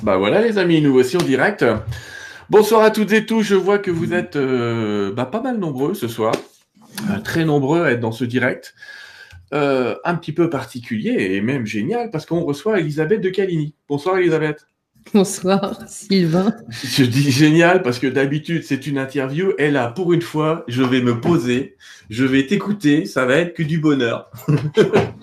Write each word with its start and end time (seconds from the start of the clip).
Bah 0.00 0.16
voilà 0.16 0.40
les 0.40 0.58
amis, 0.58 0.80
nous 0.80 0.92
voici 0.92 1.16
en 1.16 1.22
direct. 1.22 1.64
Bonsoir 2.50 2.82
à 2.82 2.90
toutes 2.90 3.12
et 3.12 3.24
tous, 3.24 3.42
je 3.42 3.54
vois 3.54 3.78
que 3.78 3.90
vous 3.90 4.14
êtes 4.14 4.36
euh, 4.36 5.12
bah, 5.12 5.26
pas 5.26 5.40
mal 5.40 5.58
nombreux 5.58 5.94
ce 5.94 6.08
soir, 6.08 6.34
Euh, 7.10 7.18
très 7.20 7.44
nombreux 7.44 7.82
à 7.82 7.92
être 7.92 8.00
dans 8.00 8.12
ce 8.12 8.24
direct. 8.24 8.74
Euh, 9.54 9.96
un 10.04 10.14
petit 10.14 10.32
peu 10.32 10.50
particulier 10.50 11.34
et 11.34 11.40
même 11.40 11.66
génial 11.66 12.10
parce 12.10 12.26
qu'on 12.26 12.40
reçoit 12.42 12.80
Elisabeth 12.80 13.20
de 13.20 13.30
Caligny. 13.30 13.74
Bonsoir 13.88 14.18
Elisabeth. 14.18 14.66
Bonsoir 15.14 15.78
Sylvain. 15.88 16.54
Je 16.84 17.04
dis 17.04 17.30
génial 17.30 17.82
parce 17.82 17.98
que 17.98 18.06
d'habitude 18.06 18.62
c'est 18.64 18.86
une 18.86 18.98
interview 18.98 19.52
et 19.58 19.70
là 19.70 19.88
pour 19.88 20.12
une 20.12 20.22
fois 20.22 20.64
je 20.68 20.82
vais 20.82 21.00
me 21.02 21.20
poser, 21.20 21.76
je 22.08 22.24
vais 22.24 22.46
t'écouter, 22.46 23.04
ça 23.04 23.24
va 23.26 23.34
être 23.36 23.54
que 23.54 23.62
du 23.62 23.78
bonheur. 23.78 24.30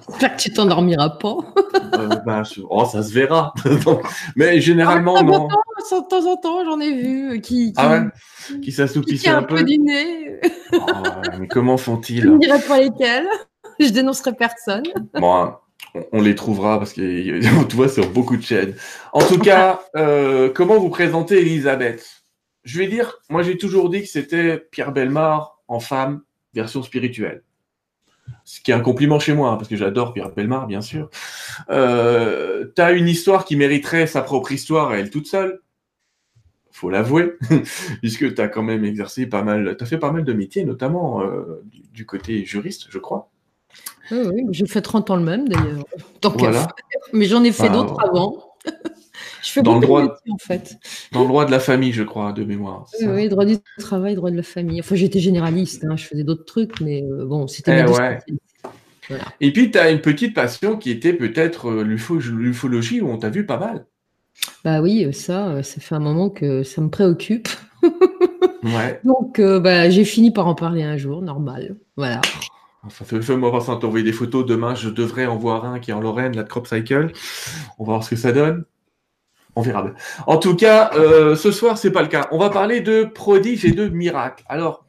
J'espère 0.09 0.35
que 0.35 0.41
tu 0.41 0.52
t'endormiras 0.54 1.09
pas. 1.12 1.38
Euh, 1.94 2.44
je- 2.44 2.62
oh, 2.70 2.85
ça 2.85 3.04
se 3.04 3.13
verra. 3.13 3.54
Mais 4.35 4.59
généralement 4.59 5.16
Ah, 5.18 5.23
non. 5.23 5.34
en 5.34 5.48
temps, 5.48 6.02
De 6.02 6.07
temps 6.07 6.32
en 6.32 6.35
temps, 6.38 6.66
j'en 6.66 6.80
ai 6.80 6.93
vu 6.93 7.30
euh, 7.32 7.40
qui, 7.40 7.71
qui, 7.71 7.73
Ah 7.77 7.90
ouais? 7.91 8.59
Qui 8.62 8.71
tient 8.73 9.35
un 9.35 9.40
un 9.40 9.43
peu. 9.43 9.55
peu? 9.55 9.63
du 9.63 9.77
nez. 9.80 10.40
Oh, 10.73 10.80
mais 11.40 11.48
comment 11.48 11.77
Je 11.77 11.84
font-ils 11.84 12.30
ne 12.30 12.38
dirai 12.38 12.59
pas 12.68 12.80
lesquels. 12.80 13.27
Je 13.80 13.90
dénoncerai 13.90 14.34
personne. 14.34 14.84
Bon, 15.13 15.34
hein, 15.35 15.57
on- 16.12 16.22
les 16.22 16.36
trouvera 16.36 16.78
parce 16.78 16.94
qu'on 16.94 17.02
te 17.68 17.76
voit 17.76 17.90
sur 17.90 18.10
beaucoup 18.10 18.38
de 18.38 18.42
chaînes. 18.44 18.76
En 19.14 19.26
tout 19.26 19.40
cas, 19.40 19.82
euh, 19.96 20.50
comment 20.54 20.80
vous 20.80 20.90
présentez 20.90 21.40
Elisabeth? 21.40 22.24
Je 22.64 22.80
vais 22.80 22.88
dire, 22.88 23.20
moi 23.30 23.42
j'ai 23.44 23.58
toujours 23.58 23.90
dit 23.90 24.02
que 24.02 24.08
c'était 24.08 24.58
Pierre 24.58 24.92
Belmar 24.92 25.60
en 25.68 25.80
femme, 25.80 26.22
version 26.54 26.84
spirituelle. 26.84 27.44
Ce 28.44 28.62
qui 28.62 28.71
est 28.71 28.76
un 28.76 28.80
compliment 28.82 29.20
chez 29.20 29.34
moi, 29.34 29.52
hein, 29.52 29.55
parce 29.58 29.70
que 29.70 29.76
j'adore 29.76 30.13
Pierre 30.13 30.32
Belmar, 30.32 30.68
bien 30.68 30.82
sûr. 30.82 31.10
Euh, 31.70 32.66
tu 32.76 32.82
as 32.82 32.91
une 32.91 33.08
histoire 33.08 33.46
qui 33.46 33.55
mériterait 33.55 34.08
sa 34.08 34.21
propre 34.21 34.52
histoire 34.52 34.90
à 34.90 34.98
elle 34.98 35.10
toute 35.10 35.27
seule? 35.27 35.62
Faut 36.71 36.90
l'avouer, 36.90 37.34
puisque 38.02 38.34
tu 38.36 38.41
as 38.41 38.48
quand 38.48 38.64
même 38.64 38.86
exercé 38.86 39.26
pas 39.26 39.43
mal, 39.43 39.76
tu 39.77 39.84
as 39.84 39.88
fait 39.88 39.98
pas 39.98 40.12
mal 40.12 40.24
de 40.24 40.34
métiers, 40.34 40.64
notamment 40.64 41.21
euh, 41.21 41.62
du 41.91 42.05
côté 42.05 42.46
juriste, 42.46 42.88
je 42.90 42.99
crois. 42.99 43.30
Oui, 44.12 44.18
oui, 44.34 44.43
j'ai 44.52 44.65
fait 44.65 44.82
30 44.82 45.10
ans 45.12 45.15
le 45.15 45.24
même 45.24 45.48
d'ailleurs. 45.48 45.85
Tant 46.21 46.32
qu'à 46.32 46.38
Voilà. 46.49 46.60
faire. 46.60 46.74
Mais 47.13 47.26
j'en 47.26 47.43
ai 47.43 47.52
fait 47.52 47.70
d'autres 47.70 47.96
ouais. 47.98 48.10
avant. 48.10 48.43
Je 49.41 49.52
fais 49.52 49.62
Dans 49.62 49.76
le 49.76 49.79
beaucoup 49.79 49.88
droit- 49.88 50.02
de 50.02 50.07
métiers 50.07 50.32
en 50.34 50.38
fait. 50.38 50.77
Dans 51.13 51.21
le 51.21 51.27
droit 51.27 51.46
de 51.46 51.52
la 51.52 51.60
famille, 51.62 51.93
je 51.93 52.04
crois, 52.04 52.34
de 52.34 52.43
mémoire. 52.43 52.85
Oui, 52.99 53.07
oui, 53.07 53.30
droit 53.30 53.46
du 53.46 53.55
travail, 53.80 54.15
droit 54.15 54.32
de 54.32 54.35
la 54.35 54.43
famille. 54.43 54.82
Enfin, 54.82 54.96
j'étais 54.96 55.20
généraliste, 55.20 55.85
hein, 55.90 55.96
je 55.96 56.05
faisais 56.05 56.24
d'autres 56.26 56.43
trucs, 56.43 56.82
mais 56.82 57.04
euh, 57.04 57.26
bon, 57.26 57.48
c'était 57.48 57.85
Eh 57.87 57.90
ouais. 57.90 58.20
Voilà. 59.07 59.24
Et 59.40 59.54
puis, 59.54 59.71
tu 59.71 59.77
as 59.77 59.91
une 59.91 60.02
petite 60.02 60.35
passion 60.35 60.76
qui 60.77 60.91
était 60.91 61.13
peut-être 61.13 61.70
euh, 61.70 61.84
l'ufo- 61.84 62.20
l'ufologie, 62.20 62.99
où 63.02 63.10
on 63.10 63.18
t'a 63.18 63.30
vu 63.30 63.46
pas 63.46 63.57
mal. 63.57 63.85
Bah 64.66 64.81
oui, 64.81 65.06
euh, 65.06 65.12
ça, 65.13 65.47
euh, 65.50 65.63
ça 65.63 65.80
fait 65.80 65.96
un 65.96 66.00
moment 66.00 66.30
que 66.30 66.63
ça 66.63 66.81
me 66.81 66.90
préoccupe. 66.90 67.47
Ouais. 68.62 69.00
Donc, 69.06 69.40
euh, 69.40 69.62
bah, 69.62 69.90
j'ai 69.90 70.03
fini 70.03 70.31
par 70.31 70.46
en 70.47 70.53
parler 70.53 70.84
un 70.84 70.97
jour, 70.97 71.22
normal. 71.22 71.78
Voilà. 71.96 72.19
Enfin, 72.84 73.03
fais- 73.06 73.22
fais-moi 73.22 73.50
voir 73.50 73.62
ça, 73.62 73.78
des 74.03 74.13
photos. 74.13 74.46
Demain, 74.46 74.75
je 74.75 74.90
devrais 74.90 75.25
en 75.25 75.35
voir 75.35 75.66
un 75.66 75.80
qui 75.80 75.91
est 75.91 75.94
en 75.94 76.00
Lorraine, 76.00 76.35
la 76.35 76.44
Crop 76.44 76.68
Cycle. 76.68 77.12
On 77.78 77.84
va 77.84 77.94
voir 77.94 78.03
ce 78.03 78.12
que 78.12 78.16
ça 78.16 78.31
donne. 78.31 78.66
On 79.56 79.62
verra. 79.62 79.86
En 80.28 80.38
tout 80.38 80.56
cas, 80.56 80.91
euh, 80.96 81.36
ce 81.36 81.52
soir, 81.52 81.78
c'est 81.78 81.91
pas 81.91 82.02
le 82.02 82.08
cas. 82.08 82.28
On 82.31 82.38
va 82.38 82.50
parler 82.50 82.81
de 82.81 83.03
prodige 83.03 83.66
et 83.66 83.72
de 83.72 83.90
miracle. 83.90 84.44
Alors, 84.47 84.86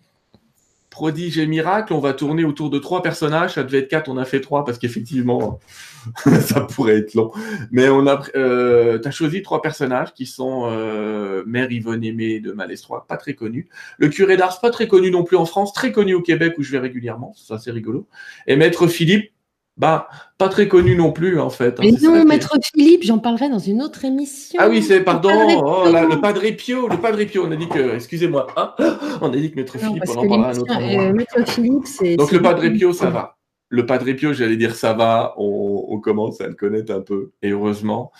prodige 0.91 1.38
et 1.38 1.46
miracle, 1.46 1.92
on 1.92 2.00
va 2.00 2.12
tourner 2.12 2.44
autour 2.44 2.69
de 2.69 2.78
trois 2.78 3.02
personnages. 3.02 3.55
Ça 3.55 3.62
devait 3.62 3.78
être 3.78 3.88
quatre, 3.88 4.08
on 4.08 4.16
a 4.16 4.24
fait 4.24 4.41
trois 4.41 4.64
parce 4.64 4.77
qu'effectivement, 4.77 5.60
ça 6.41 6.60
pourrait 6.62 6.98
être 6.98 7.14
long. 7.14 7.31
Mais 7.70 7.88
on 7.88 8.06
a, 8.06 8.20
euh, 8.34 8.98
t'as 8.98 9.12
choisi 9.12 9.42
trois 9.42 9.62
personnages 9.62 10.12
qui 10.12 10.26
sont 10.26 10.69
euh, 10.70 11.44
Mère 11.47 11.70
Yvonne 11.70 12.04
Aimée 12.04 12.41
de 12.41 12.53
Malestroit, 12.53 13.06
pas 13.09 13.16
très 13.16 13.34
connu. 13.34 13.69
Le 13.98 14.09
curé 14.09 14.37
d'Ars, 14.37 14.60
pas 14.60 14.70
très 14.70 14.88
connu 14.88 15.10
non 15.10 15.22
plus 15.22 15.37
en 15.37 15.47
France, 15.47 15.72
très 15.72 15.92
connu 15.92 16.14
au 16.14 16.22
Québec 16.22 16.54
où 16.59 16.62
je 16.62 16.72
vais 16.72 16.81
régulièrement, 16.81 17.32
ça 17.37 17.59
c'est 17.59 17.70
rigolo. 17.70 18.09
Et 18.48 18.56
Maître 18.56 18.88
Philippe, 18.88 19.31
bah 19.80 20.08
pas 20.36 20.50
très 20.50 20.68
connu 20.68 20.94
non 20.94 21.10
plus 21.10 21.41
en 21.41 21.48
fait. 21.48 21.80
hein, 21.80 21.82
Mais 21.82 21.92
non, 22.02 22.22
Maître 22.26 22.54
Philippe, 22.62 23.02
j'en 23.02 23.18
parlerai 23.18 23.48
dans 23.48 23.58
une 23.58 23.80
autre 23.80 24.04
émission. 24.04 24.60
Ah 24.62 24.68
oui, 24.68 24.82
c'est 24.82 25.00
pardon, 25.00 25.30
Padre 25.30 25.84
oh, 25.86 25.91
là, 25.91 26.04
le 26.04 26.20
Padre 26.20 26.42
Pio, 26.54 26.86
le 26.86 26.98
Padre 26.98 27.24
Pio, 27.24 27.46
on 27.46 27.50
a 27.50 27.56
dit 27.56 27.66
que, 27.66 27.94
excusez-moi, 27.94 28.46
hein, 28.58 28.74
on 29.22 29.32
a 29.32 29.36
dit 29.36 29.50
que 29.50 29.56
Maître 29.56 29.78
Non, 29.82 29.88
Philippe, 29.88 30.04
on 30.08 30.12
en 30.12 30.28
parlera 30.28 30.48
à 30.48 30.52
un 30.52 30.58
autre 30.58 30.74
euh, 30.78 31.12
Maître 31.14 31.48
Philippe, 31.48 31.86
c'est. 31.86 32.16
Donc 32.16 32.30
le 32.30 32.42
Padre 32.42 32.69
Pio, 32.69 32.92
ça 32.92 33.08
va. 33.08 33.38
Le 33.70 33.86
Padre 33.86 34.12
Pio, 34.12 34.34
j'allais 34.34 34.56
dire 34.58 34.74
ça 34.74 34.92
va, 34.92 35.32
on, 35.38 35.86
on 35.88 35.98
commence 35.98 36.42
à 36.42 36.46
le 36.46 36.54
connaître 36.54 36.92
un 36.92 37.00
peu, 37.00 37.30
et 37.40 37.48
heureusement, 37.48 38.12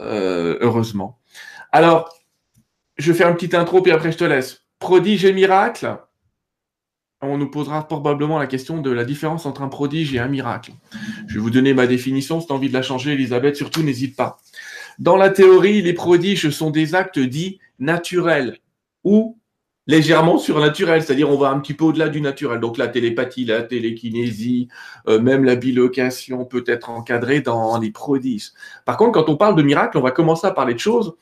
euh, 0.00 0.56
heureusement. 0.60 1.18
Alors, 1.72 2.14
je 2.96 3.10
vais 3.10 3.18
faire 3.18 3.28
une 3.28 3.34
petite 3.34 3.54
intro, 3.54 3.82
puis 3.82 3.90
après 3.90 4.12
je 4.12 4.18
te 4.18 4.24
laisse. 4.24 4.62
Prodige 4.78 5.24
et 5.24 5.32
miracle, 5.32 5.96
on 7.20 7.38
nous 7.38 7.50
posera 7.50 7.86
probablement 7.86 8.38
la 8.38 8.46
question 8.46 8.80
de 8.80 8.90
la 8.90 9.04
différence 9.04 9.46
entre 9.46 9.62
un 9.62 9.68
prodige 9.68 10.14
et 10.14 10.18
un 10.18 10.28
miracle. 10.28 10.72
Je 11.26 11.34
vais 11.34 11.40
vous 11.40 11.50
donner 11.50 11.74
ma 11.74 11.86
définition, 11.86 12.40
si 12.40 12.46
tu 12.46 12.52
as 12.52 12.56
envie 12.56 12.68
de 12.68 12.74
la 12.74 12.82
changer, 12.82 13.12
Elisabeth, 13.12 13.56
surtout 13.56 13.82
n'hésite 13.82 14.16
pas. 14.16 14.38
Dans 14.98 15.16
la 15.16 15.30
théorie, 15.30 15.82
les 15.82 15.92
prodiges 15.92 16.50
sont 16.50 16.70
des 16.70 16.94
actes 16.94 17.18
dits 17.18 17.58
naturels 17.78 18.58
ou 19.04 19.38
légèrement 19.86 20.38
surnaturels, 20.38 21.02
c'est-à-dire 21.02 21.30
on 21.30 21.38
va 21.38 21.48
un 21.48 21.58
petit 21.60 21.74
peu 21.74 21.86
au-delà 21.86 22.08
du 22.08 22.20
naturel. 22.20 22.60
Donc 22.60 22.78
la 22.78 22.88
télépathie, 22.88 23.44
la 23.44 23.62
télékinésie, 23.62 24.68
euh, 25.08 25.18
même 25.18 25.44
la 25.44 25.56
bilocation 25.56 26.44
peut 26.44 26.64
être 26.66 26.90
encadrée 26.90 27.40
dans 27.40 27.78
les 27.78 27.90
prodiges. 27.90 28.50
Par 28.84 28.96
contre, 28.96 29.12
quand 29.12 29.32
on 29.32 29.36
parle 29.36 29.56
de 29.56 29.62
miracle, 29.62 29.96
on 29.96 30.02
va 30.02 30.10
commencer 30.10 30.46
à 30.46 30.50
parler 30.50 30.74
de 30.74 30.78
choses 30.78 31.14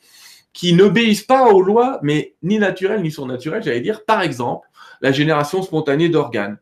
qui 0.53 0.73
n'obéissent 0.73 1.23
pas 1.23 1.51
aux 1.51 1.61
lois, 1.61 1.99
mais 2.01 2.35
ni 2.43 2.59
naturelles 2.59 3.01
ni 3.01 3.11
surnaturelles, 3.11 3.63
j'allais 3.63 3.79
dire. 3.79 4.03
Par 4.05 4.21
exemple, 4.21 4.66
la 5.01 5.11
génération 5.11 5.61
spontanée 5.61 6.09
d'organes. 6.09 6.57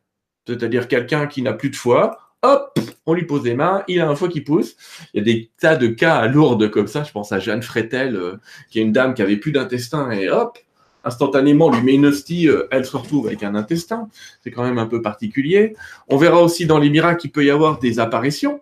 C'est-à-dire 0.48 0.88
quelqu'un 0.88 1.28
qui 1.28 1.42
n'a 1.42 1.54
plus 1.54 1.70
de 1.70 1.76
foie, 1.76 2.20
hop, 2.44 2.78
on 3.06 3.14
lui 3.14 3.26
pose 3.26 3.44
les 3.44 3.56
mains, 3.56 3.84
il 3.88 4.00
a 4.02 4.08
un 4.08 4.16
foie 4.16 4.30
qui 4.30 4.42
pousse. 4.42 4.76
Il 5.14 5.18
y 5.18 5.22
a 5.22 5.24
des 5.24 5.52
tas 5.60 5.76
de 5.76 5.88
cas 5.88 6.16
à 6.16 6.28
Lourdes 6.28 6.70
comme 6.70 6.88
ça. 6.88 7.04
Je 7.04 7.12
pense 7.12 7.32
à 7.32 7.40
Jeanne 7.40 7.64
Frétel, 7.64 8.16
euh, 8.16 8.38
qui 8.70 8.80
est 8.80 8.84
une 8.84 8.92
dame 8.92 9.14
qui 9.14 9.22
avait 9.22 9.38
plus 9.38 9.52
d'intestin 9.52 10.12
et 10.12 10.30
hop, 10.30 10.60
instantanément, 11.04 11.70
lui 11.70 11.82
met 11.82 11.94
une 11.94 12.08
hostie, 12.08 12.50
euh, 12.50 12.68
elle 12.72 12.86
se 12.86 12.98
retrouve 12.98 13.28
avec 13.28 13.44
un 13.44 13.56
intestin. 13.56 14.10
C'est 14.44 14.52
quand 14.52 14.64
même 14.64 14.80
un 14.80 14.88
peu 14.88 15.02
particulier. 15.02 15.76
On 16.08 16.18
verra 16.18 16.42
aussi 16.42 16.66
dans 16.66 16.80
les 16.80 16.90
miracles 16.90 17.22
qu'il 17.22 17.32
peut 17.32 17.46
y 17.46 17.52
avoir 17.52 17.80
des 17.80 18.00
apparitions. 18.00 18.62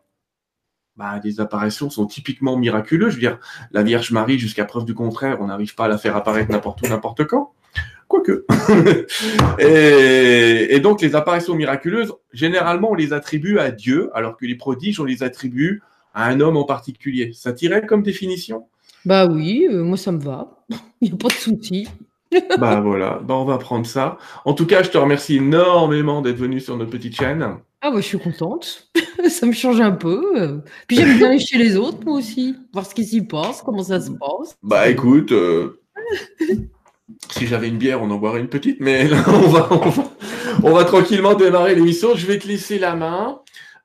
Bah, 0.95 1.19
des 1.19 1.39
apparitions 1.39 1.89
sont 1.89 2.06
typiquement 2.06 2.56
miraculeuses. 2.56 3.12
Je 3.12 3.16
veux 3.16 3.22
dire, 3.22 3.39
la 3.72 3.81
Vierge 3.81 4.12
Marie, 4.12 4.38
jusqu'à 4.38 4.66
preuve 4.66 4.85
du 4.85 4.94
contraire, 4.94 5.38
on 5.41 5.47
n'arrive 5.47 5.73
pas 5.73 5.85
à 5.85 5.88
la 5.88 5.97
faire 5.97 6.16
apparaître 6.16 6.51
n'importe 6.51 6.81
où, 6.83 6.88
n'importe 6.88 7.25
quand. 7.25 7.53
Quoique. 8.08 8.46
et, 9.59 10.75
et 10.75 10.80
donc, 10.80 11.02
les 11.02 11.16
apparitions 11.16 11.56
miraculeuses, 11.56 12.14
généralement, 12.31 12.91
on 12.91 12.96
les 12.96 13.14
attribue 13.14 13.59
à 13.59 13.72
Dieu, 13.72 14.09
alors 14.14 14.38
que 14.38 14.46
les 14.46 14.56
prodiges, 14.56 15.00
on 15.00 15.06
les 15.06 15.24
attribue 15.24 15.81
à 16.13 16.28
un 16.28 16.40
homme 16.40 16.58
en 16.58 16.63
particulier. 16.63 17.31
Ça 17.34 17.53
tirait 17.53 17.86
comme 17.86 18.03
définition? 18.03 18.68
Bah 19.06 19.28
oui, 19.28 19.68
euh, 19.69 19.84
moi 19.84 19.97
ça 19.97 20.12
me 20.12 20.19
va. 20.19 20.63
Il 21.02 21.09
n'y 21.09 21.13
a 21.13 21.18
pas 21.18 21.28
de 21.30 21.34
souci. 21.34 21.88
Bah 22.58 22.81
voilà, 22.81 23.22
bah, 23.24 23.36
on 23.36 23.46
va 23.46 23.59
prendre 23.59 23.86
ça. 23.86 24.18
En 24.44 24.56
tout 24.56 24.66
cas, 24.66 24.81
je 24.81 24.90
te 24.90 24.97
remercie 24.97 25.36
énormément 25.36 26.24
d'être 26.24 26.38
venu 26.38 26.59
sur 26.59 26.75
notre 26.75 26.90
petite 26.90 27.16
chaîne. 27.16 27.46
Ah 27.80 27.92
bah 27.92 27.97
je 27.97 28.06
suis 28.08 28.18
contente. 28.18 28.90
ça 29.30 29.46
me 29.46 29.52
change 29.52 29.80
un 29.80 29.92
peu. 29.92 30.59
Puis 30.88 30.97
j'aime 30.97 31.18
bien 31.19 31.28
aller 31.28 31.40
chez 31.40 31.59
les 31.59 31.78
autres, 31.78 32.00
moi 32.03 32.18
aussi. 32.18 32.56
Voir 32.74 32.88
ce 32.88 32.96
qui 32.96 33.06
s'y 33.06 33.22
passe, 33.22 33.62
comment 33.62 33.84
ça 33.84 34.02
se 34.02 34.09
passe. 34.09 34.58
Bah 34.63 34.90
écoute, 34.90 35.31
euh, 35.31 35.80
si 37.31 37.47
j'avais 37.47 37.68
une 37.68 37.78
bière, 37.78 38.02
on 38.02 38.09
en 38.12 38.18
boirait 38.18 38.40
une 38.40 38.47
petite, 38.47 38.80
mais 38.80 39.08
là, 39.08 39.24
on 40.63 40.72
va, 40.72 40.86
tranquillement 40.86 41.33
démarrer 41.36 41.75
l'émission. 41.75 42.16
Je 42.16 42.25
vais 42.25 42.38
te 42.38 42.48
laisser 42.48 42.80
la 42.80 42.95
main. 42.95 43.39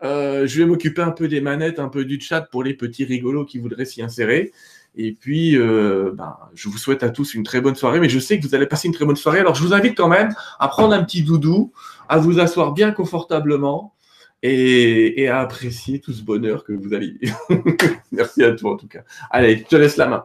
Euh, 0.04 0.46
je 0.46 0.60
vais 0.60 0.66
m'occuper 0.66 1.02
un 1.02 1.10
peu 1.10 1.26
des 1.26 1.40
manettes, 1.40 1.81
un 1.81 1.88
peu 1.88 2.04
du 2.04 2.20
chat 2.20 2.42
pour 2.42 2.62
les 2.62 2.75
petits 2.75 3.04
rigolos 3.04 3.44
qui 3.44 3.58
voudraient 3.58 3.84
s'y 3.84 4.02
insérer. 4.02 4.52
Et 4.94 5.12
puis, 5.12 5.56
euh, 5.56 6.12
ben, 6.14 6.37
je 6.54 6.69
vous 6.69 6.78
souhaite 6.78 7.02
à 7.02 7.10
tous 7.10 7.34
une 7.34 7.42
très 7.42 7.60
bonne 7.60 7.75
soirée, 7.75 8.00
mais 8.00 8.08
je 8.08 8.19
sais 8.19 8.38
que 8.38 8.46
vous 8.46 8.54
allez 8.54 8.66
passer 8.66 8.88
une 8.88 8.94
très 8.94 9.04
bonne 9.04 9.16
soirée. 9.16 9.40
Alors, 9.40 9.54
je 9.54 9.62
vous 9.62 9.75
invite 9.75 9.96
quand 9.96 10.08
même 10.08 10.34
à 10.58 10.69
prendre 10.69 10.94
un 10.94 11.02
petit 11.04 11.22
doudou, 11.22 11.72
à 12.08 12.19
vous 12.19 12.38
asseoir 12.40 12.72
bien 12.72 12.92
confortablement 12.92 13.94
et, 14.42 15.28
à 15.28 15.40
apprécier 15.40 16.00
tout 16.00 16.12
ce 16.12 16.22
bonheur 16.22 16.64
que 16.64 16.72
vous 16.72 16.94
allez. 16.94 17.19
Merci 18.12 18.44
à 18.44 18.52
toi 18.52 18.72
en 18.72 18.76
tout 18.76 18.88
cas. 18.88 19.02
Allez, 19.31 19.58
je 19.58 19.64
te 19.64 19.76
laisse 19.76 19.96
la 19.96 20.06
main. 20.06 20.25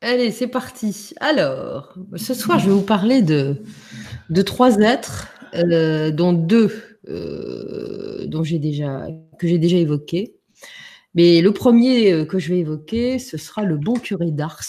Allez, 0.00 0.30
c'est 0.30 0.46
parti. 0.46 1.12
Alors, 1.18 1.92
ce 2.14 2.32
soir, 2.32 2.60
je 2.60 2.66
vais 2.66 2.72
vous 2.72 2.82
parler 2.82 3.20
de, 3.20 3.56
trois 4.42 4.78
êtres, 4.78 5.26
euh, 5.54 6.12
dont 6.12 6.32
deux 6.32 6.70
euh, 7.08 8.26
dont 8.26 8.44
j'ai 8.44 8.60
déjà, 8.60 9.06
que 9.40 9.48
j'ai 9.48 9.58
déjà 9.58 9.76
évoqués. 9.76 10.36
Mais 11.14 11.40
le 11.40 11.52
premier 11.52 12.12
euh, 12.12 12.24
que 12.24 12.38
je 12.38 12.50
vais 12.50 12.60
évoquer, 12.60 13.18
ce 13.18 13.36
sera 13.36 13.64
le 13.64 13.76
bon 13.76 13.94
curé 13.94 14.30
d'Ars. 14.30 14.62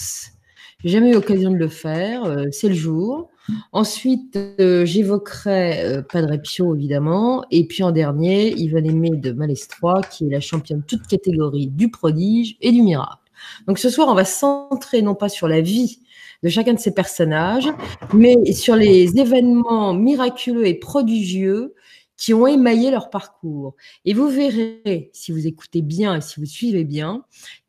J'ai 0.82 0.88
jamais 0.88 1.10
eu 1.10 1.14
l'occasion 1.14 1.50
de 1.50 1.56
le 1.56 1.68
faire, 1.68 2.22
c'est 2.52 2.68
le 2.68 2.74
jour. 2.74 3.28
Ensuite, 3.70 4.38
j'évoquerai 4.58 6.02
Padre 6.10 6.38
Pio, 6.38 6.74
évidemment. 6.74 7.44
Et 7.50 7.66
puis 7.66 7.82
en 7.82 7.92
dernier, 7.92 8.54
Yvonne 8.56 8.86
Aimée 8.86 9.10
de 9.10 9.32
Malestroit, 9.32 10.00
qui 10.00 10.26
est 10.26 10.30
la 10.30 10.40
championne 10.40 10.80
de 10.80 10.86
toute 10.86 11.06
catégorie 11.06 11.66
du 11.66 11.90
prodige 11.90 12.56
et 12.62 12.72
du 12.72 12.80
miracle. 12.80 13.19
Donc 13.66 13.78
ce 13.78 13.88
soir, 13.88 14.08
on 14.08 14.14
va 14.14 14.24
centrer 14.24 15.02
non 15.02 15.14
pas 15.14 15.28
sur 15.28 15.48
la 15.48 15.60
vie 15.60 16.00
de 16.42 16.48
chacun 16.48 16.74
de 16.74 16.78
ces 16.78 16.94
personnages, 16.94 17.68
mais 18.14 18.52
sur 18.52 18.76
les 18.76 19.18
événements 19.18 19.92
miraculeux 19.92 20.66
et 20.66 20.74
prodigieux 20.74 21.74
qui 22.16 22.34
ont 22.34 22.46
émaillé 22.46 22.90
leur 22.90 23.10
parcours. 23.10 23.74
Et 24.04 24.12
vous 24.12 24.28
verrez, 24.28 25.10
si 25.12 25.32
vous 25.32 25.46
écoutez 25.46 25.82
bien 25.82 26.16
et 26.16 26.20
si 26.20 26.38
vous 26.38 26.46
suivez 26.46 26.84
bien, 26.84 27.24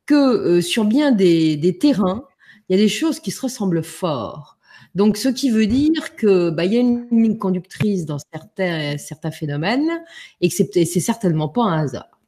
que 0.05 0.15
euh, 0.15 0.61
sur 0.61 0.85
bien 0.85 1.11
des, 1.11 1.77
terrains, 1.79 2.25
il 2.67 2.75
y 2.75 2.79
a 2.79 2.81
des 2.81 2.89
choses 2.89 3.19
qui 3.19 3.31
se 3.31 3.41
ressemblent 3.41 3.83
fort. 3.83 4.57
Donc, 4.93 5.15
ce 5.15 5.29
qui 5.29 5.49
veut 5.51 5.67
dire 5.67 6.17
que 6.17 6.49
bah, 6.49 6.65
il 6.65 6.73
y 6.73 6.77
a 6.77 6.81
une 6.81 7.07
ligne 7.11 7.37
conductrice 7.37 8.05
dans 8.05 8.17
certains, 8.33 8.97
certains 8.97 9.31
phénomènes 9.31 10.03
et 10.41 10.49
c'est 10.49 10.85
certainement 10.99 11.47
pas 11.47 11.63
un 11.63 11.83
hasard. 11.83 12.20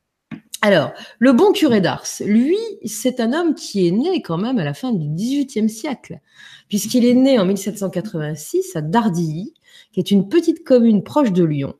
Alors, 0.65 0.93
le 1.19 1.33
bon 1.33 1.51
curé 1.51 1.81
d'Ars, 1.81 2.05
lui, 2.25 2.57
c'est 2.85 3.19
un 3.19 3.33
homme 3.33 3.53
qui 3.53 3.85
est 3.85 3.91
né 3.91 4.21
quand 4.21 4.37
même 4.37 4.59
à 4.59 4.63
la 4.63 4.73
fin 4.73 4.93
du 4.93 5.09
XVIIIe 5.09 5.69
siècle, 5.69 6.21
puisqu'il 6.69 7.03
est 7.03 7.15
né 7.15 7.37
en 7.37 7.43
1786 7.43 8.77
à 8.77 8.81
Dardilly, 8.81 9.53
qui 9.91 9.99
est 9.99 10.09
une 10.09 10.29
petite 10.29 10.63
commune 10.63 11.03
proche 11.03 11.33
de 11.33 11.43
Lyon. 11.43 11.73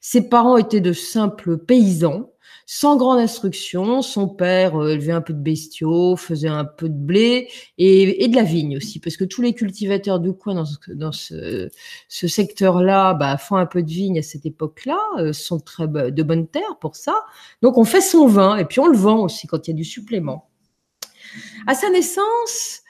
Ses 0.00 0.28
parents 0.28 0.56
étaient 0.56 0.80
de 0.80 0.92
simples 0.92 1.58
paysans, 1.58 2.32
sans 2.66 2.96
grande 2.96 3.18
instruction. 3.18 4.02
Son 4.02 4.28
père 4.28 4.76
euh, 4.76 4.92
élevait 4.92 5.12
un 5.12 5.20
peu 5.20 5.32
de 5.32 5.40
bestiaux, 5.40 6.16
faisait 6.16 6.48
un 6.48 6.64
peu 6.64 6.88
de 6.88 6.94
blé 6.94 7.48
et, 7.78 8.28
de 8.28 8.34
la 8.34 8.42
vigne 8.42 8.76
aussi, 8.76 9.00
parce 9.00 9.16
que 9.16 9.24
tous 9.24 9.42
les 9.42 9.54
cultivateurs 9.54 10.20
du 10.20 10.32
coin 10.32 10.64
dans 10.88 11.12
ce, 11.12 11.68
secteur-là 12.08 13.14
bah, 13.14 13.36
font 13.36 13.56
un 13.56 13.66
peu 13.66 13.82
de 13.82 13.90
vigne 13.90 14.18
à 14.18 14.22
cette 14.22 14.46
époque-là, 14.46 14.98
euh, 15.18 15.32
sont 15.32 15.60
très 15.60 15.88
de 15.88 16.22
bonnes 16.22 16.48
terres 16.48 16.78
pour 16.80 16.96
ça. 16.96 17.14
Donc 17.62 17.78
on 17.78 17.84
fait 17.84 18.00
son 18.00 18.26
vin 18.26 18.56
et 18.56 18.64
puis 18.64 18.80
on 18.80 18.86
le 18.86 18.96
vend 18.96 19.24
aussi 19.24 19.46
quand 19.46 19.66
il 19.66 19.70
y 19.70 19.74
a 19.74 19.76
du 19.76 19.84
supplément. 19.84 20.48
À 21.66 21.74
sa 21.74 21.90
naissance, 21.90 22.82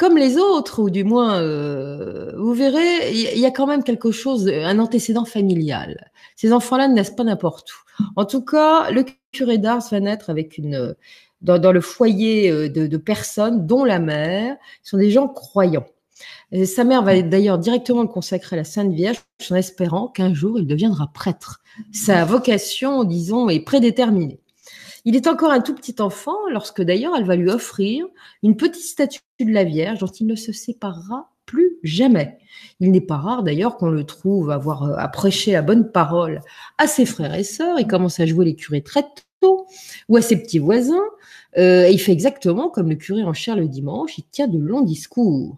comme 0.00 0.16
les 0.16 0.38
autres, 0.38 0.80
ou 0.82 0.88
du 0.88 1.04
moins, 1.04 1.42
euh, 1.42 2.32
vous 2.38 2.54
verrez, 2.54 3.12
il 3.12 3.38
y, 3.38 3.44
a 3.44 3.50
quand 3.50 3.66
même 3.66 3.84
quelque 3.84 4.10
chose, 4.10 4.48
un 4.48 4.78
antécédent 4.78 5.26
familial. 5.26 6.10
Ces 6.36 6.54
enfants-là 6.54 6.88
ne 6.88 6.94
naissent 6.94 7.14
pas 7.14 7.22
n'importe 7.22 7.70
où. 7.70 8.02
En 8.16 8.24
tout 8.24 8.42
cas, 8.42 8.90
le 8.90 9.04
curé 9.30 9.58
d'Ars 9.58 9.86
va 9.90 10.00
naître 10.00 10.30
avec 10.30 10.56
une, 10.56 10.96
dans, 11.42 11.70
le 11.70 11.80
foyer 11.82 12.50
euh, 12.50 12.70
de, 12.70 12.96
personnes, 12.96 13.66
dont 13.66 13.84
la 13.84 13.98
mère, 13.98 14.56
sont 14.82 14.96
des 14.96 15.10
gens 15.10 15.28
croyants. 15.28 15.86
sa 16.64 16.84
mère 16.84 17.02
va 17.02 17.20
d'ailleurs 17.20 17.58
directement 17.58 18.00
le 18.00 18.08
consacrer 18.08 18.56
à 18.56 18.60
la 18.60 18.64
Sainte 18.64 18.94
Vierge 18.94 19.18
en 19.50 19.54
espérant 19.54 20.08
qu'un 20.08 20.32
jour 20.32 20.58
il 20.58 20.66
deviendra 20.66 21.10
prêtre. 21.12 21.60
Sa 21.92 22.24
vocation, 22.24 23.04
disons, 23.04 23.50
est 23.50 23.60
prédéterminée. 23.60 24.40
Il 25.04 25.16
est 25.16 25.26
encore 25.26 25.50
un 25.50 25.60
tout 25.60 25.74
petit 25.74 25.96
enfant 26.00 26.36
lorsque 26.50 26.82
d'ailleurs 26.82 27.16
elle 27.16 27.24
va 27.24 27.36
lui 27.36 27.50
offrir 27.50 28.06
une 28.42 28.56
petite 28.56 28.84
statue 28.84 29.20
de 29.40 29.52
la 29.52 29.64
Vierge 29.64 30.00
dont 30.00 30.06
il 30.06 30.26
ne 30.26 30.36
se 30.36 30.52
séparera 30.52 31.30
plus 31.46 31.78
jamais. 31.82 32.38
Il 32.78 32.92
n'est 32.92 33.00
pas 33.00 33.16
rare 33.16 33.42
d'ailleurs 33.42 33.76
qu'on 33.76 33.90
le 33.90 34.04
trouve 34.04 34.50
avoir 34.50 34.84
euh, 34.84 34.94
à 34.96 35.08
prêcher 35.08 35.52
la 35.52 35.62
bonne 35.62 35.90
parole 35.90 36.42
à 36.78 36.86
ses 36.86 37.06
frères 37.06 37.34
et 37.34 37.44
sœurs. 37.44 37.80
Il 37.80 37.86
commence 37.86 38.20
à 38.20 38.26
jouer 38.26 38.44
les 38.44 38.54
curés 38.54 38.82
très 38.82 39.04
tôt 39.40 39.66
ou 40.08 40.16
à 40.16 40.22
ses 40.22 40.40
petits 40.40 40.58
voisins. 40.58 41.02
Euh, 41.58 41.88
il 41.88 41.98
fait 41.98 42.12
exactement 42.12 42.68
comme 42.68 42.88
le 42.88 42.94
curé 42.94 43.24
en 43.24 43.32
chair 43.32 43.56
le 43.56 43.66
dimanche. 43.66 44.18
Il 44.18 44.24
tient 44.24 44.48
de 44.48 44.58
longs 44.58 44.82
discours. 44.82 45.56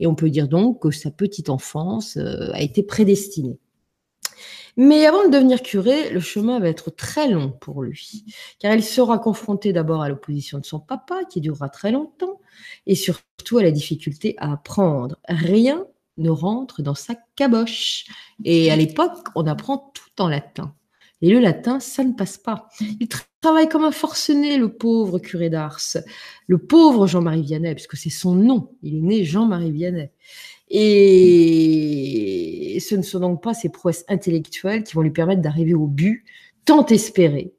Et 0.00 0.06
on 0.06 0.14
peut 0.14 0.30
dire 0.30 0.48
donc 0.48 0.82
que 0.82 0.90
sa 0.90 1.10
petite 1.10 1.50
enfance 1.50 2.16
euh, 2.16 2.50
a 2.52 2.60
été 2.60 2.82
prédestinée. 2.82 3.58
Mais 4.78 5.06
avant 5.06 5.26
de 5.26 5.32
devenir 5.32 5.60
curé, 5.60 6.08
le 6.10 6.20
chemin 6.20 6.60
va 6.60 6.68
être 6.68 6.90
très 6.90 7.28
long 7.28 7.50
pour 7.50 7.82
lui, 7.82 8.24
car 8.60 8.72
il 8.72 8.84
sera 8.84 9.18
confronté 9.18 9.72
d'abord 9.72 10.02
à 10.02 10.08
l'opposition 10.08 10.60
de 10.60 10.64
son 10.64 10.78
papa, 10.78 11.24
qui 11.28 11.40
durera 11.40 11.68
très 11.68 11.90
longtemps, 11.90 12.40
et 12.86 12.94
surtout 12.94 13.58
à 13.58 13.64
la 13.64 13.72
difficulté 13.72 14.36
à 14.38 14.52
apprendre. 14.52 15.16
Rien 15.28 15.84
ne 16.16 16.30
rentre 16.30 16.80
dans 16.80 16.94
sa 16.94 17.16
caboche. 17.34 18.06
Et 18.44 18.70
à 18.70 18.76
l'époque, 18.76 19.26
on 19.34 19.48
apprend 19.48 19.90
tout 19.94 20.22
en 20.22 20.28
latin. 20.28 20.72
Et 21.22 21.30
le 21.30 21.40
latin, 21.40 21.80
ça 21.80 22.04
ne 22.04 22.12
passe 22.12 22.38
pas. 22.38 22.68
Il 23.00 23.08
travaille 23.40 23.68
comme 23.68 23.84
un 23.84 23.90
forcené, 23.90 24.58
le 24.58 24.72
pauvre 24.72 25.18
curé 25.18 25.50
d'Ars, 25.50 25.80
le 26.46 26.58
pauvre 26.58 27.08
Jean-Marie 27.08 27.42
Vianney, 27.42 27.74
puisque 27.74 27.96
c'est 27.96 28.10
son 28.10 28.36
nom. 28.36 28.70
Il 28.82 28.98
est 28.98 29.00
né 29.00 29.24
Jean-Marie 29.24 29.72
Vianney. 29.72 30.12
Et 30.70 32.38
ce 32.80 32.94
ne 32.94 33.02
sont 33.02 33.20
donc 33.20 33.42
pas 33.42 33.54
ces 33.54 33.68
prouesses 33.68 34.04
intellectuelles 34.08 34.84
qui 34.84 34.94
vont 34.94 35.02
lui 35.02 35.10
permettre 35.10 35.42
d'arriver 35.42 35.74
au 35.74 35.86
but 35.86 36.24
tant 36.64 36.84
espéré, 36.86 37.54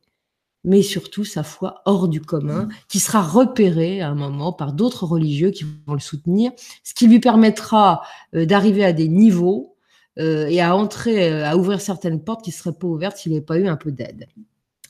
mais 0.63 0.81
surtout 0.81 1.25
sa 1.25 1.43
foi 1.43 1.81
hors 1.85 2.07
du 2.07 2.21
commun, 2.21 2.69
qui 2.87 2.99
sera 2.99 3.21
repérée 3.21 4.01
à 4.01 4.09
un 4.09 4.15
moment 4.15 4.53
par 4.53 4.73
d'autres 4.73 5.05
religieux 5.05 5.51
qui 5.51 5.65
vont 5.87 5.93
le 5.93 5.99
soutenir, 5.99 6.51
ce 6.83 6.93
qui 6.93 7.07
lui 7.07 7.19
permettra 7.19 8.03
euh, 8.35 8.45
d'arriver 8.45 8.85
à 8.85 8.93
des 8.93 9.07
niveaux 9.07 9.75
euh, 10.19 10.47
et 10.47 10.61
à 10.61 10.75
entrer, 10.75 11.31
euh, 11.31 11.45
à 11.45 11.57
ouvrir 11.57 11.81
certaines 11.81 12.23
portes 12.23 12.43
qui 12.43 12.51
ne 12.51 12.55
seraient 12.55 12.73
pas 12.73 12.87
ouvertes 12.87 13.17
s'il 13.17 13.31
n'avait 13.31 13.43
pas 13.43 13.57
eu 13.57 13.67
un 13.67 13.77
peu 13.77 13.91
d'aide. 13.91 14.27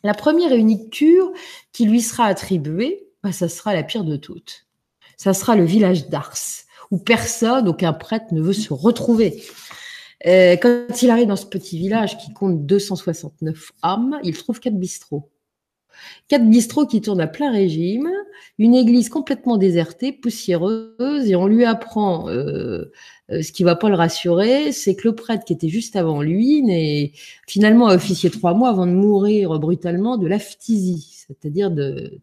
La 0.04 0.13
première 0.13 0.51
et 0.51 0.57
unique 0.57 0.92
cure 0.92 1.31
qui 1.72 1.86
lui 1.86 2.01
sera 2.01 2.25
attribuée, 2.25 3.07
bah, 3.24 3.31
ça 3.31 3.48
sera 3.48 3.74
la 3.74 3.83
pire 3.83 4.04
de 4.04 4.15
toutes. 4.15 4.65
Ça 5.18 5.33
sera 5.33 5.56
le 5.56 5.65
village 5.65 6.10
d'Ars 6.10 6.65
où 6.91 6.97
personne, 6.97 7.68
aucun 7.68 7.94
prêtre 7.94 8.33
ne 8.33 8.41
veut 8.41 8.53
se 8.53 8.74
retrouver. 8.74 9.44
Euh, 10.25 10.57
quand 10.57 11.01
il 11.01 11.09
arrive 11.09 11.27
dans 11.27 11.36
ce 11.36 11.45
petit 11.45 11.77
village 11.77 12.18
qui 12.18 12.33
compte 12.33 12.65
269 12.65 13.71
âmes, 13.83 14.19
il 14.24 14.38
trouve 14.38 14.59
quatre 14.59 14.77
bistrots. 14.77 15.30
Quatre 16.27 16.45
bistrots 16.50 16.86
qui 16.86 17.01
tournent 17.01 17.21
à 17.21 17.27
plein 17.27 17.51
régime, 17.51 18.09
une 18.57 18.74
église 18.74 19.09
complètement 19.09 19.57
désertée, 19.57 20.13
poussiéreuse, 20.13 21.30
et 21.30 21.36
on 21.36 21.47
lui 21.47 21.65
apprend 21.65 22.30
euh, 22.30 22.91
euh, 23.31 23.41
ce 23.41 23.51
qui 23.51 23.63
va 23.63 23.75
pas 23.75 23.89
le 23.89 23.95
rassurer, 23.95 24.71
c'est 24.71 24.95
que 24.95 25.09
le 25.09 25.15
prêtre 25.15 25.44
qui 25.44 25.53
était 25.53 25.68
juste 25.68 25.95
avant 25.95 26.21
lui 26.21 26.62
n'est 26.63 27.12
finalement 27.47 27.88
officié 27.88 28.30
trois 28.30 28.53
mois 28.53 28.69
avant 28.69 28.88
de 28.88 28.94
mourir 28.94 29.59
brutalement 29.59 30.18
de 30.18 30.27
l'aphthysie, 30.27 31.25
c'est-à-dire 31.27 31.69
de, 31.69 32.19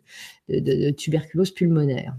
de 0.48 0.90
tuberculose 0.90 1.50
pulmonaire. 1.50 2.14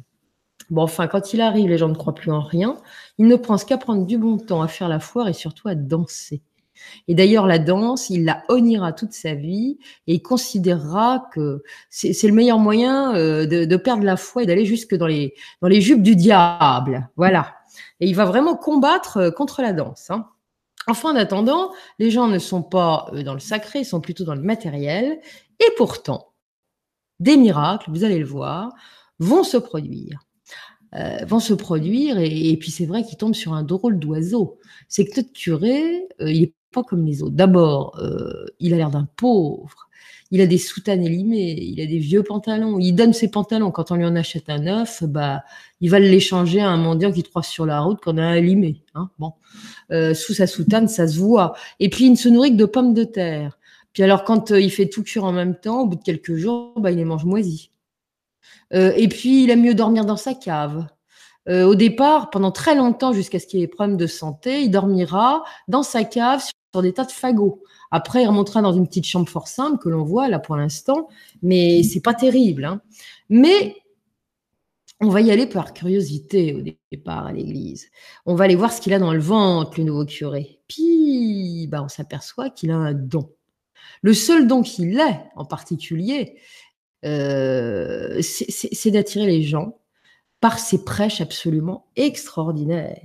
Bon, 0.70 0.82
enfin, 0.82 1.08
quand 1.08 1.34
il 1.34 1.42
arrive, 1.42 1.70
les 1.70 1.78
gens 1.78 1.90
ne 1.90 1.96
croient 1.96 2.16
plus 2.16 2.32
en 2.32 2.42
rien. 2.42 2.78
Il 3.18 3.28
ne 3.28 3.36
pense 3.36 3.64
qu'à 3.64 3.78
prendre 3.78 4.06
du 4.06 4.18
bon 4.18 4.38
temps, 4.38 4.62
à 4.62 4.68
faire 4.68 4.90
la 4.90 5.00
foire 5.00 5.28
et 5.28 5.34
surtout 5.34 5.68
à 5.68 5.76
danser. 5.76 6.42
Et 7.08 7.16
d'ailleurs, 7.16 7.48
la 7.48 7.60
danse, 7.60 8.10
il 8.10 8.26
la 8.26 8.44
honnira 8.50 8.94
toute 8.94 9.14
sa 9.14 9.34
vie 9.34 9.80
et 10.08 10.16
il 10.16 10.22
considérera 10.22 11.28
que 11.34 11.64
c'est 11.90 12.22
le 12.24 12.34
meilleur 12.34 12.60
moyen 12.60 13.16
euh, 13.16 13.46
de, 13.46 13.78
perdre 13.78 14.04
la 14.04 14.18
foi 14.18 14.44
et 14.44 14.46
d'aller 14.46 14.66
jusque 14.66 14.96
dans 14.96 15.08
les, 15.08 15.34
jupes 15.82 16.04
du 16.04 16.16
diable. 16.16 17.10
Voilà. 17.16 17.56
Et 18.00 18.08
il 18.08 18.16
va 18.16 18.26
vraiment 18.26 18.56
combattre 18.56 19.18
euh, 19.18 19.32
contre 19.32 19.62
la 19.62 19.74
danse. 19.74 20.10
Hein. 20.10 20.28
Enfin, 20.88 21.12
en 21.12 21.16
attendant, 21.16 21.72
les 22.00 22.12
gens 22.12 22.28
ne 22.28 22.40
sont 22.40 22.64
pas 22.64 23.10
euh, 23.14 23.24
dans 23.24 23.34
le 23.34 23.40
sacré, 23.40 23.80
ils 23.80 23.86
sont 23.86 24.02
plutôt 24.02 24.24
dans 24.24 24.36
le 24.36 24.42
matériel. 24.42 25.20
Et 25.60 25.72
pourtant, 25.76 26.34
des 27.20 27.38
miracles, 27.38 27.90
vous 27.90 28.04
allez 28.04 28.20
le 28.20 28.26
voir, 28.26 28.74
vont 29.20 29.44
se 29.44 29.58
produire. 29.58 30.20
Euh, 30.96 31.26
vont 31.26 31.40
se 31.40 31.54
produire. 31.54 32.18
Et, 32.20 32.56
puis 32.58 32.72
c'est 32.72 32.86
vrai 32.86 33.04
qu'il 33.04 33.18
tombe 33.18 33.36
sur 33.36 33.54
un 33.54 33.64
drôle 33.64 34.00
d'oiseau. 34.00 34.58
C'est 34.88 35.06
que 35.06 35.18
notre 35.18 35.34
curé, 35.34 36.08
euh, 36.22 36.32
il 36.32 36.42
n'est 36.42 36.54
pas 36.72 36.84
comme 36.84 37.06
les 37.06 37.22
autres. 37.22 37.36
D'abord, 37.36 37.98
euh, 38.00 38.46
il 38.60 38.74
a 38.74 38.78
l'air 38.78 38.90
d'un 38.90 39.08
pauvre. 39.18 39.90
Il 40.30 40.42
a 40.42 40.46
des 40.46 40.58
soutanes 40.58 41.04
élimées, 41.04 41.58
il 41.58 41.80
a 41.80 41.86
des 41.86 42.00
vieux 42.00 42.22
pantalons. 42.22 42.80
Il 42.80 42.94
donne 42.94 43.14
ses 43.14 43.30
pantalons. 43.30 43.72
Quand 43.72 43.92
on 43.92 43.96
lui 43.96 44.06
en 44.06 44.16
achète 44.16 44.50
un 44.50 44.60
neuf, 44.60 45.04
bah, 45.04 45.44
il 45.80 45.90
va 45.90 46.00
l'échanger 46.00 46.60
à 46.60 46.70
un 46.70 46.78
mendiant 46.78 47.12
qui 47.12 47.24
croise 47.24 47.48
sur 47.48 47.66
la 47.66 47.80
route 47.80 48.02
qu'on 48.02 48.18
a 48.18 48.24
un 48.24 48.42
limé. 48.42 48.84
Hein 48.94 49.10
bon. 49.20 49.34
sous 50.14 50.34
sa 50.34 50.48
soutane, 50.48 50.90
ça 50.90 51.08
se 51.08 51.18
voit. 51.18 51.54
Et 51.80 51.90
puis, 51.90 52.06
il 52.06 52.12
ne 52.12 52.18
se 52.18 52.28
nourrit 52.28 52.52
que 52.52 52.58
de 52.58 52.66
pommes 52.66 52.94
de 52.94 53.06
terre. 53.06 53.58
Puis 53.94 54.04
alors, 54.04 54.26
quand 54.26 54.52
il 54.52 54.70
fait 54.70 54.90
tout 54.90 55.04
cuire 55.04 55.24
en 55.24 55.32
même 55.32 55.56
temps, 55.56 55.84
au 55.84 55.88
bout 55.88 55.96
de 55.96 56.04
quelques 56.04 56.36
jours, 56.36 56.74
bah, 56.78 56.92
il 56.92 56.98
les 56.98 57.06
mange 57.06 57.24
moisis. 57.24 57.70
Euh, 58.74 58.94
et 58.96 59.08
puis, 59.08 59.44
il 59.44 59.50
aime 59.50 59.62
mieux 59.62 59.76
dormir 59.76 60.06
dans 60.06 60.18
sa 60.18 60.34
cave. 60.34 60.88
Euh, 61.50 61.66
au 61.66 61.76
départ, 61.76 62.30
pendant 62.30 62.52
très 62.52 62.76
longtemps, 62.76 63.14
jusqu'à 63.14 63.40
ce 63.40 63.48
qu'il 63.48 63.60
ait 63.60 63.64
des 63.64 63.68
problèmes 63.68 63.98
de 63.98 64.08
santé, 64.08 64.64
il 64.64 64.72
dormira 64.72 65.44
dans 65.68 65.84
sa 65.84 66.04
cave 66.04 66.44
sur 66.74 66.82
des 66.82 66.94
tas 66.94 67.06
de 67.06 67.12
fagots. 67.12 67.64
Après, 67.92 68.24
il 68.24 68.28
remontera 68.28 68.62
dans 68.62 68.74
une 68.74 68.86
petite 68.86 69.06
chambre 69.06 69.30
fort 69.30 69.48
simple 69.48 69.78
que 69.82 69.88
l'on 69.90 70.04
voit 70.04 70.28
là 70.28 70.40
pour 70.40 70.58
l'instant, 70.58 71.08
mais 71.42 71.84
c'est 71.84 72.02
pas 72.02 72.14
terrible. 72.14 72.66
Hein. 72.66 72.82
Mais 73.30 73.78
on 75.00 75.10
va 75.10 75.22
y 75.22 75.32
aller 75.32 75.48
par 75.48 75.74
curiosité 75.74 76.54
au 76.54 76.62
départ 76.92 77.28
à 77.28 77.32
l'église. 77.32 77.88
On 78.26 78.36
va 78.36 78.46
aller 78.46 78.56
voir 78.56 78.74
ce 78.74 78.82
qu'il 78.82 78.94
a 78.94 79.00
dans 79.00 79.14
le 79.14 79.20
ventre, 79.20 79.78
le 79.78 79.86
nouveau 79.86 80.06
curé. 80.06 80.60
Puis, 80.68 81.68
bah, 81.70 81.82
on 81.84 81.88
s'aperçoit 81.88 82.50
qu'il 82.50 82.72
a 82.72 82.76
un 82.76 82.94
don. 82.94 83.32
Le 84.02 84.14
seul 84.14 84.48
don 84.48 84.64
qu'il 84.64 85.00
ait 85.00 85.22
en 85.36 85.46
particulier, 85.46 86.38
euh, 87.06 88.22
c'est 88.22 88.92
d'attirer 88.92 89.28
les 89.28 89.44
gens 89.44 89.78
par 90.40 90.60
ses 90.60 90.84
prêches 90.84 91.22
absolument 91.22 91.88
extraordinaires. 91.96 93.02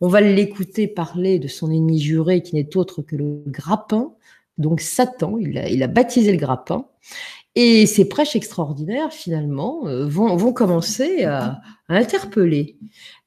On 0.00 0.08
va 0.08 0.20
l'écouter 0.20 0.86
parler 0.86 1.38
de 1.38 1.48
son 1.48 1.70
ennemi 1.70 2.00
juré 2.00 2.42
qui 2.42 2.54
n'est 2.54 2.76
autre 2.76 3.02
que 3.02 3.16
le 3.16 3.42
grappin, 3.46 4.12
donc 4.58 4.80
Satan, 4.80 5.38
il 5.38 5.56
a, 5.58 5.68
il 5.68 5.82
a 5.82 5.86
baptisé 5.86 6.30
le 6.30 6.38
grappin. 6.38 6.86
Et 7.54 7.86
ces 7.86 8.08
prêches 8.08 8.34
extraordinaires, 8.34 9.12
finalement, 9.12 9.86
euh, 9.86 10.06
vont, 10.06 10.34
vont 10.36 10.52
commencer 10.52 11.24
à, 11.24 11.60
interpeller. 11.88 12.78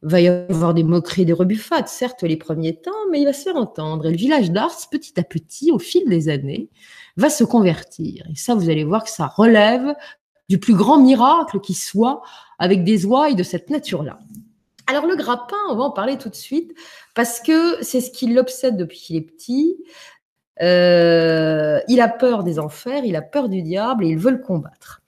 Il 0.02 0.10
va 0.10 0.22
y 0.22 0.28
avoir 0.28 0.74
des 0.74 0.84
moqueries, 0.84 1.26
des 1.26 1.34
rebuffades, 1.34 1.88
certes, 1.88 2.24
les 2.24 2.38
premiers 2.38 2.76
temps, 2.76 2.92
mais 3.12 3.22
il 3.22 3.26
va 3.26 3.34
se 3.34 3.44
faire 3.44 3.56
entendre. 3.56 4.08
Et 4.08 4.12
le 4.12 4.18
village 4.18 4.50
d'Ars, 4.50 4.76
petit 4.90 5.20
à 5.20 5.24
petit, 5.24 5.72
au 5.72 5.78
fil 5.78 6.10
des 6.10 6.30
années, 6.30 6.70
va 7.16 7.30
se 7.30 7.44
convertir. 7.44 8.26
Et 8.32 8.36
ça, 8.36 8.56
vous 8.56 8.70
allez 8.70 8.84
voir 8.84 9.04
que 9.04 9.12
ça 9.12 9.28
relève 9.28 9.94
du 10.50 10.60
plus 10.60 10.74
grand 10.74 11.00
miracle 11.00 11.60
qui 11.60 11.76
soit 11.76 12.24
avec 12.58 12.84
des 12.84 13.06
ouailles 13.06 13.36
de 13.36 13.44
cette 13.44 13.70
nature-là. 13.70 14.20
Alors 14.88 15.08
le 15.08 15.16
grappin, 15.16 15.58
on 15.70 15.76
va 15.76 15.84
en 15.84 15.92
parler 15.92 16.18
tout 16.18 16.30
de 16.30 16.36
suite, 16.36 16.76
parce 17.16 17.40
que 17.40 17.84
c'est 17.84 18.02
ce 18.02 18.12
qui 18.12 18.28
l'obsède 18.28 18.78
depuis 18.78 19.00
qu'il 19.00 19.16
est 19.16 19.22
petit. 19.22 19.78
Euh, 20.62 21.80
il 21.88 22.02
a 22.02 22.08
peur 22.08 22.44
des 22.44 22.60
enfers, 22.60 23.04
il 23.06 23.16
a 23.16 23.22
peur 23.22 23.50
du 23.50 23.62
diable 23.62 24.06
et 24.06 24.10
il 24.10 24.18
veut 24.18 24.32
le 24.32 24.38
combattre. 24.38 25.02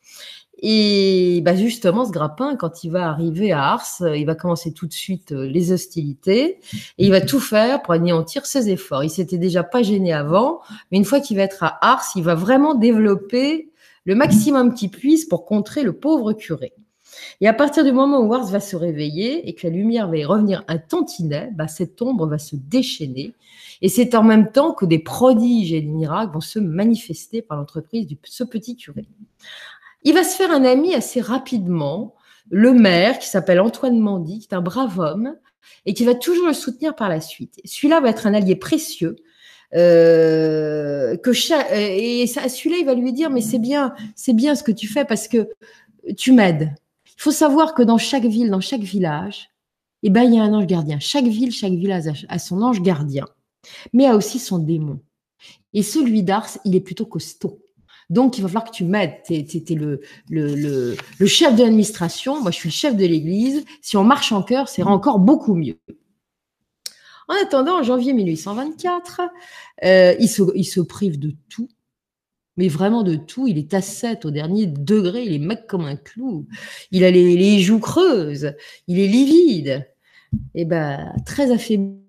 Et 0.60 1.42
bah 1.46 1.56
justement, 1.56 2.04
ce 2.06 2.12
grappin, 2.12 2.56
quand 2.56 2.84
il 2.84 2.90
va 2.90 3.08
arriver 3.10 3.52
à 3.52 3.74
Ars, 3.74 4.02
il 4.16 4.26
va 4.26 4.34
commencer 4.34 4.74
tout 4.74 4.88
de 4.88 4.94
suite 4.94 5.32
euh, 5.32 5.46
les 5.46 5.72
hostilités 5.72 6.60
et 6.98 7.06
il 7.06 7.12
va 7.12 7.22
tout 7.22 7.40
faire 7.40 7.84
pour 7.84 7.94
anéantir 7.94 8.48
ses 8.48 8.70
efforts. 8.70 9.04
Il 9.04 9.12
s'était 9.12 9.38
déjà 9.38 9.64
pas 9.64 9.84
gêné 9.84 10.14
avant, 10.14 10.62
mais 10.92 10.98
une 10.98 11.06
fois 11.06 11.20
qu'il 11.20 11.38
va 11.38 11.44
être 11.44 11.64
à 11.64 11.78
Ars, 11.82 12.06
il 12.16 12.24
va 12.24 12.34
vraiment 12.34 12.74
développer 12.74 13.70
le 14.06 14.16
maximum 14.16 14.74
qu'il 14.74 14.90
puisse 14.90 15.26
pour 15.26 15.46
contrer 15.46 15.84
le 15.84 15.94
pauvre 15.94 16.34
curé. 16.34 16.74
Et 17.40 17.48
à 17.48 17.54
partir 17.54 17.84
du 17.84 17.92
moment 17.92 18.20
où 18.22 18.34
Ars 18.34 18.48
va 18.48 18.60
se 18.60 18.76
réveiller 18.76 19.48
et 19.48 19.54
que 19.54 19.68
la 19.68 19.74
lumière 19.74 20.08
va 20.08 20.18
y 20.18 20.26
revenir 20.26 20.64
un 20.68 20.80
tantinet, 20.80 21.52
bah 21.54 21.68
cette 21.68 22.02
ombre 22.02 22.26
va 22.26 22.40
se 22.40 22.56
déchaîner 22.56 23.34
et 23.82 23.90
c'est 23.90 24.16
en 24.16 24.24
même 24.24 24.52
temps 24.52 24.74
que 24.74 24.86
des 24.86 25.00
prodiges 25.00 25.74
et 25.74 25.82
des 25.82 25.88
miracles 25.88 26.34
vont 26.34 26.42
se 26.42 26.60
manifester 26.60 27.42
par 27.42 27.58
l'entreprise 27.58 28.08
de 28.08 28.18
ce 28.24 28.44
petit 28.44 28.76
curé. 28.76 29.06
Il 30.04 30.14
va 30.14 30.24
se 30.24 30.36
faire 30.36 30.52
un 30.52 30.64
ami 30.64 30.94
assez 30.94 31.22
rapidement, 31.22 32.16
le 32.50 32.74
maire 32.74 33.20
qui 33.20 33.28
s'appelle 33.28 33.60
Antoine 33.60 34.00
Mandy, 34.00 34.40
qui 34.40 34.48
est 34.50 34.56
un 34.56 34.62
brave 34.62 34.98
homme 35.00 35.36
et 35.86 35.94
qui 35.94 36.06
va 36.06 36.16
toujours 36.16 36.48
le 36.48 36.54
soutenir 36.54 36.96
par 36.96 37.10
la 37.10 37.22
suite. 37.22 37.60
Celui-là 37.66 38.00
va 38.00 38.10
être 38.10 38.26
un 38.26 38.34
allié 38.34 38.56
précieux. 38.56 39.18
Euh, 39.76 41.18
que 41.18 41.32
et 41.74 42.26
celui-là, 42.26 42.78
il 42.80 42.86
va 42.86 42.94
lui 42.94 43.12
dire 43.12 43.30
mais 43.30 43.42
c'est 43.42 43.60
bien, 43.60 43.94
c'est 44.16 44.34
bien 44.34 44.56
ce 44.56 44.64
que 44.64 44.72
tu 44.72 44.88
fais 44.88 45.04
parce 45.04 45.28
que 45.28 45.50
tu 46.16 46.32
m'aides. 46.32 46.74
Il 47.18 47.22
faut 47.22 47.32
savoir 47.32 47.74
que 47.74 47.84
dans 47.84 47.98
chaque 47.98 48.24
ville, 48.24 48.50
dans 48.50 48.62
chaque 48.62 48.82
village, 48.82 49.50
eh 50.04 50.10
ben, 50.10 50.24
il 50.24 50.36
y 50.36 50.40
a 50.40 50.44
un 50.44 50.54
ange 50.54 50.68
gardien. 50.68 51.00
Chaque 51.00 51.26
ville, 51.26 51.52
chaque 51.52 51.74
village 51.74 52.26
a 52.30 52.40
son 52.40 52.62
ange 52.62 52.82
gardien 52.82 53.26
mais 53.94 54.06
a 54.06 54.16
aussi 54.16 54.40
son 54.40 54.60
démon. 54.60 55.00
Et 55.74 55.84
celui 55.84 56.24
d'Ars, 56.24 56.58
il 56.66 56.76
est 56.76 56.82
plutôt 56.82 57.06
costaud. 57.06 57.60
Donc, 58.10 58.38
il 58.38 58.42
va 58.42 58.48
falloir 58.48 58.64
que 58.64 58.72
tu 58.76 58.86
m'aides. 58.86 59.22
Tu 59.26 59.34
es, 59.34 59.76
le, 59.76 60.02
le, 60.30 61.26
chef 61.26 61.56
de 61.56 61.64
l'administration, 61.64 62.42
moi 62.42 62.52
je 62.52 62.58
suis 62.58 62.70
le 62.70 62.74
chef 62.74 62.96
de 62.96 63.06
l'Église. 63.06 63.66
Si 63.82 63.98
on 63.98 64.04
marche 64.04 64.32
en 64.32 64.44
cœur, 64.44 64.70
c'est 64.70 64.84
encore 64.84 65.20
beaucoup 65.20 65.56
mieux. 65.56 65.78
En 67.28 67.36
attendant, 67.44 67.80
en 67.80 67.84
janvier 67.84 68.14
1824, 68.14 69.22
euh, 69.84 70.16
il, 70.20 70.30
se, 70.30 70.42
il 70.56 70.64
se 70.64 70.80
prive 70.80 71.20
de 71.20 71.34
tout, 71.50 71.68
mais 72.56 72.70
vraiment 72.70 73.04
de 73.04 73.18
tout. 73.18 73.48
Il 73.48 73.58
est 73.58 73.74
à 73.74 73.82
7 73.82 74.24
au 74.24 74.32
dernier 74.32 74.66
degré, 74.66 75.24
il 75.24 75.34
est 75.34 75.40
mec 75.40 75.68
comme 75.68 75.84
un 75.84 75.98
clou. 75.98 76.48
Il 76.92 77.04
a 77.04 77.12
les, 77.12 77.36
les 77.36 77.60
joues 77.60 77.82
creuses, 77.82 78.54
il 78.88 79.00
est 79.00 79.08
livide. 79.08 79.86
Et 80.56 80.62
eh 80.62 80.66
ben, 80.66 81.14
très 81.26 81.52
affaibli 81.52 82.07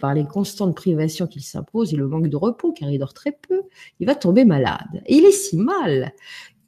par 0.00 0.14
les 0.14 0.24
constantes 0.24 0.76
privations 0.76 1.26
qu'il 1.26 1.42
s'impose 1.42 1.92
et 1.92 1.96
le 1.96 2.06
manque 2.06 2.28
de 2.28 2.36
repos, 2.36 2.72
car 2.72 2.90
il 2.90 2.98
dort 2.98 3.14
très 3.14 3.32
peu, 3.32 3.62
il 3.98 4.06
va 4.06 4.14
tomber 4.14 4.44
malade. 4.44 5.02
Et 5.06 5.16
il 5.16 5.24
est 5.24 5.32
si 5.32 5.56
mal 5.56 6.12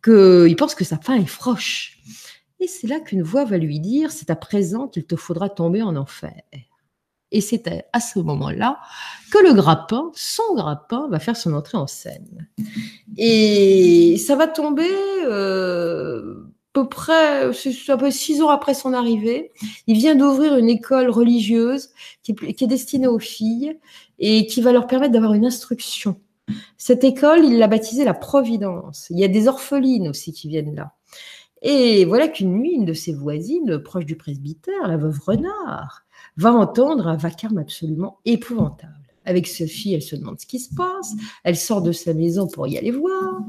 qu'il 0.02 0.56
pense 0.56 0.74
que 0.74 0.84
sa 0.84 0.98
faim 0.98 1.16
est 1.16 1.26
froche. 1.26 1.98
Et 2.58 2.66
c'est 2.66 2.86
là 2.86 3.00
qu'une 3.00 3.22
voix 3.22 3.44
va 3.44 3.58
lui 3.58 3.80
dire, 3.80 4.10
c'est 4.10 4.30
à 4.30 4.36
présent 4.36 4.88
qu'il 4.88 5.04
te 5.04 5.16
faudra 5.16 5.48
tomber 5.48 5.82
en 5.82 5.94
enfer. 5.94 6.42
Et 7.32 7.40
c'est 7.40 7.68
à 7.92 8.00
ce 8.00 8.18
moment-là 8.20 8.78
que 9.32 9.38
le 9.38 9.52
grappin, 9.52 10.10
son 10.14 10.54
grappin, 10.54 11.08
va 11.08 11.18
faire 11.18 11.36
son 11.36 11.52
entrée 11.54 11.76
en 11.76 11.86
scène. 11.86 12.48
Et 13.16 14.16
ça 14.18 14.36
va 14.36 14.46
tomber 14.46 14.88
euh, 15.24 16.45
peu 16.76 16.88
près, 16.90 17.54
c'est 17.54 17.96
peu 17.96 18.10
six 18.10 18.42
ans 18.42 18.50
après 18.50 18.74
son 18.74 18.92
arrivée. 18.92 19.50
Il 19.86 19.96
vient 19.96 20.14
d'ouvrir 20.14 20.58
une 20.58 20.68
école 20.68 21.08
religieuse 21.08 21.88
qui 22.22 22.32
est, 22.32 22.66
destinée 22.66 23.06
aux 23.06 23.18
filles 23.18 23.78
et 24.18 24.46
qui 24.46 24.60
va 24.60 24.72
leur 24.72 24.86
permettre 24.86 25.14
d'avoir 25.14 25.32
une 25.32 25.46
instruction. 25.46 26.20
Cette 26.76 27.02
école, 27.02 27.46
il 27.46 27.56
l'a 27.56 27.66
baptisée 27.66 28.04
la 28.04 28.12
Providence. 28.12 29.06
Il 29.08 29.18
y 29.18 29.24
a 29.24 29.28
des 29.28 29.48
orphelines 29.48 30.08
aussi 30.08 30.34
qui 30.34 30.48
viennent 30.48 30.74
là. 30.74 30.92
Et 31.62 32.04
voilà 32.04 32.28
qu'une 32.28 32.52
nuit, 32.52 32.74
une 32.74 32.84
de 32.84 32.92
ses 32.92 33.14
voisines, 33.14 33.78
proche 33.78 34.04
du 34.04 34.16
presbytère, 34.16 34.86
la 34.86 34.98
veuve 34.98 35.18
Renard, 35.26 36.02
va 36.36 36.52
entendre 36.52 37.08
un 37.08 37.16
vacarme 37.16 37.56
absolument 37.56 38.18
épouvantable. 38.26 39.05
Avec 39.26 39.46
Sophie, 39.46 39.92
elle 39.92 40.02
se 40.02 40.16
demande 40.16 40.40
ce 40.40 40.46
qui 40.46 40.58
se 40.58 40.74
passe. 40.74 41.14
Elle 41.44 41.56
sort 41.56 41.82
de 41.82 41.92
sa 41.92 42.14
maison 42.14 42.46
pour 42.46 42.66
y 42.66 42.78
aller 42.78 42.90
voir. 42.90 43.40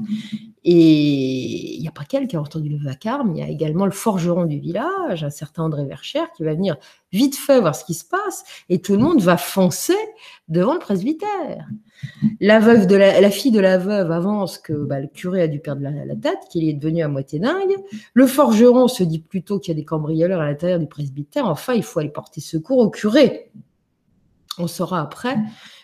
Et 0.64 1.76
il 1.76 1.80
n'y 1.80 1.88
a 1.88 1.92
pas 1.92 2.04
qu'elle 2.04 2.26
qui 2.26 2.36
a 2.36 2.40
entendu 2.40 2.68
le 2.68 2.76
vacarme, 2.76 3.34
il 3.34 3.38
y 3.38 3.42
a 3.42 3.48
également 3.48 3.86
le 3.86 3.92
forgeron 3.92 4.44
du 4.44 4.58
village, 4.58 5.24
un 5.24 5.30
certain 5.30 5.62
André 5.62 5.86
Verchère, 5.86 6.30
qui 6.36 6.42
va 6.42 6.52
venir 6.52 6.76
vite 7.12 7.36
fait 7.36 7.60
voir 7.60 7.74
ce 7.74 7.84
qui 7.84 7.94
se 7.94 8.04
passe. 8.04 8.44
Et 8.68 8.80
tout 8.80 8.92
le 8.92 8.98
monde 8.98 9.20
va 9.20 9.36
foncer 9.36 9.96
devant 10.48 10.74
le 10.74 10.78
presbytère. 10.78 11.66
La, 12.40 12.60
veuve 12.60 12.86
de 12.86 12.96
la, 12.96 13.30
fille 13.30 13.52
de 13.52 13.60
la 13.60 13.78
veuve 13.78 14.10
avance 14.10 14.58
que 14.58 14.72
bah, 14.72 15.00
le 15.00 15.06
curé 15.06 15.42
a 15.42 15.48
dû 15.48 15.60
perdre 15.60 15.82
la, 15.82 16.04
la 16.04 16.16
tête, 16.16 16.38
qu'il 16.50 16.68
est 16.68 16.74
devenu 16.74 17.02
à 17.02 17.08
moitié 17.08 17.38
dingue. 17.38 17.76
Le 18.12 18.26
forgeron 18.26 18.88
se 18.88 19.04
dit 19.04 19.20
plutôt 19.20 19.58
qu'il 19.58 19.72
y 19.72 19.76
a 19.76 19.80
des 19.80 19.86
cambrioleurs 19.86 20.40
à 20.40 20.46
l'intérieur 20.46 20.80
du 20.80 20.86
presbytère. 20.86 21.46
Enfin, 21.46 21.74
il 21.74 21.82
faut 21.82 22.00
aller 22.00 22.10
porter 22.10 22.40
secours 22.40 22.78
au 22.78 22.90
curé. 22.90 23.50
On 24.58 24.66
saura 24.66 25.00
après, 25.00 25.36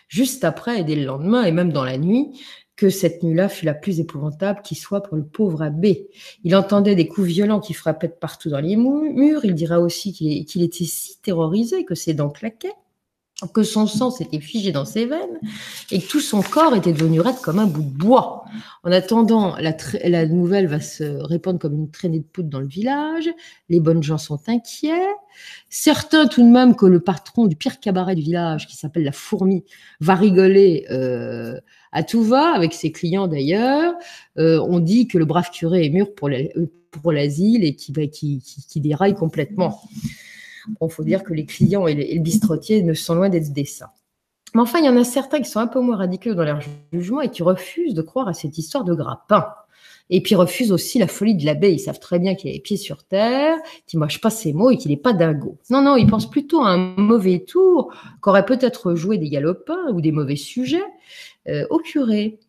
juste 0.07 0.43
après 0.43 0.79
et 0.79 0.83
dès 0.83 0.95
le 0.95 1.05
lendemain, 1.05 1.43
et 1.43 1.51
même 1.51 1.71
dans 1.71 1.83
la 1.83 1.97
nuit, 1.97 2.39
que 2.75 2.89
cette 2.89 3.23
nuit-là 3.23 3.47
fut 3.47 3.65
la 3.65 3.73
plus 3.73 3.99
épouvantable 3.99 4.61
qui 4.61 4.75
soit 4.75 5.01
pour 5.01 5.15
le 5.15 5.25
pauvre 5.25 5.61
abbé. 5.61 6.09
Il 6.43 6.55
entendait 6.55 6.95
des 6.95 7.07
coups 7.07 7.27
violents 7.27 7.61
qui 7.61 7.73
frappaient 7.73 8.09
partout 8.09 8.49
dans 8.49 8.59
les 8.59 8.75
murs. 8.75 9.45
Il 9.45 9.55
dira 9.55 9.79
aussi 9.79 10.11
qu'il 10.11 10.63
était 10.63 10.83
si 10.83 11.19
terrorisé 11.21 11.85
que 11.85 11.95
ses 11.95 12.13
dents 12.13 12.29
claquaient 12.29 12.73
que 13.53 13.63
son 13.63 13.85
sang 13.85 14.11
s'était 14.11 14.39
figé 14.39 14.71
dans 14.71 14.85
ses 14.85 15.05
veines 15.05 15.39
et 15.91 15.99
que 15.99 16.07
tout 16.07 16.21
son 16.21 16.41
corps 16.41 16.73
était 16.73 16.93
devenu 16.93 17.19
raide 17.19 17.35
comme 17.43 17.59
un 17.59 17.65
bout 17.65 17.83
de 17.83 17.97
bois. 17.97 18.45
En 18.83 18.91
attendant, 18.93 19.57
la, 19.57 20.25
nouvelle 20.25 20.67
va 20.67 20.79
se 20.79 21.03
répandre 21.03 21.59
comme 21.59 21.73
une 21.73 21.91
traînée 21.91 22.19
de 22.19 22.25
poudre 22.25 22.49
dans 22.49 22.61
le 22.61 22.67
village. 22.67 23.29
Les 23.67 23.81
bonnes 23.81 24.01
gens 24.01 24.17
sont 24.17 24.39
inquiets. 24.47 25.11
Certains, 25.69 26.27
tout 26.27 26.43
de 26.43 26.49
même, 26.49 26.77
que 26.77 26.85
le 26.85 27.01
patron 27.01 27.45
du 27.45 27.57
pire 27.57 27.81
cabaret 27.81 28.15
du 28.15 28.21
village, 28.21 28.67
qui 28.67 28.77
s'appelle 28.77 29.03
la 29.03 29.11
Fourmi, 29.11 29.65
va 29.99 30.15
rigoler 30.15 30.85
euh, 30.89 31.59
à 31.91 32.03
tout 32.03 32.23
va, 32.23 32.53
avec 32.53 32.73
ses 32.73 32.93
clients 32.93 33.27
d'ailleurs. 33.27 33.95
Euh, 34.37 34.65
on 34.65 34.79
dit 34.79 35.09
que 35.09 35.17
le 35.17 35.25
brave 35.25 35.49
curé 35.51 35.85
est 35.85 35.89
mûr 35.89 36.15
pour 36.15 37.11
l'asile 37.11 37.65
et 37.65 37.75
qui, 37.75 37.91
qui 38.09 38.79
déraille 38.79 39.15
complètement. 39.15 39.81
Il 40.81 40.89
faut 40.89 41.03
dire 41.03 41.23
que 41.23 41.33
les 41.33 41.45
clients 41.45 41.87
et, 41.87 41.93
le 41.95 42.21
bistrotier 42.21 42.83
ne 42.83 42.93
sont 42.93 43.15
loin 43.15 43.29
d'être 43.29 43.51
des 43.51 43.65
saints. 43.65 43.91
Mais 44.53 44.61
enfin, 44.61 44.79
il 44.79 44.85
y 44.85 44.89
en 44.89 44.97
a 44.97 45.03
certains 45.03 45.39
qui 45.39 45.49
sont 45.49 45.59
un 45.59 45.67
peu 45.67 45.81
moins 45.81 45.97
radicaux 45.97 46.33
dans 46.33 46.45
leur 46.45 46.59
jugement 46.93 47.21
et 47.21 47.29
qui 47.29 47.43
refusent 47.43 47.93
de 47.93 48.01
croire 48.01 48.27
à 48.27 48.33
cette 48.33 48.57
histoire 48.57 48.83
de 48.83 48.93
grappin. 48.93 49.47
Et 50.09 50.21
puis 50.21 50.35
refusent 50.35 50.71
aussi 50.71 50.99
la 50.99 51.07
folie 51.07 51.35
de 51.35 51.45
l'abbé. 51.45 51.71
Ils 51.71 51.79
savent 51.79 51.99
très 51.99 52.19
bien 52.19 52.35
qu'il 52.35 52.49
a 52.49 52.53
les 52.53 52.59
pieds 52.59 52.77
sur 52.77 53.03
terre, 53.03 53.57
qu'il 53.87 53.99
ne 53.99 54.05
mâche 54.05 54.21
pas 54.21 54.29
ses 54.29 54.53
mots 54.53 54.69
et 54.69 54.77
qu'il 54.77 54.91
n'est 54.91 54.97
pas 54.97 55.13
dingo. 55.13 55.57
Non, 55.69 55.81
non, 55.81 55.97
ils 55.97 56.07
pensent 56.07 56.29
plutôt 56.29 56.61
à 56.61 56.69
un 56.69 56.77
mauvais 56.95 57.39
tour 57.39 57.91
qu'aurait 58.21 58.45
peut-être 58.45 58.95
joué 58.95 59.17
des 59.17 59.29
galopins 59.29 59.91
ou 59.91 60.01
des 60.01 60.11
mauvais 60.11 60.35
sujets 60.35 60.83
euh, 61.47 61.65
au 61.69 61.79
curé. 61.79 62.39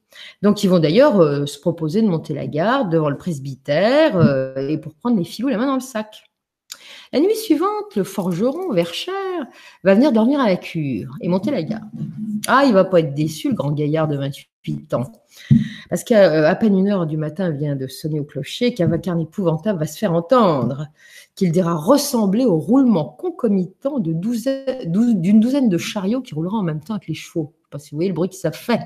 Donc, 0.43 0.65
ils 0.65 0.69
vont 0.69 0.79
d'ailleurs 0.79 1.21
euh, 1.21 1.47
se 1.47 1.59
proposer 1.59 2.03
de 2.03 2.07
monter 2.07 2.35
la 2.35 2.47
garde 2.47 2.91
devant 2.91 3.11
le 3.11 3.17
presbytère 3.17 4.17
euh, 4.17 4.69
et 4.69 4.79
pour 4.79 4.95
prendre 4.95 5.17
les 5.17 5.25
filous 5.25 5.49
la 5.49 5.59
main 5.59 5.67
dans 5.67 5.75
le 5.75 5.81
sac. 5.81 6.31
La 7.13 7.21
nuit 7.21 7.37
suivante, 7.37 7.95
le 7.97 8.05
forgeron, 8.05 8.73
Verchère, 8.73 9.15
va 9.85 9.95
venir 9.95 10.13
dormir 10.13 10.41
à 10.41 10.49
la 10.49 10.57
cure 10.57 11.17
et 11.21 11.29
monter 11.29 11.51
la 11.51 11.63
garde. 11.63 11.85
Ah, 12.49 12.65
il 12.67 12.73
va 12.73 12.85
pas 12.85 13.01
être 13.01 13.15
déçu, 13.15 13.49
le 13.49 13.55
grand 13.55 13.73
gaillard 13.73 14.09
de 14.09 14.17
28 14.17 14.95
ans. 14.95 15.13
Parce 15.89 16.03
qu'à 16.03 16.55
peine 16.57 16.77
une 16.77 16.89
heure 16.89 17.07
du 17.07 17.17
matin 17.17 17.51
vient 17.51 17.77
de 17.77 17.87
sonner 17.87 18.19
au 18.21 18.25
clocher 18.25 18.75
qu'un 18.75 18.89
vacarme 18.89 19.21
épouvantable 19.21 19.79
va 19.79 19.87
se 19.87 19.99
faire 19.99 20.13
entendre, 20.13 20.89
qu'il 21.35 21.53
dira 21.53 21.75
ressembler 21.75 22.45
au 22.45 22.59
roulement 22.59 23.05
concomitant 23.05 23.99
d'une 23.99 24.21
douzaine, 24.21 25.69
de 25.69 25.79
chariots 25.79 26.23
qui 26.23 26.35
rouleront 26.35 26.59
en 26.59 26.63
même 26.63 26.81
temps 26.81 26.95
avec 26.95 27.09
les 27.09 27.15
chevaux. 27.15 27.53
Si 27.79 27.91
vous 27.91 27.99
voyez 27.99 28.09
le 28.09 28.15
bruit 28.15 28.31
que 28.31 28.35
ça 28.35 28.53
fait. 28.53 28.81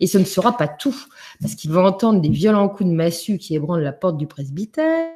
Et 0.00 0.06
ce 0.06 0.16
ne 0.16 0.24
sera 0.24 0.56
pas 0.56 0.66
tout, 0.66 0.96
parce 1.42 1.54
qu'il 1.54 1.70
va 1.70 1.82
entendre 1.82 2.22
des 2.22 2.30
violents 2.30 2.70
coups 2.70 2.88
de 2.88 2.94
massue 2.94 3.36
qui 3.36 3.54
ébranlent 3.54 3.82
la 3.82 3.92
porte 3.92 4.16
du 4.16 4.26
presbytère, 4.26 5.10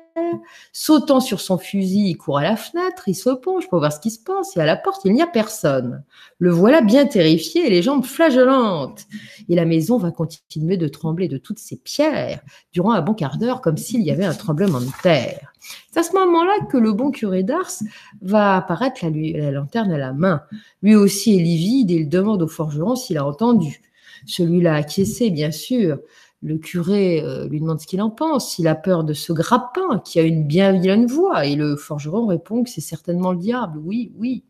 Sautant 0.73 1.21
sur 1.21 1.41
son 1.41 1.59
fusil, 1.59 2.11
il 2.11 2.17
court 2.17 2.39
à 2.39 2.43
la 2.43 2.57
fenêtre, 2.57 3.05
il 3.09 3.15
se 3.15 3.31
penche 3.31 3.69
pour 3.69 3.79
voir 3.79 3.93
ce 3.93 4.01
qui 4.01 4.11
se 4.11 4.23
passe, 4.23 4.57
et 4.57 4.61
à 4.61 4.67
la 4.67 4.77
porte, 4.77 5.03
il 5.05 5.13
n'y 5.13 5.23
a 5.23 5.27
personne. 5.27 6.05
Le 6.39 6.51
voilà 6.51 6.81
bien 6.81 7.07
terrifié 7.07 7.69
les 7.71 7.83
jambes 7.83 8.05
flageolantes. 8.05 9.07
Et 9.49 9.55
la 9.55 9.65
maison 9.65 9.99
va 9.99 10.11
continuer 10.11 10.77
de 10.77 10.89
trembler 10.89 11.29
de 11.29 11.39
toutes 11.39 11.59
ses 11.59 11.77
pierres 11.77 12.41
durant 12.73 12.93
un 12.93 13.03
bon 13.03 13.15
quart 13.15 13.39
d'heure, 13.39 13.61
comme 13.61 13.77
s'il 13.77 14.03
y 14.03 14.11
avait 14.11 14.25
un 14.25 14.35
tremblement 14.35 14.81
de 14.81 14.91
terre. 15.03 15.53
C'est 15.91 16.01
à 16.01 16.03
ce 16.03 16.13
moment-là 16.13 16.67
que 16.71 16.77
le 16.77 16.93
bon 16.93 17.11
curé 17.11 17.43
d'Ars 17.43 17.83
va 18.23 18.57
apparaître 18.57 19.05
la, 19.05 19.11
la 19.11 19.51
lanterne 19.51 19.93
à 19.93 19.99
la 19.99 20.13
main. 20.13 20.43
Lui 20.83 20.95
aussi 20.95 21.37
est 21.37 21.43
livide 21.43 21.91
et 21.91 21.95
il 21.95 22.09
demande 22.09 22.43
au 22.43 22.49
forgeron 22.49 22.95
s'il 22.97 23.19
a 23.19 23.27
entendu. 23.27 23.81
Celui-là 24.27 24.75
acquiescé, 24.75 25.31
bien 25.31 25.51
sûr. 25.51 25.99
Le 26.47 26.59
curé 26.59 27.21
euh, 27.25 27.49
lui 27.49 27.59
demande 27.59 27.81
ce 27.81 27.89
qu'il 27.89 28.01
en 28.01 28.09
pense, 28.09 28.53
s'il 28.53 28.69
a 28.69 28.77
peur 28.77 29.03
de 29.03 29.15
ce 29.15 29.33
grappin 29.33 29.99
qui 30.05 30.21
a 30.21 30.23
une 30.23 30.47
bien 30.47 30.71
vilaine 30.71 31.05
voix. 31.05 31.45
Et 31.45 31.57
le 31.57 31.75
forgeron 31.75 32.25
répond 32.25 32.63
que 32.63 32.71
c'est 32.71 32.81
certainement 32.81 33.33
le 33.33 33.39
diable. 33.39 33.81
Oui, 33.85 34.13
oui. 34.17 34.45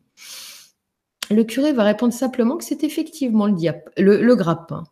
Le 1.31 1.43
curé 1.43 1.73
va 1.73 1.83
répondre 1.83 2.13
simplement 2.13 2.55
que 2.57 2.63
c'est 2.63 2.83
effectivement 2.83 3.47
le, 3.47 3.53
diable, 3.53 3.81
le, 3.97 4.35
grappin. 4.35 4.83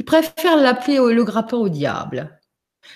Il 0.00 0.04
préfère 0.04 0.56
l'appeler 0.56 0.96
le 0.96 1.22
grappin 1.22 1.58
au 1.58 1.68
diable. 1.68 2.40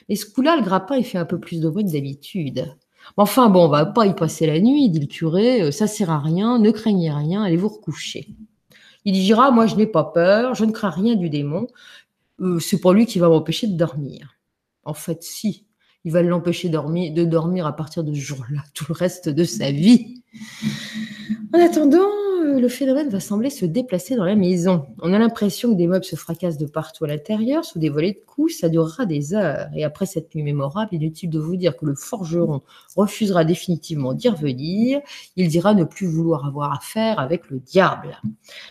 Mais 0.08 0.16
ce 0.16 0.26
coup-là, 0.26 0.56
le 0.56 0.64
grappin, 0.64 0.96
il 0.96 1.04
fait 1.04 1.18
un 1.18 1.24
peu 1.24 1.38
plus 1.38 1.60
de 1.60 1.68
bruit 1.68 1.84
que 1.84 1.92
d'habitude. 1.92 2.74
Enfin 3.16 3.48
bon, 3.48 3.66
on 3.66 3.68
va 3.68 3.86
pas 3.86 4.06
y 4.06 4.14
passer 4.16 4.44
la 4.48 4.58
nuit, 4.58 4.90
dit 4.90 4.98
le 4.98 5.06
curé, 5.06 5.62
euh, 5.62 5.70
ça 5.70 5.86
sert 5.86 6.10
à 6.10 6.18
rien, 6.18 6.58
ne 6.58 6.72
craignez 6.72 7.12
rien, 7.12 7.44
allez 7.44 7.56
vous 7.56 7.68
recoucher. 7.68 8.34
Il 9.04 9.12
dira, 9.12 9.50
moi 9.50 9.66
je 9.66 9.76
n'ai 9.76 9.86
pas 9.86 10.04
peur, 10.04 10.54
je 10.54 10.64
ne 10.64 10.72
crains 10.72 10.90
rien 10.90 11.14
du 11.14 11.28
démon, 11.28 11.66
euh, 12.40 12.58
c'est 12.58 12.80
pour 12.80 12.92
lui 12.92 13.06
qui 13.06 13.18
va 13.18 13.28
m'empêcher 13.28 13.66
de 13.66 13.76
dormir. 13.76 14.38
En 14.84 14.94
fait, 14.94 15.22
si, 15.22 15.66
il 16.04 16.12
va 16.12 16.22
l'empêcher 16.22 16.68
de 16.68 17.24
dormir 17.24 17.66
à 17.66 17.74
partir 17.74 18.04
de 18.04 18.12
ce 18.12 18.20
jour-là, 18.20 18.62
tout 18.74 18.84
le 18.88 18.94
reste 18.94 19.28
de 19.28 19.44
sa 19.44 19.70
vie. 19.70 20.22
En 21.54 21.60
attendant, 21.60 22.10
euh, 22.44 22.60
le 22.60 22.68
phénomène 22.68 23.08
va 23.08 23.20
sembler 23.20 23.50
se 23.50 23.64
déplacer 23.64 24.16
dans 24.16 24.24
la 24.24 24.36
maison. 24.36 24.86
On 25.00 25.12
a 25.12 25.18
l'impression 25.18 25.70
que 25.70 25.76
des 25.76 25.86
meubles 25.86 26.04
se 26.04 26.16
fracassent 26.16 26.58
de 26.58 26.66
partout 26.66 27.04
à 27.04 27.08
l'intérieur, 27.08 27.64
sous 27.64 27.78
des 27.78 27.88
volets 27.88 28.12
de 28.12 28.20
coups, 28.24 28.58
ça 28.58 28.68
durera 28.68 29.06
des 29.06 29.34
heures. 29.34 29.68
Et 29.74 29.84
après 29.84 30.06
cette 30.06 30.34
nuit 30.34 30.42
mémorable, 30.42 30.94
inutile 30.94 31.30
de 31.30 31.38
vous 31.38 31.56
dire 31.56 31.76
que 31.76 31.86
le 31.86 31.94
forgeron 31.94 32.62
refusera 32.96 33.44
définitivement 33.44 34.14
d'y 34.14 34.28
revenir. 34.28 35.00
Il 35.36 35.48
dira 35.48 35.74
ne 35.74 35.84
plus 35.84 36.06
vouloir 36.06 36.46
avoir 36.46 36.72
affaire 36.72 37.18
avec 37.18 37.50
le 37.50 37.58
diable. 37.58 38.20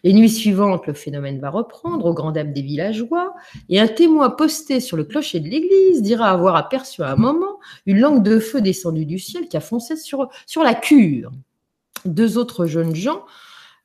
Les 0.04 0.14
nuits 0.14 0.30
suivantes, 0.30 0.88
le 0.88 0.94
phénomène 0.94 1.40
va 1.40 1.50
reprendre 1.50 2.06
aux 2.06 2.14
grandes 2.14 2.36
dames 2.36 2.54
des 2.54 2.62
villageois, 2.62 3.34
et 3.70 3.80
un 3.80 3.88
témoin 3.88 4.30
posté 4.30 4.80
sur 4.80 4.98
le 4.98 5.04
clocher 5.04 5.40
de 5.40 5.48
l'église 5.48 6.02
dira 6.02 6.30
avoir 6.30 6.56
aperçu 6.56 7.02
à 7.02 7.12
un 7.12 7.16
moment 7.16 7.60
une 7.86 8.00
langue 8.00 8.24
de 8.24 8.40
feu 8.40 8.62
descendue 8.62 9.06
du 9.06 9.20
ciel 9.20 9.48
qui 9.48 9.58
a 9.58 9.62
foncé 9.62 9.96
sur, 9.96 10.30
sur 10.46 10.64
la 10.64 10.76
cure. 10.76 11.32
Deux 12.06 12.38
autres 12.38 12.66
jeunes 12.66 12.96
gens 12.96 13.24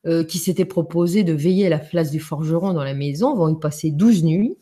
euh, 0.07 0.25
qui 0.25 0.39
s'étaient 0.39 0.65
proposés 0.65 1.25
de 1.25 1.33
veiller 1.33 1.67
à 1.67 1.71
la 1.71 1.79
place 1.79 2.11
du 2.11 2.21
forgeron 2.21 2.73
dans 2.73 2.85
la 2.85 2.95
maison 2.95 3.35
vont 3.35 3.49
y 3.49 3.59
passer 3.59 3.91
douze 3.91 4.23
nuits. 4.23 4.57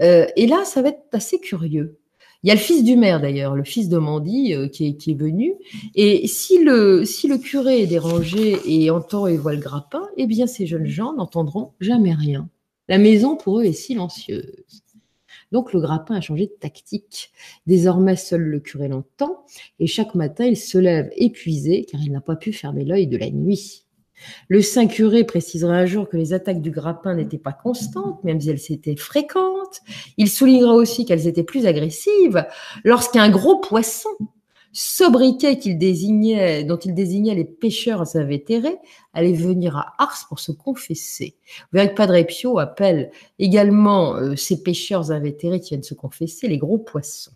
Euh, 0.00 0.26
et 0.36 0.46
là, 0.46 0.64
ça 0.64 0.80
va 0.80 0.90
être 0.90 1.02
assez 1.12 1.40
curieux. 1.40 1.98
Il 2.42 2.48
y 2.48 2.50
a 2.50 2.54
le 2.54 2.60
fils 2.60 2.84
du 2.84 2.96
maire 2.96 3.20
d'ailleurs, 3.20 3.54
le 3.54 3.64
fils 3.64 3.88
de 3.88 3.98
Mandy 3.98 4.54
euh, 4.54 4.68
qui, 4.68 4.86
est, 4.86 5.14
venu. 5.14 5.54
Et 5.94 6.26
si 6.26 6.62
le, 6.62 7.04
si 7.04 7.28
le 7.28 7.36
curé 7.36 7.82
est 7.82 7.86
dérangé 7.86 8.56
et 8.64 8.90
entend 8.90 9.26
et 9.26 9.36
voit 9.36 9.52
le 9.52 9.60
grappin, 9.60 10.08
eh 10.16 10.26
bien 10.26 10.46
ces 10.46 10.66
jeunes 10.66 10.86
gens 10.86 11.12
n'entendront 11.14 11.72
jamais 11.80 12.14
rien. 12.14 12.48
La 12.88 12.98
maison 12.98 13.36
pour 13.36 13.60
eux 13.60 13.64
est 13.64 13.72
silencieuse. 13.72 14.64
Donc 15.52 15.72
le 15.72 15.80
grappin 15.80 16.14
a 16.14 16.20
changé 16.20 16.46
de 16.46 16.52
tactique. 16.52 17.32
Désormais, 17.66 18.16
seul 18.16 18.42
le 18.42 18.60
curé 18.60 18.88
l'entend 18.88 19.44
et 19.78 19.86
chaque 19.86 20.14
matin, 20.14 20.46
il 20.46 20.56
se 20.56 20.78
lève 20.78 21.10
épuisé 21.16 21.84
car 21.90 22.00
il 22.00 22.12
n'a 22.12 22.20
pas 22.20 22.36
pu 22.36 22.52
fermer 22.52 22.84
l'œil 22.84 23.06
de 23.06 23.16
la 23.16 23.30
nuit. 23.30 23.84
Le 24.48 24.62
saint 24.62 24.86
curé 24.86 25.24
précisera 25.24 25.72
un 25.72 25.86
jour 25.86 26.08
que 26.08 26.16
les 26.16 26.32
attaques 26.32 26.60
du 26.60 26.70
grappin 26.70 27.14
n'étaient 27.14 27.38
pas 27.38 27.52
constantes, 27.52 28.22
même 28.24 28.40
si 28.40 28.50
elles 28.50 28.72
étaient 28.72 28.96
fréquentes. 28.96 29.80
Il 30.16 30.28
soulignera 30.28 30.74
aussi 30.74 31.04
qu'elles 31.04 31.26
étaient 31.26 31.44
plus 31.44 31.66
agressives 31.66 32.46
lorsqu'un 32.84 33.30
gros 33.30 33.58
poisson 33.58 34.10
sobriquet 34.72 35.58
qu'il 35.58 35.78
désignait, 35.78 36.64
dont 36.64 36.76
il 36.76 36.94
désignait 36.94 37.34
les 37.34 37.44
pêcheurs 37.44 38.16
invétérés, 38.16 38.78
allait 39.12 39.32
venir 39.32 39.76
à 39.76 39.94
Ars 39.98 40.26
pour 40.28 40.38
se 40.38 40.52
confesser. 40.52 41.36
Vous 41.46 41.78
verrez 41.78 41.90
que 41.90 41.96
Padre 41.96 42.22
Pio 42.22 42.58
appelle 42.58 43.10
également 43.38 44.14
euh, 44.14 44.36
ces 44.36 44.62
pêcheurs 44.62 45.10
invétérés 45.10 45.60
qui 45.60 45.70
viennent 45.70 45.82
se 45.82 45.94
confesser 45.94 46.48
les 46.48 46.58
gros 46.58 46.78
poissons. 46.78 47.32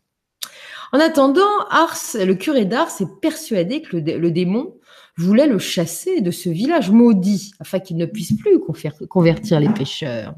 En 0.93 1.01
attendant, 1.01 1.67
Ars, 1.71 1.99
le 2.15 2.35
curé 2.35 2.65
d'Ars 2.65 3.01
est 3.01 3.21
persuadé 3.21 3.83
que 3.83 3.97
le, 3.97 4.31
démon 4.31 4.77
voulait 5.17 5.47
le 5.47 5.59
chasser 5.59 6.21
de 6.21 6.31
ce 6.31 6.49
village 6.49 6.91
maudit 6.91 7.53
afin 7.61 7.79
qu'il 7.79 7.97
ne 7.97 8.07
puisse 8.07 8.37
plus 8.37 8.59
convertir 9.09 9.61
les 9.61 9.69
pêcheurs. 9.69 10.35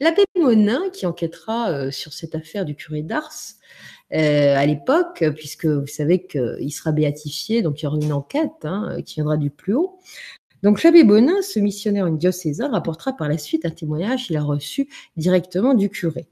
L'abbé 0.00 0.24
Monin, 0.38 0.90
qui 0.92 1.06
enquêtera 1.06 1.70
euh, 1.70 1.90
sur 1.90 2.12
cette 2.12 2.34
affaire 2.34 2.64
du 2.64 2.74
curé 2.74 3.02
d'Ars, 3.02 3.32
euh, 4.12 4.56
à 4.56 4.66
l'époque, 4.66 5.24
puisque 5.34 5.66
vous 5.66 5.86
savez 5.86 6.26
qu'il 6.26 6.72
sera 6.72 6.92
béatifié, 6.92 7.62
donc 7.62 7.80
il 7.80 7.84
y 7.84 7.88
aura 7.88 7.96
une 7.96 8.12
enquête 8.12 8.64
hein, 8.64 8.98
qui 9.04 9.16
viendra 9.16 9.36
du 9.36 9.50
plus 9.50 9.74
haut. 9.74 9.98
Donc 10.62 10.82
l'abbé 10.82 11.04
Bonin, 11.04 11.42
ce 11.42 11.58
missionnaire 11.60 12.10
diocésain, 12.10 12.70
rapportera 12.70 13.16
par 13.16 13.28
la 13.28 13.38
suite 13.38 13.64
un 13.66 13.70
témoignage 13.70 14.26
qu'il 14.26 14.36
a 14.36 14.42
reçu 14.42 14.88
directement 15.16 15.74
du 15.74 15.90
curé. 15.90 16.26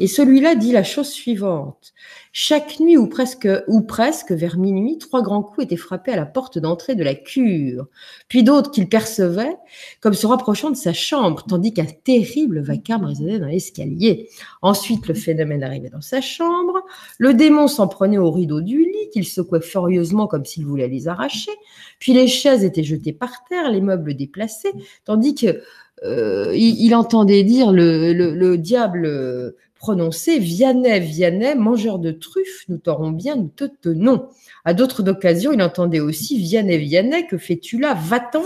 Et 0.00 0.06
celui-là 0.06 0.54
dit 0.54 0.72
la 0.72 0.82
chose 0.82 1.08
suivante. 1.08 1.92
Chaque 2.32 2.80
nuit 2.80 2.96
ou 2.96 3.06
presque, 3.06 3.48
ou 3.68 3.82
presque 3.82 4.32
vers 4.32 4.58
minuit, 4.58 4.98
trois 4.98 5.22
grands 5.22 5.42
coups 5.42 5.66
étaient 5.66 5.76
frappés 5.76 6.12
à 6.12 6.16
la 6.16 6.26
porte 6.26 6.58
d'entrée 6.58 6.96
de 6.96 7.04
la 7.04 7.14
cure, 7.14 7.86
puis 8.28 8.42
d'autres 8.42 8.72
qu'il 8.72 8.88
percevait 8.88 9.56
comme 10.00 10.14
se 10.14 10.26
rapprochant 10.26 10.70
de 10.70 10.76
sa 10.76 10.92
chambre, 10.92 11.44
tandis 11.48 11.72
qu'un 11.72 11.86
terrible 11.86 12.60
vacarme 12.60 13.04
résonnait 13.04 13.38
dans 13.38 13.46
l'escalier. 13.46 14.28
Ensuite, 14.62 15.06
le 15.06 15.14
phénomène 15.14 15.62
arrivait 15.62 15.90
dans 15.90 16.00
sa 16.00 16.20
chambre, 16.20 16.82
le 17.18 17.34
démon 17.34 17.68
s'en 17.68 17.86
prenait 17.86 18.18
au 18.18 18.32
rideau 18.32 18.60
du 18.60 18.78
lit, 18.78 19.10
qu'il 19.12 19.24
secouait 19.24 19.60
furieusement 19.60 20.26
comme 20.26 20.44
s'il 20.44 20.66
voulait 20.66 20.88
les 20.88 21.06
arracher, 21.06 21.52
puis 22.00 22.14
les 22.14 22.26
chaises 22.26 22.64
étaient 22.64 22.82
jetées 22.82 23.12
par 23.12 23.44
terre, 23.44 23.70
les 23.70 23.80
meubles 23.80 24.14
déplacés, 24.14 24.72
tandis 25.04 25.36
que 25.36 25.62
euh, 26.02 26.52
il, 26.54 26.94
entendait 26.94 27.44
dire 27.44 27.72
le, 27.72 28.12
le 28.12 28.58
diable 28.58 29.54
prononcer 29.84 30.38
Vianney, 30.38 30.98
Vianney, 31.00 31.54
mangeur 31.54 31.98
de 31.98 32.10
truffes, 32.10 32.64
nous 32.70 32.78
t'aurons 32.78 33.10
bien, 33.10 33.36
nous 33.36 33.50
te 33.54 33.64
tenons. 33.64 34.28
À 34.64 34.72
d'autres 34.72 35.06
occasions, 35.06 35.52
il 35.52 35.60
entendait 35.62 36.00
aussi 36.00 36.38
Vianney, 36.38 36.78
Vianney, 36.78 37.26
que 37.26 37.36
fais-tu 37.36 37.78
là? 37.78 37.92
Va-t'en 37.92 38.44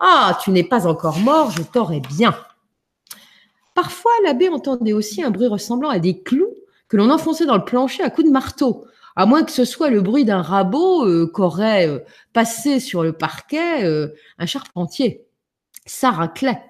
Ah, 0.00 0.36
tu 0.42 0.50
n'es 0.50 0.64
pas 0.64 0.88
encore 0.88 1.20
mort, 1.20 1.52
je 1.52 1.62
t'aurai 1.62 2.00
bien. 2.00 2.34
Parfois, 3.74 4.10
l'abbé 4.24 4.48
entendait 4.48 4.92
aussi 4.92 5.22
un 5.22 5.30
bruit 5.30 5.46
ressemblant 5.46 5.90
à 5.90 6.00
des 6.00 6.20
clous 6.22 6.54
que 6.88 6.96
l'on 6.96 7.08
enfonçait 7.08 7.46
dans 7.46 7.56
le 7.56 7.64
plancher 7.64 8.02
à 8.02 8.10
coups 8.10 8.26
de 8.26 8.32
marteau, 8.32 8.84
à 9.14 9.26
moins 9.26 9.44
que 9.44 9.52
ce 9.52 9.64
soit 9.64 9.90
le 9.90 10.00
bruit 10.00 10.24
d'un 10.24 10.42
rabot 10.42 11.06
euh, 11.06 11.30
qu'aurait 11.32 11.88
euh, 11.88 12.00
passé 12.32 12.80
sur 12.80 13.04
le 13.04 13.12
parquet 13.12 13.84
euh, 13.84 14.08
un 14.38 14.46
charpentier. 14.46 15.24
Ça 15.86 16.10
raclait. 16.10 16.60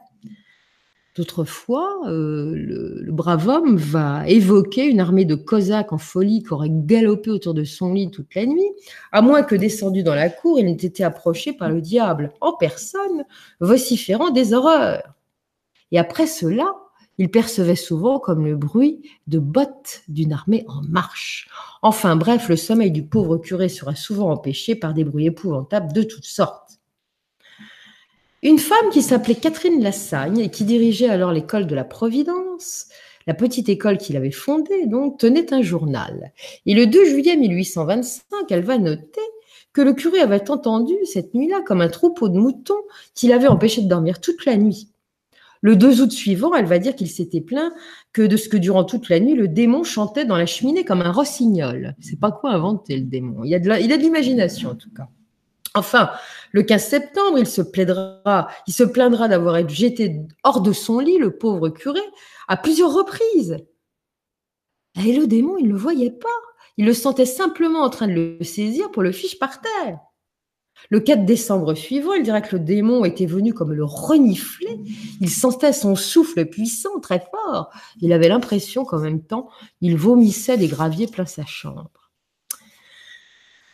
D'autres 1.17 1.45
fois, 1.45 2.01
euh, 2.07 2.53
le, 2.55 3.11
brave 3.11 3.49
homme 3.49 3.77
va 3.77 4.29
évoquer 4.29 4.87
une 4.87 5.01
armée 5.01 5.25
de 5.25 5.35
Cosaques 5.35 5.93
en 5.93 5.99
folie 5.99 6.43
qui 6.43 6.53
aurait 6.53 6.71
galopé 6.71 7.31
autour 7.31 7.53
de 7.53 7.65
son 7.65 7.93
lit 7.93 8.11
toute 8.11 8.35
la 8.37 8.47
nuit, 8.47 8.71
à 9.11 9.21
moins 9.21 9.43
que 9.43 9.57
descendu 9.57 10.05
dans 10.05 10.15
la 10.15 10.29
cour, 10.29 10.61
il 10.61 10.67
n'ait 10.67 10.73
été 10.73 11.03
approché 11.03 11.53
par 11.53 11.69
le 11.69 11.81
diable 11.81 12.33
en 12.41 12.53
personne, 12.53 13.25
vociférant 13.59 14.31
des 14.31 14.55
horreurs. 14.55 15.15
Et 15.91 15.99
après 15.99 16.29
cela, 16.29 16.77
il 17.19 17.31
percevait 17.31 17.77
souvent 17.77 18.19
comme 18.19 18.47
le 18.47 18.57
bruit 18.57 19.03
de 19.27 19.39
bottes 19.39 20.03
d'une 20.09 20.33
armée 20.33 20.65
en 20.69 20.81
marche. 20.83 21.51
Enfin 21.83 22.17
bref, 22.17 22.49
le 22.49 22.57
sommeil 22.57 22.93
du 22.93 23.05
pauvre 23.05 23.37
curé 23.37 23.69
sera 23.69 23.95
souvent 23.95 24.31
empêché 24.31 24.75
par 24.75 24.95
des 24.95 25.05
bruits 25.05 25.27
épouvantables 25.27 25.93
de 25.93 26.03
toutes 26.03 26.25
sortes. 26.25 26.80
Une 28.43 28.59
femme 28.59 28.89
qui 28.91 29.03
s'appelait 29.03 29.35
Catherine 29.35 29.83
Lassagne 29.83 30.39
et 30.39 30.51
qui 30.51 30.65
dirigeait 30.65 31.11
alors 31.11 31.31
l'école 31.31 31.67
de 31.67 31.75
la 31.75 31.85
Providence, 31.85 32.87
la 33.27 33.35
petite 33.35 33.69
école 33.69 33.99
qu'il 33.99 34.17
avait 34.17 34.31
fondée, 34.31 34.87
tenait 35.19 35.53
un 35.53 35.61
journal. 35.61 36.33
Et 36.65 36.73
le 36.73 36.87
2 36.87 37.05
juillet 37.05 37.37
1825, 37.37 38.51
elle 38.51 38.65
va 38.65 38.79
noter 38.79 39.21
que 39.75 39.83
le 39.83 39.93
curé 39.93 40.21
avait 40.21 40.51
entendu 40.51 40.95
cette 41.05 41.35
nuit-là 41.35 41.61
comme 41.67 41.83
un 41.83 41.89
troupeau 41.89 42.31
de 42.31 42.39
moutons 42.39 42.81
qui 43.15 43.29
l'avait 43.29 43.47
empêché 43.47 43.83
de 43.83 43.89
dormir 43.89 44.23
toute 44.23 44.47
la 44.47 44.57
nuit. 44.57 44.89
Le 45.61 45.77
2 45.77 46.01
août 46.01 46.11
suivant, 46.11 46.55
elle 46.55 46.65
va 46.65 46.79
dire 46.79 46.97
qu'il 46.97 47.11
s'était 47.11 47.43
plaint 47.43 47.71
que 48.15 48.23
de 48.23 48.39
ce 48.39 48.49
que 48.49 48.57
durant 48.57 48.85
toute 48.85 49.11
la 49.11 49.21
nuit, 49.21 49.35
le 49.35 49.49
démon 49.49 49.85
chantait 49.85 50.25
dans 50.25 50.39
la 50.39 50.47
cheminée 50.47 50.87
comme 50.87 51.03
un 51.03 51.13
rossignol. 51.13 51.95
C'est 52.01 52.19
pas 52.19 52.33
quoi 52.33 52.53
inventer 52.53 52.97
le 52.97 53.05
démon. 53.05 53.45
Il 53.45 53.51
y 53.51 53.55
a 53.55 53.59
de 53.59 54.03
l'imagination 54.03 54.71
en 54.71 54.77
tout 54.77 54.91
cas. 54.97 55.11
Enfin, 55.75 56.11
le 56.53 56.63
15 56.63 56.85
septembre, 56.85 57.39
il 57.39 57.47
se 57.47 57.63
plaindra, 57.63 58.49
il 58.67 58.75
se 58.75 58.83
plaindra 58.83 59.29
d'avoir 59.29 59.57
été 59.57 59.73
jeté 59.73 60.21
hors 60.43 60.63
de 60.63 60.73
son 60.73 60.99
lit, 60.99 61.19
le 61.19 61.37
pauvre 61.37 61.69
curé, 61.69 62.01
à 62.49 62.57
plusieurs 62.57 62.93
reprises. 62.93 63.59
Et 65.05 65.13
le 65.13 65.27
démon, 65.27 65.57
il 65.59 65.69
ne 65.69 65.73
le 65.73 65.79
voyait 65.79 66.11
pas. 66.11 66.29
Il 66.77 66.87
le 66.87 66.95
sentait 66.95 67.27
simplement 67.27 67.81
en 67.81 67.91
train 67.91 68.09
de 68.09 68.15
le 68.15 68.45
saisir 68.45 68.91
pour 68.91 69.03
le 69.03 69.13
fiche 69.13 69.39
par 69.39 69.61
terre. 69.61 70.01
Le 70.89 70.99
4 71.01 71.27
décembre 71.27 71.75
suivant, 71.75 72.15
il 72.15 72.23
dirait 72.23 72.43
que 72.43 72.57
le 72.57 72.65
démon 72.65 73.05
était 73.05 73.27
venu 73.27 73.53
comme 73.53 73.73
le 73.73 73.85
renifler. 73.85 74.81
Il 75.21 75.31
sentait 75.31 75.75
son 75.75 75.95
souffle 75.95 76.47
puissant, 76.47 76.99
très 77.01 77.21
fort. 77.21 77.71
Il 78.01 78.13
avait 78.13 78.29
l'impression 78.29 78.85
qu'en 78.85 78.99
même 78.99 79.23
temps, 79.23 79.51
il 79.83 79.97
vomissait 79.97 80.57
des 80.57 80.69
graviers 80.69 81.07
plein 81.07 81.27
sa 81.27 81.45
chambre. 81.45 82.00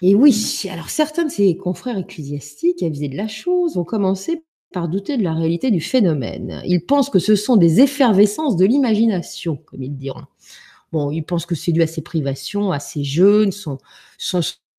Et 0.02 0.14
oui, 0.14 0.34
alors 0.70 0.90
certains 0.90 1.24
de 1.24 1.30
ses 1.30 1.56
confrères 1.56 1.98
ecclésiastiques, 1.98 2.82
avisés 2.82 3.08
de 3.08 3.16
la 3.16 3.28
chose, 3.28 3.76
ont 3.76 3.84
commencé 3.84 4.44
par 4.72 4.88
douter 4.88 5.16
de 5.16 5.22
la 5.22 5.32
réalité 5.32 5.70
du 5.70 5.80
phénomène. 5.80 6.60
Ils 6.66 6.84
pensent 6.84 7.08
que 7.08 7.18
ce 7.18 7.34
sont 7.34 7.56
des 7.56 7.80
effervescences 7.80 8.56
de 8.56 8.66
l'imagination, 8.66 9.56
comme 9.56 9.82
ils 9.82 9.96
diront. 9.96 10.24
Bon, 10.92 11.10
ils 11.10 11.22
pensent 11.22 11.46
que 11.46 11.54
c'est 11.54 11.72
dû 11.72 11.82
à 11.82 11.86
ses 11.86 12.02
privations, 12.02 12.72
à 12.72 12.78
ses 12.78 13.04
jeûnes, 13.04 13.52
son, 13.52 13.78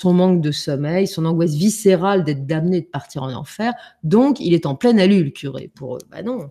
manque 0.04 0.42
de 0.42 0.52
sommeil, 0.52 1.08
son 1.08 1.26
angoisse 1.26 1.56
viscérale 1.56 2.24
d'être 2.24 2.46
damné 2.46 2.82
de 2.82 2.86
partir 2.86 3.24
en 3.24 3.34
enfer. 3.34 3.74
Donc, 4.04 4.40
il 4.40 4.54
est 4.54 4.66
en 4.66 4.76
pleine 4.76 5.00
allure, 5.00 5.24
le 5.24 5.32
curé, 5.32 5.72
pour 5.76 5.96
eux. 5.96 6.02
Ben 6.12 6.24
non, 6.24 6.50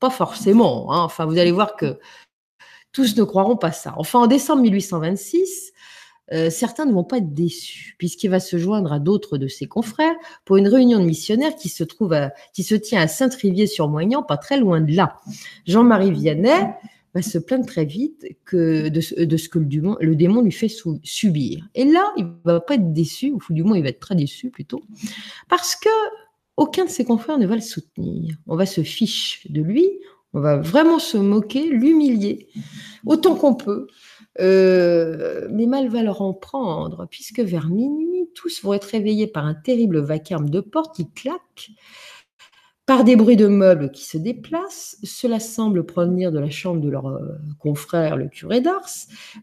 pas 0.00 0.10
forcément. 0.10 0.92
Hein. 0.92 1.02
Enfin, 1.02 1.26
vous 1.26 1.38
allez 1.38 1.52
voir 1.52 1.76
que 1.76 1.98
tous 2.92 3.16
ne 3.16 3.22
croiront 3.22 3.56
pas 3.56 3.72
ça. 3.72 3.94
Enfin, 3.96 4.20
en 4.20 4.26
décembre 4.26 4.62
1826, 4.62 5.72
euh, 6.32 6.50
certains 6.50 6.86
ne 6.86 6.92
vont 6.92 7.04
pas 7.04 7.18
être 7.18 7.34
déçus, 7.34 7.94
puisqu'il 7.98 8.30
va 8.30 8.40
se 8.40 8.56
joindre 8.56 8.92
à 8.92 8.98
d'autres 8.98 9.38
de 9.38 9.48
ses 9.48 9.66
confrères 9.66 10.14
pour 10.44 10.56
une 10.56 10.68
réunion 10.68 10.98
de 10.98 11.04
missionnaires 11.04 11.56
qui 11.56 11.68
se, 11.68 11.84
trouve 11.84 12.14
qui 12.52 12.62
se 12.62 12.74
tient 12.74 13.00
à 13.00 13.08
Saint-Trivier-sur-Moignan, 13.08 14.22
pas 14.22 14.36
très 14.36 14.58
loin 14.58 14.80
de 14.80 14.94
là. 14.94 15.16
Jean-Marie 15.66 16.12
Vianney 16.12 16.68
va 17.14 17.22
se 17.22 17.38
plaindre 17.38 17.66
très 17.66 17.84
vite 17.84 18.24
de, 18.52 19.00
ce 19.00 19.48
que 19.48 19.58
le 19.58 20.14
démon, 20.14 20.42
lui 20.42 20.52
fait 20.52 20.72
subir. 21.02 21.68
Et 21.74 21.84
là, 21.84 22.12
il 22.16 22.26
va 22.44 22.60
pas 22.60 22.74
être 22.74 22.92
déçu, 22.92 23.32
ou 23.32 23.40
du 23.52 23.64
moins 23.64 23.76
il 23.76 23.82
va 23.82 23.88
être 23.88 24.00
très 24.00 24.14
déçu 24.14 24.50
plutôt, 24.50 24.82
parce 25.48 25.74
que 25.74 25.88
aucun 26.56 26.84
de 26.84 26.90
ses 26.90 27.04
confrères 27.04 27.38
ne 27.38 27.46
va 27.46 27.54
le 27.54 27.62
soutenir. 27.62 28.36
On 28.46 28.54
va 28.54 28.66
se 28.66 28.82
fiche 28.82 29.46
de 29.48 29.62
lui, 29.62 29.88
on 30.34 30.40
va 30.40 30.58
vraiment 30.58 30.98
se 30.98 31.16
moquer, 31.16 31.68
l'humilier, 31.68 32.48
autant 33.06 33.34
qu'on 33.34 33.54
peut. 33.54 33.88
Euh, 34.38 35.48
mais 35.50 35.66
mal 35.66 35.88
va 35.88 36.02
leur 36.02 36.22
en 36.22 36.32
prendre, 36.32 37.06
puisque 37.10 37.40
vers 37.40 37.68
minuit, 37.68 38.28
tous 38.34 38.62
vont 38.62 38.74
être 38.74 38.84
réveillés 38.84 39.26
par 39.26 39.44
un 39.44 39.54
terrible 39.54 39.98
vacarme 39.98 40.48
de 40.48 40.60
porte 40.60 40.94
qui 40.94 41.10
claque 41.10 41.72
par 42.90 43.04
des 43.04 43.14
bruits 43.14 43.36
de 43.36 43.46
meubles 43.46 43.92
qui 43.92 44.04
se 44.04 44.18
déplacent, 44.18 44.96
cela 45.04 45.38
semble 45.38 45.86
provenir 45.86 46.32
de 46.32 46.40
la 46.40 46.50
chambre 46.50 46.80
de 46.80 46.88
leur 46.88 47.06
euh, 47.06 47.38
confrère, 47.60 48.16
le 48.16 48.26
curé 48.26 48.60
d'Ars. 48.60 48.90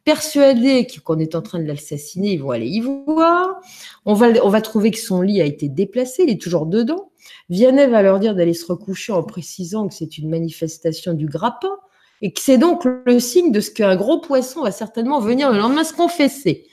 Persuadés 0.03 0.85
qu'on 1.05 1.17
est 1.17 1.33
en 1.33 1.41
train 1.41 1.59
de 1.59 1.63
l'assassiner, 1.63 2.33
ils 2.33 2.41
vont 2.41 2.51
aller 2.51 2.67
y 2.67 2.81
voir. 2.81 3.61
On 4.05 4.15
va, 4.15 4.27
on 4.43 4.49
va 4.49 4.59
trouver 4.59 4.91
que 4.91 4.99
son 4.99 5.21
lit 5.21 5.39
a 5.39 5.45
été 5.45 5.69
déplacé, 5.69 6.23
il 6.23 6.29
est 6.29 6.41
toujours 6.41 6.65
dedans. 6.65 7.11
Vianney 7.49 7.87
va 7.87 8.01
leur 8.01 8.19
dire 8.19 8.35
d'aller 8.35 8.53
se 8.53 8.65
recoucher 8.65 9.13
en 9.13 9.23
précisant 9.23 9.87
que 9.87 9.93
c'est 9.93 10.17
une 10.17 10.29
manifestation 10.29 11.13
du 11.13 11.27
grappin 11.27 11.77
et 12.21 12.33
que 12.33 12.41
c'est 12.41 12.57
donc 12.57 12.83
le 12.85 13.19
signe 13.19 13.51
de 13.51 13.59
ce 13.59 13.71
qu'un 13.71 13.95
gros 13.95 14.19
poisson 14.19 14.63
va 14.63 14.71
certainement 14.71 15.19
venir 15.19 15.51
le 15.51 15.57
lendemain 15.57 15.83
se 15.83 15.93
confesser. 15.93 16.65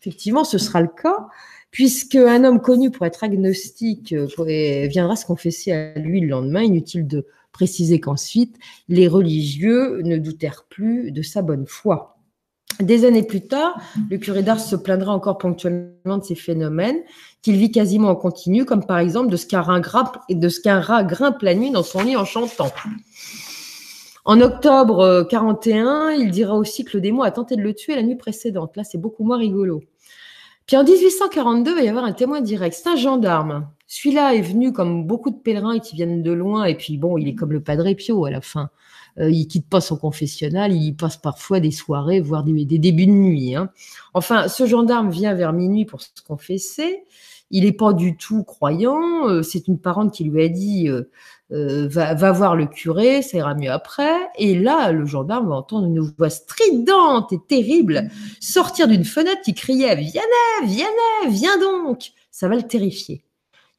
Effectivement, 0.00 0.44
ce 0.44 0.58
sera 0.58 0.80
le 0.80 0.88
cas 0.88 1.28
puisque 1.70 2.16
un 2.16 2.44
homme 2.44 2.60
connu 2.60 2.90
pour 2.90 3.06
être 3.06 3.22
agnostique 3.24 4.12
euh, 4.12 4.86
viendra 4.88 5.16
se 5.16 5.24
confesser 5.24 5.72
à 5.72 5.98
lui 5.98 6.20
le 6.20 6.28
lendemain. 6.28 6.62
Inutile 6.62 7.06
de 7.06 7.26
préciser 7.52 8.00
qu'ensuite, 8.00 8.56
les 8.88 9.08
religieux 9.08 10.00
ne 10.02 10.16
doutèrent 10.16 10.64
plus 10.68 11.12
de 11.12 11.22
sa 11.22 11.42
bonne 11.42 11.66
foi. 11.66 12.16
Des 12.80 13.04
années 13.04 13.22
plus 13.22 13.46
tard, 13.46 13.78
le 14.08 14.16
curé 14.16 14.42
d'Ars 14.42 14.60
se 14.60 14.74
plaindra 14.74 15.12
encore 15.12 15.36
ponctuellement 15.36 16.18
de 16.18 16.24
ces 16.24 16.34
phénomènes 16.34 16.98
qu'il 17.42 17.56
vit 17.56 17.70
quasiment 17.70 18.08
en 18.08 18.16
continu, 18.16 18.64
comme 18.64 18.86
par 18.86 18.98
exemple 18.98 19.30
de 19.30 19.36
ce 19.36 19.46
qu'un 19.46 19.60
rat, 19.60 21.04
grimpe 21.04 21.42
la 21.42 21.54
nuit 21.54 21.70
dans 21.70 21.82
son 21.82 22.02
lit 22.02 22.16
en 22.16 22.24
chantant. 22.24 22.72
En 24.24 24.40
octobre 24.40 25.26
41, 25.30 25.86
euh, 25.86 26.14
il 26.14 26.30
dira 26.30 26.56
aussi 26.56 26.84
que 26.84 26.96
le 26.96 27.00
démon 27.00 27.22
a 27.22 27.30
tenté 27.30 27.56
de 27.56 27.62
le 27.62 27.74
tuer 27.74 27.96
la 27.96 28.02
nuit 28.02 28.16
précédente. 28.16 28.76
Là, 28.76 28.84
c'est 28.84 28.98
beaucoup 28.98 29.24
moins 29.24 29.38
rigolo. 29.38 29.82
Puis 30.66 30.76
en 30.76 30.84
1842, 30.84 31.72
il 31.72 31.74
va 31.74 31.82
y 31.82 31.88
avoir 31.88 32.04
un 32.04 32.12
témoin 32.12 32.40
direct. 32.40 32.76
C'est 32.80 32.88
un 32.88 32.96
gendarme. 32.96 33.68
Celui-là 33.88 34.34
est 34.34 34.40
venu 34.40 34.72
comme 34.72 35.04
beaucoup 35.04 35.30
de 35.30 35.36
pèlerins 35.36 35.80
qui 35.80 35.96
viennent 35.96 36.22
de 36.22 36.30
loin. 36.30 36.64
Et 36.64 36.76
puis 36.76 36.96
bon, 36.96 37.18
il 37.18 37.26
est 37.26 37.34
comme 37.34 37.52
le 37.52 37.60
Padre 37.60 37.92
Pio 37.94 38.24
à 38.24 38.30
la 38.30 38.40
fin. 38.40 38.70
Euh, 39.18 39.30
il 39.30 39.48
quitte 39.48 39.68
pas 39.68 39.80
son 39.80 39.96
confessionnal. 39.96 40.72
Il 40.72 40.94
passe 40.94 41.16
parfois 41.16 41.58
des 41.58 41.72
soirées, 41.72 42.20
voire 42.20 42.44
des, 42.44 42.64
débuts 42.64 43.06
de 43.06 43.10
nuit. 43.10 43.56
Hein. 43.56 43.70
Enfin, 44.14 44.46
ce 44.46 44.66
gendarme 44.66 45.10
vient 45.10 45.34
vers 45.34 45.52
minuit 45.52 45.86
pour 45.86 46.02
se 46.02 46.10
confesser. 46.24 47.02
Il 47.50 47.64
n'est 47.64 47.72
pas 47.72 47.92
du 47.92 48.16
tout 48.16 48.44
croyant. 48.44 49.28
Euh, 49.28 49.42
c'est 49.42 49.66
une 49.66 49.80
parente 49.80 50.14
qui 50.14 50.22
lui 50.24 50.44
a 50.44 50.48
dit 50.48 50.88
euh, 50.88 51.10
euh, 51.52 51.88
va, 51.88 52.32
voir 52.32 52.54
le 52.54 52.66
curé, 52.66 53.22
ça 53.22 53.38
ira 53.38 53.54
mieux 53.54 53.70
après. 53.70 54.14
Et 54.38 54.58
là, 54.58 54.92
le 54.92 55.04
gendarme 55.04 55.48
va 55.48 55.56
entendre 55.56 55.86
une 55.86 56.00
voix 56.00 56.30
stridente 56.30 57.32
et 57.32 57.38
terrible 57.48 58.08
sortir 58.40 58.86
d'une 58.86 59.04
fenêtre 59.04 59.42
qui 59.42 59.54
criait 59.54 59.96
Viens, 59.96 60.22
viens, 60.64 60.86
viens 61.28 61.58
donc 61.58 62.12
Ça 62.30 62.48
va 62.48 62.56
le 62.56 62.62
terrifier. 62.62 63.24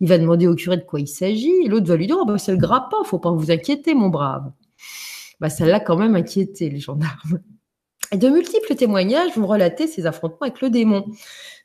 Il 0.02 0.10
va 0.10 0.18
demander 0.18 0.48
au 0.48 0.56
curé 0.56 0.78
de 0.78 0.84
quoi 0.84 1.00
il 1.00 1.08
s'agit, 1.08 1.64
et 1.64 1.68
l'autre 1.68 1.88
va 1.88 1.96
lui 1.96 2.08
dire 2.08 2.18
oh, 2.20 2.26
bah, 2.26 2.38
C'est 2.38 2.52
le 2.52 2.58
grappin, 2.58 2.98
faut 3.06 3.20
pas 3.20 3.32
vous 3.32 3.52
inquiéter, 3.52 3.94
mon 3.94 4.10
brave. 4.10 4.52
Bah, 5.40 5.50
ça 5.50 5.66
l'a 5.66 5.80
quand 5.80 5.98
même 5.98 6.16
inquiété, 6.16 6.70
les 6.70 6.80
gendarmes. 6.80 7.40
De 8.14 8.28
multiples 8.28 8.76
témoignages 8.76 9.38
vont 9.38 9.48
relater 9.48 9.88
ses 9.88 10.06
affrontements 10.06 10.42
avec 10.42 10.60
le 10.60 10.70
démon. 10.70 11.06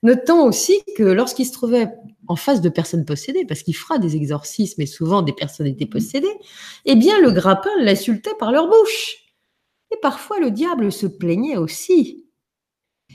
Notant 0.04 0.46
aussi 0.46 0.80
que 0.96 1.02
lorsqu'il 1.02 1.44
se 1.44 1.52
trouvait 1.52 1.88
en 2.28 2.36
face 2.36 2.60
de 2.60 2.68
personnes 2.68 3.04
possédées, 3.04 3.44
parce 3.44 3.62
qu'il 3.62 3.74
fera 3.74 3.98
des 3.98 4.14
exorcismes 4.14 4.80
et 4.80 4.86
souvent 4.86 5.22
des 5.22 5.32
personnes 5.32 5.66
étaient 5.66 5.86
possédées, 5.86 6.38
eh 6.84 6.94
bien 6.94 7.20
le 7.20 7.32
grappin 7.32 7.70
l'insultait 7.80 8.34
par 8.38 8.52
leur 8.52 8.68
bouche. 8.68 9.16
Et 9.90 9.96
parfois 10.00 10.38
le 10.38 10.52
diable 10.52 10.92
se 10.92 11.06
plaignait 11.06 11.56
aussi. 11.56 12.26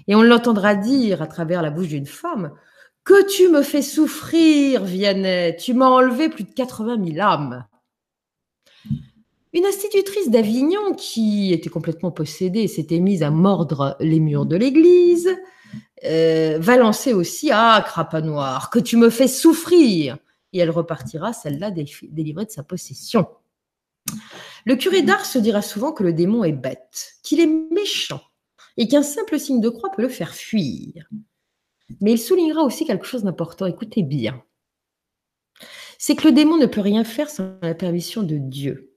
Et 0.07 0.15
on 0.15 0.23
l'entendra 0.23 0.75
dire 0.75 1.21
à 1.21 1.27
travers 1.27 1.61
la 1.61 1.69
bouche 1.69 1.87
d'une 1.87 2.05
femme 2.05 2.51
Que 3.05 3.25
tu 3.29 3.47
me 3.47 3.61
fais 3.61 3.81
souffrir, 3.81 4.83
Vianney, 4.83 5.55
tu 5.55 5.73
m'as 5.73 5.87
enlevé 5.87 6.27
plus 6.27 6.43
de 6.43 6.51
80 6.51 7.13
000 7.13 7.19
âmes. 7.19 7.65
Une 9.53 9.65
institutrice 9.65 10.29
d'Avignon 10.29 10.93
qui 10.93 11.51
était 11.51 11.69
complètement 11.69 12.11
possédée 12.11 12.67
s'était 12.67 12.99
mise 12.99 13.21
à 13.21 13.31
mordre 13.31 13.97
les 13.99 14.19
murs 14.21 14.45
de 14.45 14.55
l'église, 14.55 15.29
euh, 16.05 16.57
va 16.59 16.77
lancer 16.77 17.13
aussi 17.13 17.49
Ah, 17.51 17.83
crapa 17.85 18.21
noir, 18.21 18.69
que 18.69 18.79
tu 18.79 18.95
me 18.95 19.09
fais 19.09 19.27
souffrir 19.27 20.17
Et 20.53 20.59
elle 20.59 20.69
repartira, 20.69 21.33
celle-là, 21.33 21.69
délivrée 21.71 22.45
de 22.45 22.51
sa 22.51 22.63
possession. 22.63 23.27
Le 24.65 24.75
curé 24.75 25.01
d'Ars 25.01 25.25
se 25.25 25.37
dira 25.37 25.61
souvent 25.61 25.91
que 25.91 26.03
le 26.03 26.13
démon 26.13 26.43
est 26.43 26.51
bête, 26.53 27.15
qu'il 27.23 27.39
est 27.39 27.71
méchant, 27.71 28.21
et 28.77 28.87
qu'un 28.87 29.03
simple 29.03 29.37
signe 29.37 29.59
de 29.59 29.69
croix 29.69 29.91
peut 29.91 30.01
le 30.01 30.09
faire 30.09 30.33
fuir. 30.33 31.09
Mais 31.99 32.13
il 32.13 32.19
soulignera 32.19 32.63
aussi 32.63 32.85
quelque 32.85 33.05
chose 33.05 33.23
d'important, 33.23 33.65
écoutez 33.65 34.03
bien. 34.03 34.41
C'est 35.97 36.15
que 36.15 36.27
le 36.27 36.33
démon 36.33 36.57
ne 36.57 36.65
peut 36.65 36.81
rien 36.81 37.03
faire 37.03 37.29
sans 37.29 37.57
la 37.61 37.75
permission 37.75 38.23
de 38.23 38.37
Dieu. 38.37 38.90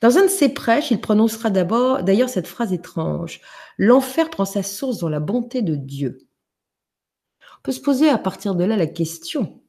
Dans 0.00 0.16
un 0.16 0.22
de 0.22 0.28
ses 0.28 0.48
prêches, 0.48 0.90
il 0.90 1.00
prononcera 1.00 1.50
d'abord, 1.50 2.02
d'ailleurs, 2.02 2.28
cette 2.28 2.46
phrase 2.46 2.72
étrange 2.72 3.40
L'enfer 3.78 4.30
prend 4.30 4.44
sa 4.44 4.62
source 4.62 4.98
dans 4.98 5.08
la 5.08 5.20
bonté 5.20 5.62
de 5.62 5.74
Dieu. 5.74 6.28
On 7.40 7.62
peut 7.62 7.72
se 7.72 7.80
poser 7.80 8.08
à 8.08 8.18
partir 8.18 8.54
de 8.54 8.64
là 8.64 8.76
la 8.76 8.86
question 8.86 9.60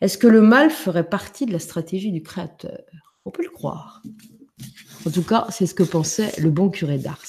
est-ce 0.00 0.18
que 0.18 0.26
le 0.26 0.40
mal 0.40 0.70
ferait 0.70 1.08
partie 1.08 1.46
de 1.46 1.52
la 1.52 1.58
stratégie 1.58 2.12
du 2.12 2.22
Créateur? 2.22 2.84
On 3.24 3.30
peut 3.30 3.42
le 3.42 3.50
croire. 3.50 4.02
En 5.06 5.10
tout 5.10 5.22
cas, 5.22 5.46
c'est 5.50 5.66
ce 5.66 5.74
que 5.74 5.82
pensait 5.82 6.32
le 6.38 6.50
bon 6.50 6.68
curé 6.68 6.98
d'Ars. 6.98 7.24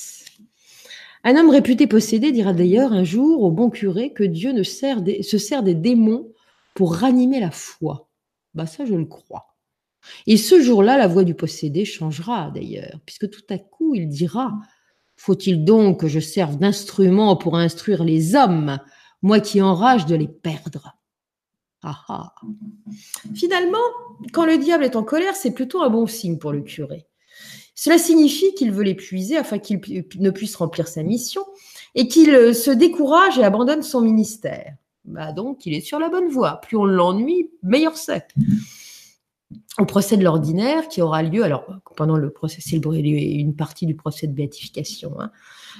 Un 1.23 1.37
homme 1.37 1.49
réputé 1.49 1.87
possédé 1.87 2.31
dira 2.31 2.53
d'ailleurs 2.53 2.93
un 2.93 3.03
jour 3.03 3.41
au 3.41 3.51
bon 3.51 3.69
curé 3.69 4.13
que 4.13 4.23
Dieu 4.23 4.51
se 4.63 5.37
sert 5.37 5.63
des 5.63 5.75
démons 5.75 6.31
pour 6.75 6.95
ranimer 6.95 7.39
la 7.39 7.51
foi. 7.51 8.09
Bah 8.53 8.67
ça, 8.67 8.85
je 8.85 8.93
le 8.93 9.05
crois. 9.05 9.54
Et 10.27 10.37
ce 10.37 10.61
jour-là, 10.61 10.97
la 10.97 11.07
voix 11.07 11.23
du 11.23 11.35
possédé 11.35 11.85
changera 11.85 12.51
d'ailleurs, 12.53 12.99
puisque 13.05 13.29
tout 13.29 13.43
à 13.49 13.57
coup, 13.57 13.95
il 13.95 14.07
dira 14.07 14.53
Faut-il 15.15 15.65
donc 15.65 16.01
que 16.01 16.07
je 16.07 16.19
serve 16.19 16.57
d'instrument 16.57 17.35
pour 17.35 17.57
instruire 17.57 18.03
les 18.03 18.35
hommes, 18.35 18.79
moi 19.21 19.39
qui 19.39 19.61
enrage 19.61 20.05
de 20.05 20.15
les 20.15 20.27
perdre? 20.27 20.95
Ah, 21.83 22.01
ah. 22.09 22.33
Finalement, 23.35 23.77
quand 24.33 24.45
le 24.45 24.57
diable 24.57 24.83
est 24.83 24.95
en 24.95 25.03
colère, 25.03 25.35
c'est 25.35 25.51
plutôt 25.51 25.81
un 25.83 25.89
bon 25.89 26.07
signe 26.07 26.39
pour 26.39 26.51
le 26.51 26.61
curé. 26.61 27.05
Cela 27.75 27.97
signifie 27.97 28.55
qu'il 28.55 28.71
veut 28.71 28.83
l'épuiser 28.83 29.37
afin 29.37 29.59
qu'il 29.59 29.79
ne 30.17 30.29
puisse 30.31 30.55
remplir 30.55 30.87
sa 30.87 31.03
mission 31.03 31.43
et 31.93 32.07
qu'il 32.07 32.55
se 32.55 32.71
décourage 32.71 33.37
et 33.37 33.43
abandonne 33.43 33.83
son 33.83 34.01
ministère. 34.01 34.73
Bah 35.03 35.31
donc, 35.31 35.65
il 35.65 35.73
est 35.73 35.81
sur 35.81 35.99
la 35.99 36.09
bonne 36.09 36.29
voie. 36.29 36.59
Plus 36.61 36.77
on 36.77 36.85
l'ennuie, 36.85 37.51
meilleur 37.61 37.97
c'est. 37.97 38.27
Au 39.77 39.85
procès 39.85 40.17
de 40.17 40.23
l'ordinaire 40.23 40.87
qui 40.87 41.01
aura 41.01 41.21
lieu, 41.21 41.43
alors 41.43 41.65
pendant 41.95 42.17
le 42.17 42.29
procès, 42.31 42.61
c'est 42.61 42.77
une 42.77 43.55
partie 43.55 43.85
du 43.85 43.95
procès 43.95 44.27
de 44.27 44.33
béatification. 44.33 45.19
Hein. 45.19 45.31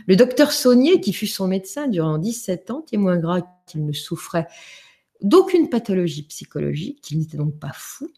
Le 0.08 0.16
docteur 0.16 0.52
Saunier, 0.52 1.02
qui 1.02 1.14
fut 1.14 1.28
son 1.28 1.48
médecin 1.48 1.88
durant 1.88 2.18
17 2.18 2.72
ans, 2.72 2.82
témoignera 2.82 3.42
qu'il 3.66 3.86
ne 3.86 3.94
souffrait 3.94 4.48
d'aucune 5.22 5.70
pathologie 5.70 6.24
psychologique, 6.24 7.02
qu'il 7.02 7.20
n'était 7.20 7.38
donc 7.38 7.58
pas 7.60 7.72
fou. 7.74 8.10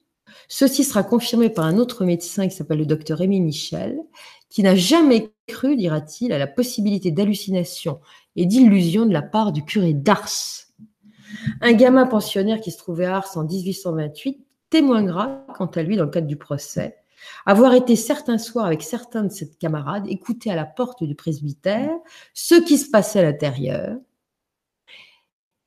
Ceci 0.50 0.84
sera 0.84 1.04
confirmé 1.04 1.50
par 1.50 1.66
un 1.66 1.78
autre 1.78 2.06
médecin 2.06 2.48
qui 2.48 2.56
s'appelle 2.56 2.80
le 2.80 2.86
docteur 2.86 3.20
Rémi 3.20 3.40
Michel, 3.40 3.98
qui 4.50 4.64
n'a 4.64 4.76
jamais 4.76 5.32
cru, 5.48 5.76
dira-t-il, 5.76 6.34
à 6.34 6.38
la 6.38 6.48
possibilité 6.48 7.12
d'hallucination 7.12 8.00
et 8.36 8.46
d'illusion 8.46 9.06
de 9.06 9.14
la 9.14 9.22
part 9.22 9.52
du 9.52 9.64
curé 9.64 9.94
d'Ars. 9.94 10.30
Un 11.62 11.74
gamin 11.74 12.06
pensionnaire 12.06 12.62
qui 12.62 12.72
se 12.72 12.78
trouvait 12.78 13.06
à 13.06 13.18
Ars 13.18 13.38
en 13.38 13.44
1828 13.44 14.47
témoignera, 14.70 15.46
quant 15.56 15.68
à 15.68 15.84
lui, 15.84 15.98
dans 15.98 16.06
le 16.06 16.12
cadre 16.12 16.28
du 16.28 16.38
procès, 16.38 16.98
avoir 17.46 17.74
été 17.74 17.96
certains 17.96 18.38
soirs 18.38 18.66
avec 18.66 18.84
certains 18.84 19.24
de 19.24 19.32
ses 19.32 19.50
camarades, 19.50 20.08
écouter 20.08 20.52
à 20.52 20.56
la 20.56 20.66
porte 20.66 21.04
du 21.04 21.16
presbytère 21.16 21.92
ce 22.34 22.56
qui 22.56 22.78
se 22.78 22.90
passait 22.90 23.20
à 23.20 23.24
l'intérieur. 23.24 23.98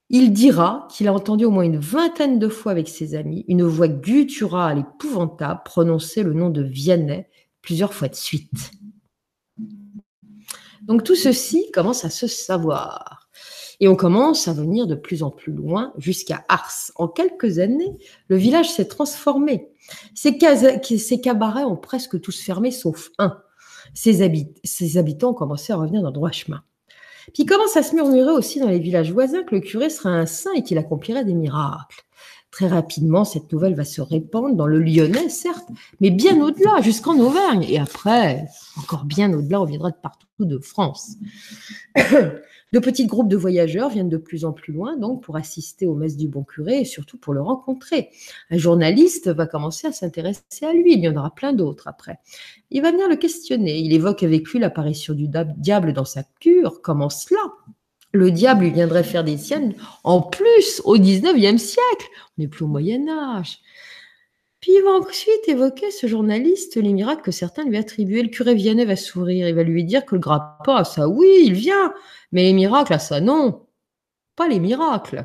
Il 0.08 0.32
dira 0.32 0.88
qu'il 0.90 1.06
a 1.06 1.12
entendu 1.12 1.44
au 1.44 1.50
moins 1.50 1.62
une 1.62 1.78
vingtaine 1.78 2.38
de 2.40 2.48
fois 2.48 2.72
avec 2.72 2.88
ses 2.88 3.14
amis 3.14 3.44
une 3.46 3.62
voix 3.62 3.86
gutturale 3.86 4.80
épouvantable 4.80 5.60
prononcer 5.64 6.24
le 6.24 6.34
nom 6.34 6.50
de 6.50 6.62
Vianney 6.62 7.26
plusieurs 7.62 7.94
fois 7.94 8.08
de 8.08 8.16
suite. 8.16 8.72
Donc 10.82 11.04
tout 11.04 11.14
ceci 11.14 11.70
commence 11.72 12.04
à 12.04 12.10
se 12.10 12.26
savoir. 12.26 13.19
Et 13.80 13.88
on 13.88 13.96
commence 13.96 14.46
à 14.46 14.52
venir 14.52 14.86
de 14.86 14.94
plus 14.94 15.22
en 15.22 15.30
plus 15.30 15.52
loin 15.52 15.92
jusqu'à 15.96 16.44
Ars. 16.48 16.92
En 16.96 17.08
quelques 17.08 17.58
années, 17.58 17.96
le 18.28 18.36
village 18.36 18.70
s'est 18.70 18.86
transformé. 18.86 19.68
Ses, 20.14 20.38
cabarets 21.22 21.64
ont 21.64 21.76
presque 21.76 22.20
tous 22.20 22.40
fermé, 22.40 22.70
sauf 22.70 23.10
un. 23.18 23.42
Ses, 23.94 24.22
habitants 24.98 25.30
ont 25.30 25.34
commencé 25.34 25.72
à 25.72 25.76
revenir 25.76 26.02
dans 26.02 26.08
le 26.08 26.14
droit 26.14 26.30
chemin. 26.30 26.62
Puis 27.34 27.46
commence 27.46 27.76
à 27.76 27.82
se 27.82 27.94
murmurer 27.94 28.32
aussi 28.32 28.60
dans 28.60 28.68
les 28.68 28.78
villages 28.78 29.12
voisins 29.12 29.42
que 29.44 29.54
le 29.54 29.60
curé 29.60 29.88
serait 29.88 30.10
un 30.10 30.26
saint 30.26 30.52
et 30.54 30.62
qu'il 30.62 30.78
accomplirait 30.78 31.24
des 31.24 31.34
miracles. 31.34 32.02
Très 32.50 32.66
rapidement, 32.66 33.24
cette 33.24 33.52
nouvelle 33.52 33.74
va 33.74 33.84
se 33.84 34.00
répandre 34.00 34.56
dans 34.56 34.66
le 34.66 34.80
Lyonnais, 34.80 35.28
certes, 35.28 35.68
mais 36.00 36.10
bien 36.10 36.40
au-delà, 36.40 36.80
jusqu'en 36.82 37.18
Auvergne. 37.18 37.64
Et 37.68 37.78
après, 37.78 38.44
encore 38.76 39.04
bien 39.04 39.32
au-delà, 39.32 39.60
on 39.60 39.64
viendra 39.64 39.90
de 39.90 39.96
partout 40.02 40.26
de 40.40 40.58
France. 40.58 41.16
De 42.72 42.78
petits 42.78 43.06
groupes 43.06 43.28
de 43.28 43.36
voyageurs 43.36 43.90
viennent 43.90 44.08
de 44.08 44.16
plus 44.16 44.44
en 44.44 44.52
plus 44.52 44.72
loin, 44.72 44.96
donc, 44.96 45.24
pour 45.24 45.34
assister 45.36 45.86
aux 45.86 45.96
messes 45.96 46.16
du 46.16 46.28
bon 46.28 46.44
curé 46.44 46.82
et 46.82 46.84
surtout 46.84 47.18
pour 47.18 47.34
le 47.34 47.42
rencontrer. 47.42 48.10
Un 48.48 48.58
journaliste 48.58 49.28
va 49.28 49.46
commencer 49.46 49.88
à 49.88 49.92
s'intéresser 49.92 50.42
à 50.62 50.72
lui. 50.72 50.94
Il 50.94 51.00
y 51.00 51.08
en 51.08 51.16
aura 51.16 51.34
plein 51.34 51.52
d'autres 51.52 51.88
après. 51.88 52.20
Il 52.70 52.82
va 52.82 52.92
venir 52.92 53.08
le 53.08 53.16
questionner. 53.16 53.80
Il 53.80 53.92
évoque 53.92 54.22
avec 54.22 54.46
lui 54.48 54.60
l'apparition 54.60 55.14
du 55.14 55.28
diable 55.56 55.92
dans 55.92 56.04
sa 56.04 56.22
cure. 56.38 56.80
Comment 56.80 57.10
cela? 57.10 57.40
Le 58.12 58.30
diable 58.30 58.64
lui 58.64 58.70
viendrait 58.70 59.04
faire 59.04 59.24
des 59.24 59.36
siennes 59.36 59.74
en 60.04 60.20
plus 60.20 60.82
au 60.84 60.96
19e 60.96 61.58
siècle. 61.58 62.06
On 62.36 62.42
n'est 62.42 62.48
plus 62.48 62.64
au 62.64 62.68
Moyen 62.68 63.08
Âge. 63.08 63.60
Puis 64.60 64.72
il 64.76 64.82
va 64.82 64.90
ensuite 64.90 65.48
évoquer 65.48 65.90
ce 65.90 66.06
journaliste 66.06 66.76
les 66.76 66.92
miracles 66.92 67.22
que 67.22 67.30
certains 67.30 67.64
lui 67.64 67.78
attribuaient. 67.78 68.22
Le 68.22 68.28
curé 68.28 68.54
Vianney 68.54 68.84
va 68.84 68.96
sourire, 68.96 69.48
il 69.48 69.54
va 69.54 69.62
lui 69.62 69.84
dire 69.84 70.04
que 70.04 70.14
le 70.14 70.20
grappin, 70.20 70.84
ça 70.84 71.08
oui, 71.08 71.28
il 71.46 71.54
vient, 71.54 71.94
mais 72.32 72.42
les 72.42 72.52
miracles, 72.52 73.00
ça 73.00 73.20
non. 73.20 73.66
Pas 74.36 74.48
les 74.48 74.60
miracles. 74.60 75.24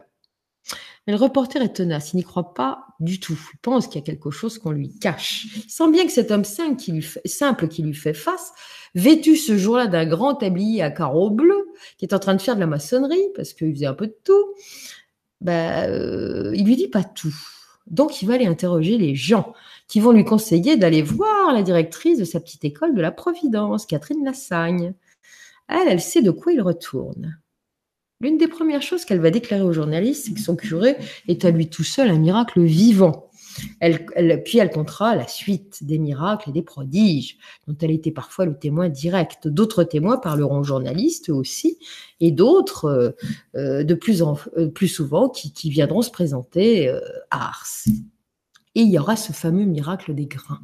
Mais 1.05 1.13
le 1.13 1.19
reporter 1.19 1.61
est 1.61 1.73
tenace, 1.73 2.13
il 2.13 2.17
n'y 2.17 2.23
croit 2.23 2.53
pas 2.53 2.84
du 2.99 3.19
tout. 3.19 3.37
Il 3.53 3.59
pense 3.59 3.87
qu'il 3.87 3.99
y 3.99 4.03
a 4.03 4.05
quelque 4.05 4.31
chose 4.31 4.57
qu'on 4.57 4.71
lui 4.71 4.97
cache. 4.99 5.47
Il 5.55 5.69
sent 5.69 5.91
bien 5.91 6.05
que 6.05 6.11
cet 6.11 6.31
homme 6.31 6.45
simple 6.45 6.77
qui 6.77 7.81
lui 7.81 7.93
fait, 7.93 8.13
face, 8.13 8.53
vêtu 8.93 9.35
ce 9.35 9.57
jour-là 9.57 9.87
d'un 9.87 10.05
grand 10.05 10.35
tablier 10.35 10.81
à 10.81 10.91
carreaux 10.91 11.29
bleus, 11.29 11.67
qui 11.97 12.05
est 12.05 12.13
en 12.13 12.19
train 12.19 12.35
de 12.35 12.41
faire 12.41 12.55
de 12.55 12.61
la 12.61 12.67
maçonnerie, 12.67 13.29
parce 13.35 13.53
qu'il 13.53 13.73
faisait 13.73 13.85
un 13.85 13.93
peu 13.93 14.07
de 14.07 14.17
tout, 14.23 14.53
ben, 15.41 15.89
euh, 15.89 16.51
il 16.55 16.65
lui 16.65 16.75
dit 16.75 16.87
pas 16.87 17.03
tout. 17.03 17.35
Donc, 17.87 18.21
il 18.21 18.27
va 18.27 18.35
aller 18.35 18.47
interroger 18.47 18.97
les 18.97 19.15
gens 19.15 19.53
qui 19.87 19.99
vont 19.99 20.11
lui 20.11 20.25
conseiller 20.25 20.77
d'aller 20.77 21.03
voir 21.03 21.53
la 21.53 21.61
directrice 21.61 22.17
de 22.17 22.23
sa 22.23 22.39
petite 22.39 22.65
école 22.65 22.95
de 22.95 23.01
la 23.01 23.11
Providence, 23.11 23.85
Catherine 23.85 24.23
Lassagne. 24.25 24.95
Elle, 25.67 25.87
elle 25.87 26.01
sait 26.01 26.21
de 26.21 26.31
quoi 26.31 26.53
il 26.53 26.61
retourne. 26.61 27.39
L'une 28.25 28.39
des 28.39 28.47
premières 28.47 28.81
choses 28.81 29.05
qu'elle 29.05 29.19
va 29.19 29.29
déclarer 29.29 29.61
aux 29.61 29.71
journalistes, 29.71 30.25
c'est 30.25 30.33
que 30.33 30.39
son 30.39 30.55
curé 30.55 30.97
est 31.27 31.45
à 31.45 31.51
lui 31.51 31.69
tout 31.69 31.83
seul 31.83 32.09
un 32.09 32.17
miracle 32.17 32.59
vivant. 32.59 33.29
Elle, 33.79 34.03
puis 34.43 34.57
elle 34.57 34.71
comptera 34.71 35.15
la 35.15 35.27
suite 35.27 35.83
des 35.83 35.99
miracles 35.99 36.49
et 36.49 36.51
des 36.51 36.63
prodiges, 36.63 37.37
dont 37.67 37.77
elle 37.79 37.91
était 37.91 38.09
parfois 38.09 38.45
le 38.45 38.57
témoin 38.57 38.89
direct. 38.89 39.47
D'autres 39.47 39.83
témoins 39.83 40.17
parleront 40.17 40.61
aux 40.61 40.63
journalistes 40.63 41.29
aussi, 41.29 41.77
et 42.19 42.31
d'autres, 42.31 42.85
euh, 42.85 43.11
euh, 43.55 43.83
de 43.83 43.93
plus, 43.93 44.23
en, 44.23 44.39
euh, 44.57 44.69
plus 44.69 44.87
souvent, 44.87 45.29
qui, 45.29 45.69
viendront 45.69 46.01
se 46.01 46.09
présenter 46.09 46.89
à 47.29 47.49
Ars. 47.49 47.85
Et 48.73 48.81
il 48.81 48.89
y 48.89 48.97
aura 48.97 49.17
ce 49.17 49.33
fameux 49.33 49.65
miracle 49.65 50.15
des 50.15 50.25
grains. 50.25 50.61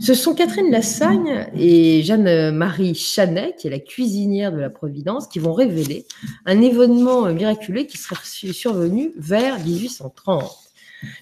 Ce 0.00 0.14
sont 0.14 0.34
Catherine 0.34 0.70
Lassagne 0.70 1.48
et 1.56 2.02
Jeanne-Marie 2.02 2.94
Chanet, 2.94 3.56
qui 3.56 3.68
est 3.68 3.70
la 3.70 3.78
cuisinière 3.78 4.52
de 4.52 4.58
la 4.58 4.70
Providence, 4.70 5.26
qui 5.28 5.38
vont 5.38 5.52
révéler 5.52 6.06
un 6.44 6.60
événement 6.60 7.32
miraculeux 7.32 7.84
qui 7.84 7.96
sera 7.96 8.20
survenu 8.22 9.12
vers 9.16 9.58
1830. 9.58 10.65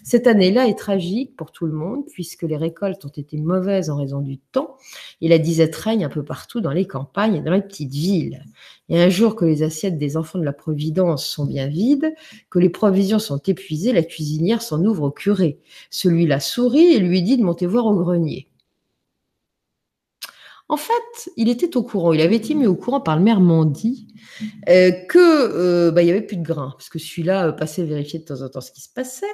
Cette 0.03 0.27
année-là 0.27 0.69
est 0.69 0.79
tragique 0.79 1.37
pour 1.37 1.53
tout 1.53 1.67
le 1.67 1.73
monde 1.73 2.05
puisque 2.13 2.43
les 2.43 2.57
récoltes 2.57 3.05
ont 3.05 3.09
été 3.09 3.37
mauvaises 3.37 3.91
en 3.91 3.97
raison 3.97 4.21
du 4.21 4.39
temps 4.39 4.77
et 5.21 5.29
la 5.29 5.39
disette 5.39 5.75
règne 5.77 6.05
un 6.05 6.09
peu 6.09 6.25
partout 6.25 6.61
dans 6.61 6.73
les 6.73 6.87
campagnes 6.87 7.37
et 7.37 7.41
dans 7.41 7.53
les 7.53 7.63
petites 7.63 7.93
villes. 7.93 8.45
Et 8.89 9.01
un 9.01 9.09
jour 9.09 9.35
que 9.35 9.45
les 9.45 9.63
assiettes 9.63 9.99
des 9.99 10.17
enfants 10.17 10.39
de 10.39 10.45
la 10.45 10.53
Providence 10.53 11.27
sont 11.27 11.47
bien 11.47 11.69
vides, 11.69 12.15
que 12.51 12.59
les 12.59 12.69
provisions 12.69 13.19
sont 13.19 13.39
épuisées, 13.39 13.93
la 13.93 14.03
cuisinière 14.03 14.63
s'en 14.63 14.85
ouvre 14.85 15.05
au 15.05 15.11
curé. 15.11 15.59
Celui-là 15.91 16.41
sourit 16.41 16.95
et 16.95 16.99
lui 16.99 17.23
dit 17.23 17.39
de 17.39 17.43
monter 17.43 17.67
voir 17.67 17.87
au 17.87 17.95
grenier. 17.95 18.49
En 20.69 20.77
fait, 20.77 21.31
il 21.37 21.49
était 21.51 21.77
au 21.77 21.83
courant, 21.83 22.13
il 22.13 22.21
avait 22.23 22.37
été 22.37 22.55
mis 22.55 22.67
au 22.67 22.75
courant 22.75 23.01
par 23.01 23.17
le 23.17 23.23
maire 23.23 23.41
Mandy 23.41 24.09
euh, 24.69 24.91
que 25.09 25.19
euh, 25.19 25.91
bah, 25.91 26.03
il 26.03 26.09
y 26.09 26.11
avait 26.11 26.23
plus 26.23 26.39
de 26.39 26.43
grains, 26.43 26.71
parce 26.71 26.89
que 26.89 26.99
celui-là 26.99 27.49
euh, 27.49 27.53
passait 27.53 27.85
vérifier 27.85 28.19
de 28.19 28.25
temps 28.25 28.41
en 28.41 28.49
temps 28.49 28.63
ce 28.63 28.73
qui 28.73 28.81
se 28.81 28.89
passait. 28.89 29.27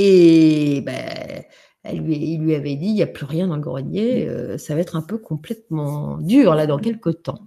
Et 0.00 0.80
ben, 0.82 1.42
elle 1.82 1.98
lui, 1.98 2.16
il 2.16 2.40
lui 2.40 2.54
avait 2.54 2.76
dit, 2.76 2.86
il 2.86 2.94
n'y 2.94 3.02
a 3.02 3.08
plus 3.08 3.24
rien 3.24 3.48
dans 3.48 3.56
le 3.56 3.62
grenier, 3.62 4.28
euh, 4.28 4.56
ça 4.56 4.76
va 4.76 4.80
être 4.80 4.94
un 4.94 5.02
peu 5.02 5.18
complètement 5.18 6.18
dur 6.18 6.54
là 6.54 6.68
dans 6.68 6.78
quelques 6.78 7.24
temps. 7.24 7.40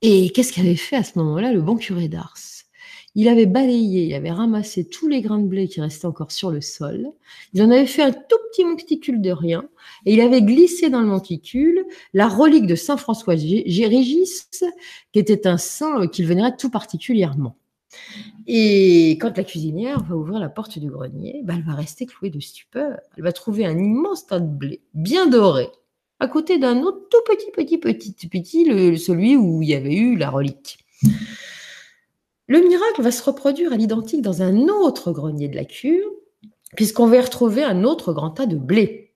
Et 0.00 0.30
qu'est-ce 0.30 0.54
qu'avait 0.54 0.74
fait 0.74 0.96
à 0.96 1.04
ce 1.04 1.18
moment-là 1.18 1.52
le 1.52 1.60
bon 1.60 1.76
curé 1.76 2.08
d'Ars? 2.08 2.38
Il 3.14 3.28
avait 3.28 3.44
balayé, 3.44 4.04
il 4.06 4.14
avait 4.14 4.30
ramassé 4.30 4.88
tous 4.88 5.06
les 5.06 5.20
grains 5.20 5.38
de 5.38 5.46
blé 5.46 5.68
qui 5.68 5.82
restaient 5.82 6.06
encore 6.06 6.32
sur 6.32 6.50
le 6.50 6.62
sol. 6.62 7.10
Il 7.52 7.62
en 7.62 7.70
avait 7.70 7.86
fait 7.86 8.02
un 8.02 8.12
tout 8.12 8.38
petit 8.50 8.64
monticule 8.64 9.20
de 9.20 9.30
rien 9.30 9.68
et 10.06 10.14
il 10.14 10.20
avait 10.22 10.40
glissé 10.40 10.88
dans 10.88 11.00
le 11.00 11.08
monticule 11.08 11.84
la 12.14 12.28
relique 12.28 12.66
de 12.66 12.74
Saint 12.74 12.96
François 12.96 13.36
Gérigis, 13.36 14.46
qui 15.12 15.18
était 15.18 15.46
un 15.46 15.58
saint 15.58 16.06
qu'il 16.06 16.26
vénérait 16.26 16.56
tout 16.56 16.70
particulièrement. 16.70 17.59
Et 18.46 19.12
quand 19.20 19.36
la 19.36 19.44
cuisinière 19.44 20.02
va 20.02 20.16
ouvrir 20.16 20.38
la 20.38 20.48
porte 20.48 20.78
du 20.78 20.90
grenier, 20.90 21.40
bah, 21.44 21.54
elle 21.56 21.64
va 21.64 21.74
rester 21.74 22.06
clouée 22.06 22.30
de 22.30 22.40
stupeur. 22.40 22.98
Elle 23.16 23.22
va 23.22 23.32
trouver 23.32 23.66
un 23.66 23.78
immense 23.78 24.26
tas 24.26 24.40
de 24.40 24.46
blé, 24.46 24.80
bien 24.94 25.26
doré, 25.26 25.68
à 26.18 26.28
côté 26.28 26.58
d'un 26.58 26.82
autre 26.82 27.08
tout 27.10 27.22
petit, 27.26 27.50
petit, 27.52 27.78
petit, 27.78 28.28
petit, 28.28 28.98
celui 28.98 29.36
où 29.36 29.62
il 29.62 29.68
y 29.68 29.74
avait 29.74 29.96
eu 29.96 30.16
la 30.16 30.30
relique. 30.30 30.84
Le 32.46 32.60
miracle 32.60 33.02
va 33.02 33.12
se 33.12 33.22
reproduire 33.22 33.72
à 33.72 33.76
l'identique 33.76 34.22
dans 34.22 34.42
un 34.42 34.68
autre 34.68 35.12
grenier 35.12 35.48
de 35.48 35.54
la 35.54 35.64
cure, 35.64 36.10
puisqu'on 36.76 37.06
va 37.06 37.20
retrouver 37.20 37.62
un 37.62 37.84
autre 37.84 38.12
grand 38.12 38.30
tas 38.30 38.46
de 38.46 38.56
blé 38.56 39.09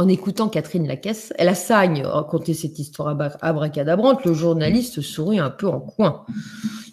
en 0.00 0.08
écoutant 0.08 0.48
Catherine 0.48 0.88
Lacasse, 0.88 1.34
elle 1.36 1.50
assagne 1.50 2.06
raconter 2.06 2.54
cette 2.54 2.78
histoire 2.78 3.14
abracadabrante, 3.42 4.24
le 4.24 4.32
journaliste 4.32 5.02
sourit 5.02 5.38
un 5.38 5.50
peu 5.50 5.68
en 5.68 5.78
coin. 5.78 6.24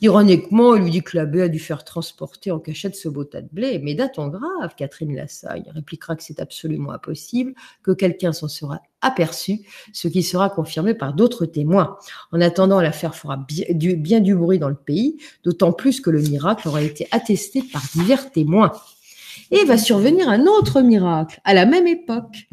Ironiquement, 0.01 0.75
il 0.75 0.83
lui 0.83 0.91
dit 0.91 1.03
que 1.03 1.15
l'abbé 1.15 1.41
a 1.41 1.47
dû 1.47 1.57
faire 1.57 1.85
transporter 1.85 2.51
en 2.51 2.59
cachette 2.59 2.97
ce 2.97 3.07
beau 3.07 3.23
tas 3.23 3.41
de 3.41 3.47
blé. 3.49 3.79
Mais 3.79 3.95
datons 3.95 4.27
grave, 4.27 4.75
Catherine 4.75 5.15
Lassagne 5.15 5.63
répliquera 5.73 6.17
que 6.17 6.23
c'est 6.23 6.41
absolument 6.41 6.91
impossible, 6.91 7.53
que 7.81 7.91
quelqu'un 7.91 8.33
s'en 8.33 8.49
sera 8.49 8.81
aperçu, 8.99 9.61
ce 9.93 10.09
qui 10.09 10.21
sera 10.21 10.49
confirmé 10.49 10.93
par 10.93 11.13
d'autres 11.13 11.45
témoins. 11.45 11.95
En 12.33 12.41
attendant, 12.41 12.81
l'affaire 12.81 13.15
fera 13.15 13.37
bien 13.37 14.19
du 14.19 14.35
bruit 14.35 14.59
dans 14.59 14.67
le 14.67 14.75
pays, 14.75 15.15
d'autant 15.45 15.71
plus 15.71 16.01
que 16.01 16.09
le 16.09 16.19
miracle 16.19 16.67
aura 16.67 16.81
été 16.81 17.07
attesté 17.11 17.63
par 17.71 17.83
divers 17.93 18.33
témoins. 18.33 18.73
Et 19.51 19.63
va 19.63 19.77
survenir 19.77 20.27
un 20.27 20.45
autre 20.45 20.81
miracle, 20.81 21.39
à 21.45 21.53
la 21.53 21.65
même 21.65 21.87
époque. 21.87 22.49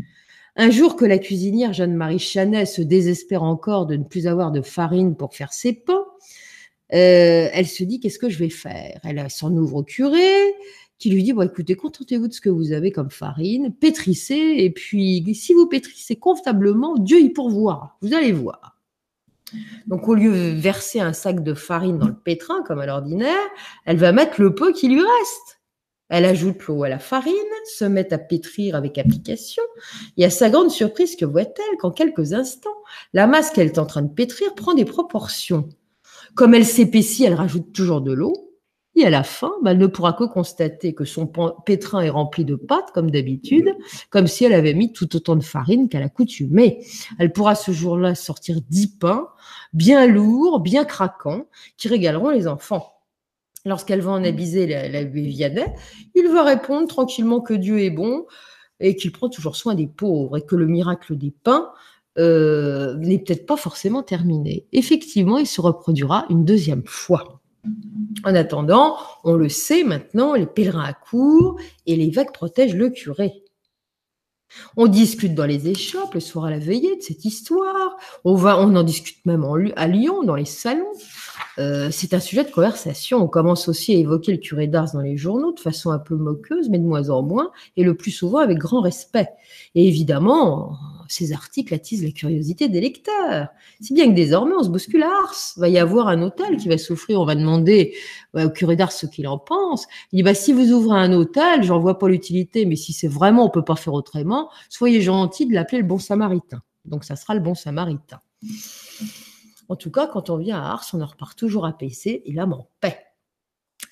Un 0.57 0.71
jour 0.71 0.97
que 0.97 1.05
la 1.05 1.19
cuisinière 1.19 1.73
Jeanne-Marie 1.73 2.19
Chanet 2.19 2.67
se 2.67 2.83
désespère 2.83 3.43
encore 3.43 3.87
de 3.87 3.97
ne 3.97 4.05
plus 4.05 4.27
avoir 4.27 4.53
de 4.53 4.63
farine 4.63 5.17
pour 5.17 5.35
faire 5.35 5.53
ses 5.53 5.73
pains, 5.73 6.05
euh, 6.93 7.49
elle 7.53 7.67
se 7.67 7.83
dit 7.83 7.99
qu'est-ce 7.99 8.19
que 8.19 8.29
je 8.29 8.39
vais 8.39 8.51
faire? 8.51 9.01
Elle 9.03 9.29
s'en 9.31 9.53
ouvre 9.53 9.77
au 9.77 9.83
curé, 9.83 10.55
qui 10.99 11.11
lui 11.11 11.25
dit 11.25 11.35
écoutez, 11.43 11.75
contentez-vous 11.75 12.29
de 12.29 12.33
ce 12.33 12.41
que 12.41 12.51
vous 12.51 12.73
avez 12.73 12.93
comme 12.93 13.11
farine, 13.11 13.75
pétrissez, 13.75 14.55
et 14.59 14.71
puis 14.71 15.35
si 15.35 15.55
vous 15.55 15.67
pétrissez 15.67 16.17
confortablement, 16.17 16.97
Dieu 16.99 17.21
y 17.21 17.31
pourvoira. 17.31 17.97
Vous 18.01 18.15
allez 18.15 18.33
voir. 18.33 18.79
Donc, 19.87 20.09
au 20.09 20.15
lieu 20.15 20.33
de 20.33 20.59
verser 20.59 21.01
un 21.01 21.13
sac 21.13 21.43
de 21.43 21.55
farine 21.55 21.99
dans 21.99 22.09
le 22.09 22.15
pétrin, 22.15 22.63
comme 22.63 22.81
à 22.81 22.87
l'ordinaire, 22.87 23.35
elle 23.85 23.99
va 23.99 24.13
mettre 24.13 24.41
le 24.41 24.55
peu 24.55 24.73
qui 24.73 24.89
lui 24.89 25.01
reste. 25.01 25.61
Elle 26.11 26.25
ajoute 26.25 26.63
l'eau 26.67 26.83
à 26.83 26.89
la 26.89 26.99
farine, 26.99 27.33
se 27.65 27.85
met 27.85 28.13
à 28.13 28.19
pétrir 28.19 28.77
avec 28.77 28.99
application, 28.99 29.63
et 30.17 30.25
à 30.25 30.31
sa 30.31 30.51
grande 30.51 30.71
surprise, 30.71 31.17
que 31.17 31.25
voit-elle 31.25 31.79
qu'en 31.79 31.91
quelques 31.91 32.35
instants, 32.35 32.71
la 33.13 33.27
masse 33.27 33.51
qu'elle 33.51 33.67
est 33.67 33.79
en 33.79 33.87
train 33.87 34.03
de 34.03 34.13
pétrir 34.13 34.55
prend 34.55 34.75
des 34.75 34.85
proportions. 34.85 35.69
Comme 36.35 36.55
elle 36.55 36.67
s'épaissit, 36.67 37.25
elle 37.25 37.35
rajoute 37.35 37.73
toujours 37.73 38.01
de 38.01 38.13
l'eau, 38.13 38.45
et 38.97 39.05
à 39.05 39.11
la 39.11 39.25
fin, 39.25 39.53
bah, 39.63 39.73
elle 39.73 39.79
ne 39.79 39.87
pourra 39.87 40.13
que 40.13 40.25
constater 40.25 40.95
que 40.95 41.05
son 41.05 41.27
pétrin 41.67 42.03
est 42.03 42.11
rempli 42.11 42.45
de 42.45 42.55
pâte, 42.55 42.91
comme 42.95 43.11
d'habitude, 43.11 43.75
comme 44.11 44.27
si 44.27 44.45
elle 44.45 44.53
avait 44.53 44.75
mis 44.75 44.93
tout 44.93 45.17
autant 45.17 45.37
de 45.37 45.43
farine 45.43 45.89
qu'à 45.89 45.99
l'accoutumée. 45.99 46.87
Elle 47.19 47.33
pourra 47.33 47.55
ce 47.55 47.73
jour-là 47.73 48.15
sortir 48.15 48.61
dix 48.69 48.87
pains, 48.87 49.29
bien 49.73 50.07
lourds, 50.07 50.61
bien 50.61 50.85
craquants, 50.85 51.47
qui 51.77 51.89
régaleront 51.89 52.31
les 52.31 52.47
enfants. 52.47 52.94
Lorsqu'elle 53.65 54.01
va 54.01 54.13
en 54.13 54.25
abiser 54.25 54.67
la, 54.67 54.89
la 54.89 55.05
Vianney, 55.05 55.65
il 56.15 56.29
va 56.29 56.43
répondre 56.43 56.87
tranquillement 56.87 57.41
que 57.41 57.55
Dieu 57.55 57.81
est 57.81 57.91
bon 57.91 58.27
et 58.81 58.97
qu'il 58.97 59.13
prend 59.13 59.29
toujours 59.29 59.57
soin 59.57 59.75
des 59.75 59.87
pauvres 59.87 60.37
et 60.37 60.45
que 60.45 60.57
le 60.57 60.67
miracle 60.67 61.17
des 61.17 61.31
pains 61.31 61.71
euh, 62.19 62.95
n'est 62.99 63.19
peut-être 63.19 63.47
pas 63.47 63.57
forcément 63.57 64.03
terminé. 64.03 64.67
Effectivement, 64.73 65.39
il 65.39 65.47
se 65.47 65.61
reproduira 65.61 66.27
une 66.31 66.45
deuxième 66.45 66.85
fois. 66.87 67.41
En 68.25 68.35
attendant, 68.35 68.97
on 69.25 69.35
le 69.35 69.49
sait 69.49 69.85
maintenant, 69.85 70.35
les 70.35 70.47
pèlerins 70.47 70.85
accourent 70.85 71.59
et 71.87 71.97
l'évêque 71.97 72.33
protège 72.33 72.75
le 72.75 72.91
curé. 72.91 73.43
On 74.77 74.87
discute 74.87 75.35
dans 75.35 75.47
les 75.47 75.69
échoppes 75.69 76.15
le 76.15 76.21
soir 76.21 76.45
à 76.45 76.51
la 76.51 76.59
veillée 76.59 76.97
de 76.97 77.03
cette 77.03 77.25
histoire. 77.25 77.97
On, 78.25 78.37
va, 78.37 78.61
on 78.61 78.77
en 78.77 78.85
discute 78.85 79.25
même 79.27 79.45
à 79.75 79.89
Lyon, 79.89 80.23
dans 80.23 80.37
les 80.37 80.45
salons. 80.45 80.93
Euh, 81.59 81.89
c'est 81.91 82.15
un 82.15 82.21
sujet 82.21 82.45
de 82.45 82.51
conversation. 82.51 83.19
On 83.19 83.29
commence 83.29 83.69
aussi 83.69 83.95
à 83.95 83.99
évoquer 83.99 84.33
le 84.33 84.39
curé 84.39 84.67
d'Ars 84.67 84.93
dans 84.93 85.01
les 85.01 85.17
journaux 85.17 85.53
de 85.53 85.61
façon 85.61 85.91
un 85.91 85.99
peu 85.99 86.17
moqueuse, 86.17 86.69
mais 86.69 86.79
de 86.79 86.85
moins 86.85 87.11
en 87.11 87.23
moins, 87.23 87.51
et 87.77 87.85
le 87.85 87.97
plus 87.97 88.11
souvent 88.11 88.39
avec 88.39 88.59
grand 88.59 88.81
respect. 88.81 89.29
Et 89.75 89.87
évidemment, 89.87 90.77
ces 91.09 91.33
articles 91.33 91.73
attisent 91.75 92.05
la 92.05 92.11
curiosité 92.11 92.69
des 92.69 92.81
lecteurs. 92.81 93.49
Si 93.81 93.95
bien 93.95 94.07
que 94.09 94.15
désormais, 94.15 94.55
on 94.59 94.63
se 94.63 94.69
bouscule 94.69 95.03
à 95.03 95.09
Ars. 95.09 95.35
Il 95.57 95.61
va 95.61 95.69
y 95.69 95.79
avoir 95.79 96.09
un 96.09 96.23
hôtel 96.23 96.57
qui 96.57 96.69
va 96.69 96.79
s'offrir. 96.79 97.21
On 97.21 97.25
va 97.25 97.35
demander 97.35 97.95
au 98.35 98.49
curé 98.49 98.77
d'Ars 98.77 98.93
ce 98.93 99.07
qu'il 99.07 99.29
en 99.29 99.39
pense. 99.39 99.87
Il 100.13 100.17
dit, 100.17 100.23
bah, 100.23 100.35
si 100.35 100.53
vous 100.53 100.73
ouvrez 100.73 100.99
un 100.99 101.13
hôtel, 101.13 101.63
j'en 101.63 101.79
vois 101.79 101.99
pas 101.99 102.09
l'utilité, 102.09 102.67
mais 102.67 102.77
si 102.77 102.93
c'est 102.93 103.09
vraiment, 103.09 103.47
on 103.47 103.51
peut 103.51 103.65
pas 103.65 103.77
faire 103.77 103.93
autrement, 103.93 104.51
soyez 104.69 105.01
gentil 105.01 105.47
de 105.47 105.55
l'appeler 105.55 105.79
le 105.79 105.87
bon 105.87 105.99
samaritain. 105.99 106.63
Donc, 106.85 107.05
ça 107.05 107.17
sera 107.17 107.35
le 107.35 107.41
bon 107.41 107.55
samaritain. 107.55 108.21
En 109.69 109.77
tout 109.77 109.91
cas, 109.91 110.07
quand 110.07 110.31
on 110.31 110.37
vient 110.37 110.61
à 110.61 110.73
Ars, 110.73 110.87
on 110.93 111.01
en 111.01 111.07
repart 111.07 111.39
toujours 111.39 111.67
apaisé 111.67 112.23
et 112.29 112.33
l'âme 112.33 112.53
en 112.53 112.69
paix. 112.81 112.99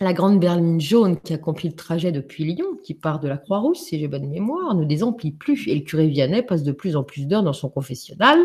La 0.01 0.13
grande 0.13 0.41
berline 0.41 0.81
jaune 0.81 1.21
qui 1.21 1.33
accomplit 1.33 1.69
le 1.69 1.77
trajet 1.77 2.13
depuis 2.13 2.45
Lyon, 2.45 2.79
qui 2.83 2.95
part 2.95 3.21
de 3.21 3.29
la 3.29 3.37
Croix-Rousse, 3.37 3.85
si 3.85 3.99
j'ai 3.99 4.09
bonne 4.09 4.29
mémoire, 4.29 4.75
ne 4.75 4.85
désemplit 4.85 5.33
plus. 5.33 5.69
Et 5.69 5.75
le 5.75 5.83
curé 5.83 6.09
Vianney 6.09 6.43
passe 6.43 6.63
de 6.63 6.73
plus 6.73 6.97
en 6.97 7.05
plus 7.05 7.27
d'heures 7.27 7.43
dans 7.43 7.53
son 7.53 7.69
confessionnal, 7.69 8.39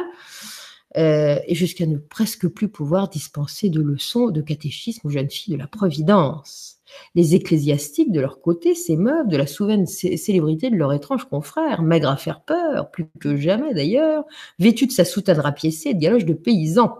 euh, 0.97 1.39
et 1.45 1.55
jusqu'à 1.55 1.85
ne 1.85 1.97
presque 1.97 2.47
plus 2.47 2.69
pouvoir 2.69 3.09
dispenser 3.09 3.69
de 3.69 3.81
leçons 3.81 4.29
de 4.29 4.41
catéchisme 4.41 5.07
aux 5.07 5.09
jeunes 5.09 5.29
filles 5.29 5.53
de 5.53 5.59
la 5.59 5.67
Providence. 5.67 6.76
Les 7.15 7.35
ecclésiastiques, 7.35 8.11
de 8.11 8.19
leur 8.19 8.41
côté, 8.41 8.75
s'émeuvent 8.75 9.27
de 9.27 9.37
la 9.37 9.47
souveraine 9.47 9.85
célébrité 9.85 10.69
de 10.69 10.75
leur 10.75 10.93
étrange 10.93 11.25
confrère, 11.25 11.81
maigre 11.81 12.09
à 12.09 12.17
faire 12.17 12.41
peur, 12.41 12.91
plus 12.91 13.07
que 13.19 13.37
jamais 13.37 13.73
d'ailleurs, 13.73 14.23
vêtu 14.59 14.87
de 14.87 14.91
sa 14.91 15.05
soutane 15.05 15.39
rapiécée 15.39 15.89
et 15.89 15.93
de 15.93 15.99
galoches 15.99 16.25
de 16.25 16.33
paysans. 16.33 16.95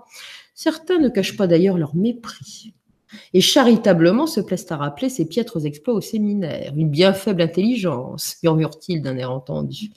Certains 0.55 0.99
ne 0.99 1.10
cachent 1.10 1.38
pas 1.38 1.47
d'ailleurs 1.47 1.77
leur 1.77 1.95
mépris 1.95 2.73
et 3.33 3.41
charitablement 3.41 4.27
se 4.27 4.41
plaisent 4.41 4.67
à 4.69 4.77
rappeler 4.77 5.10
ses 5.10 5.25
piètres 5.25 5.65
exploits 5.65 5.93
au 5.93 6.01
séminaire, 6.01 6.73
une 6.75 6.89
bien 6.89 7.13
faible 7.13 7.41
intelligence, 7.41 8.38
murmure-t-il 8.43 9.01
d'un 9.01 9.17
air 9.17 9.31
entendu. 9.31 9.91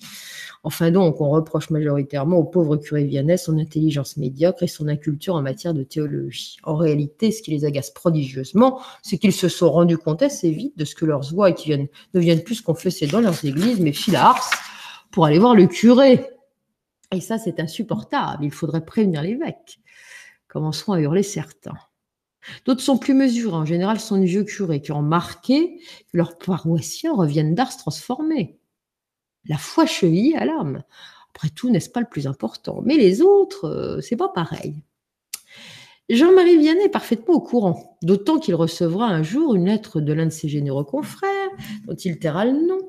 Enfin 0.62 0.90
donc, 0.90 1.22
on 1.22 1.30
reproche 1.30 1.70
majoritairement 1.70 2.36
au 2.36 2.44
pauvre 2.44 2.76
curé 2.76 3.04
Vianney 3.04 3.38
son 3.38 3.58
intelligence 3.58 4.18
médiocre 4.18 4.62
et 4.62 4.66
son 4.66 4.88
inculture 4.88 5.34
en 5.34 5.42
matière 5.42 5.72
de 5.72 5.82
théologie. 5.82 6.58
En 6.64 6.76
réalité, 6.76 7.30
ce 7.30 7.42
qui 7.42 7.50
les 7.50 7.64
agace 7.64 7.90
prodigieusement, 7.90 8.80
c'est 9.02 9.16
qu'ils 9.16 9.32
se 9.32 9.48
sont 9.48 9.70
rendus 9.70 9.96
compte 9.96 10.22
assez 10.22 10.50
vite 10.50 10.76
de 10.76 10.84
ce 10.84 10.94
que 10.94 11.06
leurs 11.06 11.32
voix 11.32 11.52
qui 11.52 11.68
viennent, 11.68 11.88
ne 12.12 12.20
viennent 12.20 12.44
plus 12.44 12.60
confesser 12.60 13.06
dans 13.06 13.20
leurs 13.20 13.42
églises, 13.44 13.80
mais 13.80 13.92
filent 13.92 14.18
pour 15.10 15.24
aller 15.24 15.38
voir 15.38 15.54
le 15.54 15.66
curé. 15.66 16.26
Et 17.12 17.20
ça, 17.20 17.38
c'est 17.38 17.58
insupportable. 17.58 18.44
Il 18.44 18.52
faudrait 18.52 18.84
prévenir 18.84 19.22
l'évêque. 19.22 19.80
Commenceront 20.46 20.92
à 20.92 21.00
hurler 21.00 21.22
certains. 21.22 21.76
D'autres 22.66 22.82
sont 22.82 22.98
plus 22.98 23.14
mesurés. 23.14 23.56
En 23.56 23.64
général, 23.64 23.98
sont 23.98 24.18
des 24.18 24.26
vieux 24.26 24.44
curés 24.44 24.82
qui 24.82 24.92
ont 24.92 25.02
marqué 25.02 25.78
que 26.12 26.16
leurs 26.16 26.36
paroissiens 26.38 27.14
reviennent 27.14 27.54
d'Ars 27.54 27.76
transformés. 27.76 28.59
La 29.48 29.57
foi 29.57 29.87
cheville 29.87 30.37
à 30.37 30.44
l'âme. 30.44 30.83
Après 31.35 31.48
tout, 31.48 31.70
n'est-ce 31.70 31.90
pas 31.90 32.00
le 32.00 32.09
plus 32.11 32.26
important? 32.26 32.83
Mais 32.85 32.96
les 32.96 33.22
autres, 33.22 33.66
euh, 33.66 34.00
c'est 34.00 34.16
pas 34.16 34.29
pareil. 34.29 34.83
Jean-Marie 36.11 36.59
Vianney 36.59 36.87
est 36.87 36.88
parfaitement 36.88 37.35
au 37.35 37.40
courant, 37.40 37.96
d'autant 38.03 38.40
qu'il 38.40 38.57
recevra 38.57 39.07
un 39.07 39.22
jour 39.22 39.55
une 39.55 39.66
lettre 39.66 40.00
de 40.00 40.12
l'un 40.12 40.26
de 40.26 40.31
ses 40.31 40.48
généreux 40.48 40.83
confrères, 40.83 41.31
dont 41.87 41.94
il 41.94 42.18
taira 42.18 42.44
le 42.44 42.50
nom, 42.50 42.81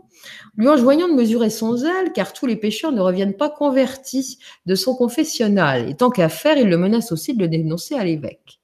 lui 0.58 0.68
enjoignant 0.68 1.08
de 1.08 1.14
mesurer 1.14 1.52
son 1.52 1.78
zèle, 1.78 2.14
car 2.14 2.34
tous 2.34 2.48
les 2.48 2.56
pécheurs 2.56 2.92
ne 2.92 3.00
reviennent 3.00 3.38
pas 3.38 3.52
convertis 3.52 4.40
de 4.66 4.74
son 4.74 4.96
confessionnal, 4.96 5.88
et 5.88 5.96
tant 5.96 6.10
qu'à 6.10 6.30
faire, 6.30 6.58
il 6.58 6.68
le 6.68 6.78
menace 6.78 7.12
aussi 7.12 7.36
de 7.36 7.42
le 7.42 7.48
dénoncer 7.48 7.94
à 7.94 8.04
l'évêque. 8.04 8.61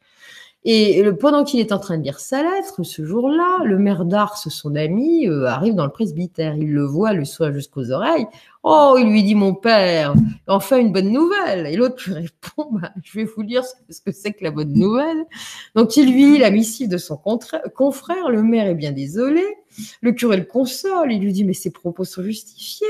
Et 0.63 1.01
pendant 1.19 1.43
qu'il 1.43 1.59
est 1.59 1.71
en 1.71 1.79
train 1.79 1.97
de 1.97 2.03
lire 2.03 2.19
sa 2.19 2.43
lettre, 2.43 2.83
ce 2.83 3.05
jour-là, 3.05 3.63
le 3.63 3.77
maire 3.77 4.03
d'Ars, 4.03 4.37
son 4.37 4.75
ami, 4.75 5.27
euh, 5.27 5.45
arrive 5.45 5.75
dans 5.75 5.85
le 5.85 5.91
presbytère. 5.91 6.55
Il 6.55 6.73
le 6.73 6.83
voit, 6.83 7.13
le 7.13 7.23
soin 7.25 7.53
jusqu'aux 7.53 7.91
oreilles. 7.91 8.25
Oh, 8.63 8.95
il 8.99 9.07
lui 9.09 9.23
dit, 9.23 9.35
mon 9.35 9.53
père, 9.53 10.13
enfin 10.47 10.77
une 10.77 10.91
bonne 10.91 11.11
nouvelle. 11.11 11.67
Et 11.67 11.77
l'autre 11.77 12.03
lui 12.07 12.13
répond, 12.15 12.69
bah, 12.71 12.91
je 13.03 13.17
vais 13.17 13.23
vous 13.23 13.43
lire 13.43 13.63
ce 13.63 14.01
que 14.01 14.11
c'est 14.11 14.33
que 14.33 14.43
la 14.43 14.51
bonne 14.51 14.73
nouvelle. 14.73 15.23
Donc 15.75 15.95
il 15.95 16.11
lui 16.11 16.33
lit 16.33 16.37
la 16.39 16.51
missive 16.51 16.89
de 16.89 16.97
son 16.97 17.15
confrère. 17.15 18.29
Le 18.29 18.43
maire 18.43 18.67
est 18.67 18.75
bien 18.75 18.91
désolé. 18.91 19.43
Le 20.01 20.11
curé 20.11 20.37
le 20.37 20.43
console. 20.43 21.13
Il 21.13 21.21
lui 21.21 21.31
dit, 21.31 21.45
mais 21.45 21.53
ses 21.53 21.71
propos 21.71 22.03
sont 22.03 22.23
justifiés. 22.23 22.87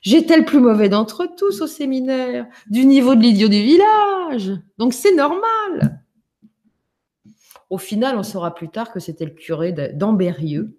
J'étais 0.00 0.38
le 0.38 0.44
plus 0.44 0.58
mauvais 0.58 0.88
d'entre 0.88 1.26
tous 1.36 1.60
au 1.60 1.66
séminaire, 1.66 2.46
du 2.70 2.86
niveau 2.86 3.14
de 3.14 3.20
l'idiot 3.20 3.48
du 3.48 3.62
village. 3.62 4.52
Donc 4.78 4.94
c'est 4.94 5.14
normal. 5.14 6.01
Au 7.72 7.78
final, 7.78 8.18
on 8.18 8.22
saura 8.22 8.54
plus 8.54 8.68
tard 8.68 8.92
que 8.92 9.00
c'était 9.00 9.24
le 9.24 9.30
curé 9.30 9.72
d'Ambérieux, 9.72 10.78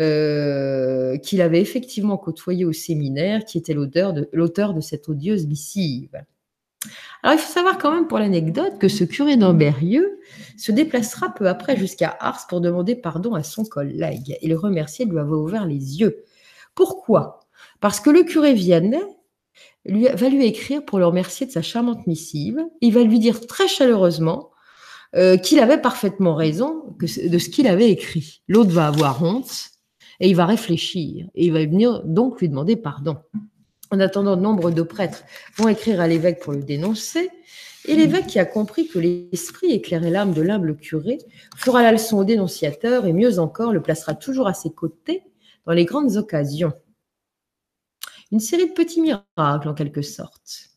euh, 0.00 1.16
qu'il 1.18 1.40
avait 1.40 1.60
effectivement 1.60 2.18
côtoyé 2.18 2.64
au 2.64 2.72
séminaire, 2.72 3.44
qui 3.44 3.58
était 3.58 3.74
l'auteur 3.74 4.12
de, 4.12 4.80
cette 4.80 5.08
odieuse 5.08 5.46
missive. 5.46 6.20
Alors, 7.22 7.36
il 7.36 7.38
faut 7.38 7.52
savoir 7.52 7.78
quand 7.78 7.92
même 7.92 8.08
pour 8.08 8.18
l'anecdote 8.18 8.80
que 8.80 8.88
ce 8.88 9.04
curé 9.04 9.36
d'Ambérieux 9.36 10.18
se 10.58 10.72
déplacera 10.72 11.32
peu 11.32 11.48
après 11.48 11.76
jusqu'à 11.76 12.16
Ars 12.18 12.48
pour 12.48 12.60
demander 12.60 12.96
pardon 12.96 13.34
à 13.34 13.44
son 13.44 13.64
collègue 13.64 14.36
et 14.40 14.48
le 14.48 14.56
remercier 14.56 15.06
de 15.06 15.12
lui 15.12 15.20
avoir 15.20 15.40
ouvert 15.40 15.64
les 15.64 16.00
yeux. 16.00 16.24
Pourquoi? 16.74 17.38
Parce 17.78 18.00
que 18.00 18.10
le 18.10 18.24
curé 18.24 18.52
Vianney 18.52 18.98
lui, 19.84 20.08
va 20.08 20.28
lui 20.28 20.44
écrire 20.44 20.84
pour 20.84 20.98
le 20.98 21.06
remercier 21.06 21.46
de 21.46 21.52
sa 21.52 21.62
charmante 21.62 22.08
missive. 22.08 22.58
Il 22.80 22.94
va 22.94 23.04
lui 23.04 23.20
dire 23.20 23.46
très 23.46 23.68
chaleureusement 23.68 24.49
euh, 25.16 25.36
qu'il 25.36 25.58
avait 25.58 25.80
parfaitement 25.80 26.34
raison 26.34 26.96
de 27.00 27.38
ce 27.38 27.48
qu'il 27.48 27.66
avait 27.66 27.90
écrit. 27.90 28.42
L'autre 28.46 28.70
va 28.70 28.86
avoir 28.86 29.22
honte 29.22 29.70
et 30.20 30.28
il 30.28 30.36
va 30.36 30.46
réfléchir 30.46 31.26
et 31.34 31.46
il 31.46 31.52
va 31.52 31.60
venir 31.60 32.02
donc 32.04 32.40
lui 32.40 32.48
demander 32.48 32.76
pardon. 32.76 33.16
En 33.90 33.98
attendant, 33.98 34.36
nombre 34.36 34.70
de 34.70 34.82
prêtres 34.82 35.24
vont 35.56 35.66
écrire 35.66 36.00
à 36.00 36.06
l'évêque 36.06 36.40
pour 36.40 36.52
le 36.52 36.62
dénoncer. 36.62 37.28
Et 37.86 37.96
l'évêque 37.96 38.26
qui 38.26 38.38
a 38.38 38.44
compris 38.44 38.86
que 38.86 38.98
l'esprit 38.98 39.72
éclairait 39.72 40.10
l'âme 40.10 40.32
de 40.32 40.42
l'humble 40.42 40.76
curé 40.76 41.18
fera 41.56 41.82
la 41.82 41.92
leçon 41.92 42.18
au 42.18 42.24
dénonciateur 42.24 43.06
et 43.06 43.12
mieux 43.12 43.40
encore 43.40 43.72
le 43.72 43.82
placera 43.82 44.14
toujours 44.14 44.46
à 44.46 44.54
ses 44.54 44.70
côtés 44.70 45.24
dans 45.66 45.72
les 45.72 45.86
grandes 45.86 46.16
occasions. 46.16 46.72
Une 48.30 48.38
série 48.38 48.68
de 48.68 48.74
petits 48.74 49.00
miracles 49.00 49.68
en 49.68 49.74
quelque 49.74 50.02
sorte. 50.02 50.69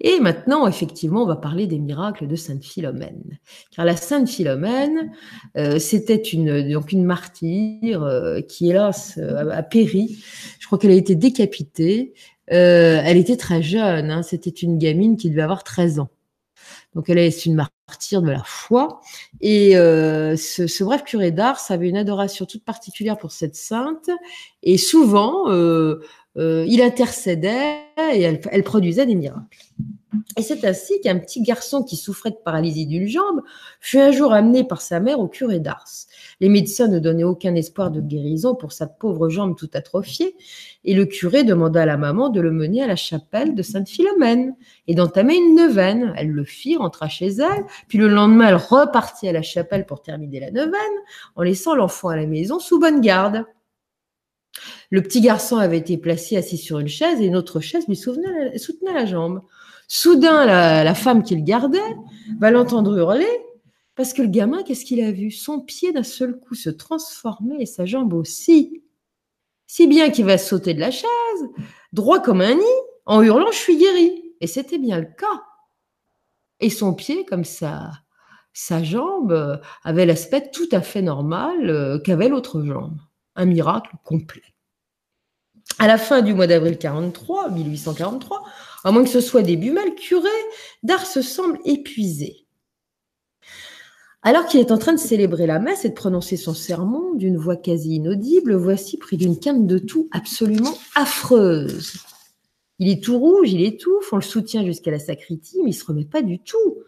Et 0.00 0.20
maintenant, 0.20 0.66
effectivement, 0.66 1.22
on 1.22 1.26
va 1.26 1.36
parler 1.36 1.66
des 1.66 1.78
miracles 1.78 2.26
de 2.26 2.36
Sainte 2.36 2.64
Philomène. 2.64 3.38
Car 3.74 3.84
la 3.84 3.96
Sainte 3.96 4.28
Philomène, 4.28 5.12
euh, 5.56 5.78
c'était 5.78 6.16
une, 6.16 6.70
donc 6.70 6.92
une 6.92 7.04
martyre 7.04 8.02
euh, 8.02 8.40
qui, 8.40 8.70
hélas, 8.70 9.18
euh, 9.18 9.50
a, 9.50 9.62
péri. 9.62 10.22
Je 10.58 10.66
crois 10.66 10.78
qu'elle 10.78 10.90
a 10.90 10.94
été 10.94 11.14
décapitée. 11.14 12.12
elle 12.46 13.16
était 13.16 13.36
très 13.36 13.62
jeune, 13.62 14.10
hein. 14.10 14.22
c'était 14.22 14.50
une 14.50 14.78
gamine 14.78 15.16
qui 15.16 15.30
devait 15.30 15.42
avoir 15.42 15.64
13 15.64 16.00
ans. 16.00 16.10
Donc 16.94 17.08
elle 17.08 17.18
est 17.18 17.46
une 17.46 17.54
martyre 17.54 17.72
martyr 17.88 18.20
de 18.20 18.30
la 18.30 18.42
foi. 18.44 19.00
Et 19.40 19.76
euh, 19.76 20.36
ce, 20.36 20.82
bref 20.82 21.04
curé 21.04 21.30
d'Ars 21.30 21.60
avait 21.68 21.88
une 21.88 21.96
adoration 21.96 22.44
toute 22.44 22.64
particulière 22.64 23.16
pour 23.16 23.30
cette 23.30 23.54
sainte. 23.54 24.10
Et 24.64 24.76
souvent, 24.76 25.44
il 26.36 26.82
intercédait 26.82 27.85
et 27.98 28.22
elle 28.22 28.62
produisait 28.62 29.06
des 29.06 29.14
miracles. 29.14 29.58
Et 30.36 30.42
c'est 30.42 30.64
ainsi 30.64 31.00
qu'un 31.00 31.18
petit 31.18 31.42
garçon 31.42 31.82
qui 31.82 31.96
souffrait 31.96 32.30
de 32.30 32.36
paralysie 32.36 32.86
d'une 32.86 33.06
jambe 33.06 33.42
fut 33.80 33.98
un 33.98 34.12
jour 34.12 34.32
amené 34.32 34.64
par 34.64 34.80
sa 34.80 35.00
mère 35.00 35.18
au 35.18 35.28
curé 35.28 35.60
d'Ars. 35.60 35.88
Les 36.40 36.48
médecins 36.48 36.88
ne 36.88 36.98
donnaient 36.98 37.24
aucun 37.24 37.54
espoir 37.54 37.90
de 37.90 38.00
guérison 38.00 38.54
pour 38.54 38.72
sa 38.72 38.86
pauvre 38.86 39.28
jambe 39.28 39.56
tout 39.56 39.70
atrophiée, 39.74 40.36
et 40.84 40.94
le 40.94 41.06
curé 41.06 41.44
demanda 41.44 41.82
à 41.82 41.86
la 41.86 41.96
maman 41.96 42.28
de 42.28 42.40
le 42.40 42.50
mener 42.50 42.82
à 42.82 42.86
la 42.86 42.96
chapelle 42.96 43.54
de 43.54 43.62
Sainte-Philomène 43.62 44.54
et 44.86 44.94
d'entamer 44.94 45.36
une 45.36 45.54
neuvaine. 45.54 46.12
Elle 46.16 46.30
le 46.30 46.44
fit, 46.44 46.76
rentra 46.76 47.08
chez 47.08 47.28
elle, 47.28 47.64
puis 47.88 47.98
le 47.98 48.08
lendemain, 48.08 48.48
elle 48.48 48.56
repartit 48.56 49.28
à 49.28 49.32
la 49.32 49.42
chapelle 49.42 49.86
pour 49.86 50.02
terminer 50.02 50.40
la 50.40 50.50
neuvaine, 50.50 50.72
en 51.34 51.42
laissant 51.42 51.74
l'enfant 51.74 52.08
à 52.08 52.16
la 52.16 52.26
maison 52.26 52.58
sous 52.58 52.78
bonne 52.78 53.00
garde. 53.00 53.44
Le 54.90 55.02
petit 55.02 55.20
garçon 55.20 55.56
avait 55.56 55.78
été 55.78 55.96
placé 55.96 56.36
assis 56.36 56.58
sur 56.58 56.78
une 56.78 56.88
chaise 56.88 57.20
et 57.20 57.26
une 57.26 57.36
autre 57.36 57.60
chaise 57.60 57.86
lui 57.88 57.96
soutenait 57.96 58.92
la 58.92 59.06
jambe. 59.06 59.42
Soudain, 59.88 60.46
la, 60.46 60.94
femme 60.94 61.22
qu'il 61.22 61.44
gardait 61.44 61.96
va 62.40 62.50
l'entendre 62.50 62.96
hurler 62.96 63.26
parce 63.94 64.12
que 64.12 64.22
le 64.22 64.28
gamin, 64.28 64.62
qu'est-ce 64.62 64.84
qu'il 64.84 65.00
a 65.00 65.10
vu? 65.10 65.30
Son 65.30 65.60
pied 65.60 65.92
d'un 65.92 66.02
seul 66.02 66.38
coup 66.38 66.54
se 66.54 66.70
transformer 66.70 67.56
et 67.60 67.66
sa 67.66 67.86
jambe 67.86 68.12
aussi. 68.12 68.82
Si 69.66 69.86
bien 69.86 70.10
qu'il 70.10 70.26
va 70.26 70.38
sauter 70.38 70.74
de 70.74 70.80
la 70.80 70.90
chaise, 70.90 71.08
droit 71.92 72.20
comme 72.20 72.40
un 72.40 72.54
nid, 72.54 72.62
en 73.06 73.22
hurlant 73.22 73.50
Je 73.52 73.58
suis 73.58 73.78
guéri. 73.78 74.34
Et 74.40 74.46
c'était 74.46 74.78
bien 74.78 74.98
le 74.98 75.06
cas. 75.06 75.42
Et 76.60 76.68
son 76.68 76.94
pied, 76.94 77.24
comme 77.24 77.44
sa 77.44 77.92
jambe, 78.82 79.60
avait 79.82 80.06
l'aspect 80.06 80.50
tout 80.50 80.68
à 80.72 80.82
fait 80.82 81.02
normal 81.02 81.70
euh, 81.70 81.98
qu'avait 81.98 82.28
l'autre 82.28 82.62
jambe. 82.62 82.98
Un 83.34 83.46
miracle 83.46 83.92
complet. 84.04 84.42
À 85.78 85.86
la 85.86 85.98
fin 85.98 86.22
du 86.22 86.32
mois 86.32 86.46
d'avril 86.46 86.78
43, 86.78 87.50
1843, 87.50 88.42
à 88.84 88.90
moins 88.90 89.04
que 89.04 89.10
ce 89.10 89.20
soit 89.20 89.42
début 89.42 89.72
mal, 89.72 89.94
curé 89.94 90.28
d'Ars 90.82 91.06
se 91.06 91.22
semble 91.22 91.58
épuisé. 91.64 92.46
Alors 94.22 94.46
qu'il 94.46 94.58
est 94.58 94.72
en 94.72 94.78
train 94.78 94.92
de 94.92 94.98
célébrer 94.98 95.46
la 95.46 95.58
messe 95.58 95.84
et 95.84 95.90
de 95.90 95.94
prononcer 95.94 96.36
son 96.36 96.54
sermon 96.54 97.14
d'une 97.14 97.36
voix 97.36 97.56
quasi 97.56 97.96
inaudible, 97.96 98.54
voici 98.56 98.96
pris 98.96 99.16
d'une 99.16 99.38
quinte 99.38 99.66
de 99.66 99.78
tout 99.78 100.08
absolument 100.10 100.74
affreuse. 100.94 101.94
Il 102.78 102.88
est 102.88 103.02
tout 103.02 103.18
rouge, 103.18 103.52
il 103.52 103.62
étouffe, 103.62 104.12
on 104.12 104.16
le 104.16 104.22
soutient 104.22 104.64
jusqu'à 104.64 104.90
la 104.90 104.98
sacritie, 104.98 105.60
mais 105.62 105.70
il 105.70 105.74
se 105.74 105.84
remet 105.84 106.04
pas 106.04 106.22
du 106.22 106.40
tout. 106.40 106.78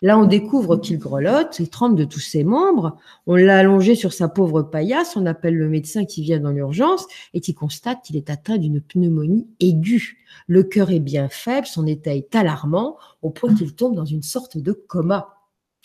Là, 0.00 0.18
on 0.18 0.26
découvre 0.26 0.76
qu'il 0.76 0.98
grelotte, 0.98 1.58
il 1.58 1.68
tremble 1.68 1.96
de 1.96 2.04
tous 2.04 2.20
ses 2.20 2.44
membres. 2.44 2.96
On 3.26 3.34
l'a 3.34 3.58
allongé 3.58 3.94
sur 3.94 4.12
sa 4.12 4.28
pauvre 4.28 4.62
paillasse. 4.62 5.16
On 5.16 5.26
appelle 5.26 5.56
le 5.56 5.68
médecin 5.68 6.04
qui 6.04 6.22
vient 6.22 6.38
dans 6.38 6.50
l'urgence 6.50 7.06
et 7.34 7.40
qui 7.40 7.54
constate 7.54 8.02
qu'il 8.02 8.16
est 8.16 8.30
atteint 8.30 8.58
d'une 8.58 8.80
pneumonie 8.80 9.48
aiguë. 9.60 10.18
Le 10.46 10.62
cœur 10.62 10.90
est 10.90 11.00
bien 11.00 11.28
faible, 11.28 11.66
son 11.66 11.86
état 11.86 12.14
est 12.14 12.34
alarmant 12.36 12.96
au 13.22 13.30
point 13.30 13.54
qu'il 13.54 13.74
tombe 13.74 13.96
dans 13.96 14.04
une 14.04 14.22
sorte 14.22 14.56
de 14.56 14.72
coma. 14.72 15.34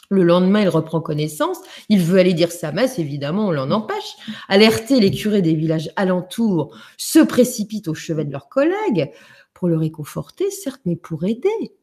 Le 0.09 0.24
lendemain, 0.24 0.61
il 0.61 0.70
reprend 0.70 1.01
connaissance. 1.01 1.57
Il 1.89 1.99
veut 1.99 2.20
aller 2.20 2.34
dire 2.34 2.51
sa 2.51 2.72
messe, 2.72 2.99
évidemment, 2.99 3.47
on 3.47 3.51
l'en 3.51 3.72
empêche. 3.72 4.16
Alerter 4.47 4.99
les 4.99 5.09
curés 5.09 5.41
des 5.41 5.55
villages 5.55 5.91
alentours 5.95 6.78
se 6.97 7.20
précipitent 7.20 7.88
au 7.88 7.95
chevet 7.95 8.26
de 8.26 8.32
leurs 8.32 8.49
collègues 8.49 9.11
pour 9.55 9.70
le 9.70 9.78
réconforter, 9.78 10.51
certes, 10.51 10.82
mais 10.86 10.95
pour 10.95 11.24
aider 11.24 11.74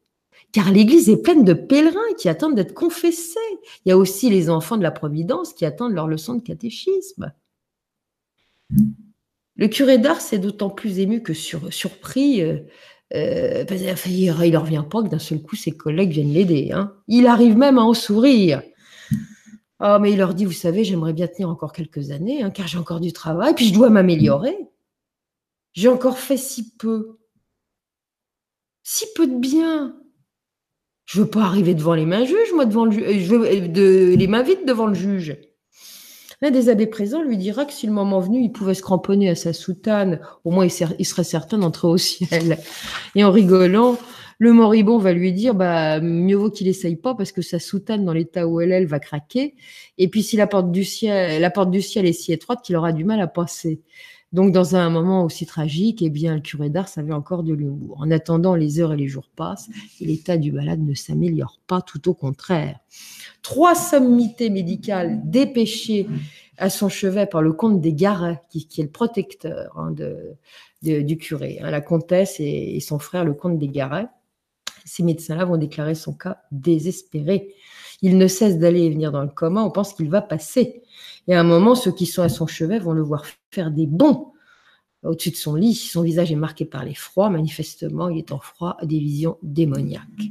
car 0.53 0.71
l'Église 0.71 1.09
est 1.09 1.23
pleine 1.23 1.45
de 1.45 1.53
pèlerins 1.53 2.15
qui 2.19 2.29
attendent 2.29 2.57
d'être 2.57 2.75
confessés. 2.75 3.39
Il 3.85 3.91
y 3.91 3.93
a 3.93 3.97
aussi 3.97 4.31
les 4.31 4.51
enfants 4.51 4.77
de 4.77 4.83
la 4.83 4.91
Providence 4.91 5.53
qui 5.53 5.65
attendent 5.65 5.95
leur 5.95 6.09
leçon 6.09 6.35
de 6.35 6.43
catéchisme. 6.43 7.33
Le 9.57 9.69
curé 9.69 9.99
d'Ars 9.99 10.33
est 10.33 10.39
d'autant 10.39 10.71
plus 10.71 10.99
ému 10.99 11.23
que 11.23 11.35
surpris. 11.35 12.43
Euh, 12.43 12.59
euh, 13.15 13.65
il 13.69 14.27
ne 14.27 14.57
revient 14.57 14.85
pas 14.89 15.03
que 15.03 15.09
d'un 15.09 15.19
seul 15.19 15.43
coup 15.43 15.57
ses 15.57 15.73
collègues 15.73 16.13
viennent 16.13 16.33
l'aider. 16.33 16.71
Hein. 16.73 16.95
Il 17.09 17.27
arrive 17.27 17.57
même 17.57 17.79
à 17.79 17.83
en 17.83 17.95
sourire. 17.95 18.63
Oh, 19.83 19.97
mais 20.01 20.13
il 20.13 20.19
leur 20.19 20.35
dit, 20.35 20.45
vous 20.45 20.53
savez, 20.53 20.85
j'aimerais 20.85 21.15
bien 21.15 21.27
tenir 21.27 21.49
encore 21.49 21.73
quelques 21.73 22.11
années, 22.11 22.43
hein, 22.43 22.51
car 22.51 22.67
j'ai 22.67 22.77
encore 22.77 23.01
du 23.01 23.15
travail, 23.15 23.55
puis 23.55 23.67
je 23.67 23.73
dois 23.73 23.89
m'améliorer. 23.89 24.57
J'ai 25.73 25.89
encore 25.89 26.19
fait 26.19 26.37
si 26.37 26.77
peu. 26.77 27.19
Si 28.83 29.07
peu 29.15 29.27
de 29.27 29.39
bien. 29.39 30.00
Je 31.11 31.23
veux 31.23 31.29
pas 31.29 31.43
arriver 31.43 31.75
devant 31.75 31.95
les 31.95 32.07
mains 32.07 32.25
juges, 32.25 32.53
devant 32.67 32.85
le 32.85 32.97
euh, 32.97 34.17
les 34.17 34.27
mains 34.29 34.45
vides 34.45 34.65
devant 34.65 34.87
le 34.87 34.95
juge. 34.95 35.37
L'un 36.41 36.53
des 36.53 36.69
abbés 36.69 36.87
présents 36.87 37.25
lui 37.25 37.37
dira 37.37 37.65
que 37.65 37.73
si 37.73 37.89
le 37.89 37.93
moment 37.93 38.21
venu, 38.21 38.41
il 38.45 38.53
pouvait 38.53 38.75
se 38.75 38.83
cramponner 38.83 39.29
à 39.29 39.35
sa 39.35 39.53
soutane, 39.53 40.21
au 40.45 40.53
moins 40.53 40.67
il, 40.67 40.71
serait 40.71 41.25
certain 41.25 41.59
d'entrer 41.59 41.89
au 41.89 41.97
ciel. 41.97 42.59
Et 43.17 43.25
en 43.25 43.33
rigolant, 43.33 43.99
le 44.39 44.53
moribond 44.53 44.99
va 44.99 45.13
lui 45.13 45.33
dire, 45.33 45.53
bah, 45.53 45.99
mieux 45.99 46.37
vaut 46.37 46.49
qu'il 46.49 46.69
essaye 46.69 46.95
pas 46.95 47.17
parce 47.17 47.33
que 47.33 47.43
sa 47.43 47.59
soutane, 47.59 48.05
dans 48.05 48.13
l'état 48.13 48.47
où 48.47 48.61
elle 48.61 48.71
est, 48.71 48.77
elle 48.77 48.87
va 48.87 49.01
craquer. 49.01 49.57
Et 49.99 50.07
puis 50.07 50.23
si 50.23 50.37
la 50.37 50.47
porte 50.47 50.71
du 50.71 50.85
ciel, 50.85 51.41
la 51.41 51.51
porte 51.51 51.73
du 51.73 51.83
ciel 51.83 52.07
est 52.07 52.13
si 52.13 52.33
étroite 52.33 52.61
qu'il 52.63 52.77
aura 52.77 52.93
du 52.93 53.05
mal 53.05 53.21
à 53.21 53.27
passer. 53.27 53.81
Donc, 54.33 54.53
dans 54.53 54.77
un 54.77 54.91
moment 54.91 55.25
aussi 55.25 55.45
tragique, 55.45 56.03
eh 56.03 56.11
bien, 56.11 56.37
le 56.37 56.41
curé 56.41 56.71
d'Ars 56.71 56.91
avait 56.97 57.13
encore 57.13 57.43
de 57.43 57.53
l'humour. 57.53 57.97
En 58.01 58.11
attendant, 58.13 58.55
les 58.55 58.79
heures 58.79 58.93
et 58.93 58.97
les 58.97 59.09
jours 59.09 59.29
passent 59.35 59.69
et 60.01 60.07
l'état 60.07 60.37
du 60.37 60.53
malade 60.53 60.81
ne 60.81 60.95
s'améliore 60.95 61.59
pas, 61.67 61.83
tout 61.83 62.09
au 62.09 62.15
contraire. 62.15 62.79
Trois 63.43 63.75
sommités 63.75 64.49
médicales 64.49 65.21
dépêchées 65.25 66.07
à 66.59 66.71
son 66.71 66.89
chevet 66.89 67.27
par 67.27 67.43
le 67.43 67.53
comte 67.53 67.81
des 67.81 67.93
Garais, 67.93 68.41
qui, 68.51 68.69
est 68.79 68.85
le 68.85 68.91
protecteur 68.91 69.77
hein, 69.77 69.93
du 70.83 71.17
curé, 71.17 71.59
hein, 71.61 71.71
la 71.71 71.81
comtesse 71.81 72.37
et, 72.39 72.79
son 72.81 73.01
frère, 73.01 73.25
le 73.25 73.35
comte 73.35 73.59
des 73.59 73.69
Garais. 73.69 74.07
Ces 74.85 75.03
médecins-là 75.03 75.45
vont 75.45 75.57
déclarer 75.57 75.95
son 75.95 76.13
cas 76.13 76.43
désespéré. 76.53 77.55
Il 78.03 78.19
ne 78.19 78.27
cesse 78.27 78.59
d'aller 78.59 78.83
et 78.83 78.91
venir 78.91 79.13
dans 79.13 79.23
le 79.23 79.29
coma, 79.29 79.63
on 79.63 79.71
pense 79.71 79.93
qu'il 79.93 80.09
va 80.09 80.23
passer. 80.23 80.83
Et 81.29 81.35
à 81.35 81.41
un 81.41 81.45
moment, 81.45 81.75
ceux 81.75 81.93
qui 81.93 82.07
sont 82.07 82.23
à 82.23 82.29
son 82.29 82.47
chevet 82.47 82.79
vont 82.79 82.93
le 82.93 83.03
voir 83.03 83.25
faire 83.51 83.71
des 83.71 83.87
bonds 83.87 84.33
au-dessus 85.03 85.31
de 85.31 85.37
son 85.37 85.55
lit. 85.55 85.75
Son 85.75 86.03
visage 86.03 86.33
est 86.33 86.37
marqué 86.37 86.65
par 86.65 86.85
l'effroi. 86.85 87.31
Manifestement, 87.31 88.09
il 88.09 88.19
est 88.19 88.33
en 88.33 88.41
froid 88.41 88.77
des 88.83 88.99
visions 88.99 89.39
démoniaques. 89.43 90.31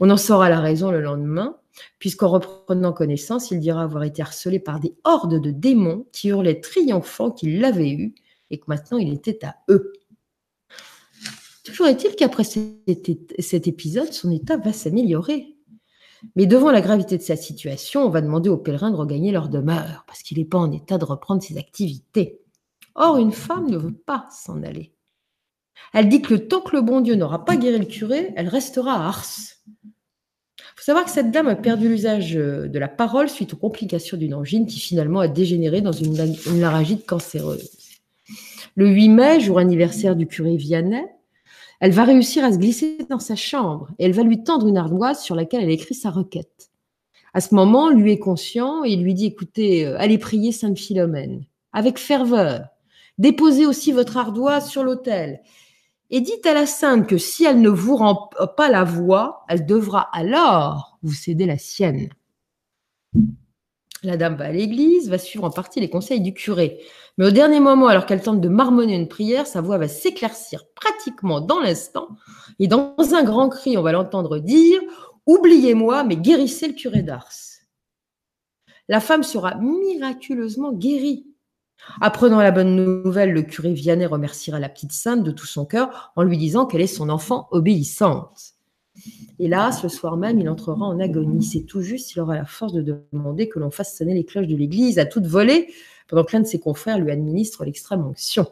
On 0.00 0.10
en 0.10 0.16
saura 0.16 0.48
la 0.48 0.60
raison 0.60 0.90
le 0.90 1.00
lendemain, 1.00 1.56
puisqu'en 1.98 2.28
reprenant 2.28 2.92
connaissance, 2.92 3.50
il 3.50 3.60
dira 3.60 3.82
avoir 3.82 4.04
été 4.04 4.22
harcelé 4.22 4.58
par 4.58 4.80
des 4.80 4.94
hordes 5.04 5.40
de 5.40 5.50
démons 5.50 6.06
qui 6.12 6.28
hurlaient 6.28 6.60
triomphant 6.60 7.30
qu'il 7.30 7.60
l'avait 7.60 7.90
eu 7.90 8.14
et 8.50 8.58
que 8.58 8.64
maintenant 8.68 8.98
il 8.98 9.12
était 9.12 9.44
à 9.44 9.56
eux. 9.68 9.92
Toujours 11.64 11.86
est-il 11.86 12.16
qu'après 12.16 12.44
cet 12.44 13.68
épisode, 13.68 14.12
son 14.12 14.30
état 14.30 14.56
va 14.56 14.72
s'améliorer. 14.72 15.57
Mais 16.36 16.46
devant 16.46 16.70
la 16.70 16.80
gravité 16.80 17.16
de 17.16 17.22
sa 17.22 17.36
situation, 17.36 18.02
on 18.04 18.10
va 18.10 18.20
demander 18.20 18.48
aux 18.48 18.56
pèlerins 18.56 18.90
de 18.90 18.96
regagner 18.96 19.32
leur 19.32 19.48
demeure, 19.48 20.04
parce 20.06 20.22
qu'il 20.22 20.38
n'est 20.38 20.44
pas 20.44 20.58
en 20.58 20.72
état 20.72 20.98
de 20.98 21.04
reprendre 21.04 21.42
ses 21.42 21.58
activités. 21.58 22.40
Or, 22.94 23.18
une 23.18 23.32
femme 23.32 23.70
ne 23.70 23.78
veut 23.78 23.94
pas 23.94 24.26
s'en 24.30 24.62
aller. 24.62 24.92
Elle 25.94 26.08
dit 26.08 26.22
que 26.22 26.34
temps 26.34 26.60
que 26.60 26.76
le 26.76 26.82
bon 26.82 27.00
Dieu 27.00 27.14
n'aura 27.14 27.44
pas 27.44 27.56
guéri 27.56 27.78
le 27.78 27.84
curé, 27.84 28.32
elle 28.36 28.48
restera 28.48 28.94
à 28.94 29.08
Ars. 29.08 29.24
Il 29.76 30.80
faut 30.80 30.84
savoir 30.84 31.04
que 31.04 31.10
cette 31.10 31.30
dame 31.30 31.48
a 31.48 31.56
perdu 31.56 31.88
l'usage 31.88 32.36
euh, 32.36 32.68
de 32.68 32.78
la 32.78 32.88
parole 32.88 33.28
suite 33.28 33.54
aux 33.54 33.56
complications 33.56 34.16
d'une 34.16 34.34
angine 34.34 34.66
qui 34.66 34.80
finalement 34.80 35.20
a 35.20 35.28
dégénéré 35.28 35.80
dans 35.80 35.92
une, 35.92 36.16
une 36.46 36.60
laryngite 36.60 37.06
cancéreuse. 37.06 37.70
Le 38.74 38.88
8 38.88 39.08
mai, 39.08 39.40
jour 39.40 39.58
anniversaire 39.58 40.14
du 40.14 40.26
curé 40.26 40.56
Vianney, 40.56 41.04
elle 41.80 41.92
va 41.92 42.04
réussir 42.04 42.44
à 42.44 42.52
se 42.52 42.58
glisser 42.58 42.98
dans 43.08 43.18
sa 43.18 43.36
chambre 43.36 43.88
et 43.98 44.04
elle 44.04 44.12
va 44.12 44.22
lui 44.22 44.42
tendre 44.42 44.66
une 44.66 44.76
ardoise 44.76 45.22
sur 45.22 45.34
laquelle 45.34 45.62
elle 45.62 45.70
écrit 45.70 45.94
sa 45.94 46.10
requête. 46.10 46.70
À 47.34 47.40
ce 47.40 47.54
moment, 47.54 47.90
lui 47.90 48.12
est 48.12 48.18
conscient 48.18 48.84
et 48.84 48.90
il 48.90 49.02
lui 49.02 49.14
dit 49.14 49.26
écoutez, 49.26 49.86
euh, 49.86 49.98
allez 49.98 50.18
prier 50.18 50.50
Sainte 50.50 50.78
Philomène 50.78 51.44
avec 51.72 51.98
ferveur. 51.98 52.66
Déposez 53.18 53.66
aussi 53.66 53.92
votre 53.92 54.16
ardoise 54.16 54.68
sur 54.68 54.82
l'autel 54.82 55.40
et 56.10 56.20
dites 56.20 56.46
à 56.46 56.54
la 56.54 56.66
sainte 56.66 57.06
que 57.06 57.18
si 57.18 57.44
elle 57.44 57.60
ne 57.60 57.68
vous 57.68 57.96
rend 57.96 58.30
pas 58.56 58.68
la 58.68 58.84
voix, 58.84 59.44
elle 59.48 59.66
devra 59.66 60.08
alors 60.12 60.98
vous 61.02 61.12
céder 61.12 61.46
la 61.46 61.58
sienne. 61.58 62.08
La 64.04 64.16
dame 64.16 64.36
va 64.36 64.44
à 64.44 64.52
l'église, 64.52 65.10
va 65.10 65.18
suivre 65.18 65.44
en 65.44 65.50
partie 65.50 65.80
les 65.80 65.90
conseils 65.90 66.20
du 66.20 66.32
curé. 66.32 66.78
Mais 67.16 67.26
au 67.26 67.30
dernier 67.30 67.58
moment, 67.58 67.88
alors 67.88 68.06
qu'elle 68.06 68.22
tente 68.22 68.40
de 68.40 68.48
marmonner 68.48 68.94
une 68.94 69.08
prière, 69.08 69.46
sa 69.46 69.60
voix 69.60 69.76
va 69.76 69.88
s'éclaircir 69.88 70.66
pratiquement 70.74 71.40
dans 71.40 71.58
l'instant. 71.58 72.08
Et 72.60 72.68
dans 72.68 72.94
un 72.98 73.24
grand 73.24 73.48
cri, 73.48 73.76
on 73.76 73.82
va 73.82 73.92
l'entendre 73.92 74.38
dire 74.38 74.80
Oubliez-moi, 75.26 76.04
mais 76.04 76.16
guérissez 76.16 76.68
le 76.68 76.74
curé 76.74 77.02
d'Ars. 77.02 77.28
La 78.88 79.00
femme 79.00 79.22
sera 79.22 79.56
miraculeusement 79.56 80.72
guérie. 80.72 81.26
Apprenant 82.00 82.40
la 82.40 82.50
bonne 82.50 82.76
nouvelle, 82.76 83.32
le 83.32 83.42
curé 83.42 83.72
Vianney 83.72 84.06
remerciera 84.06 84.58
la 84.58 84.68
petite 84.68 84.92
sainte 84.92 85.22
de 85.22 85.30
tout 85.30 85.46
son 85.46 85.66
cœur 85.66 86.12
en 86.16 86.22
lui 86.22 86.38
disant 86.38 86.66
qu'elle 86.66 86.80
est 86.80 86.86
son 86.86 87.08
enfant 87.08 87.48
obéissante. 87.50 88.57
Hélas, 89.38 89.82
le 89.82 89.88
soir 89.88 90.16
même, 90.16 90.40
il 90.40 90.48
entrera 90.48 90.84
en 90.84 90.98
agonie. 90.98 91.42
C'est 91.42 91.62
tout 91.62 91.82
juste 91.82 92.08
s'il 92.08 92.20
aura 92.20 92.34
la 92.34 92.44
force 92.44 92.72
de 92.72 93.04
demander 93.12 93.48
que 93.48 93.58
l'on 93.58 93.70
fasse 93.70 93.96
sonner 93.96 94.14
les 94.14 94.24
cloches 94.24 94.48
de 94.48 94.56
l'église 94.56 94.98
à 94.98 95.06
toute 95.06 95.26
volée, 95.26 95.72
pendant 96.08 96.24
que 96.24 96.32
l'un 96.32 96.42
de 96.42 96.46
ses 96.46 96.58
confrères 96.58 96.98
lui 96.98 97.10
administre 97.10 97.64
l'extrême 97.64 98.04
onction. 98.04 98.46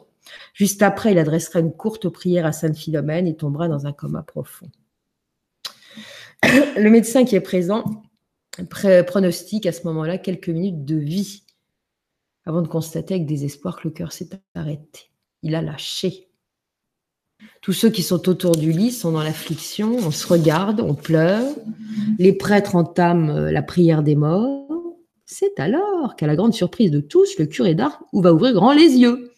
Juste 0.53 0.81
après, 0.81 1.11
il 1.11 1.19
adressera 1.19 1.59
une 1.59 1.71
courte 1.71 2.09
prière 2.09 2.45
à 2.45 2.51
Sainte 2.51 2.77
Philomène 2.77 3.27
et 3.27 3.35
tombera 3.35 3.67
dans 3.67 3.85
un 3.85 3.93
coma 3.93 4.23
profond. 4.23 4.69
Le 6.43 6.89
médecin 6.89 7.25
qui 7.25 7.35
est 7.35 7.41
présent 7.41 7.83
pronostique 9.05 9.65
à 9.65 9.71
ce 9.71 9.83
moment-là 9.87 10.17
quelques 10.17 10.49
minutes 10.49 10.85
de 10.85 10.95
vie 10.95 11.43
avant 12.45 12.61
de 12.61 12.67
constater 12.67 13.15
avec 13.15 13.25
désespoir 13.25 13.77
que 13.77 13.87
le 13.87 13.93
cœur 13.93 14.11
s'est 14.13 14.29
arrêté. 14.55 15.11
Il 15.43 15.53
a 15.55 15.61
lâché. 15.61 16.26
Tous 17.61 17.73
ceux 17.73 17.89
qui 17.89 18.03
sont 18.03 18.29
autour 18.29 18.55
du 18.55 18.71
lit 18.71 18.91
sont 18.91 19.11
dans 19.11 19.23
l'affliction, 19.23 19.97
on 19.97 20.11
se 20.11 20.27
regarde, 20.27 20.79
on 20.79 20.95
pleure, 20.95 21.53
les 22.17 22.33
prêtres 22.33 22.75
entament 22.75 23.29
euh, 23.29 23.51
la 23.51 23.61
prière 23.61 24.03
des 24.03 24.15
morts. 24.15 24.95
C'est 25.25 25.59
alors 25.59 26.15
qu'à 26.15 26.27
la 26.27 26.35
grande 26.35 26.53
surprise 26.53 26.91
de 26.91 27.01
tous, 27.01 27.37
le 27.37 27.45
curé 27.45 27.75
d'Ars 27.75 28.01
va 28.13 28.33
ouvrir 28.33 28.53
grand 28.53 28.71
les 28.71 28.95
yeux. 28.95 29.31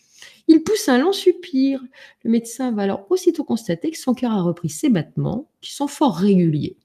Il 0.48 0.64
pousse 0.64 0.88
un 0.90 0.98
long 0.98 1.12
soupir. 1.12 1.82
Le 2.24 2.32
médecin 2.32 2.72
va 2.72 2.84
alors 2.84 3.06
aussitôt 3.10 3.44
constater 3.44 3.92
que 3.92 3.98
son 3.98 4.14
cœur 4.14 4.32
a 4.32 4.42
repris 4.42 4.70
ses 4.70 4.90
battements, 4.90 5.50
qui 5.62 5.74
sont 5.74 5.88
fort 5.88 6.16
réguliers. 6.16 6.78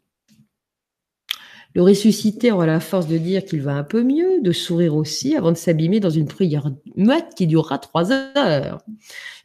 Le 1.74 1.82
ressuscité 1.82 2.52
aura 2.52 2.66
la 2.66 2.78
force 2.78 3.08
de 3.08 3.18
dire 3.18 3.44
qu'il 3.44 3.60
va 3.60 3.74
un 3.74 3.82
peu 3.82 4.04
mieux, 4.04 4.40
de 4.40 4.52
sourire 4.52 4.94
aussi, 4.94 5.34
avant 5.34 5.50
de 5.50 5.56
s'abîmer 5.56 5.98
dans 5.98 6.10
une 6.10 6.28
prière 6.28 6.70
muette 6.94 7.34
qui 7.34 7.48
durera 7.48 7.78
trois 7.78 8.12
heures. 8.12 8.80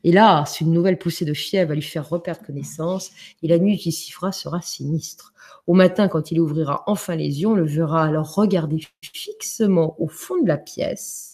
Là, 0.04 0.44
une 0.62 0.72
nouvelle 0.72 1.00
poussée 1.00 1.26
de 1.26 1.34
fièvre 1.34 1.70
va 1.70 1.76
lui 1.76 1.82
faire 1.82 2.08
reperdre 2.08 2.46
connaissance, 2.46 3.10
et 3.42 3.48
la 3.48 3.58
nuit 3.58 3.80
qui 3.80 3.92
s'y 3.92 4.12
fera 4.12 4.32
sera 4.32 4.62
sinistre. 4.62 5.34
Au 5.66 5.74
matin, 5.74 6.08
quand 6.08 6.32
il 6.32 6.40
ouvrira 6.40 6.84
enfin 6.86 7.16
les 7.16 7.42
yeux, 7.42 7.48
on 7.48 7.56
le 7.56 7.66
verra 7.66 8.06
alors 8.06 8.36
regarder 8.36 8.80
fixement 9.02 9.96
au 10.00 10.08
fond 10.08 10.40
de 10.42 10.48
la 10.48 10.58
pièce, 10.58 11.34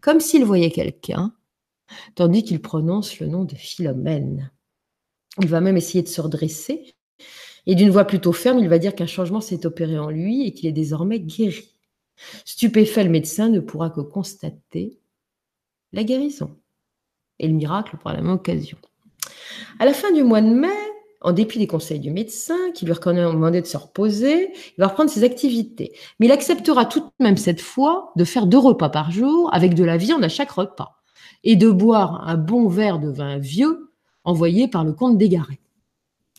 comme 0.00 0.20
s'il 0.20 0.44
voyait 0.44 0.70
quelqu'un, 0.70 1.32
tandis 2.14 2.44
qu'il 2.44 2.62
prononce 2.62 3.18
le 3.18 3.26
nom 3.26 3.44
de 3.44 3.56
Philomène. 3.56 4.52
Il 5.40 5.48
va 5.48 5.60
même 5.60 5.76
essayer 5.76 6.02
de 6.02 6.08
se 6.08 6.20
redresser, 6.20 6.94
et 7.68 7.74
d'une 7.74 7.90
voix 7.90 8.06
plutôt 8.06 8.32
ferme, 8.32 8.58
il 8.58 8.68
va 8.68 8.78
dire 8.78 8.94
qu'un 8.94 9.06
changement 9.06 9.42
s'est 9.42 9.66
opéré 9.66 9.98
en 9.98 10.08
lui 10.08 10.46
et 10.46 10.52
qu'il 10.52 10.66
est 10.66 10.72
désormais 10.72 11.20
guéri. 11.20 11.74
Stupéfait, 12.46 13.04
le 13.04 13.10
médecin 13.10 13.50
ne 13.50 13.60
pourra 13.60 13.90
que 13.90 14.00
constater 14.00 14.98
la 15.92 16.02
guérison 16.02 16.56
et 17.38 17.46
le 17.46 17.52
miracle 17.52 17.98
par 18.02 18.14
la 18.14 18.22
même 18.22 18.32
occasion. 18.32 18.78
À 19.78 19.84
la 19.84 19.92
fin 19.92 20.10
du 20.12 20.24
mois 20.24 20.40
de 20.40 20.48
mai, 20.48 20.68
en 21.20 21.32
dépit 21.32 21.58
des 21.58 21.66
conseils 21.66 22.00
du 22.00 22.10
médecin 22.10 22.56
qui 22.74 22.86
lui 22.86 22.92
recommandait 22.92 23.60
de 23.60 23.66
se 23.66 23.76
reposer, 23.76 24.50
il 24.54 24.80
va 24.80 24.86
reprendre 24.86 25.10
ses 25.10 25.24
activités. 25.24 25.92
Mais 26.18 26.26
il 26.26 26.32
acceptera 26.32 26.86
tout 26.86 27.00
de 27.00 27.10
même 27.20 27.36
cette 27.36 27.60
fois 27.60 28.12
de 28.16 28.24
faire 28.24 28.46
deux 28.46 28.58
repas 28.58 28.88
par 28.88 29.10
jour 29.10 29.52
avec 29.52 29.74
de 29.74 29.84
la 29.84 29.98
viande 29.98 30.24
à 30.24 30.30
chaque 30.30 30.52
repas 30.52 31.02
et 31.44 31.56
de 31.56 31.70
boire 31.70 32.26
un 32.26 32.36
bon 32.38 32.68
verre 32.68 32.98
de 32.98 33.10
vin 33.10 33.36
vieux 33.36 33.90
envoyé 34.24 34.68
par 34.68 34.84
le 34.84 34.94
comte 34.94 35.18
d'Égaré. 35.18 35.60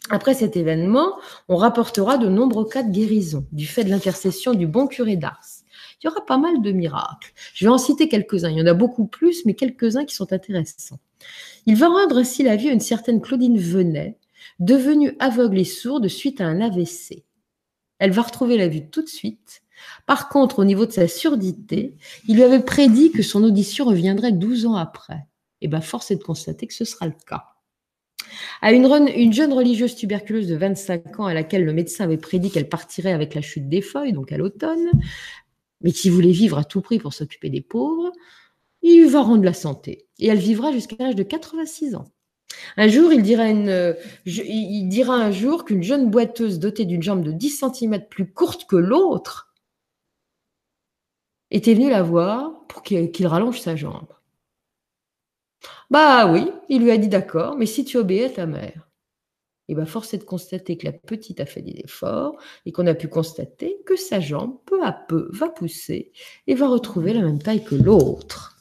Après 0.10 0.34
cet 0.34 0.58
événement, 0.58 1.18
on 1.48 1.56
rapportera 1.56 2.18
de 2.18 2.28
nombreux 2.28 2.68
cas 2.68 2.84
de 2.84 2.92
guérison 2.92 3.46
du 3.52 3.68
fait 3.68 3.84
de 3.84 3.90
l'intercession 3.90 4.54
du 4.54 4.66
bon 4.66 4.88
curé 4.88 5.16
d'Ars. 5.16 5.62
Il 6.02 6.08
y 6.08 6.10
aura 6.10 6.26
pas 6.26 6.38
mal 6.38 6.62
de 6.62 6.72
miracles. 6.72 7.32
Je 7.54 7.66
vais 7.66 7.72
en 7.72 7.78
citer 7.78 8.08
quelques-uns. 8.08 8.50
Il 8.50 8.58
y 8.58 8.62
en 8.62 8.68
a 8.68 8.74
beaucoup 8.74 9.06
plus, 9.06 9.46
mais 9.46 9.54
quelques-uns 9.54 10.06
qui 10.06 10.16
sont 10.16 10.32
intéressants. 10.34 11.00
Il 11.66 11.76
va 11.76 11.90
rendre 11.90 12.18
ainsi 12.18 12.42
la 12.42 12.56
vie 12.56 12.70
à 12.70 12.74
une 12.74 12.80
certaine 12.80 13.22
Claudine 13.22 13.60
Venet, 13.60 14.18
devenue 14.60 15.16
aveugle 15.20 15.60
et 15.60 15.66
sourde 15.66 16.08
suite 16.08 16.42
à 16.42 16.46
un 16.46 16.62
AVC. 16.62 17.26
Elle 18.00 18.12
va 18.12 18.22
retrouver 18.22 18.58
la 18.58 18.70
vue 18.70 18.90
tout 18.90 19.02
de 19.02 19.10
suite. 19.10 19.62
Par 20.06 20.30
contre, 20.30 20.60
au 20.60 20.66
niveau 20.66 20.86
de 20.86 20.92
sa 20.92 21.08
surdité, 21.08 21.96
il 22.28 22.36
lui 22.36 22.44
avait 22.44 22.64
prédit 22.64 23.12
que 23.12 23.22
son 23.22 23.44
audition 23.44 23.86
reviendrait 23.86 24.32
12 24.32 24.66
ans 24.66 24.76
après. 24.76 25.26
Et 25.62 25.68
bien, 25.68 25.82
force 25.82 26.12
est 26.12 26.16
de 26.16 26.24
constater 26.24 26.66
que 26.68 26.74
ce 26.74 26.86
sera 26.86 27.06
le 27.06 27.16
cas. 27.28 27.46
À 28.62 28.74
une, 28.74 29.34
jeune 29.34 29.54
religieuse 29.54 29.96
tuberculeuse 29.96 30.48
de 30.48 30.56
25 30.56 31.20
ans 31.20 31.26
à 31.26 31.34
laquelle 31.34 31.64
le 31.64 31.74
médecin 31.74 32.04
avait 32.04 32.18
prédit 32.18 32.52
qu'elle 32.52 32.68
partirait 32.68 33.14
avec 33.14 33.34
la 33.36 33.42
chute 33.42 33.70
des 33.70 33.82
feuilles, 33.82 34.14
donc 34.14 34.32
à 34.32 34.38
l'automne, 34.38 34.90
mais 35.82 35.92
qui 35.92 36.10
voulait 36.10 36.32
vivre 36.32 36.58
à 36.58 36.64
tout 36.64 36.82
prix 36.82 37.00
pour 37.00 37.14
s'occuper 37.14 37.50
des 37.50 37.62
pauvres, 37.62 38.12
il 38.82 39.08
va 39.08 39.22
rendre 39.22 39.44
la 39.44 39.54
santé. 39.54 40.08
Et 40.20 40.28
elle 40.28 40.40
vivra 40.40 40.72
jusqu'à 40.72 40.96
l'âge 41.00 41.16
de 41.16 41.24
86 41.24 41.96
ans. 41.96 42.12
Un 42.78 42.88
jour, 42.88 43.14
il 43.14 43.22
dira, 43.22 43.48
il 43.48 44.88
dira 44.90 45.16
un 45.16 45.32
jour 45.32 45.66
qu'une 45.66 45.84
jeune 45.84 46.10
boiteuse 46.10 46.60
dotée 46.60 46.86
d'une 46.86 47.04
jambe 47.04 47.24
de 47.24 47.32
10 47.32 47.64
cm 47.74 48.08
plus 48.10 48.32
courte 48.32 48.66
que 48.68 48.76
l'autre 48.76 49.54
était 51.52 51.74
venue 51.74 51.90
la 51.90 52.04
voir 52.04 52.66
pour 52.68 52.84
qu'il 52.84 53.28
rallonge 53.28 53.60
sa 53.60 53.76
jambe. 53.76 54.08
Bah 55.90 56.32
oui, 56.32 56.52
il 56.70 56.84
lui 56.84 56.92
a 56.92 56.98
dit 56.98 57.08
d'accord, 57.08 57.58
mais 57.58 57.66
si 57.66 57.84
tu 57.84 57.98
obéis 57.98 58.24
à 58.24 58.30
ta 58.30 58.46
mère. 58.46 58.90
Et 59.68 59.76
bien, 59.76 59.86
force 59.86 60.14
est 60.14 60.18
de 60.18 60.24
constater 60.24 60.78
que 60.78 60.86
la 60.86 60.92
petite 60.92 61.40
a 61.40 61.46
fait 61.46 61.62
des 61.62 61.80
efforts 61.84 62.36
et 62.66 62.72
qu'on 62.72 62.88
a 62.88 62.96
pu 62.96 63.08
constater 63.08 63.78
que 63.86 63.96
sa 63.96 64.20
jambe, 64.20 64.58
peu 64.66 64.84
à 64.84 64.92
peu, 64.92 65.30
va 65.32 65.50
pousser 65.50 66.12
et 66.48 66.56
va 66.56 66.68
retrouver 66.68 67.14
la 67.14 67.22
même 67.22 67.42
taille 67.42 67.64
que 67.64 67.76
l'autre. 67.76 68.58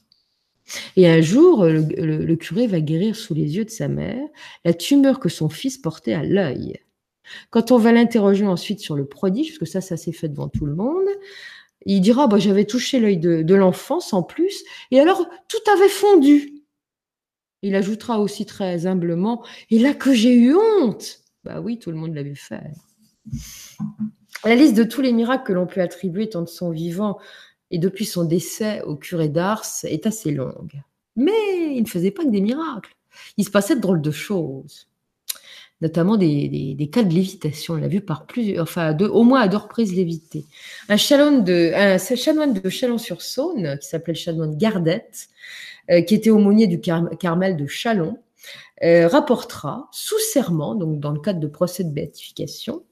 Et 0.97 1.09
un 1.09 1.22
jour, 1.22 1.64
le, 1.64 2.35
curé 2.35 2.66
va 2.66 2.81
guérir 2.81 3.16
sous 3.16 3.33
les 3.33 3.57
yeux 3.57 3.64
de 3.64 3.70
sa 3.70 3.89
mère 3.89 4.26
la 4.66 4.74
tumeur 4.74 5.18
que 5.18 5.31
son 5.31 5.49
fils 5.49 5.79
portait 5.79 6.12
à 6.12 6.22
l'œil. 6.22 6.79
Quand 7.51 7.72
on 7.72 7.79
va 7.79 7.93
l'interroger 7.93 8.47
ensuite 8.47 8.81
sur 8.81 8.95
le 8.95 9.07
prodige, 9.07 9.49
parce 9.49 9.59
que 9.59 9.66
ça, 9.66 9.81
ça 9.81 9.97
s'est 9.97 10.12
fait 10.12 10.29
devant 10.29 10.49
tout 10.49 10.66
le 10.66 10.74
monde, 10.74 11.09
il 11.87 12.01
dira 12.01 12.26
bah, 12.26 12.39
J'avais 12.39 12.66
touché 12.66 13.01
l'œil 13.01 13.18
de, 13.18 13.43
de 13.43 13.55
l'enfant 13.55 14.01
sans 14.01 14.22
plus, 14.22 14.62
et 14.91 15.01
alors 15.01 15.26
tout 15.49 15.70
avait 15.70 15.89
fondu. 15.89 16.58
Il 17.63 17.75
ajoutera 17.75 18.21
aussi 18.21 18.47
très 18.47 18.87
humblement 18.87 19.45
Et 19.71 19.79
là 19.79 19.95
que 19.95 20.15
j'ai 20.15 20.35
eu 20.35 20.55
honte 20.55 21.21
Bah 21.45 21.61
oui, 21.61 21.79
tout 21.79 21.91
le 21.91 21.97
monde 21.97 22.15
l'a 22.15 22.23
vu 22.23 22.37
faire. 22.37 22.73
La 24.45 24.55
liste 24.55 24.77
de 24.77 24.85
tous 24.85 25.01
les 25.01 25.13
miracles 25.13 25.45
que 25.45 25.53
l'on 25.53 25.67
peut 25.67 25.81
attribuer 25.81 26.29
tant 26.29 26.43
de 26.43 26.49
son 26.49 26.71
vivant 26.71 27.19
et 27.71 27.79
depuis 27.79 28.07
son 28.07 28.25
décès 28.25 28.83
au 28.83 28.97
curé 28.97 29.29
d'Ars 29.29 29.67
est 29.85 30.07
assez 30.07 30.31
longue. 30.31 30.81
Mais 31.17 31.75
il 31.75 31.83
ne 31.83 31.89
faisait 31.89 32.11
pas 32.11 32.25
que 32.25 32.31
des 32.31 32.41
miracles. 32.41 32.95
Il 33.37 33.45
se 33.45 33.51
passait 33.51 33.75
de 33.75 33.81
drôles 33.81 34.01
de 34.01 34.13
choses, 34.13 34.89
notamment 35.81 36.17
des, 36.17 36.91
cas 36.93 37.03
de 37.03 37.13
lévitation. 37.13 37.75
On 37.75 37.77
l'a 37.79 37.89
vu 37.89 38.01
par 38.01 38.27
plusieurs, 38.27 38.63
enfin, 38.63 38.97
au 38.97 39.25
moins 39.25 39.41
à 39.41 39.49
deux 39.49 39.57
reprises 39.57 39.93
léviter. 39.95 40.45
Un 40.89 40.97
chanoine 40.97 41.43
de, 41.43 41.73
un 41.75 41.99
chanoine 41.99 42.55
de 42.55 42.69
Chalon-sur-Saône, 42.69 43.79
qui 43.81 43.89
s'appelait 43.89 44.15
le 44.15 44.19
chanoine 44.19 44.57
Gardette, 44.57 45.29
qui 46.07 46.14
était 46.14 46.30
aumônier 46.30 46.66
du 46.66 46.80
Carmel 46.80 47.57
de 47.57 47.66
Chalon, 47.66 48.18
euh, 48.84 49.09
rapportera 49.09 49.89
sous 49.91 50.18
serment, 50.32 50.76
donc 50.76 51.01
dans 51.01 51.11
le 51.11 51.20
cadre 51.20 51.41
de 51.41 51.49
procès 51.49 51.82
de 51.82 51.91
béatification, 51.91 52.84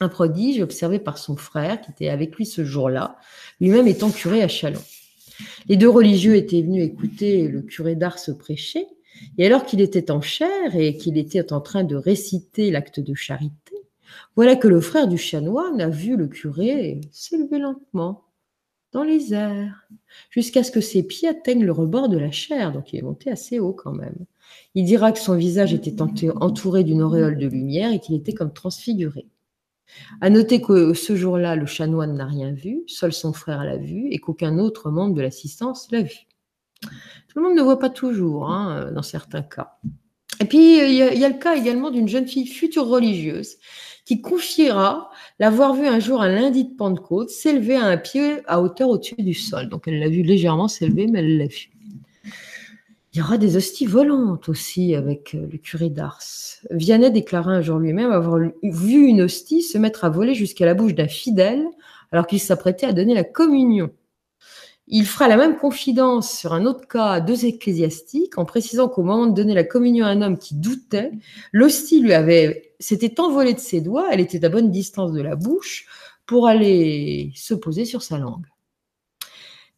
un 0.00 0.08
prodige 0.08 0.60
observé 0.60 0.98
par 0.98 1.16
son 1.16 1.36
frère 1.36 1.80
qui 1.80 1.90
était 1.90 2.08
avec 2.08 2.36
lui 2.36 2.44
ce 2.44 2.64
jour-là, 2.64 3.16
lui-même 3.60 3.86
étant 3.86 4.10
curé 4.10 4.42
à 4.42 4.48
Chalon. 4.48 4.82
Les 5.68 5.76
deux 5.78 5.88
religieux 5.88 6.36
étaient 6.36 6.60
venus 6.60 6.84
écouter 6.84 7.48
le 7.48 7.62
curé 7.62 7.94
d'Ars 7.94 8.18
se 8.18 8.30
prêcher, 8.30 8.86
et 9.38 9.46
alors 9.46 9.64
qu'il 9.64 9.80
était 9.80 10.10
en 10.10 10.20
chair 10.20 10.76
et 10.76 10.96
qu'il 10.96 11.16
était 11.16 11.52
en 11.52 11.62
train 11.62 11.84
de 11.84 11.96
réciter 11.96 12.70
l'acte 12.70 13.00
de 13.00 13.14
charité, 13.14 13.76
voilà 14.36 14.54
que 14.54 14.68
le 14.68 14.82
frère 14.82 15.08
du 15.08 15.16
chanoine 15.16 15.80
a 15.80 15.88
vu 15.88 16.16
le 16.16 16.26
curé 16.26 17.00
s'élever 17.10 17.58
lentement 17.58 18.24
dans 18.92 19.04
les 19.04 19.34
airs, 19.34 19.86
jusqu'à 20.30 20.64
ce 20.64 20.70
que 20.70 20.80
ses 20.80 21.02
pieds 21.02 21.28
atteignent 21.28 21.64
le 21.64 21.72
rebord 21.72 22.08
de 22.08 22.18
la 22.18 22.30
chair, 22.30 22.72
donc 22.72 22.92
il 22.92 22.98
est 22.98 23.02
monté 23.02 23.30
assez 23.30 23.58
haut 23.58 23.72
quand 23.72 23.92
même. 23.92 24.26
Il 24.74 24.84
dira 24.84 25.12
que 25.12 25.18
son 25.18 25.36
visage 25.36 25.72
était 25.72 26.02
entouré 26.02 26.84
d'une 26.84 27.02
auréole 27.02 27.38
de 27.38 27.46
lumière 27.46 27.92
et 27.92 28.00
qu'il 28.00 28.16
était 28.16 28.32
comme 28.32 28.52
transfiguré. 28.52 29.26
À 30.20 30.30
noter 30.30 30.60
que 30.60 30.94
ce 30.94 31.16
jour-là, 31.16 31.56
le 31.56 31.66
chanoine 31.66 32.14
n'a 32.14 32.26
rien 32.26 32.52
vu, 32.52 32.82
seul 32.86 33.12
son 33.12 33.32
frère 33.32 33.64
l'a 33.64 33.76
vu 33.76 34.08
et 34.10 34.18
qu'aucun 34.18 34.58
autre 34.58 34.90
membre 34.90 35.14
de 35.14 35.22
l'assistance 35.22 35.90
l'a 35.90 36.02
vu. 36.02 36.26
Tout 36.82 37.38
le 37.38 37.42
monde 37.42 37.56
ne 37.56 37.62
voit 37.62 37.78
pas 37.78 37.90
toujours, 37.90 38.50
hein, 38.50 38.90
dans 38.92 39.02
certains 39.02 39.42
cas. 39.42 39.78
Et 40.40 40.46
puis, 40.46 40.78
il 40.78 40.94
y, 40.94 41.02
a, 41.02 41.28
le 41.28 41.38
cas 41.38 41.54
également 41.54 41.90
d'une 41.90 42.08
jeune 42.08 42.26
fille 42.26 42.46
future 42.46 42.86
religieuse 42.86 43.56
qui 44.10 44.20
confiera 44.20 45.08
l'avoir 45.38 45.72
vu 45.72 45.86
un 45.86 46.00
jour 46.00 46.20
un 46.20 46.34
lundi 46.34 46.64
de 46.64 46.74
Pentecôte 46.74 47.30
s'élever 47.30 47.76
à 47.76 47.84
un 47.84 47.96
pied 47.96 48.38
à 48.48 48.60
hauteur 48.60 48.88
au-dessus 48.88 49.14
du 49.14 49.34
sol. 49.34 49.68
Donc 49.68 49.86
elle 49.86 50.00
l'a 50.00 50.08
vu 50.08 50.24
légèrement 50.24 50.66
s'élever, 50.66 51.06
mais 51.06 51.20
elle 51.20 51.38
l'a 51.38 51.46
vu. 51.46 51.70
Il 53.12 53.18
y 53.20 53.22
aura 53.22 53.38
des 53.38 53.56
hosties 53.56 53.86
volantes 53.86 54.48
aussi 54.48 54.96
avec 54.96 55.36
euh, 55.36 55.46
le 55.48 55.58
curé 55.58 55.90
d'Ars. 55.90 56.24
Vianney 56.72 57.12
déclara 57.12 57.52
un 57.52 57.60
jour 57.60 57.78
lui-même 57.78 58.10
avoir 58.10 58.40
vu 58.64 59.06
une 59.06 59.22
hostie 59.22 59.62
se 59.62 59.78
mettre 59.78 60.04
à 60.04 60.08
voler 60.08 60.34
jusqu'à 60.34 60.66
la 60.66 60.74
bouche 60.74 60.96
d'un 60.96 61.06
fidèle 61.06 61.62
alors 62.10 62.26
qu'il 62.26 62.40
s'apprêtait 62.40 62.86
à 62.86 62.92
donner 62.92 63.14
la 63.14 63.22
communion. 63.22 63.90
Il 64.92 65.06
fera 65.06 65.28
la 65.28 65.36
même 65.36 65.56
confidence 65.56 66.36
sur 66.36 66.52
un 66.52 66.66
autre 66.66 66.88
cas 66.88 67.06
à 67.06 67.20
deux 67.20 67.44
ecclésiastiques 67.44 68.38
en 68.38 68.44
précisant 68.44 68.88
qu'au 68.88 69.04
moment 69.04 69.28
de 69.28 69.34
donner 69.34 69.54
la 69.54 69.62
communion 69.62 70.04
à 70.04 70.08
un 70.08 70.20
homme 70.20 70.36
qui 70.36 70.56
doutait, 70.56 71.12
l'hostie 71.52 72.00
lui 72.00 72.12
avait 72.12 72.74
s'était 72.80 73.20
envolée 73.20 73.54
de 73.54 73.60
ses 73.60 73.80
doigts, 73.80 74.08
elle 74.10 74.18
était 74.18 74.44
à 74.44 74.48
bonne 74.48 74.72
distance 74.72 75.12
de 75.12 75.22
la 75.22 75.36
bouche 75.36 75.86
pour 76.26 76.48
aller 76.48 77.30
se 77.36 77.54
poser 77.54 77.84
sur 77.84 78.02
sa 78.02 78.18
langue. 78.18 78.46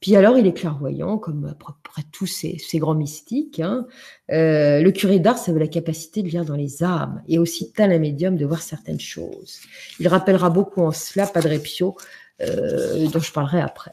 Puis 0.01 0.17
alors, 0.17 0.39
il 0.39 0.47
est 0.47 0.53
clairvoyant, 0.53 1.19
comme 1.19 1.45
à 1.45 1.55
peu 1.55 1.73
près 1.83 2.03
tous 2.11 2.27
ces, 2.27 2.59
grands 2.79 2.95
mystiques. 2.95 3.61
Hein. 3.61 3.87
Euh, 4.31 4.81
le 4.81 4.91
curé 4.93 5.19
d'Ars 5.21 5.49
avait 5.49 5.61
la 5.61 5.69
capacité 5.69 6.23
de 6.23 6.29
lire 6.29 6.45
dans 6.45 6.57
les 6.57 6.83
âmes 6.83 7.23
et 7.29 7.39
aussi 7.39 7.71
tel 7.71 7.93
un 7.93 7.99
médium 7.99 8.37
de 8.37 8.47
voir 8.47 8.63
certaines 8.63 8.99
choses. 8.99 9.61
Il 10.01 10.09
rappellera 10.09 10.49
beaucoup 10.49 10.81
en 10.81 10.91
cela 10.91 11.27
Padre 11.27 11.57
Pio, 11.59 11.97
euh, 12.41 13.07
dont 13.09 13.21
je 13.21 13.31
parlerai 13.31 13.61
après 13.61 13.93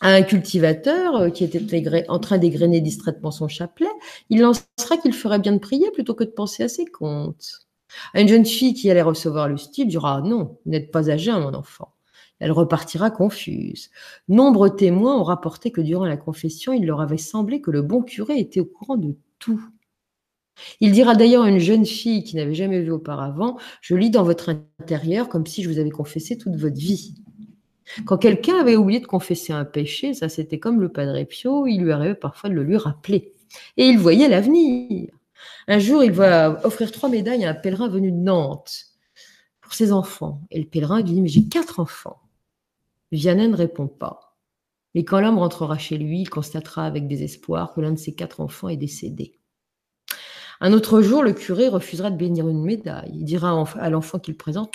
un 0.00 0.22
cultivateur 0.22 1.16
euh, 1.16 1.30
qui 1.30 1.44
était 1.44 2.06
en 2.08 2.18
train 2.18 2.38
d'égrener 2.38 2.80
distraitement 2.80 3.30
son 3.30 3.48
chapelet, 3.48 3.88
il 4.30 4.40
lancera 4.40 4.96
qu'il 5.02 5.12
ferait 5.12 5.38
bien 5.38 5.52
de 5.52 5.58
prier 5.58 5.90
plutôt 5.92 6.14
que 6.14 6.24
de 6.24 6.30
penser 6.30 6.62
à 6.62 6.68
ses 6.68 6.86
comptes. 6.86 7.66
À 8.14 8.20
une 8.20 8.28
jeune 8.28 8.46
fille 8.46 8.74
qui 8.74 8.90
allait 8.90 9.02
recevoir 9.02 9.48
le 9.48 9.56
style 9.56 9.88
dira 9.88 10.20
Non, 10.22 10.58
vous 10.64 10.70
n'êtes 10.70 10.90
pas 10.90 11.10
âgé, 11.10 11.32
mon 11.32 11.54
enfant. 11.54 11.94
Elle 12.38 12.52
repartira 12.52 13.10
confuse. 13.10 13.90
Nombre 14.28 14.68
témoins 14.70 15.18
ont 15.18 15.24
rapporté 15.24 15.70
que 15.70 15.82
durant 15.82 16.06
la 16.06 16.16
confession, 16.16 16.72
il 16.72 16.86
leur 16.86 17.00
avait 17.00 17.18
semblé 17.18 17.60
que 17.60 17.70
le 17.70 17.82
bon 17.82 18.02
curé 18.02 18.38
était 18.38 18.60
au 18.60 18.64
courant 18.64 18.96
de 18.96 19.16
tout. 19.38 19.62
Il 20.80 20.92
dira 20.92 21.14
d'ailleurs 21.14 21.44
à 21.44 21.48
une 21.48 21.58
jeune 21.58 21.86
fille 21.86 22.24
qui 22.24 22.36
n'avait 22.36 22.54
jamais 22.54 22.80
vu 22.80 22.90
auparavant 22.90 23.58
Je 23.80 23.94
lis 23.94 24.10
dans 24.10 24.24
votre 24.24 24.50
intérieur 24.80 25.28
comme 25.28 25.46
si 25.46 25.62
je 25.62 25.68
vous 25.68 25.78
avais 25.78 25.90
confessé 25.90 26.36
toute 26.38 26.56
votre 26.56 26.76
vie. 26.76 27.14
Quand 28.04 28.18
quelqu'un 28.18 28.56
avait 28.60 28.76
oublié 28.76 29.00
de 29.00 29.06
confesser 29.06 29.52
un 29.52 29.64
péché, 29.64 30.14
ça 30.14 30.28
c'était 30.28 30.58
comme 30.58 30.80
le 30.80 30.90
Padre 30.90 31.22
Pio, 31.24 31.66
il 31.66 31.82
lui 31.82 31.92
arrivait 31.92 32.14
parfois 32.14 32.50
de 32.50 32.54
le 32.54 32.62
lui 32.62 32.76
rappeler. 32.76 33.34
Et 33.76 33.86
il 33.86 33.98
voyait 33.98 34.28
l'avenir. 34.28 35.10
Un 35.68 35.78
jour, 35.78 36.04
il 36.04 36.12
va 36.12 36.60
offrir 36.64 36.92
trois 36.92 37.08
médailles 37.08 37.44
à 37.44 37.50
un 37.50 37.54
pèlerin 37.54 37.88
venu 37.88 38.10
de 38.12 38.16
Nantes 38.16 38.86
pour 39.60 39.74
ses 39.74 39.92
enfants. 39.92 40.42
Et 40.50 40.58
le 40.58 40.66
pèlerin 40.66 40.98
lui 40.98 41.04
dit, 41.04 41.20
mais 41.20 41.28
j'ai 41.28 41.48
quatre 41.48 41.80
enfants. 41.80 42.20
Vianney 43.12 43.48
ne 43.48 43.56
répond 43.56 43.88
pas. 43.88 44.36
Mais 44.94 45.04
quand 45.04 45.20
l'homme 45.20 45.38
rentrera 45.38 45.78
chez 45.78 45.98
lui, 45.98 46.22
il 46.22 46.30
constatera 46.30 46.84
avec 46.84 47.06
désespoir 47.06 47.72
que 47.72 47.80
l'un 47.80 47.92
de 47.92 47.98
ses 47.98 48.14
quatre 48.14 48.40
enfants 48.40 48.68
est 48.68 48.76
décédé. 48.76 49.38
Un 50.60 50.72
autre 50.72 51.00
jour, 51.00 51.22
le 51.22 51.32
curé 51.32 51.68
refusera 51.68 52.10
de 52.10 52.16
bénir 52.16 52.46
une 52.48 52.62
médaille. 52.62 53.12
Il 53.14 53.24
dira 53.24 53.64
à 53.78 53.90
l'enfant 53.90 54.18
qu'il 54.18 54.36
présente 54.36 54.72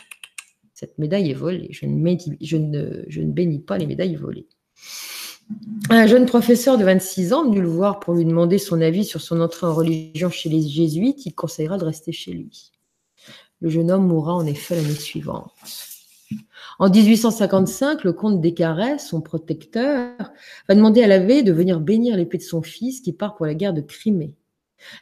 cette 0.76 0.99
médaille 0.99 1.32
est 1.32 1.36
volée. 1.36 1.69
Je 1.71 1.88
ne, 2.57 3.32
bénis 3.32 3.59
pas 3.59 3.78
les 3.78 3.88
médailles 3.88 4.15
volées. 4.15 4.45
Un 5.89 6.05
jeune 6.05 6.26
professeur 6.26 6.78
de 6.78 6.84
26 6.84 7.32
ans 7.32 7.45
venu 7.45 7.61
le 7.61 7.67
voir 7.67 8.01
pour 8.01 8.13
lui 8.13 8.26
demander 8.26 8.57
son 8.57 8.82
avis 8.82 9.05
sur 9.05 9.21
son 9.21 9.39
entrée 9.39 9.65
en 9.65 9.73
religion 9.73 10.30
chez 10.30 10.49
les 10.49 10.61
jésuites, 10.61 11.26
il 11.26 11.34
conseillera 11.34 11.78
de 11.78 11.86
rester 11.86 12.11
chez 12.11 12.34
lui. 12.34 12.71
Le 13.61 13.69
jeune 13.69 13.89
homme 13.89 14.05
mourra 14.05 14.34
en 14.34 14.45
effet 14.45 14.76
l'année 14.76 14.95
suivante. 14.95 15.53
En 16.78 16.89
1855, 16.89 18.03
le 18.03 18.11
comte 18.11 18.41
Descarrés, 18.41 18.99
son 18.99 19.21
protecteur, 19.21 20.11
va 20.67 20.76
demander 20.76 21.03
à 21.03 21.07
l'abbé 21.07 21.41
de 21.41 21.53
venir 21.53 21.80
bénir 21.80 22.17
l'épée 22.17 22.38
de 22.38 22.43
son 22.43 22.61
fils 22.61 22.99
qui 22.99 23.13
part 23.13 23.36
pour 23.36 23.45
la 23.45 23.53
guerre 23.53 23.73
de 23.73 23.82
Crimée. 23.82 24.34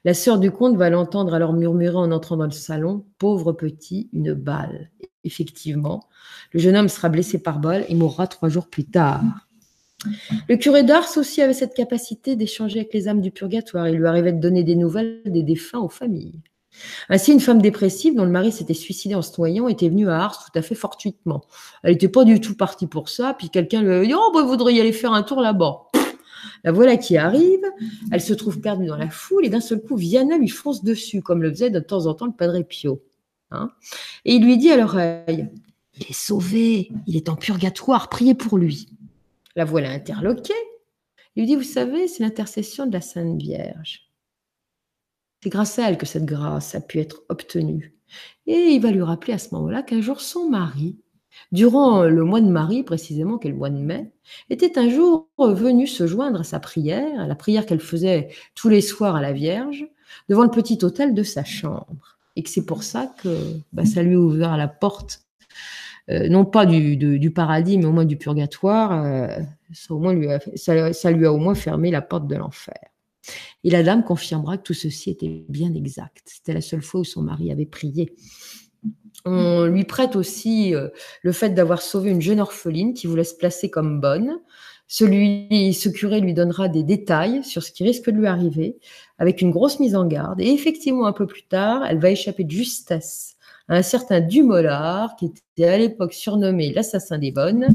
La 0.06 0.14
sœur 0.14 0.40
du 0.40 0.52
comte 0.52 0.78
va 0.78 0.90
l'entendre 0.90 1.34
alors 1.34 1.54
murmurer 1.54 1.98
en 1.98 2.12
entrant 2.12 2.38
dans 2.38 2.46
le 2.46 2.52
salon 2.52 3.06
Pauvre 3.18 3.54
petit, 3.54 4.10
une 4.14 4.34
balle. 4.34 4.92
Effectivement, 5.24 6.08
le 6.52 6.60
jeune 6.60 6.76
homme 6.76 6.90
sera 6.90 7.10
blessé 7.10 7.40
par 7.42 7.60
balle 7.60 7.86
et 7.88 7.96
mourra 7.96 8.28
trois 8.28 8.50
jours 8.50 8.68
plus 8.68 8.86
tard. 8.86 9.24
Le 10.50 10.58
curé 10.58 10.84
d'Ars 10.84 11.18
aussi 11.18 11.42
avait 11.42 11.54
cette 11.54 11.74
capacité 11.74 12.36
d'échanger 12.36 12.80
avec 12.80 12.94
les 12.94 13.08
âmes 13.08 13.22
du 13.22 13.32
purgatoire. 13.32 13.88
Il 13.88 13.98
lui 13.98 14.08
arrivait 14.08 14.34
de 14.34 14.40
donner 14.40 14.64
des 14.64 14.76
nouvelles 14.76 15.22
des 15.26 15.44
défunts 15.44 15.80
aux 15.80 15.90
familles. 15.90 16.42
Ainsi, 17.10 17.32
une 17.32 17.40
femme 17.40 17.62
dépressive 17.62 18.16
dont 18.16 18.26
le 18.26 18.32
mari 18.32 18.52
s'était 18.52 18.74
suicidé 18.74 19.16
en 19.16 19.22
se 19.22 19.32
noyant 19.38 19.68
était 19.68 19.90
venue 19.90 20.10
à 20.10 20.24
Ars 20.24 20.46
tout 20.46 20.58
à 20.58 20.62
fait 20.62 20.76
fortuitement. 20.76 21.44
Elle 21.84 21.94
n'était 21.94 22.10
pas 22.10 22.24
du 22.24 22.42
tout 22.42 22.56
partie 22.56 22.88
pour 22.88 23.10
ça, 23.10 23.36
puis 23.38 23.50
quelqu'un 23.50 23.82
lui 23.82 23.94
avait 23.94 24.08
dit 24.08 24.14
Oh, 24.16 24.32
bah, 24.34 24.42
vous 24.42 24.48
voudriez 24.48 24.82
aller 24.82 24.92
faire 24.92 25.14
un 25.14 25.24
tour 25.24 25.40
là-bas. 25.40 25.84
La 26.64 26.72
voilà 26.72 26.98
qui 26.98 27.18
arrive, 27.18 27.66
elle 28.12 28.22
se 28.22 28.34
trouve 28.34 28.62
perdue 28.62 28.86
dans 28.86 28.96
la 28.96 29.10
foule 29.10 29.46
et 29.46 29.50
d'un 29.50 29.60
seul 29.60 29.82
coup, 29.82 29.98
Viana 29.98 30.38
lui 30.38 30.48
fonce 30.48 30.84
dessus, 30.84 31.22
comme 31.22 31.42
le 31.42 31.50
faisait 31.52 31.70
de 31.70 31.80
temps 31.80 32.06
en 32.06 32.14
temps 32.14 32.26
le 32.26 32.34
Padre 32.34 32.62
Pio. 32.62 33.04
Hein. 33.56 33.72
et 34.26 34.34
il 34.34 34.44
lui 34.44 34.58
dit 34.58 34.72
à 34.72 34.78
l'oreille 34.78 35.48
Il 35.94 36.08
est 36.08 36.14
sauvé, 36.14 36.92
il 37.06 37.16
est 37.16 37.30
en 37.30 37.36
purgatoire, 37.36 38.10
priez 38.10 38.34
pour 38.34 38.58
lui. 38.58 38.88
La 39.56 39.64
voilà 39.64 39.92
interloquée. 39.92 40.54
Il 41.36 41.42
lui 41.42 41.48
dit 41.48 41.56
Vous 41.56 41.62
savez, 41.64 42.08
c'est 42.08 42.24
l'intercession 42.24 42.88
de 42.88 42.94
la 42.94 43.02
Sainte 43.02 43.38
Vierge. 43.38 44.10
C'est 45.44 45.50
grâce 45.50 45.78
à 45.78 45.90
elle 45.90 45.98
que 45.98 46.06
cette 46.06 46.26
grâce 46.26 46.74
a 46.74 46.82
pu 46.82 47.00
être 47.00 47.24
obtenue. 47.30 47.94
Et 48.48 48.72
il 48.72 48.82
va 48.82 48.92
lui 48.92 49.02
rappeler 49.02 49.34
à 49.34 49.38
ce 49.38 49.54
moment-là 49.54 49.84
qu'un 49.84 50.02
jour, 50.02 50.22
son 50.22 50.50
mari 50.50 51.03
durant 51.52 52.04
le 52.04 52.24
mois 52.24 52.42
de 52.42 52.48
Marie, 52.48 52.84
précisément, 52.84 53.38
qui 53.38 53.48
est 53.48 53.52
le 53.52 53.58
mois 53.58 53.70
de 53.70 53.78
mai, 53.78 54.12
était 54.50 54.78
un 54.78 54.90
jour 54.90 55.28
venu 55.38 55.88
se 55.88 56.08
joindre 56.08 56.42
à 56.42 56.44
sa 56.44 56.60
prière, 56.60 57.20
à 57.20 57.28
la 57.28 57.36
prière 57.36 57.66
qu'elle 57.66 57.80
faisait 57.80 58.30
tous 58.56 58.70
les 58.70 58.82
soirs 58.82 59.16
à 59.16 59.22
la 59.22 59.34
Vierge, 59.34 59.88
devant 60.30 60.44
le 60.44 60.52
petit 60.52 60.80
hôtel 60.84 61.14
de 61.14 61.24
sa 61.24 61.44
chambre. 61.44 62.18
Et 62.36 62.44
que 62.44 62.50
c'est 62.50 62.66
pour 62.66 62.84
ça 62.84 63.14
que 63.22 63.38
bah, 63.74 63.86
ça 63.86 64.02
lui 64.02 64.16
a 64.16 64.20
ouvert 64.20 64.58
la 64.58 64.68
porte, 64.68 65.22
euh, 66.10 66.28
non 66.30 66.46
pas 66.46 66.66
du, 66.66 67.32
paradis, 67.32 67.78
mais 67.78 67.86
au 67.86 67.92
moins 67.92 68.06
du 68.06 68.18
purgatoire. 68.18 69.04
Euh, 69.04 69.40
au 69.90 70.00
moins 70.00 70.40
ça 70.56 71.12
lui 71.12 71.26
a 71.26 71.34
au 71.34 71.38
moins 71.38 71.56
fermé 71.56 71.92
la 71.92 72.02
porte 72.02 72.28
de 72.28 72.36
l'enfer. 72.36 72.76
Et 73.64 73.70
la 73.70 73.84
dame 73.84 74.04
confirmera 74.04 74.58
que 74.58 74.64
tout 74.64 74.74
ceci 74.74 75.10
était 75.10 75.46
bien 75.48 75.74
exact. 75.74 76.24
C'était 76.26 76.54
la 76.54 76.62
seule 76.62 76.82
fois 76.82 77.02
où 77.02 77.06
son 77.06 77.22
mari 77.22 77.52
avait 77.52 77.66
prié. 77.66 78.14
On 79.26 79.66
lui 79.66 79.86
prête 79.86 80.16
aussi 80.16 80.76
euh, 80.76 80.90
le 81.22 81.32
fait 81.32 81.52
d'avoir 81.52 81.82
sauvé 81.82 82.10
une 82.10 82.22
jeune 82.22 82.40
orpheline 82.40 82.94
qui 82.94 83.08
voulait 83.08 83.24
se 83.24 83.36
placer 83.36 83.70
comme 83.70 84.02
bonne. 84.02 84.40
Celui, 84.88 85.74
ce 85.74 85.90
curé 85.90 86.20
lui 86.20 86.34
donnera 86.34 86.68
des 86.68 86.84
détails 86.84 87.44
sur 87.44 87.64
ce 87.64 87.72
qui 87.72 87.84
risque 87.84 88.10
de 88.10 88.18
lui 88.18 88.28
arriver, 88.28 88.78
avec 89.18 89.42
une 89.42 89.52
grosse 89.52 89.80
mise 89.80 89.96
en 89.96 90.06
garde. 90.06 90.42
Et 90.42 90.50
effectivement, 90.52 91.08
un 91.08 91.14
peu 91.14 91.26
plus 91.26 91.44
tard, 91.44 91.86
elle 91.88 92.00
va 92.00 92.12
échapper 92.12 92.44
de 92.44 92.52
justesse 92.52 93.38
à 93.70 93.76
un 93.78 93.82
certain 93.82 94.20
Dumollard, 94.20 95.16
qui 95.16 95.28
était 95.28 95.66
à 95.66 95.78
l'époque 95.78 96.14
surnommé 96.14 96.74
l'assassin 96.74 97.18
des 97.18 97.32
bonnes. 97.32 97.68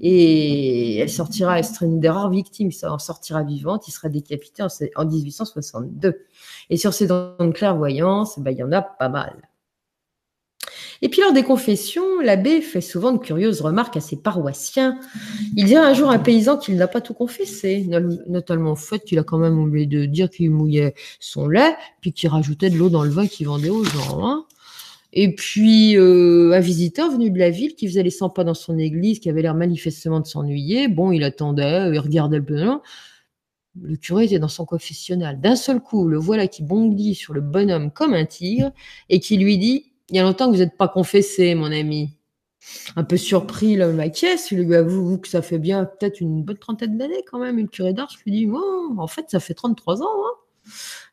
Et 0.00 0.96
elle 0.98 1.10
sortira, 1.10 1.58
elle 1.58 1.64
sera 1.64 1.86
une 1.86 2.00
des 2.00 2.08
rares 2.08 2.30
victimes, 2.30 2.70
en 2.84 2.98
sortira 2.98 3.42
vivante. 3.42 3.86
Il 3.88 3.92
sera 3.92 4.08
décapité 4.08 4.62
en, 4.96 5.04
1862. 5.04 6.24
Et 6.70 6.76
sur 6.76 6.94
ces 6.94 7.06
dons 7.06 7.36
de 7.38 7.52
clairvoyance, 7.52 8.38
ben, 8.38 8.50
il 8.52 8.58
y 8.58 8.62
en 8.62 8.72
a 8.72 8.82
pas 8.82 9.08
mal. 9.08 9.34
Et 11.04 11.10
puis 11.10 11.20
lors 11.20 11.34
des 11.34 11.42
confessions, 11.42 12.18
l'abbé 12.22 12.62
fait 12.62 12.80
souvent 12.80 13.12
de 13.12 13.18
curieuses 13.18 13.60
remarques 13.60 13.98
à 13.98 14.00
ses 14.00 14.16
paroissiens. 14.16 14.98
Il 15.54 15.66
dira 15.66 15.84
un 15.84 15.92
jour 15.92 16.08
un 16.08 16.18
paysan 16.18 16.56
qu'il 16.56 16.76
n'a 16.76 16.88
pas 16.88 17.02
tout 17.02 17.12
confessé, 17.12 17.86
notamment 18.26 18.72
au 18.72 18.76
fait 18.76 19.00
qu'il 19.00 19.18
a 19.18 19.22
quand 19.22 19.36
même 19.36 19.58
oublié 19.58 19.84
de 19.84 20.06
dire 20.06 20.30
qu'il 20.30 20.50
mouillait 20.50 20.94
son 21.20 21.46
lait, 21.46 21.76
puis 22.00 22.14
qu'il 22.14 22.30
rajoutait 22.30 22.70
de 22.70 22.78
l'eau 22.78 22.88
dans 22.88 23.04
le 23.04 23.10
vin 23.10 23.26
qu'il 23.26 23.48
vendait 23.48 23.68
aux 23.68 23.84
gens. 23.84 24.26
Hein. 24.26 24.46
Et 25.12 25.34
puis, 25.34 25.94
euh, 25.98 26.52
un 26.54 26.60
visiteur 26.60 27.10
venu 27.10 27.30
de 27.30 27.38
la 27.38 27.50
ville 27.50 27.74
qui 27.74 27.86
faisait 27.86 28.02
les 28.02 28.08
100 28.08 28.30
pas 28.30 28.42
dans 28.42 28.54
son 28.54 28.78
église, 28.78 29.18
qui 29.18 29.28
avait 29.28 29.42
l'air 29.42 29.54
manifestement 29.54 30.20
de 30.20 30.26
s'ennuyer. 30.26 30.88
Bon, 30.88 31.12
il 31.12 31.22
attendait, 31.22 31.90
il 31.92 31.98
regardait 31.98 32.38
le 32.38 32.44
bonhomme. 32.44 32.80
Le 33.78 33.96
curé 33.96 34.24
était 34.24 34.38
dans 34.38 34.48
son 34.48 34.64
confessionnal. 34.64 35.38
D'un 35.38 35.56
seul 35.56 35.80
coup, 35.80 36.08
le 36.08 36.16
voilà 36.16 36.48
qui 36.48 36.62
bondit 36.62 37.14
sur 37.14 37.34
le 37.34 37.42
bonhomme 37.42 37.90
comme 37.90 38.14
un 38.14 38.24
tigre 38.24 38.70
et 39.10 39.20
qui 39.20 39.36
lui 39.36 39.58
dit 39.58 39.90
il 40.10 40.16
y 40.16 40.18
a 40.18 40.22
longtemps 40.22 40.46
que 40.46 40.52
vous 40.52 40.62
n'êtes 40.62 40.76
pas 40.76 40.88
confessé, 40.88 41.54
mon 41.54 41.72
ami. 41.72 42.16
Un 42.96 43.04
peu 43.04 43.16
surpris, 43.16 43.76
l'homme 43.76 44.00
acquiesce. 44.00 44.50
Il 44.50 44.62
lui 44.62 44.74
avoue 44.74 45.18
que 45.18 45.28
ça 45.28 45.42
fait 45.42 45.58
bien 45.58 45.84
peut-être 45.84 46.20
une 46.20 46.42
bonne 46.42 46.58
trentaine 46.58 46.96
d'années 46.96 47.24
quand 47.30 47.38
même. 47.38 47.58
Une 47.58 47.68
curé 47.68 47.92
d'Ars 47.92 48.14
lui 48.24 48.32
dit 48.32 48.48
oh, 48.50 48.94
En 48.98 49.06
fait, 49.06 49.26
ça 49.28 49.40
fait 49.40 49.54
33 49.54 50.02
ans. 50.02 50.06
Hein. 50.06 50.70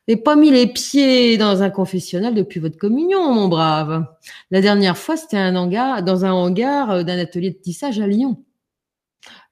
Vous 0.08 0.16
pas 0.16 0.34
mis 0.34 0.50
les 0.50 0.66
pieds 0.66 1.36
dans 1.38 1.62
un 1.62 1.70
confessionnal 1.70 2.34
depuis 2.34 2.58
votre 2.58 2.76
communion, 2.76 3.32
mon 3.32 3.48
brave. 3.48 4.06
La 4.50 4.60
dernière 4.60 4.98
fois, 4.98 5.16
c'était 5.16 5.36
un 5.36 5.54
hangar, 5.54 6.02
dans 6.02 6.24
un 6.24 6.32
hangar 6.32 6.90
euh, 6.90 7.02
d'un 7.02 7.18
atelier 7.18 7.50
de 7.50 7.58
tissage 7.58 8.00
à 8.00 8.06
Lyon. 8.06 8.42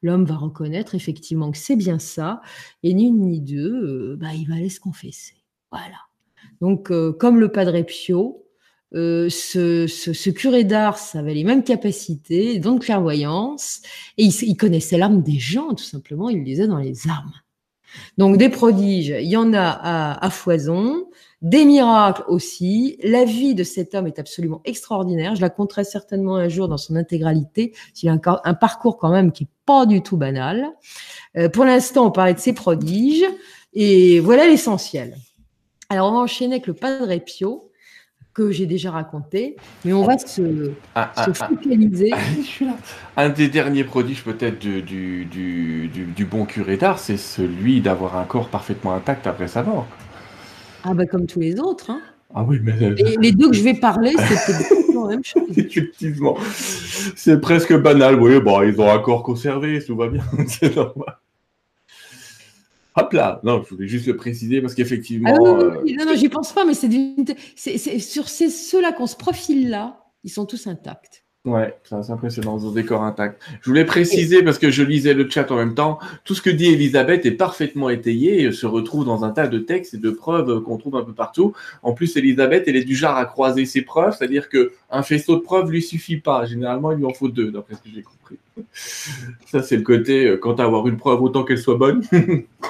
L'homme 0.02 0.24
va 0.24 0.36
reconnaître 0.36 0.94
effectivement 0.94 1.52
que 1.52 1.58
c'est 1.58 1.76
bien 1.76 1.98
ça, 1.98 2.40
et 2.82 2.94
ni 2.94 3.08
une 3.08 3.20
ni 3.28 3.40
deux, 3.40 3.72
euh, 3.72 4.16
bah, 4.16 4.34
il 4.34 4.48
va 4.48 4.56
aller 4.56 4.70
se 4.70 4.80
confesser. 4.80 5.36
Voilà. 5.70 5.98
Donc, 6.60 6.90
euh, 6.90 7.12
comme 7.12 7.38
le 7.38 7.52
Padre 7.52 7.80
Pio, 7.82 8.44
euh, 8.94 9.28
ce, 9.28 10.30
curé 10.30 10.64
d'Ars 10.64 10.98
avait 11.14 11.34
les 11.34 11.44
mêmes 11.44 11.62
capacités, 11.62 12.58
donc 12.58 12.84
clairvoyance, 12.84 13.82
et 14.18 14.24
il, 14.24 14.56
connaissait 14.56 14.98
l'âme 14.98 15.22
des 15.22 15.38
gens, 15.38 15.74
tout 15.74 15.84
simplement, 15.84 16.28
il 16.28 16.42
lisait 16.42 16.66
dans 16.66 16.78
les 16.78 17.06
âmes. 17.08 17.32
Donc 18.18 18.36
des 18.36 18.48
prodiges, 18.48 19.14
il 19.20 19.28
y 19.28 19.36
en 19.36 19.52
a 19.52 20.18
à, 20.20 20.30
foison, 20.30 21.08
des 21.42 21.64
miracles 21.64 22.22
aussi. 22.28 22.98
La 23.02 23.24
vie 23.24 23.54
de 23.54 23.64
cet 23.64 23.94
homme 23.94 24.06
est 24.06 24.18
absolument 24.18 24.60
extraordinaire. 24.64 25.34
Je 25.34 25.40
la 25.40 25.50
compterai 25.50 25.82
certainement 25.82 26.36
un 26.36 26.48
jour 26.48 26.68
dans 26.68 26.76
son 26.76 26.94
intégralité. 26.94 27.74
Il 28.00 28.08
a 28.08 28.12
un, 28.12 28.20
un 28.44 28.54
parcours 28.54 28.96
quand 28.96 29.10
même 29.10 29.32
qui 29.32 29.44
est 29.44 29.48
pas 29.66 29.86
du 29.86 30.02
tout 30.02 30.16
banal. 30.16 30.68
Euh, 31.36 31.48
pour 31.48 31.64
l'instant, 31.64 32.06
on 32.06 32.10
parlait 32.10 32.34
de 32.34 32.38
ses 32.38 32.52
prodiges 32.52 33.26
et 33.72 34.20
voilà 34.20 34.46
l'essentiel. 34.46 35.16
Alors 35.88 36.10
on 36.10 36.14
va 36.14 36.18
enchaîner 36.20 36.54
avec 36.54 36.68
le 36.68 36.74
Padre 36.74 37.16
Pio 37.18 37.69
que 38.40 38.52
j'ai 38.52 38.64
déjà 38.64 38.90
raconté, 38.90 39.56
mais 39.84 39.92
on 39.92 40.02
va 40.02 40.16
se, 40.16 40.70
ah, 40.94 41.12
ah, 41.14 41.26
ah. 41.26 41.32
focaliser. 41.34 42.10
Un 43.16 43.28
des 43.28 43.48
derniers 43.48 43.84
prodiges 43.84 44.24
peut-être 44.24 44.58
du, 44.58 44.80
du, 44.82 45.26
du, 45.28 46.24
bon 46.24 46.46
curé 46.46 46.78
d'art, 46.78 46.98
c'est 46.98 47.18
celui 47.18 47.80
d'avoir 47.82 48.16
un 48.16 48.24
corps 48.24 48.48
parfaitement 48.48 48.94
intact 48.94 49.26
après 49.26 49.48
sa 49.48 49.62
mort. 49.62 49.86
Ah 50.84 50.94
bah 50.94 51.04
comme 51.04 51.26
tous 51.26 51.40
les 51.40 51.60
autres. 51.60 51.90
Hein. 51.90 52.00
Ah 52.34 52.44
oui, 52.46 52.60
mais... 52.62 52.72
Et 52.80 53.16
les 53.20 53.32
deux 53.32 53.50
que 53.50 53.56
je 53.56 53.62
vais 53.62 53.74
parler, 53.74 54.14
c'est 54.16 54.52
la 54.94 55.06
même 55.06 55.24
chose. 55.24 55.42
Effectivement. 55.56 56.36
C'est 57.16 57.40
presque 57.40 57.76
banal. 57.76 58.18
Oui, 58.20 58.40
bon, 58.40 58.62
ils 58.62 58.80
ont 58.80 58.90
un 58.90 59.00
corps 59.00 59.22
conservé, 59.22 59.82
tout 59.84 59.96
va 59.96 60.08
bien, 60.08 60.22
c'est 60.46 60.74
normal. 60.74 61.16
Hop 63.00 63.12
là 63.12 63.40
Non, 63.42 63.62
je 63.62 63.74
voulais 63.74 63.88
juste 63.88 64.06
le 64.06 64.16
préciser 64.16 64.60
parce 64.60 64.74
qu'effectivement. 64.74 65.34
Ah 65.34 65.48
euh, 65.48 65.82
non, 65.96 66.04
non, 66.06 66.14
j'y 66.14 66.28
pense 66.28 66.52
pas, 66.52 66.64
mais 66.64 66.74
c'est 66.74 67.98
sur 67.98 68.28
ces, 68.28 68.50
ceux-là 68.50 68.92
qu'on 68.92 69.06
se 69.06 69.16
profile 69.16 69.70
là, 69.70 70.04
ils 70.24 70.30
sont 70.30 70.46
tous 70.46 70.66
intacts. 70.66 71.19
Ouais, 71.46 71.74
c'est 71.84 72.10
impressionnant, 72.10 72.58
des 72.70 72.84
corps 72.84 73.02
intacts. 73.02 73.40
Je 73.62 73.70
voulais 73.70 73.86
préciser, 73.86 74.42
parce 74.42 74.58
que 74.58 74.70
je 74.70 74.82
lisais 74.82 75.14
le 75.14 75.28
chat 75.30 75.50
en 75.50 75.56
même 75.56 75.74
temps, 75.74 75.98
tout 76.24 76.34
ce 76.34 76.42
que 76.42 76.50
dit 76.50 76.66
Elisabeth 76.66 77.24
est 77.24 77.30
parfaitement 77.30 77.88
étayé 77.88 78.42
et 78.42 78.52
se 78.52 78.66
retrouve 78.66 79.06
dans 79.06 79.24
un 79.24 79.30
tas 79.30 79.46
de 79.46 79.58
textes 79.58 79.94
et 79.94 79.96
de 79.96 80.10
preuves 80.10 80.60
qu'on 80.60 80.76
trouve 80.76 80.96
un 80.96 81.02
peu 81.02 81.14
partout. 81.14 81.54
En 81.82 81.94
plus, 81.94 82.14
Elisabeth, 82.18 82.64
elle 82.66 82.76
est 82.76 82.84
du 82.84 82.94
genre 82.94 83.16
à 83.16 83.24
croiser 83.24 83.64
ses 83.64 83.80
preuves, 83.80 84.14
c'est-à-dire 84.18 84.50
qu'un 84.50 85.02
faisceau 85.02 85.36
de 85.36 85.40
preuves 85.40 85.70
lui 85.70 85.80
suffit 85.80 86.18
pas. 86.18 86.44
Généralement, 86.44 86.92
il 86.92 86.98
lui 86.98 87.06
en 87.06 87.14
faut 87.14 87.28
deux, 87.28 87.50
d'après 87.50 87.74
ce 87.74 87.80
que 87.80 87.88
j'ai 87.94 88.02
compris. 88.02 88.36
Ça, 89.46 89.62
c'est 89.62 89.76
le 89.78 89.82
côté, 89.82 90.26
euh, 90.26 90.36
quant 90.36 90.54
à 90.56 90.64
avoir 90.64 90.86
une 90.88 90.98
preuve, 90.98 91.22
autant 91.22 91.44
qu'elle 91.44 91.56
soit 91.56 91.78
bonne. 91.78 92.02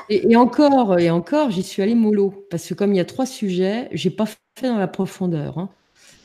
et, 0.09 0.37
encore, 0.37 0.97
et 1.01 1.11
encore, 1.11 1.51
j'y 1.51 1.65
suis 1.65 1.83
allée 1.83 1.97
mollo, 1.97 2.47
parce 2.51 2.69
que 2.69 2.75
comme 2.75 2.95
il 2.95 2.99
y 2.99 3.01
a 3.01 3.05
trois 3.05 3.27
sujets, 3.27 3.89
j'ai 3.91 4.11
pas 4.11 4.27
fait 4.27 4.69
dans 4.69 4.79
la 4.79 4.87
profondeur. 4.87 5.59
Hein. 5.59 5.71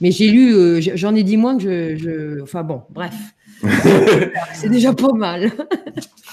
Mais 0.01 0.11
j'ai 0.11 0.29
lu, 0.29 0.53
euh, 0.53 0.81
j'en 0.81 1.15
ai 1.15 1.23
dit 1.23 1.37
moins 1.37 1.57
que 1.57 1.95
je, 1.95 2.41
Enfin 2.41 2.63
bon, 2.63 2.83
bref. 2.89 3.13
c'est 4.53 4.69
déjà 4.69 4.93
pas 4.93 5.13
mal. 5.13 5.51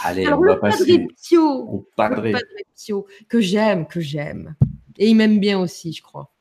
Allez, 0.02 0.28
on 0.28 0.40
va 0.40 0.56
passer 0.56 1.06
au 1.36 1.86
Padre. 1.96 2.32
Pio, 2.76 3.06
que 3.28 3.40
j'aime, 3.40 3.86
que 3.86 4.00
j'aime. 4.00 4.56
Et 4.98 5.08
il 5.08 5.14
m'aime 5.14 5.38
bien 5.38 5.60
aussi, 5.60 5.92
je 5.92 6.02
crois. 6.02 6.32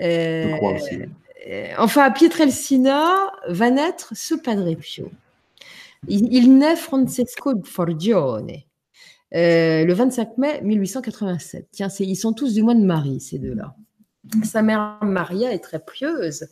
Euh, 0.00 0.50
je 0.50 0.56
crois 0.56 0.72
aussi. 0.72 0.98
Euh, 1.48 1.68
enfin, 1.78 2.02
à 2.02 2.10
Pietrelcina 2.10 3.30
va 3.48 3.70
naître 3.70 4.12
ce 4.16 4.34
Padre 4.34 4.74
Pio. 4.74 5.10
Il, 6.08 6.56
naît 6.58 6.76
Francesco 6.76 7.52
Forgione 7.64 8.52
le 9.32 9.92
25 9.92 10.38
mai 10.38 10.60
1887. 10.62 11.68
Tiens, 11.72 11.88
ils 12.00 12.16
sont 12.16 12.32
tous 12.32 12.54
du 12.54 12.62
mois 12.62 12.74
de 12.74 12.84
Marie, 12.84 13.20
ces 13.20 13.38
deux-là. 13.38 13.76
Sa 14.44 14.62
mère 14.62 14.98
Maria 15.02 15.52
est 15.52 15.60
très 15.60 15.78
pieuse 15.78 16.48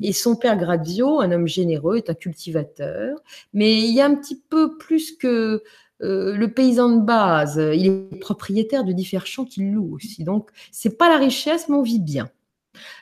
et 0.00 0.12
son 0.12 0.36
père 0.36 0.56
Grazio, 0.56 1.20
un 1.20 1.32
homme 1.32 1.46
généreux, 1.46 1.96
est 1.96 2.10
un 2.10 2.14
cultivateur. 2.14 3.18
Mais 3.52 3.78
il 3.78 3.94
y 3.94 4.00
a 4.00 4.06
un 4.06 4.14
petit 4.14 4.36
peu 4.36 4.76
plus 4.76 5.16
que 5.16 5.62
euh, 6.02 6.36
le 6.36 6.52
paysan 6.52 6.96
de 6.96 7.04
base. 7.04 7.60
Il 7.74 7.86
est 7.86 8.18
propriétaire 8.20 8.84
de 8.84 8.92
différents 8.92 9.24
champs 9.24 9.44
qu'il 9.44 9.72
loue 9.72 9.94
aussi. 9.94 10.24
Donc, 10.24 10.50
c'est 10.70 10.98
pas 10.98 11.08
la 11.08 11.18
richesse, 11.18 11.68
mais 11.68 11.76
on 11.76 11.82
vit 11.82 12.00
bien. 12.00 12.30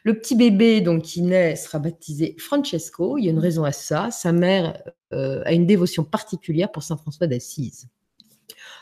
Le 0.05 0.17
petit 0.17 0.37
bébé 0.37 0.81
donc 0.81 1.03
qui 1.03 1.23
naît 1.23 1.57
sera 1.57 1.81
baptisé 1.81 2.37
Francesco. 2.39 3.19
Il 3.19 3.25
y 3.25 3.29
a 3.29 3.33
une 3.33 3.41
raison 3.41 3.65
à 3.65 3.73
ça. 3.73 4.11
Sa 4.13 4.33
mère 4.33 4.81
euh, 5.13 5.43
a 5.45 5.53
une 5.53 5.67
dévotion 5.67 6.05
particulière 6.05 6.71
pour 6.71 6.85
Saint 6.85 6.97
François 6.97 7.27
d'Assise. 7.27 7.89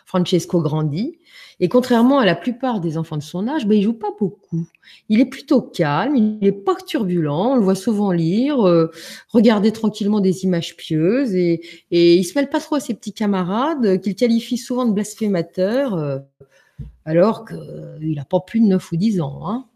Francesco 0.07 0.61
grandit 0.61 1.19
et 1.61 1.69
contrairement 1.69 2.19
à 2.19 2.25
la 2.25 2.35
plupart 2.35 2.81
des 2.81 2.99
enfants 2.99 3.17
de 3.17 3.23
son 3.23 3.47
âge, 3.47 3.67
ben, 3.67 3.79
il 3.79 3.83
joue 3.83 3.93
pas 3.93 4.11
beaucoup. 4.19 4.67
Il 5.09 5.21
est 5.21 5.27
plutôt 5.27 5.63
calme, 5.63 6.17
il 6.17 6.39
n'est 6.41 6.51
pas 6.51 6.75
turbulent, 6.75 7.53
on 7.53 7.57
le 7.57 7.63
voit 7.63 7.75
souvent 7.75 8.11
lire, 8.11 8.67
euh, 8.67 8.91
regarder 9.29 9.71
tranquillement 9.71 10.21
des 10.21 10.45
images 10.45 10.77
pieuses 10.77 11.35
et, 11.35 11.63
et 11.91 12.17
il 12.17 12.25
se 12.25 12.37
mêle 12.37 12.49
pas 12.49 12.61
trop 12.61 12.77
à 12.77 12.81
ses 12.81 12.95
petits 12.95 13.13
camarades 13.13 14.01
qu'il 14.01 14.15
qualifie 14.15 14.57
souvent 14.57 14.87
de 14.87 14.93
blasphémateurs 14.93 15.95
euh, 15.95 16.19
alors 17.05 17.45
qu'il 17.45 18.15
n'a 18.17 18.25
pas 18.25 18.41
plus 18.41 18.61
de 18.61 18.67
9 18.67 18.93
ou 18.93 18.97
10 18.97 19.21
ans. 19.21 19.49
Hein. 19.49 19.67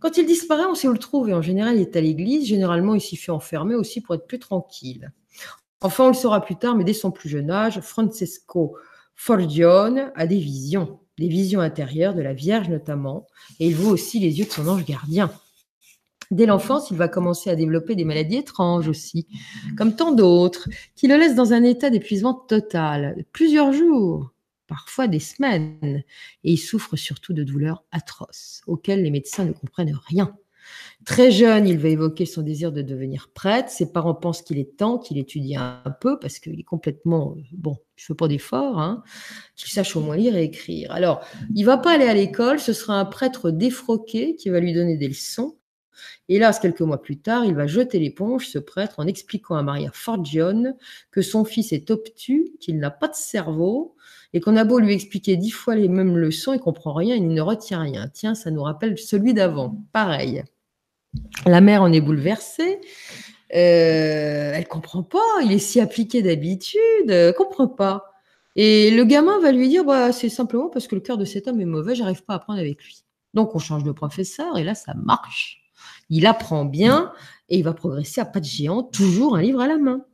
Quand 0.00 0.16
il 0.16 0.26
disparaît, 0.26 0.66
on 0.68 0.74
sait 0.74 0.88
où 0.88 0.92
le 0.92 0.98
trouver. 0.98 1.32
En 1.32 1.42
général, 1.42 1.76
il 1.76 1.82
est 1.82 1.96
à 1.96 2.00
l'église. 2.00 2.46
Généralement, 2.46 2.94
il 2.94 3.00
s'y 3.00 3.16
fait 3.16 3.32
enfermer 3.32 3.74
aussi 3.74 4.00
pour 4.00 4.14
être 4.14 4.26
plus 4.26 4.38
tranquille. 4.38 5.12
Enfin, 5.80 6.04
on 6.04 6.08
le 6.08 6.14
saura 6.14 6.42
plus 6.42 6.56
tard, 6.56 6.76
mais 6.76 6.84
dès 6.84 6.92
son 6.92 7.10
plus 7.10 7.28
jeune 7.28 7.50
âge, 7.50 7.80
Francesco 7.80 8.76
Forgione 9.14 10.12
a 10.14 10.26
des 10.26 10.38
visions, 10.38 11.00
des 11.18 11.28
visions 11.28 11.60
intérieures 11.60 12.14
de 12.14 12.22
la 12.22 12.34
Vierge 12.34 12.68
notamment, 12.68 13.26
et 13.60 13.68
il 13.68 13.74
voit 13.74 13.92
aussi 13.92 14.18
les 14.18 14.38
yeux 14.38 14.46
de 14.46 14.50
son 14.50 14.66
ange 14.68 14.84
gardien. 14.84 15.30
Dès 16.30 16.46
l'enfance, 16.46 16.90
il 16.90 16.96
va 16.96 17.08
commencer 17.08 17.50
à 17.50 17.56
développer 17.56 17.94
des 17.94 18.06
maladies 18.06 18.38
étranges 18.38 18.88
aussi, 18.88 19.26
comme 19.76 19.94
tant 19.94 20.12
d'autres, 20.12 20.68
qui 20.96 21.06
le 21.06 21.16
laissent 21.16 21.34
dans 21.34 21.52
un 21.52 21.62
état 21.62 21.90
d'épuisement 21.90 22.32
total, 22.32 23.26
plusieurs 23.32 23.74
jours, 23.74 24.32
parfois 24.66 25.08
des 25.08 25.20
semaines, 25.20 26.02
et 26.44 26.52
il 26.52 26.56
souffre 26.56 26.96
surtout 26.96 27.34
de 27.34 27.44
douleurs 27.44 27.84
atroces, 27.92 28.62
auxquelles 28.66 29.02
les 29.02 29.10
médecins 29.10 29.44
ne 29.44 29.52
comprennent 29.52 29.98
rien. 30.06 30.34
Très 31.04 31.30
jeune, 31.30 31.66
il 31.66 31.78
va 31.78 31.88
évoquer 31.88 32.26
son 32.26 32.42
désir 32.42 32.70
de 32.70 32.82
devenir 32.82 33.30
prêtre. 33.34 33.70
Ses 33.70 33.92
parents 33.92 34.14
pensent 34.14 34.42
qu'il 34.42 34.58
est 34.58 34.76
temps 34.76 34.98
qu'il 34.98 35.18
étudie 35.18 35.56
un 35.56 35.82
peu 36.00 36.18
parce 36.18 36.38
qu'il 36.38 36.58
est 36.60 36.64
complètement, 36.64 37.36
bon, 37.52 37.76
je 37.96 38.06
fais 38.06 38.14
pas 38.14 38.28
d'effort, 38.28 38.78
hein, 38.78 39.02
qu'il 39.56 39.70
sache 39.70 39.96
au 39.96 40.00
moins 40.00 40.16
lire 40.16 40.36
et 40.36 40.44
écrire. 40.44 40.92
Alors, 40.92 41.24
il 41.54 41.64
va 41.64 41.78
pas 41.78 41.94
aller 41.94 42.06
à 42.06 42.14
l'école, 42.14 42.60
ce 42.60 42.72
sera 42.72 43.00
un 43.00 43.04
prêtre 43.04 43.50
défroqué 43.50 44.36
qui 44.36 44.48
va 44.50 44.60
lui 44.60 44.72
donner 44.72 44.96
des 44.96 45.08
leçons. 45.08 45.56
Hélas, 46.28 46.58
quelques 46.60 46.80
mois 46.80 47.02
plus 47.02 47.18
tard, 47.18 47.44
il 47.44 47.54
va 47.54 47.66
jeter 47.66 47.98
l'éponge, 47.98 48.48
ce 48.48 48.58
prêtre, 48.58 48.94
en 48.98 49.06
expliquant 49.06 49.56
à 49.56 49.62
Maria 49.62 49.90
Forgione 49.92 50.76
que 51.10 51.22
son 51.22 51.44
fils 51.44 51.72
est 51.72 51.90
obtus, 51.90 52.52
qu'il 52.60 52.78
n'a 52.78 52.90
pas 52.90 53.08
de 53.08 53.14
cerveau, 53.14 53.96
et 54.32 54.40
qu'on 54.40 54.56
a 54.56 54.64
beau 54.64 54.78
lui 54.78 54.94
expliquer 54.94 55.36
dix 55.36 55.50
fois 55.50 55.74
les 55.74 55.88
mêmes 55.88 56.16
leçons, 56.16 56.54
il 56.54 56.60
comprend 56.60 56.94
rien, 56.94 57.16
il 57.16 57.28
ne 57.28 57.40
retient 57.40 57.80
rien. 57.80 58.08
Tiens, 58.08 58.34
ça 58.34 58.50
nous 58.50 58.62
rappelle 58.62 58.98
celui 58.98 59.34
d'avant. 59.34 59.76
Pareil. 59.92 60.42
La 61.44 61.60
mère 61.60 61.82
en 61.82 61.92
est 61.92 62.00
bouleversée. 62.00 62.80
Euh, 63.54 64.52
elle 64.54 64.66
comprend 64.66 65.02
pas. 65.02 65.42
Il 65.44 65.52
est 65.52 65.58
si 65.58 65.80
appliqué 65.80 66.22
d'habitude. 66.22 67.10
Elle 67.10 67.34
comprend 67.34 67.68
pas. 67.68 68.12
Et 68.56 68.90
le 68.90 69.04
gamin 69.04 69.38
va 69.40 69.52
lui 69.52 69.68
dire 69.68 69.84
bah, 69.84 70.12
c'est 70.12 70.28
simplement 70.28 70.68
parce 70.68 70.86
que 70.86 70.94
le 70.94 71.00
cœur 71.00 71.18
de 71.18 71.24
cet 71.24 71.48
homme 71.48 71.60
est 71.60 71.66
mauvais, 71.66 71.94
j'arrive 71.94 72.22
pas 72.24 72.34
à 72.34 72.36
apprendre 72.36 72.58
avec 72.58 72.82
lui. 72.82 73.04
Donc 73.34 73.54
on 73.54 73.58
change 73.58 73.82
de 73.82 73.92
professeur 73.92 74.58
et 74.58 74.64
là 74.64 74.74
ça 74.74 74.94
marche. 74.94 75.62
Il 76.10 76.26
apprend 76.26 76.64
bien 76.64 77.12
et 77.48 77.58
il 77.58 77.64
va 77.64 77.72
progresser 77.72 78.20
à 78.20 78.26
pas 78.26 78.40
de 78.40 78.44
géant, 78.44 78.82
toujours 78.82 79.36
un 79.36 79.42
livre 79.42 79.60
à 79.60 79.66
la 79.66 79.78
main. 79.78 80.04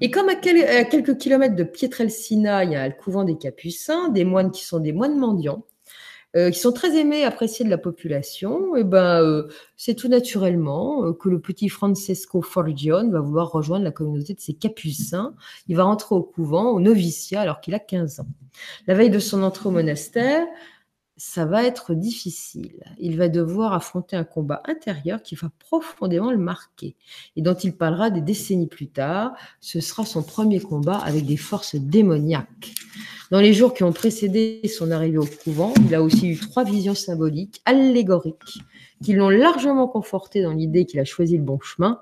Et 0.00 0.10
comme 0.10 0.28
à, 0.28 0.34
quelques 0.36 1.16
kilomètres 1.18 1.56
de 1.56 1.64
Pietrelcina, 1.64 2.64
il 2.64 2.72
y 2.72 2.76
a 2.76 2.86
le 2.86 2.94
couvent 2.94 3.24
des 3.24 3.36
Capucins, 3.36 4.08
des 4.08 4.24
moines 4.24 4.50
qui 4.50 4.64
sont 4.64 4.78
des 4.78 4.92
moines 4.92 5.18
mendiants, 5.18 5.64
euh, 6.36 6.50
qui 6.50 6.60
sont 6.60 6.72
très 6.72 6.96
aimés 6.96 7.20
et 7.20 7.24
appréciés 7.24 7.64
de 7.64 7.70
la 7.70 7.78
population, 7.78 8.76
et 8.76 8.84
ben, 8.84 9.22
euh, 9.22 9.48
c'est 9.76 9.94
tout 9.94 10.08
naturellement 10.08 11.04
euh, 11.04 11.12
que 11.12 11.28
le 11.28 11.40
petit 11.40 11.68
Francesco 11.68 12.42
Forgione 12.42 13.10
va 13.10 13.20
vouloir 13.20 13.50
rejoindre 13.50 13.84
la 13.84 13.90
communauté 13.90 14.34
de 14.34 14.40
ses 14.40 14.52
capucins. 14.52 15.34
Il 15.68 15.76
va 15.76 15.84
rentrer 15.84 16.14
au 16.14 16.22
couvent, 16.22 16.70
au 16.70 16.80
noviciat, 16.80 17.40
alors 17.40 17.60
qu'il 17.60 17.74
a 17.74 17.78
15 17.78 18.20
ans. 18.20 18.28
La 18.86 18.94
veille 18.94 19.10
de 19.10 19.18
son 19.18 19.42
entrée 19.42 19.68
au 19.68 19.72
monastère, 19.72 20.46
ça 21.18 21.44
va 21.44 21.64
être 21.64 21.94
difficile. 21.94 22.84
Il 22.98 23.16
va 23.16 23.28
devoir 23.28 23.72
affronter 23.72 24.14
un 24.14 24.22
combat 24.22 24.62
intérieur 24.66 25.20
qui 25.20 25.34
va 25.34 25.50
profondément 25.58 26.30
le 26.30 26.38
marquer 26.38 26.94
et 27.36 27.42
dont 27.42 27.54
il 27.54 27.76
parlera 27.76 28.10
des 28.10 28.20
décennies 28.20 28.68
plus 28.68 28.86
tard. 28.86 29.32
Ce 29.60 29.80
sera 29.80 30.06
son 30.06 30.22
premier 30.22 30.60
combat 30.60 30.96
avec 30.96 31.26
des 31.26 31.36
forces 31.36 31.74
démoniaques. 31.74 32.72
Dans 33.32 33.40
les 33.40 33.52
jours 33.52 33.74
qui 33.74 33.82
ont 33.82 33.92
précédé 33.92 34.62
son 34.68 34.92
arrivée 34.92 35.18
au 35.18 35.28
couvent, 35.44 35.74
il 35.84 35.94
a 35.94 36.02
aussi 36.02 36.28
eu 36.28 36.38
trois 36.38 36.62
visions 36.62 36.94
symboliques, 36.94 37.60
allégoriques, 37.66 38.60
qui 39.02 39.12
l'ont 39.12 39.28
largement 39.28 39.88
conforté 39.88 40.42
dans 40.42 40.52
l'idée 40.52 40.86
qu'il 40.86 41.00
a 41.00 41.04
choisi 41.04 41.36
le 41.36 41.42
bon 41.42 41.58
chemin. 41.60 42.00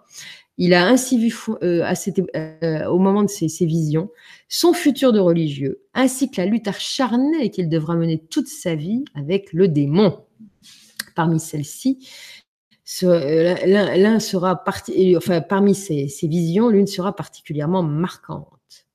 Il 0.59 0.73
a 0.73 0.87
ainsi 0.87 1.19
vu 1.19 1.35
euh, 1.63 1.85
euh, 1.85 2.87
au 2.87 2.99
moment 2.99 3.23
de 3.23 3.29
ses, 3.29 3.67
visions 3.67 4.11
son 4.49 4.73
futur 4.73 5.13
de 5.13 5.19
religieux, 5.19 5.83
ainsi 5.93 6.31
que 6.31 6.41
la 6.41 6.47
lutte 6.47 6.67
acharnée 6.67 7.51
qu'il 7.51 7.69
devra 7.69 7.95
mener 7.95 8.19
toute 8.19 8.49
sa 8.49 8.75
vie 8.75 9.05
avec 9.15 9.53
le 9.53 9.69
démon. 9.69 10.25
Parmi 11.15 11.41
celles-ci, 11.41 12.09
euh, 13.03 14.19
sera 14.19 14.65
parmi 15.49 15.75
ces, 15.75 16.09
ces 16.09 16.29
visions, 16.29 16.69
l'une 16.69 16.87
sera 16.87 17.15
particulièrement 17.15 17.83
marquante. 17.83 18.87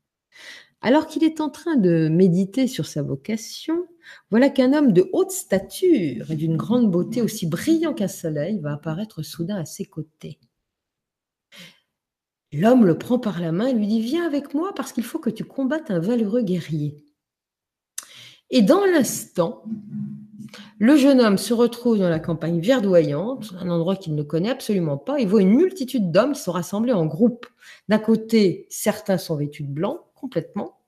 Alors 0.81 1.05
qu'il 1.05 1.23
est 1.23 1.41
en 1.41 1.49
train 1.49 1.75
de 1.75 2.07
méditer 2.07 2.65
sur 2.65 2.87
sa 2.87 3.03
vocation, 3.03 3.85
voilà 4.31 4.49
qu'un 4.49 4.73
homme 4.73 4.93
de 4.93 5.07
haute 5.13 5.29
stature 5.29 6.31
et 6.31 6.35
d'une 6.35 6.57
grande 6.57 6.89
beauté 6.89 7.21
aussi 7.21 7.45
brillant 7.45 7.93
qu'un 7.93 8.07
soleil 8.07 8.59
va 8.59 8.73
apparaître 8.73 9.21
soudain 9.21 9.57
à 9.57 9.65
ses 9.65 9.85
côtés. 9.85 10.39
L'homme 12.53 12.85
le 12.85 12.97
prend 12.97 13.17
par 13.17 13.39
la 13.39 13.51
main 13.51 13.67
et 13.67 13.73
lui 13.73 13.87
dit 13.87 14.01
Viens 14.01 14.25
avec 14.25 14.53
moi 14.53 14.73
parce 14.75 14.91
qu'il 14.91 15.03
faut 15.03 15.19
que 15.19 15.29
tu 15.29 15.43
combattes 15.43 15.91
un 15.91 15.99
valeureux 15.99 16.41
guerrier. 16.41 17.03
Et 18.49 18.61
dans 18.61 18.85
l'instant, 18.85 19.63
le 20.77 20.97
jeune 20.97 21.21
homme 21.21 21.37
se 21.37 21.53
retrouve 21.53 21.99
dans 21.99 22.09
la 22.09 22.19
campagne 22.19 22.59
verdoyante, 22.59 23.53
un 23.59 23.69
endroit 23.69 23.95
qu'il 23.95 24.15
ne 24.15 24.23
connaît 24.23 24.49
absolument 24.49 24.97
pas. 24.97 25.19
Il 25.19 25.27
voit 25.27 25.41
une 25.41 25.55
multitude 25.55 26.11
d'hommes 26.11 26.35
se 26.35 26.49
rassembler 26.49 26.91
en 26.91 27.05
groupe. 27.05 27.45
D'un 27.87 27.99
côté, 27.99 28.67
certains 28.69 29.17
sont 29.17 29.37
vêtus 29.37 29.63
de 29.63 29.71
blanc, 29.71 30.05
complètement. 30.15 30.79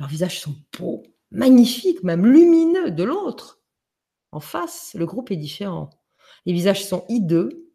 Leurs 0.00 0.08
visages 0.08 0.40
sont 0.40 0.56
beaux, 0.78 1.02
magnifiques, 1.30 2.02
même 2.02 2.26
lumineux. 2.26 2.90
De 2.90 3.04
l'autre, 3.04 3.60
en 4.32 4.40
face, 4.40 4.94
le 4.98 5.06
groupe 5.06 5.30
est 5.30 5.36
différent. 5.36 5.90
Les 6.46 6.52
visages 6.52 6.84
sont 6.84 7.04
hideux. 7.08 7.67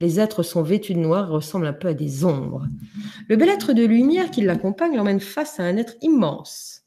Les 0.00 0.20
êtres 0.20 0.42
sont 0.42 0.62
vêtus 0.62 0.92
de 0.94 0.98
noir 0.98 1.28
et 1.28 1.32
ressemblent 1.32 1.66
un 1.66 1.72
peu 1.72 1.88
à 1.88 1.94
des 1.94 2.24
ombres. 2.24 2.66
Le 3.28 3.36
bel 3.36 3.48
être 3.48 3.72
de 3.72 3.84
lumière 3.84 4.30
qui 4.30 4.42
l'accompagne 4.42 4.94
l'emmène 4.94 5.20
face 5.20 5.58
à 5.58 5.62
un 5.62 5.78
être 5.78 5.94
immense, 6.02 6.84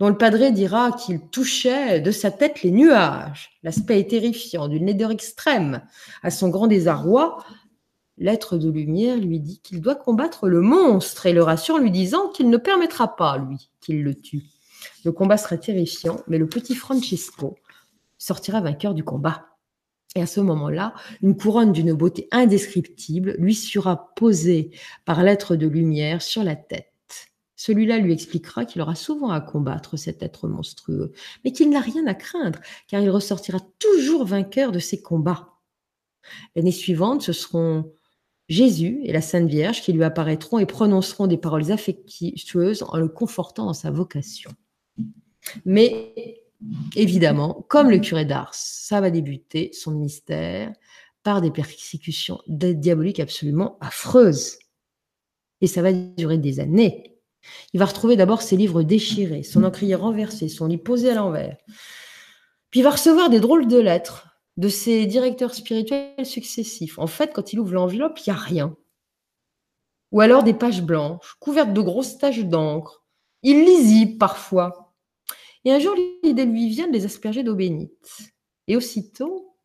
dont 0.00 0.08
le 0.08 0.16
padré 0.16 0.50
dira 0.50 0.92
qu'il 0.92 1.20
touchait 1.28 2.00
de 2.00 2.10
sa 2.10 2.30
tête 2.30 2.62
les 2.62 2.70
nuages. 2.70 3.50
L'aspect 3.62 4.00
est 4.00 4.10
terrifiant, 4.10 4.68
d'une 4.68 4.86
laideur 4.86 5.10
extrême. 5.10 5.82
À 6.22 6.30
son 6.30 6.48
grand 6.48 6.66
désarroi, 6.66 7.44
l'être 8.16 8.56
de 8.56 8.70
lumière 8.70 9.18
lui 9.18 9.38
dit 9.38 9.60
qu'il 9.62 9.82
doit 9.82 9.94
combattre 9.94 10.48
le 10.48 10.62
monstre 10.62 11.26
et 11.26 11.34
le 11.34 11.42
rassure 11.42 11.74
en 11.74 11.78
lui 11.78 11.90
disant 11.90 12.28
qu'il 12.28 12.48
ne 12.48 12.56
permettra 12.56 13.16
pas, 13.16 13.36
lui, 13.36 13.68
qu'il 13.82 14.02
le 14.02 14.14
tue. 14.14 14.44
Le 15.04 15.12
combat 15.12 15.36
serait 15.36 15.58
terrifiant, 15.58 16.20
mais 16.26 16.38
le 16.38 16.48
petit 16.48 16.74
Francesco 16.74 17.56
sortira 18.16 18.62
vainqueur 18.62 18.94
du 18.94 19.04
combat. 19.04 19.53
Et 20.14 20.22
à 20.22 20.26
ce 20.26 20.40
moment-là, 20.40 20.94
une 21.22 21.36
couronne 21.36 21.72
d'une 21.72 21.92
beauté 21.92 22.28
indescriptible 22.30 23.34
lui 23.38 23.54
sera 23.54 24.14
posée 24.14 24.70
par 25.04 25.22
l'être 25.22 25.56
de 25.56 25.66
lumière 25.66 26.22
sur 26.22 26.44
la 26.44 26.54
tête. 26.54 26.92
Celui-là 27.56 27.98
lui 27.98 28.12
expliquera 28.12 28.64
qu'il 28.64 28.82
aura 28.82 28.94
souvent 28.94 29.30
à 29.30 29.40
combattre 29.40 29.96
cet 29.96 30.22
être 30.22 30.48
monstrueux, 30.48 31.12
mais 31.44 31.52
qu'il 31.52 31.70
n'a 31.70 31.80
rien 31.80 32.06
à 32.06 32.14
craindre, 32.14 32.60
car 32.88 33.00
il 33.00 33.10
ressortira 33.10 33.58
toujours 33.78 34.24
vainqueur 34.24 34.70
de 34.70 34.78
ses 34.78 35.00
combats. 35.00 35.54
L'année 36.54 36.72
suivante, 36.72 37.22
ce 37.22 37.32
seront 37.32 37.92
Jésus 38.48 39.00
et 39.04 39.12
la 39.12 39.22
Sainte 39.22 39.48
Vierge 39.48 39.82
qui 39.82 39.92
lui 39.92 40.04
apparaîtront 40.04 40.58
et 40.58 40.66
prononceront 40.66 41.26
des 41.26 41.38
paroles 41.38 41.72
affectueuses 41.72 42.82
en 42.82 42.98
le 42.98 43.08
confortant 43.08 43.66
dans 43.66 43.72
sa 43.72 43.90
vocation. 43.90 44.50
Mais 45.64 46.43
évidemment, 46.96 47.64
comme 47.68 47.90
le 47.90 47.98
curé 47.98 48.24
d'Ars, 48.24 48.54
ça 48.54 49.00
va 49.00 49.10
débuter 49.10 49.70
son 49.72 49.92
ministère 49.92 50.72
par 51.22 51.40
des 51.40 51.50
persécutions 51.50 52.40
diaboliques 52.46 53.20
absolument 53.20 53.78
affreuses. 53.80 54.58
Et 55.60 55.66
ça 55.66 55.82
va 55.82 55.92
durer 55.92 56.38
des 56.38 56.60
années. 56.60 57.14
Il 57.72 57.80
va 57.80 57.86
retrouver 57.86 58.16
d'abord 58.16 58.42
ses 58.42 58.56
livres 58.56 58.82
déchirés, 58.82 59.42
son 59.42 59.64
encrier 59.64 59.94
renversé, 59.94 60.48
son 60.48 60.66
lit 60.66 60.78
posé 60.78 61.10
à 61.10 61.14
l'envers. 61.14 61.56
Puis 62.70 62.80
il 62.80 62.82
va 62.82 62.90
recevoir 62.90 63.30
des 63.30 63.40
drôles 63.40 63.66
de 63.66 63.78
lettres 63.78 64.28
de 64.56 64.68
ses 64.68 65.06
directeurs 65.06 65.54
spirituels 65.54 66.26
successifs. 66.26 66.98
En 66.98 67.06
fait, 67.06 67.32
quand 67.32 67.52
il 67.52 67.60
ouvre 67.60 67.72
l'enveloppe, 67.72 68.18
il 68.20 68.30
n'y 68.30 68.36
a 68.36 68.40
rien. 68.40 68.76
Ou 70.12 70.20
alors 70.20 70.44
des 70.44 70.54
pages 70.54 70.82
blanches, 70.82 71.36
couvertes 71.40 71.72
de 71.72 71.80
grosses 71.80 72.18
taches 72.18 72.44
d'encre, 72.44 73.04
illisibles 73.42 74.18
parfois. 74.18 74.83
Et 75.64 75.72
un 75.72 75.78
jour, 75.78 75.94
l'idée 76.22 76.44
lui 76.44 76.68
vient 76.68 76.88
de 76.88 76.92
les 76.92 77.04
asperger 77.04 77.42
d'eau 77.42 77.54
bénite. 77.54 78.32
Et 78.66 78.76
aussitôt, 78.76 79.56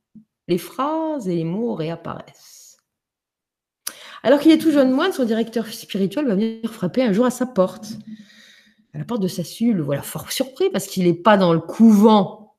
les 0.47 0.57
phrases 0.57 1.27
et 1.27 1.35
les 1.35 1.43
mots 1.43 1.73
réapparaissent. 1.73 2.77
Alors 4.23 4.39
qu'il 4.39 4.51
est 4.51 4.57
tout 4.57 4.71
jeune 4.71 4.91
moine, 4.91 5.13
son 5.13 5.25
directeur 5.25 5.67
spirituel 5.67 6.27
va 6.27 6.35
venir 6.35 6.71
frapper 6.73 7.03
un 7.03 7.13
jour 7.13 7.25
à 7.25 7.31
sa 7.31 7.45
porte. 7.45 7.93
À 8.93 8.97
la 8.97 9.05
porte 9.05 9.21
de 9.21 9.27
sa 9.27 9.43
cellule, 9.43 9.77
le 9.77 9.83
voilà 9.83 10.01
fort 10.01 10.31
surpris 10.31 10.69
parce 10.69 10.87
qu'il 10.87 11.03
n'est 11.03 11.13
pas 11.13 11.37
dans 11.37 11.53
le 11.53 11.59
couvent 11.59 12.57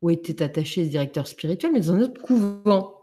où 0.00 0.10
était 0.10 0.42
attaché 0.42 0.84
ce 0.84 0.90
directeur 0.90 1.26
spirituel, 1.26 1.72
mais 1.72 1.80
dans 1.80 1.92
un 1.92 2.02
autre 2.02 2.20
couvent. 2.20 2.97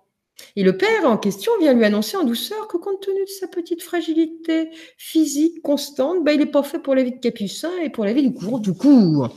Et 0.55 0.63
le 0.63 0.77
père 0.77 1.05
en 1.05 1.17
question 1.17 1.51
vient 1.59 1.73
lui 1.73 1.85
annoncer 1.85 2.17
en 2.17 2.23
douceur 2.23 2.67
que 2.67 2.77
compte 2.77 3.01
tenu 3.01 3.19
de 3.21 3.29
sa 3.29 3.47
petite 3.47 3.81
fragilité 3.81 4.69
physique 4.97 5.61
constante, 5.61 6.23
bah, 6.23 6.33
il 6.33 6.39
n'est 6.39 6.45
pas 6.45 6.63
fait 6.63 6.79
pour 6.79 6.95
la 6.95 7.03
vie 7.03 7.13
de 7.13 7.19
capucin 7.19 7.71
et 7.81 7.89
pour 7.89 8.05
la 8.05 8.13
vie 8.13 8.23
du 8.29 8.33
couvent 8.33 8.59
tout 8.59 8.73
court. 8.73 9.35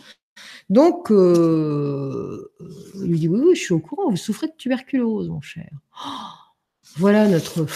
Donc, 0.71 1.11
euh, 1.11 2.53
il 2.97 3.11
lui 3.11 3.19
dit 3.19 3.29
oui, 3.29 3.41
oui, 3.41 3.55
je 3.55 3.61
suis 3.61 3.75
au 3.75 3.81
courant, 3.81 4.11
vous 4.11 4.17
souffrez 4.17 4.49
de 4.49 4.53
tuberculose, 4.57 5.29
mon 5.29 5.41
cher. 5.41 5.71
voilà 6.97 7.27
notre, 7.27 7.67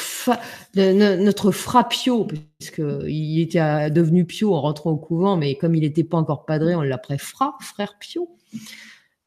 notre 0.74 1.50
frapio, 1.52 2.26
puisqu'il 2.58 3.40
était 3.40 3.90
devenu 3.90 4.24
pio 4.24 4.54
en 4.54 4.60
rentrant 4.60 4.90
au 4.90 4.96
couvent, 4.96 5.36
mais 5.36 5.56
comme 5.56 5.74
il 5.74 5.80
n'était 5.80 6.04
pas 6.04 6.18
encore 6.18 6.44
padré, 6.44 6.74
on 6.74 6.82
l'appelait 6.82 7.18
fra, 7.18 7.56
frère 7.60 7.96
pio 7.98 8.28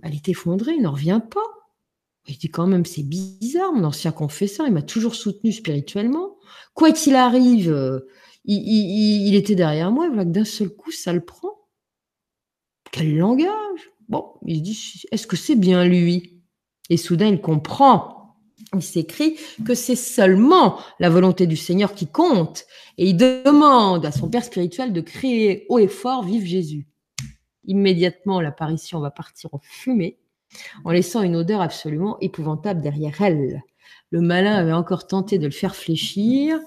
elle 0.06 0.14
est 0.14 0.30
effondrée, 0.30 0.74
il 0.76 0.84
n'en 0.84 0.92
revient 0.92 1.22
pas. 1.30 1.65
Il 2.28 2.38
dit 2.38 2.50
quand 2.50 2.68
même, 2.68 2.86
c'est 2.86 3.04
bizarre, 3.04 3.72
mon 3.74 3.84
ancien 3.84 4.12
confesseur, 4.12 4.66
il 4.68 4.74
m'a 4.74 4.82
toujours 4.82 5.16
soutenu 5.16 5.52
spirituellement. 5.52 6.38
Quoi 6.74 6.92
qu'il 6.92 7.16
arrive, 7.16 7.72
euh, 7.72 8.08
il, 8.46 9.36
était 9.36 9.56
derrière 9.56 9.92
moi, 9.92 10.08
voilà 10.08 10.26
que 10.26 10.30
d'un 10.30 10.46
seul 10.46 10.70
coup, 10.70 10.92
ça 10.92 11.14
le 11.14 11.24
prend. 11.24 11.52
Quel 12.92 13.16
langage 13.16 13.92
Bon, 14.10 14.34
il 14.46 14.62
dit, 14.62 15.04
est-ce 15.12 15.28
que 15.28 15.36
c'est 15.36 15.56
bien 15.56 15.86
lui? 15.86 16.42
Et 16.90 16.98
soudain, 16.98 17.28
il 17.28 17.42
comprend. 17.42 18.38
Il 18.74 18.82
s'écrit 18.82 19.38
que 19.66 19.74
c'est 19.74 19.96
seulement 19.96 20.80
la 21.00 21.10
volonté 21.10 21.48
du 21.48 21.56
Seigneur 21.56 21.94
qui 21.94 22.08
compte. 22.08 22.66
Et 22.98 23.10
il 23.10 23.18
demande 23.18 24.06
à 24.06 24.12
son 24.12 24.30
père 24.30 24.44
spirituel 24.44 24.94
de 24.94 25.02
crier 25.02 25.66
haut 25.70 25.80
et 25.80 25.88
fort, 25.88 26.24
vive 26.24 26.46
Jésus 26.46 26.88
immédiatement 27.68 28.42
l'apparition 28.42 29.00
va 29.00 29.12
partir 29.12 29.54
en 29.54 29.60
fumée, 29.62 30.18
en 30.84 30.92
laissant 30.92 31.22
une 31.22 31.36
odeur 31.36 31.62
absolument 31.62 32.18
épouvantable 32.20 32.82
derrière 32.82 33.22
elle. 33.22 33.64
Le 34.12 34.22
malin 34.22 34.56
avait 34.56 34.74
encore 34.74 35.08
tenté 35.08 35.38
de 35.38 35.46
le 35.46 35.52
faire 35.52 35.76
fléchir, 35.76 36.60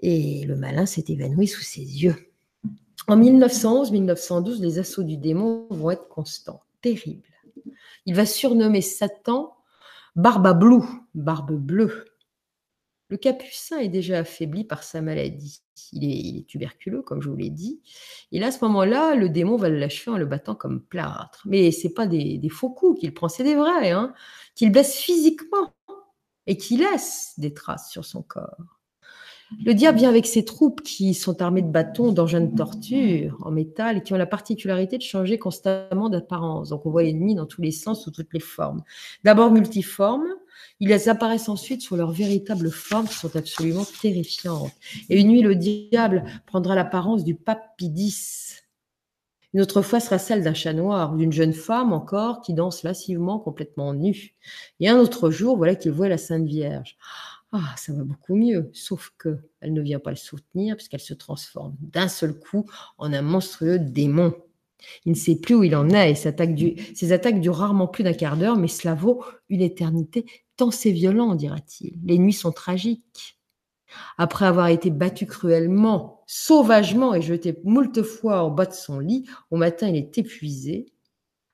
et 0.00 0.44
le 0.44 0.56
malin 0.56 0.86
s'est 0.86 1.04
évanoui 1.08 1.46
sous 1.46 1.62
ses 1.62 1.80
yeux. 1.80 2.32
En 3.08 3.16
1911-1912, 3.16 4.60
les 4.60 4.78
assauts 4.78 5.02
du 5.02 5.16
démon 5.16 5.66
vont 5.70 5.90
être 5.90 6.08
constants, 6.08 6.62
terribles. 6.80 7.28
Il 8.06 8.14
va 8.14 8.26
surnommer 8.26 8.80
Satan 8.80 9.54
Barbe 10.14 11.02
barbe 11.14 11.52
bleue. 11.52 12.04
Le 13.08 13.16
capucin 13.16 13.78
est 13.78 13.88
déjà 13.88 14.18
affaibli 14.18 14.64
par 14.64 14.82
sa 14.82 15.00
maladie. 15.00 15.61
Il 15.92 16.04
est, 16.04 16.46
tuberculeux, 16.46 17.02
comme 17.02 17.22
je 17.22 17.28
vous 17.28 17.36
l'ai 17.36 17.50
dit. 17.50 17.80
Et 18.30 18.38
là, 18.38 18.48
à 18.48 18.52
ce 18.52 18.64
moment-là, 18.64 19.14
le 19.14 19.28
démon 19.28 19.56
va 19.56 19.68
le 19.68 19.78
lâcher 19.78 20.10
en 20.10 20.18
le 20.18 20.26
battant 20.26 20.54
comme 20.54 20.82
plâtre. 20.82 21.42
Mais 21.44 21.70
ce 21.70 21.86
n'est 21.86 21.94
pas 21.94 22.06
des, 22.06 22.40
faux 22.50 22.70
coups 22.70 23.00
qu'il 23.00 23.14
prend, 23.14 23.28
c'est 23.28 23.44
des 23.44 23.54
vrais, 23.54 23.90
hein, 23.90 24.14
qu'il 24.54 24.70
blesse 24.70 24.96
physiquement 24.96 25.74
et 26.46 26.56
qui 26.56 26.76
laisse 26.76 27.34
des 27.38 27.54
traces 27.54 27.90
sur 27.90 28.04
son 28.04 28.22
corps. 28.22 28.81
Le 29.64 29.74
diable 29.74 29.98
vient 29.98 30.08
avec 30.08 30.26
ses 30.26 30.44
troupes 30.44 30.82
qui 30.82 31.14
sont 31.14 31.40
armées 31.42 31.62
de 31.62 31.70
bâtons, 31.70 32.12
d'engins 32.12 32.40
de 32.40 32.56
torture 32.56 33.38
en 33.42 33.50
métal 33.50 33.98
et 33.98 34.02
qui 34.02 34.12
ont 34.12 34.16
la 34.16 34.26
particularité 34.26 34.98
de 34.98 35.02
changer 35.02 35.38
constamment 35.38 36.08
d'apparence. 36.08 36.70
Donc 36.70 36.86
on 36.86 36.90
voit 36.90 37.02
l'ennemi 37.02 37.34
dans 37.34 37.46
tous 37.46 37.62
les 37.62 37.70
sens, 37.70 38.02
sous 38.02 38.10
toutes 38.10 38.32
les 38.32 38.40
formes. 38.40 38.82
D'abord 39.24 39.50
multiforme, 39.50 40.26
ils 40.80 41.08
apparaissent 41.08 41.48
ensuite 41.48 41.82
sous 41.82 41.96
leur 41.96 42.10
véritable 42.10 42.70
forme 42.70 43.06
qui 43.06 43.14
sont 43.14 43.36
absolument 43.36 43.84
terrifiantes. 44.00 44.72
Et 45.08 45.20
une 45.20 45.28
nuit, 45.28 45.42
le 45.42 45.54
diable 45.54 46.24
prendra 46.46 46.74
l'apparence 46.74 47.24
du 47.24 47.34
pape 47.34 47.76
Pidis. 47.76 48.62
Une 49.54 49.60
autre 49.60 49.82
fois 49.82 50.00
sera 50.00 50.18
celle 50.18 50.42
d'un 50.42 50.54
chat 50.54 50.72
noir 50.72 51.12
ou 51.12 51.18
d'une 51.18 51.32
jeune 51.32 51.52
femme 51.52 51.92
encore 51.92 52.40
qui 52.40 52.54
danse 52.54 52.82
lascivement 52.82 53.38
complètement 53.38 53.92
nue. 53.92 54.34
Et 54.80 54.88
un 54.88 54.96
autre 54.96 55.30
jour, 55.30 55.56
voilà 55.56 55.74
qu'il 55.74 55.92
voit 55.92 56.08
la 56.08 56.18
Sainte 56.18 56.46
Vierge. 56.46 56.96
Ah, 57.52 57.74
ça 57.76 57.92
va 57.92 58.02
beaucoup 58.02 58.34
mieux, 58.34 58.70
sauf 58.72 59.12
que 59.18 59.38
elle 59.60 59.74
ne 59.74 59.82
vient 59.82 59.98
pas 59.98 60.10
le 60.10 60.16
soutenir 60.16 60.74
puisqu'elle 60.74 61.00
se 61.00 61.12
transforme 61.12 61.76
d'un 61.80 62.08
seul 62.08 62.38
coup 62.38 62.64
en 62.96 63.12
un 63.12 63.20
monstrueux 63.20 63.78
démon. 63.78 64.34
Il 65.04 65.12
ne 65.12 65.16
sait 65.16 65.36
plus 65.36 65.54
où 65.54 65.62
il 65.62 65.76
en 65.76 65.90
est 65.90 66.12
et 66.12 66.14
ses 66.14 66.28
attaques, 67.12 67.40
durent 67.40 67.56
rarement 67.56 67.86
plus 67.86 68.04
d'un 68.04 68.14
quart 68.14 68.36
d'heure, 68.36 68.56
mais 68.56 68.68
cela 68.68 68.94
vaut 68.94 69.22
une 69.48 69.60
éternité 69.60 70.26
tant 70.56 70.70
c'est 70.70 70.92
violent, 70.92 71.34
dira-t-il. 71.34 71.98
Les 72.04 72.18
nuits 72.18 72.32
sont 72.32 72.52
tragiques. 72.52 73.38
Après 74.16 74.46
avoir 74.46 74.68
été 74.68 74.90
battu 74.90 75.26
cruellement, 75.26 76.22
sauvagement 76.26 77.14
et 77.14 77.20
jeté 77.20 77.58
moult 77.64 78.02
fois 78.02 78.42
en 78.42 78.50
bas 78.50 78.66
de 78.66 78.72
son 78.72 78.98
lit, 78.98 79.28
au 79.50 79.56
matin 79.56 79.88
il 79.88 79.96
est 79.96 80.16
épuisé, 80.16 80.86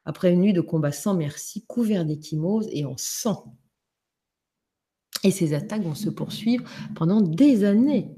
après 0.05 0.33
une 0.33 0.41
nuit 0.41 0.53
de 0.53 0.61
combat 0.61 0.93
sans 0.93 1.15
merci, 1.15 1.65
couvert 1.67 2.05
d'échymoses 2.05 2.69
et 2.71 2.85
en 2.85 2.97
sang. 2.97 3.57
Et 5.25 5.31
ces 5.31 5.53
attaques 5.55 5.83
vont 5.83 5.95
se 5.95 6.11
poursuivre 6.11 6.65
pendant 6.95 7.21
des 7.21 7.65
années. 7.65 8.15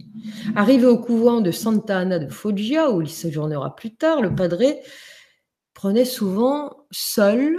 Arrivé 0.55 0.87
au 0.87 0.99
couvent 0.99 1.41
de 1.41 1.51
Santa 1.51 1.99
Anna 1.99 2.19
de 2.19 2.29
Foggia, 2.29 2.91
où 2.91 3.01
il 3.01 3.09
séjournera 3.09 3.75
plus 3.75 3.95
tard, 3.95 4.21
le 4.21 4.35
padré 4.35 4.81
prenait 5.73 6.05
souvent 6.05 6.87
seul, 6.91 7.59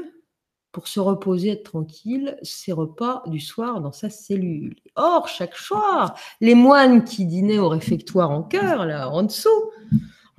pour 0.71 0.88
se 0.88 0.99
reposer, 0.99 1.49
être 1.49 1.63
tranquille, 1.63 2.38
ses 2.43 2.71
repas 2.71 3.23
du 3.27 3.39
soir 3.39 3.82
dans 3.82 3.91
sa 3.91 4.09
cellule. 4.09 4.75
Or, 4.95 5.27
chaque 5.27 5.55
soir, 5.55 6.15
les 6.39 6.55
moines 6.55 7.03
qui 7.03 7.25
dînaient 7.25 7.59
au 7.59 7.67
réfectoire 7.67 8.32
en 8.32 8.43
chœur, 8.43 8.86
là, 8.86 9.09
en 9.09 9.23
dessous, 9.23 9.49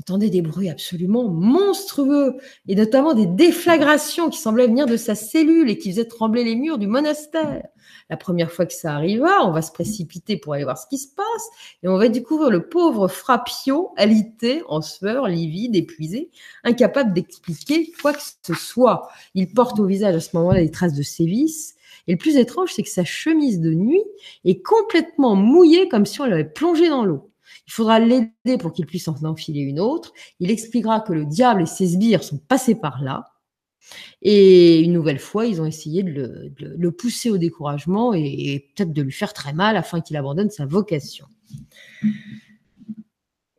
entendait 0.03 0.31
des 0.31 0.43
bruits 0.43 0.69
absolument 0.69 1.29
monstrueux, 1.29 2.35
et 2.67 2.75
notamment 2.75 3.15
des 3.15 3.27
déflagrations 3.27 4.31
qui 4.31 4.39
semblaient 4.39 4.67
venir 4.67 4.87
de 4.87 4.97
sa 4.97 5.15
cellule 5.15 5.71
et 5.71 5.79
qui 5.79 5.91
faisaient 5.91 6.07
trembler 6.07 6.43
les 6.43 6.57
murs 6.57 6.79
du 6.79 6.89
monastère. 6.89 7.69
La 8.11 8.17
première 8.17 8.51
fois 8.51 8.67
que 8.67 8.73
ça 8.73 8.95
arriva, 8.95 9.45
on 9.45 9.53
va 9.53 9.63
se 9.63 9.71
précipiter 9.71 10.37
pour 10.37 10.55
aller 10.55 10.65
voir 10.65 10.77
ce 10.77 10.89
qui 10.89 10.99
se 10.99 11.07
passe, 11.15 11.49
et 11.85 11.89
on 11.89 11.99
va 11.99 12.09
découvrir 12.09 12.51
le 12.51 12.69
pauvre 12.69 13.07
Frappio, 13.07 13.91
alité, 13.97 14.63
en 14.69 14.83
sueur, 14.83 15.29
livide, 15.29 15.77
épuisé, 15.77 16.31
incapable 16.65 17.13
d'expliquer 17.13 17.93
quoi 18.03 18.13
que 18.13 18.23
ce 18.43 18.55
soit. 18.55 19.09
Il 19.35 19.53
porte 19.53 19.79
au 19.79 19.87
visage 19.87 20.17
à 20.17 20.21
ce 20.21 20.37
moment-là 20.37 20.63
des 20.63 20.71
traces 20.73 20.95
de 20.95 21.03
sévices, 21.03 21.77
et 22.09 22.13
le 22.13 22.19
plus 22.19 22.37
étrange, 22.37 22.73
c'est 22.75 22.83
que 22.83 22.89
sa 22.89 23.05
chemise 23.05 23.61
de 23.61 23.73
nuit 23.73 24.03
est 24.45 24.63
complètement 24.63 25.37
mouillée 25.37 25.89
comme 25.89 26.07
si 26.07 26.21
on 26.21 26.25
l'avait 26.25 26.45
plongée 26.45 26.89
dans 26.89 27.05
l'eau. 27.05 27.32
Il 27.67 27.73
faudra 27.73 27.99
l'aider 27.99 28.59
pour 28.59 28.73
qu'il 28.73 28.87
puisse 28.87 29.09
en 29.09 29.15
enfiler 29.25 29.61
une 29.61 29.81
autre. 29.81 30.13
Il 30.41 30.51
expliquera 30.51 31.01
que 31.01 31.13
le 31.13 31.25
diable 31.25 31.63
et 31.63 31.67
ses 31.67 31.89
sbires 31.89 32.25
sont 32.25 32.39
passés 32.39 32.75
par 32.75 33.03
là. 33.03 33.29
Et 34.23 34.81
une 34.81 34.93
nouvelle 34.93 35.19
fois, 35.19 35.47
ils 35.47 35.61
ont 35.61 35.67
essayé 35.67 36.03
de 36.03 36.53
le, 36.59 36.93
pousser 36.93 37.31
au 37.31 37.39
découragement 37.39 38.15
et 38.15 38.69
peut-être 38.75 38.93
de 38.93 39.03
lui 39.03 39.13
faire 39.13 39.33
très 39.33 39.53
mal 39.53 39.77
afin 39.77 40.01
qu'il 40.01 40.17
abandonne 40.17 40.51
sa 40.51 40.67
vocation. 40.67 41.27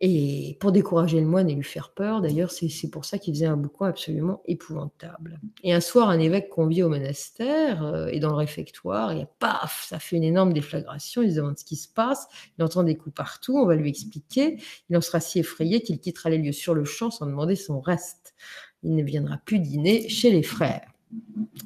Et 0.05 0.57
pour 0.59 0.73
décourager 0.73 1.21
le 1.21 1.25
moine 1.25 1.49
et 1.49 1.55
lui 1.55 1.63
faire 1.63 1.91
peur, 1.91 2.19
d'ailleurs, 2.19 2.51
c'est 2.51 2.89
pour 2.89 3.05
ça 3.05 3.17
qu'il 3.17 3.33
faisait 3.33 3.45
un 3.45 3.55
boucan 3.55 3.85
absolument 3.85 4.41
épouvantable. 4.45 5.39
Et 5.63 5.71
un 5.71 5.79
soir, 5.79 6.09
un 6.09 6.19
évêque 6.19 6.49
convie 6.49 6.83
au 6.83 6.89
monastère 6.89 7.85
euh, 7.85 8.07
et 8.07 8.19
dans 8.19 8.31
le 8.31 8.35
réfectoire, 8.35 9.13
et 9.13 9.27
paf, 9.39 9.85
ça 9.87 9.99
fait 9.99 10.17
une 10.17 10.25
énorme 10.25 10.51
déflagration. 10.51 11.21
Il 11.21 11.31
se 11.31 11.37
demande 11.37 11.57
ce 11.57 11.63
qui 11.63 11.77
se 11.77 11.87
passe. 11.87 12.27
Il 12.57 12.65
entend 12.65 12.83
des 12.83 12.97
coups 12.97 13.15
partout. 13.15 13.57
On 13.57 13.65
va 13.65 13.75
lui 13.75 13.87
expliquer. 13.87 14.57
Il 14.89 14.97
en 14.97 14.99
sera 14.99 15.21
si 15.21 15.39
effrayé 15.39 15.81
qu'il 15.81 15.97
quittera 16.01 16.29
les 16.29 16.37
lieux 16.37 16.51
sur 16.51 16.73
le 16.73 16.83
champ 16.83 17.09
sans 17.09 17.25
demander 17.25 17.55
son 17.55 17.79
reste. 17.79 18.35
Il 18.83 18.95
ne 18.95 19.03
viendra 19.03 19.37
plus 19.45 19.59
dîner 19.59 20.09
chez 20.09 20.31
les 20.31 20.43
frères. 20.43 20.91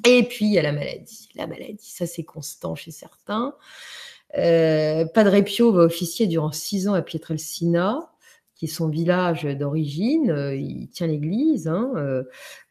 Et 0.06 0.22
puis, 0.22 0.44
il 0.44 0.52
y 0.52 0.60
a 0.60 0.62
la 0.62 0.72
maladie. 0.72 1.28
La 1.34 1.48
maladie, 1.48 1.90
ça 1.90 2.06
c'est 2.06 2.22
constant 2.22 2.76
chez 2.76 2.92
certains. 2.92 3.56
Euh, 4.36 5.06
Padre 5.06 5.40
Pio 5.40 5.72
va 5.72 5.82
officier 5.82 6.28
durant 6.28 6.52
six 6.52 6.86
ans 6.86 6.94
à 6.94 7.02
Pietrelcina 7.02 8.12
qui 8.58 8.64
est 8.64 8.68
son 8.68 8.88
village 8.88 9.44
d'origine. 9.44 10.30
Euh, 10.30 10.54
il 10.54 10.88
tient 10.88 11.06
l'église 11.06 11.68
hein, 11.68 11.92
euh, 11.96 12.24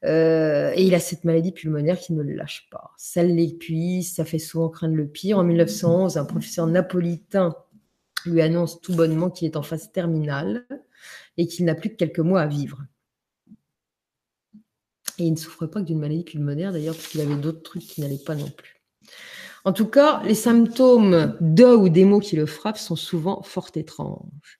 euh, 0.03 0.73
et 0.75 0.83
il 0.83 0.93
a 0.93 0.99
cette 0.99 1.23
maladie 1.23 1.53
pulmonaire 1.53 1.97
qui 1.97 2.13
ne 2.13 2.21
le 2.21 2.33
lâche 2.33 2.67
pas. 2.69 2.91
Ça 2.97 3.23
l'épuise, 3.23 4.13
ça 4.13 4.25
fait 4.25 4.37
souvent 4.37 4.67
craindre 4.69 4.95
le 4.95 5.07
pire. 5.07 5.39
En 5.39 5.43
1911, 5.43 6.17
un 6.17 6.25
professeur 6.25 6.67
napolitain 6.67 7.55
lui 8.25 8.41
annonce 8.41 8.81
tout 8.81 8.93
bonnement 8.93 9.29
qu'il 9.29 9.47
est 9.47 9.55
en 9.55 9.63
phase 9.63 9.91
terminale 9.93 10.67
et 11.37 11.47
qu'il 11.47 11.63
n'a 11.63 11.73
plus 11.73 11.91
que 11.91 11.95
quelques 11.95 12.19
mois 12.19 12.41
à 12.41 12.47
vivre. 12.47 12.83
Et 15.19 15.23
il 15.23 15.31
ne 15.31 15.37
souffre 15.37 15.67
pas 15.67 15.79
que 15.79 15.85
d'une 15.85 15.99
maladie 15.99 16.25
pulmonaire 16.25 16.73
d'ailleurs, 16.73 16.95
parce 16.95 17.07
qu'il 17.07 17.21
avait 17.21 17.35
d'autres 17.35 17.63
trucs 17.63 17.83
qui 17.83 18.01
n'allaient 18.01 18.17
pas 18.17 18.35
non 18.35 18.49
plus. 18.49 18.83
En 19.63 19.71
tout 19.71 19.87
cas, 19.87 20.21
les 20.23 20.35
symptômes 20.35 21.37
de 21.39 21.65
ou 21.65 21.87
des 21.89 22.05
mots 22.05 22.19
qui 22.19 22.35
le 22.35 22.45
frappent 22.45 22.77
sont 22.77 22.95
souvent 22.97 23.41
fort 23.41 23.69
étranges. 23.75 24.59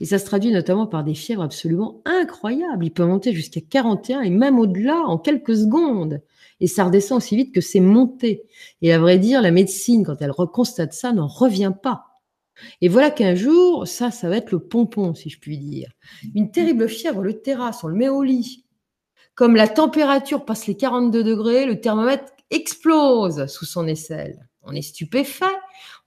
Et 0.00 0.04
ça 0.04 0.18
se 0.18 0.24
traduit 0.24 0.50
notamment 0.50 0.86
par 0.86 1.04
des 1.04 1.14
fièvres 1.14 1.42
absolument 1.42 2.02
incroyables. 2.04 2.84
Il 2.84 2.90
peut 2.90 3.04
monter 3.04 3.32
jusqu'à 3.32 3.60
41 3.60 4.22
et 4.22 4.30
même 4.30 4.58
au-delà 4.58 4.96
en 5.06 5.18
quelques 5.18 5.56
secondes. 5.56 6.20
Et 6.60 6.66
ça 6.66 6.84
redescend 6.84 7.18
aussi 7.18 7.36
vite 7.36 7.54
que 7.54 7.60
c'est 7.60 7.80
monté. 7.80 8.44
Et 8.82 8.92
à 8.92 8.98
vrai 8.98 9.18
dire, 9.18 9.42
la 9.42 9.50
médecine, 9.50 10.04
quand 10.04 10.20
elle 10.20 10.30
reconstate 10.30 10.92
ça, 10.92 11.12
n'en 11.12 11.28
revient 11.28 11.72
pas. 11.82 12.04
Et 12.80 12.88
voilà 12.88 13.10
qu'un 13.10 13.34
jour, 13.34 13.86
ça, 13.86 14.10
ça 14.10 14.28
va 14.28 14.36
être 14.36 14.50
le 14.50 14.58
pompon, 14.58 15.14
si 15.14 15.30
je 15.30 15.38
puis 15.38 15.58
dire. 15.58 15.90
Une 16.34 16.50
terrible 16.50 16.88
fièvre 16.88 17.22
le 17.22 17.40
terrasse, 17.40 17.84
on 17.84 17.88
le 17.88 17.94
met 17.94 18.08
au 18.08 18.22
lit. 18.22 18.64
Comme 19.34 19.54
la 19.54 19.68
température 19.68 20.44
passe 20.44 20.66
les 20.66 20.76
42 20.76 21.22
degrés, 21.22 21.64
le 21.64 21.80
thermomètre 21.80 22.32
explose 22.50 23.46
sous 23.46 23.66
son 23.66 23.86
aisselle. 23.86 24.48
On 24.62 24.72
est 24.72 24.82
stupéfait. 24.82 25.44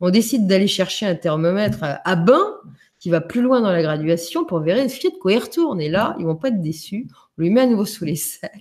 On 0.01 0.09
décide 0.09 0.47
d'aller 0.47 0.68
chercher 0.68 1.05
un 1.05 1.16
thermomètre 1.16 1.80
à 1.82 2.16
bain 2.16 2.55
qui 3.02 3.10
va 3.10 3.20
plus 3.20 3.41
loin 3.41 3.62
dans 3.62 3.72
la 3.72 3.82
graduation 3.82 4.45
pour 4.45 4.60
vérifier 4.60 5.10
de 5.10 5.18
quoi 5.18 5.34
il 5.34 5.39
retourne. 5.39 5.82
Et 5.82 5.89
là, 5.89 6.16
ils 6.20 6.26
vont 6.26 6.36
pas 6.36 6.49
être 6.49 6.62
déçus. 6.62 7.08
On 7.36 7.41
lui 7.41 7.49
met 7.49 7.62
à 7.62 7.66
nouveau 7.66 7.84
sous 7.84 8.06
les 8.06 8.16
selles. 8.16 8.52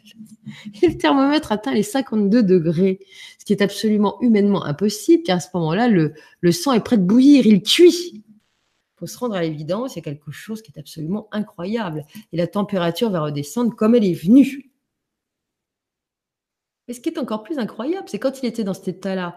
Et 0.82 0.88
le 0.88 0.97
thermomètre 0.97 1.53
atteint 1.53 1.74
les 1.74 1.82
52 1.82 2.43
degrés, 2.43 3.01
ce 3.38 3.45
qui 3.45 3.53
est 3.53 3.61
absolument 3.61 4.18
humainement 4.22 4.64
impossible, 4.64 5.24
car 5.24 5.36
à 5.36 5.41
ce 5.41 5.49
moment-là, 5.53 5.88
le, 5.88 6.14
sang 6.53 6.72
est 6.72 6.80
prêt 6.80 6.97
de 6.97 7.03
bouillir, 7.03 7.47
il 7.47 7.62
cuit. 7.62 8.14
Il 8.14 8.99
faut 8.99 9.07
se 9.07 9.18
rendre 9.18 9.34
à 9.34 9.43
l'évidence, 9.43 9.95
il 9.95 9.99
y 9.99 10.01
a 10.01 10.05
quelque 10.05 10.30
chose 10.30 10.62
qui 10.62 10.72
est 10.74 10.80
absolument 10.80 11.28
incroyable. 11.32 12.07
Et 12.32 12.38
la 12.38 12.47
température 12.47 13.11
va 13.11 13.20
redescendre 13.20 13.76
comme 13.76 13.95
elle 13.95 14.07
est 14.07 14.14
venue. 14.14 14.72
Et 16.88 16.95
ce 16.95 17.01
qui 17.01 17.11
est 17.11 17.18
encore 17.18 17.43
plus 17.43 17.59
incroyable, 17.59 18.09
c'est 18.09 18.18
quand 18.18 18.43
il 18.43 18.47
était 18.47 18.64
dans 18.64 18.74
cet 18.74 18.88
état-là, 18.88 19.36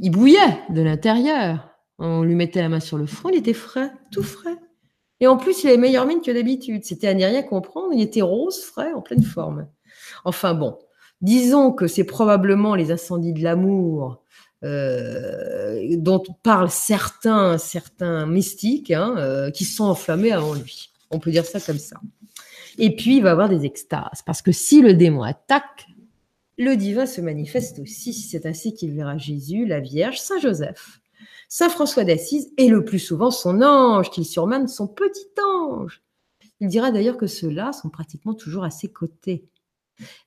il 0.00 0.10
bouillait 0.10 0.62
de 0.70 0.80
l'intérieur. 0.80 1.71
On 1.98 2.22
lui 2.22 2.34
mettait 2.34 2.62
la 2.62 2.68
main 2.68 2.80
sur 2.80 2.98
le 2.98 3.06
front, 3.06 3.28
il 3.30 3.36
était 3.36 3.52
frais, 3.52 3.90
tout 4.10 4.22
frais. 4.22 4.56
Et 5.20 5.28
en 5.28 5.36
plus, 5.36 5.62
il 5.62 5.68
avait 5.68 5.76
meilleure 5.76 6.06
mine 6.06 6.20
que 6.20 6.32
d'habitude. 6.32 6.84
C'était 6.84 7.06
à 7.06 7.14
n'y 7.14 7.24
rien 7.24 7.42
comprendre. 7.42 7.90
Il 7.92 8.00
était 8.00 8.22
rose, 8.22 8.60
frais, 8.64 8.92
en 8.92 9.02
pleine 9.02 9.22
forme. 9.22 9.68
Enfin 10.24 10.52
bon, 10.52 10.78
disons 11.20 11.72
que 11.72 11.86
c'est 11.86 12.02
probablement 12.02 12.74
les 12.74 12.90
incendies 12.90 13.32
de 13.32 13.42
l'amour 13.42 14.24
euh, 14.64 15.96
dont 15.96 16.22
parlent 16.42 16.70
certains, 16.70 17.56
certains 17.58 18.26
mystiques 18.26 18.90
hein, 18.90 19.14
euh, 19.18 19.50
qui 19.50 19.64
sont 19.64 19.84
enflammés 19.84 20.32
avant 20.32 20.54
lui. 20.54 20.90
On 21.12 21.20
peut 21.20 21.30
dire 21.30 21.44
ça 21.44 21.60
comme 21.60 21.78
ça. 21.78 22.00
Et 22.78 22.96
puis, 22.96 23.18
il 23.18 23.22
va 23.22 23.32
avoir 23.32 23.48
des 23.48 23.64
extases. 23.64 24.22
Parce 24.26 24.42
que 24.42 24.50
si 24.50 24.82
le 24.82 24.94
démon 24.94 25.22
attaque, 25.22 25.86
le 26.58 26.74
divin 26.74 27.06
se 27.06 27.20
manifeste 27.20 27.78
aussi. 27.78 28.12
C'est 28.12 28.46
ainsi 28.46 28.74
qu'il 28.74 28.92
verra 28.92 29.18
Jésus, 29.18 29.66
la 29.66 29.80
Vierge, 29.80 30.18
Saint 30.20 30.40
Joseph. 30.40 31.01
Saint 31.54 31.68
François 31.68 32.04
d'Assise 32.04 32.50
est 32.56 32.68
le 32.68 32.82
plus 32.82 32.98
souvent 32.98 33.30
son 33.30 33.60
ange, 33.60 34.10
qu'il 34.10 34.24
surmane 34.24 34.68
son 34.68 34.88
petit 34.88 35.28
ange. 35.60 36.02
Il 36.60 36.68
dira 36.68 36.90
d'ailleurs 36.90 37.18
que 37.18 37.26
ceux-là 37.26 37.74
sont 37.74 37.90
pratiquement 37.90 38.32
toujours 38.32 38.64
à 38.64 38.70
ses 38.70 38.90
côtés. 38.90 39.50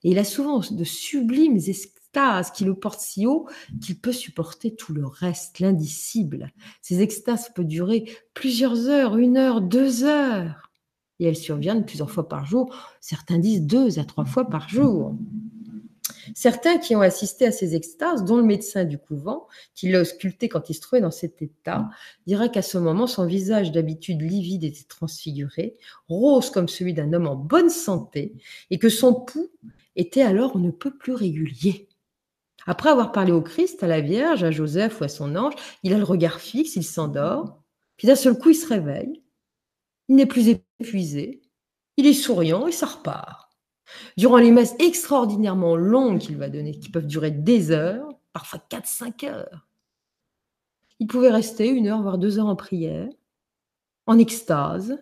Et 0.03 0.11
il 0.11 0.19
a 0.19 0.23
souvent 0.23 0.59
de 0.59 0.83
sublimes 0.83 1.57
extases 1.57 2.51
qui 2.51 2.63
le 2.63 2.75
portent 2.75 2.99
si 2.99 3.25
haut 3.25 3.49
qu'il 3.81 3.99
peut 3.99 4.11
supporter 4.11 4.75
tout 4.75 4.93
le 4.93 5.03
reste, 5.03 5.57
l'indicible. 5.57 6.53
Ces 6.83 7.01
extases 7.01 7.51
peuvent 7.55 7.65
durer 7.65 8.05
plusieurs 8.35 8.87
heures, 8.87 9.17
une 9.17 9.37
heure, 9.37 9.61
deux 9.61 10.03
heures. 10.03 10.69
Et 11.17 11.25
elles 11.25 11.35
surviennent 11.35 11.87
plusieurs 11.87 12.11
fois 12.11 12.29
par 12.29 12.45
jour. 12.45 12.71
Certains 13.01 13.39
disent 13.39 13.63
deux 13.63 13.97
à 13.97 14.05
trois 14.05 14.25
fois 14.25 14.47
par 14.47 14.69
jour. 14.69 15.17
Certains 16.37 16.79
qui 16.79 16.97
ont 16.97 17.01
assisté 17.01 17.45
à 17.45 17.51
ces 17.53 17.75
extases, 17.75 18.25
dont 18.25 18.35
le 18.35 18.43
médecin 18.43 18.83
du 18.83 18.97
couvent, 18.97 19.47
qui 19.73 19.89
l'a 19.89 20.01
ausculté 20.01 20.49
quand 20.49 20.69
il 20.69 20.73
se 20.73 20.81
trouvait 20.81 21.01
dans 21.01 21.09
cet 21.09 21.41
état, 21.41 21.89
dira 22.27 22.49
qu'à 22.49 22.61
ce 22.61 22.77
moment, 22.77 23.07
son 23.07 23.25
visage 23.25 23.71
d'habitude 23.71 24.21
livide 24.21 24.65
était 24.65 24.83
transfiguré, 24.83 25.77
rose 26.09 26.49
comme 26.49 26.67
celui 26.67 26.93
d'un 26.93 27.13
homme 27.13 27.27
en 27.27 27.37
bonne 27.37 27.69
santé, 27.69 28.35
et 28.69 28.77
que 28.79 28.89
son 28.89 29.13
pouls 29.13 29.49
était 29.95 30.23
alors 30.23 30.57
on 30.57 30.59
ne 30.59 30.71
peut 30.71 30.97
plus 30.97 31.13
régulier. 31.13 31.87
Après 32.67 32.89
avoir 32.89 33.13
parlé 33.13 33.31
au 33.31 33.41
Christ, 33.41 33.81
à 33.81 33.87
la 33.87 34.01
Vierge, 34.01 34.43
à 34.43 34.51
Joseph 34.51 34.99
ou 34.99 35.05
à 35.05 35.07
son 35.07 35.37
ange, 35.37 35.55
il 35.83 35.93
a 35.93 35.97
le 35.97 36.03
regard 36.03 36.41
fixe, 36.41 36.75
il 36.75 36.83
s'endort, 36.83 37.63
puis 37.95 38.07
d'un 38.07 38.15
seul 38.15 38.37
coup 38.37 38.49
il 38.49 38.55
se 38.55 38.67
réveille, 38.67 39.23
il 40.09 40.17
n'est 40.17 40.25
plus 40.25 40.49
épuisé, 40.81 41.43
il 41.95 42.07
est 42.07 42.13
souriant 42.13 42.67
et 42.67 42.73
ça 42.73 42.87
repart. 42.87 43.44
Durant 44.17 44.37
les 44.37 44.51
messes 44.51 44.75
extraordinairement 44.79 45.75
longues 45.75 46.19
qu'il 46.19 46.37
va 46.37 46.49
donner, 46.49 46.77
qui 46.79 46.89
peuvent 46.89 47.07
durer 47.07 47.31
des 47.31 47.71
heures, 47.71 48.07
parfois 48.33 48.61
4-5 48.69 49.27
heures, 49.27 49.67
il 50.99 51.07
pouvait 51.07 51.31
rester 51.31 51.67
une 51.67 51.87
heure, 51.87 52.01
voire 52.01 52.17
deux 52.17 52.39
heures 52.39 52.47
en 52.47 52.55
prière, 52.55 53.09
en 54.07 54.17
extase. 54.17 54.97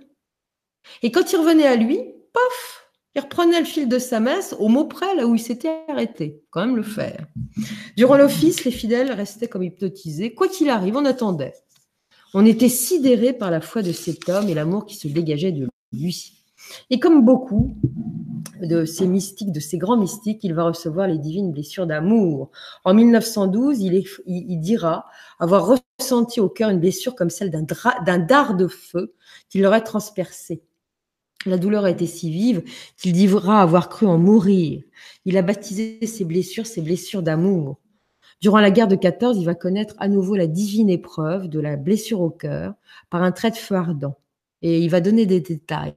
Et 1.02 1.12
quand 1.12 1.32
il 1.32 1.38
revenait 1.38 1.68
à 1.68 1.76
lui, 1.76 2.00
paf, 2.34 2.90
il 3.16 3.22
reprenait 3.22 3.60
le 3.60 3.66
fil 3.66 3.88
de 3.88 4.00
sa 4.00 4.20
messe 4.20 4.56
au 4.58 4.70
mot 4.70 4.86
près, 4.86 5.16
là 5.16 5.28
où 5.28 5.36
il 5.36 5.40
s'était 5.40 5.84
arrêté. 5.88 6.42
Quand 6.50 6.66
même 6.66 6.76
le 6.76 6.84
faire. 6.84 7.28
Durant 7.96 8.18
l'office, 8.18 8.66
les 8.66 8.72
fidèles 8.72 9.12
restaient 9.12 9.48
comme 9.48 9.64
hypnotisés. 9.64 10.34
Quoi 10.34 10.48
qu'il 10.48 10.70
arrive, 10.70 10.98
on 10.98 11.06
attendait. 11.06 11.54
On 12.34 12.46
était 12.46 12.70
sidéré 12.70 13.34
par 13.34 13.52
la 13.52 13.62
foi 13.62 13.84
de 13.84 13.92
cet 13.92 14.28
homme 14.30 14.50
et 14.50 14.56
l'amour 14.56 14.88
qui 14.88 14.96
se 14.96 15.08
dégageait 15.08 15.52
de 15.52 15.68
lui. 15.92 16.34
Et 16.90 17.00
comme 17.00 17.24
beaucoup, 17.24 17.78
de 18.62 18.86
ces 18.86 19.08
mystiques, 19.08 19.52
de 19.52 19.60
ces 19.60 19.78
grands 19.78 19.98
mystiques, 19.98 20.44
il 20.44 20.54
va 20.54 20.64
recevoir 20.66 21.08
les 21.08 21.18
divines 21.18 21.52
blessures 21.52 21.88
d'amour. 21.88 22.52
En 22.84 22.94
1912, 22.94 23.80
il, 23.82 24.60
dira 24.60 25.06
avoir 25.40 25.78
ressenti 26.00 26.40
au 26.40 26.50
cœur 26.50 26.70
une 26.70 26.80
blessure 26.80 27.16
comme 27.16 27.30
celle 27.30 27.52
d'un 27.52 28.20
dard 28.20 28.56
de 28.56 28.68
feu 28.68 29.14
qui 29.50 29.60
l'aurait 29.60 29.84
transpercé. 29.84 30.64
La 31.46 31.58
douleur 31.58 31.86
a 31.86 31.90
été 31.90 32.08
si 32.08 32.30
vive 32.30 32.64
qu'il 32.98 33.14
dira 33.14 33.62
avoir 33.62 33.90
cru 33.90 34.06
en 34.06 34.18
mourir. 34.18 34.82
Il 35.26 35.38
a 35.38 35.42
baptisé 35.42 36.06
ses 36.06 36.24
blessures 36.24 36.66
ses 36.66 36.82
blessures 36.82 37.24
d'amour. 37.24 37.80
Durant 38.42 38.60
la 38.60 38.72
guerre 38.72 38.88
de 38.88 38.96
14, 38.96 39.38
il 39.38 39.46
va 39.46 39.56
connaître 39.56 39.96
à 40.00 40.08
nouveau 40.08 40.36
la 40.36 40.48
divine 40.48 40.90
épreuve 40.90 41.48
de 41.48 41.60
la 41.60 41.76
blessure 41.76 42.22
au 42.22 42.30
cœur 42.30 42.74
par 43.10 43.24
un 43.24 43.32
trait 43.32 43.52
de 43.52 43.56
feu 43.56 43.76
ardent. 43.76 44.18
Et 44.62 44.80
il 44.80 44.90
va 44.90 45.02
donner 45.02 45.26
des 45.26 45.42
détails 45.42 45.96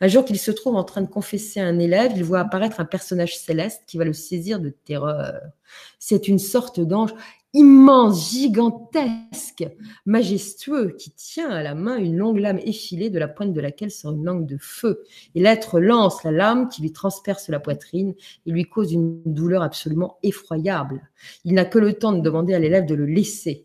Un 0.00 0.08
jour 0.08 0.24
qu'il 0.24 0.38
se 0.38 0.50
trouve 0.50 0.76
en 0.76 0.84
train 0.84 1.02
de 1.02 1.08
confesser 1.08 1.60
à 1.60 1.66
un 1.66 1.78
élève, 1.78 2.12
il 2.16 2.24
voit 2.24 2.40
apparaître 2.40 2.80
un 2.80 2.84
personnage 2.84 3.38
céleste 3.38 3.82
qui 3.86 3.98
va 3.98 4.04
le 4.04 4.12
saisir 4.12 4.60
de 4.60 4.70
terreur. 4.70 5.40
C'est 5.98 6.28
une 6.28 6.38
sorte 6.38 6.80
d'ange 6.80 7.14
immense, 7.54 8.32
gigantesque, 8.32 9.64
majestueux, 10.06 10.96
qui 10.98 11.12
tient 11.12 11.50
à 11.50 11.62
la 11.62 11.74
main 11.74 11.96
une 11.96 12.16
longue 12.16 12.40
lame 12.40 12.58
effilée 12.58 13.10
de 13.10 13.18
la 13.18 13.28
pointe 13.28 13.52
de 13.52 13.60
laquelle 13.60 13.92
sort 13.92 14.12
une 14.12 14.24
langue 14.24 14.46
de 14.46 14.58
feu. 14.60 15.04
Et 15.34 15.40
l'être 15.40 15.78
lance 15.78 16.24
la 16.24 16.32
lame 16.32 16.68
qui 16.68 16.82
lui 16.82 16.92
transperce 16.92 17.48
la 17.48 17.60
poitrine 17.60 18.14
et 18.44 18.50
lui 18.50 18.64
cause 18.64 18.92
une 18.92 19.22
douleur 19.24 19.62
absolument 19.62 20.18
effroyable. 20.24 21.00
Il 21.44 21.54
n'a 21.54 21.64
que 21.64 21.78
le 21.78 21.92
temps 21.94 22.12
de 22.12 22.20
demander 22.20 22.54
à 22.54 22.58
l'élève 22.58 22.86
de 22.86 22.96
le 22.96 23.06
laisser. 23.06 23.64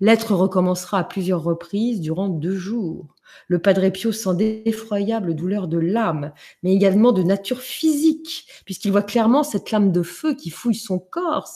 L'être 0.00 0.34
recommencera 0.34 0.98
à 0.98 1.04
plusieurs 1.04 1.42
reprises 1.42 2.00
durant 2.00 2.28
deux 2.28 2.56
jours. 2.56 3.14
Le 3.48 3.58
Padre 3.58 3.88
Pio 3.88 4.12
sent 4.12 4.34
d'effroyables 4.34 5.34
douleurs 5.34 5.68
de 5.68 5.78
l'âme, 5.78 6.32
mais 6.62 6.74
également 6.74 7.12
de 7.12 7.22
nature 7.22 7.60
physique, 7.60 8.46
puisqu'il 8.64 8.92
voit 8.92 9.02
clairement 9.02 9.42
cette 9.42 9.70
lame 9.70 9.92
de 9.92 10.02
feu 10.02 10.34
qui 10.34 10.50
fouille 10.50 10.74
son 10.74 10.98
corps, 10.98 11.48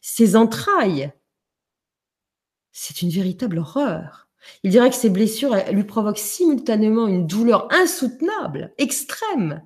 ses, 0.00 0.36
entrailles. 0.36 1.12
C'est 2.72 3.02
une 3.02 3.10
véritable 3.10 3.58
horreur. 3.58 4.28
Il 4.62 4.70
dirait 4.70 4.90
que 4.90 4.96
ces 4.96 5.10
blessures 5.10 5.56
lui 5.70 5.84
provoquent 5.84 6.18
simultanément 6.18 7.06
une 7.06 7.26
douleur 7.26 7.68
insoutenable, 7.70 8.72
extrême, 8.78 9.62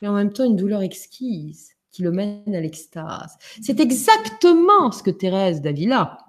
mais 0.00 0.08
en 0.08 0.14
même 0.14 0.32
temps 0.32 0.44
une 0.44 0.56
douleur 0.56 0.82
exquise 0.82 1.72
qui 1.90 2.02
le 2.02 2.10
mène 2.10 2.54
à 2.54 2.60
l'extase. 2.60 3.36
C'est 3.62 3.78
exactement 3.78 4.90
ce 4.90 5.02
que 5.02 5.10
Thérèse 5.10 5.60
d'Avila 5.60 6.23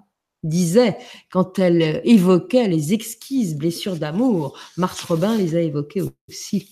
disait 0.48 0.96
quand 1.30 1.58
elle 1.58 2.00
évoquait 2.04 2.68
les 2.68 2.92
exquises 2.92 3.56
blessures 3.56 3.96
d'amour. 3.96 4.58
Marthe 4.76 5.00
Robin 5.00 5.36
les 5.36 5.56
a 5.56 5.60
évoquées 5.60 6.02
aussi. 6.28 6.68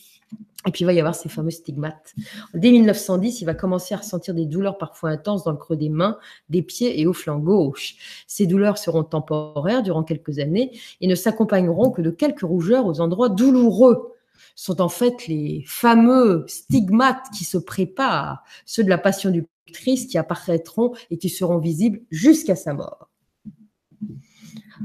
Et 0.66 0.70
puis 0.70 0.82
il 0.82 0.86
va 0.86 0.92
y 0.94 0.98
avoir 0.98 1.14
ces 1.14 1.28
fameux 1.28 1.50
stigmates. 1.50 2.14
Dès 2.54 2.70
1910, 2.70 3.42
il 3.42 3.44
va 3.44 3.54
commencer 3.54 3.94
à 3.94 3.98
ressentir 3.98 4.34
des 4.34 4.46
douleurs 4.46 4.78
parfois 4.78 5.10
intenses 5.10 5.44
dans 5.44 5.50
le 5.50 5.58
creux 5.58 5.76
des 5.76 5.90
mains, 5.90 6.18
des 6.48 6.62
pieds 6.62 7.00
et 7.00 7.06
au 7.06 7.12
flanc 7.12 7.38
gauche. 7.38 7.96
Ces 8.26 8.46
douleurs 8.46 8.78
seront 8.78 9.04
temporaires 9.04 9.82
durant 9.82 10.04
quelques 10.04 10.38
années 10.38 10.78
et 11.00 11.06
ne 11.06 11.14
s'accompagneront 11.14 11.90
que 11.90 12.00
de 12.00 12.10
quelques 12.10 12.40
rougeurs 12.40 12.86
aux 12.86 13.00
endroits 13.00 13.28
douloureux. 13.28 14.12
Sont 14.56 14.80
en 14.80 14.88
fait 14.88 15.26
les 15.26 15.64
fameux 15.66 16.44
stigmates 16.46 17.26
qui 17.36 17.44
se 17.44 17.58
préparent, 17.58 18.42
ceux 18.64 18.84
de 18.84 18.88
la 18.88 18.98
passion 18.98 19.30
du 19.30 19.46
Christ 19.72 20.10
qui 20.10 20.18
apparaîtront 20.18 20.92
et 21.10 21.18
qui 21.18 21.28
seront 21.28 21.58
visibles 21.58 22.00
jusqu'à 22.10 22.56
sa 22.56 22.72
mort. 22.72 23.10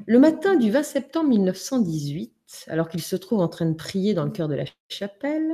Le 0.05 0.19
matin 0.19 0.55
du 0.55 0.71
20 0.71 0.83
septembre 0.83 1.29
1918, 1.29 2.65
alors 2.67 2.89
qu'il 2.89 3.01
se 3.01 3.15
trouve 3.15 3.39
en 3.39 3.47
train 3.47 3.65
de 3.65 3.75
prier 3.75 4.13
dans 4.13 4.25
le 4.25 4.31
cœur 4.31 4.47
de 4.47 4.55
la 4.55 4.65
chapelle, 4.87 5.51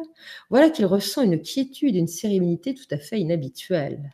voilà 0.50 0.70
qu'il 0.70 0.86
ressent 0.86 1.22
une 1.22 1.42
quiétude, 1.42 1.96
une 1.96 2.08
sérénité 2.08 2.74
tout 2.74 2.88
à 2.92 2.98
fait 2.98 3.20
inhabituelle. 3.20 4.14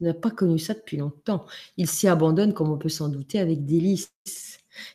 Il 0.00 0.06
n'a 0.06 0.14
pas 0.14 0.30
connu 0.30 0.58
ça 0.58 0.74
depuis 0.74 0.96
longtemps. 0.96 1.46
Il 1.76 1.88
s'y 1.88 2.08
abandonne, 2.08 2.54
comme 2.54 2.70
on 2.70 2.78
peut 2.78 2.88
s'en 2.88 3.08
douter, 3.08 3.38
avec 3.38 3.64
délice. 3.64 4.12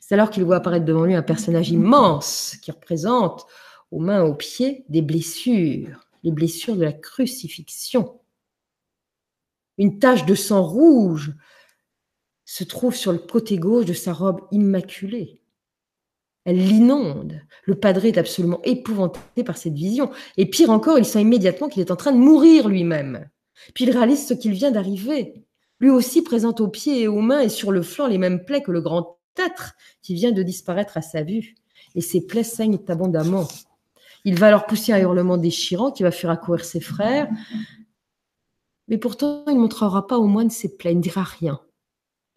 C'est 0.01 0.15
alors 0.15 0.29
qu'il 0.29 0.43
voit 0.43 0.57
apparaître 0.57 0.85
devant 0.85 1.05
lui 1.05 1.15
un 1.15 1.23
personnage 1.23 1.69
immense 1.69 2.57
qui 2.61 2.71
représente, 2.71 3.45
aux 3.91 3.99
mains, 3.99 4.23
aux 4.23 4.35
pieds, 4.35 4.83
des 4.89 5.01
blessures, 5.01 6.07
les 6.23 6.31
blessures 6.31 6.75
de 6.75 6.83
la 6.83 6.91
crucifixion. 6.91 8.19
Une 9.77 9.99
tache 9.99 10.25
de 10.25 10.35
sang 10.35 10.63
rouge 10.63 11.33
se 12.47 12.63
trouve 12.63 12.95
sur 12.95 13.11
le 13.11 13.17
côté 13.19 13.57
gauche 13.57 13.85
de 13.85 13.93
sa 13.93 14.13
robe 14.13 14.39
immaculée. 14.51 15.41
Elle 16.45 16.65
l'inonde. 16.65 17.41
Le 17.65 17.75
padre 17.75 18.05
est 18.05 18.17
absolument 18.17 18.61
épouvanté 18.63 19.43
par 19.45 19.57
cette 19.57 19.73
vision. 19.73 20.11
Et 20.37 20.49
pire 20.49 20.69
encore, 20.69 20.97
il 20.97 21.03
sent 21.03 21.21
immédiatement 21.21 21.67
qu'il 21.67 21.81
est 21.81 21.91
en 21.91 21.97
train 21.97 22.13
de 22.13 22.17
mourir 22.17 22.69
lui-même. 22.69 23.29
Puis 23.73 23.83
il 23.83 23.91
réalise 23.91 24.25
ce 24.25 24.33
qu'il 24.33 24.53
vient 24.53 24.71
d'arriver. 24.71 25.43
Lui 25.81 25.89
aussi 25.89 26.21
présente 26.21 26.61
aux 26.61 26.69
pieds 26.69 27.01
et 27.01 27.07
aux 27.09 27.19
mains 27.19 27.41
et 27.41 27.49
sur 27.49 27.73
le 27.73 27.81
flanc 27.81 28.07
les 28.07 28.17
mêmes 28.17 28.45
plaies 28.45 28.63
que 28.63 28.71
le 28.71 28.79
grand 28.79 29.19
être 29.35 29.75
qui 30.01 30.13
vient 30.13 30.31
de 30.31 30.41
disparaître 30.41 30.95
à 30.95 31.01
sa 31.01 31.23
vue. 31.23 31.55
Et 31.95 32.01
ses 32.01 32.25
plaies 32.25 32.43
saignent 32.43 32.79
abondamment. 32.87 33.49
Il 34.23 34.39
va 34.39 34.47
alors 34.47 34.67
pousser 34.67 34.93
un 34.93 34.99
hurlement 34.99 35.37
déchirant 35.37 35.91
qui 35.91 36.03
va 36.03 36.11
faire 36.11 36.29
accourir 36.29 36.63
ses 36.63 36.79
frères. 36.79 37.27
Mais 38.87 38.97
pourtant, 38.97 39.43
il 39.47 39.55
ne 39.55 39.59
montrera 39.59 40.07
pas 40.07 40.17
au 40.17 40.27
moine 40.27 40.49
ses 40.49 40.77
plaies, 40.77 40.93
il 40.93 40.97
ne 40.97 41.01
dira 41.01 41.23
rien. 41.23 41.59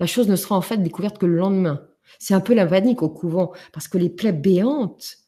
La 0.00 0.06
chose 0.06 0.28
ne 0.28 0.36
sera 0.36 0.56
en 0.56 0.62
fait 0.62 0.78
découverte 0.78 1.18
que 1.18 1.26
le 1.26 1.36
lendemain. 1.36 1.86
C'est 2.18 2.34
un 2.34 2.40
peu 2.40 2.54
la 2.54 2.66
panique 2.66 3.02
au 3.02 3.08
couvent, 3.08 3.52
parce 3.72 3.86
que 3.86 3.98
les 3.98 4.10
plaies 4.10 4.32
béantes 4.32 5.18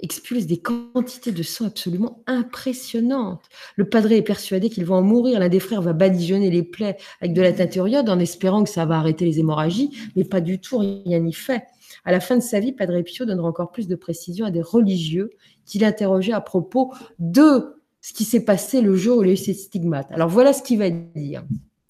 expulsent 0.00 0.46
des 0.46 0.58
quantités 0.58 1.32
de 1.32 1.42
sang 1.42 1.66
absolument 1.66 2.22
impressionnantes. 2.26 3.44
Le 3.76 3.88
padre 3.88 4.12
est 4.12 4.22
persuadé 4.22 4.68
qu'il 4.68 4.84
va 4.84 4.96
en 4.96 5.02
mourir. 5.02 5.40
L'un 5.40 5.48
des 5.48 5.60
frères 5.60 5.80
va 5.80 5.92
badigeonner 5.92 6.50
les 6.50 6.62
plaies 6.62 6.96
avec 7.20 7.32
de 7.34 7.40
la 7.40 7.52
teinture 7.52 7.86
en 7.86 8.18
espérant 8.18 8.64
que 8.64 8.70
ça 8.70 8.84
va 8.84 8.98
arrêter 8.98 9.24
les 9.24 9.38
hémorragies, 9.38 9.90
mais 10.16 10.24
pas 10.24 10.40
du 10.40 10.60
tout, 10.60 10.78
rien 10.78 11.20
n'y 11.20 11.32
fait. 11.32 11.64
À 12.04 12.12
la 12.12 12.20
fin 12.20 12.36
de 12.36 12.42
sa 12.42 12.60
vie, 12.60 12.72
Padre 12.72 13.00
Pio 13.02 13.24
donnera 13.24 13.48
encore 13.48 13.70
plus 13.70 13.88
de 13.88 13.96
précision 13.96 14.44
à 14.44 14.50
des 14.50 14.62
religieux 14.62 15.30
qu'il 15.64 15.84
interrogeait 15.84 16.32
à 16.32 16.40
propos 16.40 16.92
de 17.18 17.76
ce 18.00 18.12
qui 18.12 18.24
s'est 18.24 18.44
passé 18.44 18.82
le 18.82 18.94
jour 18.96 19.18
où 19.18 19.24
il 19.24 19.30
a 19.30 19.32
eu 19.32 19.36
ses 19.36 19.54
stigmates. 19.54 20.10
Alors 20.12 20.28
voilà 20.28 20.52
ce 20.52 20.62
qu'il 20.62 20.78
va 20.78 20.90
dire. 20.90 21.42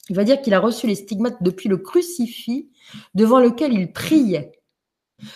Il 0.09 0.17
va 0.17 0.25
dire 0.25 0.41
qu'il 0.41 0.55
a 0.55 0.61
reçu 0.61 0.87
les 0.87 0.95
stigmates 0.95 1.43
depuis 1.43 1.69
le 1.69 1.79
crucifix 1.79 2.69
devant 3.15 3.41
lequel 3.41 3.73
il 3.73 3.93
priait. 3.93 4.53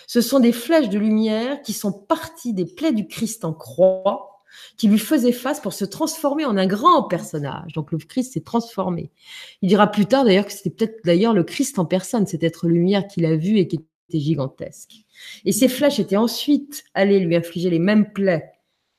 Ce 0.07 0.21
sont 0.21 0.39
des 0.39 0.51
flèches 0.51 0.89
de 0.89 0.99
lumière 0.99 1.61
qui 1.61 1.73
sont 1.73 1.91
parties 1.91 2.53
des 2.53 2.65
plaies 2.65 2.93
du 2.93 3.07
Christ 3.07 3.43
en 3.45 3.53
croix, 3.53 4.43
qui 4.77 4.87
lui 4.87 4.99
faisaient 4.99 5.31
face 5.31 5.59
pour 5.59 5.73
se 5.73 5.85
transformer 5.85 6.45
en 6.45 6.57
un 6.57 6.67
grand 6.67 7.03
personnage. 7.03 7.73
Donc 7.73 7.91
le 7.91 7.97
Christ 7.97 8.33
s'est 8.33 8.41
transformé. 8.41 9.11
Il 9.61 9.69
dira 9.69 9.87
plus 9.87 10.05
tard 10.05 10.25
d'ailleurs 10.25 10.45
que 10.45 10.51
c'était 10.51 10.69
peut-être 10.69 11.03
d'ailleurs 11.03 11.33
le 11.33 11.43
Christ 11.43 11.79
en 11.79 11.85
personne, 11.85 12.27
cet 12.27 12.43
être 12.43 12.67
lumière 12.67 13.07
qu'il 13.07 13.25
a 13.25 13.35
vu 13.35 13.57
et 13.57 13.67
qui 13.67 13.79
était 14.09 14.19
gigantesque. 14.19 15.05
Et 15.45 15.51
ces 15.51 15.67
flèches 15.67 15.99
étaient 15.99 16.17
ensuite 16.17 16.83
allées 16.93 17.19
lui 17.19 17.35
infliger 17.35 17.69
les 17.69 17.79
mêmes 17.79 18.11
plaies 18.11 18.51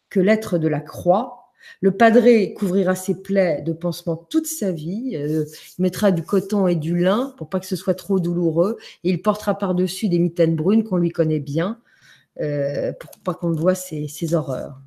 que 0.08 0.20
l'être 0.20 0.58
de 0.58 0.68
la 0.68 0.80
croix, 0.80 1.41
le 1.80 1.90
padré 1.96 2.54
couvrira 2.54 2.94
ses 2.94 3.22
plaies 3.22 3.62
de 3.62 3.72
pansements 3.72 4.16
toute 4.16 4.46
sa 4.46 4.72
vie. 4.72 5.12
Euh, 5.14 5.44
il 5.78 5.82
mettra 5.82 6.10
du 6.10 6.22
coton 6.22 6.66
et 6.66 6.76
du 6.76 6.96
lin 6.98 7.34
pour 7.36 7.48
pas 7.48 7.60
que 7.60 7.66
ce 7.66 7.76
soit 7.76 7.94
trop 7.94 8.20
douloureux. 8.20 8.78
Et 9.04 9.10
il 9.10 9.22
portera 9.22 9.56
par-dessus 9.56 10.08
des 10.08 10.18
mitaines 10.18 10.56
brunes 10.56 10.84
qu'on 10.84 10.96
lui 10.96 11.10
connaît 11.10 11.40
bien 11.40 11.78
euh, 12.40 12.92
pour 12.98 13.10
pas 13.24 13.34
qu'on 13.34 13.52
voit 13.52 13.74
ses, 13.74 14.34
horreurs. 14.34 14.80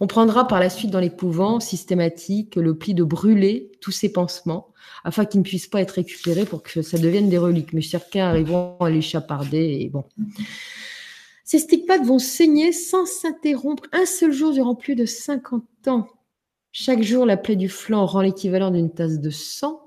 On 0.00 0.06
prendra 0.06 0.46
par 0.46 0.60
la 0.60 0.70
suite 0.70 0.90
dans 0.90 1.00
les 1.00 1.10
couvents 1.10 1.60
systématiques 1.60 2.56
le 2.56 2.76
pli 2.76 2.94
de 2.94 3.04
brûler 3.04 3.70
tous 3.80 3.90
ces 3.90 4.10
pansements 4.10 4.72
afin 5.04 5.24
qu'ils 5.24 5.40
ne 5.40 5.44
puissent 5.44 5.68
pas 5.68 5.80
être 5.80 5.92
récupérés 5.92 6.46
pour 6.46 6.62
que 6.62 6.82
ça 6.82 6.98
devienne 6.98 7.28
des 7.28 7.38
reliques. 7.38 7.72
Mais 7.72 7.82
certains 7.82 8.24
arriveront 8.24 8.76
à 8.80 8.90
les 8.90 9.02
chaparder 9.02 9.78
et 9.80 9.88
bon. 9.88 10.04
Ces 11.44 11.58
stigmates 11.58 12.04
vont 12.04 12.18
saigner 12.18 12.72
sans 12.72 13.04
s'interrompre 13.04 13.84
un 13.92 14.06
seul 14.06 14.32
jour 14.32 14.52
durant 14.52 14.74
plus 14.74 14.94
de 14.94 15.04
50 15.04 15.62
ans. 15.88 16.08
Chaque 16.72 17.02
jour, 17.02 17.26
la 17.26 17.36
plaie 17.36 17.54
du 17.54 17.68
flanc 17.68 18.06
rend 18.06 18.22
l'équivalent 18.22 18.70
d'une 18.70 18.90
tasse 18.90 19.20
de 19.20 19.28
sang 19.30 19.80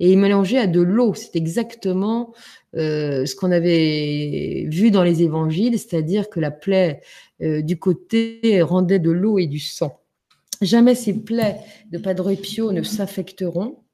et 0.00 0.12
est 0.12 0.16
mélangée 0.16 0.58
à 0.58 0.66
de 0.66 0.80
l'eau. 0.80 1.12
C'est 1.12 1.36
exactement 1.36 2.34
euh, 2.74 3.26
ce 3.26 3.36
qu'on 3.36 3.52
avait 3.52 4.66
vu 4.70 4.90
dans 4.90 5.02
les 5.04 5.22
évangiles, 5.22 5.78
c'est-à-dire 5.78 6.30
que 6.30 6.40
la 6.40 6.50
plaie 6.50 7.02
euh, 7.42 7.60
du 7.60 7.78
côté 7.78 8.62
rendait 8.62 8.98
de 8.98 9.10
l'eau 9.10 9.38
et 9.38 9.46
du 9.46 9.60
sang. 9.60 10.00
Jamais 10.62 10.94
ces 10.94 11.12
plaies 11.12 11.58
de 11.92 11.98
Padre 11.98 12.34
Pio 12.34 12.72
ne 12.72 12.82
s'affecteront. 12.82 13.84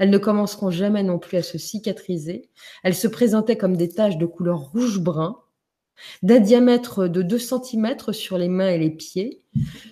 Elles 0.00 0.10
ne 0.10 0.18
commenceront 0.18 0.70
jamais 0.70 1.04
non 1.04 1.20
plus 1.20 1.38
à 1.38 1.42
se 1.42 1.58
cicatriser. 1.58 2.50
Elles 2.82 2.94
se 2.94 3.06
présentaient 3.06 3.56
comme 3.56 3.76
des 3.76 3.88
taches 3.88 4.18
de 4.18 4.26
couleur 4.26 4.58
rouge-brun 4.72 5.38
d'un 6.22 6.40
diamètre 6.40 7.08
de 7.08 7.22
2 7.22 7.38
cm 7.38 7.96
sur 8.12 8.38
les 8.38 8.48
mains 8.48 8.68
et 8.68 8.78
les 8.78 8.90
pieds. 8.90 9.42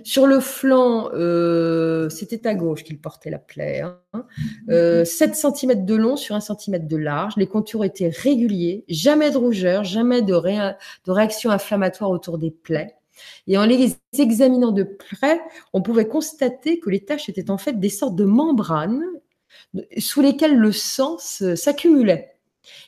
Sur 0.03 0.27
le 0.27 0.41
flanc, 0.41 1.11
euh, 1.15 2.09
c'était 2.11 2.47
à 2.47 2.55
gauche 2.55 2.85
qu'il 2.85 3.01
portait 3.01 3.31
la 3.31 3.39
plaie. 3.39 3.83
7 3.83 3.87
hein. 4.13 4.27
euh, 4.71 5.05
cm 5.05 5.85
de 5.85 5.95
long 5.95 6.17
sur 6.17 6.35
1 6.35 6.41
cm 6.41 6.87
de 6.87 6.97
large. 6.97 7.35
Les 7.37 7.47
contours 7.47 7.85
étaient 7.85 8.11
réguliers, 8.11 8.85
jamais 8.89 9.31
de 9.31 9.39
rougeur, 9.39 9.85
jamais 9.85 10.23
de, 10.23 10.35
de 10.35 11.11
réaction 11.11 11.51
inflammatoire 11.51 12.11
autour 12.11 12.39
des 12.39 12.51
plaies. 12.51 12.95
Et 13.47 13.57
en 13.57 13.65
les 13.65 13.97
examinant 14.19 14.73
de 14.73 14.83
près, 14.83 15.41
on 15.73 15.83
pouvait 15.83 16.09
constater 16.09 16.81
que 16.81 16.91
les 16.91 17.05
taches 17.05 17.29
étaient 17.29 17.51
en 17.51 17.59
fait 17.59 17.79
des 17.79 17.89
sortes 17.89 18.17
de 18.17 18.25
membranes 18.25 19.05
sous 19.99 20.21
lesquelles 20.21 20.57
le 20.57 20.73
sang 20.73 21.17
s'accumulait. 21.19 22.34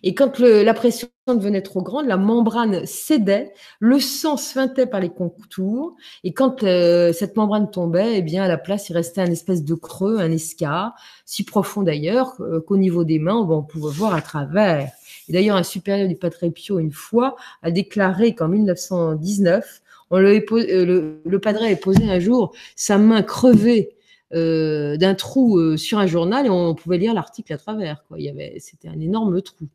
Et 0.03 0.15
quand 0.15 0.39
la 0.39 0.75
pression 0.75 1.09
devenait 1.27 1.63
trop 1.63 1.83
grande, 1.83 2.07
la 2.07 2.17
membrane 2.17 2.87
cédait, 2.87 3.53
le 3.81 3.99
sang 3.99 4.37
suintait 4.37 4.87
par 4.87 5.01
les 5.01 5.09
contours, 5.09 5.97
et 6.25 6.33
quand 6.33 6.63
euh, 6.63 7.13
cette 7.13 7.37
membrane 7.37 7.71
tombait, 7.71 8.19
eh 8.19 8.23
bien 8.23 8.45
à 8.45 8.49
la 8.49 8.59
place 8.59 8.89
il 8.89 8.93
restait 8.93 9.21
un 9.21 9.31
espèce 9.31 9.65
de 9.65 9.75
creux, 9.75 10.19
un 10.19 10.31
escar, 10.31 10.95
si 11.25 11.45
profond 11.45 11.83
d'ailleurs 11.83 12.35
euh, 12.41 12.61
qu'au 12.61 12.77
niveau 12.77 13.05
des 13.05 13.19
mains, 13.19 13.37
on 13.37 13.63
pouvait 13.63 13.93
voir 13.93 14.15
à 14.15 14.23
travers. 14.23 14.91
Et 15.29 15.33
d'ailleurs, 15.33 15.57
un 15.57 15.65
supérieur 15.65 16.09
du 16.09 16.15
Padre 16.15 16.49
Pio, 16.55 16.79
une 16.79 16.93
fois, 16.93 17.35
a 17.63 17.71
déclaré 17.71 18.35
qu'en 18.35 18.49
1919, 18.49 19.83
on 20.11 20.19
le, 20.19 20.45
euh, 20.53 21.19
le, 21.25 21.39
Padre 21.41 21.65
avait 21.65 21.77
posé 21.77 22.09
un 22.09 22.21
jour 22.21 22.55
sa 22.77 22.97
main 22.97 23.23
crevée 23.23 23.96
d'un 24.33 25.15
trou 25.15 25.77
sur 25.77 25.99
un 25.99 26.07
journal 26.07 26.47
et 26.47 26.51
on 26.51 26.75
pouvait 26.75 26.99
lire 26.99 27.15
l'article 27.15 27.53
à 27.53 27.59
travers. 27.59 28.05
Quoi. 28.09 28.21
Y 28.21 28.29
avait, 28.29 28.57
c'était 28.59 28.89
un 28.89 29.01
énorme 29.01 29.41
trou. 29.43 29.69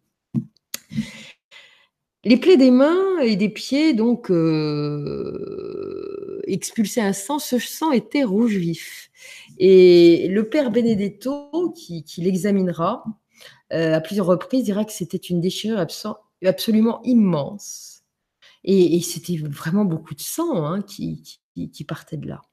Les 2.24 2.38
plaies 2.38 2.58
des 2.58 2.70
mains 2.70 3.20
et 3.20 3.36
des 3.36 3.50
pieds, 3.50 3.94
donc, 3.94 4.30
euh, 4.30 5.42
expulsaient 6.46 7.02
un 7.02 7.14
sang. 7.14 7.40
Ce 7.40 7.58
sang 7.58 7.92
était 7.92 8.24
rouge 8.24 8.58
vif. 8.58 9.10
Et 9.58 10.28
le 10.28 10.48
père 10.48 10.70
Benedetto, 10.70 11.72
qui, 11.76 12.06
l'examinera 12.18 13.04
euh, 13.74 13.96
à 13.96 14.02
plusieurs 14.02 14.28
reprises, 14.28 14.66
dira 14.66 14.86
que 14.86 14.92
c'était 14.92 15.18
une 15.18 15.42
déchirure 15.42 15.84
absolument 16.46 17.02
immense. 17.04 18.04
Et, 18.64 19.02
c'était 19.02 19.38
vraiment 19.38 19.86
beaucoup 19.86 20.14
de 20.14 20.22
sang 20.22 20.64
hein, 20.64 20.84
qui, 20.84 21.40
partait 21.88 22.18
de 22.18 22.28
là. 22.28 22.44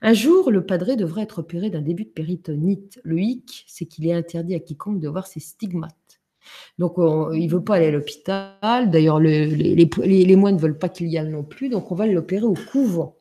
Un 0.00 0.14
jour, 0.14 0.50
le 0.50 0.66
padré 0.66 0.96
devrait 0.96 1.22
être 1.22 1.38
opéré 1.38 1.70
d'un 1.70 1.82
début 1.82 2.04
de 2.04 2.10
péritonite. 2.10 3.00
Le 3.04 3.20
hic, 3.20 3.64
c'est 3.68 3.86
qu'il 3.86 4.06
est 4.06 4.12
interdit 4.12 4.54
à 4.54 4.60
quiconque 4.60 5.00
de 5.00 5.08
voir 5.08 5.26
ses 5.26 5.40
stigmates. 5.40 6.20
Donc, 6.78 6.94
il 6.98 7.46
ne 7.46 7.50
veut 7.50 7.62
pas 7.62 7.76
aller 7.76 7.86
à 7.86 7.90
l'hôpital. 7.90 8.90
D'ailleurs, 8.90 9.20
les, 9.20 10.36
moines 10.36 10.56
ne 10.56 10.60
veulent 10.60 10.78
pas 10.78 10.88
qu'il 10.88 11.08
y 11.08 11.18
aille 11.18 11.30
non 11.30 11.44
plus. 11.44 11.68
Donc, 11.68 11.92
on 11.92 11.94
va 11.94 12.06
l'opérer 12.06 12.44
au 12.44 12.54
couvent. 12.54 13.16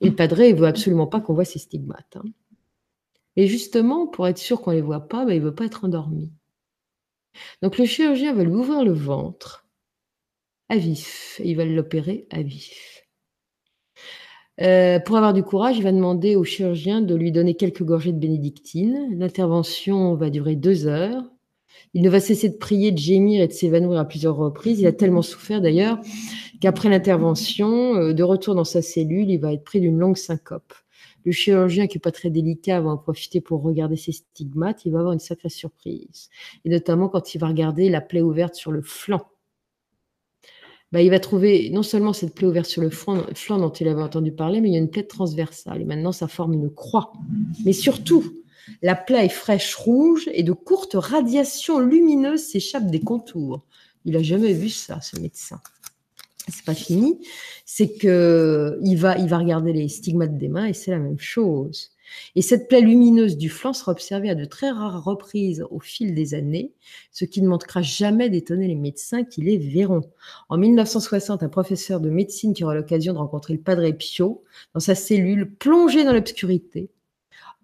Et 0.00 0.08
le 0.10 0.14
padré 0.14 0.52
ne 0.52 0.58
veut 0.58 0.66
absolument 0.66 1.06
pas 1.06 1.20
qu'on 1.20 1.34
voit 1.34 1.44
ses 1.44 1.58
stigmates. 1.58 2.16
Hein. 2.16 2.24
Et 3.36 3.46
justement, 3.46 4.06
pour 4.06 4.26
être 4.28 4.38
sûr 4.38 4.60
qu'on 4.60 4.70
ne 4.70 4.76
les 4.76 4.82
voit 4.82 5.08
pas, 5.08 5.24
ben, 5.24 5.32
il 5.32 5.40
ne 5.40 5.46
veut 5.46 5.54
pas 5.54 5.66
être 5.66 5.84
endormi. 5.84 6.30
Donc, 7.62 7.78
le 7.78 7.84
chirurgien 7.84 8.34
va 8.34 8.44
lui 8.44 8.52
ouvrir 8.52 8.84
le 8.84 8.92
ventre 8.92 9.66
à 10.68 10.76
vif. 10.76 11.40
Il 11.44 11.56
va 11.56 11.64
l'opérer 11.64 12.26
à 12.30 12.42
vif. 12.42 13.05
Euh, 14.60 14.98
pour 15.00 15.16
avoir 15.16 15.34
du 15.34 15.42
courage, 15.42 15.76
il 15.76 15.82
va 15.82 15.92
demander 15.92 16.36
au 16.36 16.44
chirurgien 16.44 17.02
de 17.02 17.14
lui 17.14 17.30
donner 17.30 17.54
quelques 17.54 17.82
gorgées 17.82 18.12
de 18.12 18.18
bénédictine. 18.18 19.18
L'intervention 19.18 20.14
va 20.14 20.30
durer 20.30 20.56
deux 20.56 20.86
heures. 20.86 21.22
Il 21.92 22.02
ne 22.02 22.10
va 22.10 22.20
cesser 22.20 22.48
de 22.48 22.56
prier, 22.56 22.90
de 22.90 22.98
gémir 22.98 23.42
et 23.42 23.48
de 23.48 23.52
s'évanouir 23.52 23.98
à 23.98 24.04
plusieurs 24.06 24.36
reprises. 24.36 24.80
Il 24.80 24.86
a 24.86 24.92
tellement 24.92 25.22
souffert 25.22 25.60
d'ailleurs 25.60 25.98
qu'après 26.60 26.88
l'intervention, 26.88 27.96
euh, 27.96 28.12
de 28.14 28.22
retour 28.22 28.54
dans 28.54 28.64
sa 28.64 28.82
cellule, 28.82 29.30
il 29.30 29.38
va 29.38 29.52
être 29.52 29.64
pris 29.64 29.80
d'une 29.80 29.98
longue 29.98 30.16
syncope. 30.16 30.72
Le 31.24 31.32
chirurgien, 31.32 31.86
qui 31.86 31.96
n'est 31.96 32.00
pas 32.00 32.12
très 32.12 32.30
délicat, 32.30 32.80
va 32.80 32.90
en 32.90 32.96
profiter 32.96 33.40
pour 33.40 33.62
regarder 33.62 33.96
ses 33.96 34.12
stigmates. 34.12 34.84
Il 34.84 34.92
va 34.92 35.00
avoir 35.00 35.12
une 35.12 35.18
sacrée 35.18 35.48
surprise. 35.48 36.30
Et 36.64 36.70
notamment 36.70 37.08
quand 37.08 37.34
il 37.34 37.38
va 37.38 37.48
regarder 37.48 37.88
la 37.90 38.00
plaie 38.00 38.22
ouverte 38.22 38.54
sur 38.54 38.70
le 38.70 38.80
flanc. 38.80 39.26
Bah, 40.92 41.02
il 41.02 41.10
va 41.10 41.18
trouver 41.18 41.70
non 41.70 41.82
seulement 41.82 42.12
cette 42.12 42.34
plaie 42.34 42.46
ouverte 42.46 42.66
sur 42.66 42.80
le 42.80 42.90
flanc, 42.90 43.24
dont 43.48 43.70
il 43.70 43.88
avait 43.88 44.02
entendu 44.02 44.32
parler, 44.32 44.60
mais 44.60 44.68
il 44.68 44.72
y 44.72 44.76
a 44.76 44.80
une 44.80 44.90
plaie 44.90 45.02
transversale. 45.02 45.82
Et 45.82 45.84
maintenant, 45.84 46.12
ça 46.12 46.28
forme 46.28 46.52
une 46.54 46.70
croix. 46.70 47.12
Mais 47.64 47.72
surtout, 47.72 48.24
la 48.82 48.94
plaie 48.94 49.26
est 49.26 49.30
fraîche 49.30 49.74
rouge 49.74 50.28
et 50.32 50.42
de 50.42 50.52
courtes 50.52 50.94
radiations 50.94 51.80
lumineuses 51.80 52.44
s'échappent 52.44 52.90
des 52.90 53.00
contours. 53.00 53.64
Il 54.04 54.12
n'a 54.12 54.22
jamais 54.22 54.52
vu 54.52 54.68
ça, 54.68 55.00
ce 55.00 55.18
médecin. 55.20 55.60
C'est 56.48 56.64
pas 56.64 56.74
fini, 56.74 57.18
c'est 57.64 57.92
que 57.94 58.78
il 58.82 58.94
va, 58.96 59.18
il 59.18 59.28
va 59.28 59.38
regarder 59.38 59.72
les 59.72 59.88
stigmates 59.88 60.38
des 60.38 60.48
mains 60.48 60.66
et 60.66 60.72
c'est 60.72 60.92
la 60.92 61.00
même 61.00 61.18
chose. 61.18 61.90
Et 62.34 62.42
cette 62.42 62.68
plaie 62.68 62.80
lumineuse 62.80 63.36
du 63.36 63.48
flanc 63.48 63.72
sera 63.72 63.92
observée 63.92 64.30
à 64.30 64.34
de 64.34 64.44
très 64.44 64.70
rares 64.70 65.04
reprises 65.04 65.64
au 65.70 65.80
fil 65.80 66.14
des 66.14 66.34
années, 66.34 66.72
ce 67.12 67.24
qui 67.24 67.42
ne 67.42 67.48
manquera 67.48 67.82
jamais 67.82 68.30
d'étonner 68.30 68.68
les 68.68 68.74
médecins 68.74 69.24
qui 69.24 69.42
les 69.42 69.58
verront. 69.58 70.10
En 70.48 70.58
1960, 70.58 71.42
un 71.42 71.48
professeur 71.48 72.00
de 72.00 72.10
médecine 72.10 72.54
qui 72.54 72.64
aura 72.64 72.74
l'occasion 72.74 73.12
de 73.12 73.18
rencontrer 73.18 73.54
le 73.54 73.60
Padre 73.60 73.90
Pio 73.90 74.44
dans 74.74 74.80
sa 74.80 74.94
cellule, 74.94 75.54
plongé 75.54 76.04
dans 76.04 76.12
l'obscurité, 76.12 76.90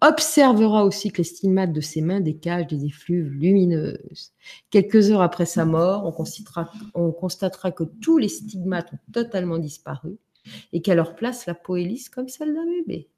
observera 0.03 0.83
aussi 0.85 1.11
que 1.11 1.19
les 1.19 1.23
stigmates 1.23 1.71
de 1.71 1.81
ses 1.81 2.01
mains 2.01 2.19
décagent 2.19 2.67
des 2.67 2.85
effluves 2.85 3.29
lumineuses. 3.29 4.33
Quelques 4.69 5.11
heures 5.11 5.21
après 5.21 5.45
sa 5.45 5.65
mort, 5.65 6.05
on, 6.05 7.11
constatera, 7.11 7.71
que 7.71 7.83
tous 8.01 8.17
les 8.17 8.27
stigmates 8.27 8.91
ont 8.93 9.11
totalement 9.13 9.59
disparu 9.59 10.17
et 10.73 10.81
qu'à 10.81 10.95
leur 10.95 11.15
place, 11.15 11.45
la 11.45 11.53
peau 11.53 11.77
est 11.77 11.85
lisse 11.85 12.09
comme 12.09 12.27
celle 12.27 12.53
d'un 12.53 12.65
bébé. 12.65 13.09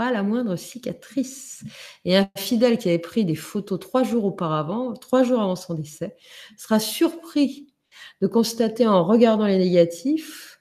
Pas 0.00 0.10
la 0.10 0.22
moindre 0.22 0.56
cicatrice. 0.56 1.62
Et 2.06 2.16
un 2.16 2.26
fidèle 2.38 2.78
qui 2.78 2.88
avait 2.88 2.98
pris 2.98 3.26
des 3.26 3.34
photos 3.34 3.78
trois 3.78 4.02
jours 4.02 4.24
auparavant, 4.24 4.94
trois 4.94 5.24
jours 5.24 5.42
avant 5.42 5.56
son 5.56 5.74
décès, 5.74 6.16
sera 6.56 6.80
surpris 6.80 7.74
de 8.22 8.26
constater 8.26 8.86
en 8.86 9.04
regardant 9.04 9.44
les 9.44 9.58
négatifs 9.58 10.60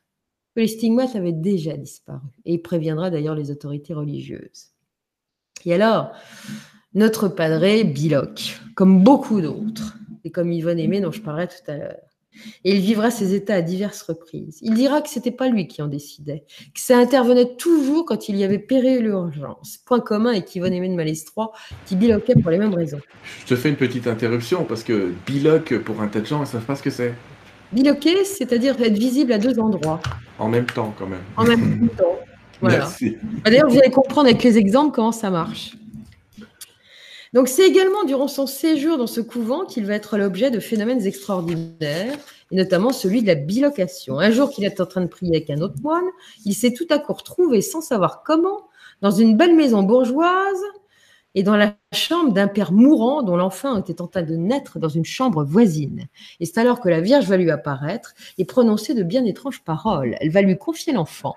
les 0.60 0.68
stigmates 0.68 1.16
avaient 1.16 1.32
déjà 1.32 1.78
disparu. 1.78 2.28
Et 2.44 2.56
il 2.56 2.62
préviendra 2.62 3.10
d'ailleurs 3.10 3.36
les 3.36 3.50
autorités 3.50 3.94
religieuses. 3.94 4.72
Et 5.66 5.74
alors, 5.74 6.12
notre 6.94 7.30
padre 7.30 7.84
Biloc, 7.84 8.60
comme 8.76 9.04
beaucoup 9.04 9.40
d'autres, 9.40 9.98
et 10.26 10.32
comme 10.32 10.52
Yvonne 10.52 10.80
Aimé 10.80 11.00
dont 11.00 11.12
je 11.12 11.22
parlerai 11.22 11.48
tout 11.48 11.72
à 11.72 11.78
l'heure, 11.78 12.09
et 12.64 12.76
il 12.76 12.82
vivra 12.82 13.12
ces 13.12 13.34
états 13.34 13.56
à 13.56 13.62
diverses 13.62 14.02
reprises. 14.02 14.60
Il 14.62 14.74
dira 14.74 15.02
que 15.02 15.10
ce 15.10 15.20
n'était 15.20 15.32
pas 15.32 15.48
lui 15.48 15.68
qui 15.68 15.82
en 15.82 15.88
décidait, 15.88 16.44
que 16.74 16.80
ça 16.80 16.98
intervenait 16.98 17.56
toujours 17.56 18.06
quand 18.06 18.30
il 18.30 18.36
y 18.36 18.44
avait 18.44 18.60
péril 18.60 19.04
l'urgence. 19.04 19.80
Point 19.86 20.00
commun 20.00 20.32
avec 20.32 20.54
Yvonne 20.56 20.74
Aimé 20.74 20.90
de 20.90 20.96
Malestroit, 20.96 21.52
qui 21.86 21.96
biloquait 21.96 22.36
pour 22.42 22.52
les 22.52 22.58
mêmes 22.58 22.74
raisons. 22.74 23.00
Je 23.42 23.46
te 23.46 23.56
fais 23.56 23.70
une 23.70 23.76
petite 23.76 24.08
interruption, 24.08 24.64
parce 24.64 24.84
que 24.84 25.14
biloc, 25.26 25.78
pour 25.80 26.02
un 26.02 26.08
tas 26.08 26.22
de 26.22 26.26
gens, 26.26 26.38
ils 26.38 26.42
ne 26.42 26.46
savent 26.46 26.66
pas 26.66 26.76
ce 26.76 26.84
que 26.84 26.90
c'est. 26.90 27.14
Biloquer, 27.72 28.26
c'est-à-dire 28.26 28.82
être 28.82 28.98
visible 28.98 29.32
à 29.34 29.38
deux 29.38 29.60
endroits. 29.60 30.00
En 30.40 30.50
même 30.50 30.66
temps, 30.66 30.94
quand 30.98 31.08
même. 31.08 31.20
En 31.38 31.44
même 31.44 31.90
temps. 31.90 32.18
Voilà. 32.62 32.90
Bah, 33.00 33.52
d'ailleurs, 33.52 33.70
vous 33.70 33.78
allez 33.78 33.90
comprendre 33.90 34.28
avec 34.28 34.44
les 34.44 34.58
exemples 34.58 34.94
comment 34.94 35.14
ça 35.14 35.30
marche. 35.30 35.78
Donc, 37.34 37.48
c'est 37.48 37.68
également 37.68 38.04
durant 38.06 38.28
son 38.28 38.48
séjour 38.48 38.98
dans 38.98 39.08
ce 39.08 39.22
couvent 39.22 39.66
qu'il 39.66 39.86
va 39.86 39.94
être 39.94 40.18
l'objet 40.18 40.50
de 40.52 40.60
phénomènes 40.60 41.06
extraordinaires, 41.06 42.18
et 42.52 42.56
notamment 42.56 42.92
celui 42.92 43.22
de 43.22 43.28
la 43.28 43.36
bilocation. 43.36 44.20
Un 44.20 44.32
jour 44.32 44.50
qu'il 44.50 44.64
est 44.64 44.82
en 44.82 44.86
train 44.86 45.02
de 45.02 45.08
prier 45.08 45.36
avec 45.36 45.50
un 45.50 45.62
autre 45.62 45.80
moine, 45.84 46.08
il 46.46 46.54
s'est 46.54 46.74
tout 46.74 46.88
à 46.90 46.98
coup 46.98 47.14
retrouvé, 47.14 47.62
sans 47.62 47.82
savoir 47.82 48.24
comment, 48.24 48.68
dans 49.02 49.12
une 49.12 49.38
belle 49.38 49.56
maison 49.56 49.84
bourgeoise, 49.84 50.64
et 51.36 51.44
dans 51.44 51.56
la 51.56 51.76
chambre 51.94 52.34
d'un 52.34 52.48
père 52.48 52.72
mourant 52.72 53.22
dont 53.22 53.36
l'enfant 53.36 53.78
était 53.78 54.02
en 54.02 54.08
train 54.08 54.24
de 54.24 54.36
naître 54.36 54.80
dans 54.80 54.90
une 54.90 55.06
chambre 55.06 55.44
voisine. 55.44 56.08
Et 56.40 56.46
c'est 56.46 56.60
alors 56.60 56.80
que 56.80 56.90
la 56.90 57.02
Vierge 57.02 57.28
va 57.28 57.38
lui 57.38 57.52
apparaître 57.52 58.14
et 58.38 58.46
prononcer 58.46 58.96
de 58.96 59.04
bien 59.04 59.24
étranges 59.26 59.64
paroles. 59.64 60.16
Elle 60.22 60.32
va 60.32 60.42
lui 60.42 60.58
confier 60.58 60.92
l'enfant, 60.92 61.36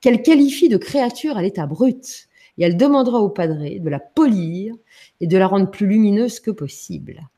qu'elle 0.00 0.22
qualifie 0.22 0.68
de 0.68 0.76
créature 0.76 1.36
à 1.36 1.42
l'état 1.42 1.66
brut, 1.66 2.27
et 2.58 2.64
elle 2.64 2.76
demandera 2.76 3.20
au 3.20 3.28
padré 3.28 3.78
de 3.78 3.88
la 3.88 4.00
polir 4.00 4.74
et 5.20 5.26
de 5.26 5.38
la 5.38 5.46
rendre 5.46 5.70
plus 5.70 5.86
lumineuse 5.86 6.40
que 6.40 6.50
possible. 6.50 7.28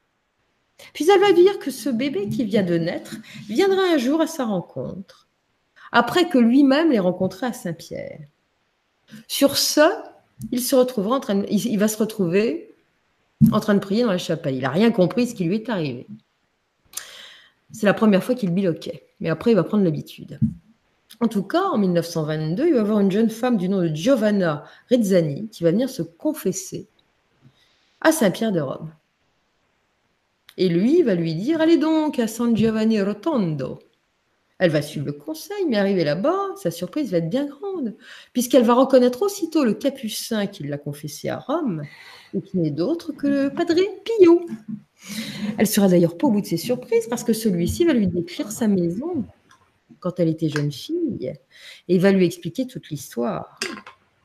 Puis 0.94 1.08
elle 1.10 1.20
va 1.20 1.32
dire 1.32 1.58
que 1.58 1.70
ce 1.70 1.90
bébé 1.90 2.28
qui 2.28 2.44
vient 2.44 2.62
de 2.62 2.78
naître 2.78 3.16
viendra 3.48 3.82
un 3.82 3.98
jour 3.98 4.20
à 4.20 4.26
sa 4.26 4.46
rencontre, 4.46 5.28
après 5.92 6.28
que 6.28 6.38
lui-même 6.38 6.90
l'ait 6.90 6.98
rencontré 6.98 7.46
à 7.46 7.52
Saint-Pierre. 7.52 8.20
Sur 9.28 9.56
ce, 9.56 9.80
il 10.52 10.60
se 10.60 10.74
retrouvera 10.74 11.16
en 11.16 11.20
train 11.20 11.42
il, 11.50 11.78
va 11.78 11.88
se 11.88 11.98
retrouver 11.98 12.72
en 13.52 13.60
train 13.60 13.74
de 13.74 13.80
prier 13.80 14.02
dans 14.04 14.12
la 14.12 14.18
chapelle. 14.18 14.54
Il 14.54 14.62
n'a 14.62 14.70
rien 14.70 14.90
compris 14.90 15.26
ce 15.26 15.34
qui 15.34 15.44
lui 15.44 15.56
est 15.56 15.68
arrivé. 15.68 16.06
C'est 17.72 17.86
la 17.86 17.94
première 17.94 18.24
fois 18.24 18.34
qu'il 18.34 18.50
biloquait, 18.50 19.02
mais 19.20 19.28
après 19.28 19.52
il 19.52 19.54
va 19.54 19.64
prendre 19.64 19.84
l'habitude. 19.84 20.40
En 21.18 21.28
tout 21.28 21.42
cas, 21.42 21.64
en 21.64 21.78
1922, 21.78 22.68
il 22.68 22.74
va 22.74 22.80
avoir 22.80 23.00
une 23.00 23.10
jeune 23.10 23.30
femme 23.30 23.56
du 23.56 23.68
nom 23.68 23.82
de 23.82 23.88
Giovanna 23.88 24.64
Rezzani 24.90 25.48
qui 25.48 25.64
va 25.64 25.72
venir 25.72 25.90
se 25.90 26.02
confesser 26.02 26.88
à 28.00 28.12
Saint-Pierre 28.12 28.52
de 28.52 28.60
Rome. 28.60 28.92
Et 30.56 30.68
lui 30.68 31.02
va 31.02 31.14
lui 31.14 31.34
dire 31.34 31.60
Allez 31.60 31.78
donc 31.78 32.18
à 32.18 32.28
San 32.28 32.56
Giovanni 32.56 33.00
Rotondo. 33.00 33.80
Elle 34.58 34.70
va 34.70 34.82
suivre 34.82 35.06
le 35.06 35.12
conseil, 35.12 35.64
mais 35.68 35.78
arrivée 35.78 36.04
là-bas, 36.04 36.38
sa 36.56 36.70
surprise 36.70 37.10
va 37.10 37.18
être 37.18 37.30
bien 37.30 37.46
grande, 37.46 37.96
puisqu'elle 38.34 38.62
va 38.62 38.74
reconnaître 38.74 39.22
aussitôt 39.22 39.64
le 39.64 39.72
capucin 39.72 40.46
qui 40.46 40.64
l'a 40.64 40.76
confessé 40.76 41.30
à 41.30 41.38
Rome, 41.38 41.82
et 42.34 42.42
qui 42.42 42.58
n'est 42.58 42.70
d'autre 42.70 43.12
que 43.12 43.26
le 43.26 43.50
Padre 43.54 43.74
Pio. 44.04 44.44
Elle 45.56 45.66
sera 45.66 45.88
d'ailleurs 45.88 46.18
pas 46.18 46.26
au 46.26 46.30
bout 46.30 46.42
de 46.42 46.46
ses 46.46 46.58
surprises, 46.58 47.06
parce 47.08 47.24
que 47.24 47.32
celui-ci 47.32 47.86
va 47.86 47.94
lui 47.94 48.06
décrire 48.06 48.52
sa 48.52 48.68
maison. 48.68 49.24
Quand 50.00 50.18
elle 50.20 50.28
était 50.28 50.48
jeune 50.48 50.72
fille, 50.72 51.32
et 51.88 51.94
il 51.94 52.00
va 52.00 52.12
lui 52.12 52.24
expliquer 52.24 52.66
toute 52.66 52.88
l'histoire. 52.90 53.58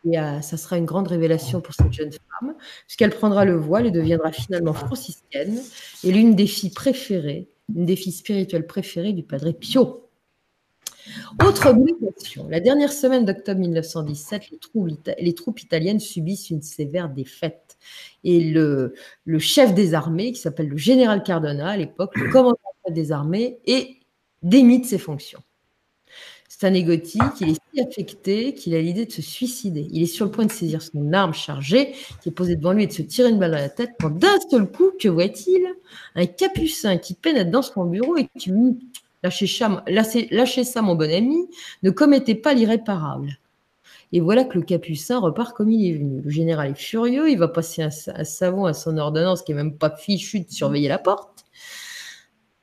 Et 0.09 0.19
euh, 0.19 0.41
ça 0.41 0.57
sera 0.57 0.77
une 0.77 0.85
grande 0.85 1.07
révélation 1.07 1.61
pour 1.61 1.73
cette 1.73 1.91
jeune 1.91 2.11
femme, 2.11 2.55
puisqu'elle 2.85 3.09
prendra 3.09 3.43
le 3.43 3.55
voile 3.55 3.87
et 3.87 3.91
deviendra 3.91 4.31
finalement 4.31 4.73
franciscaine, 4.73 5.59
et 6.03 6.11
l'une 6.11 6.35
des 6.35 6.47
filles 6.47 6.71
préférées, 6.71 7.49
une 7.75 7.85
des 7.85 7.95
filles 7.95 8.13
spirituelles 8.13 8.67
préférées 8.67 9.13
du 9.13 9.23
Padre 9.23 9.51
Pio. 9.51 10.05
Autre 11.45 11.69
obligation, 11.69 12.47
la 12.49 12.59
dernière 12.59 12.91
semaine 12.91 13.25
d'octobre 13.25 13.59
1917, 13.59 14.43
les 15.19 15.33
troupes, 15.33 15.61
italiennes 15.61 15.99
subissent 15.99 16.49
une 16.49 16.61
sévère 16.61 17.09
défaite. 17.09 17.77
Et 18.23 18.39
le, 18.51 18.95
chef 19.37 19.73
des 19.73 19.93
armées, 19.93 20.31
qui 20.31 20.41
s'appelle 20.41 20.69
le 20.69 20.77
général 20.77 21.21
Cardona 21.23 21.69
à 21.69 21.77
l'époque, 21.77 22.15
le 22.15 22.31
commandant 22.31 22.57
des 22.89 23.11
armées, 23.11 23.59
est 23.65 23.99
démis 24.41 24.81
de 24.81 24.85
ses 24.85 24.97
fonctions. 24.97 25.41
C'est 26.57 26.67
un 26.67 26.73
égotique, 26.73 27.21
il 27.41 27.49
est 27.49 27.61
si 27.73 27.81
affecté 27.81 28.53
qu'il 28.53 28.75
a 28.75 28.81
l'idée 28.81 29.05
de 29.05 29.11
se 29.11 29.21
suicider. 29.21 29.89
Il 29.91 30.01
est 30.01 30.05
sur 30.05 30.23
le 30.23 30.31
point 30.31 30.45
de 30.45 30.51
saisir 30.51 30.81
son 30.81 31.11
arme 31.11 31.33
chargée 31.33 31.91
qui 32.21 32.29
est 32.29 32.31
posée 32.31 32.55
devant 32.55 32.71
lui 32.71 32.83
et 32.83 32.87
de 32.87 32.93
se 32.93 33.01
tirer 33.01 33.29
une 33.29 33.39
balle 33.39 33.51
dans 33.51 33.57
la 33.57 33.67
tête 33.67 33.91
quand 33.99 34.09
d'un 34.09 34.39
seul 34.49 34.71
coup, 34.71 34.91
que 34.97 35.09
voit-il? 35.09 35.67
Un 36.15 36.25
capucin 36.27 36.95
qui 36.97 37.13
pénètre 37.13 37.51
dans 37.51 37.61
son 37.61 37.83
bureau 37.83 38.15
et 38.15 38.29
qui 38.39 38.51
lui 38.51 38.77
Lâchez 39.21 40.63
ça, 40.63 40.81
mon 40.81 40.95
bon 40.95 41.11
ami, 41.11 41.49
ne 41.83 41.89
commettez 41.89 42.35
pas 42.35 42.53
l'irréparable. 42.53 43.37
Et 44.13 44.21
voilà 44.21 44.45
que 44.45 44.57
le 44.57 44.63
capucin 44.63 45.19
repart 45.19 45.53
comme 45.53 45.71
il 45.71 45.89
est 45.89 45.97
venu. 45.97 46.21
Le 46.21 46.29
général 46.29 46.71
est 46.71 46.79
furieux, 46.79 47.29
il 47.29 47.37
va 47.37 47.49
passer 47.49 47.81
un, 47.81 47.89
savon 47.89 48.63
à 48.63 48.71
son 48.71 48.97
ordonnance 48.97 49.41
qui 49.41 49.51
n'est 49.51 49.61
même 49.61 49.77
pas 49.77 49.93
fichu 49.93 50.39
de 50.39 50.49
surveiller 50.49 50.87
la 50.87 50.99
porte. 50.99 51.34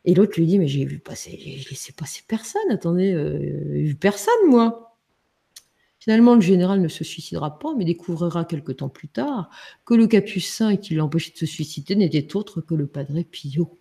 Et 0.05 0.15
l'autre 0.15 0.33
lui 0.37 0.47
dit, 0.47 0.59
mais 0.59 0.67
j'ai 0.67 0.85
vu 0.85 0.99
passer, 0.99 1.39
j'ai 1.39 1.71
laissé 1.71 1.93
passer 1.93 2.23
personne, 2.27 2.71
attendez, 2.71 3.13
euh, 3.13 3.39
j'ai 3.73 3.83
vu 3.85 3.95
personne, 3.95 4.49
moi. 4.49 4.97
Finalement, 6.01 6.35
le 6.35 6.41
général 6.41 6.81
ne 6.81 6.89
se 6.89 7.05
suicidera 7.05 7.61
pas, 7.61 7.75
mais 7.77 7.85
découvrira 7.85 8.45
quelque 8.45 8.73
temps 8.73 8.89
plus 8.89 9.07
tard 9.07 9.51
que 9.85 9.95
le 9.95 10.09
capucin 10.09 10.77
qui 10.77 10.95
l'empêchait 10.95 11.31
de 11.31 11.39
se 11.39 11.47
suicider 11.47 11.95
n'était 11.95 12.35
autre 12.35 12.61
que 12.61 12.75
le 12.75 12.89
padre 12.89 13.23
Pio. 13.23 13.79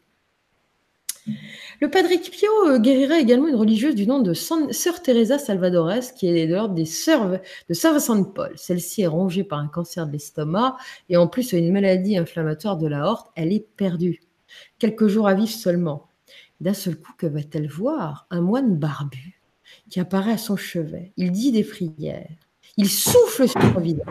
Le 1.80 1.90
Padre 1.90 2.10
Pio 2.10 2.52
euh, 2.68 2.80
guérira 2.80 3.20
également 3.20 3.48
une 3.48 3.56
religieuse 3.56 3.96
du 3.96 4.06
nom 4.06 4.20
de 4.20 4.34
Sœur 4.34 5.02
Teresa 5.02 5.40
Salvadores, 5.40 6.14
qui 6.16 6.28
est 6.28 6.48
de 6.48 6.54
l'ordre 6.54 6.76
des 6.76 6.86
Sœurs 6.86 7.40
de 7.70 7.74
Saint 7.74 7.94
Vincent 7.94 8.20
de 8.20 8.26
Paul. 8.26 8.54
Celle-ci 8.56 9.02
est 9.02 9.08
rongée 9.08 9.44
par 9.44 9.60
un 9.60 9.68
cancer 9.68 10.06
de 10.06 10.12
l'estomac 10.12 10.78
et 11.10 11.18
en 11.18 11.28
plus 11.28 11.54
une 11.54 11.72
maladie 11.72 12.18
inflammatoire 12.18 12.78
de 12.78 12.88
la 12.88 13.08
horte. 13.08 13.32
Elle 13.36 13.52
est 13.52 13.68
perdue. 13.78 14.22
Quelques 14.78 15.08
jours 15.08 15.28
à 15.28 15.34
vivre 15.34 15.50
seulement. 15.50 16.11
D'un 16.62 16.76
seul 16.76 16.96
coup, 16.96 17.14
que 17.18 17.26
va-t-elle 17.26 17.68
voir 17.68 18.28
Un 18.30 18.42
moine 18.42 18.78
barbu 18.78 19.42
qui 19.90 20.00
apparaît 20.00 20.34
à 20.34 20.38
son 20.38 20.56
chevet? 20.56 21.12
Il 21.18 21.32
dit 21.32 21.52
des 21.52 21.64
prières. 21.64 22.30
Il 22.78 22.88
souffle 22.88 23.50
sur 23.50 23.60
son 23.60 23.80
visage. 23.80 24.06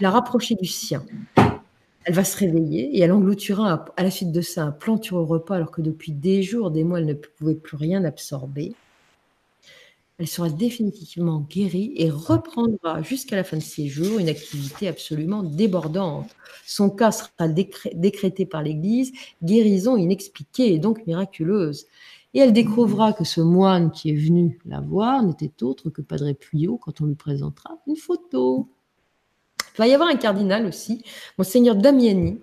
Il 0.00 0.06
a 0.06 0.10
rapproché 0.10 0.54
du 0.54 0.64
sien. 0.64 1.04
Elle 2.04 2.14
va 2.14 2.24
se 2.24 2.38
réveiller 2.38 2.96
et 2.96 3.00
elle 3.00 3.12
engloutira 3.12 3.84
à 3.94 4.02
la 4.02 4.10
suite 4.10 4.32
de 4.32 4.40
ça 4.40 4.64
un 4.64 4.70
plantureux 4.70 5.22
repas 5.22 5.56
alors 5.56 5.70
que 5.70 5.82
depuis 5.82 6.12
des 6.12 6.42
jours, 6.42 6.70
des 6.70 6.82
mois, 6.82 6.98
elle 6.98 7.04
ne 7.04 7.12
pouvait 7.12 7.54
plus 7.56 7.76
rien 7.76 8.04
absorber. 8.04 8.74
Elle 10.22 10.28
sera 10.28 10.50
définitivement 10.50 11.40
guérie 11.50 11.94
et 11.96 12.08
reprendra 12.08 13.02
jusqu'à 13.02 13.34
la 13.34 13.42
fin 13.42 13.56
de 13.56 13.62
ses 13.62 13.88
jours 13.88 14.20
une 14.20 14.28
activité 14.28 14.86
absolument 14.86 15.42
débordante. 15.42 16.30
Son 16.64 16.90
cas 16.90 17.10
sera 17.10 17.48
décrété 17.48 18.46
par 18.46 18.62
l'Église, 18.62 19.10
guérison 19.42 19.96
inexpliquée 19.96 20.74
et 20.74 20.78
donc 20.78 21.04
miraculeuse. 21.08 21.86
Et 22.34 22.38
elle 22.38 22.52
découvrira 22.52 23.14
que 23.14 23.24
ce 23.24 23.40
moine 23.40 23.90
qui 23.90 24.10
est 24.10 24.14
venu 24.14 24.60
la 24.64 24.80
voir 24.80 25.24
n'était 25.24 25.60
autre 25.64 25.90
que 25.90 26.02
Padre 26.02 26.30
Puyo 26.34 26.76
quand 26.76 27.00
on 27.00 27.06
lui 27.06 27.16
présentera 27.16 27.78
une 27.88 27.96
photo. 27.96 28.68
Il 29.74 29.78
va 29.78 29.88
y 29.88 29.92
avoir 29.92 30.08
un 30.08 30.14
cardinal 30.14 30.66
aussi, 30.66 31.02
Monseigneur 31.36 31.74
Damiani, 31.74 32.38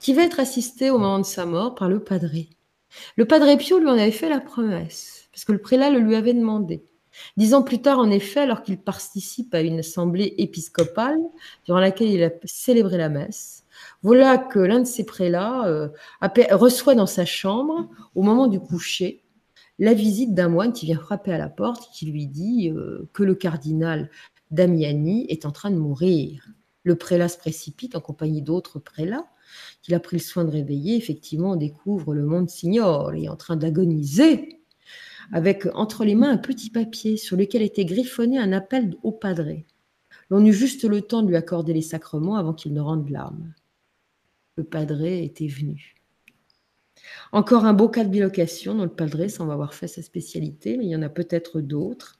qui 0.00 0.14
va 0.14 0.24
être 0.24 0.40
assisté 0.40 0.90
au 0.90 0.98
moment 0.98 1.20
de 1.20 1.24
sa 1.24 1.46
mort 1.46 1.76
par 1.76 1.88
le 1.88 2.00
padré. 2.00 2.48
Le 3.14 3.24
padre 3.24 3.56
Pio 3.56 3.78
lui 3.78 3.86
en 3.86 3.92
avait 3.92 4.10
fait 4.10 4.28
la 4.28 4.40
promesse, 4.40 5.28
parce 5.30 5.44
que 5.44 5.52
le 5.52 5.60
prélat 5.60 5.90
le 5.90 6.00
lui 6.00 6.16
avait 6.16 6.34
demandé. 6.34 6.82
Dix 7.36 7.54
ans 7.54 7.62
plus 7.62 7.80
tard, 7.80 7.98
en 7.98 8.10
effet, 8.10 8.40
alors 8.40 8.62
qu'il 8.62 8.78
participe 8.78 9.54
à 9.54 9.60
une 9.60 9.80
assemblée 9.80 10.34
épiscopale 10.38 11.18
durant 11.64 11.80
laquelle 11.80 12.10
il 12.10 12.22
a 12.22 12.30
célébré 12.44 12.96
la 12.96 13.08
messe, 13.08 13.64
voilà 14.02 14.38
que 14.38 14.58
l'un 14.58 14.80
de 14.80 14.86
ses 14.86 15.04
prélats 15.04 15.66
euh, 15.66 15.88
reçoit 16.52 16.94
dans 16.94 17.06
sa 17.06 17.24
chambre, 17.24 17.88
au 18.14 18.22
moment 18.22 18.46
du 18.46 18.60
coucher, 18.60 19.22
la 19.78 19.94
visite 19.94 20.34
d'un 20.34 20.48
moine 20.48 20.72
qui 20.72 20.86
vient 20.86 20.98
frapper 20.98 21.32
à 21.32 21.38
la 21.38 21.48
porte 21.48 21.84
et 21.84 21.92
qui 21.92 22.06
lui 22.06 22.26
dit 22.26 22.70
euh, 22.70 23.08
que 23.12 23.22
le 23.22 23.34
cardinal 23.34 24.10
Damiani 24.50 25.26
est 25.28 25.46
en 25.46 25.50
train 25.50 25.70
de 25.70 25.76
mourir. 25.76 26.48
Le 26.84 26.96
prélat 26.96 27.28
se 27.28 27.38
précipite 27.38 27.96
en 27.96 28.00
compagnie 28.00 28.42
d'autres 28.42 28.78
prélats 28.78 29.26
qu'il 29.82 29.94
a 29.94 30.00
pris 30.00 30.16
le 30.16 30.22
soin 30.22 30.44
de 30.44 30.50
réveiller. 30.50 30.96
Effectivement, 30.96 31.52
on 31.52 31.56
découvre 31.56 32.14
le 32.14 32.24
monde 32.24 32.48
signor 32.48 33.12
est 33.14 33.28
en 33.28 33.36
train 33.36 33.56
d'agoniser 33.56 34.63
avec 35.32 35.66
entre 35.74 36.04
les 36.04 36.14
mains 36.14 36.30
un 36.30 36.38
petit 36.38 36.70
papier 36.70 37.16
sur 37.16 37.36
lequel 37.36 37.62
était 37.62 37.84
griffonné 37.84 38.38
un 38.38 38.52
appel 38.52 38.94
au 39.02 39.12
padré. 39.12 39.66
L'on 40.30 40.44
eut 40.44 40.52
juste 40.52 40.84
le 40.84 41.02
temps 41.02 41.22
de 41.22 41.28
lui 41.28 41.36
accorder 41.36 41.72
les 41.72 41.82
sacrements 41.82 42.36
avant 42.36 42.54
qu'il 42.54 42.72
ne 42.72 42.80
rende 42.80 43.08
l'âme. 43.10 43.54
Le 44.56 44.64
padré 44.64 45.24
était 45.24 45.48
venu. 45.48 45.94
Encore 47.32 47.64
un 47.64 47.72
beau 47.72 47.88
cas 47.88 48.04
de 48.04 48.08
bilocation 48.08 48.74
dans 48.74 48.84
le 48.84 48.90
Padre, 48.90 49.28
sans 49.28 49.50
avoir 49.50 49.74
fait 49.74 49.88
sa 49.88 50.02
spécialité, 50.02 50.76
mais 50.76 50.84
il 50.84 50.90
y 50.90 50.96
en 50.96 51.02
a 51.02 51.08
peut-être 51.08 51.60
d'autres. 51.60 52.18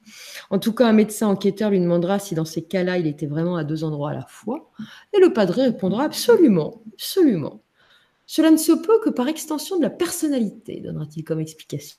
En 0.50 0.58
tout 0.58 0.72
cas, 0.72 0.88
un 0.88 0.92
médecin 0.92 1.28
enquêteur 1.28 1.70
lui 1.70 1.80
demandera 1.80 2.18
si 2.18 2.34
dans 2.34 2.44
ces 2.44 2.62
cas-là, 2.62 2.98
il 2.98 3.06
était 3.06 3.26
vraiment 3.26 3.56
à 3.56 3.64
deux 3.64 3.84
endroits 3.84 4.10
à 4.10 4.14
la 4.14 4.26
fois. 4.26 4.70
Et 5.12 5.20
le 5.20 5.32
Padre 5.32 5.54
répondra 5.54 6.04
absolument, 6.04 6.82
absolument. 6.94 7.62
Cela 8.26 8.50
ne 8.50 8.56
se 8.56 8.72
peut 8.72 9.00
que 9.04 9.10
par 9.10 9.28
extension 9.28 9.76
de 9.76 9.82
la 9.82 9.90
personnalité, 9.90 10.80
donnera-t-il 10.80 11.24
comme 11.24 11.40
explication. 11.40 11.98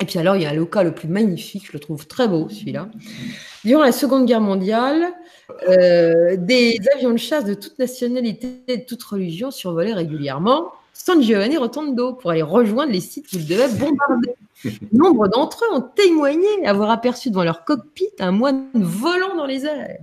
Et 0.00 0.04
puis 0.04 0.18
alors, 0.18 0.36
il 0.36 0.42
y 0.42 0.46
a 0.46 0.54
le 0.54 0.64
cas 0.64 0.84
le 0.84 0.94
plus 0.94 1.08
magnifique, 1.08 1.66
je 1.66 1.72
le 1.72 1.80
trouve 1.80 2.06
très 2.06 2.28
beau 2.28 2.48
celui-là. 2.48 2.88
Durant 3.64 3.82
la 3.82 3.92
Seconde 3.92 4.26
Guerre 4.26 4.40
mondiale, 4.40 5.12
euh, 5.68 6.36
des 6.38 6.78
avions 6.94 7.10
de 7.10 7.16
chasse 7.16 7.44
de 7.44 7.54
toute 7.54 7.78
nationalité 7.78 8.48
et 8.68 8.76
de 8.76 8.84
toute 8.84 9.02
religion 9.02 9.50
survolaient 9.50 9.94
régulièrement 9.94 10.72
San 10.92 11.22
Giovanni 11.22 11.56
Rotondo 11.56 12.12
pour 12.12 12.30
aller 12.30 12.42
rejoindre 12.42 12.92
les 12.92 13.00
sites 13.00 13.26
qu'ils 13.26 13.46
devaient 13.46 13.68
bombarder. 13.68 14.34
Nombre 14.92 15.28
d'entre 15.28 15.64
eux 15.64 15.76
ont 15.76 15.80
témoigné 15.80 16.46
avoir 16.64 16.90
aperçu 16.90 17.30
devant 17.30 17.44
leur 17.44 17.64
cockpit 17.64 18.10
un 18.18 18.32
moine 18.32 18.68
volant 18.74 19.36
dans 19.36 19.46
les 19.46 19.64
airs, 19.64 19.98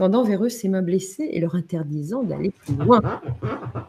tendant 0.00 0.24
vers 0.24 0.42
eux 0.42 0.48
ses 0.48 0.70
mains 0.70 0.80
blessées 0.80 1.28
et 1.30 1.40
leur 1.40 1.56
interdisant 1.56 2.22
d'aller 2.22 2.52
plus 2.52 2.74
loin. 2.74 3.02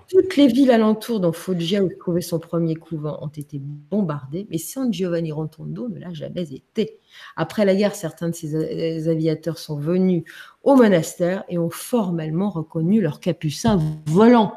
Toutes 0.10 0.36
les 0.36 0.48
villes 0.48 0.72
alentours 0.72 1.22
dont 1.22 1.32
Foggia 1.32 1.82
où 1.82 1.90
trouvait 2.02 2.20
son 2.20 2.38
premier 2.38 2.76
couvent 2.76 3.18
ont 3.22 3.30
été 3.30 3.62
bombardées, 3.62 4.46
mais 4.50 4.58
San 4.58 4.92
Giovanni 4.92 5.32
Rotondo 5.32 5.88
ne 5.88 6.00
l'a 6.00 6.12
jamais 6.12 6.52
été. 6.52 7.00
Après 7.38 7.64
la 7.64 7.76
guerre, 7.76 7.96
certains 7.96 8.28
de 8.28 8.36
ces 8.36 9.08
aviateurs 9.08 9.58
sont 9.58 9.78
venus 9.78 10.26
au 10.64 10.76
monastère 10.76 11.46
et 11.48 11.58
ont 11.58 11.70
formellement 11.70 12.50
reconnu 12.50 13.00
leur 13.00 13.22
capucin 13.22 13.80
volant. 14.06 14.52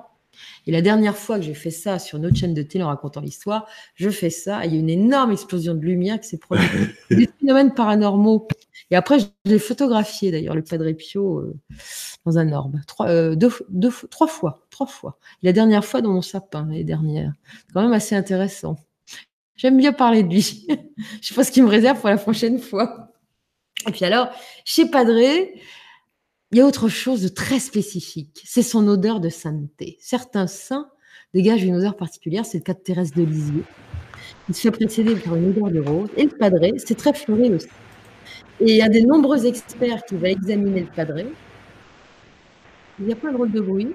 Et 0.67 0.73
la 0.73 0.83
dernière 0.83 1.17
fois 1.17 1.39
que 1.39 1.45
j'ai 1.45 1.55
fait 1.55 1.71
ça 1.71 2.01
sur 2.01 2.19
notre 2.19 2.37
chaîne 2.37 2.55
de 2.55 2.63
télé 2.63 2.83
en 2.83 2.89
racontant 2.89 3.21
l'histoire, 3.21 3.69
je 3.95 4.11
fais 4.11 4.31
ça, 4.31 4.67
il 4.67 4.73
y 4.73 4.77
a 4.77 4.81
une 4.81 4.91
énorme 4.91 5.31
explosion 5.31 5.75
de 5.75 5.81
lumière 5.81 6.19
qui 6.21 6.29
s'est 6.31 6.39
produite. 6.39 6.69
paranormaux. 7.75 8.49
Et 8.91 8.97
après, 8.97 9.19
je 9.19 9.27
l'ai 9.45 9.59
photographié 9.59 10.31
d'ailleurs, 10.31 10.55
le 10.55 10.63
Padre 10.63 10.91
Pio, 10.93 11.39
euh, 11.39 11.55
dans 12.25 12.39
un 12.39 12.53
orbe. 12.53 12.79
Trois, 12.87 13.09
euh, 13.09 13.35
deux, 13.35 13.51
deux, 13.69 13.93
trois 14.11 14.27
fois. 14.27 14.67
Trois 14.71 14.87
fois. 14.87 15.19
La 15.43 15.53
dernière 15.53 15.85
fois 15.85 16.01
dans 16.01 16.13
mon 16.13 16.23
sapin, 16.23 16.63
l'année 16.67 16.85
dernière. 16.85 17.33
Quand 17.73 17.83
même 17.83 17.93
assez 17.93 18.15
intéressant. 18.15 18.77
J'aime 19.57 19.77
bien 19.77 19.93
parler 19.93 20.23
de 20.23 20.29
lui. 20.29 20.67
je 21.21 21.29
sais 21.29 21.35
pas 21.35 21.45
ce 21.45 21.53
qu'il 21.53 21.63
me 21.63 21.69
réserve 21.69 22.01
pour 22.01 22.09
la 22.09 22.17
prochaine 22.17 22.59
fois. 22.59 23.13
Et 23.87 23.93
puis 23.93 24.05
alors, 24.05 24.29
chez 24.65 24.87
Padre, 24.87 25.19
il 26.55 26.59
y 26.59 26.61
a 26.61 26.67
autre 26.67 26.89
chose 26.89 27.23
de 27.23 27.29
très 27.29 27.59
spécifique, 27.59 28.41
c'est 28.45 28.63
son 28.63 28.87
odeur 28.87 29.21
de 29.21 29.29
sainteté. 29.29 29.99
Certains 30.01 30.47
saints 30.47 30.89
dégagent 31.35 31.65
une 31.65 31.75
odeur 31.75 31.97
particulière, 31.97 32.47
c'est 32.47 32.59
le 32.59 32.63
cas 32.63 32.75
de 32.75 32.79
Thérèse 32.79 33.13
de 33.13 33.25
Lisieux. 33.25 33.65
Il 34.49 34.55
se 34.55 34.61
fait 34.63 34.71
précéder 34.71 35.17
par 35.17 35.37
une 35.37 35.51
odeur 35.51 35.71
de 35.71 35.81
rose. 35.81 36.11
Et 36.17 36.25
le 36.25 36.31
padré, 36.31 36.75
c'est 36.77 36.97
très 36.97 37.15
fleuri 37.15 37.55
aussi. 37.55 37.69
Et 38.61 38.71
il 38.71 38.77
y 38.77 38.83
a 38.83 38.89
des 38.89 39.03
nombreux 39.03 39.47
experts 39.47 40.05
qui 40.05 40.17
vont 40.17 40.27
examiner 40.27 40.81
le 40.81 40.87
padré. 40.87 41.27
Il 42.99 43.07
n'y 43.07 43.13
a 43.13 43.17
pas 43.17 43.29
un 43.29 43.33
drôle 43.33 43.51
de 43.51 43.61
bruit. 43.61 43.95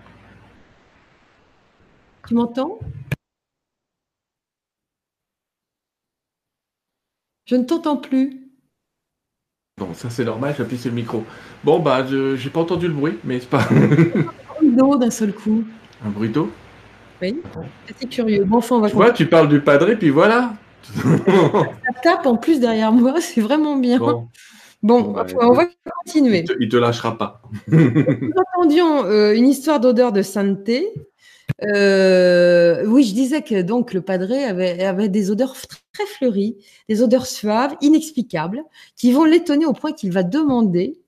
Tu 2.28 2.34
m'entends? 2.34 2.80
Je 7.46 7.56
ne 7.56 7.64
t'entends 7.64 7.98
plus. 7.98 8.50
Bon, 9.78 9.94
ça 9.94 10.10
c'est 10.10 10.26
normal, 10.26 10.54
j'appuie 10.58 10.78
sur 10.78 10.90
le 10.90 10.96
micro. 10.96 11.24
Bon, 11.64 11.80
bah, 11.80 12.06
je 12.06 12.36
j'ai 12.36 12.50
pas 12.50 12.60
entendu 12.60 12.88
le 12.88 12.94
bruit, 12.94 13.18
mais 13.24 13.40
c'est 13.40 13.50
pas. 13.50 13.64
un 13.72 13.88
bruit 13.88 14.72
d'eau 14.76 14.98
d'un 14.98 15.10
seul 15.10 15.34
coup. 15.34 15.64
Un 16.06 16.10
bruit 16.10 16.30
d'eau? 16.30 16.52
Oui, 17.22 17.42
c'est 18.00 18.10
curieux. 18.10 18.46
Bon, 18.46 18.58
enfin, 18.58 18.78
on 18.78 18.80
va 18.80 18.90
Tu 18.90 18.96
vois, 18.96 19.12
tu 19.12 19.26
parles 19.26 19.50
du 19.50 19.62
padré, 19.62 19.98
puis 19.98 20.10
voilà. 20.10 20.54
ça 20.96 21.94
tape 22.02 22.26
en 22.26 22.38
plus 22.38 22.60
derrière 22.60 22.92
moi, 22.92 23.16
c'est 23.22 23.42
vraiment 23.42 23.76
bien. 23.76 24.00
Bon, 24.82 25.12
bah, 25.12 25.26
on 25.42 25.54
va 25.54 25.66
continuer. 26.06 26.46
Il 26.60 26.66
ne 26.68 26.72
te, 26.72 26.78
lâchera 26.78 27.18
pas. 27.18 27.42
Nous 27.68 28.32
attendions 28.54 29.04
euh, 29.06 29.34
une 29.34 29.48
histoire 29.48 29.80
d'odeur 29.80 30.14
de 30.14 30.22
sainteté. 30.22 30.88
Euh, 31.64 32.86
oui, 32.86 33.04
je 33.04 33.14
disais 33.14 33.42
que 33.42 33.62
donc 33.62 33.94
le 33.94 34.02
padré 34.02 34.46
avait, 34.46 34.84
avait 34.84 35.10
des 35.10 35.32
odeurs 35.32 35.56
très 35.92 36.06
fleuries, 36.06 36.58
des 36.88 37.02
odeurs 37.02 37.26
suaves, 37.26 37.76
inexplicables, 37.82 38.64
qui 38.96 39.12
vont 39.12 39.26
l'étonner 39.26 39.66
au 39.66 39.74
point 39.74 39.92
qu'il 39.92 40.12
va 40.12 40.24
demander 40.24 41.02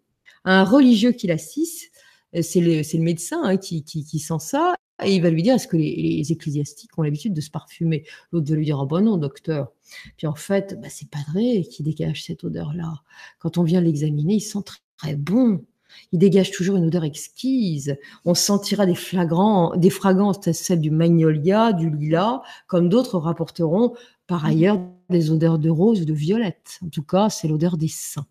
à 0.44 0.60
un 0.60 0.64
religieux 0.64 1.12
qui 1.12 1.28
l'assiste, 1.28 1.92
euh, 2.36 2.42
c'est 2.42 2.60
le, 2.60 2.82
le, 2.82 3.04
médecin 3.04 3.42
hein, 3.44 3.58
qui, 3.58 3.84
qui, 3.84 4.04
qui, 4.04 4.20
sent 4.20 4.40
ça, 4.40 4.76
et 5.04 5.16
il 5.16 5.22
va 5.22 5.30
lui 5.30 5.44
dire 5.44 5.56
est-ce 5.56 5.68
que 5.68 5.78
les, 5.78 6.32
ecclésiastiques 6.32 6.98
ont 6.98 7.02
l'habitude 7.02 7.34
de 7.34 7.42
se 7.42 7.50
parfumer? 7.50 8.06
L'autre 8.32 8.50
va 8.50 8.56
lui 8.56 8.66
dire 8.66 8.80
oh 8.80 8.86
bon 8.86 9.04
non, 9.04 9.18
docteur. 9.18 9.72
Puis 10.18 10.28
en 10.28 10.36
fait, 10.36 10.80
bah, 10.82 10.88
c'est 10.90 11.10
Padré 11.10 11.64
qui 11.70 11.84
dégage 11.84 12.24
cette 12.24 12.44
odeur-là. 12.44 12.94
Quand 13.40 13.58
on 13.58 13.64
vient 13.64 13.82
l'examiner, 13.82 14.36
il 14.36 14.42
sent 14.42 14.60
très, 14.98 15.16
bon. 15.16 15.64
Il 16.14 16.20
dégage 16.20 16.52
toujours 16.52 16.78
une 16.78 16.86
odeur 16.86 17.04
exquise. 17.04 17.98
On 18.24 18.34
sentira 18.34 18.86
des 18.86 18.96
flagrants, 18.96 19.76
des 19.76 19.90
fragrances, 19.90 20.50
celles 20.52 20.80
du 20.80 20.92
magnolia, 20.92 21.74
du 21.74 21.90
lilas, 21.90 22.42
comme 22.68 22.88
d'autres 22.88 23.18
rapporteront 23.18 23.96
par 24.28 24.46
ailleurs 24.46 24.80
des 25.10 25.32
odeurs 25.32 25.60
de 25.60 25.70
rose 25.70 26.02
ou 26.02 26.06
de 26.06 26.14
violette. 26.14 26.80
En 26.82 26.90
tout 26.90 27.04
cas, 27.04 27.30
c'est 27.30 27.50
l'odeur 27.50 27.78
des 27.78 27.90
saints. 27.90 28.28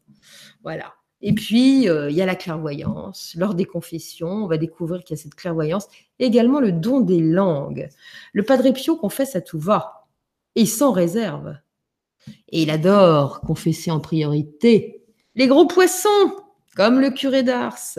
Voilà. 0.63 0.95
Et 1.23 1.35
puis, 1.35 1.89
euh, 1.89 2.11
il 2.11 2.17
y 2.17 2.23
a 2.23 2.27
la 2.27 2.35
clairvoyance. 2.35 3.35
Lors 3.37 3.55
des 3.55 3.67
confessions, 3.67 4.45
on 4.45 4.47
va 4.47 4.57
découvrir 4.57 5.05
qu'il 5.05 5.17
y 5.17 5.21
a 5.21 5.23
cette 5.23 5.35
clairvoyance. 5.35 5.89
également 6.19 6.61
le 6.61 6.73
don 6.73 7.01
des 7.01 7.21
langues. 7.21 7.89
Le 8.33 8.43
Padre 8.43 8.71
Pio 8.71 8.97
confesse 8.97 9.37
à 9.37 9.41
tout 9.41 9.59
va, 9.59 10.07
et 10.55 10.67
sans 10.67 10.93
réserve. 10.93 11.57
Et 12.49 12.63
il 12.63 12.71
adore 12.71 13.41
confesser 13.41 13.91
en 13.91 14.01
priorité 14.01 15.05
les 15.35 15.47
gros 15.47 15.67
poissons, 15.67 16.09
comme 16.77 17.01
le 17.01 17.11
curé 17.11 17.43
d'Ars. 17.43 17.99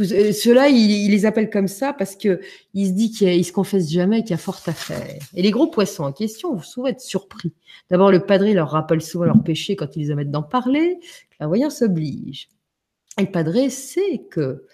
Euh, 0.00 0.32
ceux-là, 0.32 0.68
il, 0.68 1.10
les 1.10 1.26
appelle 1.26 1.50
comme 1.50 1.68
ça 1.68 1.92
parce 1.92 2.16
que 2.16 2.40
il 2.72 2.88
se 2.88 2.92
dit 2.92 3.10
qu'il 3.10 3.44
se 3.44 3.52
confesse 3.52 3.90
jamais 3.90 4.22
qu'il 4.22 4.30
y 4.30 4.34
a 4.34 4.38
fort 4.38 4.60
à 4.66 4.72
faire. 4.72 5.18
Et 5.34 5.42
les 5.42 5.50
gros 5.50 5.66
poissons 5.66 6.04
en 6.04 6.12
question, 6.12 6.54
vous 6.54 6.62
souvent 6.62 6.86
être 6.86 7.00
surpris. 7.00 7.52
D'abord, 7.90 8.10
le 8.10 8.20
padré 8.20 8.54
leur 8.54 8.70
rappelle 8.70 9.02
souvent 9.02 9.24
leurs 9.24 9.42
péchés 9.42 9.76
quand 9.76 9.96
ils 9.96 10.10
omettent 10.12 10.30
d'en 10.30 10.42
parler. 10.42 10.98
La 11.40 11.46
voyance 11.46 11.82
oblige. 11.82 12.48
Et 13.18 13.22
le 13.22 13.30
padré 13.30 13.68
sait 13.68 14.22
que 14.30 14.64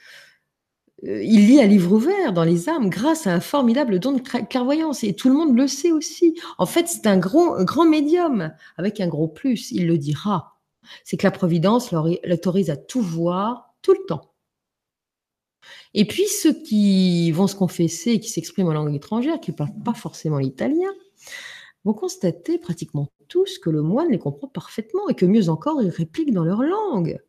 euh, 1.04 1.22
il 1.22 1.46
lit 1.46 1.60
un 1.60 1.66
livre 1.66 1.92
ouvert 1.92 2.32
dans 2.32 2.44
les 2.44 2.68
âmes 2.68 2.88
grâce 2.88 3.26
à 3.26 3.34
un 3.34 3.40
formidable 3.40 3.98
don 3.98 4.12
de 4.12 4.20
clairvoyance. 4.20 5.02
Et 5.02 5.14
tout 5.14 5.28
le 5.28 5.34
monde 5.34 5.56
le 5.56 5.66
sait 5.66 5.90
aussi. 5.90 6.38
En 6.58 6.66
fait, 6.66 6.86
c'est 6.86 7.06
un 7.08 7.18
gros, 7.18 7.64
grand 7.64 7.88
médium 7.88 8.52
avec 8.76 9.00
un 9.00 9.08
gros 9.08 9.28
plus. 9.28 9.72
Il 9.72 9.88
le 9.88 9.98
dira. 9.98 10.58
C'est 11.04 11.16
que 11.16 11.26
la 11.26 11.32
Providence 11.32 11.92
l'autorise 11.92 12.70
à 12.70 12.76
tout 12.76 13.02
voir 13.02 13.74
tout 13.82 13.92
le 13.92 14.06
temps. 14.06 14.22
Et 15.94 16.06
puis 16.06 16.26
ceux 16.26 16.52
qui 16.62 17.30
vont 17.32 17.46
se 17.46 17.56
confesser 17.56 18.12
et 18.12 18.20
qui 18.20 18.30
s'expriment 18.30 18.68
en 18.68 18.72
langue 18.72 18.94
étrangère, 18.94 19.40
qui 19.40 19.50
ne 19.50 19.56
parlent 19.56 19.82
pas 19.84 19.94
forcément 19.94 20.38
l'italien, 20.38 20.92
vont 21.84 21.94
constater 21.94 22.58
pratiquement 22.58 23.08
tous 23.28 23.58
que 23.58 23.70
le 23.70 23.82
moine 23.82 24.10
les 24.10 24.18
comprend 24.18 24.48
parfaitement 24.48 25.08
et 25.08 25.14
que 25.14 25.26
mieux 25.26 25.48
encore, 25.48 25.82
ils 25.82 25.90
répliquent 25.90 26.32
dans 26.32 26.44
leur 26.44 26.62
langue. 26.62 27.20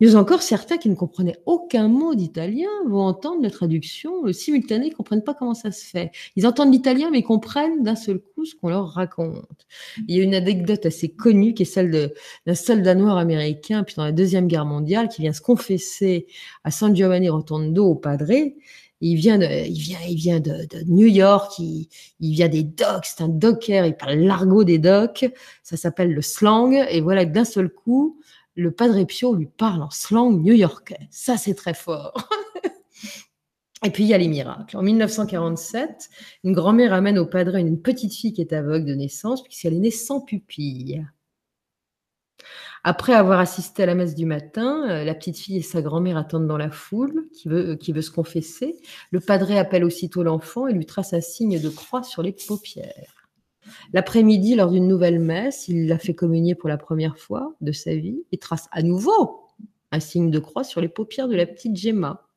Mieux 0.00 0.14
encore, 0.14 0.42
certains 0.42 0.76
qui 0.76 0.88
ne 0.88 0.94
comprenaient 0.94 1.38
aucun 1.44 1.88
mot 1.88 2.14
d'italien 2.14 2.68
vont 2.86 3.00
entendre 3.00 3.42
la 3.42 3.50
traduction 3.50 4.22
le 4.22 4.32
simultané, 4.32 4.86
ils 4.86 4.90
ne 4.90 4.94
comprennent 4.94 5.24
pas 5.24 5.34
comment 5.34 5.54
ça 5.54 5.72
se 5.72 5.84
fait. 5.84 6.12
Ils 6.36 6.46
entendent 6.46 6.72
l'italien, 6.72 7.10
mais 7.10 7.18
ils 7.18 7.24
comprennent 7.24 7.82
d'un 7.82 7.96
seul 7.96 8.20
coup 8.20 8.44
ce 8.44 8.54
qu'on 8.54 8.68
leur 8.68 8.88
raconte. 8.90 9.66
Il 10.06 10.16
y 10.16 10.20
a 10.20 10.22
une 10.22 10.36
anecdote 10.36 10.86
assez 10.86 11.08
connue 11.08 11.52
qui 11.52 11.62
est 11.62 11.66
celle 11.66 12.12
d'un 12.46 12.54
soldat 12.54 12.94
noir 12.94 13.16
américain, 13.16 13.82
puis 13.82 13.96
dans 13.96 14.04
la 14.04 14.12
Deuxième 14.12 14.46
Guerre 14.46 14.66
mondiale, 14.66 15.08
qui 15.08 15.22
vient 15.22 15.32
se 15.32 15.40
confesser 15.40 16.26
à 16.62 16.70
San 16.70 16.94
Giovanni 16.94 17.28
Rotondo 17.28 17.84
au 17.86 17.94
Padre. 17.96 18.32
Il 19.00 19.16
vient 19.16 19.38
de, 19.38 19.46
il 19.66 19.78
vient, 19.78 19.98
il 20.08 20.16
vient 20.16 20.40
de, 20.40 20.66
New 20.86 21.06
York, 21.06 21.58
il, 21.58 21.88
il, 22.20 22.32
vient 22.34 22.48
des 22.48 22.62
docks, 22.62 23.04
c'est 23.04 23.22
un 23.22 23.28
docker, 23.28 23.86
il 23.86 23.96
parle 23.96 24.14
l'argot 24.14 24.64
des 24.64 24.78
docks, 24.78 25.28
ça 25.62 25.76
s'appelle 25.76 26.12
le 26.12 26.22
slang, 26.22 26.74
et 26.90 27.00
voilà 27.00 27.24
d'un 27.24 27.44
seul 27.44 27.68
coup, 27.68 28.18
le 28.58 28.72
Padre 28.72 29.04
Pio 29.04 29.36
lui 29.36 29.46
parle 29.46 29.82
en 29.82 29.90
slang 29.90 30.42
new-yorkais. 30.42 31.08
Ça, 31.10 31.36
c'est 31.36 31.54
très 31.54 31.74
fort. 31.74 32.28
Et 33.84 33.90
puis 33.90 34.02
il 34.02 34.08
y 34.08 34.14
a 34.14 34.18
les 34.18 34.26
miracles. 34.26 34.76
En 34.76 34.82
1947, 34.82 36.08
une 36.42 36.52
grand-mère 36.52 36.92
amène 36.92 37.20
au 37.20 37.26
Padre 37.26 37.54
une 37.54 37.80
petite 37.80 38.12
fille 38.12 38.32
qui 38.32 38.40
est 38.40 38.52
aveugle 38.52 38.86
de 38.86 38.94
naissance, 38.94 39.44
puisqu'elle 39.44 39.74
est 39.74 39.78
née 39.78 39.92
sans 39.92 40.20
pupille. 40.20 41.06
Après 42.82 43.12
avoir 43.12 43.38
assisté 43.38 43.84
à 43.84 43.86
la 43.86 43.94
messe 43.94 44.16
du 44.16 44.26
matin, 44.26 44.88
euh, 44.90 45.04
la 45.04 45.14
petite 45.14 45.38
fille 45.38 45.58
et 45.58 45.62
sa 45.62 45.80
grand-mère 45.80 46.16
attendent 46.16 46.48
dans 46.48 46.58
la 46.58 46.70
foule, 46.70 47.28
qui 47.32 47.48
veut, 47.48 47.70
euh, 47.70 47.76
qui 47.76 47.92
veut 47.92 48.02
se 48.02 48.10
confesser. 48.10 48.74
Le 49.12 49.20
padre 49.20 49.56
appelle 49.56 49.84
aussitôt 49.84 50.24
l'enfant 50.24 50.66
et 50.66 50.72
lui 50.72 50.86
trace 50.86 51.12
un 51.12 51.20
signe 51.20 51.60
de 51.60 51.68
croix 51.68 52.02
sur 52.02 52.22
les 52.22 52.32
paupières. 52.32 53.17
L'après-midi, 53.92 54.54
lors 54.54 54.70
d'une 54.70 54.88
nouvelle 54.88 55.20
messe, 55.20 55.68
il 55.68 55.86
l'a 55.86 55.98
fait 55.98 56.14
communier 56.14 56.54
pour 56.54 56.68
la 56.68 56.78
première 56.78 57.18
fois 57.18 57.54
de 57.60 57.72
sa 57.72 57.94
vie 57.94 58.22
et 58.32 58.38
trace 58.38 58.68
à 58.72 58.82
nouveau 58.82 59.46
un 59.90 60.00
signe 60.00 60.30
de 60.30 60.38
croix 60.38 60.64
sur 60.64 60.80
les 60.80 60.88
paupières 60.88 61.28
de 61.28 61.36
la 61.36 61.46
petite 61.46 61.76
Gemma. 61.76 62.28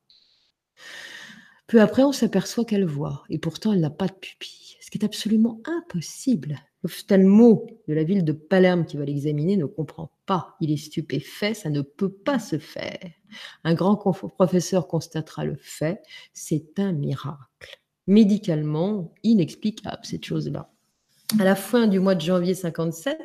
Peu 1.66 1.80
après, 1.80 2.02
on 2.02 2.12
s'aperçoit 2.12 2.64
qu'elle 2.64 2.84
voit, 2.84 3.22
et 3.30 3.38
pourtant 3.38 3.72
elle 3.72 3.80
n'a 3.80 3.90
pas 3.90 4.08
de 4.08 4.12
pupille, 4.12 4.76
ce 4.80 4.90
qui 4.90 4.98
est 4.98 5.04
absolument 5.04 5.60
impossible. 5.64 6.58
L'ophtalmo 6.82 7.66
de 7.86 7.94
la 7.94 8.02
ville 8.02 8.24
de 8.24 8.32
Palerme 8.32 8.84
qui 8.84 8.96
va 8.96 9.04
l'examiner 9.04 9.56
ne 9.56 9.66
comprend 9.66 10.10
pas. 10.26 10.56
Il 10.60 10.72
est 10.72 10.76
stupéfait, 10.76 11.54
ça 11.54 11.70
ne 11.70 11.80
peut 11.80 12.12
pas 12.12 12.40
se 12.40 12.58
faire. 12.58 12.98
Un 13.62 13.74
grand 13.74 13.96
professeur 13.96 14.88
constatera 14.88 15.44
le 15.44 15.56
fait, 15.56 16.02
c'est 16.32 16.78
un 16.78 16.92
miracle. 16.92 17.80
Médicalement 18.08 19.14
inexplicable, 19.22 20.00
cette 20.02 20.24
chose-là. 20.24 20.71
À 21.40 21.44
la 21.44 21.54
fin 21.54 21.86
du 21.86 21.98
mois 21.98 22.14
de 22.14 22.20
janvier 22.20 22.54
57, 22.54 23.18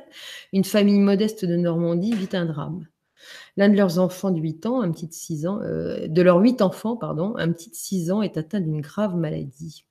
une 0.53 0.64
famille 0.64 0.99
modeste 0.99 1.44
de 1.44 1.56
Normandie 1.57 2.14
vit 2.14 2.30
un 2.34 2.45
drame. 2.45 2.88
L'un 3.57 3.69
de 3.69 3.76
leurs 3.76 3.99
enfants 3.99 4.32
de 4.32 4.40
8 4.40 4.65
ans, 4.65 4.82
un 4.82 4.91
petit 4.91 5.07
de 5.07 5.14
6 5.14 5.48
ans, 5.48 5.60
euh, 5.61 6.07
de 6.07 6.22
leurs 6.22 6.38
8 6.38 6.61
enfants, 6.61 6.95
pardon, 6.95 7.34
un 7.38 7.52
petit 7.52 7.69
de 7.69 7.76
6 7.76 8.11
ans 8.11 8.22
est 8.22 8.38
atteint 8.38 8.61
d'une 8.61 8.82
grave 8.82 9.15
maladie, 9.15 9.86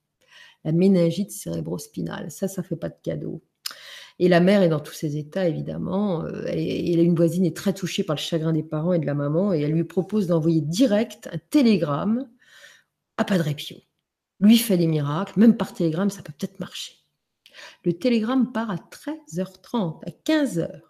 la 0.65 0.73
méningite 0.73 1.31
cérébrospinale. 1.31 2.31
Ça, 2.31 2.49
ça 2.49 2.63
fait 2.63 2.77
pas 2.77 2.89
de 2.89 2.97
cadeau. 3.03 3.43
Et 4.19 4.29
la 4.29 4.41
mère 4.41 4.63
est 4.63 4.71
dans 4.71 4.81
tous 4.81 4.95
ses 4.95 5.19
états, 5.19 5.47
évidemment. 5.47 6.25
Euh, 6.25 6.47
une 6.55 7.15
voisine 7.15 7.45
est 7.45 7.57
très 7.57 7.75
touchée 7.75 8.03
par 8.03 8.17
le 8.17 8.21
chagrin 8.21 8.53
des 8.53 8.63
parents 8.63 8.95
et 8.95 8.99
de 8.99 9.07
la 9.07 9.15
maman, 9.15 9.53
et 9.53 9.61
elle 9.61 9.73
lui 9.73 9.85
propose 9.85 10.27
d'envoyer 10.27 10.63
direct 10.63 11.29
un 11.33 11.39
télégramme 11.51 12.29
à 13.19 13.25
Padre 13.25 13.53
Pio. 13.55 13.77
Lui 14.41 14.57
fait 14.59 14.79
des 14.79 14.87
miracles, 14.87 15.39
même 15.39 15.57
par 15.57 15.75
télégramme, 15.75 16.11
ça 16.11 16.23
peut 16.23 16.33
peut-être 16.37 16.61
marcher. 16.61 16.93
Le 17.85 17.93
télégramme 17.93 18.53
part 18.53 18.71
à 18.71 18.77
13h30, 18.77 20.05
à 20.07 20.11
15h. 20.25 20.83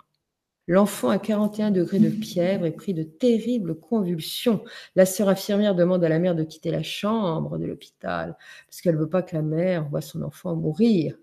L'enfant 0.68 1.10
à 1.10 1.18
41 1.18 1.70
degrés 1.70 2.00
de 2.00 2.10
fièvre 2.10 2.66
est 2.66 2.72
pris 2.72 2.92
de 2.92 3.04
terribles 3.04 3.78
convulsions. 3.78 4.64
La 4.96 5.06
sœur 5.06 5.28
infirmière 5.28 5.76
demande 5.76 6.02
à 6.02 6.08
la 6.08 6.18
mère 6.18 6.34
de 6.34 6.42
quitter 6.42 6.72
la 6.72 6.82
chambre 6.82 7.56
de 7.56 7.66
l'hôpital 7.66 8.36
parce 8.66 8.80
qu'elle 8.80 8.96
ne 8.96 9.00
veut 9.00 9.08
pas 9.08 9.22
que 9.22 9.36
la 9.36 9.42
mère 9.42 9.88
voie 9.88 10.00
son 10.00 10.22
enfant 10.22 10.56
mourir. 10.56 11.16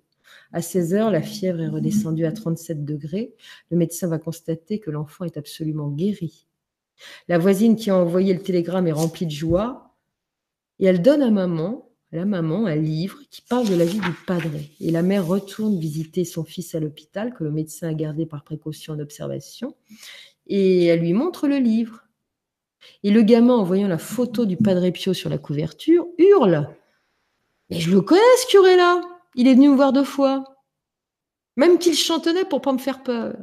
À 0.54 0.62
16 0.62 0.94
heures, 0.94 1.12
la 1.12 1.22
fièvre 1.22 1.60
est 1.60 1.68
redescendue 1.68 2.26
à 2.26 2.32
37 2.32 2.86
degrés. 2.86 3.34
Le 3.70 3.76
médecin 3.76 4.08
va 4.08 4.18
constater 4.18 4.80
que 4.80 4.92
l'enfant 4.92 5.26
est 5.26 5.36
absolument 5.36 5.90
guéri. 5.90 6.48
La 7.28 7.38
voisine 7.38 7.76
qui 7.76 7.90
a 7.90 7.98
envoyé 7.98 8.34
le 8.34 8.42
télégramme 8.42 8.88
est 8.88 8.94
remplie 8.94 9.26
de 9.26 9.32
joie 9.32 9.94
et 10.80 10.86
elle 10.86 11.02
donne 11.02 11.22
à 11.22 11.32
maman 11.32 11.90
la 12.14 12.26
maman 12.26 12.68
un 12.68 12.76
livre 12.76 13.20
qui 13.32 13.42
parle 13.42 13.68
de 13.68 13.76
la 13.76 13.86
vie 13.86 14.00
du 14.00 14.14
padré. 14.28 14.70
Et 14.80 14.92
la 14.92 15.02
mère 15.02 15.26
retourne 15.26 15.80
visiter 15.80 16.26
son 16.26 16.44
fils 16.44 16.76
à 16.76 16.80
l'hôpital, 16.80 17.34
que 17.34 17.44
le 17.44 17.52
médecin 17.52 17.90
a 17.90 17.94
gardé 17.94 18.28
par 18.28 18.44
précaution 18.44 18.96
d'observation, 18.96 19.76
et 20.46 20.86
elle 20.86 21.00
lui 21.00 21.14
montre 21.14 21.48
le 21.48 21.58
livre. 21.58 22.04
Et 23.02 23.10
le 23.10 23.24
gamin, 23.24 23.56
en 23.56 23.64
voyant 23.64 23.88
la 23.88 23.98
photo 23.98 24.46
du 24.46 24.58
padre 24.58 24.90
Pio 24.92 25.14
sur 25.14 25.30
la 25.30 25.40
couverture, 25.40 26.06
hurle 26.20 26.70
Mais 27.70 27.80
je 27.80 27.90
le 27.90 28.02
connais, 28.02 28.22
ce 28.44 28.48
curé-là 28.52 29.02
Il 29.36 29.48
est 29.48 29.56
venu 29.56 29.70
me 29.70 29.76
voir 29.76 29.92
deux 29.92 30.04
fois. 30.04 30.44
Même 31.58 31.80
qu'il 31.80 31.96
chantonnait 31.96 32.46
pour 32.46 32.62
pas 32.62 32.74
me 32.74 32.78
faire 32.78 33.02
peur. 33.02 33.36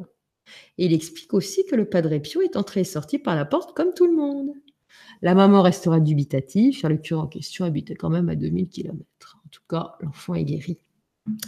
Et 0.78 0.86
il 0.86 0.92
explique 0.92 1.34
aussi 1.34 1.64
que 1.64 1.74
le 1.74 1.88
padre 1.88 2.16
Pio 2.18 2.40
est 2.42 2.56
entré 2.56 2.80
et 2.80 2.84
sorti 2.84 3.18
par 3.18 3.34
la 3.34 3.44
porte 3.44 3.74
comme 3.74 3.94
tout 3.94 4.06
le 4.06 4.14
monde. 4.14 4.52
La 5.22 5.34
maman 5.34 5.62
restera 5.62 6.00
dubitative, 6.00 6.80
car 6.80 6.90
le 6.90 6.96
curé 6.96 7.20
en 7.20 7.26
question 7.26 7.64
habitait 7.64 7.94
quand 7.94 8.10
même 8.10 8.28
à 8.28 8.36
2000 8.36 8.68
km. 8.68 9.04
En 9.44 9.48
tout 9.50 9.62
cas, 9.68 9.96
l'enfant 10.00 10.34
est 10.34 10.44
guéri. 10.44 10.78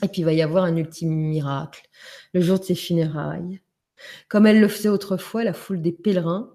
Et 0.02 0.08
puis 0.08 0.20
il 0.20 0.24
va 0.24 0.32
y 0.32 0.42
avoir 0.42 0.64
un 0.64 0.76
ultime 0.76 1.10
miracle, 1.10 1.88
le 2.34 2.40
jour 2.40 2.58
de 2.58 2.64
ses 2.64 2.74
funérailles. 2.74 3.60
Comme 4.28 4.46
elle 4.46 4.60
le 4.60 4.68
faisait 4.68 4.88
autrefois, 4.88 5.44
la 5.44 5.52
foule 5.52 5.80
des 5.80 5.92
pèlerins 5.92 6.50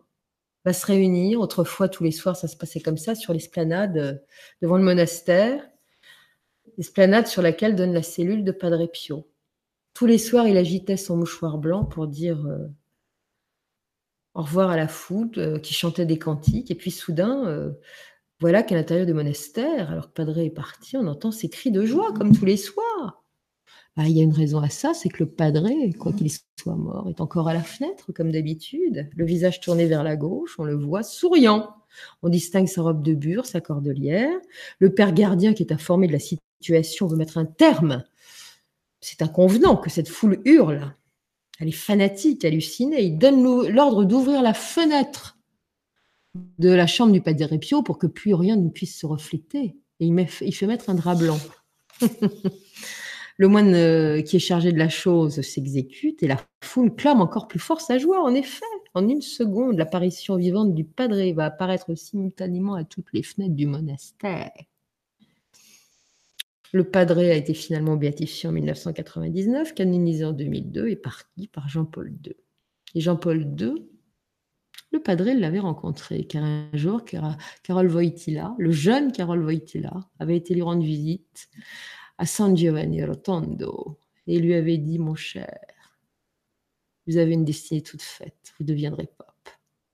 va 0.66 0.74
se 0.74 0.86
réunir. 0.86 1.40
Autrefois, 1.40 1.90
tous 1.90 2.04
les 2.04 2.12
soirs, 2.12 2.36
ça 2.36 2.48
se 2.48 2.58
passait 2.58 2.82
comme 2.82 2.98
ça, 2.98 3.16
sur 3.16 3.34
l'esplanade 3.34 3.98
euh, 3.98 4.14
devant 4.62 4.78
le 4.78 4.84
monastère. 4.84 5.64
L'esplanade 6.78 7.28
sur 7.28 7.42
laquelle 7.42 7.76
donne 7.76 7.94
la 7.94 8.04
cellule 8.04 8.44
de 8.44 8.52
Padre 8.52 8.86
Pio. 8.86 9.28
Tous 9.94 10.06
les 10.06 10.20
soirs, 10.20 10.48
il 10.48 10.58
agitait 10.58 10.98
son 10.98 11.18
mouchoir 11.18 11.58
blanc 11.58 11.86
pour 11.86 12.08
dire 12.08 12.46
euh, 12.46 12.68
au 14.38 14.44
revoir 14.44 14.70
à 14.70 14.78
la 14.78 14.88
foule 14.88 15.32
euh, 15.38 15.60
qui 15.60 15.74
chantait 15.74 16.06
des 16.06 16.20
cantiques. 16.20 16.70
Et 16.72 16.76
puis 16.76 16.92
soudain, 16.92 17.46
euh, 17.48 17.72
voilà 18.40 18.62
qu'à 18.62 18.76
l'intérieur 18.76 19.08
du 19.08 19.14
monastère, 19.14 19.92
alors 19.92 20.08
que 20.08 20.14
Padre 20.14 20.38
est 20.38 20.52
parti, 20.52 20.96
on 20.96 21.08
entend 21.08 21.32
ses 21.32 21.50
cris 21.50 21.72
de 21.72 21.84
joie 21.86 22.14
comme 22.14 22.38
tous 22.38 22.46
les 22.46 22.56
soirs. 22.56 23.24
Bah, 23.98 24.04
il 24.06 24.16
y 24.16 24.20
a 24.20 24.24
une 24.24 24.34
raison 24.34 24.60
à 24.60 24.70
ça, 24.70 24.94
c'est 24.94 25.10
que 25.10 25.24
le 25.24 25.30
Padre, 25.30 25.68
quoi 25.98 26.14
qu'il 26.14 26.30
soit 26.32 26.76
mort, 26.76 27.10
est 27.10 27.20
encore 27.20 27.48
à 27.48 27.54
la 27.56 27.64
fenêtre 27.64 28.12
comme 28.14 28.32
d'habitude, 28.32 29.10
le 29.16 29.26
visage 29.26 29.60
tourné 29.60 29.88
vers 29.88 30.04
la 30.04 30.16
gauche, 30.16 30.56
on 30.60 30.66
le 30.66 30.76
voit 30.76 31.02
souriant. 31.02 31.74
On 32.22 32.30
distingue 32.30 32.68
sa 32.68 32.84
robe 32.84 33.02
de 33.02 33.16
bure, 33.16 33.48
sa 33.48 33.60
cordelière. 33.60 34.38
Le 34.78 34.94
père 34.94 35.14
gardien 35.14 35.56
qui 35.56 35.64
est 35.64 35.74
informé 35.74 36.06
de 36.06 36.14
la 36.14 36.20
situation 36.20 37.08
veut 37.08 37.18
mettre 37.18 37.40
un 37.40 37.46
terme. 37.46 38.04
C'est 39.02 39.24
inconvenant 39.24 39.78
que 39.78 39.90
cette 39.90 40.10
foule 40.10 40.42
hurle. 40.46 40.94
Elle 41.60 41.70
est 41.70 41.72
fanatique, 41.72 42.46
hallucinée. 42.46 43.04
Il 43.04 43.18
donne 43.18 43.68
l'ordre 43.68 44.06
d'ouvrir 44.06 44.42
la 44.42 44.54
fenêtre 44.54 45.38
de 46.60 46.70
la 46.70 46.88
chambre 46.88 47.12
du 47.12 47.22
Padre 47.22 47.58
Pio 47.58 47.82
pour 47.82 47.98
que 47.98 48.08
plus 48.08 48.34
rien 48.34 48.56
ne 48.56 48.70
puisse 48.70 49.00
se 49.00 49.06
refléter. 49.06 49.76
Et 50.00 50.06
il, 50.06 50.28
il 50.42 50.54
fait 50.54 50.68
mettre 50.68 50.90
un 50.90 50.96
drap 50.96 51.16
blanc. 51.16 51.40
le 53.38 53.48
moine 53.48 53.74
euh, 53.74 54.22
qui 54.22 54.36
est 54.36 54.40
chargé 54.40 54.72
de 54.72 54.78
la 54.78 54.90
chose 54.90 55.42
s'exécute 55.42 56.22
et 56.24 56.28
la 56.28 56.38
foule 56.64 56.94
clame 56.96 57.22
encore 57.22 57.48
plus 57.48 57.60
fort 57.60 57.82
sa 57.82 57.98
joie. 57.98 58.24
En 58.24 58.34
effet, 58.34 58.66
en 58.94 59.08
une 59.08 59.22
seconde, 59.22 59.78
l'apparition 59.78 60.36
vivante 60.36 60.74
du 60.74 60.84
Padre 60.84 61.32
va 61.34 61.46
apparaître 61.46 61.94
simultanément 61.96 62.74
à 62.76 62.84
toutes 62.84 63.14
les 63.14 63.24
fenêtres 63.24 63.56
du 63.56 63.68
monastère. 63.68 64.52
Le 66.74 66.84
Padre 66.84 67.20
a 67.20 67.34
été 67.34 67.54
finalement 67.54 67.96
béatifié 67.96 68.50
en 68.50 68.52
1999, 68.52 69.74
canonisé 69.74 70.26
en 70.26 70.34
2002 70.34 70.90
et 70.90 70.96
parti 70.96 71.48
par 71.48 71.70
Jean-Paul 71.70 72.14
II. 72.26 72.36
Et 72.96 73.02
Jean-Paul 73.02 73.56
II, 73.60 73.88
le 74.92 75.02
Padre 75.02 75.26
l'avait 75.32 75.60
rencontré, 75.60 76.26
car 76.26 76.44
un 76.44 76.70
jour, 76.74 77.04
Carole 77.64 77.92
Wojtyla, 77.92 78.56
le 78.58 78.72
jeune 78.72 79.12
Carole 79.12 79.44
Wojtyla, 79.44 79.94
avait 80.20 80.38
été 80.38 80.54
lui 80.54 80.62
rendre 80.62 80.84
visite 80.84 81.50
à 82.18 82.26
San 82.26 82.56
Giovanni 82.56 83.04
Rotondo 83.04 84.00
et 84.28 84.40
lui 84.40 84.54
avait 84.54 84.78
dit, 84.78 85.00
mon 85.00 85.16
cher, 85.16 85.60
vous 87.06 87.18
avez 87.18 87.34
une 87.34 87.46
destinée 87.46 87.82
toute 87.82 88.02
faite, 88.02 88.54
vous 88.60 88.66
deviendrez 88.66 89.08
pape. 89.18 89.50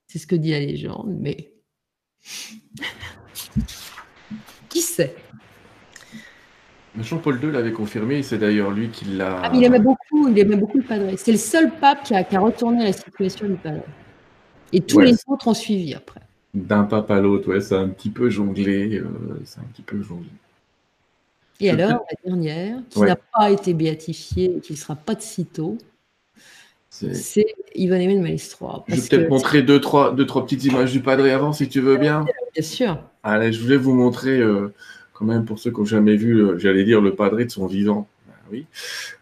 C'est 0.07 0.19
ce 0.19 0.27
que 0.27 0.35
dit 0.35 0.51
la 0.51 0.59
légende, 0.59 1.15
mais 1.19 1.53
qui 4.69 4.81
sait? 4.81 5.15
Jean-Paul 6.99 7.39
II 7.43 7.51
l'avait 7.51 7.71
confirmé, 7.71 8.21
c'est 8.21 8.37
d'ailleurs 8.37 8.71
lui 8.71 8.89
qui 8.89 9.05
l'a. 9.05 9.41
Ah, 9.43 9.51
il 9.53 9.63
aimait 9.63 9.79
beaucoup, 9.79 10.27
il 10.27 10.37
aimait 10.37 10.55
beaucoup 10.55 10.77
le 10.77 10.83
padre. 10.83 11.05
C'est 11.17 11.31
le 11.31 11.37
seul 11.37 11.71
pape 11.71 12.03
qui 12.03 12.13
a, 12.13 12.39
retourné 12.39 12.83
la 12.83 12.93
situation 12.93 13.47
du 13.47 13.55
padre. 13.55 13.83
Et 14.71 14.81
tous 14.81 14.99
les 14.99 15.15
autres 15.27 15.47
ont 15.47 15.53
suivi 15.53 15.93
après. 15.93 16.21
D'un 16.53 16.83
pape 16.83 17.09
à 17.09 17.19
l'autre, 17.19 17.49
ouais, 17.49 17.61
ça 17.61 17.79
a 17.79 17.79
un 17.79 17.89
petit 17.89 18.11
peu 18.11 18.29
jonglé. 18.29 18.99
Euh, 18.99 19.07
un 19.57 19.67
petit 19.73 19.81
peu 19.81 20.01
jonglé. 20.03 20.29
Et 21.59 21.69
alors, 21.69 22.05
la 22.09 22.29
dernière, 22.29 22.77
qui 22.89 22.99
n'a 22.99 23.15
pas 23.15 23.49
été 23.49 23.73
béatifiée 23.73 24.57
et 24.57 24.59
qui 24.59 24.73
ne 24.73 24.77
sera 24.77 24.95
pas 24.95 25.15
de 25.15 25.21
sitôt, 25.21 25.77
c'est 26.89 27.45
Yvonne 27.73 28.07
de 28.07 28.19
Malestroit. 28.19 28.85
Je 28.87 28.95
vais 28.95 29.01
peut-être 29.01 29.29
montrer 29.29 29.63
deux 29.63 29.81
trois, 29.81 30.13
deux, 30.13 30.27
trois 30.27 30.43
petites 30.43 30.65
images 30.65 30.91
du 30.91 31.01
padre 31.01 31.25
avant, 31.25 31.51
si 31.51 31.67
tu 31.67 31.81
veux 31.81 31.97
bien. 31.97 32.25
Bien 32.53 32.63
sûr. 32.63 32.99
Allez, 33.23 33.51
je 33.51 33.61
voulais 33.61 33.77
vous 33.77 33.93
montrer. 33.93 34.39
Euh, 34.39 34.73
quand 35.23 35.31
même, 35.33 35.45
pour 35.45 35.57
ceux 35.57 35.71
qui 35.71 35.79
n'ont 35.79 35.85
jamais 35.85 36.15
vu, 36.17 36.39
euh, 36.39 36.57
j'allais 36.57 36.83
dire, 36.83 36.99
le 36.99 37.15
padré 37.15 37.45
de 37.45 37.51
son 37.51 37.65
vivant. 37.65 38.07
Ben 38.27 38.33
oui, 38.51 38.65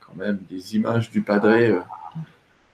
quand 0.05 0.15
même, 0.15 0.39
des 0.49 0.75
images 0.75 1.11
du 1.11 1.21
padré. 1.21 1.69
Euh. 1.69 1.79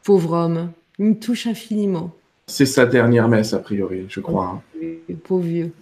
Pauvre 0.03 0.31
homme, 0.33 0.71
il 0.97 1.05
me 1.05 1.19
touche 1.19 1.45
infiniment. 1.45 2.15
C'est 2.47 2.65
sa 2.65 2.85
dernière 2.85 3.27
messe, 3.27 3.53
a 3.53 3.59
priori, 3.59 4.05
je 4.07 4.21
crois. 4.21 4.63
Hein. 4.81 5.15
Pauvre 5.25 5.43
vieux. 5.43 5.73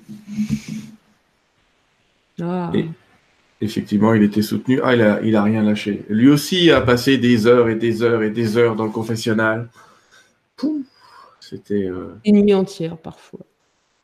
Ah. 2.41 2.71
effectivement, 3.61 4.13
il 4.13 4.23
était 4.23 4.41
soutenu. 4.41 4.81
Ah, 4.83 4.95
il 4.95 5.01
a, 5.01 5.21
il 5.21 5.35
a 5.35 5.43
rien 5.43 5.61
lâché. 5.63 6.03
Lui 6.09 6.27
aussi 6.27 6.71
a 6.71 6.81
passé 6.81 7.17
des 7.17 7.45
heures 7.45 7.69
et 7.69 7.75
des 7.75 8.01
heures 8.01 8.23
et 8.23 8.31
des 8.31 8.57
heures 8.57 8.75
dans 8.75 8.85
le 8.85 8.91
confessionnal. 8.91 9.69
C'était. 11.39 11.85
Euh... 11.85 12.15
Une 12.25 12.41
nuit 12.41 12.55
entière, 12.55 12.97
parfois. 12.97 13.41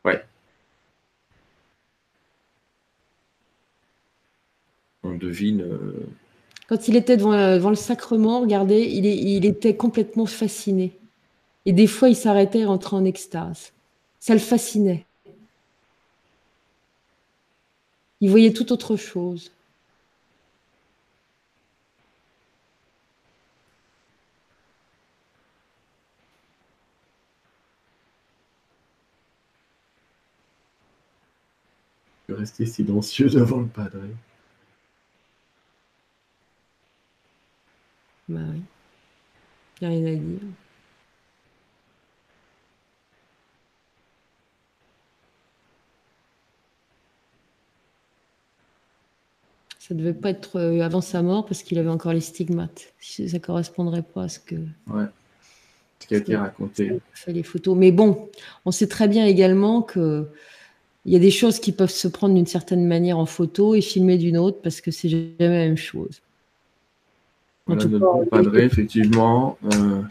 Ouais. 0.04 0.24
On 5.02 5.14
devine. 5.14 5.62
Euh, 5.62 6.06
Quand 6.68 6.88
il 6.88 6.96
était 6.96 7.16
devant, 7.16 7.70
le 7.70 7.76
sacrement, 7.76 8.40
regardez, 8.40 8.82
il, 8.82 9.44
était 9.44 9.76
complètement 9.76 10.26
fasciné. 10.26 10.92
Et 11.66 11.72
des 11.72 11.86
fois, 11.86 12.08
il 12.08 12.16
s'arrêtait 12.16 12.60
et 12.60 12.64
rentrait 12.64 12.96
en 12.96 13.04
extase. 13.04 13.72
Ça 14.20 14.34
le 14.34 14.40
fascinait. 14.40 15.04
Il 18.20 18.30
voyait 18.30 18.52
tout 18.52 18.72
autre 18.72 18.96
chose. 18.96 19.50
Rester 32.28 32.64
silencieux 32.64 33.28
devant 33.30 33.60
le 33.60 33.66
padre. 33.66 33.98
Bah 38.32 38.40
oui. 38.50 38.62
Il 39.80 39.88
n'y 39.88 39.94
a 39.94 39.98
rien 39.98 40.12
à 40.12 40.16
dire. 40.16 40.38
Ça 49.78 49.94
devait 49.94 50.14
pas 50.14 50.30
être 50.30 50.56
euh, 50.56 50.80
avant 50.80 51.02
sa 51.02 51.20
mort 51.20 51.44
parce 51.44 51.62
qu'il 51.62 51.78
avait 51.78 51.90
encore 51.90 52.14
les 52.14 52.20
stigmates. 52.20 52.94
Ça 53.00 53.24
ne 53.24 53.38
correspondrait 53.38 54.02
pas 54.02 54.24
à 54.24 54.28
ce 54.28 54.38
que. 54.38 54.54
Ouais. 54.86 55.04
Ce 56.00 56.06
qui 56.06 56.14
a 56.14 56.18
été 56.18 56.36
raconté. 56.36 57.00
Fait 57.12 57.32
les 57.32 57.42
photos. 57.42 57.76
Mais 57.76 57.92
bon, 57.92 58.30
on 58.64 58.70
sait 58.70 58.86
très 58.86 59.08
bien 59.08 59.26
également 59.26 59.82
que 59.82 60.26
il 61.04 61.12
y 61.12 61.16
a 61.16 61.18
des 61.18 61.30
choses 61.30 61.58
qui 61.58 61.72
peuvent 61.72 61.90
se 61.90 62.08
prendre 62.08 62.34
d'une 62.34 62.46
certaine 62.46 62.86
manière 62.86 63.18
en 63.18 63.26
photo 63.26 63.74
et 63.74 63.82
filmer 63.82 64.16
d'une 64.16 64.38
autre 64.38 64.62
parce 64.62 64.80
que 64.80 64.90
c'est 64.90 65.08
jamais 65.08 65.34
la 65.40 65.48
même 65.48 65.76
chose. 65.76 66.22
Voilà 67.66 67.84
notre 67.84 68.28
padre, 68.28 68.58
effectivement. 68.58 69.58
Euh, 69.64 70.02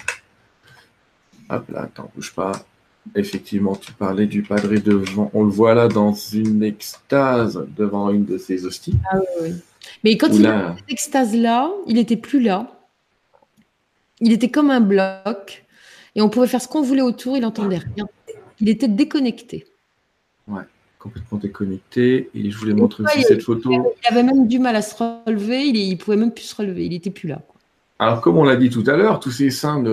hop 1.50 1.70
là, 1.70 1.82
attends, 1.82 2.12
bouge 2.16 2.34
pas. 2.34 2.52
Effectivement, 3.16 3.76
tu 3.76 3.92
parlais 3.94 4.28
du 4.28 4.44
padre 4.44 4.74
devant. 4.76 5.32
On 5.34 5.44
le 5.44 5.50
voit 5.50 5.74
là 5.74 5.88
dans 5.88 6.14
une 6.14 6.64
extase 6.64 7.66
devant 7.76 8.10
une 8.12 8.26
de 8.26 8.38
ses 8.38 8.66
hosties. 8.66 8.96
Ah 9.12 9.20
oui, 9.42 9.54
Mais 10.04 10.18
quand 10.18 10.28
il 10.28 10.42
était 10.42 10.78
cette 10.78 10.92
extase-là, 10.92 11.72
il 11.88 11.96
n'était 11.96 12.18
plus 12.18 12.42
là. 12.42 12.68
Il 14.20 14.32
était 14.32 14.50
comme 14.50 14.70
un 14.70 14.82
bloc. 14.82 15.66
Et 16.16 16.22
on 16.22 16.30
pouvait 16.30 16.48
faire 16.48 16.62
ce 16.62 16.68
qu'on 16.68 16.82
voulait 16.82 17.02
autour, 17.02 17.38
il 17.38 17.42
n'entendait 17.42 17.80
rien. 17.80 18.08
Il 18.60 18.70
était 18.70 18.88
déconnecté. 18.88 19.66
Ouais 20.48 20.62
complètement 21.02 21.38
déconnecté. 21.38 22.30
Et 22.36 22.52
je 22.52 22.58
voulais 22.58 22.74
montrer 22.74 23.04
aussi 23.04 23.24
cette 23.24 23.42
photo. 23.42 23.72
Il 23.72 24.08
avait 24.08 24.24
même 24.24 24.48
du 24.48 24.60
mal 24.60 24.76
à 24.76 24.82
se 24.82 24.96
relever, 24.96 25.66
il, 25.66 25.92
ne 25.92 25.96
pouvait 25.96 26.18
même 26.18 26.32
plus 26.32 26.44
se 26.44 26.56
relever, 26.56 26.86
il 26.86 26.92
n'était 26.92 27.10
plus 27.10 27.28
là. 27.28 27.42
Alors, 28.02 28.20
comme 28.20 28.38
on 28.38 28.44
l'a 28.44 28.56
dit 28.56 28.72
tout 28.72 28.84
à 28.88 28.98
l'heure, 28.98 29.20
tous 29.20 29.30
ces 29.30 29.52
saints, 29.52 29.84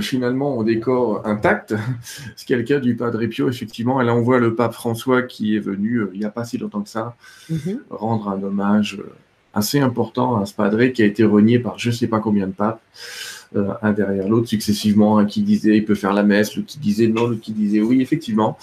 finalement, 0.00 0.56
ont 0.56 0.62
des 0.62 0.80
corps 0.80 1.26
intacts. 1.26 1.74
Ce 2.36 2.46
qui 2.46 2.54
est 2.54 2.56
le 2.56 2.62
cas 2.62 2.80
du 2.80 2.96
Padre 2.96 3.24
Pio, 3.26 3.50
effectivement. 3.50 4.00
Et 4.00 4.04
là, 4.04 4.14
on 4.14 4.22
voit 4.22 4.38
le 4.38 4.54
pape 4.54 4.72
François 4.72 5.22
qui 5.22 5.56
est 5.56 5.60
venu, 5.60 5.96
euh, 5.96 6.10
il 6.14 6.20
n'y 6.20 6.24
a 6.24 6.30
pas 6.30 6.44
si 6.44 6.56
longtemps 6.56 6.80
que 6.80 6.88
ça, 6.88 7.16
mhm. 7.50 7.80
rendre 7.90 8.30
un 8.30 8.42
hommage 8.42 8.96
euh, 8.98 9.12
assez 9.52 9.78
important 9.78 10.40
à 10.40 10.46
ce 10.46 10.54
Padre 10.54 10.86
qui 10.86 11.02
a 11.02 11.04
été 11.04 11.22
renié 11.22 11.58
par 11.58 11.78
je 11.78 11.90
ne 11.90 11.94
sais 11.94 12.06
pas 12.06 12.20
combien 12.20 12.46
de 12.46 12.52
papes, 12.52 12.80
euh, 12.80 13.39
un 13.54 13.92
derrière 13.92 14.28
l'autre, 14.28 14.48
successivement. 14.48 15.18
Un 15.18 15.26
qui 15.26 15.42
disait 15.42 15.76
il 15.76 15.84
peut 15.84 15.94
faire 15.94 16.12
la 16.12 16.22
messe, 16.22 16.56
l'autre 16.56 16.68
qui 16.68 16.78
disait 16.78 17.08
non, 17.08 17.26
l'autre 17.26 17.40
qui 17.40 17.52
disait 17.52 17.80
oui, 17.80 18.00
effectivement. 18.00 18.58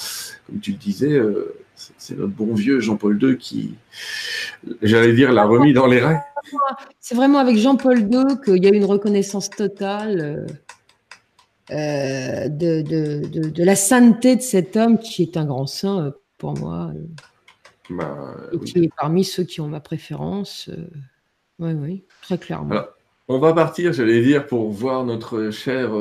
Comme 0.47 0.59
tu 0.59 0.71
le 0.71 0.77
disais, 0.77 1.21
c'est 1.97 2.17
notre 2.17 2.33
bon 2.33 2.53
vieux 2.53 2.79
Jean-Paul 2.79 3.21
II 3.21 3.37
qui, 3.37 3.75
j'allais 4.81 5.13
dire, 5.13 5.31
l'a 5.31 5.45
remis 5.45 5.73
dans 5.73 5.87
les 5.87 5.99
rails. 5.99 6.21
C'est 6.99 7.15
vraiment 7.15 7.39
avec 7.39 7.57
Jean-Paul 7.57 7.99
II 7.99 8.39
qu'il 8.43 8.63
y 8.63 8.67
a 8.67 8.73
une 8.73 8.85
reconnaissance 8.85 9.49
totale 9.49 10.45
euh, 11.71 12.47
de, 12.47 13.63
la 13.63 13.75
sainteté 13.75 14.37
de 14.37 14.41
cet 14.41 14.77
homme 14.77 14.97
qui 14.99 15.23
est 15.23 15.35
un 15.35 15.45
grand 15.45 15.67
saint 15.67 16.05
euh, 16.05 16.11
pour 16.37 16.57
moi. 16.57 16.91
Euh, 16.95 17.03
bah, 17.89 18.35
et 18.53 18.59
qui 18.59 18.85
est 18.85 18.91
parmi 18.97 19.23
ceux 19.23 19.43
qui 19.43 19.61
ont 19.61 19.67
ma 19.67 19.79
préférence. 19.79 20.69
oui, 21.59 21.73
oui, 21.73 22.03
très 22.21 22.37
clairement. 22.37 22.83
On 23.27 23.39
va 23.39 23.53
partir, 23.53 23.93
j'allais 23.93 24.21
dire, 24.21 24.47
pour 24.47 24.69
voir 24.69 25.05
notre 25.05 25.51
cher 25.51 25.91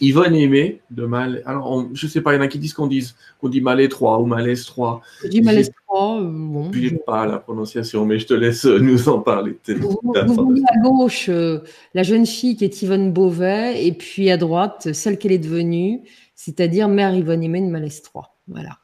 Yvonne 0.00 0.34
Aimé 0.34 0.80
de 0.90 1.04
Mal. 1.04 1.42
Alors, 1.46 1.88
je 1.92 2.06
sais 2.06 2.20
pas, 2.20 2.32
il 2.32 2.36
y 2.36 2.38
en 2.38 2.42
a 2.42 2.48
qui 2.48 2.58
disent 2.58 2.74
qu'on 2.74 2.86
dit, 2.86 3.12
qu'on 3.40 3.48
dit 3.48 3.60
Malais 3.60 3.88
3 3.88 4.20
ou 4.20 4.26
Malais 4.26 4.56
3. 4.56 5.00
Je 5.22 5.28
dis 5.28 5.42
Malais 5.42 5.64
3. 5.86 6.20
Euh, 6.20 6.22
bon, 6.24 6.72
je 6.72 6.80
n'ai 6.80 6.98
pas 7.06 7.26
la 7.26 7.38
prononciation, 7.38 8.04
mais 8.04 8.18
je 8.18 8.26
te 8.26 8.34
laisse 8.34 8.66
euh, 8.66 8.78
nous 8.78 9.08
en 9.08 9.20
parler. 9.20 9.58
Vous, 9.68 10.00
voyez 10.02 10.64
à 10.68 10.80
gauche 10.82 11.28
euh, 11.28 11.60
la 11.94 12.02
jeune 12.02 12.26
fille 12.26 12.56
qui 12.56 12.64
est 12.64 12.82
Yvonne 12.82 13.12
Beauvais, 13.12 13.86
et 13.86 13.92
puis 13.92 14.30
à 14.30 14.36
droite, 14.36 14.92
celle 14.92 15.18
qu'elle 15.18 15.32
est 15.32 15.38
devenue, 15.38 16.02
c'est-à-dire 16.34 16.88
mère 16.88 17.14
Yvonne 17.14 17.42
Aimé 17.42 17.60
de 17.60 17.66
Malais 17.66 17.88
3. 18.02 18.36
Voilà. 18.48 18.78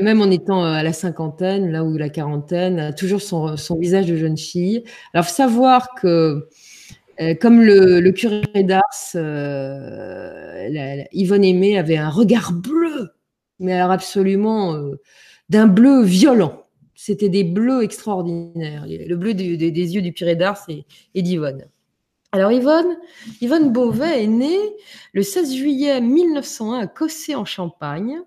Même 0.00 0.20
en 0.20 0.30
étant 0.30 0.64
à 0.64 0.82
la 0.82 0.92
cinquantaine, 0.92 1.70
là 1.70 1.84
où 1.84 1.96
la 1.96 2.08
quarantaine, 2.08 2.94
toujours 2.96 3.22
son, 3.22 3.56
son 3.56 3.78
visage 3.78 4.06
de 4.06 4.16
jeune 4.16 4.36
fille. 4.36 4.84
Alors, 5.14 5.26
faut 5.26 5.34
savoir 5.34 5.94
que 6.00 6.48
euh, 7.20 7.34
comme 7.34 7.60
le, 7.60 8.10
curé 8.10 8.62
d'Ars, 8.62 8.80
euh, 9.14 11.02
Yvonne 11.12 11.44
Aimé 11.44 11.78
avait 11.78 11.96
un 11.96 12.08
regard 12.08 12.52
bleu, 12.52 13.10
mais 13.58 13.72
alors 13.74 13.90
absolument 13.90 14.74
euh, 14.74 15.00
d'un 15.48 15.66
bleu 15.66 16.02
violent. 16.02 16.64
C'était 16.94 17.28
des 17.28 17.44
bleus 17.44 17.82
extraordinaires, 17.82 18.86
le 18.86 19.14
bleu 19.16 19.34
des, 19.34 19.44
yeux 19.46 20.02
du 20.02 20.12
curé 20.12 20.36
d'Ars 20.36 20.66
et, 20.68 21.22
d'Yvonne. 21.22 21.64
Alors 22.30 22.52
Yvonne, 22.52 22.96
Yvonne 23.40 23.72
Beauvais 23.72 24.24
est 24.24 24.28
née 24.28 24.60
le 25.12 25.22
16 25.22 25.54
juillet 25.54 26.00
1901 26.00 26.78
à 26.78 26.86
Cossé 26.86 27.34
en 27.34 27.44
Champagne, 27.44 28.20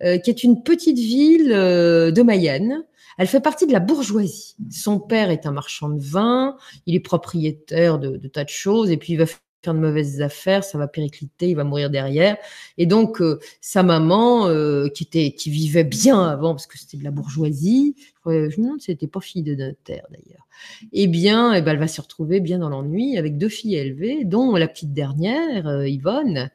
qui 0.00 0.30
est 0.30 0.42
une 0.42 0.62
petite 0.62 0.98
ville 0.98 1.48
de 1.48 2.22
Mayenne, 2.22 2.84
elle 3.18 3.26
fait 3.26 3.40
partie 3.40 3.66
de 3.66 3.72
la 3.72 3.80
bourgeoisie. 3.80 4.56
Son 4.70 4.98
père 4.98 5.30
est 5.30 5.44
un 5.44 5.52
marchand 5.52 5.90
de 5.90 6.00
vin, 6.00 6.56
il 6.86 6.94
est 6.94 7.00
propriétaire 7.00 7.98
de, 7.98 8.16
tas 8.28 8.44
de 8.44 8.48
choses, 8.48 8.90
et 8.90 8.96
puis 8.96 9.12
il 9.12 9.18
va 9.18 9.26
de 9.68 9.78
mauvaises 9.78 10.22
affaires, 10.22 10.64
ça 10.64 10.78
va 10.78 10.88
péricliter, 10.88 11.50
il 11.50 11.56
va 11.56 11.64
mourir 11.64 11.90
derrière. 11.90 12.36
Et 12.78 12.86
donc, 12.86 13.20
euh, 13.20 13.38
sa 13.60 13.82
maman, 13.82 14.48
euh, 14.48 14.88
qui, 14.88 15.04
était, 15.04 15.32
qui 15.32 15.50
vivait 15.50 15.84
bien 15.84 16.20
avant, 16.22 16.54
parce 16.54 16.66
que 16.66 16.78
c'était 16.78 16.96
de 16.96 17.04
la 17.04 17.10
bourgeoisie, 17.10 17.94
je 18.26 18.30
me 18.30 18.56
demande 18.56 18.80
si 18.80 18.90
elle 18.90 18.94
n'était 18.94 19.06
pas 19.06 19.20
fille 19.20 19.42
de 19.42 19.54
notaire 19.54 20.06
d'ailleurs, 20.10 20.46
eh 20.92 21.06
bien, 21.06 21.54
eh 21.54 21.62
ben, 21.62 21.72
elle 21.72 21.78
va 21.78 21.88
se 21.88 22.00
retrouver 22.00 22.40
bien 22.40 22.58
dans 22.58 22.68
l'ennui 22.68 23.16
avec 23.18 23.38
deux 23.38 23.48
filles 23.48 23.76
élevées, 23.76 24.24
dont 24.24 24.54
la 24.56 24.68
petite 24.68 24.92
dernière, 24.92 25.66
euh, 25.66 25.88
Yvonne, 25.88 26.50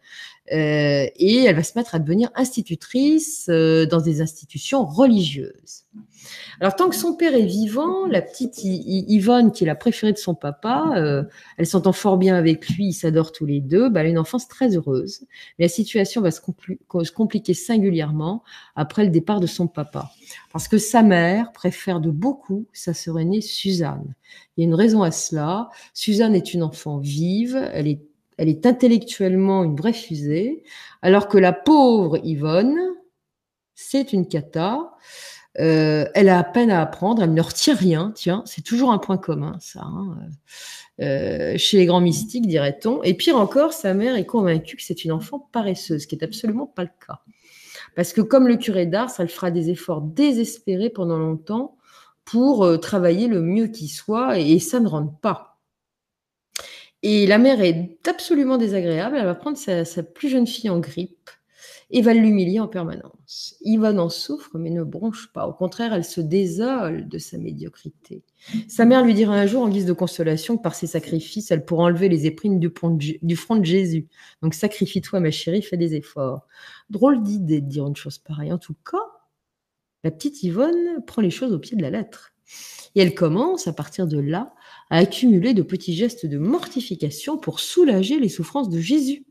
et 0.52 1.44
elle 1.46 1.56
va 1.56 1.64
se 1.64 1.76
mettre 1.76 1.96
à 1.96 2.00
devenir 2.00 2.30
institutrice 2.36 3.48
dans 3.48 4.00
des 4.00 4.22
institutions 4.22 4.86
religieuses. 4.86 5.86
Alors, 6.62 6.76
tant 6.76 6.90
que 6.90 6.96
son 6.96 7.16
père 7.16 7.36
est 7.36 7.46
vivant, 7.46 8.06
la 8.06 8.22
petite 8.22 8.64
Yvonne, 8.64 9.52
qui 9.52 9.64
est 9.64 9.68
la 9.68 9.76
préférée 9.76 10.14
de 10.14 10.18
son 10.18 10.36
papa, 10.36 10.94
euh, 10.96 11.24
elle 11.58 11.68
s'entend 11.68 11.92
fort 11.92 12.18
bien 12.18 12.36
avec 12.36 12.68
lui, 12.70 12.88
ils 12.88 12.94
s'adorent 12.94 13.32
tous 13.32 13.46
les 13.46 13.62
deux, 13.62 13.90
bah, 13.90 14.02
elle 14.02 14.08
a 14.08 14.10
une 14.10 14.20
enfance 14.20 14.48
très 14.48 14.76
heureuse. 14.76 15.22
Mais 15.60 15.66
la 15.66 15.70
situation 15.70 16.22
va 16.22 16.32
se, 16.32 16.40
compliquer 17.12 17.54
singulièrement 17.54 18.44
après 18.76 19.04
le 19.04 19.10
départ 19.10 19.40
de 19.40 19.48
son 19.48 19.68
papa. 19.68 20.12
Parce 20.54 20.68
que 20.68 20.78
sa 20.78 21.04
mère 21.04 21.52
préfère 21.52 22.00
de 22.00 22.12
beaucoup 22.12 22.66
sa 22.74 22.94
sœur 22.94 23.20
aînée 23.20 23.42
Suzanne. 23.42 24.16
Il 24.56 24.62
y 24.62 24.64
a 24.64 24.68
une 24.68 24.76
raison 24.76 25.04
à 25.04 25.12
cela. 25.12 25.70
Suzanne 25.94 26.36
est 26.36 26.54
une 26.54 26.64
enfant 26.64 26.98
vive, 26.98 27.70
elle 27.74 27.88
est, 27.88 28.02
elle 28.38 28.50
est 28.50 28.66
intellectuellement 28.66 29.64
une 29.64 29.76
vraie 29.76 29.94
fusée, 29.94 30.64
alors 31.02 31.28
que 31.28 31.38
la 31.38 31.54
pauvre 31.54 32.18
Yvonne, 32.24 32.78
c'est 33.76 34.14
une 34.14 34.28
cata. 34.28 34.92
Euh, 35.60 36.06
elle 36.14 36.30
a 36.30 36.40
à 36.40 36.44
peine 36.44 36.70
à 36.70 36.82
apprendre, 36.82 37.24
elle 37.24 37.34
ne 37.34 37.42
retient 37.42 37.76
rien. 37.76 38.12
Tiens, 38.16 38.44
c'est 38.46 38.64
toujours 38.64 38.92
un 38.92 38.98
point 38.98 39.18
commun, 39.18 39.58
ça. 39.60 39.82
Hein. 39.84 40.18
Euh, 41.02 41.58
chez 41.58 41.78
les 41.78 41.86
grands 41.86 42.02
mystiques, 42.02 42.48
dirait-on. 42.48 43.04
Et 43.04 43.14
pire 43.14 43.38
encore, 43.38 43.74
sa 43.74 43.94
mère 43.94 44.16
est 44.16 44.26
convaincue 44.26 44.78
que 44.78 44.84
c'est 44.84 45.06
une 45.06 45.12
enfant 45.12 45.50
paresseuse, 45.52 46.04
ce 46.04 46.08
qui 46.08 46.16
est 46.16 46.24
absolument 46.24 46.68
pas 46.68 46.84
le 46.84 46.90
cas. 47.06 47.22
Parce 47.96 48.12
que 48.14 48.22
comme 48.22 48.48
le 48.48 48.58
curé 48.58 48.86
d'Ars, 48.86 49.12
elle 49.20 49.30
fera 49.30 49.52
des 49.52 49.70
efforts 49.70 50.02
désespérés 50.02 50.90
pendant 50.90 51.18
longtemps 51.18 51.78
pour 52.26 52.66
euh, 52.66 52.78
travailler 52.78 53.28
le 53.28 53.42
mieux 53.42 53.68
qui 53.68 53.88
soit, 53.88 54.40
et, 54.40 54.60
ça 54.60 54.80
ne 54.80 54.88
rentre 54.88 55.18
pas. 55.20 55.60
Et 57.04 57.28
la 57.28 57.38
mère 57.38 57.62
est 57.62 58.00
absolument 58.08 58.58
désagréable. 58.58 59.16
Elle 59.18 59.26
va 59.26 59.36
prendre 59.36 59.58
sa 59.58 60.04
plus 60.04 60.28
jeune 60.28 60.48
fille 60.48 60.70
en 60.70 60.80
grippe 60.80 61.30
et 61.92 62.02
va 62.02 62.14
l'humilier 62.14 62.60
en 62.60 62.68
permanence. 62.68 63.56
Yvonne 63.62 64.00
en 64.00 64.10
souffre, 64.10 64.58
mais 64.58 64.70
ne 64.70 64.84
bronche 64.84 65.32
pas. 65.34 65.48
Au 65.48 65.54
contraire, 65.54 65.94
elle 65.94 66.04
se 66.04 66.22
désole 66.22 67.08
de 67.08 67.18
sa 67.18 67.38
médiocrité. 67.38 68.24
Sa 68.68 68.86
mère 68.86 69.04
lui 69.04 69.14
dira 69.14 69.36
un 69.36 69.46
jour, 69.46 69.64
en 69.64 69.70
guise 69.70 69.86
de 69.86 69.94
consolation, 69.94 70.58
que 70.58 70.64
par 70.64 70.76
ses 70.76 70.88
sacrifices, 70.88 71.52
elle 71.52 71.66
pourra 71.66 71.84
enlever 71.84 72.10
les 72.10 72.26
éprines 72.26 72.60
du, 72.60 72.70
front 73.36 73.56
de 73.56 73.66
Jésus. 73.66 74.08
Donc 74.42 74.54
sacrifie-toi, 74.54 75.20
ma 75.20 75.32
chérie, 75.32 75.62
fais 75.62 75.78
des 75.78 75.96
efforts. 75.96 76.48
Drôle 76.90 77.22
d'idée 77.22 77.62
de 77.62 77.68
dire 77.68 77.88
une 77.88 77.96
chose 77.96 78.18
pareille. 78.18 78.52
En 78.52 78.58
tout 78.58 78.76
cas, 78.90 78.98
la 80.04 80.12
petite 80.12 80.42
Yvonne 80.44 81.04
prend 81.06 81.22
les 81.22 81.32
choses 81.32 81.54
au 81.54 81.60
pied 81.60 81.78
de 81.78 81.82
la 81.82 81.90
lettre. 81.92 82.34
Et 82.96 83.02
elle 83.02 83.16
commence, 83.16 83.68
à 83.68 83.74
partir 83.74 84.08
de 84.08 84.20
là, 84.20 84.54
à 84.90 84.98
accumuler 84.98 85.54
de 85.54 85.62
petits 85.62 85.96
gestes 85.96 86.26
de 86.26 86.38
mortification 86.38 87.38
pour 87.38 87.60
soulager 87.60 88.20
les 88.20 88.30
souffrances 88.30 88.70
de 88.70 88.80
Jésus. 88.80 89.26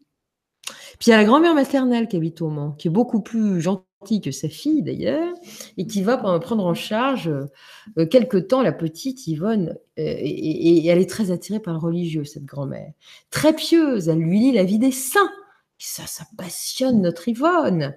Puis 0.99 1.09
il 1.09 1.11
y 1.11 1.13
a 1.13 1.17
la 1.17 1.25
grand-mère 1.25 1.55
maternelle 1.55 2.09
qui 2.09 2.17
habite 2.17 2.41
au 2.43 2.49
Mans, 2.49 2.73
qui 2.73 2.89
est 2.89 2.91
beaucoup 2.91 3.21
plus 3.21 3.61
gentille 3.61 4.21
que 4.23 4.31
sa 4.31 4.49
fille 4.49 4.83
d'ailleurs, 4.83 5.33
et 5.77 5.87
qui 5.87 6.03
va 6.03 6.19
prendre 6.19 6.67
en 6.67 6.75
charge 6.75 7.33
euh, 7.99 8.07
quelque 8.07 8.37
temps 8.37 8.63
la 8.63 8.73
petite 8.73 9.27
Yvonne. 9.27 9.77
Euh, 9.99 10.03
et, 10.19 10.87
elle 10.87 10.99
est 10.99 11.11
très 11.11 11.31
attirée 11.31 11.61
par 11.61 11.75
le 11.75 11.81
religieux, 11.81 12.25
cette 12.25 12.45
grand-mère. 12.45 12.93
Très 13.31 13.55
pieuse, 13.55 14.09
elle 14.09 14.19
lui 14.19 14.41
lit 14.41 14.53
la 14.53 14.65
vie 14.65 14.79
des 14.79 14.93
saints. 14.93 15.31
Ça, 15.79 16.07
ça 16.07 16.25
passionne 16.37 17.03
notre 17.03 17.29
Yvonne. 17.29 17.95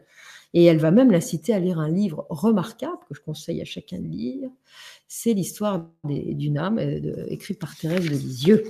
Et 0.54 0.64
elle 0.66 0.78
va 0.78 0.92
même 0.92 1.12
l'inciter 1.12 1.54
à 1.54 1.60
lire 1.60 1.80
un 1.80 1.90
livre 1.90 2.26
remarquable 2.30 3.00
que 3.08 3.16
je 3.16 3.22
conseille 3.22 3.62
à 3.62 3.66
chacun 3.66 4.00
de 4.00 4.08
lire. 4.08 4.50
C'est 5.08 5.34
l'histoire 5.34 5.86
d'une 6.04 6.58
âme 6.58 6.80
euh, 6.80 7.26
écrite 7.28 7.60
par 7.60 7.76
Thérèse 7.76 8.06
de 8.06 8.16
Lisieux. 8.16 8.64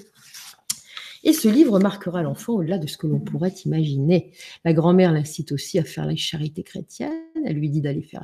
Et 1.28 1.34
ce 1.34 1.50
livre 1.50 1.78
marquera 1.78 2.24
l'enfant 2.24 2.54
au-delà 2.54 2.78
de 2.78 2.88
ce 2.88 2.96
que 2.96 3.06
l'on 3.06 3.20
pourrait 3.20 3.54
imaginer. 3.66 4.32
La 4.64 4.72
grand-mère 4.72 5.12
l'incite 5.12 5.52
aussi 5.52 5.78
à 5.78 5.84
faire 5.84 6.06
la 6.06 6.16
charité 6.16 6.64
chrétienne. 6.64 7.12
Elle 7.46 7.58
lui 7.58 7.70
dit 7.70 7.82
d'aller 7.82 8.00
vers 8.00 8.24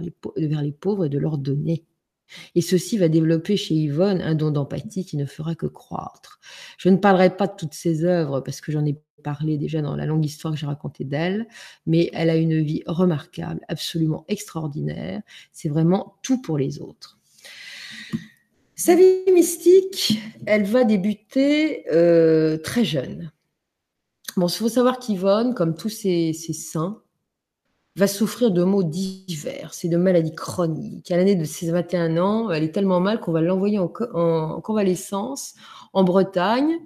les 0.61 0.71
pauvres 0.71 1.05
et 1.05 1.09
de 1.09 1.19
leur 1.19 1.37
donner. 1.37 1.83
Et 2.55 2.61
ceci 2.61 2.97
va 2.97 3.09
développer 3.09 3.57
chez 3.57 3.75
Yvonne 3.75 4.21
un 4.21 4.35
don 4.35 4.51
d'empathie 4.51 5.03
qui 5.03 5.17
ne 5.17 5.25
fera 5.25 5.53
que 5.53 5.65
croître. 5.65 6.39
Je 6.77 6.87
ne 6.87 6.95
parlerai 6.95 7.35
pas 7.35 7.47
de 7.47 7.57
toutes 7.57 7.73
ses 7.73 8.05
œuvres 8.05 8.39
parce 8.39 8.61
que 8.61 8.71
j'en 8.71 8.85
ai 8.85 8.97
parlé 9.21 9.57
déjà 9.57 9.81
dans 9.81 9.97
la 9.97 10.05
longue 10.05 10.23
histoire 10.23 10.53
que 10.53 10.59
j'ai 10.61 10.65
racontée 10.65 11.03
d'elle, 11.03 11.49
mais 11.85 12.09
elle 12.13 12.29
a 12.29 12.37
une 12.37 12.61
vie 12.61 12.83
remarquable, 12.85 13.59
absolument 13.67 14.23
extraordinaire. 14.29 15.21
C'est 15.51 15.67
vraiment 15.67 16.15
tout 16.23 16.41
pour 16.41 16.57
les 16.57 16.79
autres. 16.79 17.19
Sa 18.85 18.95
vie 18.95 19.23
mystique, 19.31 20.19
elle 20.45 20.65
va 20.65 20.83
débuter 20.83 21.89
euh, 21.89 22.57
très 22.57 22.83
jeune. 22.83 23.31
Bon, 24.35 24.47
il 24.47 24.53
faut 24.53 24.67
savoir 24.67 24.99
qu'Yvonne, 24.99 25.53
comme 25.53 25.73
tous 25.73 25.87
ses, 25.87 26.33
saints, 26.33 27.01
va 27.95 28.07
souffrir 28.07 28.51
de 28.51 28.61
maux 28.65 28.83
divers, 28.83 29.73
c'est 29.73 29.87
de 29.87 29.95
maladies 29.95 30.35
chroniques. 30.35 31.11
À 31.11 31.15
l'année 31.15 31.37
de 31.37 31.45
ses 31.45 31.71
21 31.71 32.17
ans, 32.17 32.51
elle 32.51 32.63
est 32.63 32.73
tellement 32.73 32.99
mal 32.99 33.21
qu'on 33.21 33.31
va 33.31 33.39
l'envoyer 33.39 33.79
en, 33.79 33.87
convalescence 33.87 35.53
en 35.93 36.03
Bretagne, 36.03 36.77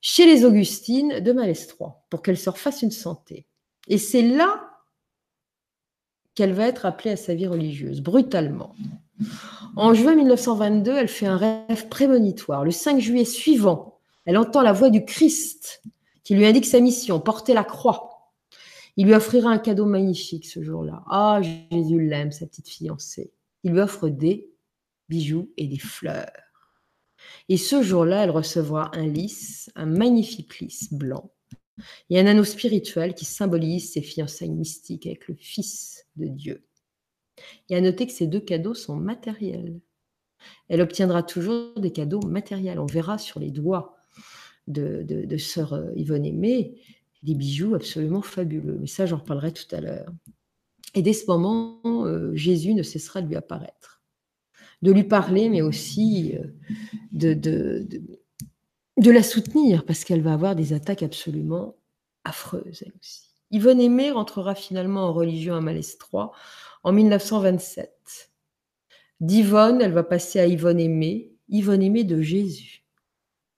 chez 0.00 0.26
les 0.26 0.44
Augustines 0.44 1.20
de 1.20 1.30
Malestroit, 1.30 2.02
pour 2.10 2.22
qu'elle 2.22 2.36
se 2.36 2.50
refasse 2.50 2.82
une 2.82 2.90
santé. 2.90 3.46
Et 3.86 3.98
c'est 3.98 4.22
là 4.22 4.72
qu'elle 6.34 6.52
va 6.52 6.66
être 6.66 6.84
appelée 6.84 7.12
à 7.12 7.16
sa 7.16 7.32
vie 7.32 7.46
religieuse, 7.46 8.00
brutalement. 8.00 8.74
En 9.76 9.94
juin 9.94 10.14
1922, 10.14 10.92
elle 10.92 11.08
fait 11.08 11.26
un 11.26 11.36
rêve 11.36 11.88
prémonitoire. 11.88 12.64
Le 12.64 12.70
5 12.70 13.00
juillet 13.00 13.24
suivant, 13.24 14.00
elle 14.24 14.36
entend 14.36 14.62
la 14.62 14.72
voix 14.72 14.90
du 14.90 15.04
Christ 15.04 15.82
qui 16.24 16.34
lui 16.34 16.46
indique 16.46 16.66
sa 16.66 16.80
mission, 16.80 17.20
porter 17.20 17.54
la 17.54 17.64
croix. 17.64 18.32
Il 18.96 19.06
lui 19.06 19.14
offrira 19.14 19.50
un 19.50 19.58
cadeau 19.58 19.86
magnifique 19.86 20.46
ce 20.46 20.62
jour-là. 20.62 21.02
Ah, 21.08 21.40
Jésus 21.42 22.06
l'aime, 22.06 22.30
sa 22.30 22.46
petite 22.46 22.68
fiancée. 22.68 23.32
Il 23.64 23.72
lui 23.72 23.80
offre 23.80 24.08
des 24.08 24.50
bijoux 25.08 25.50
et 25.56 25.66
des 25.66 25.78
fleurs. 25.78 26.30
Et 27.48 27.56
ce 27.56 27.82
jour-là, 27.82 28.24
elle 28.24 28.30
recevra 28.30 28.90
un 28.94 29.06
lys, 29.06 29.70
un 29.74 29.86
magnifique 29.86 30.60
lys 30.60 30.92
blanc, 30.92 31.30
et 32.10 32.20
un 32.20 32.26
anneau 32.26 32.44
spirituel 32.44 33.14
qui 33.14 33.24
symbolise 33.24 33.92
ses 33.92 34.02
fiançailles 34.02 34.50
mystiques 34.50 35.06
avec 35.06 35.28
le 35.28 35.34
Fils 35.34 36.06
de 36.16 36.26
Dieu. 36.26 36.64
Et 37.68 37.76
à 37.76 37.80
noter 37.80 38.06
que 38.06 38.12
ces 38.12 38.26
deux 38.26 38.40
cadeaux 38.40 38.74
sont 38.74 38.96
matériels. 38.96 39.80
Elle 40.68 40.80
obtiendra 40.80 41.22
toujours 41.22 41.78
des 41.78 41.92
cadeaux 41.92 42.22
matériels. 42.22 42.78
On 42.78 42.86
verra 42.86 43.18
sur 43.18 43.40
les 43.40 43.50
doigts 43.50 43.96
de, 44.66 45.02
de, 45.02 45.36
sœur 45.36 45.72
euh, 45.72 45.90
Yvonne 45.96 46.24
Aimée 46.24 46.80
des 47.22 47.34
bijoux 47.34 47.74
absolument 47.74 48.22
fabuleux. 48.22 48.78
Mais 48.80 48.86
ça, 48.86 49.06
j'en 49.06 49.18
reparlerai 49.18 49.52
tout 49.52 49.72
à 49.74 49.80
l'heure. 49.80 50.12
Et 50.94 51.02
dès 51.02 51.12
ce 51.12 51.26
moment, 51.26 51.80
euh, 51.86 52.34
Jésus 52.34 52.74
ne 52.74 52.82
cessera 52.82 53.22
de 53.22 53.28
lui 53.28 53.36
apparaître, 53.36 54.02
de 54.82 54.92
lui 54.92 55.04
parler, 55.04 55.48
mais 55.48 55.62
aussi 55.62 56.34
euh, 56.34 56.48
de, 57.12 57.34
de 58.96 59.10
la 59.10 59.22
soutenir 59.22 59.84
parce 59.84 60.04
qu'elle 60.04 60.22
va 60.22 60.34
avoir 60.34 60.54
des 60.54 60.72
attaques 60.72 61.02
absolument 61.02 61.76
affreuses, 62.24 62.82
elle 62.84 62.92
aussi. 63.00 63.28
Yvonne 63.50 63.80
Aimée 63.80 64.10
rentrera 64.10 64.54
finalement 64.54 65.08
en 65.08 65.12
religion 65.12 65.54
à 65.54 65.60
Malestroit 65.60 66.32
en 66.82 66.92
1927. 66.92 68.30
D'Yvonne, 69.20 69.80
elle 69.80 69.92
va 69.92 70.02
passer 70.02 70.40
à 70.40 70.46
Yvonne 70.46 70.80
Aimée, 70.80 71.32
Yvonne 71.48 71.82
Aimée 71.82 72.04
de 72.04 72.20
Jésus. 72.20 72.84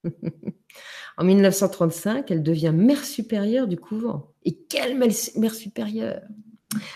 en 1.17 1.25
1935, 1.25 2.31
elle 2.31 2.43
devient 2.43 2.73
mère 2.75 3.05
supérieure 3.05 3.67
du 3.67 3.79
couvent. 3.79 4.33
Et 4.45 4.55
quelle 4.55 4.99
mère 4.99 5.55
supérieure 5.55 6.21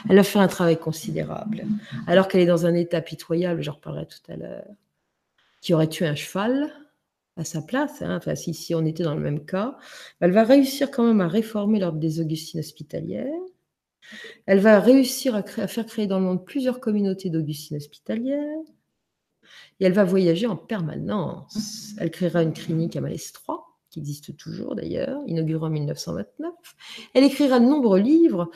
Elle 0.09 0.19
a 0.19 0.25
fait 0.25 0.39
un 0.39 0.49
travail 0.49 0.79
considérable. 0.79 1.65
Alors 2.07 2.29
qu'elle 2.29 2.43
est 2.43 2.47
dans 2.47 2.67
un 2.67 2.75
état 2.75 3.01
pitoyable, 3.01 3.63
j'en 3.63 3.73
reparlerai 3.73 4.07
tout 4.07 4.33
à 4.33 4.37
l'heure, 4.37 4.67
qui 5.63 5.73
aurait 5.73 5.89
tué 5.89 6.07
un 6.07 6.15
cheval, 6.15 6.71
à 7.39 7.45
sa 7.45 7.63
place, 7.63 8.03
hein, 8.03 8.17
enfin, 8.17 8.35
si, 8.35 8.53
si, 8.53 8.75
on 8.75 8.85
était 8.85 9.05
dans 9.05 9.15
le 9.15 9.21
même 9.21 9.47
cas, 9.47 9.79
elle 10.21 10.33
va 10.33 10.43
réussir 10.43 10.91
quand 10.91 11.07
même 11.07 11.21
à 11.21 11.29
réformer 11.29 11.79
l'ordre 11.79 12.01
des 12.01 12.21
Augustines 12.21 12.61
hospitalières. 12.61 13.27
Elle 14.47 14.61
va 14.61 14.81
réussir 14.81 15.35
à, 15.35 15.43
faire 15.43 15.87
créer 15.87 16.07
dans 16.07 16.19
le 16.19 16.25
monde 16.25 16.45
plusieurs 16.45 16.81
communautés 16.81 17.31
d'Augustines 17.31 17.77
hospitalières. 17.77 18.65
Et 19.81 19.85
elle 19.85 19.93
va 19.93 20.05
voyager 20.05 20.47
en 20.47 20.57
permanence. 20.57 21.91
Elle 21.99 22.11
créera 22.11 22.43
une 22.43 22.53
clinique 22.53 22.97
à 22.97 23.01
Malestroit, 23.01 23.65
qui 23.91 24.01
existe 24.01 24.37
toujours 24.37 24.75
d'ailleurs, 24.75 25.21
inaugurée 25.27 25.67
en 25.67 25.71
1929. 25.71 26.53
Elle 27.15 27.25
écrira 27.25 27.61
de 27.61 27.65
nombreux 27.65 28.01
livres 28.01 28.51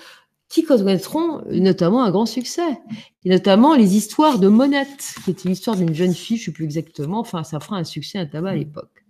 qui 0.53 0.65
connaîtront 0.65 1.43
notamment 1.47 2.05
un 2.05 2.11
grand 2.11 2.27
succès, 2.27 2.79
et 3.25 3.31
notamment 3.31 3.75
les 3.75 3.97
histoires 3.97 4.39
de 4.39 4.49
Monette, 4.49 5.15
qui 5.25 5.31
est 5.31 5.45
l'histoire 5.45 5.77
d'une 5.77 5.95
jeune 5.95 6.13
fille, 6.13 6.37
je 6.37 6.43
ne 6.43 6.45
sais 6.47 6.53
plus 6.53 6.65
exactement, 6.65 7.21
enfin 7.21 7.43
ça 7.43 7.59
fera 7.59 7.79
un 7.79 7.85
succès 7.85 8.19
à 8.19 8.27
tabac 8.27 8.51
à 8.51 8.55
l'époque. 8.57 9.07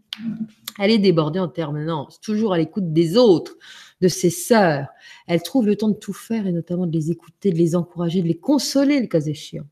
Elle 0.78 0.92
est 0.92 0.98
débordée 0.98 1.40
en 1.40 1.48
permanence, 1.48 2.20
toujours 2.20 2.52
à 2.52 2.58
l'écoute 2.58 2.92
des 2.92 3.16
autres, 3.16 3.56
de 4.02 4.08
ses 4.08 4.30
sœurs. 4.30 4.88
Elle 5.26 5.42
trouve 5.42 5.66
le 5.66 5.76
temps 5.76 5.88
de 5.88 5.96
tout 5.96 6.12
faire 6.12 6.46
et 6.46 6.52
notamment 6.52 6.86
de 6.86 6.92
les 6.92 7.10
écouter, 7.10 7.52
de 7.52 7.56
les 7.56 7.74
encourager, 7.76 8.20
de 8.20 8.28
les 8.28 8.38
consoler 8.38 9.00
le 9.00 9.06
cas 9.06 9.20
échéant. 9.20 9.64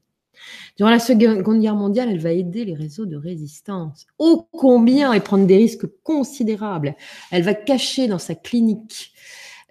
Durant 0.78 0.90
la 0.90 1.00
Seconde 1.00 1.60
Guerre 1.60 1.74
mondiale, 1.74 2.08
elle 2.10 2.20
va 2.20 2.32
aider 2.32 2.64
les 2.64 2.74
réseaux 2.74 3.04
de 3.04 3.16
résistance. 3.16 4.06
Ô 4.18 4.46
combien 4.52 5.12
et 5.12 5.20
prendre 5.20 5.46
des 5.46 5.56
risques 5.56 5.86
considérables. 6.02 6.94
Elle 7.30 7.42
va 7.42 7.52
cacher 7.52 8.06
dans 8.06 8.18
sa 8.18 8.34
clinique 8.34 9.12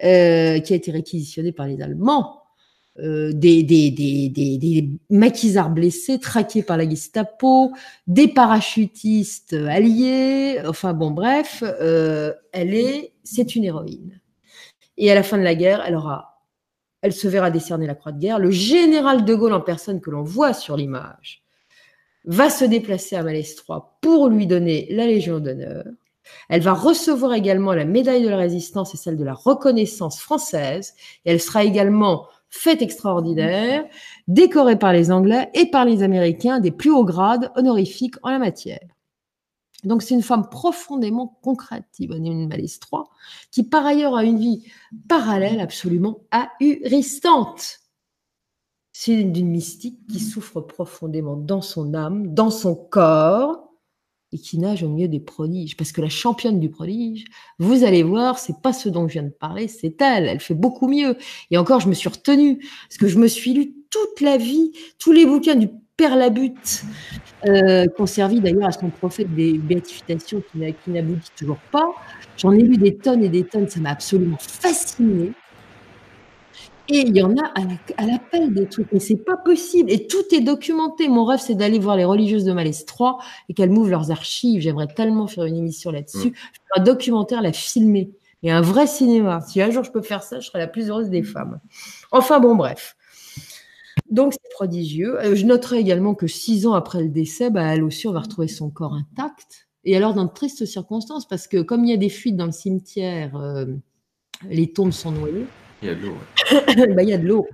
euh, 0.03 0.59
qui 0.59 0.73
a 0.73 0.75
été 0.75 0.91
réquisitionné 0.91 1.51
par 1.51 1.65
les 1.65 1.81
Allemands, 1.81 2.43
euh, 2.99 3.31
des, 3.33 4.99
maquisards 5.09 5.71
blessés, 5.71 6.19
traqués 6.19 6.63
par 6.63 6.77
la 6.77 6.87
Gestapo, 6.87 7.71
des 8.07 8.27
parachutistes 8.27 9.53
alliés, 9.53 10.59
enfin 10.67 10.93
bon, 10.93 11.11
bref, 11.11 11.63
euh, 11.63 12.33
elle 12.51 12.73
est, 12.73 13.13
c'est 13.23 13.55
une 13.55 13.63
héroïne. 13.63 14.19
Et 14.99 15.09
à 15.09 15.15
la 15.15 15.23
fin 15.23 15.37
de 15.37 15.43
la 15.43 15.55
guerre, 15.55 15.81
elle 17.01 17.13
se 17.13 17.27
verra 17.27 17.49
décerner 17.49 17.87
la 17.87 17.95
croix 17.95 18.11
de 18.11 18.19
guerre. 18.19 18.37
Le 18.37 18.51
général 18.51 19.23
de 19.23 19.33
Gaulle 19.33 19.53
en 19.53 19.61
personne 19.61 20.01
que 20.01 20.11
l'on 20.11 20.23
voit 20.23 20.53
sur 20.53 20.75
l'image 20.75 21.41
va 22.25 22.49
se 22.49 22.65
déplacer 22.65 23.15
à 23.15 23.23
Malestroit 23.23 23.97
pour 24.01 24.27
lui 24.27 24.45
donner 24.45 24.87
la 24.91 25.07
Légion 25.07 25.39
d'honneur. 25.39 25.85
Elle 26.49 26.61
va 26.61 26.73
recevoir 26.73 27.33
également 27.33 27.73
la 27.73 27.85
médaille 27.85 28.23
de 28.23 28.29
la 28.29 28.37
résistance 28.37 28.93
et 28.93 28.97
celle 28.97 29.17
de 29.17 29.23
la 29.23 29.33
reconnaissance 29.33 30.19
française. 30.19 30.93
Et 31.25 31.31
elle 31.31 31.39
sera 31.39 31.63
également 31.63 32.27
faite 32.49 32.81
extraordinaire, 32.81 33.85
décorée 34.27 34.77
par 34.77 34.91
les 34.91 35.11
Anglais 35.11 35.49
et 35.53 35.71
par 35.71 35.85
les 35.85 36.03
Américains 36.03 36.59
des 36.59 36.71
plus 36.71 36.91
hauts 36.91 37.05
grades 37.05 37.51
honorifiques 37.55 38.15
en 38.21 38.31
la 38.31 38.39
matière. 38.39 38.85
Donc 39.83 40.03
c'est 40.03 40.13
une 40.13 40.23
femme 40.23 40.49
profondément 40.49 41.39
concrète, 41.41 41.85
Yvonne 41.99 42.47
Malestroit, 42.47 43.09
qui 43.51 43.63
par 43.63 43.85
ailleurs 43.85 44.15
a 44.15 44.23
une 44.23 44.37
vie 44.37 44.63
parallèle 45.07 45.59
absolument 45.59 46.19
ahurissante. 46.31 47.79
C'est 48.91 49.23
d'une 49.23 49.49
mystique 49.49 50.05
qui 50.07 50.19
souffre 50.19 50.59
profondément 50.59 51.37
dans 51.37 51.61
son 51.61 51.93
âme, 51.93 52.33
dans 52.33 52.49
son 52.49 52.75
corps, 52.75 53.69
et 54.31 54.37
qui 54.37 54.57
nage 54.57 54.83
au 54.83 54.89
milieu 54.89 55.07
des 55.07 55.19
prodiges. 55.19 55.75
Parce 55.77 55.91
que 55.91 56.01
la 56.01 56.09
championne 56.09 56.59
du 56.59 56.69
prodige, 56.69 57.25
vous 57.57 57.83
allez 57.83 58.03
voir, 58.03 58.37
c'est 58.39 58.61
pas 58.61 58.73
ce 58.73 58.89
dont 58.89 59.07
je 59.07 59.13
viens 59.13 59.23
de 59.23 59.29
parler, 59.29 59.67
c'est 59.67 60.01
elle. 60.01 60.27
Elle 60.27 60.39
fait 60.39 60.53
beaucoup 60.53 60.87
mieux. 60.87 61.17
Et 61.51 61.57
encore, 61.57 61.79
je 61.79 61.87
me 61.87 61.93
suis 61.93 62.09
retenue 62.09 62.59
parce 62.87 62.97
que 62.97 63.07
je 63.07 63.17
me 63.17 63.27
suis 63.27 63.53
lu 63.53 63.73
toute 63.89 64.21
la 64.21 64.37
vie, 64.37 64.71
tous 64.99 65.11
les 65.11 65.25
bouquins 65.25 65.55
du 65.55 65.69
Père 65.99 66.15
Labute, 66.15 66.83
euh, 67.45 67.85
qu'on 67.89 68.05
servit 68.05 68.39
d'ailleurs 68.39 68.69
à 68.69 68.71
son 68.71 68.89
prophète 68.89 69.35
des 69.35 69.57
béatifications 69.57 70.41
qui 70.49 70.91
n'aboutit 70.91 71.31
toujours 71.37 71.59
pas. 71.73 71.91
J'en 72.37 72.53
ai 72.53 72.61
lu 72.61 72.77
des 72.77 72.95
tonnes 72.95 73.21
et 73.21 73.27
des 73.27 73.43
tonnes, 73.43 73.67
ça 73.67 73.81
m'a 73.81 73.89
absolument 73.89 74.37
fasciné. 74.39 75.33
Et 76.87 77.01
il 77.01 77.17
y 77.17 77.21
en 77.21 77.35
a 77.35 77.51
à, 77.97 78.05
l'appel 78.05 78.53
des 78.53 78.65
trucs, 78.67 78.89
mais 78.93 79.01
c'est 79.01 79.17
pas 79.17 79.35
possible. 79.35 79.91
Et 79.91 80.07
tout 80.07 80.23
est 80.31 80.39
documenté. 80.39 81.09
Mon 81.09 81.25
rêve, 81.25 81.41
c'est 81.41 81.55
d'aller 81.55 81.79
voir 81.79 81.97
les 81.97 82.05
religieuses 82.05 82.45
de 82.45 82.53
Malaise 82.53 82.85
3 82.85 83.17
et 83.49 83.53
qu'elles 83.53 83.69
m'ouvrent 83.69 83.91
leurs 83.91 84.09
archives. 84.09 84.61
J'aimerais 84.61 84.87
tellement 84.87 85.27
faire 85.27 85.43
une 85.43 85.57
émission 85.57 85.91
là-dessus. 85.91 86.29
Mm. 86.29 86.77
Un 86.77 86.83
documentaire, 86.83 87.41
la 87.41 87.51
filmer. 87.51 88.09
Et 88.41 88.51
un 88.51 88.61
vrai 88.61 88.87
cinéma. 88.87 89.41
Si 89.41 89.61
un 89.61 89.69
jour 89.69 89.83
je 89.83 89.91
peux 89.91 90.01
faire 90.01 90.23
ça, 90.23 90.39
je 90.39 90.47
serai 90.47 90.59
la 90.59 90.67
plus 90.67 90.89
heureuse 90.89 91.09
des 91.09 91.23
femmes. 91.23 91.59
Enfin 92.09 92.39
bon, 92.39 92.55
bref. 92.55 92.95
Donc 94.09 94.33
c'est 94.33 94.51
prodigieux. 94.51 95.19
Euh, 95.19 95.35
je 95.35 95.45
noterai 95.45 95.77
également 95.79 96.15
que 96.15 96.27
six 96.27 96.65
ans 96.65 96.73
après 96.73 97.01
le 97.03 97.09
décès, 97.09 97.49
bah, 97.49 97.73
elle 97.73 97.83
aussi, 97.83 98.07
on 98.07 98.11
va 98.11 98.21
retrouver 98.21 98.47
son 98.47 98.69
corps 98.69 98.93
intact. 98.93 99.67
Et 99.83 99.95
alors 99.95 100.13
dans 100.13 100.25
de 100.25 100.33
tristes 100.33 100.65
circonstances, 100.65 101.27
parce 101.27 101.47
que 101.47 101.61
comme 101.61 101.85
il 101.85 101.91
y 101.91 101.93
a 101.93 101.97
des 101.97 102.09
fuites 102.09 102.35
dans 102.35 102.45
le 102.45 102.51
cimetière, 102.51 103.35
euh, 103.37 103.65
les 104.49 104.71
tombes 104.71 104.91
sont 104.91 105.11
noyées. 105.11 105.45
Il 105.81 105.87
y 105.87 105.91
a 105.91 105.95
de 105.95 106.01
l'eau. 106.01 106.17
Bah, 106.95 107.03
il 107.03 107.09
y 107.09 107.13
a 107.13 107.17
de 107.17 107.27
l'eau. 107.27 107.47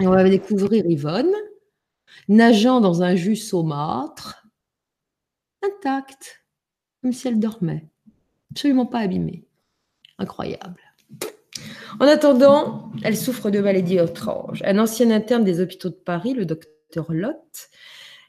Et 0.00 0.06
on 0.06 0.10
va 0.10 0.28
découvrir 0.28 0.84
Yvonne 0.86 1.32
nageant 2.28 2.80
dans 2.80 3.02
un 3.02 3.14
jus 3.14 3.36
saumâtre, 3.36 4.46
intact, 5.62 6.44
comme 7.02 7.12
si 7.12 7.28
elle 7.28 7.38
dormait, 7.38 7.88
absolument 8.50 8.86
pas 8.86 9.00
abîmée. 9.00 9.46
Incroyable. 10.18 10.80
En 12.00 12.06
attendant, 12.06 12.90
elle 13.02 13.16
souffre 13.16 13.50
de 13.50 13.60
maladie 13.60 13.98
étrange. 13.98 14.62
Un 14.64 14.78
ancien 14.78 15.10
interne 15.10 15.44
des 15.44 15.60
hôpitaux 15.60 15.90
de 15.90 15.94
Paris, 15.94 16.34
le 16.34 16.44
docteur 16.44 17.12
Lotte, 17.12 17.70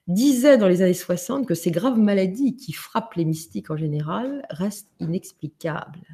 disait 0.08 0.58
dans 0.58 0.68
les 0.68 0.82
années 0.82 0.94
60 0.94 1.48
que 1.48 1.56
ces 1.56 1.72
graves 1.72 1.98
maladies 1.98 2.56
qui 2.56 2.74
frappent 2.74 3.16
les 3.16 3.26
mystiques 3.26 3.72
en 3.72 3.78
général 3.78 4.46
restent 4.52 4.92
inexplicables. 5.00 6.06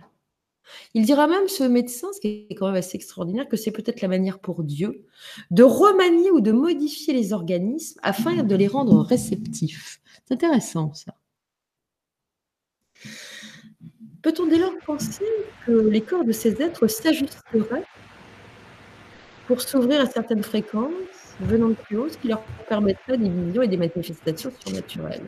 Il 0.94 1.06
dira 1.06 1.28
même, 1.28 1.49
ce 1.49 1.65
médecin, 1.65 2.07
ce 2.14 2.22
qui 2.22 2.48
est 2.49 2.56
quand 2.56 2.68
même 2.68 2.76
assez 2.76 2.95
extraordinaire, 2.95 3.49
que 3.49 3.57
c'est 3.57 3.72
peut-être 3.72 3.99
la 3.99 4.07
manière 4.07 4.40
pour 4.40 4.64
Dieu 4.64 5.06
de 5.49 5.64
remanier 5.64 6.32
ou 6.32 6.40
de 6.40 6.53
modifier 6.53 7.14
les 7.14 7.34
organismes 7.34 7.99
afin 8.03 8.44
de 8.44 8.56
les 8.56 8.68
rendre 8.68 9.02
réceptifs. 9.02 10.02
C'est 10.26 10.36
intéressant 10.36 10.94
ça. 10.94 11.14
Peut-on 14.22 14.45
dès 14.45 14.60
lors 14.60 14.73
penser 14.85 15.26
que 15.65 15.72
les 15.72 16.02
corps 16.02 16.23
de 16.23 16.31
ces 16.31 16.61
êtres 16.61 16.88
s'ajusteraient 16.88 17.84
pour 19.48 19.61
s'ouvrir 19.61 20.02
à 20.02 20.06
certaines 20.06 20.43
fréquences 20.43 20.91
venant 21.39 21.69
de 21.69 21.73
plus 21.73 21.98
haut, 21.98 22.10
ce 22.10 22.18
qui 22.18 22.27
leur 22.27 22.41
permettrait 22.69 23.18
des 23.18 23.30
visions 23.30 23.64
et 23.64 23.68
des 23.68 23.77
manifestations 23.77 24.52
surnaturelles? 24.64 25.26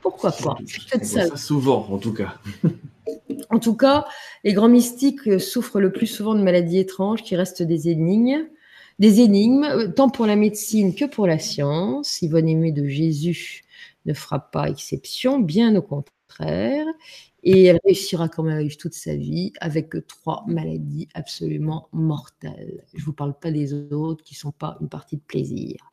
Pourquoi 0.00 0.30
pas? 0.30 0.56
Ça 1.02 1.36
souvent, 1.36 1.86
en 1.90 1.98
tout 1.98 2.14
cas. 2.14 2.34
En 3.50 3.58
tout 3.58 3.74
cas, 3.74 4.06
les 4.44 4.52
grands 4.52 4.68
mystiques 4.68 5.40
souffrent 5.40 5.80
le 5.80 5.90
plus 5.90 6.06
souvent 6.06 6.34
de 6.34 6.42
maladies 6.42 6.78
étranges 6.78 7.24
qui 7.24 7.34
restent 7.34 7.62
des 7.62 7.88
énigmes, 7.88 8.46
des 9.00 9.20
énigmes, 9.20 9.92
tant 9.96 10.08
pour 10.08 10.26
la 10.26 10.36
médecine 10.36 10.94
que 10.94 11.06
pour 11.06 11.26
la 11.26 11.38
science. 11.38 12.22
Yvonne 12.22 12.48
Aimée 12.48 12.72
de 12.72 12.86
Jésus 12.86 13.64
ne 14.06 14.14
fera 14.14 14.38
pas 14.38 14.70
exception, 14.70 15.40
bien 15.40 15.74
au 15.74 15.82
contraire. 15.82 16.86
Et 17.42 17.64
elle 17.64 17.78
réussira 17.84 18.28
quand 18.28 18.42
même 18.42 18.58
à 18.58 18.62
vivre 18.62 18.76
toute 18.76 18.94
sa 18.94 19.14
vie 19.14 19.52
avec 19.60 19.94
trois 20.06 20.44
maladies 20.46 21.08
absolument 21.14 21.88
mortelles. 21.92 22.84
Je 22.92 23.00
ne 23.00 23.04
vous 23.04 23.12
parle 23.12 23.38
pas 23.38 23.50
des 23.50 23.74
autres 23.92 24.22
qui 24.24 24.34
ne 24.34 24.38
sont 24.38 24.52
pas 24.52 24.76
une 24.80 24.88
partie 24.88 25.16
de 25.16 25.22
plaisir. 25.22 25.90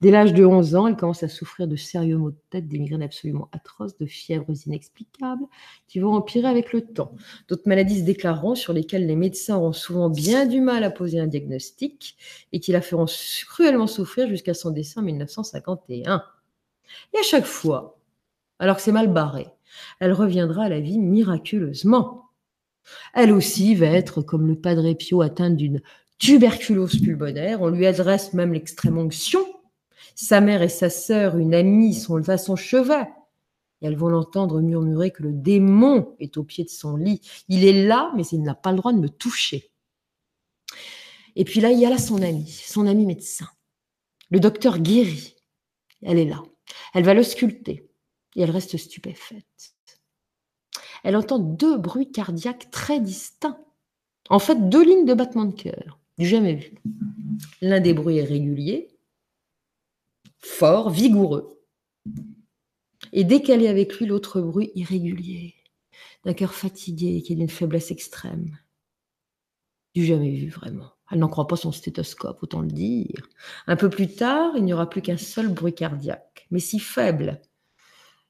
Dès 0.00 0.10
l'âge 0.10 0.32
de 0.32 0.44
11 0.44 0.74
ans, 0.76 0.86
elle 0.86 0.96
commence 0.96 1.22
à 1.22 1.28
souffrir 1.28 1.66
de 1.66 1.76
sérieux 1.76 2.16
maux 2.16 2.30
de 2.30 2.38
tête, 2.50 2.68
des 2.68 2.78
migraines 2.78 3.02
absolument 3.02 3.48
atroces, 3.52 3.96
de 3.96 4.06
fièvres 4.06 4.46
inexplicables 4.66 5.44
qui 5.86 5.98
vont 5.98 6.14
empirer 6.14 6.48
avec 6.48 6.72
le 6.72 6.82
temps. 6.82 7.14
D'autres 7.48 7.66
maladies 7.66 8.00
se 8.00 8.04
déclareront 8.04 8.54
sur 8.54 8.72
lesquelles 8.72 9.06
les 9.06 9.16
médecins 9.16 9.56
auront 9.56 9.72
souvent 9.72 10.10
bien 10.10 10.46
du 10.46 10.60
mal 10.60 10.84
à 10.84 10.90
poser 10.90 11.20
un 11.20 11.26
diagnostic 11.26 12.16
et 12.52 12.60
qui 12.60 12.72
la 12.72 12.80
feront 12.80 13.06
cruellement 13.46 13.86
souffrir 13.86 14.28
jusqu'à 14.28 14.54
son 14.54 14.70
décès 14.70 15.00
en 15.00 15.02
1951. 15.02 16.22
Et 17.12 17.18
à 17.18 17.22
chaque 17.22 17.44
fois, 17.46 17.98
alors 18.58 18.76
que 18.76 18.82
c'est 18.82 18.92
mal 18.92 19.12
barré, 19.12 19.46
elle 20.00 20.12
reviendra 20.12 20.64
à 20.64 20.68
la 20.68 20.80
vie 20.80 20.98
miraculeusement. 20.98 22.30
Elle 23.14 23.32
aussi 23.32 23.74
va 23.74 23.86
être, 23.86 24.22
comme 24.22 24.46
le 24.46 24.58
Padre 24.58 24.92
Pio, 24.94 25.20
atteinte 25.20 25.56
d'une 25.56 25.82
tuberculose 26.18 27.00
pulmonaire. 27.00 27.62
On 27.62 27.68
lui 27.68 27.86
adresse 27.86 28.32
même 28.32 28.52
l'extrême 28.52 28.98
onction. 28.98 29.40
Sa 30.14 30.40
mère 30.40 30.62
et 30.62 30.68
sa 30.68 30.90
sœur, 30.90 31.36
une 31.36 31.54
amie, 31.54 31.94
sont 31.94 32.28
à 32.28 32.38
son 32.38 32.56
chevet. 32.56 33.08
Et 33.80 33.86
elles 33.86 33.96
vont 33.96 34.08
l'entendre 34.08 34.60
murmurer 34.60 35.12
que 35.12 35.22
le 35.22 35.32
démon 35.32 36.16
est 36.18 36.36
au 36.36 36.42
pied 36.42 36.64
de 36.64 36.70
son 36.70 36.96
lit. 36.96 37.20
Il 37.48 37.64
est 37.64 37.86
là, 37.86 38.12
mais 38.16 38.24
il 38.32 38.42
n'a 38.42 38.54
pas 38.54 38.72
le 38.72 38.78
droit 38.78 38.92
de 38.92 38.98
me 38.98 39.08
toucher. 39.08 39.70
Et 41.36 41.44
puis 41.44 41.60
là, 41.60 41.70
il 41.70 41.78
y 41.78 41.86
a 41.86 41.90
là 41.90 41.98
son 41.98 42.20
ami, 42.20 42.48
son 42.48 42.86
ami 42.86 43.06
médecin. 43.06 43.46
Le 44.30 44.40
docteur 44.40 44.80
guérit. 44.80 45.36
Elle 46.02 46.18
est 46.18 46.24
là. 46.24 46.42
Elle 46.94 47.04
va 47.04 47.14
le 47.14 47.22
sculpter. 47.22 47.87
Et 48.36 48.42
elle 48.42 48.50
reste 48.50 48.76
stupéfaite. 48.76 49.74
Elle 51.04 51.16
entend 51.16 51.38
deux 51.38 51.78
bruits 51.78 52.10
cardiaques 52.10 52.70
très 52.70 53.00
distincts. 53.00 53.60
En 54.30 54.38
fait, 54.38 54.68
deux 54.68 54.84
lignes 54.84 55.06
de 55.06 55.14
battement 55.14 55.44
de 55.44 55.54
cœur. 55.54 55.98
Du 56.18 56.26
jamais 56.26 56.54
vu. 56.54 56.74
L'un 57.60 57.80
des 57.80 57.94
bruits 57.94 58.18
est 58.18 58.24
régulier, 58.24 58.88
fort, 60.38 60.90
vigoureux. 60.90 61.60
Et 63.12 63.20
est 63.20 63.68
avec 63.68 63.98
lui, 63.98 64.06
l'autre 64.06 64.40
bruit 64.40 64.70
irrégulier, 64.74 65.54
d'un 66.24 66.34
cœur 66.34 66.52
fatigué 66.52 67.22
qui 67.22 67.32
est 67.32 67.36
d'une 67.36 67.48
faiblesse 67.48 67.90
extrême. 67.90 68.58
Du 69.94 70.04
jamais 70.04 70.32
vu, 70.32 70.50
vraiment. 70.50 70.90
Elle 71.10 71.20
n'en 71.20 71.28
croit 71.28 71.46
pas 71.46 71.56
son 71.56 71.72
stéthoscope, 71.72 72.42
autant 72.42 72.60
le 72.60 72.68
dire. 72.68 73.28
Un 73.66 73.76
peu 73.76 73.88
plus 73.88 74.14
tard, 74.14 74.52
il 74.56 74.64
n'y 74.64 74.74
aura 74.74 74.90
plus 74.90 75.00
qu'un 75.00 75.16
seul 75.16 75.48
bruit 75.48 75.74
cardiaque, 75.74 76.46
mais 76.50 76.60
si 76.60 76.78
faible 76.78 77.40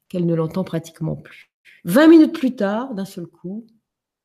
qu'elle 0.09 0.25
ne 0.25 0.35
l'entend 0.35 0.63
pratiquement 0.63 1.15
plus. 1.15 1.51
Vingt 1.85 2.07
minutes 2.07 2.33
plus 2.33 2.55
tard, 2.55 2.93
d'un 2.93 3.05
seul 3.05 3.25
coup, 3.27 3.65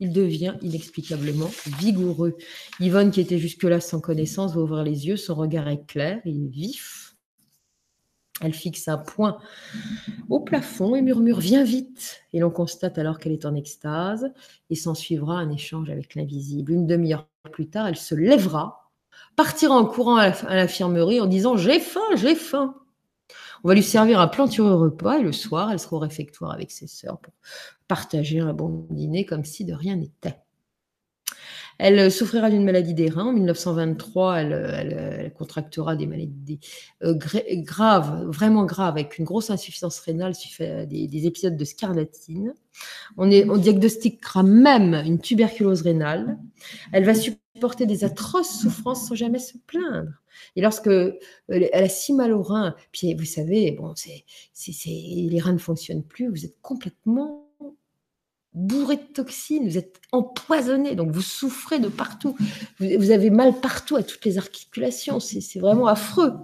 il 0.01 0.13
devient 0.13 0.55
inexplicablement 0.61 1.51
vigoureux. 1.79 2.37
Yvonne, 2.81 3.11
qui 3.11 3.21
était 3.21 3.39
jusque-là 3.39 3.81
sans 3.81 4.01
connaissance, 4.01 4.55
va 4.55 4.63
ouvrir 4.63 4.83
les 4.83 5.07
yeux, 5.07 5.17
son 5.17 5.35
regard 5.35 5.69
est 5.69 5.87
clair, 5.87 6.21
il 6.25 6.45
est 6.45 6.49
vif. 6.49 7.17
Elle 8.41 8.53
fixe 8.53 8.89
un 8.89 8.99
point 8.99 9.39
au 10.29 10.41
plafond 10.41 10.97
et 10.97 11.03
murmure 11.03 11.39
Viens 11.39 11.63
vite 11.63 12.21
Et 12.33 12.41
l'on 12.41 12.51
constate 12.51 12.99
alors 12.99 13.21
qu'elle 13.21 13.33
est 13.33 13.47
en 13.47 13.55
extase 13.55 14.33
et 14.71 14.75
s'en 14.75 14.95
suivra 14.95 15.39
un 15.39 15.51
échange 15.51 15.89
avec 15.89 16.17
l'invisible. 16.17 16.73
Une 16.73 16.87
demi-heure 16.87 17.29
plus 17.53 17.69
tard, 17.69 17.87
elle 17.87 17.97
se 17.97 18.17
lèvera, 18.17 18.91
partira 19.37 19.77
en 19.77 19.85
courant 19.87 20.17
à 20.17 20.55
l'infirmerie 20.55 21.21
en 21.21 21.27
disant 21.27 21.57
J'ai 21.57 21.79
faim, 21.79 22.01
j'ai 22.17 22.35
faim. 22.35 22.75
On 23.65 23.69
va 23.69 23.75
lui 23.75 23.83
servir 23.83 24.21
un 24.21 24.29
plantureux 24.29 24.75
repas 24.75 25.19
et 25.19 25.23
le 25.23 25.33
soir, 25.33 25.73
elle 25.73 25.79
sera 25.79 25.97
au 25.97 25.99
réfectoire 25.99 26.53
avec 26.53 26.71
ses 26.71 26.87
sœurs 26.87 27.19
pour 27.19 27.33
partager 27.89 28.39
un 28.39 28.53
bon 28.53 28.87
dîner 28.91 29.25
comme 29.25 29.45
si 29.45 29.65
de 29.65 29.73
rien 29.73 29.97
n'était. 29.97 30.37
Elle 31.79 31.99
euh, 31.99 32.11
souffrira 32.11 32.51
d'une 32.51 32.65
maladie 32.65 32.95
des 32.95 33.09
reins. 33.09 33.27
En 33.27 33.33
1923, 33.33 34.37
elle, 34.37 35.33
contractera 35.37 35.97
des 35.97 36.07
maladies 36.07 36.61
euh, 37.03 37.15
graves, 37.15 38.27
vraiment 38.27 38.65
graves, 38.65 38.97
avec 38.97 39.19
une 39.19 39.25
grosse 39.25 39.51
insuffisance 39.51 39.99
rénale 40.01 40.35
suite 40.35 40.61
à 40.61 40.87
des, 40.87 41.27
épisodes 41.27 41.57
de 41.57 41.65
scarlatine. 41.65 42.55
On, 43.17 43.31
on, 43.31 43.57
diagnostiquera 43.57 44.43
même 44.43 44.95
une 44.95 45.19
tuberculose 45.19 45.83
rénale. 45.83 46.39
Elle 46.93 47.05
va 47.05 47.15
supporter 47.15 47.44
des 47.79 48.05
atroces 48.05 48.61
souffrances 48.61 49.09
sans 49.09 49.15
jamais 49.15 49.39
se 49.39 49.57
plaindre. 49.67 50.13
Et 50.57 50.61
lorsque 50.61 50.89
euh, 50.89 51.19
elle 51.49 51.85
a 51.85 51.89
si 51.89 52.13
mal 52.13 52.33
aux 52.33 52.43
reins, 52.43 52.75
puis 52.93 53.15
vous 53.15 53.25
savez, 53.25 53.73
bon, 53.73 53.95
c'est, 53.95 54.25
les 54.87 55.41
reins 55.41 55.53
ne 55.53 55.59
fonctionnent 55.59 56.05
plus, 56.05 56.29
vous 56.29 56.45
êtes 56.45 56.61
complètement 56.61 57.41
bourré 58.53 58.97
de 58.97 59.13
toxines, 59.13 59.69
vous 59.69 59.79
êtes 59.79 60.01
empoisonné, 60.13 60.95
donc 60.95 61.11
vous 61.11 61.23
souffrez 61.23 61.81
de 61.81 61.89
partout. 61.89 62.37
Vous, 62.79 63.11
avez 63.11 63.31
mal 63.31 63.59
partout 63.61 63.97
à 63.97 64.05
toutes 64.05 64.25
les 64.25 64.39
articulations. 64.39 65.19
C'est 65.19 65.59
vraiment 65.59 65.89
affreux. 65.89 66.35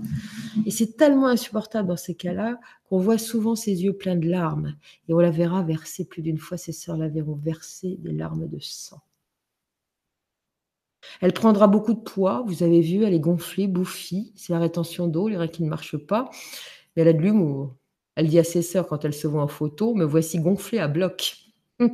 Et 0.67 0.73
c'est 0.73 0.97
tellement 0.97 1.29
insupportable 1.29 1.89
dans 1.89 1.97
ces 1.97 2.15
cas-là 2.15 2.59
qu'on 2.89 2.99
voit 2.99 3.19
souvent 3.19 3.55
ses 3.55 3.85
yeux 3.85 3.93
pleins 3.93 4.17
de 4.17 4.29
larmes. 4.29 4.75
Et 5.09 5.15
on 5.15 5.21
la 5.21 5.31
verra 5.31 5.63
verser 5.63 6.05
plus 6.05 6.23
d'une 6.23 6.39
fois, 6.39 6.57
ses 6.57 6.73
sœurs 6.73 6.97
la 6.97 7.09
verront 7.09 7.37
verser 7.37 7.97
des 8.01 8.13
larmes 8.13 8.49
de 8.49 8.59
sang. 8.59 9.01
Elle 11.21 11.33
prendra 11.33 11.67
beaucoup 11.67 11.95
de 11.95 12.01
poids, 12.01 12.45
vous 12.47 12.63
avez 12.63 12.81
vu, 12.81 13.05
elle 13.05 13.15
est 13.15 13.21
gonflée, 13.21 13.67
bouffie, 13.67 14.33
c'est 14.37 14.53
la 14.53 14.59
rétention 14.59 15.07
d'eau, 15.07 15.29
les 15.29 15.37
reins 15.37 15.49
qui 15.49 15.63
ne 15.63 15.69
marchent 15.69 15.97
pas, 15.97 16.31
mais 16.95 17.03
elle 17.03 17.09
a 17.09 17.13
de 17.13 17.21
l'humour. 17.21 17.77
Elle 18.17 18.29
dit 18.29 18.39
à 18.39 18.45
ses 18.45 18.63
sœurs 18.63 18.87
quand 18.87 19.05
elle 19.05 19.15
se 19.15 19.27
voit 19.27 19.43
en 19.43 19.49
photo, 19.49 19.95
me 19.95 20.05
voici 20.05 20.39
gonflée 20.39 20.79
à 20.79 20.89
bloc. 20.89 21.37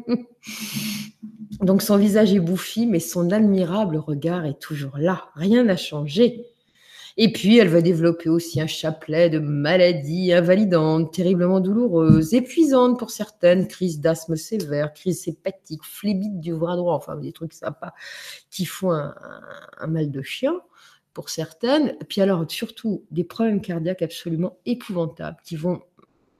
Donc 1.60 1.82
son 1.82 1.96
visage 1.96 2.34
est 2.34 2.40
bouffi, 2.40 2.86
mais 2.86 3.00
son 3.00 3.30
admirable 3.30 3.96
regard 3.96 4.44
est 4.44 4.60
toujours 4.60 4.98
là. 4.98 5.30
Rien 5.34 5.64
n'a 5.64 5.76
changé. 5.76 6.46
Et 7.18 7.32
puis, 7.32 7.56
elle 7.56 7.68
va 7.68 7.80
développer 7.80 8.28
aussi 8.28 8.60
un 8.60 8.66
chapelet 8.66 9.30
de 9.30 9.38
maladies 9.38 10.32
invalidantes, 10.34 11.14
terriblement 11.14 11.60
douloureuses, 11.60 12.34
épuisantes 12.34 12.98
pour 12.98 13.10
certaines, 13.10 13.66
crises 13.68 14.00
d'asthme 14.00 14.36
sévère, 14.36 14.92
crises 14.92 15.26
hépatiques, 15.26 15.84
phlébite 15.84 16.40
du 16.40 16.54
bras 16.54 16.76
droit, 16.76 16.94
enfin 16.94 17.16
des 17.16 17.32
trucs 17.32 17.54
sympas 17.54 17.94
qui 18.50 18.66
font 18.66 18.92
un, 18.92 19.14
un 19.78 19.86
mal 19.86 20.10
de 20.10 20.22
chien 20.22 20.60
pour 21.14 21.30
certaines. 21.30 21.96
Puis 22.08 22.20
alors, 22.20 22.44
surtout, 22.50 23.04
des 23.10 23.24
problèmes 23.24 23.62
cardiaques 23.62 24.02
absolument 24.02 24.58
épouvantables 24.66 25.38
qui 25.42 25.56
vont 25.56 25.80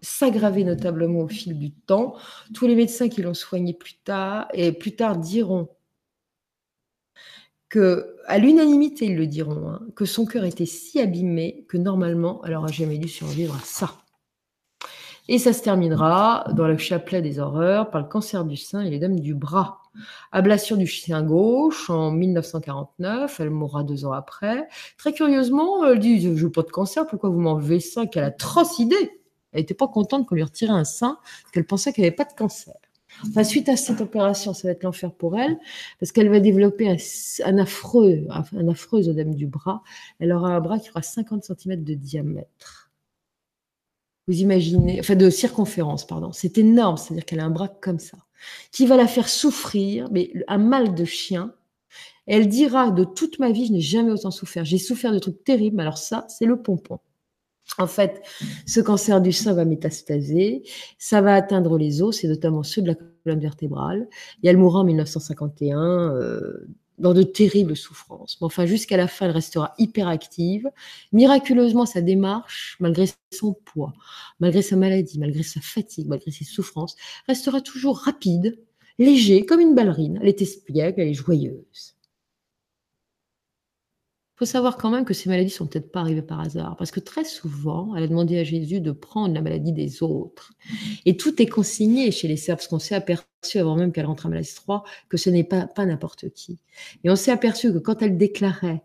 s'aggraver 0.02 0.64
notablement 0.64 1.20
au 1.20 1.28
fil 1.28 1.58
du 1.58 1.72
temps. 1.72 2.16
Tous 2.54 2.66
les 2.66 2.76
médecins 2.76 3.08
qui 3.08 3.22
l'ont 3.22 3.34
soigné 3.34 3.72
plus 3.72 3.96
tard 4.04 4.48
et 4.52 4.72
plus 4.72 4.94
tard 4.94 5.16
diront 5.16 5.68
à 8.26 8.38
l'unanimité, 8.38 9.06
ils 9.06 9.16
le 9.16 9.26
diront, 9.26 9.68
hein, 9.68 9.80
que 9.94 10.04
son 10.04 10.26
cœur 10.26 10.44
était 10.44 10.66
si 10.66 11.00
abîmé 11.00 11.64
que 11.68 11.76
normalement, 11.76 12.42
elle 12.44 12.52
n'aurait 12.52 12.72
jamais 12.72 12.98
dû 12.98 13.08
survivre 13.08 13.54
à 13.54 13.64
ça. 13.64 13.92
Et 15.28 15.38
ça 15.38 15.52
se 15.52 15.62
terminera 15.62 16.46
dans 16.52 16.68
le 16.68 16.78
chapelet 16.78 17.20
des 17.20 17.40
horreurs 17.40 17.90
par 17.90 18.00
le 18.00 18.06
cancer 18.06 18.44
du 18.44 18.56
sein 18.56 18.82
et 18.82 18.90
les 18.90 19.00
dames 19.00 19.18
du 19.18 19.34
bras. 19.34 19.80
Ablation 20.30 20.76
du 20.76 20.86
sein 20.86 21.22
gauche 21.22 21.90
en 21.90 22.12
1949, 22.12 23.40
elle 23.40 23.50
mourra 23.50 23.82
deux 23.82 24.04
ans 24.04 24.12
après. 24.12 24.68
Très 24.98 25.12
curieusement, 25.12 25.84
elle 25.84 25.98
dit 25.98 26.20
Je 26.20 26.44
veux 26.44 26.52
pas 26.52 26.62
de 26.62 26.70
cancer, 26.70 27.06
pourquoi 27.06 27.30
vous 27.30 27.40
m'enlevez 27.40 27.80
ça? 27.80 28.06
Quelle 28.06 28.24
atroce 28.24 28.78
idée 28.78 29.20
Elle 29.52 29.60
n'était 29.60 29.74
pas 29.74 29.88
contente 29.88 30.26
qu'on 30.26 30.36
lui 30.36 30.44
retire 30.44 30.70
un 30.70 30.84
sein, 30.84 31.18
qu'elle 31.52 31.66
pensait 31.66 31.92
qu'elle 31.92 32.04
n'avait 32.04 32.14
pas 32.14 32.24
de 32.24 32.34
cancer. 32.34 32.74
Enfin, 33.24 33.44
suite 33.44 33.68
à 33.68 33.76
cette 33.76 34.00
opération, 34.00 34.52
ça 34.54 34.68
va 34.68 34.72
être 34.72 34.82
l'enfer 34.82 35.12
pour 35.12 35.38
elle, 35.38 35.58
parce 35.98 36.12
qu'elle 36.12 36.28
va 36.28 36.40
développer 36.40 36.88
un, 36.88 37.58
affreux, 37.58 38.26
un 38.30 38.68
affreux 38.68 39.08
œdème 39.08 39.34
du 39.34 39.46
bras. 39.46 39.82
Elle 40.18 40.32
aura 40.32 40.50
un 40.54 40.60
bras 40.60 40.78
qui 40.78 40.90
aura 40.90 41.02
50 41.02 41.44
cm 41.44 41.82
de 41.82 41.94
diamètre. 41.94 42.90
Vous 44.28 44.40
imaginez, 44.40 44.98
enfin 44.98 45.14
de 45.14 45.30
circonférence, 45.30 46.06
pardon. 46.06 46.32
C'est 46.32 46.58
énorme, 46.58 46.96
c'est-à-dire 46.96 47.24
qu'elle 47.24 47.40
a 47.40 47.44
un 47.44 47.50
bras 47.50 47.68
comme 47.68 48.00
ça, 48.00 48.18
qui 48.72 48.86
va 48.86 48.96
la 48.96 49.06
faire 49.06 49.28
souffrir, 49.28 50.08
mais 50.10 50.32
un 50.48 50.58
mal 50.58 50.94
de 50.94 51.04
chien. 51.04 51.54
Elle 52.26 52.48
dira 52.48 52.90
de 52.90 53.04
toute 53.04 53.38
ma 53.38 53.52
vie, 53.52 53.66
je 53.66 53.72
n'ai 53.72 53.80
jamais 53.80 54.10
autant 54.10 54.32
souffert. 54.32 54.64
J'ai 54.64 54.78
souffert 54.78 55.12
de 55.12 55.20
trucs 55.20 55.44
terribles, 55.44 55.80
alors 55.80 55.98
ça, 55.98 56.26
c'est 56.28 56.44
le 56.44 56.60
pompon. 56.60 56.98
En 57.78 57.86
fait, 57.86 58.22
ce 58.66 58.80
cancer 58.80 59.20
du 59.20 59.32
sein 59.32 59.52
va 59.52 59.64
métastaser, 59.64 60.62
ça 60.98 61.20
va 61.20 61.34
atteindre 61.34 61.76
les 61.76 62.00
os, 62.00 62.16
c'est 62.16 62.28
notamment 62.28 62.62
ceux 62.62 62.82
de 62.82 62.88
la 62.88 62.94
colonne 62.94 63.40
vertébrale, 63.40 64.08
et 64.42 64.48
elle 64.48 64.56
mourra 64.56 64.80
en 64.80 64.84
1951 64.84 66.14
euh, 66.14 66.68
dans 66.98 67.12
de 67.12 67.22
terribles 67.22 67.76
souffrances. 67.76 68.38
Mais 68.40 68.46
enfin, 68.46 68.66
jusqu'à 68.66 68.96
la 68.96 69.08
fin, 69.08 69.26
elle 69.26 69.32
restera 69.32 69.74
hyperactive. 69.78 70.70
Miraculeusement, 71.12 71.86
sa 71.86 72.00
démarche, 72.00 72.76
malgré 72.80 73.06
son 73.32 73.52
poids, 73.52 73.92
malgré 74.40 74.62
sa 74.62 74.76
maladie, 74.76 75.18
malgré 75.18 75.42
sa 75.42 75.60
fatigue, 75.60 76.08
malgré 76.08 76.30
ses 76.30 76.44
souffrances, 76.44 76.96
restera 77.28 77.60
toujours 77.60 77.98
rapide, 77.98 78.58
léger, 78.98 79.44
comme 79.44 79.60
une 79.60 79.74
ballerine. 79.74 80.18
Elle 80.22 80.28
est 80.28 80.40
espiègle, 80.40 81.00
elle 81.00 81.08
est 81.08 81.14
joyeuse. 81.14 81.95
Faut 84.36 84.44
savoir 84.44 84.76
quand 84.76 84.90
même 84.90 85.06
que 85.06 85.14
ces 85.14 85.30
maladies 85.30 85.50
sont 85.50 85.66
peut-être 85.66 85.90
pas 85.90 86.00
arrivées 86.00 86.22
par 86.22 86.40
hasard, 86.40 86.76
parce 86.76 86.90
que 86.90 87.00
très 87.00 87.24
souvent, 87.24 87.96
elle 87.96 88.02
a 88.02 88.06
demandé 88.06 88.38
à 88.38 88.44
Jésus 88.44 88.80
de 88.80 88.92
prendre 88.92 89.34
la 89.34 89.40
maladie 89.40 89.72
des 89.72 90.02
autres. 90.02 90.52
Et 91.06 91.16
tout 91.16 91.40
est 91.40 91.46
consigné 91.46 92.10
chez 92.10 92.28
les 92.28 92.36
Serbes, 92.36 92.58
parce 92.58 92.68
qu'on 92.68 92.78
s'est 92.78 92.94
aperçu, 92.94 93.58
avant 93.58 93.76
même 93.76 93.92
qu'elle 93.92 94.04
rentre 94.04 94.26
à 94.26 94.28
Malaise 94.28 94.54
3, 94.54 94.84
que 95.08 95.16
ce 95.16 95.30
n'est 95.30 95.44
pas, 95.44 95.66
pas 95.66 95.86
n'importe 95.86 96.28
qui. 96.34 96.58
Et 97.02 97.08
on 97.08 97.16
s'est 97.16 97.30
aperçu 97.30 97.72
que 97.72 97.78
quand 97.78 98.02
elle 98.02 98.18
déclarait 98.18 98.82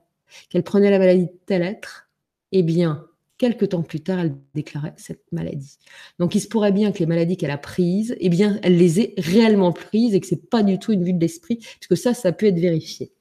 qu'elle 0.50 0.64
prenait 0.64 0.90
la 0.90 1.00
maladie 1.00 1.26
de 1.26 1.40
tel 1.46 1.62
être, 1.64 2.10
eh 2.54 2.64
bien, 2.64 3.06
quelques 3.38 3.70
temps 3.70 3.82
plus 3.82 4.00
tard, 4.00 4.20
elle 4.20 4.36
déclarait 4.54 4.94
cette 4.96 5.30
maladie. 5.34 5.80
Donc, 6.20 6.34
il 6.34 6.40
se 6.40 6.48
pourrait 6.48 6.72
bien 6.72 6.94
que 6.94 7.00
les 7.00 7.06
maladies 7.06 7.36
qu'elle 7.36 7.52
a 7.52 7.58
prises, 7.58 8.16
eh 8.20 8.30
bien, 8.30 8.60
elle 8.64 8.78
les 8.78 9.02
ait 9.02 9.14
réellement 9.18 9.74
prises 9.74 10.14
et 10.14 10.22
que 10.22 10.28
c'est 10.28 10.50
pas 10.50 10.64
du 10.64 10.80
tout 10.80 10.94
une 10.94 11.04
vue 11.04 11.14
de 11.14 11.20
l'esprit, 11.20 11.58
puisque 11.58 11.98
ça, 11.98 12.14
ça 12.14 12.32
peut 12.32 12.46
être 12.46 12.60
vérifié. 12.60 13.12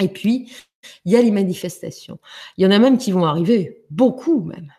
Et 0.00 0.08
puis, 0.08 0.50
il 1.04 1.12
y 1.12 1.16
a 1.16 1.22
les 1.22 1.30
manifestations. 1.30 2.18
Il 2.56 2.64
y 2.64 2.66
en 2.66 2.70
a 2.70 2.78
même 2.78 2.98
qui 2.98 3.12
vont 3.12 3.24
arriver, 3.24 3.84
beaucoup 3.90 4.42
même, 4.42 4.72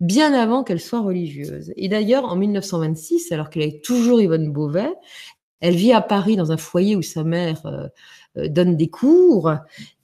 bien 0.00 0.32
avant 0.32 0.64
qu'elle 0.64 0.80
soit 0.80 1.00
religieuse. 1.00 1.72
Et 1.76 1.88
d'ailleurs, 1.88 2.24
en 2.24 2.36
1926, 2.36 3.32
alors 3.32 3.50
qu'elle 3.50 3.62
est 3.62 3.84
toujours 3.84 4.20
Yvonne 4.20 4.52
Beauvais, 4.52 4.92
elle 5.60 5.76
vit 5.76 5.92
à 5.92 6.00
Paris 6.00 6.36
dans 6.36 6.52
un 6.52 6.56
foyer 6.56 6.96
où 6.96 7.02
sa 7.02 7.24
mère 7.24 7.64
euh, 7.66 7.88
donne 8.36 8.76
des 8.76 8.88
cours 8.88 9.52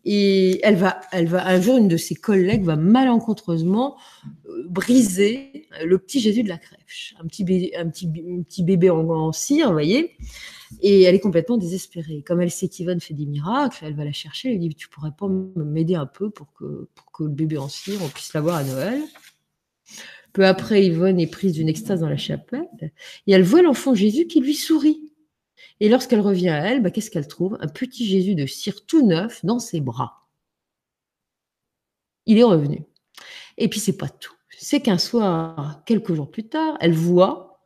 et 0.04 0.60
elle 0.64 0.74
va, 0.76 1.00
elle 1.12 1.28
va 1.28 1.46
un 1.46 1.60
jour 1.60 1.76
une 1.76 1.86
de 1.86 1.96
ses 1.96 2.16
collègues 2.16 2.64
va 2.64 2.74
malencontreusement 2.74 3.96
euh, 4.48 4.64
briser 4.68 5.68
le 5.84 5.96
petit 5.98 6.18
Jésus 6.18 6.42
de 6.42 6.48
la 6.48 6.58
crèche, 6.58 7.14
un 7.20 7.26
petit 7.26 7.44
bébé, 7.44 7.72
un 7.76 7.88
petit, 7.88 8.08
petit 8.08 8.64
bébé 8.64 8.90
en, 8.90 9.32
cire, 9.32 9.68
vous 9.68 9.72
voyez. 9.72 10.16
Et 10.80 11.02
elle 11.02 11.14
est 11.14 11.20
complètement 11.20 11.56
désespérée. 11.56 12.24
Comme 12.26 12.40
elle 12.40 12.50
sait 12.50 12.68
qu'Yvonne 12.68 13.00
fait 13.00 13.14
des 13.14 13.26
miracles, 13.26 13.84
elle 13.86 13.94
va 13.94 14.04
la 14.04 14.12
chercher. 14.12 14.48
Elle 14.48 14.58
lui 14.58 14.68
dit 14.68 14.74
Tu 14.74 14.88
pourrais 14.88 15.12
pas 15.16 15.28
m'aider 15.56 15.94
un 15.94 16.06
peu 16.06 16.30
pour 16.30 16.52
que, 16.52 16.88
pour 16.94 17.12
que 17.12 17.24
le 17.24 17.30
bébé 17.30 17.58
en 17.58 17.68
cire, 17.68 18.00
on 18.02 18.08
puisse 18.08 18.32
l'avoir 18.34 18.56
à 18.56 18.64
Noël? 18.64 19.02
Peu 20.32 20.46
après, 20.46 20.86
Yvonne 20.86 21.20
est 21.20 21.26
prise 21.26 21.52
d'une 21.52 21.68
extase 21.68 22.00
dans 22.00 22.08
la 22.08 22.16
chapelle 22.16 22.66
et 23.26 23.32
elle 23.32 23.42
voit 23.42 23.62
l'enfant 23.62 23.94
Jésus 23.94 24.26
qui 24.26 24.40
lui 24.40 24.54
sourit. 24.54 25.11
Et 25.82 25.88
lorsqu'elle 25.88 26.20
revient 26.20 26.50
à 26.50 26.64
elle, 26.64 26.80
bah, 26.80 26.92
qu'est-ce 26.92 27.10
qu'elle 27.10 27.26
trouve? 27.26 27.58
Un 27.60 27.66
petit 27.66 28.06
Jésus 28.06 28.36
de 28.36 28.46
cire 28.46 28.86
tout 28.86 29.04
neuf 29.04 29.44
dans 29.44 29.58
ses 29.58 29.80
bras. 29.80 30.28
Il 32.24 32.38
est 32.38 32.44
revenu. 32.44 32.84
Et 33.58 33.66
puis 33.66 33.80
c'est 33.80 33.96
pas 33.96 34.08
tout. 34.08 34.36
C'est 34.56 34.80
qu'un 34.80 34.96
soir, 34.96 35.82
quelques 35.84 36.14
jours 36.14 36.30
plus 36.30 36.46
tard, 36.46 36.78
elle 36.80 36.94
voit 36.94 37.64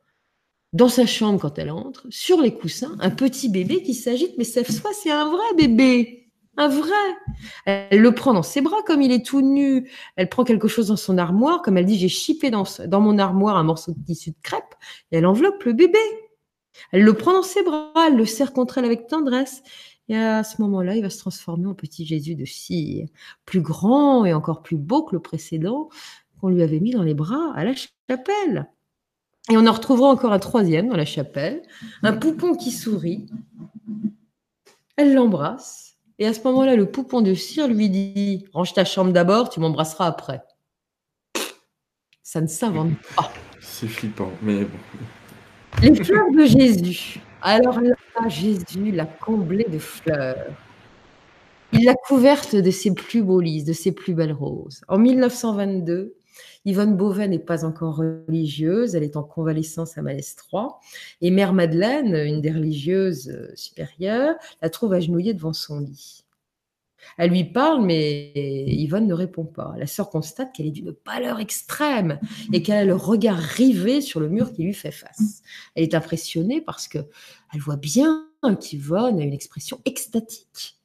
dans 0.73 0.89
sa 0.89 1.05
chambre 1.05 1.39
quand 1.39 1.59
elle 1.59 1.69
entre, 1.69 2.07
sur 2.09 2.41
les 2.41 2.55
coussins, 2.55 2.95
un 3.01 3.11
petit 3.11 3.49
bébé 3.49 3.83
qui 3.83 3.93
s'agite, 3.93 4.35
mais 4.39 4.45
cette 4.45 4.71
fois 4.71 4.89
c'est 4.99 5.11
un 5.11 5.29
vrai 5.29 5.53
bébé, 5.55 6.31
un 6.57 6.69
vrai. 6.69 6.89
Elle 7.65 8.01
le 8.01 8.15
prend 8.15 8.33
dans 8.33 8.41
ses 8.41 8.61
bras 8.61 8.81
comme 8.87 9.03
il 9.03 9.11
est 9.11 9.23
tout 9.23 9.41
nu. 9.41 9.91
Elle 10.15 10.27
prend 10.27 10.43
quelque 10.43 10.67
chose 10.67 10.87
dans 10.87 10.97
son 10.97 11.19
armoire, 11.19 11.61
comme 11.61 11.77
elle 11.77 11.85
dit, 11.85 11.99
j'ai 11.99 12.09
chipé 12.09 12.49
dans, 12.49 12.63
dans 12.87 12.99
mon 12.99 13.19
armoire 13.19 13.57
un 13.57 13.63
morceau 13.63 13.91
de 13.91 14.03
tissu 14.03 14.31
de 14.31 14.37
crêpe, 14.41 14.73
et 15.11 15.17
elle 15.17 15.27
enveloppe 15.27 15.63
le 15.65 15.73
bébé. 15.73 15.99
Elle 16.91 17.03
le 17.03 17.13
prend 17.13 17.33
dans 17.33 17.43
ses 17.43 17.63
bras, 17.63 17.91
elle 18.07 18.15
le 18.15 18.25
serre 18.25 18.53
contre 18.53 18.77
elle 18.77 18.85
avec 18.85 19.07
tendresse. 19.07 19.63
Et 20.09 20.15
à 20.15 20.43
ce 20.43 20.61
moment-là, 20.61 20.95
il 20.95 21.01
va 21.01 21.09
se 21.09 21.19
transformer 21.19 21.67
en 21.67 21.73
petit 21.73 22.05
Jésus 22.05 22.35
de 22.35 22.45
cire, 22.45 23.07
plus 23.45 23.61
grand 23.61 24.25
et 24.25 24.33
encore 24.33 24.63
plus 24.63 24.77
beau 24.77 25.03
que 25.03 25.15
le 25.15 25.21
précédent 25.21 25.89
qu'on 26.39 26.49
lui 26.49 26.61
avait 26.61 26.79
mis 26.79 26.91
dans 26.91 27.03
les 27.03 27.13
bras 27.13 27.51
à 27.55 27.63
la 27.63 27.73
chapelle. 27.73 28.69
Et 29.49 29.57
on 29.57 29.65
en 29.65 29.71
retrouvera 29.71 30.09
encore 30.09 30.33
un 30.33 30.39
troisième 30.39 30.89
dans 30.89 30.97
la 30.97 31.05
chapelle, 31.05 31.61
un 32.03 32.13
poupon 32.13 32.55
qui 32.55 32.71
sourit. 32.71 33.27
Elle 34.97 35.13
l'embrasse. 35.13 35.95
Et 36.19 36.25
à 36.25 36.33
ce 36.33 36.41
moment-là, 36.41 36.75
le 36.75 36.89
poupon 36.89 37.21
de 37.21 37.33
cire 37.33 37.67
lui 37.67 37.89
dit 37.89 38.45
Range 38.53 38.73
ta 38.73 38.85
chambre 38.85 39.11
d'abord, 39.11 39.49
tu 39.49 39.59
m'embrasseras 39.59 40.07
après. 40.07 40.41
Ça 42.23 42.41
ne 42.41 42.47
s'invente 42.47 42.93
pas. 43.15 43.31
C'est 43.61 43.87
flippant, 43.87 44.31
mais 44.41 44.65
bon. 44.65 44.77
Les 45.81 45.93
fleurs 45.93 46.31
de 46.31 46.45
Jésus. 46.45 47.19
Alors 47.41 47.79
là, 47.79 47.93
Jésus 48.27 48.91
l'a 48.91 49.05
comblée 49.05 49.67
de 49.69 49.77
fleurs. 49.77 50.47
Il 51.71 51.85
l'a 51.85 51.93
couverte 51.93 52.55
de 52.55 52.71
ses 52.71 52.93
plus 52.93 53.21
beaux 53.21 53.41
lys, 53.41 53.63
de 53.63 53.73
ses 53.73 53.91
plus 53.91 54.15
belles 54.15 54.33
roses. 54.33 54.81
En 54.87 54.97
1922, 54.97 56.15
Yvonne 56.65 56.97
Beauvais 56.97 57.27
n'est 57.27 57.37
pas 57.37 57.63
encore 57.63 57.97
religieuse, 57.97 58.95
elle 58.95 59.03
est 59.03 59.17
en 59.17 59.23
convalescence 59.23 59.97
à 59.97 60.01
Malestroit. 60.01 60.79
Et 61.21 61.29
Mère 61.29 61.53
Madeleine, 61.53 62.15
une 62.15 62.41
des 62.41 62.51
religieuses 62.51 63.37
supérieures, 63.55 64.35
la 64.61 64.69
trouve 64.69 64.93
agenouillée 64.93 65.35
devant 65.35 65.53
son 65.53 65.79
lit. 65.79 66.23
Elle 67.17 67.31
lui 67.31 67.43
parle, 67.43 67.85
mais 67.85 68.31
Yvonne 68.35 69.07
ne 69.07 69.13
répond 69.13 69.45
pas. 69.45 69.73
La 69.77 69.87
sœur 69.87 70.09
constate 70.09 70.53
qu'elle 70.53 70.67
est 70.67 70.71
d'une 70.71 70.93
pâleur 70.93 71.39
extrême 71.39 72.19
et 72.53 72.61
qu'elle 72.61 72.77
a 72.77 72.85
le 72.85 72.95
regard 72.95 73.37
rivé 73.37 74.01
sur 74.01 74.19
le 74.19 74.29
mur 74.29 74.51
qui 74.51 74.63
lui 74.63 74.73
fait 74.73 74.91
face. 74.91 75.41
Elle 75.75 75.83
est 75.83 75.95
impressionnée 75.95 76.61
parce 76.61 76.87
que 76.87 76.99
elle 77.53 77.59
voit 77.59 77.77
bien 77.77 78.27
qu'Yvonne 78.59 79.19
a 79.19 79.23
une 79.23 79.33
expression 79.33 79.79
extatique. 79.85 80.77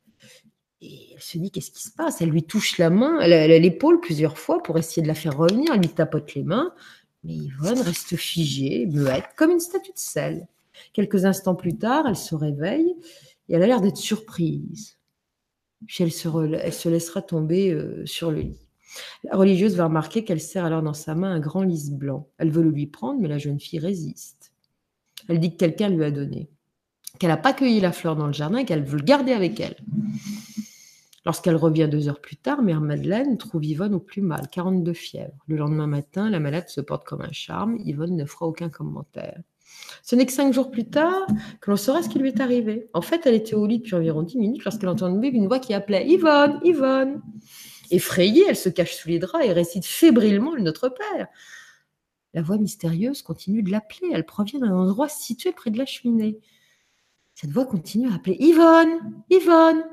Et 0.81 1.13
elle 1.15 1.23
se 1.23 1.39
dit 1.39 1.51
qu'est-ce 1.51 1.71
qui 1.71 1.83
se 1.83 1.93
passe? 1.93 2.21
Elle 2.21 2.31
lui 2.31 2.43
touche 2.43 2.79
la 2.79 2.91
main, 2.91 3.25
l'épaule 3.27 4.01
plusieurs 4.01 4.37
fois 4.37 4.63
pour 4.63 4.79
essayer 4.79 5.03
de 5.03 5.09
la 5.09 5.15
faire 5.15 5.37
revenir. 5.37 5.73
Elle 5.73 5.81
lui 5.81 5.89
tapote 5.89 6.35
les 6.35 6.43
mains, 6.43 6.75
mais 7.25 7.35
Yvonne 7.35 7.81
reste 7.81 8.17
figée, 8.17 8.87
muette, 8.87 9.29
comme 9.37 9.53
une 9.53 9.61
statue 9.61 9.93
de 9.93 9.99
sel. 9.99 10.49
Quelques 10.93 11.25
instants 11.25 11.55
plus 11.55 11.77
tard, 11.77 12.07
elle 12.09 12.17
se 12.17 12.35
réveille 12.35 12.95
et 13.49 13.55
elle 13.55 13.63
a 13.63 13.67
l'air 13.67 13.81
d'être 13.81 13.97
surprise. 13.97 14.99
Puis 15.87 16.05
elle 16.05 16.13
se, 16.13 16.89
laissera 16.89 17.23
tomber 17.23 17.73
euh, 17.73 18.05
sur 18.07 18.31
le 18.31 18.41
lit. 18.41 18.69
La 19.25 19.37
religieuse 19.37 19.77
va 19.77 19.87
remarquer 19.87 20.25
qu'elle 20.25 20.41
serre 20.41 20.65
alors 20.65 20.83
dans 20.83 20.95
sa 20.95 21.15
main 21.15 21.33
un 21.33 21.41
grand 21.41 21.63
lys 21.63 21.91
blanc. 21.91 22.29
Elle 22.39 22.51
veut 22.51 22.63
le 22.63 22.71
lui 22.71 22.87
prendre, 22.87 23.21
mais 23.21 23.29
la 23.29 23.39
jeune 23.39 23.61
fille 23.61 23.79
résiste. 23.79 24.53
Elle 25.29 25.41
dit 25.41 25.53
que 25.53 25.59
quelqu'un 25.59 25.89
lui 25.89 26.05
a 26.05 26.11
donné, 26.11 26.51
qu'elle 27.19 27.31
n'a 27.31 27.37
pas 27.37 27.53
cueilli 27.53 27.81
la 27.81 27.93
fleur 27.93 28.17
dans 28.17 28.27
le 28.27 28.33
jardin 28.33 28.59
et 28.59 28.65
qu'elle 28.65 28.85
veut 28.85 28.99
le 28.99 29.05
garder 29.05 29.33
avec 29.33 29.61
elle. 29.61 29.77
Lorsqu'elle 31.25 31.57
revient 31.57 31.89
deux 31.89 32.09
heures 32.09 32.21
plus 32.21 32.37
tard, 32.37 32.63
Mère 32.63 32.81
Madeleine 32.81 33.39
trouve 33.39 33.65
Yvonne 33.65 33.95
au 33.95 34.01
plus 34.01 34.23
mal, 34.23 34.49
42 34.51 34.93
fièvres. 34.93 35.39
Le 35.47 35.57
lendemain 35.57 35.87
matin, 35.87 36.29
la 36.29 36.41
malade 36.41 36.69
se 36.69 36.81
porte 36.81 37.05
comme 37.05 37.23
un 37.23 37.31
charme. 37.31 37.79
Yvonne 37.85 38.17
ne 38.17 38.25
fera 38.25 38.47
aucun 38.47 38.69
commentaire. 38.69 39.41
Ce 40.03 40.17
n'est 40.17 40.27
que 40.27 40.33
cinq 40.33 40.53
jours 40.53 40.71
plus 40.71 40.89
tard 40.89 41.27
que 41.61 41.71
l'on 41.71 41.77
saura 41.77 42.03
ce 42.03 42.09
qui 42.09 42.19
lui 42.19 42.29
est 42.29 42.41
arrivé. 42.41 42.89
En 42.93 43.03
fait, 43.03 43.25
elle 43.25 43.35
était 43.35 43.55
au 43.55 43.67
lit 43.67 43.79
depuis 43.79 43.95
environ 43.95 44.23
dix 44.23 44.37
minutes 44.37 44.65
lorsqu'elle 44.65 44.89
entend 44.89 45.09
une 45.23 45.47
voix 45.47 45.61
qui 45.61 45.75
appelait 45.75 46.07
Yvonne, 46.09 46.61
Yvonne. 46.65 47.23
Effrayée, 47.91 48.45
elle 48.49 48.57
se 48.57 48.69
cache 48.69 48.95
sous 48.95 49.09
les 49.09 49.19
draps 49.19 49.45
et 49.45 49.53
récite 49.53 49.85
fébrilement 49.85 50.55
le 50.55 50.63
Notre 50.63 50.89
Père. 50.89 51.29
La 52.35 52.43
voix 52.43 52.57
mystérieuse 52.57 53.23
continue 53.23 53.63
de 53.63 53.71
l'appeler. 53.71 54.11
Elle 54.13 54.27
provient 54.27 54.61
d'un 54.61 54.75
endroit 54.75 55.09
situé 55.09 55.53
près 55.53 55.71
de 55.71 55.79
la 55.79 55.87
cheminée. 55.87 56.41
Cette 57.35 57.51
voix 57.51 57.67
continue 57.67 58.09
à 58.09 58.15
appeler 58.15 58.37
Yvonne, 58.41 59.23
Yvonne. 59.31 59.85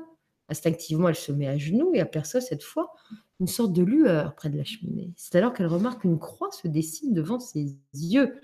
Instinctivement, 0.48 1.08
elle 1.08 1.14
se 1.14 1.30
met 1.30 1.46
à 1.46 1.56
genoux 1.56 1.92
et 1.94 2.00
aperçoit 2.00 2.40
cette 2.40 2.64
fois 2.64 2.92
une 3.38 3.46
sorte 3.46 3.72
de 3.72 3.82
lueur 3.82 4.34
près 4.34 4.50
de 4.50 4.56
la 4.56 4.64
cheminée. 4.64 5.12
C'est 5.16 5.36
alors 5.36 5.52
qu'elle 5.52 5.66
remarque 5.66 6.02
qu'une 6.02 6.18
croix 6.18 6.50
se 6.50 6.68
dessine 6.68 7.14
devant 7.14 7.38
ses 7.38 7.76
yeux 7.94 8.40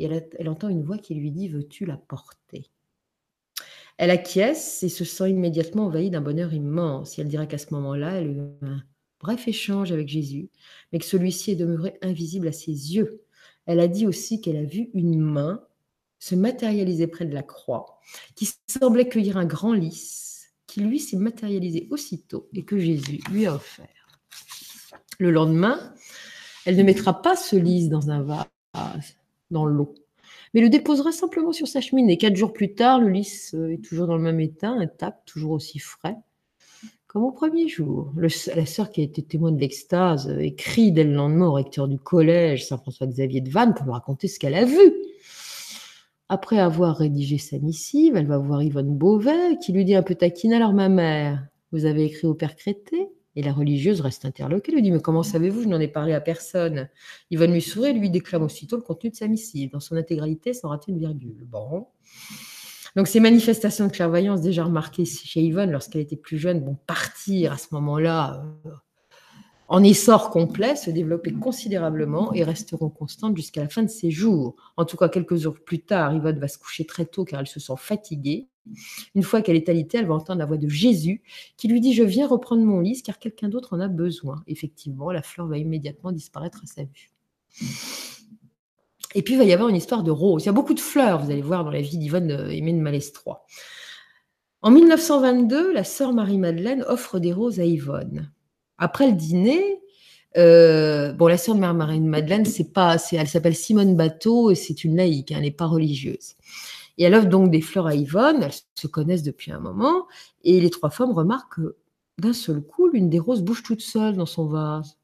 et 0.00 0.24
elle, 0.38 0.48
entend 0.48 0.68
une 0.68 0.82
voix 0.82 0.98
qui 0.98 1.14
lui 1.14 1.30
dit 1.30 1.48
Veux-tu 1.48 1.84
la 1.84 1.96
porter? 1.96 2.70
Elle 3.98 4.10
acquiesce 4.10 4.82
et 4.82 4.88
se 4.88 5.04
sent 5.04 5.30
immédiatement 5.30 5.86
envahie 5.86 6.10
d'un 6.10 6.22
bonheur 6.22 6.54
immense. 6.54 7.18
Et 7.18 7.22
elle 7.22 7.28
dira 7.28 7.46
qu'à 7.46 7.58
ce 7.58 7.74
moment-là, 7.74 8.12
elle 8.14 8.28
a 8.28 8.30
eu 8.30 8.40
un 8.62 8.82
bref 9.20 9.46
échange 9.46 9.92
avec 9.92 10.08
Jésus, 10.08 10.48
mais 10.90 10.98
que 10.98 11.04
celui-ci 11.04 11.50
est 11.50 11.56
demeuré 11.56 11.98
invisible 12.00 12.48
à 12.48 12.52
ses 12.52 12.72
yeux. 12.72 13.22
Elle 13.66 13.78
a 13.78 13.88
dit 13.88 14.06
aussi 14.06 14.40
qu'elle 14.40 14.56
a 14.56 14.64
vu 14.64 14.88
une 14.94 15.20
main 15.20 15.62
se 16.18 16.34
matérialiser 16.34 17.06
près 17.06 17.26
de 17.26 17.34
la 17.34 17.42
croix, 17.42 18.00
qui 18.36 18.48
semblait 18.66 19.08
cueillir 19.08 19.36
un 19.36 19.46
grand 19.46 19.72
lys, 19.72 20.50
qui 20.66 20.80
lui 20.80 20.98
s'est 20.98 21.16
matérialisé 21.16 21.88
aussitôt 21.90 22.48
et 22.54 22.64
que 22.64 22.78
Jésus 22.78 23.20
lui 23.30 23.46
a 23.46 23.54
offert. 23.54 24.20
Le 25.18 25.30
lendemain, 25.30 25.94
elle 26.64 26.76
ne 26.76 26.82
mettra 26.82 27.20
pas 27.20 27.36
ce 27.36 27.56
lys 27.56 27.88
dans 27.88 28.10
un 28.10 28.22
vase, 28.22 29.16
dans 29.50 29.64
l'eau. 29.64 29.94
Mais 30.54 30.60
le 30.60 30.68
déposera 30.68 31.12
simplement 31.12 31.52
sur 31.52 31.68
sa 31.68 31.80
cheminée. 31.80 32.18
Quatre 32.18 32.36
jours 32.36 32.52
plus 32.52 32.74
tard, 32.74 33.00
le 33.00 33.08
lys 33.08 33.54
euh, 33.54 33.72
est 33.72 33.84
toujours 33.84 34.06
dans 34.06 34.16
le 34.16 34.22
même 34.22 34.40
état, 34.40 34.70
intact, 34.70 35.18
toujours 35.26 35.52
aussi 35.52 35.78
frais, 35.78 36.16
comme 37.06 37.24
au 37.24 37.32
premier 37.32 37.68
jour. 37.68 38.12
la 38.16 38.66
sœur 38.66 38.90
qui 38.90 39.00
a 39.00 39.04
été 39.04 39.22
témoin 39.22 39.52
de 39.52 39.60
l'extase 39.60 40.28
euh, 40.28 40.38
écrit 40.40 40.92
dès 40.92 41.04
le 41.04 41.12
lendemain 41.12 41.46
au 41.46 41.52
recteur 41.52 41.88
du 41.88 41.98
collège, 41.98 42.66
Saint-François-Xavier 42.66 43.40
de 43.40 43.50
Vannes, 43.50 43.74
pour 43.74 43.86
lui 43.86 43.92
raconter 43.92 44.28
ce 44.28 44.38
qu'elle 44.38 44.54
a 44.54 44.64
vu. 44.64 44.94
Après 46.28 46.58
avoir 46.58 46.96
rédigé 46.96 47.38
sa 47.38 47.58
missive, 47.58 48.14
elle 48.14 48.28
va 48.28 48.38
voir 48.38 48.62
Yvonne 48.62 48.96
Beauvais, 48.96 49.58
qui 49.60 49.72
lui 49.72 49.84
dit 49.84 49.96
un 49.96 50.02
peu 50.04 50.14
taquine 50.14 50.52
Alors, 50.52 50.72
ma 50.72 50.88
mère, 50.88 51.44
vous 51.72 51.86
avez 51.86 52.04
écrit 52.04 52.28
au 52.28 52.34
père 52.34 52.54
Crété? 52.54 53.08
Et 53.36 53.42
la 53.42 53.52
religieuse 53.52 54.00
reste 54.00 54.24
interloquée, 54.24 54.72
lui 54.72 54.82
dit 54.82 54.90
Mais 54.90 55.00
comment 55.00 55.22
savez-vous 55.22 55.62
Je 55.62 55.68
n'en 55.68 55.80
ai 55.80 55.88
parlé 55.88 56.12
à 56.12 56.20
personne? 56.20 56.88
Yvonne 57.30 57.52
lui 57.52 57.62
sourit 57.62 57.92
lui 57.92 58.10
déclame 58.10 58.42
aussitôt 58.42 58.76
le 58.76 58.82
contenu 58.82 59.10
de 59.10 59.16
sa 59.16 59.28
missive, 59.28 59.70
dans 59.70 59.80
son 59.80 59.96
intégralité, 59.96 60.52
sans 60.52 60.68
rater 60.68 60.92
une 60.92 60.98
virgule. 60.98 61.44
Bon. 61.46 61.86
Donc, 62.96 63.06
ces 63.06 63.20
manifestations 63.20 63.86
de 63.86 63.92
clairvoyance 63.92 64.40
déjà 64.40 64.64
remarquées 64.64 65.04
chez 65.04 65.40
Yvonne 65.42 65.70
lorsqu'elle 65.70 66.02
était 66.02 66.16
plus 66.16 66.38
jeune 66.38 66.64
vont 66.64 66.76
partir 66.86 67.52
à 67.52 67.56
ce 67.56 67.68
moment-là 67.72 68.42
euh, 68.66 68.70
en 69.68 69.84
essor 69.84 70.30
complet, 70.30 70.74
se 70.74 70.90
développer 70.90 71.32
considérablement 71.32 72.34
et 72.34 72.42
resteront 72.42 72.90
constantes 72.90 73.36
jusqu'à 73.36 73.62
la 73.62 73.68
fin 73.68 73.84
de 73.84 73.88
ses 73.88 74.10
jours. 74.10 74.56
En 74.76 74.84
tout 74.84 74.96
cas, 74.96 75.08
quelques 75.08 75.36
jours 75.36 75.54
plus 75.64 75.80
tard, 75.82 76.12
Yvonne 76.12 76.40
va 76.40 76.48
se 76.48 76.58
coucher 76.58 76.84
très 76.84 77.06
tôt 77.06 77.24
car 77.24 77.38
elle 77.38 77.46
se 77.46 77.60
sent 77.60 77.74
fatiguée. 77.76 78.49
Une 79.14 79.22
fois 79.22 79.42
qu'elle 79.42 79.56
est 79.56 79.68
alitée, 79.68 79.98
elle 79.98 80.06
va 80.06 80.14
entendre 80.14 80.38
la 80.38 80.46
voix 80.46 80.58
de 80.58 80.68
Jésus 80.68 81.22
qui 81.56 81.68
lui 81.68 81.80
dit 81.80 81.94
Je 81.94 82.02
viens 82.02 82.26
reprendre 82.26 82.62
mon 82.62 82.80
lys 82.80 83.02
car 83.02 83.18
quelqu'un 83.18 83.48
d'autre 83.48 83.74
en 83.74 83.80
a 83.80 83.88
besoin. 83.88 84.42
Effectivement, 84.46 85.10
la 85.10 85.22
fleur 85.22 85.46
va 85.46 85.58
immédiatement 85.58 86.12
disparaître 86.12 86.62
à 86.62 86.66
sa 86.66 86.82
vue. 86.84 87.10
Et 89.14 89.22
puis, 89.22 89.34
il 89.34 89.38
va 89.38 89.44
y 89.44 89.52
avoir 89.52 89.68
une 89.68 89.76
histoire 89.76 90.02
de 90.02 90.10
rose. 90.10 90.44
Il 90.44 90.46
y 90.46 90.50
a 90.50 90.52
beaucoup 90.52 90.74
de 90.74 90.80
fleurs, 90.80 91.24
vous 91.24 91.30
allez 91.30 91.42
voir, 91.42 91.64
dans 91.64 91.70
la 91.70 91.80
vie 91.80 91.98
d'Yvonne 91.98 92.30
euh, 92.30 92.50
Aimée 92.50 92.72
de 92.72 92.78
Malestroit. 92.78 93.44
En 94.62 94.70
1922, 94.70 95.72
la 95.72 95.84
sœur 95.84 96.12
Marie-Madeleine 96.12 96.84
offre 96.86 97.18
des 97.18 97.32
roses 97.32 97.60
à 97.60 97.64
Yvonne. 97.64 98.30
Après 98.78 99.06
le 99.06 99.14
dîner, 99.14 99.80
euh, 100.36 101.12
la 101.18 101.38
sœur 101.38 101.54
de 101.54 101.60
Mère 101.60 101.74
Madeleine, 101.74 102.44
c'est 102.44 102.72
pas, 102.72 102.96
elle 103.12 103.28
s'appelle 103.28 103.56
Simone 103.56 103.96
Bateau 103.96 104.50
et 104.50 104.54
c'est 104.54 104.84
une 104.84 104.96
laïque, 104.96 105.32
hein, 105.32 105.36
elle 105.38 105.44
n'est 105.44 105.50
pas 105.50 105.66
religieuse. 105.66 106.34
Et 107.00 107.04
elle 107.04 107.14
offre 107.14 107.28
donc 107.28 107.50
des 107.50 107.62
fleurs 107.62 107.86
à 107.86 107.94
Yvonne, 107.94 108.42
elles 108.42 108.52
se 108.74 108.86
connaissent 108.86 109.22
depuis 109.22 109.50
un 109.52 109.58
moment, 109.58 110.06
et 110.44 110.60
les 110.60 110.68
trois 110.68 110.90
femmes 110.90 111.12
remarquent 111.12 111.54
que 111.54 111.76
d'un 112.18 112.34
seul 112.34 112.60
coup, 112.60 112.88
l'une 112.88 113.08
des 113.08 113.18
roses 113.18 113.40
bouge 113.40 113.62
toute 113.62 113.80
seule 113.80 114.16
dans 114.16 114.26
son 114.26 114.44
vase. 114.44 114.98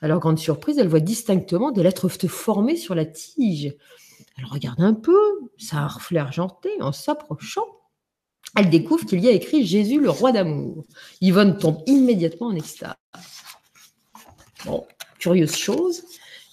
Alors, 0.00 0.20
grande 0.20 0.38
surprise, 0.38 0.78
elle 0.78 0.86
voit 0.86 1.00
distinctement 1.00 1.72
des 1.72 1.82
lettres 1.82 2.08
se 2.08 2.28
former 2.28 2.76
sur 2.76 2.94
la 2.94 3.04
tige. 3.04 3.74
Elle 4.38 4.44
regarde 4.44 4.80
un 4.80 4.94
peu, 4.94 5.18
ça 5.58 5.78
a 5.78 5.88
un 5.88 6.16
argenté, 6.16 6.70
en 6.80 6.92
s'approchant, 6.92 7.66
elle 8.56 8.70
découvre 8.70 9.04
qu'il 9.04 9.18
y 9.18 9.26
a 9.26 9.32
écrit 9.32 9.66
Jésus, 9.66 10.00
le 10.00 10.10
roi 10.10 10.30
d'amour. 10.30 10.84
Yvonne 11.20 11.58
tombe 11.58 11.82
immédiatement 11.86 12.46
en 12.46 12.54
extase. 12.54 12.94
Bon, 14.64 14.86
curieuse 15.18 15.56
chose. 15.56 16.04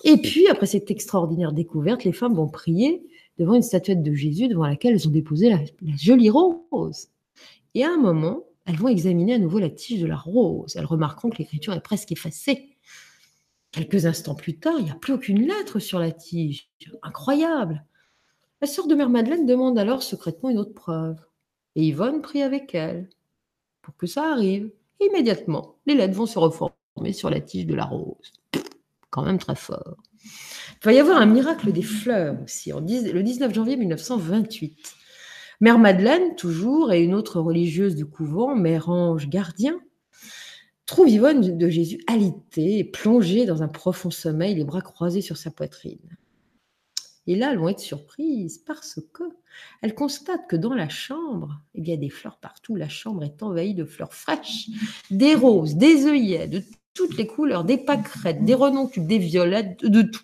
Et 0.06 0.18
puis, 0.18 0.48
après 0.48 0.66
cette 0.66 0.90
extraordinaire 0.90 1.52
découverte, 1.52 2.04
les 2.04 2.14
femmes 2.14 2.34
vont 2.34 2.50
prier 2.50 3.06
devant 3.42 3.56
une 3.56 3.64
statuette 3.64 4.04
de 4.04 4.14
Jésus 4.14 4.48
devant 4.48 4.68
laquelle 4.68 4.94
elles 4.94 5.08
ont 5.08 5.12
déposé 5.12 5.50
la, 5.50 5.60
jolie 5.98 6.30
rose. 6.30 7.08
Et 7.74 7.84
à 7.84 7.90
un 7.90 7.98
moment, 7.98 8.44
elles 8.66 8.76
vont 8.76 8.88
examiner 8.88 9.34
à 9.34 9.40
nouveau 9.40 9.58
la 9.58 9.72
tige 9.72 10.00
de 10.00 10.06
la 10.06 10.16
rose. 10.16 10.76
Elles 10.76 10.86
remarqueront 10.86 11.32
que 11.32 11.40
l'écriture 11.40 11.74
est 11.74 11.82
presque 11.82 12.12
effacée. 12.12 12.78
Quelques 13.72 14.06
instants 14.06 14.36
plus 14.36 14.60
tard, 14.60 14.76
il 14.78 14.86
n'y 14.86 14.92
a 14.92 14.96
plus 14.96 15.14
aucune 15.14 15.48
lettre 15.48 15.80
sur 15.80 15.98
la 15.98 16.12
tige. 16.12 16.70
Incroyable. 17.02 17.84
La 18.62 18.68
sœur 18.68 18.86
de 18.86 18.94
Mère 18.94 19.10
Madeleine 19.10 19.48
demande 19.48 19.80
alors 19.80 20.04
secrètement 20.04 20.52
une 20.52 20.60
autre 20.60 20.76
preuve. 20.76 21.18
Et 21.76 21.84
Yvonne 21.88 22.22
prie 22.22 22.44
avec 22.44 22.76
elle 22.76 23.10
pour 23.82 23.98
que 23.98 24.06
ça 24.06 24.32
arrive. 24.32 24.70
immédiatement, 25.00 25.78
les 25.88 25.96
lettres 25.96 26.14
vont 26.14 26.28
se 26.28 26.38
reformer 26.38 27.14
sur 27.14 27.32
la 27.32 27.42
tige 27.42 27.66
de 27.66 27.74
la 27.74 27.86
rose. 27.86 28.34
Quand 29.10 29.24
même 29.24 29.40
très 29.40 29.56
fort. 29.56 29.98
Il 30.24 30.86
va 30.86 30.94
y 30.94 31.00
avoir 31.00 31.18
un 31.18 31.26
miracle 31.26 31.72
des 31.72 31.82
fleurs 31.82 32.38
aussi, 32.44 32.72
le 32.72 33.22
19 33.22 33.54
janvier 33.54 33.78
1928. 33.78 34.96
Mère 35.60 35.78
Madeleine, 35.78 36.36
toujours, 36.36 36.92
et 36.92 37.04
une 37.04 37.14
autre 37.14 37.40
religieuse 37.40 37.96
du 37.96 38.06
couvent, 38.06 38.56
Mère 38.56 38.90
Ange 38.90 39.30
Gardien, 39.30 39.80
trouve 40.88 41.08
Yvonne 41.08 41.58
de 41.58 41.70
Jésus 41.70 42.02
alitée 42.08 42.84
plongée 42.84 43.46
dans 43.46 43.62
un 43.62 43.68
profond 43.68 44.10
sommeil, 44.10 44.56
les 44.56 44.64
bras 44.64 44.82
croisés 44.82 45.22
sur 45.22 45.38
sa 45.38 45.52
poitrine. 45.52 46.18
Et 47.28 47.36
là, 47.36 47.52
elles 47.52 47.60
vont 47.60 47.70
être 47.70 47.80
surprises 47.80 48.58
parce 48.58 49.00
que 49.14 49.24
elles 49.82 49.94
constatent 49.94 50.48
que 50.50 50.56
dans 50.56 50.74
la 50.74 50.90
chambre, 50.90 51.62
il 51.76 51.88
y 51.88 51.94
a 51.94 51.98
des 51.98 52.10
fleurs 52.10 52.40
partout. 52.40 52.76
La 52.76 52.90
chambre 52.90 53.24
est 53.24 53.44
envahie 53.44 53.76
de 53.76 53.86
fleurs 53.86 54.14
fraîches, 54.14 54.68
des 55.12 55.36
roses, 55.36 55.76
des 55.76 56.08
œillets, 56.08 56.48
de 56.48 56.64
toutes 56.94 57.18
les 57.18 57.28
couleurs, 57.28 57.64
des 57.64 57.78
pâquerettes, 57.78 58.44
des 58.44 58.54
renoncule, 58.54 59.08
des 59.08 59.18
violettes, 59.18 59.84
de 59.84 60.02
tout. 60.02 60.24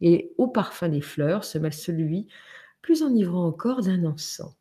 Et 0.00 0.32
au 0.38 0.48
parfum 0.48 0.88
des 0.88 1.00
fleurs 1.00 1.44
se 1.44 1.58
mêle 1.58 1.72
celui, 1.72 2.28
plus 2.82 3.02
enivrant 3.02 3.46
encore, 3.46 3.82
d'un 3.82 4.04
encens. 4.04 4.54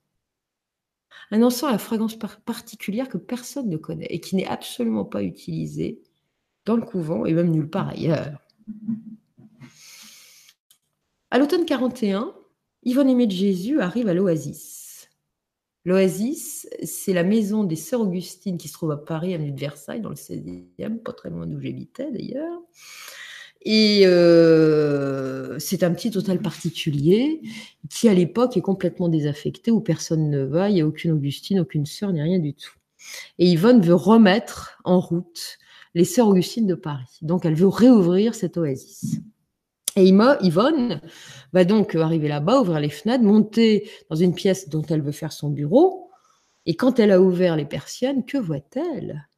Un 1.32 1.42
encens 1.44 1.70
à 1.70 1.72
la 1.74 1.78
fragrance 1.78 2.18
particulière 2.46 3.10
que 3.10 3.18
personne 3.18 3.70
ne 3.70 3.78
connaît 3.78 4.08
et 4.10 4.20
qui 4.20 4.36
n'est 4.36 4.48
absolument 4.48 5.06
pas 5.06 5.24
utilisé 5.24 6.02
dans 6.66 6.76
le 6.76 6.84
couvent 6.84 7.26
et 7.26 7.34
même 7.34 7.50
nulle 7.50 7.70
part 7.70 7.90
ailleurs. 7.90 8.40
À 11.32 11.40
l'automne 11.40 11.66
41, 11.66 12.34
Yvonne 12.84 13.10
Aimée 13.10 13.28
de 13.28 13.32
Jésus 13.32 13.82
arrive 13.82 14.08
à 14.08 14.14
l'Oasis. 14.14 14.85
L'Oasis, 15.86 16.68
c'est 16.84 17.14
la 17.14 17.24
maison 17.24 17.64
des 17.64 17.76
Sœurs 17.76 18.02
Augustines 18.02 18.58
qui 18.58 18.68
se 18.68 18.74
trouve 18.74 18.92
à 18.92 18.98
Paris, 18.98 19.36
avenue 19.36 19.52
de 19.52 19.60
Versailles, 19.60 20.02
dans 20.02 20.10
le 20.10 20.16
16e, 20.16 20.98
pas 20.98 21.14
très 21.14 21.30
loin 21.30 21.46
d'où 21.46 21.60
j'habitais 21.62 22.12
d'ailleurs. 22.12 22.60
Et 23.62 24.02
euh, 24.06 25.58
c'est 25.60 25.84
un 25.84 25.92
petit 25.94 26.16
hôtel 26.18 26.40
particulier 26.40 27.42
qui, 27.90 28.10
à 28.10 28.14
l'époque, 28.14 28.58
est 28.58 28.62
complètement 28.62 29.10
désaffecté, 29.10 29.70
où 29.72 29.80
personne 29.80 30.30
ne 30.30 30.44
va, 30.44 30.70
il 30.70 30.76
n'y 30.76 30.82
a 30.82 30.88
aucune 30.88 31.12
Augustine, 31.12 31.60
aucune 31.60 31.86
sœur, 31.86 32.14
ni 32.14 32.22
rien 32.22 32.40
du 32.40 32.56
tout. 32.56 32.74
Et 33.38 33.48
Yvonne 33.48 33.82
veut 33.82 33.96
remettre 33.96 34.80
en 34.86 35.00
route 35.00 35.60
les 35.94 36.04
Sœurs 36.04 36.28
Augustines 36.28 36.68
de 36.68 36.76
Paris. 36.76 37.20
Donc, 37.22 37.46
elle 37.46 37.56
veut 37.56 37.68
réouvrir 37.68 38.34
cette 38.34 38.58
oasis. 38.58 39.20
Et 39.96 40.08
Yvonne 40.08 41.02
va 41.54 41.64
donc 41.64 41.96
arriver 41.96 42.28
là-bas, 42.28 42.62
ouvrir 42.62 42.80
les 42.80 42.90
fenêtres, 42.90 43.24
monter 43.24 43.90
dans 44.10 44.16
une 44.16 44.36
pièce 44.36 44.68
dont 44.68 44.82
elle 44.84 45.02
veut 45.02 45.14
faire 45.14 45.32
son 45.32 45.50
bureau. 45.50 46.12
Et 46.66 46.76
quand 46.76 47.00
elle 47.00 47.12
a 47.12 47.22
ouvert 47.22 47.56
les 47.56 47.66
persiennes, 47.66 48.26
que 48.26 48.38
voit-elle? 48.38 49.30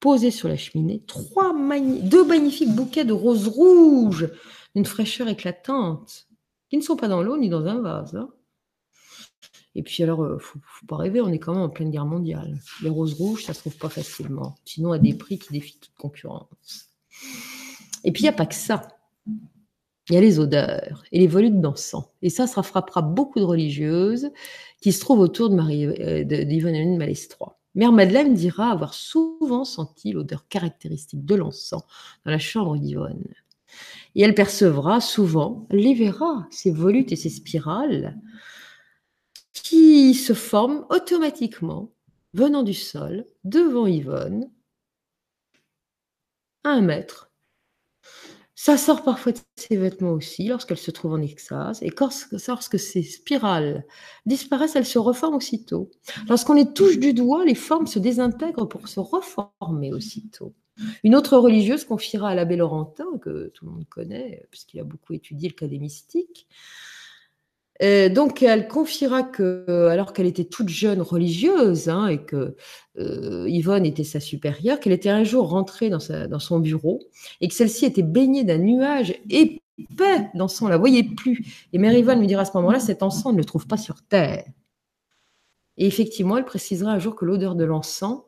Posés 0.00 0.30
sur 0.30 0.48
la 0.48 0.56
cheminée, 0.56 1.02
trois 1.06 1.52
deux 2.02 2.24
magnifiques 2.24 2.74
bouquets 2.74 3.04
de 3.04 3.12
roses 3.12 3.48
rouges 3.48 4.30
d'une 4.74 4.86
fraîcheur 4.86 5.28
éclatante, 5.28 6.28
qui 6.70 6.76
ne 6.76 6.82
sont 6.82 6.96
pas 6.96 7.08
dans 7.08 7.22
l'eau 7.22 7.36
ni 7.36 7.48
dans 7.48 7.66
un 7.66 7.80
vase. 7.80 8.14
Hein. 8.14 8.30
Et 9.74 9.82
puis 9.82 10.02
alors, 10.02 10.22
ne 10.22 10.28
euh, 10.28 10.38
faut, 10.38 10.58
faut, 10.62 10.86
pas 10.86 10.96
rêver, 10.96 11.20
on 11.20 11.32
est 11.32 11.38
quand 11.38 11.52
même 11.52 11.62
en 11.62 11.68
pleine 11.68 11.90
guerre 11.90 12.06
mondiale. 12.06 12.58
Les 12.82 12.88
roses 12.88 13.14
rouges, 13.14 13.44
ça 13.44 13.54
se 13.54 13.60
trouve 13.60 13.76
pas 13.76 13.88
facilement, 13.88 14.54
sinon 14.64 14.92
à 14.92 14.98
des 14.98 15.14
prix 15.14 15.38
qui 15.38 15.52
défient 15.52 15.78
toute 15.78 15.94
concurrence. 15.96 16.88
Et 18.04 18.12
puis, 18.12 18.22
il 18.22 18.26
n'y 18.26 18.30
a 18.30 18.32
pas 18.32 18.46
que 18.46 18.54
ça. 18.54 18.82
Il 20.08 20.14
y 20.14 20.16
a 20.16 20.20
les 20.20 20.38
odeurs 20.38 21.02
et 21.12 21.18
les 21.18 21.26
volutes 21.26 21.60
d'encens. 21.60 22.04
Et 22.22 22.30
ça, 22.30 22.46
ça 22.46 22.62
frappera 22.62 23.02
beaucoup 23.02 23.40
de 23.40 23.44
religieuses 23.44 24.30
qui 24.80 24.92
se 24.92 25.00
trouvent 25.00 25.20
autour 25.20 25.50
de 25.50 25.54
Marie, 25.54 25.86
euh. 25.86 26.24
Mère 27.74 27.92
Madeleine 27.92 28.34
dira 28.34 28.70
avoir 28.70 28.94
souvent 28.94 29.64
senti 29.64 30.12
l'odeur 30.12 30.48
caractéristique 30.48 31.24
de 31.24 31.34
l'encens 31.34 31.82
dans 32.24 32.30
la 32.30 32.38
chambre 32.38 32.78
d'Yvonne. 32.78 33.22
Et 34.14 34.22
elle 34.22 34.34
percevra 34.34 35.00
souvent, 35.00 35.66
elle 35.70 35.80
les 35.80 35.94
verra, 35.94 36.46
ces 36.50 36.70
volutes 36.70 37.12
et 37.12 37.16
ces 37.16 37.28
spirales 37.28 38.18
qui 39.52 40.14
se 40.14 40.32
forment 40.32 40.86
automatiquement 40.88 41.92
venant 42.32 42.62
du 42.62 42.74
sol 42.74 43.26
devant 43.44 43.86
Yvonne 43.86 44.50
à 46.64 46.70
un 46.70 46.80
mètre 46.80 47.27
ça 48.60 48.76
sort 48.76 49.04
parfois 49.04 49.30
de 49.30 49.38
ses 49.54 49.76
vêtements 49.76 50.10
aussi 50.10 50.48
lorsqu'elle 50.48 50.78
se 50.78 50.90
trouve 50.90 51.12
en 51.12 51.22
extase. 51.22 51.80
Et 51.80 51.92
lorsque 52.48 52.76
ces 52.76 53.04
spirales 53.04 53.86
disparaissent, 54.26 54.74
elles 54.74 54.84
se 54.84 54.98
reforment 54.98 55.36
aussitôt. 55.36 55.92
Lorsqu'on 56.28 56.54
les 56.54 56.72
touche 56.72 56.98
du 56.98 57.14
doigt, 57.14 57.44
les 57.44 57.54
formes 57.54 57.86
se 57.86 58.00
désintègrent 58.00 58.68
pour 58.68 58.88
se 58.88 58.98
reformer 58.98 59.92
aussitôt. 59.92 60.56
Une 61.04 61.14
autre 61.14 61.38
religieuse 61.38 61.84
confiera 61.84 62.30
à 62.30 62.34
l'abbé 62.34 62.56
Laurentin, 62.56 63.06
que 63.22 63.52
tout 63.54 63.64
le 63.64 63.70
monde 63.70 63.88
connaît, 63.88 64.44
puisqu'il 64.50 64.80
a 64.80 64.84
beaucoup 64.84 65.12
étudié 65.12 65.48
le 65.48 65.54
cas 65.54 65.68
des 65.68 65.78
mystiques, 65.78 66.48
euh, 67.82 68.08
donc, 68.08 68.42
elle 68.42 68.66
confiera 68.66 69.22
que, 69.22 69.88
alors 69.90 70.12
qu'elle 70.12 70.26
était 70.26 70.44
toute 70.44 70.68
jeune 70.68 71.00
religieuse 71.00 71.88
hein, 71.88 72.08
et 72.08 72.18
que 72.24 72.56
euh, 72.98 73.48
Yvonne 73.48 73.86
était 73.86 74.04
sa 74.04 74.20
supérieure, 74.20 74.80
qu'elle 74.80 74.92
était 74.92 75.10
un 75.10 75.24
jour 75.24 75.48
rentrée 75.48 75.90
dans, 75.90 76.00
son 76.40 76.58
bureau 76.58 77.00
et 77.40 77.48
que 77.48 77.54
celle-ci 77.54 77.86
était 77.86 78.02
baignée 78.02 78.44
d'un 78.44 78.58
nuage 78.58 79.14
épais 79.30 79.60
d'encens, 80.34 80.62
on 80.62 80.68
la 80.68 80.76
voyait 80.76 81.04
plus. 81.04 81.68
Et 81.72 81.78
Mère 81.78 81.92
Yvonne 81.92 82.18
lui 82.18 82.26
dira 82.26 82.42
à 82.42 82.44
ce 82.44 82.56
moment-là, 82.56 82.80
cet 82.80 83.02
encens, 83.02 83.32
ne 83.32 83.38
le 83.38 83.44
trouve 83.44 83.66
pas 83.66 83.76
sur 83.76 84.02
terre. 84.02 84.44
Et 85.76 85.86
effectivement, 85.86 86.36
elle 86.36 86.44
précisera 86.44 86.90
un 86.90 86.98
jour 86.98 87.14
que 87.14 87.24
l'odeur 87.24 87.54
de 87.54 87.64
l'encens, 87.64 88.22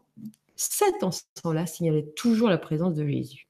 cet 0.54 1.02
encens-là, 1.02 1.66
signalait 1.66 2.06
toujours 2.14 2.48
la 2.48 2.58
présence 2.58 2.94
de 2.94 3.04
Jésus. 3.04 3.49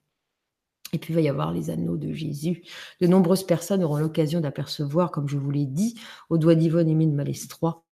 Et 0.92 0.98
puis 0.98 1.12
il 1.12 1.16
va 1.16 1.22
y 1.22 1.28
avoir 1.28 1.52
les 1.52 1.70
anneaux 1.70 1.96
de 1.96 2.12
Jésus. 2.12 2.62
De 3.00 3.06
nombreuses 3.06 3.44
personnes 3.44 3.84
auront 3.84 3.98
l'occasion 3.98 4.40
d'apercevoir, 4.40 5.10
comme 5.10 5.28
je 5.28 5.36
vous 5.36 5.50
l'ai 5.50 5.66
dit, 5.66 5.94
au 6.30 6.38
doigt 6.38 6.54
d'Yvonne 6.54 6.88
de 6.88 7.14
Malestroit, 7.14 7.84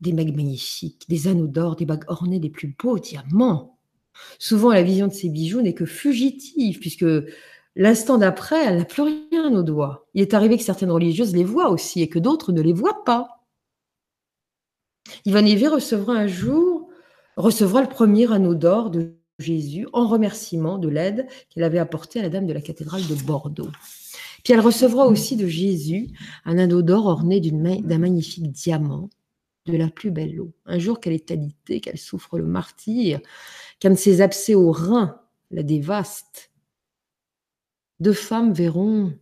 des 0.00 0.12
bagues 0.12 0.34
magnifiques, 0.34 1.04
des 1.08 1.28
anneaux 1.28 1.46
d'or, 1.46 1.76
des 1.76 1.86
bagues 1.86 2.04
ornées 2.08 2.40
des 2.40 2.50
plus 2.50 2.74
beaux 2.82 2.98
diamants. 2.98 3.78
Souvent, 4.38 4.72
la 4.72 4.82
vision 4.82 5.08
de 5.08 5.12
ces 5.12 5.28
bijoux 5.28 5.60
n'est 5.60 5.74
que 5.74 5.84
fugitive, 5.84 6.78
puisque 6.78 7.06
l'instant 7.74 8.18
d'après, 8.18 8.64
elle 8.64 8.78
n'a 8.78 8.84
plus 8.84 9.02
rien 9.02 9.54
au 9.54 9.62
doigt. 9.62 10.06
Il 10.14 10.22
est 10.22 10.34
arrivé 10.34 10.56
que 10.56 10.62
certaines 10.62 10.90
religieuses 10.90 11.34
les 11.34 11.44
voient 11.44 11.70
aussi 11.70 12.00
et 12.00 12.08
que 12.08 12.18
d'autres 12.18 12.52
ne 12.52 12.62
les 12.62 12.72
voient 12.72 13.04
pas. 13.04 13.44
Yvonne 15.24 15.46
Aimée 15.46 15.68
recevra 15.68 16.14
un 16.14 16.26
jour, 16.26 16.88
recevra 17.36 17.82
le 17.82 17.88
premier 17.88 18.32
anneau 18.32 18.54
d'or 18.54 18.90
de 18.90 19.15
Jésus 19.38 19.86
en 19.92 20.08
remerciement 20.08 20.78
de 20.78 20.88
l'aide 20.88 21.26
qu'elle 21.50 21.64
avait 21.64 21.78
apportée 21.78 22.20
à 22.20 22.22
la 22.22 22.30
dame 22.30 22.46
de 22.46 22.52
la 22.52 22.62
cathédrale 22.62 23.06
de 23.06 23.14
Bordeaux. 23.14 23.70
Puis 24.42 24.52
elle 24.52 24.60
recevra 24.60 25.06
aussi 25.06 25.36
de 25.36 25.46
Jésus 25.46 26.08
un 26.44 26.58
anneau 26.58 26.82
d'or 26.82 27.06
orné 27.06 27.40
d'un 27.40 27.98
magnifique 27.98 28.50
diamant 28.50 29.10
de 29.66 29.76
la 29.76 29.88
plus 29.88 30.10
belle 30.10 30.40
eau. 30.40 30.52
Un 30.64 30.78
jour 30.78 31.00
qu'elle 31.00 31.12
est 31.12 31.30
alitée, 31.30 31.80
qu'elle 31.80 31.98
souffre 31.98 32.38
le 32.38 32.46
martyr, 32.46 33.20
qu'un 33.80 33.90
de 33.90 33.96
ses 33.96 34.20
abcès 34.20 34.54
au 34.54 34.70
rein 34.70 35.20
la 35.50 35.62
dévaste, 35.62 36.50
deux 38.00 38.12
femmes 38.12 38.52
verront 38.52 39.12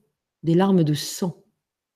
des 0.42 0.54
larmes 0.54 0.84
de 0.84 0.94
sang 0.94 1.42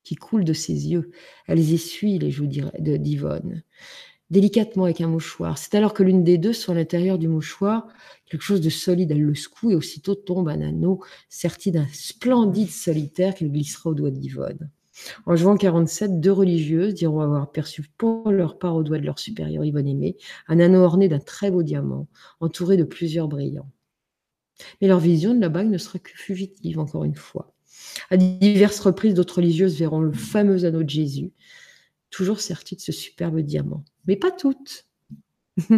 qui 0.03 0.15
coulent 0.15 0.45
de 0.45 0.53
ses 0.53 0.89
yeux. 0.89 1.11
Elles 1.47 1.73
essuient 1.73 2.19
les 2.19 2.31
joues 2.31 2.47
d'Yvonne 2.47 3.63
délicatement 4.31 4.85
avec 4.85 5.01
un 5.01 5.09
mouchoir. 5.09 5.59
C'est 5.59 5.75
alors 5.75 5.95
que 5.95 6.03
l'une 6.03 6.25
des 6.25 6.39
deux, 6.39 6.53
sur 6.53 6.75
l'intérieur 6.75 7.19
du 7.19 7.29
mouchoir, 7.29 7.87
quelque 8.27 8.43
chose 8.43 8.61
de 8.61 8.71
solide, 8.71 9.11
elle 9.11 9.23
le 9.23 9.35
secoue 9.35 9.71
et 9.71 9.75
aussitôt 9.75 10.15
tombe 10.15 10.49
un 10.49 10.61
anneau 10.61 11.01
serti 11.29 11.71
d'un 11.71 11.87
splendide 11.93 12.71
solitaire 12.71 13.35
qu'elle 13.35 13.51
glissera 13.51 13.91
au 13.91 13.95
doigt 13.95 14.11
d'Yvonne. 14.11 14.71
En 15.27 15.37
jouant 15.37 15.57
47, 15.57 16.21
deux 16.21 16.33
religieuses 16.33 16.95
diront 16.95 17.21
avoir 17.21 17.51
perçu 17.53 17.85
pour 17.97 18.31
leur 18.31 18.59
part 18.59 18.75
au 18.75 18.83
doigt 18.83 18.99
de 18.99 19.05
leur 19.05 19.19
supérieur 19.19 19.65
Yvonne 19.65 19.87
Aimé 19.87 20.17
un 20.49 20.59
anneau 20.59 20.81
orné 20.81 21.09
d'un 21.09 21.21
très 21.21 21.51
beau 21.51 21.63
diamant, 21.63 22.09
entouré 22.41 22.77
de 22.77 22.85
plusieurs 22.85 23.29
brillants. 23.29 23.71
Mais 24.81 24.89
leur 24.89 24.99
vision 24.99 25.35
de 25.35 25.41
la 25.41 25.49
bague 25.49 25.71
ne 25.71 25.79
sera 25.79 26.01
que 26.01 26.11
fugitive, 26.15 26.81
encore 26.81 27.05
une 27.05 27.15
fois. 27.15 27.55
À 28.11 28.17
diverses 28.17 28.81
reprises, 28.81 29.15
d'autres 29.15 29.37
religieuses 29.37 29.79
verront 29.79 30.01
le 30.01 30.13
fameux 30.13 30.65
anneau 30.65 30.83
de 30.83 30.91
Jésus, 30.91 31.33
toujours 32.11 32.41
serti 32.41 32.77
de 32.77 32.81
ce 32.81 32.93
superbe 32.93 33.41
diamant. 33.41 33.85
Mais 34.07 34.17
pas 34.17 34.31
toutes. 34.31 34.87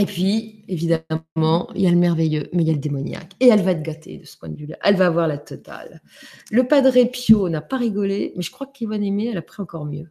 Et 0.00 0.06
puis, 0.06 0.64
évidemment, 0.68 1.70
il 1.74 1.82
y 1.82 1.86
a 1.86 1.90
le 1.90 1.96
merveilleux, 1.96 2.48
mais 2.52 2.62
il 2.62 2.66
y 2.66 2.70
a 2.70 2.74
le 2.74 2.78
démoniaque. 2.78 3.32
Et 3.40 3.48
elle 3.48 3.62
va 3.62 3.72
être 3.72 3.82
gâtée 3.82 4.18
de 4.18 4.24
ce 4.24 4.36
point 4.36 4.48
de 4.48 4.56
vue-là. 4.56 4.76
Elle 4.82 4.96
va 4.96 5.06
avoir 5.06 5.28
la 5.28 5.38
totale. 5.38 6.02
Le 6.50 6.66
Padre 6.66 7.04
Pio 7.04 7.48
n'a 7.48 7.60
pas 7.60 7.76
rigolé, 7.76 8.32
mais 8.36 8.42
je 8.42 8.50
crois 8.50 8.66
qu'Yvonne 8.66 9.04
Aimé, 9.04 9.28
elle 9.30 9.38
a 9.38 9.42
pris 9.42 9.62
encore 9.62 9.84
mieux. 9.84 10.08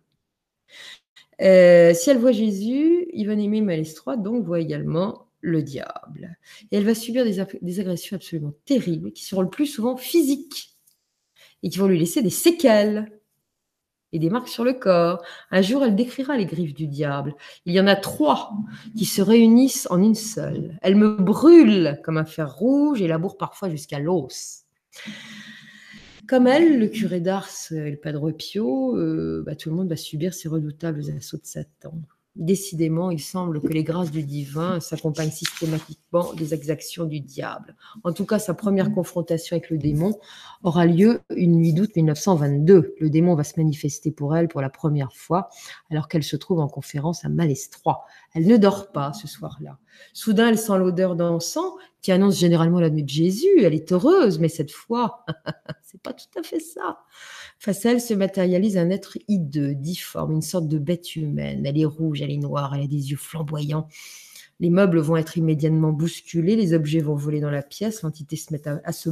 Euh, 1.41 1.93
si 1.93 2.09
elle 2.09 2.17
voit 2.17 2.31
Jésus, 2.31 3.07
Yvonne 3.13 3.39
Aimé 3.39 3.61
Malestroit, 3.61 4.17
donc, 4.17 4.45
voit 4.45 4.59
également 4.59 5.27
le 5.41 5.61
diable. 5.61 6.37
Et 6.71 6.77
elle 6.77 6.85
va 6.85 6.95
subir 6.95 7.23
des, 7.23 7.43
des 7.61 7.79
agressions 7.79 8.15
absolument 8.15 8.53
terribles, 8.65 9.11
qui 9.11 9.25
seront 9.25 9.41
le 9.41 9.49
plus 9.49 9.67
souvent 9.67 9.97
physiques, 9.97 10.77
et 11.63 11.69
qui 11.69 11.77
vont 11.77 11.87
lui 11.87 11.99
laisser 11.99 12.21
des 12.21 12.29
séquelles 12.29 13.14
et 14.15 14.19
des 14.19 14.29
marques 14.29 14.47
sur 14.47 14.63
le 14.63 14.73
corps. 14.73 15.21
Un 15.51 15.61
jour, 15.61 15.83
elle 15.83 15.95
décrira 15.95 16.37
les 16.37 16.45
griffes 16.45 16.73
du 16.73 16.87
diable. 16.87 17.35
Il 17.65 17.73
y 17.73 17.79
en 17.81 17.87
a 17.87 17.95
trois 17.95 18.53
qui 18.97 19.05
se 19.05 19.21
réunissent 19.21 19.87
en 19.91 20.01
une 20.01 20.15
seule. 20.15 20.77
Elle 20.81 20.95
me 20.95 21.17
brûle 21.17 21.99
comme 22.03 22.17
un 22.17 22.25
fer 22.25 22.55
rouge 22.55 23.01
et 23.01 23.07
laboure 23.07 23.37
parfois 23.37 23.69
jusqu'à 23.69 23.99
l'os. 23.99 24.63
Comme 26.27 26.47
elle, 26.47 26.79
le 26.79 26.87
curé 26.87 27.19
d'Ars 27.19 27.49
et 27.71 27.91
le 27.91 27.97
Padre 27.97 28.31
Pio, 28.31 28.97
euh, 28.97 29.43
bah, 29.45 29.55
tout 29.55 29.69
le 29.69 29.75
monde 29.75 29.89
va 29.89 29.97
subir 29.97 30.33
ces 30.33 30.47
redoutables 30.47 31.03
assauts 31.15 31.37
de 31.37 31.45
Satan. 31.45 31.93
Décidément, 32.35 33.11
il 33.11 33.21
semble 33.21 33.61
que 33.61 33.71
les 33.71 33.83
grâces 33.83 34.11
du 34.11 34.23
divin 34.23 34.81
s'accompagnent 34.81 35.31
systématiquement 35.31 36.33
des 36.33 36.53
exactions 36.53 37.05
du 37.05 37.21
diable. 37.21 37.75
En 38.03 38.11
tout 38.11 38.25
cas, 38.25 38.39
sa 38.39 38.53
première 38.53 38.91
confrontation 38.91 39.55
avec 39.55 39.69
le 39.69 39.77
démon 39.77 40.19
aura 40.61 40.85
lieu 40.85 41.21
une 41.33 41.55
nuit 41.55 41.71
d'août 41.71 41.91
1922. 41.95 42.95
Le 42.99 43.09
démon 43.09 43.35
va 43.35 43.45
se 43.45 43.53
manifester 43.57 44.11
pour 44.11 44.35
elle 44.35 44.49
pour 44.49 44.61
la 44.61 44.69
première 44.69 45.13
fois, 45.13 45.49
alors 45.89 46.09
qu'elle 46.09 46.23
se 46.23 46.35
trouve 46.35 46.59
en 46.59 46.67
conférence 46.67 47.23
à 47.23 47.29
Malestroit. 47.29 48.03
Elle 48.35 48.47
ne 48.47 48.57
dort 48.57 48.91
pas 48.91 49.13
ce 49.13 49.29
soir-là. 49.29 49.79
Soudain, 50.11 50.49
elle 50.49 50.57
sent 50.57 50.77
l'odeur 50.77 51.15
d'encens 51.15 51.71
qui 52.01 52.11
annonce 52.11 52.37
généralement 52.37 52.81
la 52.81 52.89
nuit 52.89 53.03
de 53.03 53.09
Jésus. 53.09 53.61
Elle 53.61 53.73
est 53.73 53.93
heureuse, 53.93 54.39
mais 54.39 54.49
cette 54.49 54.71
fois, 54.71 55.25
c'est 55.83 56.01
pas 56.01 56.11
tout 56.11 56.27
à 56.37 56.43
fait 56.43 56.59
ça. 56.59 56.99
Face 57.59 57.85
à 57.85 57.91
elle 57.91 58.01
se 58.01 58.13
matérialise 58.13 58.77
un 58.77 58.89
être 58.89 59.17
hideux, 59.29 59.73
difforme, 59.73 60.33
une 60.33 60.41
sorte 60.41 60.67
de 60.67 60.77
bête 60.77 61.15
humaine. 61.15 61.65
Elle 61.65 61.79
est 61.79 61.85
rouge, 61.85 62.21
elle 62.21 62.31
est 62.31 62.37
noire, 62.37 62.75
elle 62.75 62.83
a 62.83 62.87
des 62.87 63.11
yeux 63.11 63.17
flamboyants. 63.17 63.87
Les 64.61 64.69
meubles 64.69 64.99
vont 64.99 65.17
être 65.17 65.37
immédiatement 65.37 65.91
bousculés, 65.91 66.55
les 66.55 66.73
objets 66.73 67.01
vont 67.01 67.15
voler 67.15 67.41
dans 67.41 67.51
la 67.51 67.61
pièce, 67.61 68.03
l'entité 68.03 68.37
se 68.37 68.53
met 68.53 68.61
à, 68.67 68.91
se, 68.93 69.09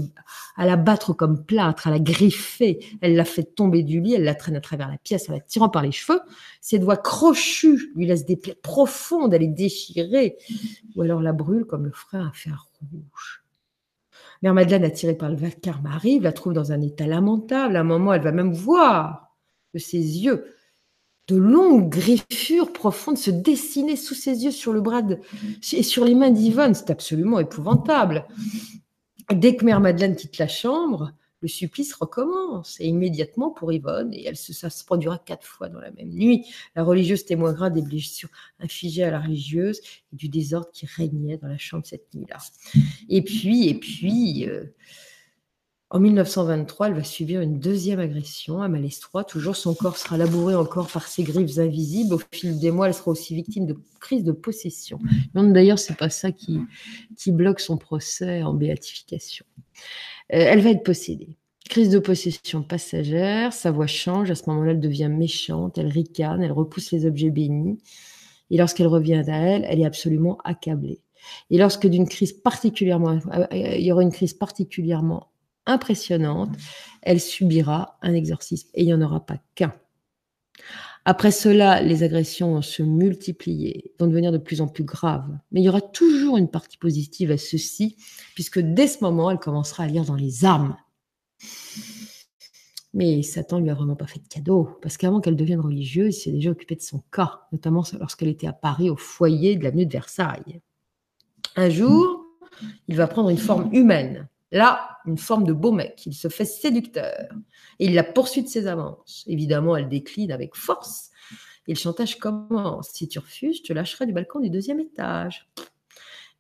à 0.56 0.65
la 0.65 0.78
battre 0.78 1.11
comme 1.11 1.44
plâtre, 1.44 1.88
à 1.88 1.91
la 1.91 1.99
griffer. 1.99 2.80
Elle 3.02 3.15
la 3.15 3.26
fait 3.26 3.44
tomber 3.44 3.84
du 3.84 3.99
lit, 3.99 4.14
elle 4.14 4.24
la 4.24 4.36
traîne 4.36 4.56
à 4.56 4.61
travers 4.61 4.90
la 4.90 4.98
pièce 4.98 5.30
en 5.30 5.34
la 5.34 5.41
tirant 5.41 5.68
par 5.68 5.82
les 5.82 5.91
cheveux. 5.91 6.22
Ses 6.61 6.80
doigts 6.80 6.95
crochus 6.95 7.91
lui 7.95 8.06
laissent 8.06 8.26
des 8.26 8.38
plaies 8.38 8.57
profondes, 8.61 9.34
elle 9.34 9.44
est 9.44 9.48
déchirée. 9.48 10.38
Ou 10.95 11.02
alors 11.02 11.22
la 11.22 11.34
brûle 11.34 11.65
comme 11.65 11.86
le 11.86 11.91
frère 11.91 12.22
un 12.22 12.32
fer 12.32 12.70
rouge. 12.80 13.44
Mère 14.44 14.53
Madeleine, 14.53 14.84
attirée 14.86 15.15
par 15.15 15.30
le 15.30 15.36
vacarme, 15.36 15.86
arrive, 15.88 16.24
la 16.24 16.32
trouve 16.32 16.53
dans 16.53 16.72
un 16.72 16.82
état 16.82 17.07
lamentable. 17.07 17.76
À 17.76 17.82
un 17.82 17.84
moment, 17.84 18.14
elle 18.14 18.22
va 18.22 18.32
même 18.32 18.53
voir 18.53 19.36
de 19.74 19.80
ses 19.80 19.98
yeux 19.98 20.45
de 21.28 21.36
longues 21.36 21.90
griffures 21.90 22.74
profondes 22.74 23.18
se 23.18 23.32
dessiner 23.32 23.95
sous 23.95 24.14
ses 24.14 24.44
yeux 24.44 24.52
sur 24.52 24.74
le 24.74 24.82
bras 24.82 25.02
et 25.72 25.84
sur 25.84 26.06
les 26.06 26.16
mains 26.16 26.32
d'Yvonne. 26.32 26.74
C'est 26.74 26.90
absolument 26.90 27.40
épouvantable. 27.40 28.26
Dès 29.32 29.56
que 29.56 29.64
Mère 29.64 29.80
Madeleine 29.80 30.16
quitte 30.16 30.38
la 30.38 30.50
chambre, 30.50 31.14
le 31.44 31.48
supplice 31.50 31.94
recommence 31.94 32.80
et 32.80 32.88
immédiatement 32.88 33.52
pour 33.52 33.72
Yvonne, 33.72 34.14
et 34.14 34.26
elle 34.26 34.38
se, 34.38 34.54
ça 34.54 34.70
se 34.70 34.84
produira 34.86 35.18
quatre 35.18 35.45
fois 35.45 35.68
dans 35.68 35.80
la 35.80 35.91
même 35.91 36.10
nuit. 36.10 36.45
La 36.76 36.84
religieuse 36.84 37.26
témoignera 37.26 37.70
des 37.70 37.82
blessures 37.82 38.30
infligées 38.60 39.04
à 39.04 39.12
la 39.12 39.20
religieuse 39.20 39.82
et 40.14 40.16
du 40.16 40.30
désordre 40.30 40.70
qui 40.72 40.86
régnait 40.86 41.38
dans 41.38 41.50
la 41.50 41.58
chambre 41.58 41.86
cette 41.86 42.14
nuit-là. 42.14 42.38
Et 43.10 43.22
puis, 43.22 43.68
et 43.68 43.74
puis, 43.74 44.48
euh, 44.48 44.74
en 45.94 45.99
1923, 45.99 46.88
elle 46.88 46.95
va 46.95 47.03
subir 47.03 47.41
une 47.41 47.60
deuxième 47.60 47.99
agression 47.99 48.64
à 48.64 48.68
Malestroit. 48.68 49.24
Toujours, 49.24 49.56
son 49.56 49.76
corps 49.76 49.98
sera 49.98 50.18
labouré 50.18 50.56
encore 50.56 50.88
par 50.88 51.07
ses 51.07 51.22
griffes 51.22 51.60
invisibles. 51.60 52.15
Au 52.15 52.20
fil 52.32 52.60
des 52.60 52.72
mois, 52.72 52.88
elle 52.88 52.95
sera 52.95 53.11
aussi 53.11 53.36
victime 53.36 53.68
de 53.68 53.78
crises 53.99 54.24
de 54.24 54.32
possession. 54.32 54.98
D'ailleurs, 55.36 55.78
c'est 55.78 55.95
pas 55.95 56.10
ça 56.10 56.32
qui, 56.32 56.60
bloque 57.28 57.60
son 57.60 57.78
procès 57.78 58.41
en 58.41 58.56
béatification. 58.56 59.45
Euh, 60.34 60.38
elle 60.40 60.61
va 60.61 60.72
être 60.72 60.82
possédée. 60.84 61.38
Crise 61.70 61.91
de 61.91 61.99
possession 61.99 62.64
passagère, 62.64 63.53
sa 63.53 63.70
voix 63.70 63.86
change, 63.86 64.32
à 64.32 64.36
ce 64.36 64.49
moment-là, 64.49 64.72
elle 64.72 64.80
devient 64.80 65.11
méchante, 65.11 65.78
elle 65.78 65.90
ricane, 65.90 66.41
elle 66.41 66.53
repousse 66.53 66.91
les 66.91 67.06
objets 67.06 67.30
bénis. 67.30 67.78
Et 68.49 68.57
lorsqu'elle 68.57 68.88
revient 68.88 69.24
à 69.28 69.38
elle, 69.38 69.64
elle 69.70 69.80
est 69.80 69.86
absolument 69.86 70.40
accablée. 70.44 71.02
Et 71.52 71.60
lorsque 71.60 71.86
d'une 71.86 72.07
crise 72.07 72.34
particulièrement, 72.34 73.20
euh, 73.32 73.45
il 73.52 73.86
y 73.86 73.91
aura 73.91 74.02
une 74.02 74.11
crise 74.11 74.34
particulièrement 74.34 75.28
impressionnante, 75.65 76.56
elle 77.02 77.19
subira 77.19 77.98
un 78.02 78.14
exorcisme. 78.14 78.69
Et 78.73 78.84
il 78.84 78.85
n'y 78.85 78.94
en 78.94 79.02
aura 79.02 79.26
pas 79.26 79.38
qu'un. 79.56 79.73
Après 81.06 81.31
cela, 81.31 81.81
les 81.81 82.03
agressions 82.03 82.53
vont 82.53 82.61
se 82.61 82.81
multiplier, 82.81 83.94
vont 83.99 84.07
devenir 84.07 84.31
de 84.31 84.38
plus 84.38 84.61
en 84.61 84.68
plus 84.68 84.85
graves. 84.85 85.38
Mais 85.52 85.60
il 85.60 85.65
y 85.65 85.69
aura 85.69 85.81
toujours 85.81 86.38
une 86.38 86.49
partie 86.49 86.77
positive 86.77 87.30
à 87.31 87.38
ceci, 87.38 87.98
puisque 88.35 88.60
dès 88.60 88.88
ce 88.88 89.03
moment, 89.03 89.30
elle 89.30 89.40
commencera 89.40 89.84
à 89.84 89.88
lire 89.88 90.06
dans 90.06 90.15
les 90.15 90.45
armes. 90.45 90.77
Mais 92.94 93.22
Satan 93.23 93.60
lui 93.60 93.69
a 93.69 93.73
vraiment 93.73 93.95
pas 93.95 94.07
fait 94.07 94.19
de 94.19 94.27
cadeau, 94.27 94.77
parce 94.81 94.98
qu'avant 94.98 95.19
qu'elle 95.19 95.35
devienne 95.35 95.60
religieuse, 95.60 96.15
il 96.15 96.22
s'est 96.22 96.31
déjà 96.31 96.52
occupé 96.52 96.76
de 96.76 96.81
son 96.81 97.03
cas, 97.11 97.41
notamment 97.52 97.84
lorsqu'elle 97.99 98.30
était 98.30 98.48
à 98.48 98.53
Paris 98.53 98.90
au 98.90 98.95
foyer 98.95 99.57
de 99.57 99.64
l'avenue 99.64 99.85
de 99.85 99.91
Versailles. 99.91 100.61
Un 101.56 101.69
jour, 101.69 102.23
il 102.88 102.95
va 102.95 103.07
prendre 103.07 103.30
une 103.30 103.38
forme 103.38 103.73
humaine. 103.73 104.30
Là, 104.53 104.99
une 105.07 105.17
forme 105.17 105.45
de 105.45 105.51
beau 105.51 105.71
mec. 105.71 106.05
Il 106.05 106.13
se 106.13 106.27
fait 106.27 106.45
séducteur. 106.45 107.27
Et 107.80 107.88
il 107.88 107.95
la 107.95 108.03
poursuit 108.03 108.43
de 108.43 108.47
ses 108.47 108.67
avances. 108.67 109.23
Évidemment, 109.27 109.75
elle 109.75 109.89
décline 109.89 110.31
avec 110.31 110.55
force. 110.55 111.09
Et 111.67 111.73
le 111.73 111.80
chantage 111.80 112.19
commence. 112.19 112.89
Si 112.89 113.07
tu 113.07 113.17
refuses, 113.17 113.57
je 113.57 113.63
te 113.63 113.73
lâcherai 113.73 114.05
du 114.05 114.13
balcon 114.13 114.39
du 114.39 114.51
deuxième 114.51 114.80
étage. 114.80 115.49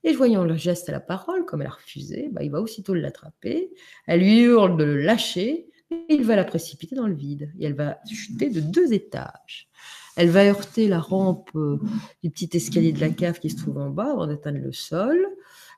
Et 0.03 0.13
voyant 0.13 0.43
le 0.43 0.55
geste 0.55 0.89
à 0.89 0.91
la 0.91 0.99
parole, 0.99 1.43
comme 1.45 1.61
elle 1.61 1.67
a 1.67 1.71
refusé, 1.71 2.29
bah, 2.31 2.43
il 2.43 2.51
va 2.51 2.61
aussitôt 2.61 2.93
l'attraper. 2.93 3.73
Elle 4.05 4.19
lui 4.19 4.41
hurle 4.41 4.77
de 4.77 4.83
le 4.83 5.01
lâcher. 5.01 5.71
Et 5.89 6.13
il 6.13 6.23
va 6.23 6.35
la 6.35 6.43
précipiter 6.43 6.95
dans 6.95 7.07
le 7.07 7.15
vide. 7.15 7.51
Et 7.59 7.65
elle 7.65 7.73
va 7.73 7.97
chuter 8.05 8.51
de 8.51 8.59
deux 8.59 8.93
étages. 8.93 9.69
Elle 10.15 10.29
va 10.29 10.45
heurter 10.45 10.87
la 10.87 10.99
rampe 10.99 11.49
euh, 11.55 11.79
du 12.21 12.29
petit 12.29 12.49
escalier 12.53 12.91
de 12.91 12.99
la 12.99 13.09
cave 13.09 13.39
qui 13.39 13.49
se 13.49 13.57
trouve 13.57 13.79
en 13.79 13.89
bas 13.89 14.11
avant 14.11 14.27
d'atteindre 14.27 14.59
le 14.59 14.71
sol. 14.71 15.32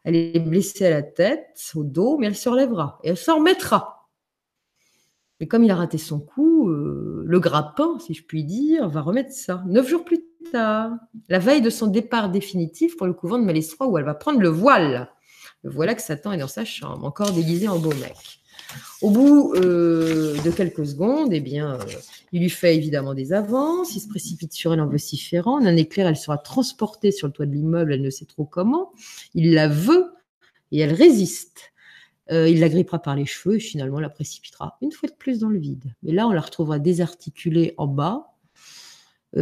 Elle 0.05 0.15
est 0.15 0.39
blessée 0.39 0.85
à 0.85 0.91
la 0.91 1.01
tête, 1.01 1.71
au 1.73 1.83
dos, 1.83 2.17
mais 2.17 2.27
elle 2.27 2.35
se 2.35 2.47
relèvera 2.47 2.99
et 3.03 3.09
elle 3.09 3.17
s'en 3.17 3.39
remettra. 3.39 4.07
Mais 5.39 5.47
comme 5.47 5.63
il 5.63 5.71
a 5.71 5.75
raté 5.75 5.97
son 5.97 6.19
coup, 6.19 6.69
euh, 6.69 7.23
le 7.25 7.39
grappin, 7.39 7.97
si 7.99 8.13
je 8.13 8.23
puis 8.23 8.43
dire, 8.43 8.87
va 8.87 9.01
remettre 9.01 9.33
ça. 9.33 9.63
Neuf 9.65 9.89
jours 9.89 10.05
plus 10.05 10.23
tard, 10.51 10.91
la 11.27 11.39
veille 11.39 11.61
de 11.61 11.71
son 11.71 11.87
départ 11.87 12.29
définitif 12.29 12.95
pour 12.95 13.07
le 13.07 13.13
couvent 13.13 13.39
de 13.39 13.43
Malestroit, 13.43 13.87
où 13.87 13.97
elle 13.97 14.05
va 14.05 14.13
prendre 14.13 14.39
le 14.39 14.47
voile. 14.47 15.09
Le 15.63 15.71
voilà 15.71 15.95
que 15.95 16.01
Satan 16.01 16.31
est 16.31 16.37
dans 16.37 16.47
sa 16.47 16.65
chambre, 16.65 17.03
encore 17.03 17.31
déguisé 17.31 17.67
en 17.67 17.79
beau 17.79 17.93
mec. 17.95 18.44
Au 19.01 19.09
bout 19.09 19.53
euh, 19.55 20.35
de 20.41 20.51
quelques 20.51 20.85
secondes, 20.85 21.33
eh 21.33 21.39
bien, 21.39 21.75
euh, 21.75 21.85
il 22.31 22.41
lui 22.41 22.49
fait 22.49 22.75
évidemment 22.75 23.13
des 23.13 23.33
avances, 23.33 23.95
il 23.95 23.99
se 23.99 24.07
précipite 24.07 24.53
sur 24.53 24.73
elle 24.73 24.81
en 24.81 24.87
vociférant. 24.87 25.59
En 25.61 25.65
un 25.65 25.75
éclair, 25.75 26.07
elle 26.07 26.17
sera 26.17 26.37
transportée 26.37 27.11
sur 27.11 27.27
le 27.27 27.33
toit 27.33 27.45
de 27.45 27.53
l'immeuble, 27.53 27.93
elle 27.93 28.01
ne 28.01 28.09
sait 28.09 28.25
trop 28.25 28.45
comment. 28.45 28.91
Il 29.33 29.53
la 29.53 29.67
veut 29.67 30.13
et 30.71 30.79
elle 30.79 30.93
résiste. 30.93 31.71
Euh, 32.31 32.49
il 32.49 32.59
la 32.59 32.69
grippera 32.69 32.99
par 32.99 33.15
les 33.15 33.25
cheveux 33.25 33.57
et 33.57 33.59
finalement 33.59 33.99
la 33.99 34.09
précipitera 34.09 34.77
une 34.81 34.91
fois 34.91 35.07
de 35.07 35.13
plus 35.13 35.39
dans 35.39 35.49
le 35.49 35.59
vide. 35.59 35.93
Mais 36.01 36.11
là, 36.11 36.27
on 36.27 36.31
la 36.31 36.41
retrouvera 36.41 36.79
désarticulée 36.79 37.75
en 37.77 37.87
bas, 37.87 38.31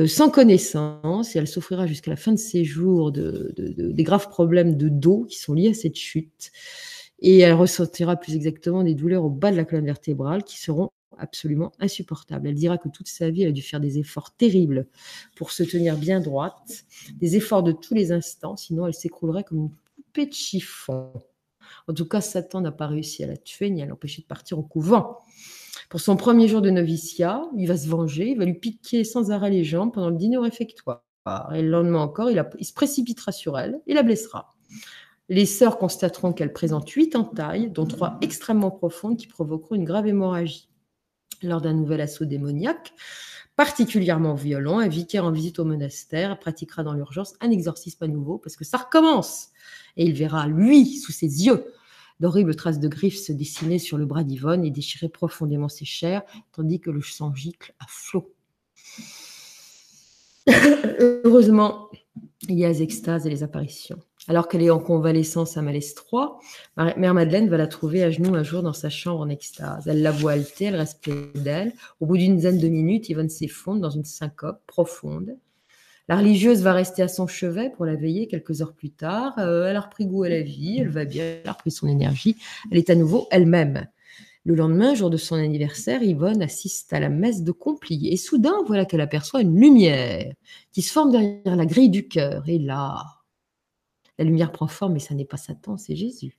sans 0.07 0.31
connaissance, 0.31 1.35
et 1.35 1.39
elle 1.39 1.47
souffrira 1.47 1.85
jusqu'à 1.85 2.09
la 2.09 2.17
fin 2.17 2.31
de 2.31 2.37
ses 2.37 2.65
jours 2.65 3.11
de, 3.11 3.53
des 3.55 4.03
graves 4.03 4.27
problèmes 4.27 4.75
de 4.75 4.89
dos 4.89 5.25
qui 5.29 5.37
sont 5.37 5.53
liés 5.53 5.69
à 5.69 5.73
cette 5.75 5.97
chute 5.97 6.51
et 7.23 7.39
elle 7.39 7.53
ressentira 7.53 8.17
plus 8.17 8.35
exactement 8.35 8.83
des 8.83 8.95
douleurs 8.95 9.23
au 9.23 9.29
bas 9.29 9.49
de 9.49 9.55
la 9.55 9.63
colonne 9.63 9.85
vertébrale 9.85 10.43
qui 10.43 10.59
seront 10.59 10.91
absolument 11.17 11.71
insupportables. 11.79 12.47
Elle 12.49 12.55
dira 12.55 12.77
que 12.77 12.89
toute 12.89 13.07
sa 13.07 13.29
vie, 13.29 13.43
elle 13.43 13.49
a 13.49 13.53
dû 13.53 13.61
faire 13.61 13.79
des 13.79 13.97
efforts 13.97 14.35
terribles 14.35 14.87
pour 15.35 15.51
se 15.51 15.63
tenir 15.63 15.95
bien 15.97 16.19
droite, 16.19 16.83
des 17.15 17.37
efforts 17.37 17.63
de 17.63 17.71
tous 17.71 17.93
les 17.93 18.11
instants, 18.11 18.57
sinon 18.57 18.87
elle 18.87 18.93
s'écroulerait 18.93 19.45
comme 19.45 19.57
une 19.57 19.71
poupée 19.95 20.25
de 20.25 20.33
chiffon. 20.33 21.13
En 21.87 21.93
tout 21.93 22.05
cas, 22.05 22.19
Satan 22.19 22.59
n'a 22.59 22.71
pas 22.71 22.87
réussi 22.87 23.23
à 23.23 23.27
la 23.27 23.37
tuer 23.37 23.69
ni 23.69 23.81
à 23.81 23.85
l'empêcher 23.85 24.21
de 24.21 24.27
partir 24.27 24.59
au 24.59 24.63
couvent. 24.63 25.19
Pour 25.89 26.01
son 26.01 26.17
premier 26.17 26.47
jour 26.49 26.61
de 26.61 26.71
noviciat, 26.71 27.45
il 27.57 27.67
va 27.67 27.77
se 27.77 27.87
venger, 27.87 28.31
il 28.31 28.37
va 28.37 28.45
lui 28.45 28.55
piquer 28.55 29.05
sans 29.05 29.31
arrêt 29.31 29.49
les 29.49 29.63
jambes 29.63 29.93
pendant 29.93 30.09
le 30.09 30.17
dîner 30.17 30.37
au 30.37 30.41
réfectoire. 30.41 31.03
Et 31.53 31.61
le 31.61 31.69
lendemain 31.69 32.01
encore, 32.01 32.29
il, 32.29 32.45
il 32.59 32.65
se 32.65 32.73
précipitera 32.73 33.31
sur 33.31 33.57
elle 33.57 33.79
et 33.87 33.93
la 33.93 34.03
blessera. 34.03 34.53
Les 35.33 35.47
sœurs 35.47 35.79
constateront 35.79 36.31
qu'elle 36.31 36.53
présente 36.53 36.87
huit 36.91 37.15
entailles, 37.15 37.71
dont 37.71 37.87
trois 37.87 38.19
extrêmement 38.21 38.69
profondes 38.69 39.17
qui 39.17 39.25
provoqueront 39.25 39.73
une 39.73 39.83
grave 39.83 40.05
hémorragie. 40.05 40.69
Lors 41.41 41.59
d'un 41.59 41.73
nouvel 41.73 42.01
assaut 42.01 42.25
démoniaque, 42.25 42.93
particulièrement 43.55 44.35
violent, 44.35 44.77
un 44.77 44.87
vicaire 44.87 45.25
en 45.25 45.31
visite 45.31 45.57
au 45.57 45.65
monastère 45.65 46.37
pratiquera 46.37 46.83
dans 46.83 46.93
l'urgence 46.93 47.33
un 47.41 47.49
exorcisme 47.49 48.03
à 48.03 48.07
nouveau 48.07 48.37
parce 48.37 48.55
que 48.55 48.63
ça 48.63 48.77
recommence. 48.77 49.47
Et 49.97 50.05
il 50.05 50.13
verra, 50.13 50.45
lui, 50.45 50.97
sous 50.97 51.11
ses 51.11 51.47
yeux, 51.47 51.65
d'horribles 52.19 52.55
traces 52.55 52.79
de 52.79 52.87
griffes 52.87 53.17
se 53.17 53.31
dessiner 53.31 53.79
sur 53.79 53.97
le 53.97 54.05
bras 54.05 54.23
d'Yvonne 54.23 54.63
et 54.63 54.69
déchirer 54.69 55.09
profondément 55.09 55.67
ses 55.67 55.85
chairs, 55.85 56.21
tandis 56.51 56.79
que 56.79 56.91
le 56.91 57.01
sang 57.01 57.33
gicle 57.33 57.73
à 57.79 57.85
flot. 57.87 58.31
Heureusement, 61.25 61.89
il 62.47 62.59
y 62.59 62.65
a 62.65 62.69
les 62.69 62.83
extases 62.83 63.25
et 63.25 63.31
les 63.31 63.41
apparitions. 63.41 63.99
Alors 64.29 64.47
qu'elle 64.47 64.61
est 64.61 64.69
en 64.69 64.79
convalescence 64.79 65.57
à 65.57 65.61
Malestroit, 65.61 66.39
Mère 66.77 67.13
Madeleine 67.13 67.49
va 67.49 67.57
la 67.57 67.67
trouver 67.67 68.03
à 68.03 68.09
genoux 68.09 68.35
un 68.35 68.43
jour 68.43 68.63
dans 68.63 68.73
sa 68.73 68.89
chambre 68.89 69.19
en 69.19 69.29
extase. 69.29 69.87
Elle 69.87 70.01
la 70.01 70.11
voit 70.11 70.31
halter, 70.31 70.65
elle 70.65 70.77
reste 70.77 71.09
d'elle. 71.35 71.73
Au 71.99 72.05
bout 72.05 72.17
d'une 72.17 72.37
dizaine 72.37 72.57
de 72.57 72.69
minutes, 72.69 73.09
Yvonne 73.09 73.29
s'effondre 73.29 73.81
dans 73.81 73.89
une 73.89 74.05
syncope 74.05 74.61
profonde. 74.65 75.35
La 76.07 76.17
religieuse 76.17 76.61
va 76.61 76.73
rester 76.73 77.01
à 77.01 77.07
son 77.07 77.27
chevet 77.27 77.69
pour 77.69 77.85
la 77.85 77.95
veiller 77.95 78.27
quelques 78.27 78.61
heures 78.61 78.73
plus 78.73 78.91
tard. 78.91 79.33
Euh, 79.39 79.67
elle 79.67 79.75
a 79.75 79.81
repris 79.81 80.05
goût 80.05 80.23
à 80.23 80.29
la 80.29 80.41
vie, 80.41 80.77
elle 80.79 80.89
va 80.89 81.05
bien, 81.05 81.23
elle 81.23 81.49
a 81.49 81.53
repris 81.53 81.71
son 81.71 81.87
énergie. 81.87 82.37
Elle 82.71 82.77
est 82.77 82.89
à 82.89 82.95
nouveau 82.95 83.27
elle-même. 83.31 83.87
Le 84.45 84.55
lendemain, 84.55 84.93
jour 84.93 85.09
de 85.09 85.15
son 85.15 85.35
anniversaire, 85.35 86.03
Yvonne 86.03 86.41
assiste 86.41 86.91
à 86.91 86.99
la 86.99 87.07
messe 87.07 87.43
de 87.43 87.53
Compli. 87.53 88.09
Et 88.09 88.17
soudain, 88.17 88.55
voilà 88.67 88.83
qu'elle 88.83 88.99
aperçoit 88.99 89.41
une 89.41 89.57
lumière 89.57 90.33
qui 90.73 90.81
se 90.81 90.91
forme 90.91 91.11
derrière 91.11 91.55
la 91.55 91.65
grille 91.65 91.89
du 91.89 92.09
cœur. 92.09 92.43
Et 92.47 92.59
là, 92.59 93.05
la 94.17 94.25
lumière 94.25 94.51
prend 94.51 94.67
forme, 94.67 94.93
mais 94.93 94.99
ça 94.99 95.13
n'est 95.15 95.25
pas 95.25 95.37
Satan, 95.37 95.77
c'est 95.77 95.95
Jésus. 95.95 96.37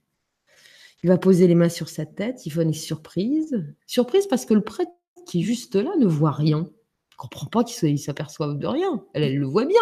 Il 1.03 1.09
va 1.09 1.17
poser 1.17 1.47
les 1.47 1.55
mains 1.55 1.69
sur 1.69 1.89
sa 1.89 2.05
tête. 2.05 2.45
Yvonne 2.45 2.69
est 2.69 2.73
surprise. 2.73 3.63
Surprise 3.85 4.27
parce 4.27 4.45
que 4.45 4.53
le 4.53 4.61
prêtre 4.61 4.91
qui 5.27 5.41
est 5.41 5.43
juste 5.43 5.75
là 5.75 5.91
ne 5.99 6.05
voit 6.07 6.31
rien. 6.31 6.61
ne 6.61 7.15
comprend 7.17 7.47
pas 7.47 7.63
qu'il 7.63 7.99
s'aperçoive 7.99 8.57
de 8.57 8.67
rien. 8.67 9.05
Elle, 9.13 9.37
le 9.37 9.45
voit 9.45 9.65
bien. 9.65 9.81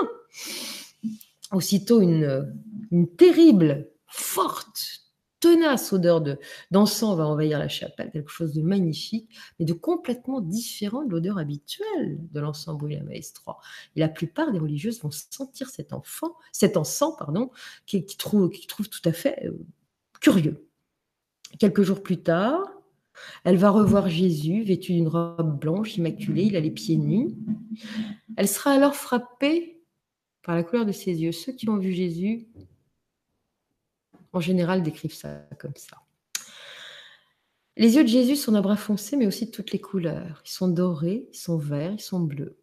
Aussitôt, 1.51 2.01
une, 2.01 2.53
une 2.91 3.07
terrible, 3.15 3.89
forte, 4.07 5.02
tenace 5.43 5.91
odeur 5.91 6.21
de, 6.21 6.39
d'encens 6.71 7.17
va 7.17 7.27
envahir 7.27 7.59
la 7.59 7.67
chapelle, 7.67 8.11
quelque 8.11 8.31
chose 8.31 8.53
de 8.53 8.61
magnifique, 8.61 9.29
mais 9.59 9.65
de 9.65 9.73
complètement 9.73 10.39
différent 10.39 11.03
de 11.03 11.11
l'odeur 11.11 11.37
habituelle 11.37 12.17
de 12.31 12.39
l'encens 12.39 12.77
brûlé 12.77 12.95
à 12.95 13.03
Maestro. 13.03 13.55
Et 13.97 13.99
la 13.99 14.07
plupart 14.07 14.53
des 14.53 14.59
religieuses 14.59 15.01
vont 15.01 15.11
sentir 15.11 15.69
cet 15.69 15.91
enfant, 15.91 16.37
cet 16.53 16.77
encens, 16.77 17.17
pardon, 17.17 17.51
qui, 17.85 18.05
qui 18.05 18.15
trouve, 18.15 18.49
qui 18.51 18.67
trouve 18.67 18.87
tout 18.87 19.01
à 19.03 19.11
fait 19.11 19.45
euh, 19.45 19.51
curieux. 20.21 20.65
Quelques 21.59 21.83
jours 21.83 22.01
plus 22.01 22.23
tard, 22.23 22.63
elle 23.43 23.57
va 23.57 23.69
revoir 23.69 24.07
Jésus 24.07 24.63
vêtu 24.63 24.93
d'une 24.93 25.09
robe 25.09 25.59
blanche 25.59 25.97
immaculée, 25.97 26.43
il 26.43 26.55
a 26.55 26.61
les 26.61 26.71
pieds 26.71 26.97
nus. 26.97 27.35
Elle 28.37 28.47
sera 28.47 28.71
alors 28.71 28.95
frappée 28.95 29.83
par 30.41 30.55
la 30.55 30.63
couleur 30.63 30.85
de 30.85 30.93
ses 30.93 31.21
yeux. 31.21 31.33
Ceux 31.33 31.51
qui 31.51 31.67
ont 31.67 31.77
vu 31.77 31.91
Jésus 31.91 32.47
en 34.33 34.39
général, 34.39 34.83
décrivent 34.83 35.13
ça 35.13 35.47
comme 35.59 35.75
ça. 35.75 35.97
Les 37.75 37.95
yeux 37.95 38.03
de 38.03 38.09
Jésus 38.09 38.35
sont 38.35 38.51
d'un 38.51 38.61
bras 38.61 38.75
foncé, 38.75 39.15
mais 39.15 39.25
aussi 39.25 39.47
de 39.47 39.51
toutes 39.51 39.71
les 39.71 39.81
couleurs. 39.81 40.43
Ils 40.45 40.51
sont 40.51 40.67
dorés, 40.67 41.27
ils 41.31 41.37
sont 41.37 41.57
verts, 41.57 41.93
ils 41.93 42.01
sont 42.01 42.19
bleus. 42.19 42.59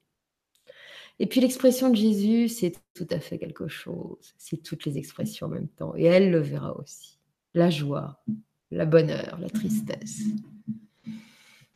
Et 1.18 1.26
puis 1.26 1.40
l'expression 1.40 1.90
de 1.90 1.96
Jésus, 1.96 2.48
c'est 2.48 2.74
tout 2.94 3.06
à 3.10 3.20
fait 3.20 3.38
quelque 3.38 3.68
chose. 3.68 4.34
C'est 4.38 4.62
toutes 4.62 4.86
les 4.86 4.98
expressions 4.98 5.48
en 5.48 5.50
même 5.50 5.68
temps. 5.68 5.94
Et 5.96 6.04
elle 6.04 6.30
le 6.30 6.38
verra 6.38 6.78
aussi. 6.78 7.18
La 7.54 7.70
joie, 7.70 8.22
la 8.70 8.86
bonheur, 8.86 9.38
la 9.38 9.50
tristesse. 9.50 10.20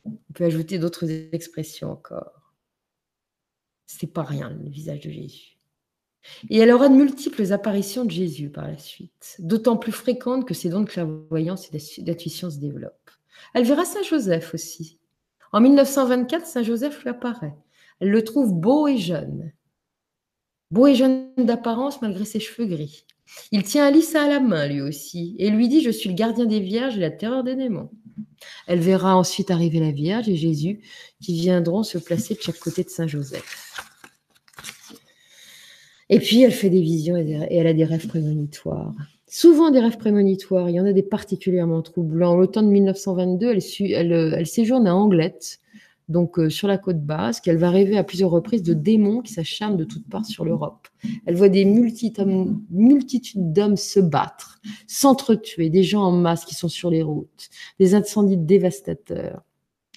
On 0.05 0.33
peut 0.33 0.45
ajouter 0.45 0.79
d'autres 0.79 1.11
expressions 1.35 1.91
encore. 1.91 2.55
C'est 3.87 4.13
pas 4.13 4.23
rien 4.23 4.49
le 4.49 4.69
visage 4.71 5.01
de 5.01 5.11
Jésus. 5.11 5.54
Et 6.51 6.59
elle 6.59 6.73
aura 6.73 6.89
de 6.89 6.95
multiples 6.95 7.53
apparitions 7.53 8.05
de 8.05 8.11
Jésus 8.11 8.51
par 8.51 8.67
la 8.67 8.79
suite, 8.79 9.37
d'autant 9.39 9.77
plus 9.77 9.93
fréquentes 9.93 10.47
que 10.47 10.55
ses 10.55 10.71
dons 10.71 10.81
de 10.81 10.89
clairvoyance 10.89 11.69
et 11.73 12.03
d'intuition 12.03 12.51
se 12.51 12.59
développent. 12.59 13.11
Elle 13.53 13.65
verra 13.65 13.85
Saint 13.85 14.03
Joseph 14.03 14.55
aussi. 14.55 14.99
En 15.53 15.61
1924, 15.61 16.47
Saint 16.47 16.63
Joseph 16.63 17.03
lui 17.03 17.11
apparaît. 17.11 17.55
Elle 18.01 18.11
le 18.11 18.25
trouve 18.25 18.53
beau 18.53 18.89
et 18.89 18.99
jeune. 18.99 19.53
Beau 20.71 20.87
et 20.87 20.95
jeune 20.95 21.31
d'apparence 21.37 22.03
malgré 22.03 22.25
ses 22.25 22.41
cheveux 22.41 22.67
gris. 22.67 23.07
Il 23.53 23.63
tient 23.63 23.87
Alice 23.87 24.15
à 24.15 24.29
la 24.29 24.41
main 24.41 24.67
lui 24.67 24.81
aussi 24.81 25.37
et 25.39 25.51
lui 25.51 25.69
dit 25.69 25.83
Je 25.83 25.91
suis 25.91 26.09
le 26.09 26.15
gardien 26.15 26.47
des 26.47 26.61
vierges 26.61 26.97
et 26.97 27.01
la 27.01 27.11
terreur 27.11 27.45
des 27.45 27.55
démons. 27.55 27.91
Elle 28.67 28.81
verra 28.81 29.17
ensuite 29.17 29.51
arriver 29.51 29.81
la 29.81 29.91
Vierge 29.91 30.29
et 30.29 30.37
Jésus 30.37 30.81
qui 31.23 31.35
viendront 31.35 31.83
se 31.83 31.99
placer 31.99 32.35
de 32.35 32.41
chaque 32.41 32.59
côté 32.59 32.85
de 32.85 32.91
Saint 32.91 33.07
Joseph. 33.07 33.84
Et 36.11 36.19
puis, 36.19 36.43
elle 36.43 36.53
fait 36.53 36.71
des 36.71 36.81
visions 36.81 37.17
et, 37.17 37.47
elle 37.51 37.67
a 37.67 37.73
des 37.73 37.85
rêves 37.85 38.07
prémonitoires. 38.07 38.93
Souvent 39.27 39.71
des 39.71 39.81
rêves 39.81 39.99
prémonitoires. 39.99 40.69
Il 40.69 40.77
y 40.77 40.81
en 40.81 40.87
a 40.87 40.93
des 40.93 41.03
particulièrement 41.03 41.83
troublants. 41.83 42.37
L'automne 42.37 42.67
de 42.67 42.73
1922, 42.73 43.57
elle, 43.93 44.13
elle, 44.13 44.47
séjourne 44.47 44.87
à 44.87 44.95
Anglette, 44.95 45.61
donc 46.09 46.39
euh, 46.39 46.51
sur 46.51 46.69
la 46.69 46.79
côte 46.79 47.01
basque. 47.01 47.49
Elle 47.49 47.57
va 47.57 47.71
rêver 47.71 47.97
à 47.97 48.05
plusieurs 48.05 48.31
reprises 48.31 48.63
de 48.63 48.75
démons 48.75 49.23
qui 49.23 49.33
s'acharnent 49.33 49.77
de 49.77 49.85
toutes 49.85 50.09
parts 50.09 50.27
sur 50.27 50.45
l'Europe. 50.45 50.89
Elle 51.27 51.37
voit 51.37 51.49
des 51.49 51.65
multitudes 51.65 53.53
d'hommes 53.53 53.77
se 53.77 54.01
battre, 54.01 54.61
s'entretuer, 54.87 55.71
des 55.71 55.83
gens 55.83 56.03
en 56.03 56.13
masse 56.13 56.45
qui 56.45 56.55
sont 56.55 56.69
sur 56.69 56.91
les 56.91 57.03
routes, 57.03 57.49
des 57.81 57.95
incendies 57.95 58.37
dévastateurs 58.37 59.43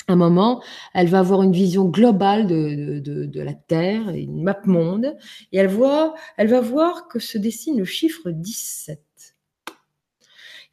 un 0.08 0.16
moment, 0.16 0.64
elle 0.94 1.08
va 1.08 1.20
avoir 1.20 1.44
une 1.44 1.52
vision 1.52 1.86
globale 1.86 2.48
de, 2.48 3.00
de, 3.00 3.42
la 3.42 3.54
Terre, 3.54 4.10
une 4.10 4.42
map 4.44 4.60
monde, 4.66 5.16
et 5.52 5.58
elle, 5.58 5.68
voit, 5.68 6.16
elle 6.38 6.48
va 6.48 6.62
voir 6.62 7.08
que 7.08 7.20
se 7.20 7.38
dessine 7.38 7.78
le 7.78 7.86
chiffre 7.86 8.32
17. 8.32 9.02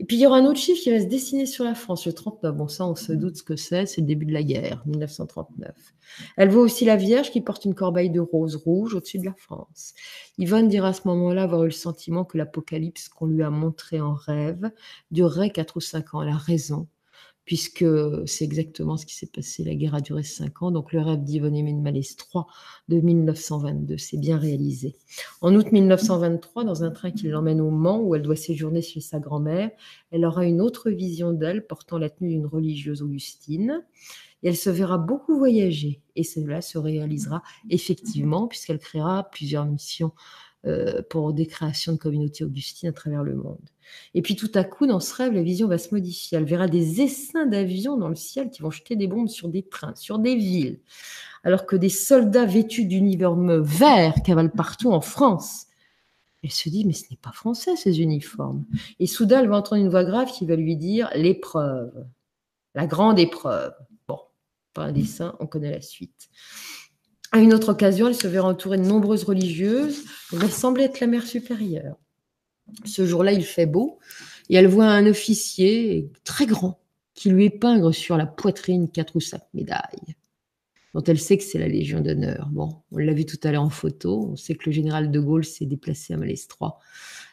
Et 0.01 0.05
puis 0.05 0.17
il 0.17 0.21
y 0.21 0.27
aura 0.27 0.39
un 0.39 0.45
autre 0.45 0.59
chiffre 0.59 0.83
qui 0.83 0.91
va 0.91 1.01
se 1.01 1.07
dessiner 1.07 1.47
sur 1.47 1.65
la 1.65 1.75
France, 1.75 2.07
le 2.07 2.13
39. 2.13 2.57
Bon, 2.57 2.67
ça, 2.67 2.85
on 2.87 2.97
se 2.97 3.13
doute 3.13 3.37
ce 3.37 3.43
que 3.45 3.55
c'est, 3.55 3.87
c'est 3.87 4.01
le 4.01 4.07
début 4.07 4.27
de 4.27 4.33
la 4.33 4.43
guerre, 4.43 4.83
1939. 4.87 5.73
Elle 6.37 6.49
voit 6.49 6.63
aussi 6.63 6.85
la 6.85 6.97
Vierge 6.97 7.31
qui 7.31 7.41
porte 7.41 7.65
une 7.65 7.75
corbeille 7.75 8.11
de 8.11 8.21
rose 8.21 8.57
rouge 8.57 8.95
au-dessus 8.95 9.19
de 9.19 9.25
la 9.25 9.35
France. 9.35 9.95
Yvonne 10.37 10.69
dira 10.69 10.89
à 10.89 10.93
ce 10.93 11.07
moment-là 11.07 11.45
avoir 11.45 11.63
eu 11.63 11.69
le 11.69 11.73
sentiment 11.73 12.25
que 12.25 12.37
l'apocalypse 12.37 13.09
qu'on 13.09 13.27
lui 13.27 13.45
a 13.45 13.51
montré 13.51 14.01
en 14.01 14.15
rêve 14.15 14.71
durerait 15.13 15.51
4 15.51 15.77
ou 15.77 15.81
5 15.81 16.15
ans. 16.15 16.23
Elle 16.23 16.31
a 16.31 16.37
raison 16.37 16.89
puisque 17.45 17.85
c'est 18.27 18.45
exactement 18.45 18.97
ce 18.97 19.07
qui 19.07 19.15
s'est 19.15 19.31
passé. 19.33 19.65
La 19.65 19.75
guerre 19.75 19.95
a 19.95 20.01
duré 20.01 20.23
cinq 20.23 20.63
ans, 20.63 20.71
donc 20.71 20.93
le 20.93 21.01
rêve 21.01 21.23
d'Yvonne 21.23 21.83
Malès 21.83 22.17
3 22.17 22.47
de 22.89 23.01
1922 23.01 23.99
s'est 23.99 24.17
bien 24.17 24.39
réalisé. 24.39 24.97
En 25.41 25.55
août 25.55 25.71
1923, 25.71 26.65
dans 26.65 26.85
un 26.85 26.91
train 26.91 27.11
qui 27.11 27.29
l'emmène 27.29 27.61
au 27.61 27.71
Mans, 27.71 28.01
où 28.01 28.15
elle 28.15 28.23
doit 28.23 28.37
séjourner 28.37 28.83
chez 28.83 29.01
sa 29.01 29.19
grand-mère, 29.19 29.71
elle 30.11 30.25
aura 30.25 30.45
une 30.47 30.61
autre 30.61 30.91
vision 30.91 31.33
d'elle 31.33 31.67
portant 31.67 31.99
la 31.99 32.09
tenue 32.09 32.31
d'une 32.31 32.47
religieuse 32.47 33.03
augustine. 33.03 33.85
Et 34.43 34.49
elle 34.49 34.57
se 34.57 34.69
verra 34.69 34.99
beaucoup 34.99 35.39
voyager. 35.39 36.03
Et 36.17 36.23
cela 36.23 36.61
se 36.61 36.77
réalisera 36.77 37.43
effectivement, 37.71 38.47
puisqu'elle 38.47 38.79
créera 38.79 39.29
plusieurs 39.31 39.65
missions 39.65 40.13
euh, 40.67 41.03
pour 41.11 41.33
des 41.33 41.47
créations 41.47 41.93
de 41.93 41.99
communautés 41.99 42.45
augustines 42.45 42.89
à 42.89 42.93
travers 42.93 43.23
le 43.23 43.35
monde. 43.35 43.61
Et 44.15 44.23
puis 44.23 44.35
tout 44.35 44.51
à 44.55 44.65
coup, 44.65 44.87
dans 44.87 45.01
ce 45.01 45.15
rêve, 45.15 45.33
la 45.33 45.43
vision 45.43 45.69
va 45.69 45.77
se 45.77 45.95
modifier. 45.95 46.39
Elle 46.39 46.45
verra 46.45 46.69
des 46.69 47.03
essaims 47.03 47.47
d'avions 47.47 47.97
dans 47.97 48.09
le 48.09 48.15
ciel 48.15 48.51
qui 48.51 48.63
vont 48.63 48.71
jeter 48.71 48.97
des 48.97 49.07
bombes 49.07 49.29
sur 49.29 49.49
des 49.49 49.63
trains, 49.63 49.95
sur 49.95 50.19
des 50.19 50.35
villes, 50.35 50.81
alors 51.43 51.67
que 51.67 51.77
des 51.77 51.91
soldats 51.91 52.47
vêtus 52.47 52.87
d'uniformes 52.87 53.59
verts 53.61 54.15
cavalent 54.25 54.49
partout 54.49 54.91
en 54.91 55.03
France. 55.03 55.67
Elle 56.43 56.51
se 56.51 56.69
dit, 56.69 56.85
mais 56.85 56.93
ce 56.93 57.05
n'est 57.11 57.19
pas 57.21 57.33
français 57.33 57.77
ces 57.77 58.01
uniformes. 58.01 58.65
Et 59.01 59.07
soudain, 59.07 59.41
elle 59.41 59.49
va 59.49 59.57
entendre 59.57 59.83
une 59.83 59.91
voix 59.91 60.05
grave 60.05 60.31
qui 60.31 60.47
va 60.47 60.57
lui 60.57 60.77
dire 60.77 61.11
l'épreuve, 61.15 62.07
la 62.75 62.87
grande 62.87 63.19
épreuve. 63.19 63.73
Bon, 64.09 64.19
pas 64.73 64.85
un 64.85 64.93
dessin, 64.93 65.37
on 65.41 65.47
connaît 65.47 65.71
la 65.71 65.81
suite. 65.81 66.29
À 67.35 67.39
une 67.39 67.53
autre 67.53 67.73
occasion, 67.73 68.07
elle 68.07 68.15
se 68.15 68.29
verra 68.29 68.47
entourée 68.47 68.79
de 68.79 68.85
nombreuses 68.85 69.25
religieuses. 69.25 70.05
Elle 70.33 70.53
semblait 70.53 70.85
être 70.85 71.01
la 71.01 71.09
mère 71.09 71.27
supérieure. 71.27 71.97
Ce 72.85 73.05
jour-là, 73.05 73.33
il 73.33 73.45
fait 73.45 73.67
beau 73.67 73.99
et 74.49 74.55
elle 74.55 74.69
voit 74.69 74.87
un 74.87 75.05
officier 75.05 76.13
très 76.23 76.47
grand 76.47 76.79
qui 77.13 77.31
lui 77.31 77.47
épingre 77.47 77.93
sur 77.93 78.17
la 78.17 78.27
poitrine 78.27 78.89
quatre 78.89 79.17
ou 79.17 79.21
cinq 79.21 79.43
médailles 79.53 80.15
dont 80.95 81.03
elle 81.03 81.19
sait 81.19 81.37
que 81.37 81.43
c'est 81.43 81.59
la 81.59 81.67
Légion 81.67 82.01
d'honneur. 82.01 82.49
Bon, 82.53 82.69
on 82.93 82.99
l'a 82.99 83.13
vu 83.13 83.27
tout 83.27 83.41
à 83.43 83.51
l'heure 83.51 83.65
en 83.65 83.69
photo. 83.69 84.29
On 84.31 84.37
sait 84.37 84.55
que 84.55 84.67
le 84.67 84.73
général 84.73 85.11
de 85.11 85.19
Gaulle 85.19 85.45
s'est 85.45 85.67
déplacé 85.67 86.15
à 86.15 86.17
Malestroit 86.17 86.79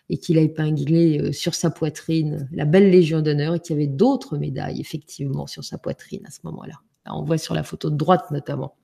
et 0.09 0.17
qu'il 0.17 0.39
a 0.39 0.41
épinglé 0.41 1.19
euh, 1.19 1.31
sur 1.31 1.53
sa 1.53 1.69
poitrine 1.69 2.49
la 2.51 2.65
belle 2.65 2.89
Légion 2.89 3.21
d'honneur 3.21 3.53
et 3.53 3.59
qu'il 3.59 3.75
y 3.75 3.79
avait 3.79 3.85
d'autres 3.85 4.39
médailles, 4.39 4.81
effectivement, 4.81 5.45
sur 5.45 5.63
sa 5.63 5.77
poitrine 5.77 6.25
à 6.25 6.31
ce 6.31 6.39
moment-là. 6.45 6.81
On 7.05 7.23
voit 7.23 7.37
sur 7.37 7.53
la 7.53 7.61
photo 7.61 7.91
de 7.91 7.97
droite 7.97 8.31
notamment. 8.31 8.75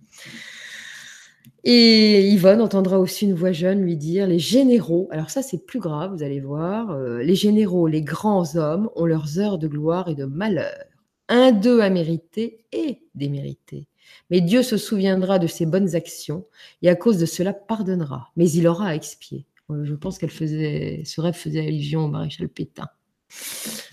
Et 1.70 2.30
Yvonne 2.30 2.62
entendra 2.62 2.98
aussi 2.98 3.26
une 3.26 3.34
voix 3.34 3.52
jeune 3.52 3.82
lui 3.82 3.98
dire 3.98 4.26
Les 4.26 4.40
généraux, 4.40 5.10
alors 5.12 5.30
ça 5.30 5.42
c'est 5.42 5.66
plus 5.66 5.80
grave, 5.80 6.14
vous 6.14 6.24
allez 6.24 6.40
voir, 6.40 6.92
euh, 6.92 7.22
les 7.22 7.36
généraux, 7.36 7.88
les 7.88 8.02
grands 8.02 8.56
hommes 8.56 8.90
ont 8.96 9.04
leurs 9.04 9.38
heures 9.38 9.58
de 9.58 9.68
gloire 9.68 10.08
et 10.08 10.16
de 10.16 10.24
malheur. 10.24 10.86
Un 11.28 11.52
d'eux 11.52 11.82
a 11.82 11.90
mérité 11.90 12.64
et 12.72 13.02
démérité. 13.16 13.90
Mais 14.30 14.40
Dieu 14.40 14.64
se 14.64 14.78
souviendra 14.78 15.40
de 15.40 15.48
ses 15.48 15.66
bonnes 15.66 15.94
actions 15.94 16.46
et 16.84 16.88
à 16.88 16.96
cause 16.96 17.18
de 17.18 17.26
cela 17.26 17.52
pardonnera. 17.52 18.32
Mais 18.38 18.50
il 18.50 18.66
aura 18.66 18.88
à 18.88 18.96
expier. 18.96 19.46
Euh, 19.70 19.84
je 19.84 19.94
pense 19.94 20.18
qu'elle 20.18 20.32
faisait, 20.32 21.04
ce 21.04 21.20
rêve 21.20 21.34
faisait 21.34 21.68
allusion 21.68 22.06
au 22.06 22.08
maréchal 22.08 22.48
Pétain. 22.48 22.88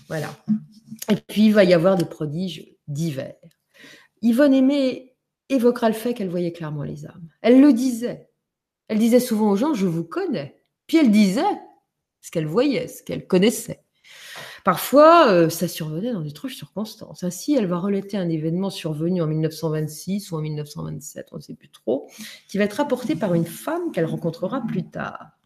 Voilà. 0.07 0.29
Et 1.11 1.17
puis 1.17 1.47
il 1.47 1.53
va 1.53 1.65
y 1.65 1.73
avoir 1.73 1.97
des 1.97 2.05
prodiges 2.05 2.71
divers. 2.87 3.35
Yvonne 4.21 4.53
Aimée 4.53 5.14
évoquera 5.49 5.89
le 5.89 5.95
fait 5.95 6.13
qu'elle 6.13 6.29
voyait 6.29 6.51
clairement 6.51 6.83
les 6.83 7.05
âmes. 7.05 7.29
Elle 7.41 7.61
le 7.61 7.73
disait. 7.73 8.29
Elle 8.87 8.99
disait 8.99 9.19
souvent 9.19 9.51
aux 9.51 9.55
gens, 9.55 9.73
je 9.73 9.85
vous 9.85 10.03
connais. 10.03 10.61
Puis 10.87 10.97
elle 10.97 11.11
disait 11.11 11.41
ce 12.21 12.31
qu'elle 12.31 12.47
voyait, 12.47 12.87
ce 12.87 13.03
qu'elle 13.03 13.27
connaissait. 13.27 13.85
Parfois, 14.63 15.29
euh, 15.29 15.49
ça 15.49 15.67
survenait 15.67 16.11
dans 16.11 16.21
d'étranges 16.21 16.55
circonstances. 16.55 17.23
Ainsi, 17.23 17.53
elle 17.53 17.67
va 17.67 17.77
relater 17.77 18.17
un 18.17 18.29
événement 18.29 18.71
survenu 18.71 19.21
en 19.21 19.27
1926 19.27 20.31
ou 20.31 20.37
en 20.37 20.41
1927, 20.41 21.27
on 21.31 21.37
ne 21.37 21.41
sait 21.41 21.53
plus 21.53 21.69
trop, 21.69 22.09
qui 22.47 22.57
va 22.57 22.63
être 22.63 22.73
rapporté 22.73 23.15
par 23.15 23.35
une 23.35 23.45
femme 23.45 23.91
qu'elle 23.91 24.05
rencontrera 24.05 24.61
plus 24.61 24.89
tard. 24.89 25.37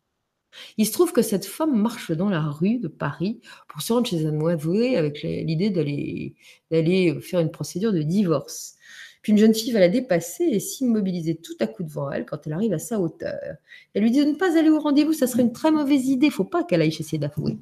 Il 0.78 0.88
se 0.88 0.94
trouve 0.94 1.12
que 1.12 1.22
cette 1.22 1.46
femme 1.46 1.80
marche 1.80 2.12
dans 2.12 2.30
la 2.30 2.42
rue 2.42 2.80
de 2.80 2.88
Paris 2.88 3.42
pour 3.68 3.82
se 3.82 3.92
rendre 3.92 4.08
chez 4.08 4.26
un 4.26 4.46
avoué 4.48 4.96
avec 4.96 5.22
l'idée 5.22 5.70
d'aller 5.70 7.20
faire 7.22 7.42
une 7.42 7.52
procédure 7.52 7.92
de 7.92 8.02
divorce. 8.02 8.78
Puis 9.22 9.34
une 9.34 9.38
jeune 9.38 9.54
fille 9.54 9.72
va 9.72 9.80
la 9.80 9.90
dépasser 9.90 10.44
et 10.44 10.60
s'immobiliser 10.60 11.36
tout 11.36 11.56
à 11.60 11.68
coup 11.68 11.84
devant 11.84 12.10
elle 12.10 12.26
quand 12.26 12.46
elle 12.46 12.54
arrive 12.54 12.74
à 12.74 12.80
sa 12.80 13.00
hauteur. 13.00 13.56
Elle 13.94 14.04
lui 14.04 14.12
dit 14.12 14.24
de 14.24 14.32
ne 14.32 14.36
pas 14.36 14.58
aller 14.58 14.70
au 14.70 14.80
rendez-vous, 14.80 15.14
ça 15.14 15.28
serait 15.28 15.44
une 15.44 15.52
très 15.52 15.72
mauvaise 15.72 16.08
idée, 16.08 16.28
il 16.28 16.32
faut 16.32 16.46
pas 16.46 16.64
qu'elle 16.64 16.82
aille 16.82 16.92
chez 16.92 17.04
ses 17.04 17.18
d'avouer. 17.18 17.58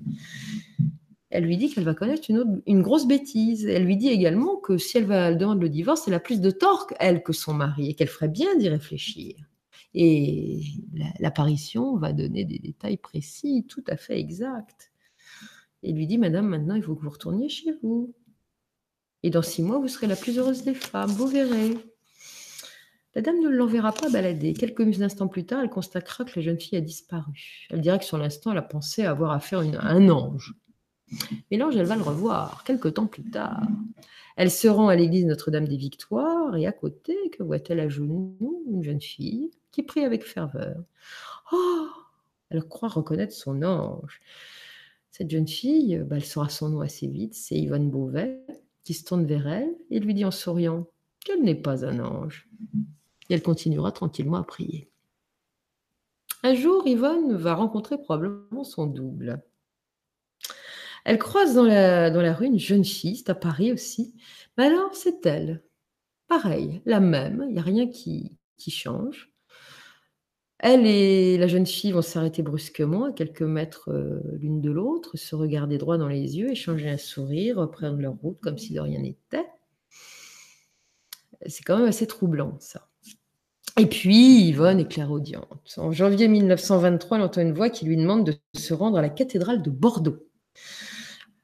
Elle 1.29 1.43
lui 1.43 1.57
dit 1.57 1.69
qu'elle 1.69 1.84
va 1.84 1.93
connaître 1.93 2.29
une, 2.29 2.81
grosse 2.81 3.05
bêtise. 3.05 3.65
Elle 3.65 3.84
lui 3.84 3.97
dit 3.97 4.07
également 4.09 4.55
que 4.55 4.77
si 4.77 4.97
elle 4.97 5.05
va 5.05 5.34
demander 5.34 5.61
le 5.61 5.69
divorce, 5.69 6.07
elle 6.07 6.13
a 6.13 6.19
plus 6.19 6.39
de 6.39 6.51
tort 6.51 6.88
qu'elle 6.88 7.21
que 7.21 7.34
son 7.34 7.53
mari 7.53 7.89
et 7.89 7.93
qu'elle 7.95 8.07
ferait 8.07 8.29
bien 8.29 8.55
d'y 8.55 8.69
réfléchir. 8.69 9.35
Et 9.93 10.61
l'apparition 11.19 11.97
va 11.97 12.13
donner 12.13 12.45
des 12.45 12.59
détails 12.59 12.97
précis, 12.97 13.65
tout 13.67 13.84
à 13.88 13.97
fait 13.97 14.19
exacts. 14.19 14.91
Et 15.84 15.91
lui 15.91 16.07
dit, 16.07 16.17
Madame, 16.17 16.47
maintenant 16.47 16.75
il 16.75 16.84
faut 16.84 16.95
que 16.95 17.03
vous 17.03 17.09
retourniez 17.09 17.49
chez 17.49 17.73
vous. 17.84 18.13
Et 19.27 19.29
dans 19.29 19.41
six 19.41 19.61
mois, 19.61 19.77
vous 19.77 19.89
serez 19.89 20.07
la 20.07 20.15
plus 20.15 20.39
heureuse 20.39 20.63
des 20.63 20.73
femmes, 20.73 21.09
vous 21.09 21.27
verrez. 21.27 21.77
La 23.13 23.21
dame 23.21 23.41
ne 23.41 23.49
l'enverra 23.49 23.91
pas 23.91 24.09
balader. 24.09 24.53
Quelques 24.53 25.01
instants 25.01 25.27
plus 25.27 25.45
tard, 25.45 25.59
elle 25.61 25.69
constatera 25.69 26.23
que 26.23 26.31
la 26.37 26.41
jeune 26.41 26.57
fille 26.57 26.77
a 26.77 26.81
disparu. 26.81 27.67
Elle 27.69 27.81
dira 27.81 27.97
que 27.97 28.05
sur 28.05 28.17
l'instant, 28.17 28.53
elle 28.53 28.57
a 28.59 28.61
pensé 28.61 29.03
avoir 29.03 29.31
affaire 29.31 29.59
à 29.59 29.87
un 29.89 30.07
ange. 30.07 30.55
Mais 31.51 31.57
l'ange, 31.57 31.75
elle 31.75 31.87
va 31.87 31.97
le 31.97 32.03
revoir, 32.03 32.63
quelques 32.63 32.93
temps 32.93 33.05
plus 33.05 33.29
tard. 33.29 33.67
Elle 34.37 34.49
se 34.49 34.69
rend 34.69 34.87
à 34.87 34.95
l'église 34.95 35.25
Notre-Dame 35.25 35.67
des 35.67 35.75
Victoires 35.75 36.55
et 36.55 36.65
à 36.65 36.71
côté, 36.71 37.17
que 37.37 37.43
voit-elle 37.43 37.81
à 37.81 37.89
genoux 37.89 38.63
Une 38.71 38.81
jeune 38.81 39.01
fille 39.01 39.51
qui 39.73 39.83
prie 39.83 40.05
avec 40.05 40.23
ferveur. 40.23 40.85
Oh 41.51 41.89
Elle 42.49 42.63
croit 42.63 42.87
reconnaître 42.87 43.33
son 43.33 43.61
ange. 43.61 44.21
Cette 45.11 45.29
jeune 45.29 45.49
fille, 45.49 46.01
bah, 46.05 46.15
elle 46.15 46.23
saura 46.23 46.47
son 46.47 46.69
nom 46.69 46.79
assez 46.79 47.07
vite, 47.07 47.33
c'est 47.33 47.55
Yvonne 47.55 47.91
Beauvais, 47.91 48.39
se 48.93 49.03
tourne 49.03 49.26
vers 49.26 49.47
elle 49.47 49.76
et 49.89 49.99
lui 49.99 50.14
dit 50.14 50.26
en 50.26 50.31
souriant 50.31 50.88
qu'elle 51.26 51.43
n'est 51.43 51.55
pas 51.55 51.85
un 51.85 51.99
ange. 51.99 52.47
Et 53.30 53.34
elle 53.34 53.41
continuera 53.41 53.91
tranquillement 53.91 54.38
à 54.38 54.43
prier. 54.43 54.89
Un 56.43 56.53
jour, 56.53 56.88
Yvonne 56.88 57.35
va 57.35 57.55
rencontrer 57.55 57.97
probablement 57.97 58.64
son 58.64 58.88
double. 58.88 59.43
Elle 61.03 61.19
croise 61.19 61.55
dans 61.55 61.64
la, 61.64 62.34
rue 62.34 62.47
une 62.47 62.59
jeune 62.59 62.85
fille, 62.85 63.18
c'est 63.18 63.30
à 63.30 63.35
Paris 63.35 63.72
aussi. 63.72 64.15
Mais 64.57 64.65
alors, 64.65 64.93
c'est 64.93 65.26
elle. 65.26 65.64
Pareil, 66.27 66.81
la 66.85 66.99
même, 66.99 67.45
il 67.47 67.53
n'y 67.53 67.59
a 67.59 67.64
rien 67.64 67.88
qui 67.88 68.38
change. 68.69 69.31
Elle 70.59 70.88
et 70.88 71.38
la 71.38 71.47
jeune 71.47 71.67
fille 71.67 71.91
vont 71.91 72.01
s'arrêter 72.01 72.41
brusquement 72.41 73.05
à 73.05 73.11
quelques 73.11 73.43
mètres 73.43 73.91
euh, 73.91 74.21
l'une 74.39 74.59
de 74.59 74.71
l'autre, 74.71 75.15
se 75.15 75.35
regarder 75.35 75.77
droit 75.77 75.97
dans 75.97 76.07
les 76.07 76.38
yeux, 76.38 76.51
échanger 76.51 76.89
un 76.89 76.97
sourire, 76.97 77.57
reprendre 77.57 77.99
leur 77.99 78.15
route 78.15 78.39
comme 78.41 78.57
si 78.57 78.73
de 78.73 78.79
rien 78.79 78.99
n'était. 78.99 79.45
C'est 81.45 81.63
quand 81.63 81.77
même 81.77 81.88
assez 81.88 82.07
troublant, 82.07 82.57
ça. 82.59 82.89
Et 83.79 83.85
puis, 83.85 84.47
Yvonne 84.47 84.79
est 84.79 84.91
clairaudiente. 84.91 85.75
En 85.77 85.91
janvier 85.91 86.27
1923, 86.27 87.17
elle 87.17 87.23
entend 87.23 87.41
une 87.41 87.53
voix 87.53 87.69
qui 87.69 87.85
lui 87.85 87.95
demande 87.95 88.25
de 88.25 88.34
se 88.59 88.73
rendre 88.73 88.97
à 88.97 89.03
la 89.03 89.09
cathédrale 89.09 89.61
de 89.61 89.69
Bordeaux. 89.69 90.27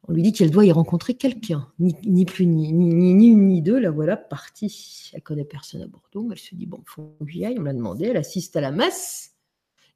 On 0.05 0.11
lui 0.11 0.21
dit 0.21 0.33
qu'elle 0.33 0.51
doit 0.51 0.65
y 0.65 0.71
rencontrer 0.71 1.13
quelqu'un, 1.13 1.71
ni, 1.79 2.25
plus 2.25 2.45
ni, 2.45 2.73
ni, 2.73 3.13
ni, 3.13 3.35
ni 3.35 3.61
deux, 3.61 3.79
la 3.79 3.89
voilà 3.89 4.17
partie. 4.17 5.11
Elle 5.13 5.21
connaît 5.21 5.45
personne 5.45 5.81
à 5.81 5.87
Bordeaux, 5.87 6.23
mais 6.23 6.33
elle 6.33 6.39
se 6.39 6.55
dit, 6.55 6.65
bon, 6.65 6.83
faut 6.85 7.15
que 7.21 7.31
j'y 7.31 7.45
aille, 7.45 7.57
on 7.57 7.63
l'a 7.63 7.73
demandé, 7.73 8.07
elle 8.07 8.17
assiste 8.17 8.55
à 8.57 8.61
la 8.61 8.71
messe. 8.71 9.33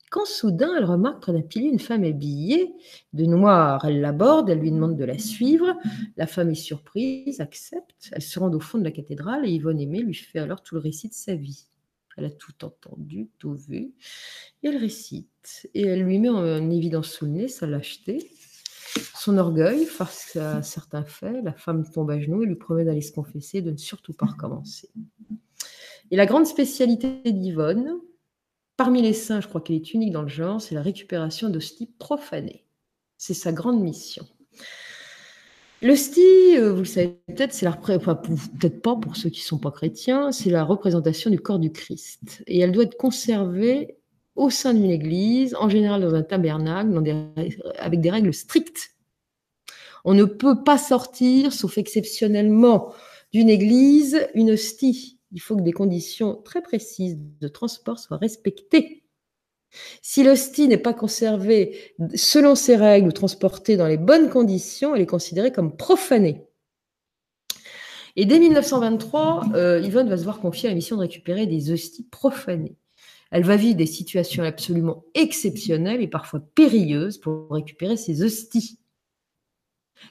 Quand 0.10 0.26
soudain, 0.26 0.74
elle 0.78 0.86
remarque 0.86 1.22
près 1.22 1.34
d'un 1.34 1.42
pilier 1.42 1.68
une 1.68 1.80
femme 1.80 2.06
habillée 2.06 2.74
de 3.12 3.26
noir. 3.26 3.84
Elle 3.84 4.00
l'aborde, 4.00 4.50
elle 4.50 4.60
lui 4.60 4.72
demande 4.72 4.96
de 4.96 5.04
la 5.04 5.18
suivre. 5.18 5.76
La 6.16 6.28
femme 6.28 6.50
est 6.50 6.56
surprise, 6.56 7.42
accepte. 7.42 8.10
Elle 8.14 8.22
se 8.22 8.40
rend 8.40 8.54
au 8.54 8.60
fond 8.62 8.78
de 8.78 8.86
la 8.86 8.92
cathédrale 8.92 9.46
et 9.46 9.52
Yvonne 9.52 9.82
Aimée 9.82 10.00
lui 10.00 10.14
fait 10.14 10.40
alors 10.40 10.64
tout 10.64 10.76
le 10.76 10.82
récit 10.82 11.10
de 11.10 11.14
sa 11.14 11.36
vie. 11.36 11.68
Elle 12.16 12.24
a 12.24 12.32
tout 12.32 12.64
entendu, 12.64 13.28
tout 13.38 13.54
vu. 13.54 13.94
Et 14.64 14.70
elle 14.70 14.78
récite. 14.78 15.70
Et 15.74 15.82
elle 15.82 16.04
lui 16.04 16.20
met 16.20 16.30
en 16.30 16.70
évidence 16.72 17.12
sous 17.12 17.26
le 17.26 17.32
nez 17.32 17.48
sa 17.50 17.68
lâcheté, 17.68 18.32
son 19.16 19.38
orgueil 19.38 19.86
face 19.86 20.36
à 20.36 20.64
certains 20.64 21.04
faits, 21.04 21.44
la 21.44 21.54
femme 21.54 21.90
tombe 21.90 22.12
à 22.12 22.20
genoux 22.20 22.44
et 22.44 22.46
lui 22.46 22.56
promet 22.56 22.86
d'aller 22.86 23.02
se 23.02 23.12
confesser, 23.12 23.62
de 23.62 23.72
ne 23.72 23.78
surtout 23.78 24.14
pas 24.14 24.28
recommencer. 24.28 24.90
Et 26.12 26.16
la 26.16 26.26
grande 26.26 26.46
spécialité 26.46 27.22
d'Yvonne, 27.26 27.98
parmi 28.78 29.02
les 29.02 29.14
saints, 29.14 29.42
je 29.42 29.48
crois 29.48 29.62
qu'elle 29.62 29.76
est 29.76 29.94
unique 29.94 30.14
dans 30.14 30.22
le 30.22 30.30
genre, 30.30 30.62
c'est 30.62 30.76
la 30.76 30.82
récupération 30.82 31.50
d'hosties 31.50 31.92
profanées. 32.00 32.66
C'est 33.18 33.34
sa 33.34 33.52
grande 33.52 33.82
mission. 33.82 34.26
L'hostie, 35.82 36.58
euh, 36.58 36.72
vous 36.72 36.80
le 36.80 36.86
savez 36.86 37.20
peut-être, 37.28 37.54
c'est 37.54 37.66
la 37.66 37.74
peut-être 37.74 38.82
pas 38.82 38.96
pour 38.96 39.16
ceux 39.16 39.30
qui 39.30 39.42
sont 39.42 39.60
pas 39.60 39.70
chrétiens, 39.70 40.32
c'est 40.32 40.50
la 40.50 40.64
représentation 40.64 41.30
du 41.30 41.40
corps 41.40 41.60
du 41.60 41.72
Christ. 41.72 42.44
Et 42.48 42.60
elle 42.60 42.72
doit 42.72 42.84
être 42.84 42.98
conservée 42.98 43.98
au 44.38 44.50
sein 44.50 44.74
d'une 44.74 44.92
église, 44.92 45.56
en 45.56 45.68
général 45.68 46.02
dans 46.02 46.14
un 46.14 46.24
tabernacle, 46.24 46.90
avec 47.78 48.00
des 48.00 48.10
règles 48.10 48.34
strictes. 48.34 48.92
On 50.06 50.14
ne 50.14 50.24
peut 50.24 50.64
pas 50.64 50.78
sortir, 50.78 51.52
sauf 51.52 51.78
exceptionnellement, 51.78 52.94
d'une 53.34 53.50
église 53.50 54.26
une 54.36 54.52
hostie. 54.52 55.20
Il 55.34 55.42
faut 55.42 55.58
que 55.58 55.64
des 55.64 55.74
conditions 55.74 56.36
très 56.36 56.62
précises 56.62 57.18
de 57.42 57.48
transport 57.48 58.00
soient 58.00 58.18
respectées. 58.18 59.04
Si 60.02 60.24
l'hostie 60.24 60.68
n'est 60.68 60.78
pas 60.78 60.94
conservée 60.94 61.94
selon 62.16 62.56
ces 62.56 62.78
règles 62.78 63.10
ou 63.10 63.12
transportée 63.12 63.76
dans 63.76 63.88
les 63.88 63.98
bonnes 63.98 64.30
conditions, 64.30 64.96
elle 64.96 65.02
est 65.02 65.08
considérée 65.08 65.52
comme 65.52 65.76
profanée. 65.76 66.48
Et 68.16 68.26
dès 68.26 68.40
1923, 68.40 69.50
euh, 69.54 69.82
Yvonne 69.82 70.10
va 70.10 70.18
se 70.18 70.24
voir 70.24 70.40
confier 70.40 70.70
la 70.70 70.76
mission 70.76 70.96
de 70.96 71.02
récupérer 71.02 71.46
des 71.46 71.72
hosties 71.72 72.08
profanées. 72.10 72.78
Elle 73.32 73.44
va 73.44 73.56
vivre 73.56 73.76
des 73.76 73.86
situations 73.86 74.44
absolument 74.44 75.04
exceptionnelles 75.14 76.02
et 76.02 76.08
parfois 76.08 76.42
périlleuses 76.56 77.18
pour 77.18 77.52
récupérer 77.52 77.98
ses 77.98 78.24
hosties. 78.24 78.80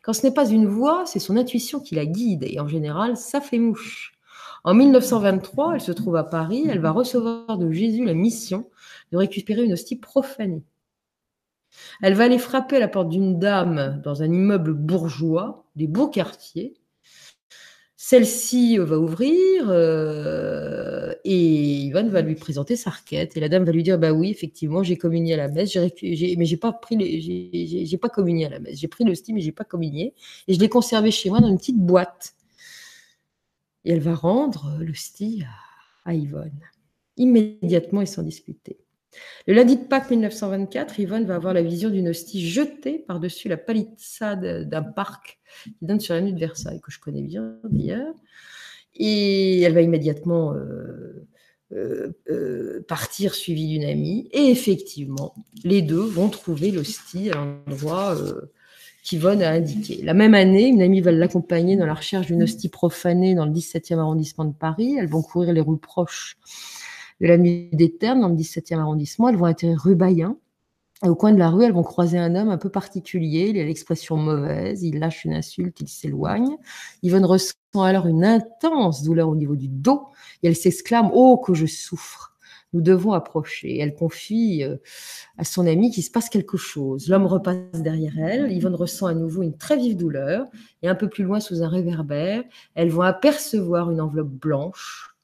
Quand 0.03 0.13
ce 0.13 0.27
n'est 0.27 0.35
pas 0.35 0.49
une 0.49 0.67
voix, 0.67 1.07
c'est 1.07 1.19
son 1.19 1.37
intuition 1.37 1.81
qui 1.81 1.95
la 1.95 2.07
guide 2.07 2.45
et 2.45 2.61
en 2.61 2.69
général, 2.69 3.17
ça 3.17 3.41
fait 3.41 3.59
mouche. 3.59 4.13
En 4.65 4.75
1923, 4.75 5.75
elle 5.75 5.81
se 5.81 5.93
trouve 5.93 6.17
à 6.17 6.25
Paris, 6.25 6.67
elle 6.69 6.81
va 6.81 6.91
recevoir 6.91 7.57
de 7.57 7.71
Jésus 7.71 8.05
la 8.05 8.15
mission 8.15 8.69
de 9.13 9.17
récupérer 9.17 9.65
une 9.65 9.73
hostie 9.73 9.97
profanée. 9.97 10.65
Elle 12.03 12.15
va 12.15 12.25
aller 12.25 12.39
frapper 12.39 12.77
à 12.77 12.81
la 12.81 12.89
porte 12.89 13.09
d'une 13.09 13.39
dame 13.39 14.01
dans 14.03 14.23
un 14.23 14.33
immeuble 14.33 14.73
bourgeois, 14.73 15.65
des 15.77 15.87
beaux 15.87 16.09
quartiers, 16.09 16.75
celle-ci 18.09 18.79
va 18.79 19.01
ouvrir 19.01 19.69
euh, 19.69 21.13
et 21.25 21.87
Ivan 21.87 22.07
va 22.07 22.23
lui 22.23 22.37
présenter 22.37 22.77
sa 22.77 22.91
requête. 22.91 23.37
Et 23.37 23.41
la 23.41 23.49
dame 23.49 23.65
va 23.65 23.73
lui 23.73 23.83
dire 23.83 23.99
Bah 23.99 24.13
oui, 24.13 24.31
effectivement, 24.31 24.85
j'ai 24.85 24.97
communié 24.97 25.35
à 25.35 25.39
la 25.39 25.49
messe, 25.49 25.77
mais 25.77 26.45
j'ai 26.45 26.57
pas 26.57 26.73
pas 26.73 28.09
communié 28.09 28.47
à 28.47 28.49
la 28.49 28.61
messe. 28.61 28.79
J'ai 28.79 28.87
pris 28.87 29.03
le 29.03 29.13
style, 29.17 29.35
mais 29.35 29.41
j'ai 29.41 29.51
pas 29.51 29.65
communié. 29.65 30.15
Et 30.47 30.55
je 30.55 30.61
l'ai 30.61 30.69
conservé 30.69 31.11
chez 31.11 31.31
moi 31.31 31.41
dans 31.41 31.49
une 31.49 31.59
petite 31.59 31.81
boîte. 31.81 32.37
Et 33.85 33.91
elle 33.91 33.99
va 33.99 34.15
rendre 34.15 34.77
le 34.79 34.95
style 34.95 35.49
à, 36.05 36.11
à 36.11 36.15
Yvonne, 36.15 36.61
immédiatement 37.17 38.03
et 38.03 38.07
sans 38.07 38.23
discuter. 38.23 38.79
Le 39.47 39.55
lundi 39.55 39.77
de 39.77 39.85
Pâques 39.85 40.11
1924, 40.11 40.99
Yvonne 40.99 41.25
va 41.25 41.37
avoir 41.37 41.55
la 41.55 41.63
vision 41.63 41.91
d'une 41.91 42.09
hostie 42.09 42.49
jetée 42.49 43.05
par-dessus 43.07 43.49
la 43.49 43.57
palissade 43.57 44.69
d'un 44.69 44.83
parc 44.83 45.39
qui 45.65 45.75
donne 45.83 46.01
sur 46.01 46.15
la 46.15 46.21
nuit 46.21 46.33
de 46.33 46.41
Versailles, 46.41 46.81
que 46.81 46.91
je 46.91 46.99
connais 46.99 47.23
bien 47.23 47.57
d'ailleurs. 47.65 48.15
Et 48.95 49.61
elle 49.61 49.75
va 49.75 49.83
immédiatement 49.83 50.55
euh, 50.55 51.27
euh, 51.73 52.13
euh, 52.31 52.85
partir 52.89 53.35
suivie 53.35 53.69
d'une 53.69 53.85
amie. 53.85 54.29
Et 54.33 54.51
effectivement, 54.51 55.35
les 55.65 55.83
deux 55.83 56.05
vont 56.05 56.29
trouver 56.29 56.71
l'hostie 56.71 57.31
à 57.31 57.37
l'endroit 57.37 58.17
qu'Yvonne 59.05 59.43
a 59.43 59.51
indiqué. 59.53 60.03
La 60.03 60.15
même 60.15 60.35
année, 60.35 60.67
une 60.67 60.83
amie 60.83 61.01
va 61.01 61.13
l'accompagner 61.13 61.77
dans 61.77 61.87
la 61.87 61.95
recherche 61.95 62.27
d'une 62.27 62.43
hostie 62.43 62.69
profanée 62.69 63.35
dans 63.35 63.47
le 63.47 63.53
17e 63.53 63.99
arrondissement 63.99 64.45
de 64.45 64.55
Paris. 64.55 64.97
Elles 64.99 65.09
vont 65.09 65.23
courir 65.23 65.53
les 65.53 65.61
rues 65.61 65.79
proches 65.79 66.37
de 67.21 67.27
la 67.27 67.39
nuit 67.39 67.71
des 67.73 67.97
Ternes, 67.97 68.21
dans 68.21 68.29
le 68.29 68.37
17e 68.37 68.79
arrondissement. 68.79 69.29
Elles 69.29 69.37
vont 69.37 69.47
atterrir 69.47 69.81
rue 69.81 69.95
Bayen. 69.95 70.37
Au 71.03 71.15
coin 71.15 71.33
de 71.33 71.39
la 71.39 71.51
rue, 71.51 71.65
elles 71.65 71.73
vont 71.73 71.83
croiser 71.83 72.19
un 72.19 72.35
homme 72.35 72.49
un 72.49 72.57
peu 72.57 72.71
particulier. 72.71 73.51
Il 73.51 73.59
a 73.59 73.65
l'expression 73.65 74.17
mauvaise, 74.17 74.83
il 74.83 74.99
lâche 74.99 75.25
une 75.25 75.35
insulte, 75.35 75.81
il 75.81 75.89
s'éloigne. 75.89 76.57
Yvonne 77.03 77.27
ressent 77.27 77.55
alors 77.77 78.07
une 78.07 78.25
intense 78.25 79.03
douleur 79.03 79.29
au 79.29 79.37
niveau 79.37 79.57
du 79.57 79.69
dos 79.69 80.07
et 80.43 80.49
elle 80.49 80.57
s'exclame 80.57 81.11
Oh, 81.13 81.37
que 81.37 81.53
je 81.53 81.67
souffre 81.67 82.37
nous 82.77 82.83
devons 82.83 83.13
approcher. 83.13 83.79
Elle 83.79 83.95
confie 83.95 84.63
euh, 84.63 84.77
à 85.39 85.45
son 85.45 85.67
ami 85.67 85.91
qu'il 85.91 86.03
se 86.03 86.11
passe 86.11 86.29
quelque 86.29 86.57
chose. 86.57 87.09
L'homme 87.09 87.27
repasse 87.27 87.81
derrière 87.81 88.19
elle. 88.19 88.53
Yvonne 88.53 88.75
ressent 88.75 89.07
à 89.07 89.15
nouveau 89.15 89.43
une 89.43 89.57
très 89.57 89.77
vive 89.77 89.97
douleur. 89.97 90.47
Et 90.83 90.89
un 90.89 90.95
peu 90.95 91.09
plus 91.09 91.25
loin, 91.25 91.41
sous 91.41 91.63
un 91.63 91.69
réverbère, 91.69 92.43
elles 92.75 92.91
vont 92.91 93.03
apercevoir 93.03 93.91
une 93.91 94.01
enveloppe 94.01 94.29
blanche 94.29 95.17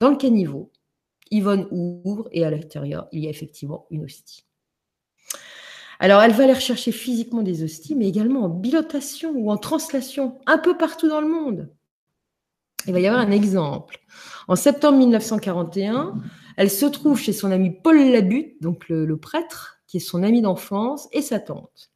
dans 0.00 0.10
le 0.10 0.16
caniveau. 0.16 0.70
Yvonne 1.30 1.66
ouvre 1.70 2.28
et 2.32 2.44
à 2.44 2.50
l'intérieur, 2.50 3.08
il 3.12 3.24
y 3.24 3.26
a 3.26 3.30
effectivement 3.30 3.86
une 3.90 4.04
hostie. 4.04 4.44
Alors, 5.98 6.22
elle 6.22 6.32
va 6.32 6.44
aller 6.44 6.52
rechercher 6.52 6.92
physiquement 6.92 7.42
des 7.42 7.62
hosties, 7.62 7.94
mais 7.94 8.06
également 8.06 8.44
en 8.44 8.48
bilotation 8.48 9.32
ou 9.34 9.50
en 9.50 9.56
translation, 9.56 10.38
un 10.46 10.58
peu 10.58 10.76
partout 10.76 11.08
dans 11.08 11.20
le 11.20 11.28
monde. 11.28 11.70
Il 12.86 12.92
va 12.92 13.00
y 13.00 13.06
avoir 13.06 13.22
un 13.22 13.30
exemple. 13.30 13.98
En 14.46 14.56
septembre 14.56 14.98
1941, 14.98 16.14
elle 16.56 16.70
se 16.70 16.86
trouve 16.86 17.18
chez 17.18 17.32
son 17.32 17.50
ami 17.50 17.70
Paul 17.70 17.98
Labutte, 18.10 18.60
donc 18.62 18.88
le, 18.88 19.16
prêtre, 19.16 19.80
qui 19.86 19.96
est 19.96 20.00
son 20.00 20.22
ami 20.22 20.42
d'enfance, 20.42 21.08
et 21.12 21.22
sa 21.22 21.40
tante. 21.40 21.90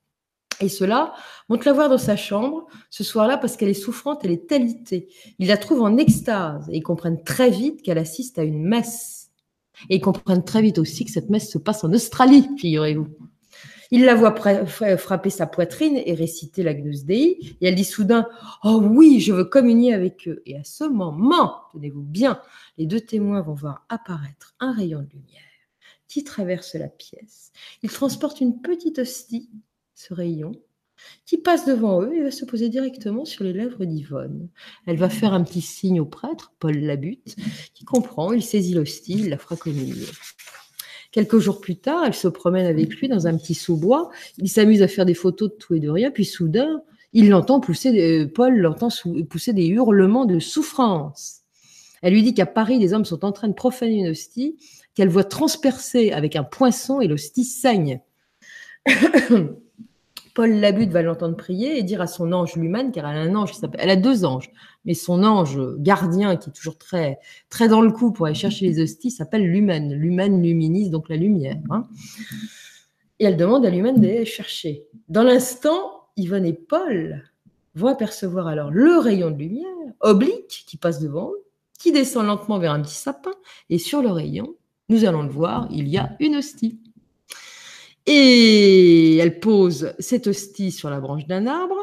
Et 0.61 0.69
cela 0.69 1.15
vont 1.49 1.59
la 1.65 1.73
voir 1.73 1.89
dans 1.89 1.99
sa 1.99 2.17
chambre 2.17 2.67
ce 2.91 3.03
soir-là 3.03 3.39
parce 3.39 3.57
qu'elle 3.57 3.71
est 3.71 3.75
souffrante, 3.75 4.21
elle 4.25 4.33
est 4.33 4.53
alitée. 4.53 5.09
Ils 5.39 5.49
la 5.49 5.57
trouvent 5.57 5.83
en 5.83 5.97
extase 5.97 6.69
et 6.69 6.77
ils 6.77 6.83
comprennent 6.83 7.23
très 7.23 7.51
vite 7.51 7.83
qu'elle 7.83 7.97
assiste 7.97 8.39
à 8.39 8.43
une 8.43 8.63
messe. 8.63 9.20
Et 9.89 9.97
ils 9.97 10.01
comprennent 10.01 10.45
très 10.45 10.63
vite 10.63 10.79
aussi 10.79 11.05
que 11.05 11.11
cette 11.11 11.31
messe 11.31 11.51
se 11.51 11.59
passe 11.59 11.85
en 11.85 11.93
Australie, 11.93 12.49
figurez-vous. 12.59 13.09
Il 13.93 14.05
la 14.05 14.15
voit 14.15 14.35
frapper 14.97 15.31
sa 15.31 15.47
poitrine 15.47 16.01
et 16.05 16.15
réciter 16.15 16.63
la 16.63 16.75
Gnus 16.75 17.05
Dei. 17.05 17.57
Et 17.61 17.67
elle 17.67 17.75
dit 17.75 17.85
soudain 17.85 18.29
Oh 18.63 18.81
oui, 18.83 19.19
je 19.19 19.33
veux 19.33 19.45
communier 19.45 19.95
avec 19.95 20.29
eux. 20.29 20.43
Et 20.47 20.57
à 20.57 20.63
ce 20.63 20.85
moment, 20.85 21.63
tenez-vous 21.73 22.03
bien, 22.03 22.41
les 22.79 22.87
deux 22.87 23.01
témoins 23.01 23.43
vont 23.43 23.55
voir 23.55 23.85
apparaître 23.89 24.55
un 24.61 24.73
rayon 24.73 25.01
de 25.01 25.09
lumière 25.09 25.43
qui 26.07 26.23
traverse 26.25 26.75
la 26.75 26.89
pièce. 26.89 27.53
Il 27.83 27.91
transporte 27.91 28.41
une 28.41 28.61
petite 28.61 29.01
hostie, 29.01 29.51
ce 29.95 30.15
rayon, 30.15 30.53
qui 31.27 31.39
passe 31.39 31.67
devant 31.67 32.03
eux 32.03 32.13
et 32.15 32.23
va 32.23 32.31
se 32.31 32.45
poser 32.45 32.69
directement 32.69 33.25
sur 33.25 33.45
les 33.45 33.53
lèvres 33.53 33.85
d'Yvonne. 33.85 34.49
Elle 34.87 34.97
va 34.97 35.09
faire 35.09 35.33
un 35.33 35.45
petit 35.45 35.61
signe 35.61 36.01
au 36.01 36.07
prêtre, 36.07 36.53
Paul 36.59 36.77
Labute, 36.77 37.37
qui 37.75 37.85
comprend, 37.85 38.33
il 38.33 38.43
saisit 38.43 38.75
l'hostie, 38.75 39.15
il 39.21 39.29
la 39.29 39.39
fera 39.39 39.57
communier. 39.57 40.07
Quelques 41.13 41.39
jours 41.39 41.61
plus 41.61 41.77
tard, 41.77 42.05
elle 42.07 42.15
se 42.15 42.29
promène 42.29 42.67
avec 42.67 42.95
lui 42.97 43.09
dans 43.09 43.27
un 43.27 43.37
petit 43.37 43.55
sous-bois. 43.55 44.11
Il 44.39 44.49
s'amuse 44.49 44.83
à 44.83 44.89
faire 44.89 45.07
des 45.07 45.15
photos 45.15 45.51
de 45.51 45.57
tout 45.57 45.75
et 45.75 45.81
de 45.81 45.89
rien. 45.89 46.11
Puis 46.11 46.25
soudain, 46.25 46.83
il 47.13 47.29
l'entend 47.29 47.59
pousser, 47.59 48.27
Paul 48.29 48.57
l'entend 48.57 48.89
pousser 49.29 49.53
des 49.53 49.67
hurlements 49.67 50.25
de 50.25 50.39
souffrance. 50.39 51.41
Elle 52.03 52.15
lui 52.15 52.23
dit 52.23 52.35
qu'à 52.35 52.47
Paris, 52.47 52.79
des 52.79 52.95
hommes 52.95 53.05
sont 53.05 53.25
en 53.25 53.33
train 53.33 53.49
de 53.49 53.55
profaner 53.55 53.97
une 53.97 54.09
hostie, 54.09 54.57
qu'elle 54.95 55.09
voit 55.09 55.25
transpercer 55.25 56.13
avec 56.13 56.37
un 56.37 56.45
poinçon 56.45 57.01
et 57.01 57.09
l'hostie 57.09 57.45
saigne. 57.45 58.01
Paul 60.35 60.53
Labute 60.53 60.91
va 60.91 61.03
l'entendre 61.03 61.37
prier 61.37 61.79
et 61.79 61.83
dire 61.83 62.01
à 62.01 62.07
son 62.07 62.33
ange 62.33 62.57
Luman, 62.57 62.91
car 62.93 63.09
elle 63.09 63.17
a 63.17 63.21
un 63.21 63.35
ange, 63.35 63.53
elle 63.79 63.91
a 63.91 63.97
deux 63.97 64.25
anges, 64.25 64.51
mais 64.85 64.95
son 64.95 65.23
ange 65.25 65.59
gardien, 65.79 66.37
qui 66.37 66.51
est 66.51 66.53
toujours 66.53 66.79
très, 66.79 67.19
très 67.49 67.69
dans 67.69 67.81
le 67.81 67.91
coup 67.91 68.13
pour 68.13 68.27
aller 68.27 68.35
chercher 68.35 68.67
les 68.67 68.81
hosties, 68.81 69.11
s'appelle 69.11 69.45
Luman. 69.47 69.93
Luman 69.93 70.41
luminise 70.43 70.91
donc 70.91 71.09
la 71.09 71.17
lumière. 71.17 71.59
Hein. 71.71 71.87
Et 73.19 73.25
elle 73.25 73.37
demande 73.37 73.67
à 73.67 73.71
Luman 73.71 73.93
d'aller 73.93 74.25
chercher. 74.25 74.87
Dans 75.09 75.23
l'instant, 75.23 76.09
Yvonne 76.17 76.47
et 76.47 76.53
Paul 76.53 77.25
vont 77.75 77.89
apercevoir 77.89 78.47
alors 78.47 78.71
le 78.71 78.99
rayon 78.99 79.31
de 79.31 79.39
lumière 79.39 79.67
oblique 80.01 80.65
qui 80.67 80.77
passe 80.77 81.01
devant 81.01 81.31
eux, 81.31 81.45
qui 81.79 81.93
descend 81.93 82.27
lentement 82.27 82.59
vers 82.59 82.73
un 82.73 82.83
petit 82.83 82.95
sapin, 82.95 83.33
et 83.69 83.79
sur 83.79 84.03
le 84.03 84.11
rayon, 84.11 84.55
nous 84.89 85.05
allons 85.05 85.23
le 85.23 85.31
voir, 85.31 85.69
il 85.71 85.89
y 85.89 85.99
a 85.99 86.17
une 86.19 86.37
hostie. 86.37 86.80
Et 88.13 89.19
elle 89.19 89.39
pose 89.39 89.95
cette 90.01 90.27
hostie 90.27 90.73
sur 90.73 90.91
la 90.91 90.99
branche 90.99 91.29
d'un 91.29 91.47
arbre, 91.47 91.77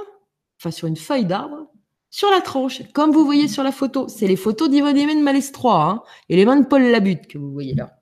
enfin 0.59 0.71
sur 0.71 0.89
une 0.89 0.97
feuille 0.97 1.23
d'arbre, 1.23 1.71
sur 2.09 2.29
la 2.29 2.41
tranche, 2.41 2.81
comme 2.91 3.13
vous 3.13 3.23
voyez 3.23 3.47
sur 3.47 3.63
la 3.63 3.71
photo. 3.71 4.09
C'est 4.09 4.27
les 4.27 4.35
photos 4.35 4.69
d'Yvonne 4.69 4.93
de 4.93 5.23
Malestroit 5.23 5.85
hein, 5.85 6.03
et 6.27 6.35
les 6.35 6.45
mains 6.45 6.59
de 6.59 6.65
Paul 6.65 6.83
Labute 6.83 7.27
que 7.27 7.37
vous 7.37 7.53
voyez 7.53 7.75
là. 7.75 8.01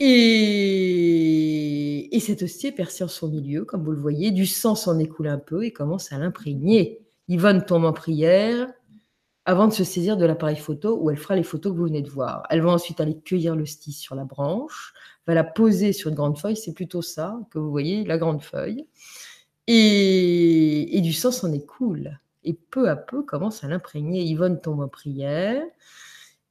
Et, 0.00 0.14
et 2.14 2.20
cette 2.20 2.42
hostie 2.42 2.66
est 2.66 2.72
percée 2.72 3.04
en 3.04 3.08
son 3.08 3.28
milieu, 3.28 3.64
comme 3.64 3.82
vous 3.82 3.92
le 3.92 3.98
voyez. 4.00 4.30
Du 4.30 4.44
sang 4.44 4.74
s'en 4.74 4.98
écoule 4.98 5.28
un 5.28 5.38
peu 5.38 5.64
et 5.64 5.72
commence 5.72 6.12
à 6.12 6.18
l'imprégner. 6.18 7.00
Yvonne 7.28 7.64
tombe 7.64 7.86
en 7.86 7.94
prière 7.94 8.68
avant 9.46 9.66
de 9.66 9.72
se 9.72 9.84
saisir 9.84 10.18
de 10.18 10.26
l'appareil 10.26 10.56
photo 10.56 10.98
où 11.00 11.10
elle 11.10 11.16
fera 11.16 11.36
les 11.36 11.42
photos 11.42 11.72
que 11.72 11.78
vous 11.78 11.84
venez 11.84 12.02
de 12.02 12.10
voir. 12.10 12.42
Elle 12.50 12.60
va 12.60 12.70
ensuite 12.70 13.00
aller 13.00 13.18
cueillir 13.18 13.56
l'hostie 13.56 13.92
sur 13.92 14.14
la 14.14 14.24
branche, 14.24 14.92
la 15.34 15.44
poser 15.44 15.92
sur 15.92 16.10
une 16.10 16.16
grande 16.16 16.38
feuille, 16.38 16.56
c'est 16.56 16.72
plutôt 16.72 17.02
ça 17.02 17.38
que 17.50 17.58
vous 17.58 17.70
voyez, 17.70 18.04
la 18.04 18.18
grande 18.18 18.42
feuille. 18.42 18.86
Et, 19.66 21.00
du 21.02 21.12
sang 21.12 21.30
s'en 21.30 21.52
écoule. 21.52 22.18
Et 22.42 22.54
peu 22.54 22.88
à 22.88 22.96
peu 22.96 23.22
commence 23.22 23.62
à 23.62 23.68
l'imprégner. 23.68 24.24
Yvonne 24.24 24.60
tombe 24.60 24.80
en 24.80 24.88
prière. 24.88 25.62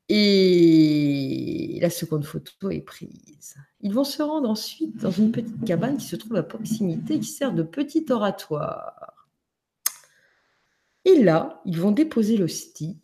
Et 0.08 1.78
la 1.82 1.90
seconde 1.90 2.26
photo 2.26 2.72
est 2.72 2.82
prise. 2.82 3.56
Ils 3.82 3.94
vont 3.94 4.04
se 4.04 4.24
rendre 4.24 4.50
ensuite 4.50 4.98
dans 4.98 5.12
une 5.12 5.32
petite 5.32 5.66
cabane 5.66 5.98
qui 5.98 6.06
se 6.06 6.16
trouve 6.16 6.36
à 6.36 6.44
proximité, 6.44 7.20
qui 7.20 7.28
sert 7.28 7.54
de 7.54 7.64
petit 7.64 8.06
oratoire. 8.10 9.28
Et 11.06 11.22
là, 11.22 11.62
ils 11.66 11.80
vont 11.80 11.92
déposer 11.92 12.38
l'hostie 12.38 12.98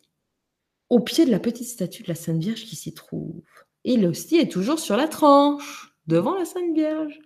au 0.89 0.99
pied 0.99 1.25
de 1.25 1.31
la 1.31 1.39
petite 1.39 1.67
statue 1.67 2.03
de 2.03 2.07
la 2.07 2.15
Sainte 2.15 2.39
Vierge 2.39 2.65
qui 2.65 2.75
s'y 2.75 2.93
trouve. 2.93 3.43
Et 3.85 3.97
l'hostie 3.97 4.37
est 4.37 4.51
toujours 4.51 4.79
sur 4.79 4.97
la 4.97 5.07
tranche, 5.07 5.95
devant 6.07 6.35
la 6.35 6.43
Sainte 6.43 6.73
Vierge. 6.73 7.19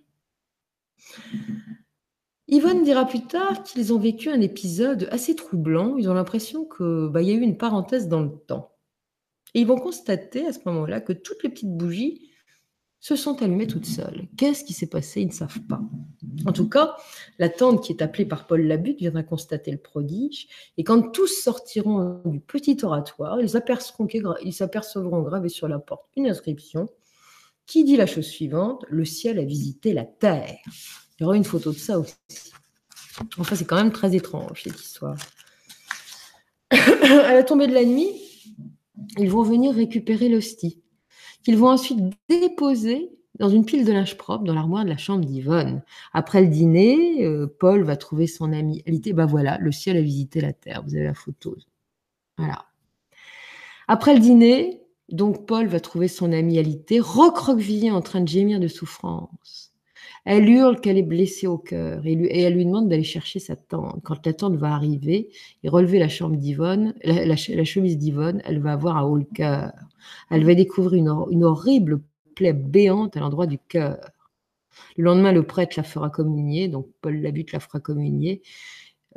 Yvonne 2.48 2.84
dira 2.84 3.06
plus 3.06 3.26
tard 3.26 3.62
qu'ils 3.62 3.94
ont 3.94 3.98
vécu 3.98 4.28
un 4.28 4.42
épisode 4.42 5.08
assez 5.10 5.34
troublant. 5.34 5.96
Ils 5.96 6.10
ont 6.10 6.14
l'impression 6.14 6.66
qu'il 6.66 7.08
bah, 7.10 7.22
y 7.22 7.30
a 7.30 7.34
eu 7.34 7.40
une 7.40 7.56
parenthèse 7.56 8.08
dans 8.08 8.20
le 8.20 8.30
temps. 8.46 8.76
Et 9.54 9.60
ils 9.60 9.66
vont 9.66 9.78
constater 9.78 10.46
à 10.46 10.52
ce 10.52 10.60
moment-là 10.66 11.00
que 11.00 11.14
toutes 11.14 11.42
les 11.42 11.48
petites 11.48 11.76
bougies 11.76 12.29
se 13.00 13.16
sont 13.16 13.42
allumées 13.42 13.66
toutes 13.66 13.86
seules. 13.86 14.28
Qu'est-ce 14.36 14.62
qui 14.62 14.74
s'est 14.74 14.86
passé? 14.86 15.22
Ils 15.22 15.28
ne 15.28 15.32
savent 15.32 15.62
pas. 15.62 15.80
En 16.46 16.52
tout 16.52 16.68
cas, 16.68 16.96
la 17.38 17.48
tante 17.48 17.82
qui 17.82 17.92
est 17.92 18.02
appelée 18.02 18.26
par 18.26 18.46
Paul 18.46 18.62
Labutte 18.62 18.98
viendra 18.98 19.22
constater 19.22 19.70
le 19.70 19.78
prodige. 19.78 20.48
Et 20.76 20.84
quand 20.84 21.10
tous 21.10 21.42
sortiront 21.42 22.20
du 22.26 22.40
petit 22.40 22.76
oratoire, 22.82 23.40
ils 23.40 23.48
s'apercevront 23.48 25.22
gravé 25.22 25.48
sur 25.48 25.66
la 25.66 25.78
porte 25.78 26.06
une 26.16 26.26
inscription 26.28 26.88
qui 27.66 27.84
dit 27.84 27.96
la 27.96 28.06
chose 28.06 28.26
suivante 28.26 28.84
Le 28.88 29.04
ciel 29.06 29.38
a 29.38 29.44
visité 29.44 29.94
la 29.94 30.04
terre. 30.04 30.58
Il 31.18 31.22
y 31.22 31.24
aura 31.24 31.36
une 31.36 31.44
photo 31.44 31.72
de 31.72 31.78
ça 31.78 31.98
aussi. 31.98 32.14
Enfin, 33.38 33.56
c'est 33.56 33.64
quand 33.64 33.76
même 33.76 33.92
très 33.92 34.14
étrange 34.14 34.62
cette 34.64 34.80
histoire. 34.80 35.16
à 36.70 37.34
la 37.34 37.44
tombée 37.44 37.66
de 37.66 37.74
la 37.74 37.84
nuit, 37.84 38.12
ils 39.18 39.30
vont 39.30 39.42
venir 39.42 39.74
récupérer 39.74 40.28
l'hostie 40.28 40.82
qu'ils 41.42 41.56
vont 41.56 41.70
ensuite 41.70 41.98
déposer 42.28 43.10
dans 43.38 43.48
une 43.48 43.64
pile 43.64 43.84
de 43.84 43.92
linge 43.92 44.16
propre 44.16 44.44
dans 44.44 44.54
l'armoire 44.54 44.84
de 44.84 44.90
la 44.90 44.98
chambre 44.98 45.24
d'Yvonne. 45.24 45.82
Après 46.12 46.42
le 46.42 46.48
dîner, 46.48 47.24
euh, 47.24 47.46
Paul 47.58 47.82
va 47.82 47.96
trouver 47.96 48.26
son 48.26 48.52
ami 48.52 48.82
Alité. 48.86 49.12
Ben 49.12 49.26
voilà, 49.26 49.56
le 49.58 49.72
ciel 49.72 49.96
a 49.96 50.02
visité 50.02 50.40
la 50.40 50.52
terre. 50.52 50.82
Vous 50.86 50.94
avez 50.94 51.04
la 51.04 51.14
photo. 51.14 51.56
Voilà. 52.36 52.66
Après 53.88 54.14
le 54.14 54.20
dîner, 54.20 54.82
donc 55.08 55.46
Paul 55.46 55.66
va 55.66 55.80
trouver 55.80 56.08
son 56.08 56.32
ami 56.32 56.58
Alité 56.58 57.00
recroquevillée 57.00 57.90
en 57.90 58.02
train 58.02 58.20
de 58.20 58.28
gémir 58.28 58.60
de 58.60 58.68
souffrance. 58.68 59.69
Elle 60.24 60.48
hurle 60.48 60.80
qu'elle 60.80 60.98
est 60.98 61.02
blessée 61.02 61.46
au 61.46 61.58
cœur 61.58 62.04
et, 62.04 62.42
elle 62.42 62.54
lui 62.54 62.66
demande 62.66 62.88
d'aller 62.88 63.04
chercher 63.04 63.38
sa 63.38 63.56
tante. 63.56 64.00
Quand 64.04 64.24
la 64.26 64.32
tante 64.32 64.56
va 64.56 64.74
arriver 64.74 65.30
et 65.62 65.68
relever 65.68 65.98
la 65.98 66.08
chambre 66.08 66.36
d'Yvonne, 66.36 66.94
la, 67.04 67.36
chemise 67.36 67.98
d'Yvonne, 67.98 68.42
elle 68.44 68.60
va 68.60 68.72
avoir 68.72 68.96
un 68.96 69.02
haut 69.02 69.16
le 69.16 69.24
cœur. 69.24 69.72
Elle 70.30 70.44
va 70.44 70.54
découvrir 70.54 70.94
une, 71.30 71.44
horrible 71.44 72.00
plaie 72.34 72.52
béante 72.52 73.16
à 73.16 73.20
l'endroit 73.20 73.46
du 73.46 73.58
cœur. 73.58 73.98
Le 74.96 75.04
lendemain, 75.04 75.32
le 75.32 75.42
prêtre 75.42 75.74
la 75.76 75.82
fera 75.82 76.10
communier, 76.10 76.68
donc 76.68 76.88
Paul 77.00 77.20
Labutte 77.20 77.52
la 77.52 77.60
fera 77.60 77.80
communier. 77.80 78.42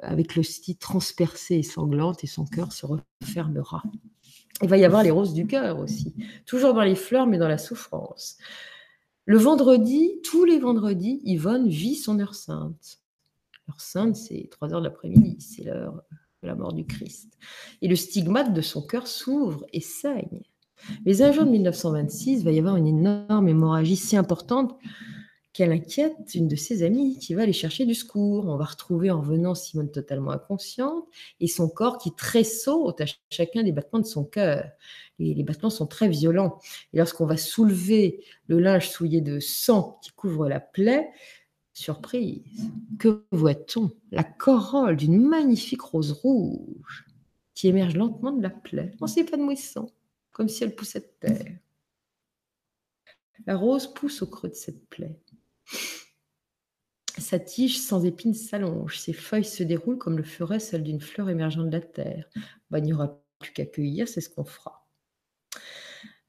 avec 0.02 0.36
l'hostie 0.36 0.76
transpercée 0.76 1.58
et 1.58 1.64
sanglante, 1.64 2.24
et 2.24 2.28
son 2.28 2.46
cœur 2.46 2.74
se 2.74 2.88
refermera. 2.88 3.84
Il 4.62 4.70
va 4.70 4.78
y 4.78 4.86
avoir 4.86 5.04
les 5.04 5.12
roses 5.12 5.34
du 5.34 5.46
cœur 5.46 5.80
aussi, 5.80 6.16
toujours 6.46 6.74
dans 6.74 6.84
les 6.84 6.96
fleurs, 6.96 7.28
mais 7.28 7.38
dans 7.38 7.48
la 7.48 7.58
souffrance. 7.58 8.38
Le 9.26 9.38
vendredi, 9.38 10.20
tous 10.24 10.44
les 10.44 10.60
vendredis, 10.60 11.22
Yvonne 11.24 11.70
vit 11.70 11.96
son 11.96 12.20
heure 12.20 12.36
sainte. 12.36 13.00
L'heure 13.68 13.80
sainte, 13.80 14.18
c'est 14.18 14.50
3 14.52 14.74
heures 14.74 14.82
de 14.82 14.86
l'après-midi, 14.86 15.38
c'est 15.40 15.64
l'heure 15.64 16.04
de 16.42 16.48
la 16.48 16.56
mort 16.56 16.74
du 16.74 16.86
Christ. 16.86 17.38
Et 17.82 17.88
le 17.88 17.96
stigmate 17.96 18.54
de 18.54 18.62
son 18.62 18.82
cœur 18.82 19.08
s'ouvre 19.08 19.66
et 19.72 19.80
saigne. 19.80 20.44
Mais 21.06 21.22
un 21.22 21.32
jour 21.32 21.46
de 21.46 21.52
1926, 21.52 22.40
il 22.40 22.44
va 22.44 22.52
y 22.52 22.60
avoir 22.60 22.76
une 22.76 22.88
énorme 22.88 23.48
hémorragie 23.48 23.96
si 23.96 24.18
importante 24.18 24.78
qu'elle 25.54 25.72
inquiète 25.72 26.18
une 26.34 26.48
de 26.48 26.56
ses 26.56 26.84
amies 26.84 27.18
qui 27.20 27.36
va 27.36 27.44
aller 27.44 27.54
chercher 27.54 27.86
du 27.86 27.94
secours. 27.94 28.48
On 28.48 28.58
va 28.58 28.66
retrouver 28.66 29.12
en 29.12 29.22
venant 29.22 29.56
Simone 29.56 29.92
totalement 29.92 30.32
inconsciente 30.32 31.06
et 31.40 31.48
son 31.48 31.70
corps 31.70 32.00
qui 32.00 32.14
tressaute 32.14 33.00
à 33.00 33.06
chacun 33.30 33.64
des 33.64 33.72
battements 33.72 34.02
de 34.02 34.06
son 34.06 34.26
cœur. 34.26 34.66
Les 35.20 35.44
battements 35.44 35.70
sont 35.70 35.88
très 35.88 36.10
violents. 36.10 36.60
Et 36.92 36.98
lorsqu'on 36.98 37.26
va 37.26 37.38
soulever 37.38 38.24
le 38.48 38.60
linge 38.60 38.90
souillé 38.90 39.22
de 39.22 39.40
sang 39.40 40.00
qui 40.02 40.12
couvre 40.12 40.50
la 40.50 40.60
plaie, 40.60 41.10
surprise, 41.74 42.72
que 43.00 43.26
voit-on? 43.32 43.92
La 44.12 44.24
corolle 44.24 44.98
d'une 44.98 45.20
magnifique 45.20 45.82
rose 45.82 46.12
rouge 46.12 47.06
qui 47.54 47.68
émerge 47.68 47.96
lentement 47.96 48.32
de 48.32 48.42
la 48.42 48.50
plaie 48.50 48.92
en 49.02 49.08
s'épanouissant, 49.08 49.90
comme 50.32 50.50
si 50.50 50.64
elle 50.64 50.76
poussait 50.76 51.02
de 51.02 51.28
terre. 51.28 51.58
La 53.46 53.56
rose 53.56 53.94
pousse 53.94 54.22
au 54.22 54.28
creux 54.28 54.50
de 54.50 54.56
cette 54.56 54.88
plaie. 54.90 55.20
Sa 57.18 57.40
tige 57.40 57.80
sans 57.80 58.06
épines 58.06 58.34
s'allonge, 58.34 59.00
ses 59.00 59.14
feuilles 59.14 59.46
se 59.46 59.64
déroulent 59.64 60.00
comme 60.00 60.18
le 60.18 60.24
ferait 60.24 60.60
celle 60.60 60.84
d'une 60.84 61.02
fleur 61.02 61.30
émergeant 61.30 61.64
de 61.64 61.72
la 61.72 61.82
terre. 61.82 62.28
Bah, 62.72 62.80
il 62.80 62.86
n'y 62.86 62.94
aura 62.94 63.22
plus 63.40 63.54
qu'à 63.54 63.66
cueillir, 63.66 64.08
c'est 64.08 64.22
ce 64.22 64.30
qu'on 64.30 64.46
fera. 64.46 64.83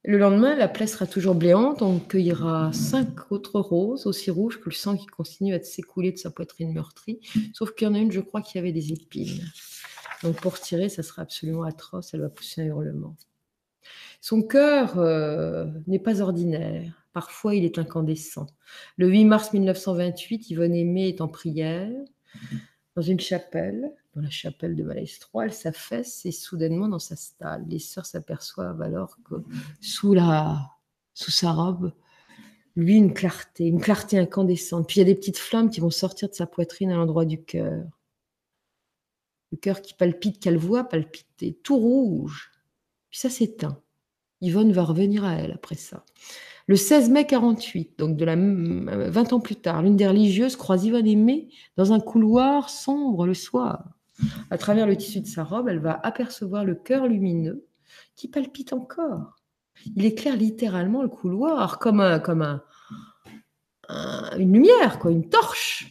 Le 0.06 0.18
lendemain, 0.18 0.54
la 0.54 0.68
plaie 0.68 0.86
sera 0.86 1.06
toujours 1.06 1.34
bléante, 1.34 1.80
on 1.80 1.98
cueillera 1.98 2.70
cinq 2.74 3.32
autres 3.32 3.58
roses, 3.58 4.06
aussi 4.06 4.30
rouges 4.30 4.60
que 4.60 4.68
le 4.68 4.74
sang 4.74 4.98
qui 4.98 5.06
continue 5.06 5.54
à 5.54 5.62
s'écouler 5.62 6.12
de 6.12 6.18
sa 6.18 6.30
poitrine 6.30 6.74
meurtrie, 6.74 7.20
sauf 7.54 7.74
qu'il 7.74 7.88
y 7.88 7.90
en 7.90 7.94
a 7.94 7.98
une, 7.98 8.12
je 8.12 8.20
crois, 8.20 8.42
qui 8.42 8.58
avait 8.58 8.72
des 8.72 8.92
épines. 8.92 9.40
Donc 10.22 10.36
pour 10.42 10.60
tirer, 10.60 10.90
ça 10.90 11.02
sera 11.02 11.22
absolument 11.22 11.62
atroce, 11.62 12.12
elle 12.12 12.20
va 12.20 12.28
pousser 12.28 12.60
un 12.60 12.66
hurlement. 12.66 13.16
Son 14.20 14.42
cœur 14.42 14.98
euh, 14.98 15.66
n'est 15.86 15.98
pas 15.98 16.20
ordinaire. 16.20 17.06
Parfois, 17.14 17.54
il 17.54 17.64
est 17.64 17.78
incandescent. 17.78 18.46
Le 18.98 19.08
8 19.08 19.24
mars 19.24 19.52
1928, 19.54 20.50
Yvonne 20.50 20.74
Aimée 20.74 21.08
est 21.08 21.22
en 21.22 21.28
prière 21.28 21.90
dans 22.96 23.02
une 23.02 23.20
chapelle, 23.20 23.92
dans 24.14 24.22
la 24.22 24.30
chapelle 24.30 24.76
de 24.76 24.82
Malestroit. 24.82 25.46
Elle 25.46 25.52
s'affaisse 25.52 26.24
et 26.26 26.32
soudainement 26.32 26.88
dans 26.88 26.98
sa 26.98 27.16
stalle. 27.16 27.64
Les 27.68 27.78
sœurs 27.78 28.06
s'aperçoivent 28.06 28.82
alors 28.82 29.18
que 29.24 29.36
sous, 29.80 30.16
sous 31.14 31.30
sa 31.30 31.52
robe, 31.52 31.92
lui, 32.76 32.96
une 32.96 33.14
clarté, 33.14 33.66
une 33.66 33.80
clarté 33.80 34.18
incandescente. 34.18 34.88
Puis 34.88 34.96
il 34.96 34.98
y 35.00 35.02
a 35.02 35.12
des 35.12 35.14
petites 35.14 35.38
flammes 35.38 35.70
qui 35.70 35.80
vont 35.80 35.90
sortir 35.90 36.28
de 36.28 36.34
sa 36.34 36.46
poitrine 36.46 36.90
à 36.90 36.96
l'endroit 36.96 37.24
du 37.24 37.42
cœur. 37.42 37.84
Le 39.52 39.58
cœur 39.58 39.82
qui 39.82 39.94
palpite, 39.94 40.40
qu'elle 40.40 40.56
voit 40.56 40.84
palpiter, 40.84 41.58
tout 41.62 41.78
rouge. 41.78 42.50
Puis 43.10 43.20
ça 43.20 43.30
s'éteint. 43.30 43.80
Yvonne 44.44 44.72
va 44.72 44.82
revenir 44.82 45.24
à 45.24 45.34
elle 45.34 45.52
après 45.52 45.74
ça. 45.74 46.04
Le 46.66 46.76
16 46.76 47.10
mai 47.10 47.26
48, 47.26 47.98
donc 47.98 48.16
de 48.16 48.24
la 48.24 48.36
20 48.36 49.32
ans 49.32 49.40
plus 49.40 49.56
tard, 49.56 49.82
l'une 49.82 49.96
des 49.96 50.06
religieuses 50.06 50.56
croise 50.56 50.84
Yvonne 50.84 51.06
Aimé 51.06 51.48
dans 51.76 51.92
un 51.92 52.00
couloir 52.00 52.70
sombre 52.70 53.26
le 53.26 53.34
soir. 53.34 53.84
À 54.50 54.58
travers 54.58 54.86
le 54.86 54.96
tissu 54.96 55.20
de 55.20 55.26
sa 55.26 55.44
robe, 55.44 55.68
elle 55.68 55.80
va 55.80 55.98
apercevoir 56.02 56.64
le 56.64 56.74
cœur 56.74 57.06
lumineux 57.06 57.66
qui 58.16 58.28
palpite 58.28 58.72
encore. 58.72 59.36
Il 59.96 60.04
éclaire 60.04 60.36
littéralement 60.36 61.02
le 61.02 61.08
couloir 61.08 61.78
comme, 61.78 62.00
un, 62.00 62.18
comme 62.18 62.42
un, 62.42 62.62
une 64.38 64.52
lumière, 64.52 64.98
quoi, 64.98 65.10
une 65.10 65.28
torche. 65.28 65.90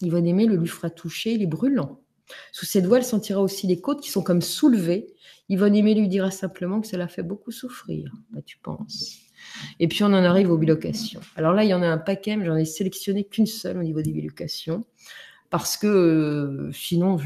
Yvonne 0.00 0.26
Aimé 0.26 0.46
le 0.46 0.56
lui 0.56 0.68
fera 0.68 0.90
toucher, 0.90 1.32
il 1.32 1.42
est 1.42 1.46
brûlant. 1.46 2.01
Sous 2.52 2.66
ses 2.66 2.82
doigts, 2.82 2.98
elle 2.98 3.04
sentira 3.04 3.40
aussi 3.40 3.66
les 3.66 3.80
côtes 3.80 4.00
qui 4.00 4.10
sont 4.10 4.22
comme 4.22 4.42
soulevées. 4.42 5.06
Yvonne 5.48 5.74
Aimé 5.74 5.94
lui 5.94 6.08
dira 6.08 6.30
simplement 6.30 6.80
que 6.80 6.86
cela 6.86 7.08
fait 7.08 7.22
beaucoup 7.22 7.50
souffrir. 7.50 8.12
Bah, 8.30 8.40
tu 8.44 8.58
penses. 8.58 9.18
Et 9.80 9.88
puis 9.88 10.04
on 10.04 10.06
en 10.06 10.24
arrive 10.24 10.50
aux 10.50 10.58
bilocations. 10.58 11.20
Alors 11.36 11.52
là, 11.52 11.64
il 11.64 11.70
y 11.70 11.74
en 11.74 11.82
a 11.82 11.86
un 11.86 11.98
paquet, 11.98 12.36
mais 12.36 12.46
j'en 12.46 12.56
ai 12.56 12.64
sélectionné 12.64 13.24
qu'une 13.24 13.46
seule 13.46 13.78
au 13.78 13.82
niveau 13.82 14.02
des 14.02 14.12
bilocations, 14.12 14.84
parce 15.50 15.76
que 15.76 15.86
euh, 15.86 16.72
sinon, 16.72 17.18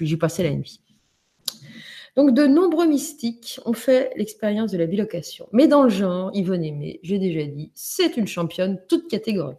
j'y 0.00 0.16
passais 0.16 0.42
la 0.42 0.50
nuit. 0.50 0.80
Donc 2.16 2.32
de 2.32 2.46
nombreux 2.46 2.86
mystiques 2.86 3.58
ont 3.64 3.72
fait 3.72 4.12
l'expérience 4.16 4.70
de 4.70 4.78
la 4.78 4.86
bilocation. 4.86 5.48
Mais 5.52 5.66
dans 5.66 5.82
le 5.82 5.88
genre, 5.88 6.30
Yvonne 6.32 6.64
Aimé, 6.64 7.00
j'ai 7.02 7.18
déjà 7.18 7.44
dit, 7.44 7.72
c'est 7.74 8.16
une 8.16 8.28
championne 8.28 8.80
toute 8.88 9.08
catégorie. 9.08 9.56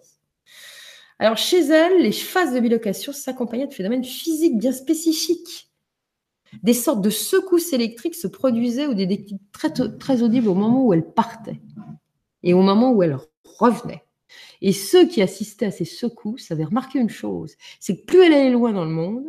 Alors 1.18 1.38
chez 1.38 1.62
elle, 1.62 2.02
les 2.02 2.12
phases 2.12 2.54
de 2.54 2.60
bilocation 2.60 3.14
s'accompagnaient 3.14 3.68
de 3.68 3.74
phénomènes 3.74 4.04
physiques 4.04 4.58
bien 4.58 4.74
spécifiques. 4.74 5.72
Des 6.64 6.74
sortes 6.74 7.02
de 7.02 7.10
secousses 7.10 7.74
électriques 7.74 8.16
se 8.16 8.28
produisaient 8.28 8.88
ou 8.88 8.94
des 8.94 9.08
déclics 9.08 9.42
très, 9.52 10.22
audibles 10.22 10.48
au 10.48 10.56
moment 10.56 10.86
où 10.86 10.94
elle 10.94 11.06
partait 11.06 11.62
et 12.44 12.54
au 12.54 12.62
moment 12.62 12.92
où 12.92 13.02
elle 13.04 13.18
revenait. 13.44 14.04
Et 14.62 14.74
ceux 14.74 15.08
qui 15.08 15.22
assistaient 15.22 15.68
à 15.68 15.72
ces 15.72 15.86
secousses 15.86 16.52
avaient 16.52 16.66
remarqué 16.66 17.00
une 17.00 17.10
chose, 17.10 17.56
c'est 17.80 17.98
que 17.98 18.06
plus 18.06 18.24
elle 18.24 18.34
allait 18.34 18.52
loin 18.52 18.74
dans 18.74 18.86
le 18.86 18.92
monde, 18.92 19.26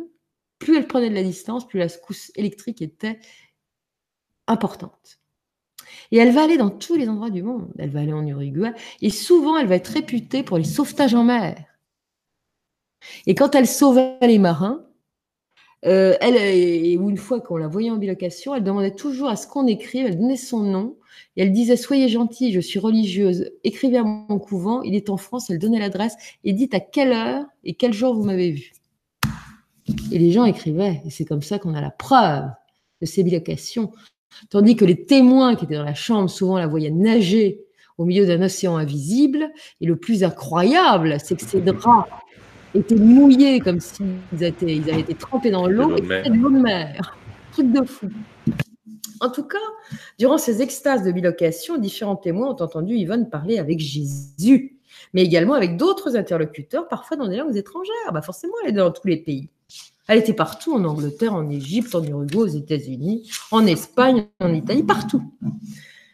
plus 0.59 0.77
elle 0.77 0.87
prenait 0.87 1.09
de 1.09 1.15
la 1.15 1.23
distance, 1.23 1.67
plus 1.67 1.79
la 1.79 1.89
secousse 1.89 2.31
électrique 2.35 2.81
était 2.81 3.19
importante. 4.47 5.19
Et 6.11 6.17
elle 6.17 6.31
va 6.31 6.43
aller 6.43 6.57
dans 6.57 6.69
tous 6.69 6.95
les 6.95 7.09
endroits 7.09 7.29
du 7.29 7.43
monde. 7.43 7.71
Elle 7.77 7.89
va 7.89 8.01
aller 8.01 8.13
en 8.13 8.25
Uruguay. 8.25 8.73
Et 9.01 9.09
souvent, 9.09 9.57
elle 9.57 9.67
va 9.67 9.75
être 9.75 9.87
réputée 9.87 10.43
pour 10.43 10.57
les 10.57 10.63
sauvetages 10.63 11.13
en 11.13 11.23
mer. 11.23 11.57
Et 13.25 13.35
quand 13.35 13.55
elle 13.55 13.67
sauvait 13.67 14.17
les 14.21 14.39
marins, 14.39 14.83
euh, 15.85 16.15
elle, 16.21 16.99
ou 16.99 17.09
une 17.09 17.17
fois 17.17 17.39
qu'on 17.39 17.57
la 17.57 17.67
voyait 17.67 17.91
en 17.91 17.97
bilocation, 17.97 18.55
elle 18.55 18.63
demandait 18.63 18.95
toujours 18.95 19.29
à 19.29 19.35
ce 19.35 19.47
qu'on 19.47 19.67
écrive, 19.67 20.07
elle 20.07 20.17
donnait 20.17 20.35
son 20.35 20.61
nom, 20.61 20.97
et 21.35 21.43
elle 21.43 21.51
disait 21.51 21.77
Soyez 21.77 22.09
gentil, 22.09 22.51
je 22.51 22.59
suis 22.59 22.79
religieuse, 22.79 23.51
écrivez 23.63 23.97
à 23.97 24.03
mon 24.03 24.39
couvent, 24.39 24.81
il 24.81 24.95
est 24.95 25.09
en 25.09 25.17
France, 25.17 25.49
elle 25.49 25.59
donnait 25.59 25.79
l'adresse, 25.79 26.15
et 26.43 26.53
dites 26.53 26.73
à 26.73 26.79
quelle 26.79 27.11
heure 27.11 27.45
et 27.63 27.75
quel 27.75 27.93
jour 27.93 28.15
vous 28.15 28.23
m'avez 28.23 28.51
vu. 28.51 28.73
Et 30.11 30.17
les 30.17 30.31
gens 30.31 30.45
écrivaient, 30.45 31.01
et 31.05 31.09
c'est 31.09 31.25
comme 31.25 31.43
ça 31.43 31.59
qu'on 31.59 31.75
a 31.75 31.81
la 31.81 31.91
preuve 31.91 32.45
de 33.01 33.05
ces 33.05 33.23
bilocations. 33.23 33.91
Tandis 34.49 34.75
que 34.75 34.85
les 34.85 35.05
témoins 35.05 35.55
qui 35.55 35.65
étaient 35.65 35.75
dans 35.75 35.83
la 35.83 35.93
chambre, 35.93 36.29
souvent 36.29 36.57
la 36.57 36.67
voyaient 36.67 36.91
nager 36.91 37.61
au 37.97 38.05
milieu 38.05 38.25
d'un 38.25 38.41
océan 38.41 38.77
invisible, 38.77 39.51
et 39.79 39.85
le 39.85 39.95
plus 39.95 40.23
incroyable, 40.23 41.17
c'est 41.23 41.35
que 41.35 41.45
ces 41.45 41.61
draps 41.61 42.09
étaient 42.73 42.95
mouillés 42.95 43.59
comme 43.59 43.79
s'ils 43.79 44.07
étaient, 44.41 44.75
ils 44.75 44.89
avaient 44.89 45.01
été 45.01 45.15
trempés 45.15 45.51
dans 45.51 45.67
l'eau, 45.67 45.95
et 45.95 46.01
c'était 46.01 46.29
de 46.29 46.35
l'eau 46.35 46.49
de 46.49 46.59
mer. 46.59 47.17
Truc 47.51 47.71
de 47.71 47.83
fou. 47.85 48.09
En 49.19 49.29
tout 49.29 49.43
cas, 49.43 49.57
durant 50.19 50.37
ces 50.37 50.61
extases 50.61 51.03
de 51.03 51.11
bilocation, 51.11 51.77
différents 51.77 52.15
témoins 52.15 52.49
ont 52.49 52.61
entendu 52.61 52.95
Yvonne 52.95 53.29
parler 53.29 53.57
avec 53.57 53.79
Jésus, 53.79 54.77
mais 55.13 55.23
également 55.23 55.53
avec 55.53 55.77
d'autres 55.77 56.15
interlocuteurs, 56.15 56.87
parfois 56.87 57.17
dans 57.17 57.27
des 57.27 57.37
langues 57.37 57.55
étrangères. 57.55 58.11
Bah 58.13 58.21
forcément, 58.21 58.53
elle 58.63 58.71
est 58.71 58.73
dans 58.73 58.91
tous 58.91 59.07
les 59.07 59.17
pays. 59.17 59.49
Elle 60.07 60.19
était 60.19 60.33
partout, 60.33 60.73
en 60.73 60.85
Angleterre, 60.85 61.33
en 61.33 61.49
Égypte, 61.49 61.93
en 61.93 62.03
Uruguay, 62.03 62.37
aux 62.37 62.47
États-Unis, 62.47 63.29
en 63.51 63.65
Espagne, 63.65 64.27
en 64.39 64.53
Italie, 64.53 64.83
partout. 64.83 65.33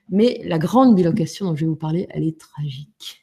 Mais 0.09 0.41
la 0.45 0.57
grande 0.57 0.95
bilocation 0.95 1.45
dont 1.45 1.55
je 1.55 1.61
vais 1.61 1.69
vous 1.69 1.75
parler, 1.75 2.07
elle 2.09 2.23
est 2.23 2.39
tragique. 2.39 3.22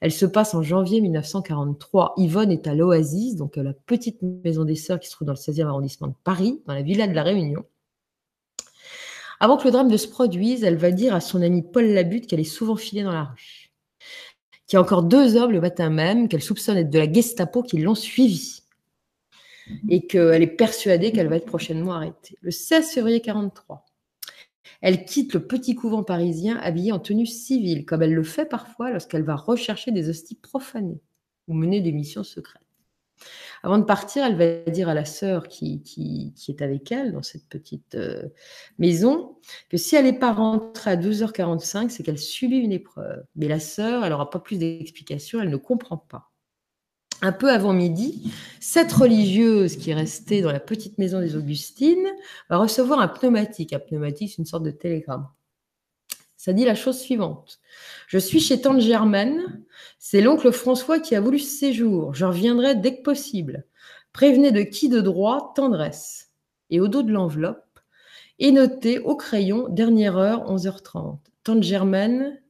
Elle 0.00 0.12
se 0.12 0.26
passe 0.26 0.54
en 0.54 0.62
janvier 0.62 1.00
1943. 1.00 2.14
Yvonne 2.16 2.50
est 2.50 2.66
à 2.66 2.74
l'Oasis, 2.74 3.36
donc 3.36 3.56
la 3.56 3.72
petite 3.72 4.22
maison 4.22 4.64
des 4.64 4.76
sœurs 4.76 5.00
qui 5.00 5.08
se 5.08 5.12
trouve 5.12 5.26
dans 5.26 5.34
le 5.34 5.38
16e 5.38 5.66
arrondissement 5.66 6.08
de 6.08 6.14
Paris, 6.24 6.60
dans 6.66 6.74
la 6.74 6.82
villa 6.82 7.06
de 7.06 7.14
la 7.14 7.22
Réunion. 7.22 7.64
Avant 9.40 9.56
que 9.56 9.64
le 9.64 9.70
drame 9.70 9.88
ne 9.88 9.96
se 9.96 10.08
produise, 10.08 10.64
elle 10.64 10.76
va 10.76 10.90
dire 10.90 11.14
à 11.14 11.20
son 11.20 11.42
ami 11.42 11.62
Paul 11.62 11.86
Labutte 11.86 12.26
qu'elle 12.26 12.40
est 12.40 12.44
souvent 12.44 12.76
filée 12.76 13.04
dans 13.04 13.12
la 13.12 13.24
rue. 13.24 13.70
Qu'il 14.66 14.76
y 14.76 14.78
a 14.78 14.82
encore 14.82 15.04
deux 15.04 15.36
hommes 15.36 15.52
le 15.52 15.60
matin 15.60 15.90
même, 15.90 16.28
qu'elle 16.28 16.42
soupçonne 16.42 16.76
être 16.76 16.90
de 16.90 16.98
la 16.98 17.10
Gestapo 17.10 17.62
qui 17.62 17.78
l'ont 17.78 17.94
suivie. 17.94 18.62
Et 19.88 20.06
qu'elle 20.06 20.42
est 20.42 20.46
persuadée 20.46 21.12
qu'elle 21.12 21.28
va 21.28 21.36
être 21.36 21.46
prochainement 21.46 21.92
arrêtée. 21.92 22.36
Le 22.40 22.50
16 22.50 22.90
février 22.90 23.18
1943, 23.18 23.84
elle 24.80 25.04
quitte 25.04 25.34
le 25.34 25.46
petit 25.46 25.74
couvent 25.74 26.02
parisien 26.02 26.56
habillée 26.58 26.92
en 26.92 26.98
tenue 26.98 27.26
civile, 27.26 27.84
comme 27.84 28.02
elle 28.02 28.14
le 28.14 28.22
fait 28.22 28.46
parfois 28.46 28.90
lorsqu'elle 28.90 29.24
va 29.24 29.36
rechercher 29.36 29.90
des 29.90 30.08
hosties 30.08 30.36
profanées 30.36 31.00
ou 31.48 31.54
mener 31.54 31.80
des 31.80 31.92
missions 31.92 32.24
secrètes. 32.24 32.62
Avant 33.62 33.78
de 33.78 33.84
partir, 33.84 34.24
elle 34.24 34.36
va 34.36 34.70
dire 34.70 34.88
à 34.88 34.94
la 34.94 35.04
sœur 35.04 35.48
qui, 35.48 35.82
est 36.48 36.62
avec 36.62 36.92
elle 36.92 37.12
dans 37.12 37.22
cette 37.22 37.48
petite 37.48 37.96
euh, 37.96 38.28
maison 38.78 39.36
que 39.68 39.76
si 39.76 39.96
elle 39.96 40.04
n'est 40.04 40.18
pas 40.18 40.32
rentrée 40.32 40.90
à 40.90 40.96
12h45, 40.96 41.88
c'est 41.88 42.02
qu'elle 42.02 42.18
subit 42.18 42.58
une 42.58 42.72
épreuve. 42.72 43.24
Mais 43.34 43.48
la 43.48 43.60
sœur, 43.60 44.04
elle 44.04 44.10
n'aura 44.10 44.30
pas 44.30 44.38
plus 44.38 44.58
d'explications, 44.58 45.40
elle 45.40 45.50
ne 45.50 45.56
comprend 45.56 45.96
pas. 45.96 46.27
Un 47.22 47.32
peu 47.32 47.50
avant 47.50 47.72
midi, 47.72 48.32
cette 48.60 48.92
religieuse 48.92 49.76
qui 49.76 49.90
est 49.90 49.94
restée 49.94 50.40
dans 50.40 50.52
la 50.52 50.60
petite 50.60 50.98
maison 50.98 51.20
des 51.20 51.36
Augustines 51.36 52.08
va 52.48 52.58
recevoir 52.58 53.00
un 53.00 53.08
pneumatique. 53.08 53.72
Un 53.72 53.78
pneumatique, 53.78 54.30
c'est 54.30 54.38
une 54.38 54.46
sorte 54.46 54.62
de 54.62 54.70
télégramme. 54.70 55.28
Ça 56.36 56.52
dit 56.52 56.64
la 56.64 56.76
chose 56.76 56.98
suivante. 56.98 57.58
Je 58.06 58.18
suis 58.18 58.40
chez 58.40 58.60
Tante 58.60 58.80
Germaine. 58.80 59.64
C'est 59.98 60.20
l'oncle 60.20 60.52
François 60.52 61.00
qui 61.00 61.16
a 61.16 61.20
voulu 61.20 61.40
ce 61.40 61.58
séjour. 61.58 62.14
Je 62.14 62.24
reviendrai 62.24 62.76
dès 62.76 62.96
que 62.96 63.02
possible. 63.02 63.66
Prévenez 64.12 64.52
de 64.52 64.62
qui 64.62 64.88
de 64.88 65.00
droit 65.00 65.52
tendresse. 65.56 66.30
Et 66.70 66.80
au 66.80 66.86
dos 66.86 67.02
de 67.02 67.10
l'enveloppe 67.10 67.80
est 68.38 68.52
noté 68.52 69.00
au 69.00 69.16
crayon 69.16 69.68
dernière 69.68 70.16
heure 70.16 70.50
11h30. 70.52 71.18
Tante 71.42 71.62
Germaine 71.62 72.40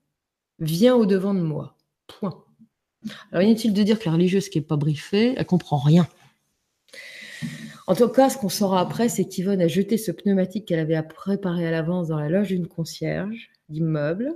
vient 0.59 0.95
au 0.95 1.07
devant 1.07 1.35
de 1.35 1.41
moi. 1.41 1.77
Point. 2.07 2.45
Alors 3.33 3.43
inutile 3.43 3.73
de 3.73 3.83
dire 3.83 3.99
que 3.99 4.07
la 4.07 4.13
religieuse 4.13 4.49
qui 4.49 4.59
n'est 4.59 4.65
pas 4.65 4.77
briefée, 4.77 5.35
elle 5.37 5.47
comprend 5.47 5.79
rien. 5.79 6.09
En 7.87 7.95
tout 7.95 8.09
cas, 8.09 8.29
ce 8.29 8.37
qu'on 8.37 8.49
saura 8.49 8.81
après, 8.81 9.09
c'est 9.09 9.25
qu'Yvonne 9.25 9.63
a 9.63 9.69
jeté 9.69 9.97
ce 9.97 10.11
pneumatique 10.11 10.67
qu'elle 10.67 10.81
avait 10.81 11.03
préparé 11.03 11.67
à 11.67 11.71
l'avance 11.71 12.09
dans 12.09 12.19
la 12.19 12.29
loge 12.29 12.49
d'une 12.49 12.67
concierge 12.67 13.51
d'immeuble 13.69 14.35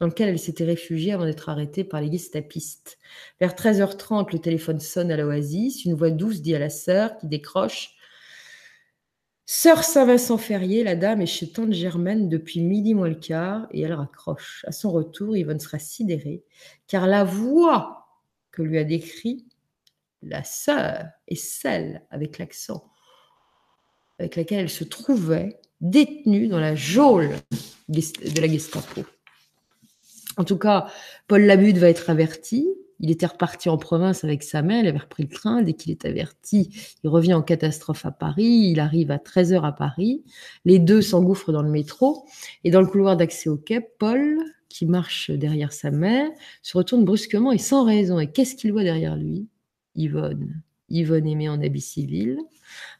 dans 0.00 0.06
lequel 0.06 0.30
elle 0.30 0.38
s'était 0.38 0.64
réfugiée 0.64 1.12
avant 1.12 1.26
d'être 1.26 1.48
arrêtée 1.50 1.84
par 1.84 2.00
les 2.00 2.10
gestapistes. 2.10 2.98
Vers 3.38 3.54
13h30, 3.54 4.32
le 4.32 4.38
téléphone 4.38 4.80
sonne 4.80 5.12
à 5.12 5.16
l'Oasis. 5.16 5.84
Une 5.84 5.94
voix 5.94 6.10
douce 6.10 6.40
dit 6.40 6.54
à 6.54 6.58
la 6.58 6.70
sœur 6.70 7.16
qui 7.18 7.26
décroche 7.26 7.94
Sœur 9.52 9.82
Saint-Vincent-Ferrier, 9.82 10.84
la 10.84 10.94
dame 10.94 11.22
est 11.22 11.26
chez 11.26 11.50
Tante 11.50 11.72
Germaine 11.72 12.28
depuis 12.28 12.60
midi 12.60 12.94
moins 12.94 13.08
le 13.08 13.16
quart 13.16 13.66
et 13.72 13.80
elle 13.80 13.94
raccroche. 13.94 14.64
À 14.68 14.70
son 14.70 14.92
retour, 14.92 15.36
Yvonne 15.36 15.58
sera 15.58 15.80
sidérée 15.80 16.44
car 16.86 17.08
la 17.08 17.24
voix 17.24 18.06
que 18.52 18.62
lui 18.62 18.78
a 18.78 18.84
décrit 18.84 19.44
la 20.22 20.44
sœur 20.44 21.06
est 21.26 21.34
celle 21.34 22.06
avec 22.10 22.38
l'accent 22.38 22.84
avec 24.20 24.36
laquelle 24.36 24.60
elle 24.60 24.70
se 24.70 24.84
trouvait 24.84 25.58
détenue 25.80 26.46
dans 26.46 26.60
la 26.60 26.76
geôle 26.76 27.30
de 27.88 28.40
la 28.40 28.46
Gestapo. 28.46 29.04
En 30.36 30.44
tout 30.44 30.58
cas, 30.58 30.92
Paul 31.26 31.42
Labude 31.42 31.78
va 31.78 31.88
être 31.88 32.08
averti. 32.08 32.68
Il 33.00 33.10
était 33.10 33.26
reparti 33.26 33.68
en 33.68 33.78
province 33.78 34.24
avec 34.24 34.42
sa 34.42 34.62
mère, 34.62 34.82
il 34.84 34.88
avait 34.88 34.98
repris 34.98 35.22
le 35.22 35.30
train. 35.30 35.62
Dès 35.62 35.72
qu'il 35.72 35.90
est 35.90 36.04
averti, 36.04 36.70
il 37.02 37.08
revient 37.08 37.34
en 37.34 37.42
catastrophe 37.42 38.04
à 38.04 38.10
Paris. 38.10 38.68
Il 38.70 38.78
arrive 38.78 39.10
à 39.10 39.16
13h 39.16 39.62
à 39.62 39.72
Paris. 39.72 40.22
Les 40.64 40.78
deux 40.78 41.00
s'engouffrent 41.00 41.52
dans 41.52 41.62
le 41.62 41.70
métro. 41.70 42.26
Et 42.62 42.70
dans 42.70 42.80
le 42.80 42.86
couloir 42.86 43.16
d'accès 43.16 43.48
au 43.48 43.56
quai, 43.56 43.80
Paul, 43.80 44.38
qui 44.68 44.86
marche 44.86 45.30
derrière 45.30 45.72
sa 45.72 45.90
mère, 45.90 46.28
se 46.62 46.76
retourne 46.76 47.04
brusquement 47.04 47.52
et 47.52 47.58
sans 47.58 47.84
raison. 47.84 48.18
Et 48.20 48.30
qu'est-ce 48.30 48.54
qu'il 48.54 48.72
voit 48.72 48.84
derrière 48.84 49.16
lui? 49.16 49.48
Yvonne. 49.94 50.62
Yvonne 50.90 51.26
aimée 51.26 51.48
en 51.48 51.60
habit 51.62 51.80
civil, 51.80 52.38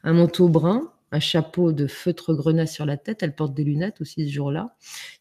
un 0.03 0.13
manteau 0.13 0.49
brun, 0.49 0.91
un 1.11 1.19
chapeau 1.19 1.73
de 1.73 1.87
feutre 1.87 2.33
grenat 2.33 2.65
sur 2.65 2.85
la 2.85 2.97
tête. 2.97 3.21
Elle 3.21 3.35
porte 3.35 3.53
des 3.53 3.63
lunettes 3.63 4.01
aussi 4.01 4.25
ce 4.27 4.31
jour-là. 4.31 4.75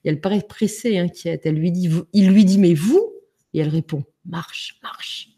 Et 0.05 0.09
elle 0.09 0.21
paraît 0.21 0.43
pressée 0.49 0.91
et 0.91 0.99
inquiète. 0.99 1.43
Elle 1.45 1.57
lui 1.57 1.73
dit, 1.73 1.91
il 2.13 2.31
lui 2.31 2.45
dit, 2.45 2.59
mais 2.59 2.75
vous? 2.75 3.13
Et 3.53 3.59
elle 3.59 3.69
répond, 3.69 4.05
marche, 4.25 4.79
marche. 4.83 5.31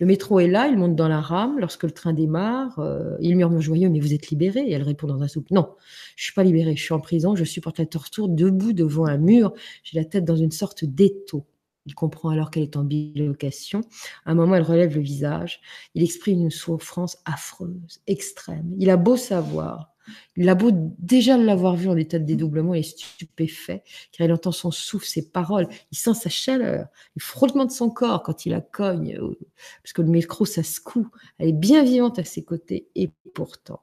Le 0.00 0.06
métro 0.06 0.40
est 0.40 0.48
là, 0.48 0.66
il 0.68 0.76
monte 0.76 0.96
dans 0.96 1.08
la 1.08 1.20
rame. 1.20 1.58
Lorsque 1.58 1.84
le 1.84 1.90
train 1.90 2.12
démarre, 2.12 2.78
euh, 2.78 3.16
il 3.20 3.36
murmure 3.36 3.60
joyeux, 3.60 3.88
mais 3.88 4.00
vous 4.00 4.12
êtes 4.12 4.28
libérée 4.28 4.60
Et 4.60 4.72
elle 4.72 4.82
répond 4.82 5.06
dans 5.06 5.22
un 5.22 5.28
soupe, 5.28 5.50
non, 5.50 5.74
je 6.16 6.24
suis 6.24 6.32
pas 6.32 6.44
libérée, 6.44 6.76
je 6.76 6.82
suis 6.82 6.94
en 6.94 7.00
prison, 7.00 7.34
je 7.36 7.44
supporte 7.44 7.78
la 7.78 7.86
torture 7.86 8.28
debout 8.28 8.72
devant 8.72 9.06
un 9.06 9.18
mur. 9.18 9.52
J'ai 9.82 9.98
la 9.98 10.04
tête 10.04 10.24
dans 10.24 10.36
une 10.36 10.50
sorte 10.50 10.84
d'étau. 10.84 11.46
Il 11.86 11.94
comprend 11.94 12.30
alors 12.30 12.50
qu'elle 12.50 12.62
est 12.62 12.76
en 12.76 12.84
bilocation. 12.84 13.82
À 14.24 14.30
un 14.30 14.34
moment, 14.34 14.54
elle 14.54 14.62
relève 14.62 14.94
le 14.94 15.02
visage. 15.02 15.60
Il 15.94 16.02
exprime 16.02 16.40
une 16.40 16.50
souffrance 16.50 17.18
affreuse, 17.26 18.00
extrême. 18.06 18.72
Il 18.78 18.88
a 18.88 18.96
beau 18.96 19.16
savoir, 19.16 19.93
il 20.36 20.48
a 20.48 20.54
beau 20.54 20.70
déjà 20.98 21.36
l'avoir 21.36 21.76
vu 21.76 21.88
en 21.88 21.96
état 21.96 22.18
de 22.18 22.24
dédoublement, 22.24 22.74
il 22.74 22.80
est 22.80 22.98
stupéfait, 22.98 23.82
car 24.12 24.26
il 24.26 24.32
entend 24.32 24.52
son 24.52 24.70
souffle, 24.70 25.06
ses 25.06 25.30
paroles, 25.30 25.68
il 25.92 25.98
sent 25.98 26.14
sa 26.14 26.30
chaleur, 26.30 26.86
le 27.16 27.20
frottement 27.20 27.64
de 27.64 27.70
son 27.70 27.90
corps 27.90 28.22
quand 28.22 28.46
il 28.46 28.50
la 28.50 28.60
cogne, 28.60 29.18
euh, 29.20 29.38
parce 29.82 29.92
que 29.92 30.02
le 30.02 30.08
micro, 30.08 30.44
ça 30.44 30.62
secoue. 30.62 31.08
Elle 31.38 31.48
est 31.48 31.52
bien 31.52 31.84
vivante 31.84 32.18
à 32.18 32.24
ses 32.24 32.44
côtés, 32.44 32.88
et 32.94 33.10
pourtant. 33.34 33.82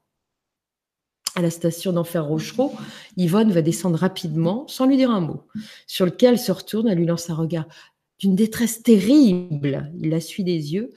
À 1.35 1.41
la 1.41 1.50
station 1.50 1.93
d'Enfer 1.93 2.25
Rochereau, 2.25 2.74
Yvonne 3.16 3.51
va 3.53 3.61
descendre 3.61 3.98
rapidement, 3.98 4.67
sans 4.67 4.85
lui 4.85 4.98
dire 4.98 5.11
un 5.11 5.22
mot, 5.22 5.48
sur 5.88 6.06
lequel 6.06 6.33
elle 6.33 6.40
se 6.40 6.51
retourne, 6.51 6.90
elle 6.90 6.98
lui 6.98 7.06
lance 7.06 7.30
un 7.30 7.35
regard 7.35 7.66
d'une 8.19 8.35
détresse 8.35 8.83
terrible. 8.83 9.91
Il 10.00 10.09
la 10.09 10.19
suit 10.19 10.43
des 10.43 10.74
yeux. 10.74 10.91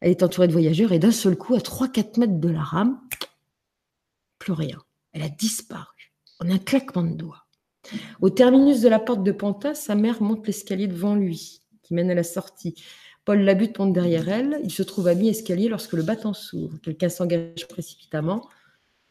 Elle 0.00 0.10
est 0.10 0.22
entourée 0.22 0.48
de 0.48 0.52
voyageurs 0.52 0.92
et 0.92 0.98
d'un 0.98 1.12
seul 1.12 1.36
coup, 1.36 1.54
à 1.54 1.58
3-4 1.58 2.20
mètres 2.20 2.40
de 2.40 2.48
la 2.48 2.62
rame, 2.62 3.00
plus 4.38 4.52
rien. 4.52 4.78
Elle 5.12 5.22
a 5.22 5.28
disparu 5.28 6.12
en 6.40 6.50
un 6.50 6.58
claquement 6.58 7.02
de 7.02 7.14
doigts. 7.14 7.44
Au 8.20 8.30
terminus 8.30 8.80
de 8.80 8.88
la 8.88 8.98
porte 8.98 9.22
de 9.22 9.32
Pantin, 9.32 9.74
sa 9.74 9.94
mère 9.94 10.22
monte 10.22 10.46
l'escalier 10.46 10.86
devant 10.86 11.14
lui, 11.14 11.62
qui 11.82 11.94
mène 11.94 12.10
à 12.10 12.14
la 12.14 12.22
sortie. 12.22 12.74
Paul 13.24 13.40
Labute 13.40 13.78
monte 13.78 13.92
derrière 13.92 14.28
elle. 14.28 14.60
Il 14.64 14.72
se 14.72 14.82
trouve 14.82 15.08
à 15.08 15.14
mi-escalier 15.14 15.68
lorsque 15.68 15.92
le 15.92 16.02
battant 16.02 16.32
s'ouvre. 16.32 16.78
Quelqu'un 16.82 17.08
s'engage 17.08 17.66
précipitamment. 17.68 18.48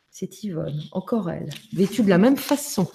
C'est 0.10 0.44
Yvonne, 0.44 0.82
encore 0.92 1.30
elle, 1.30 1.50
vêtue 1.74 2.02
de 2.02 2.10
la 2.10 2.18
même 2.18 2.38
façon. 2.38 2.88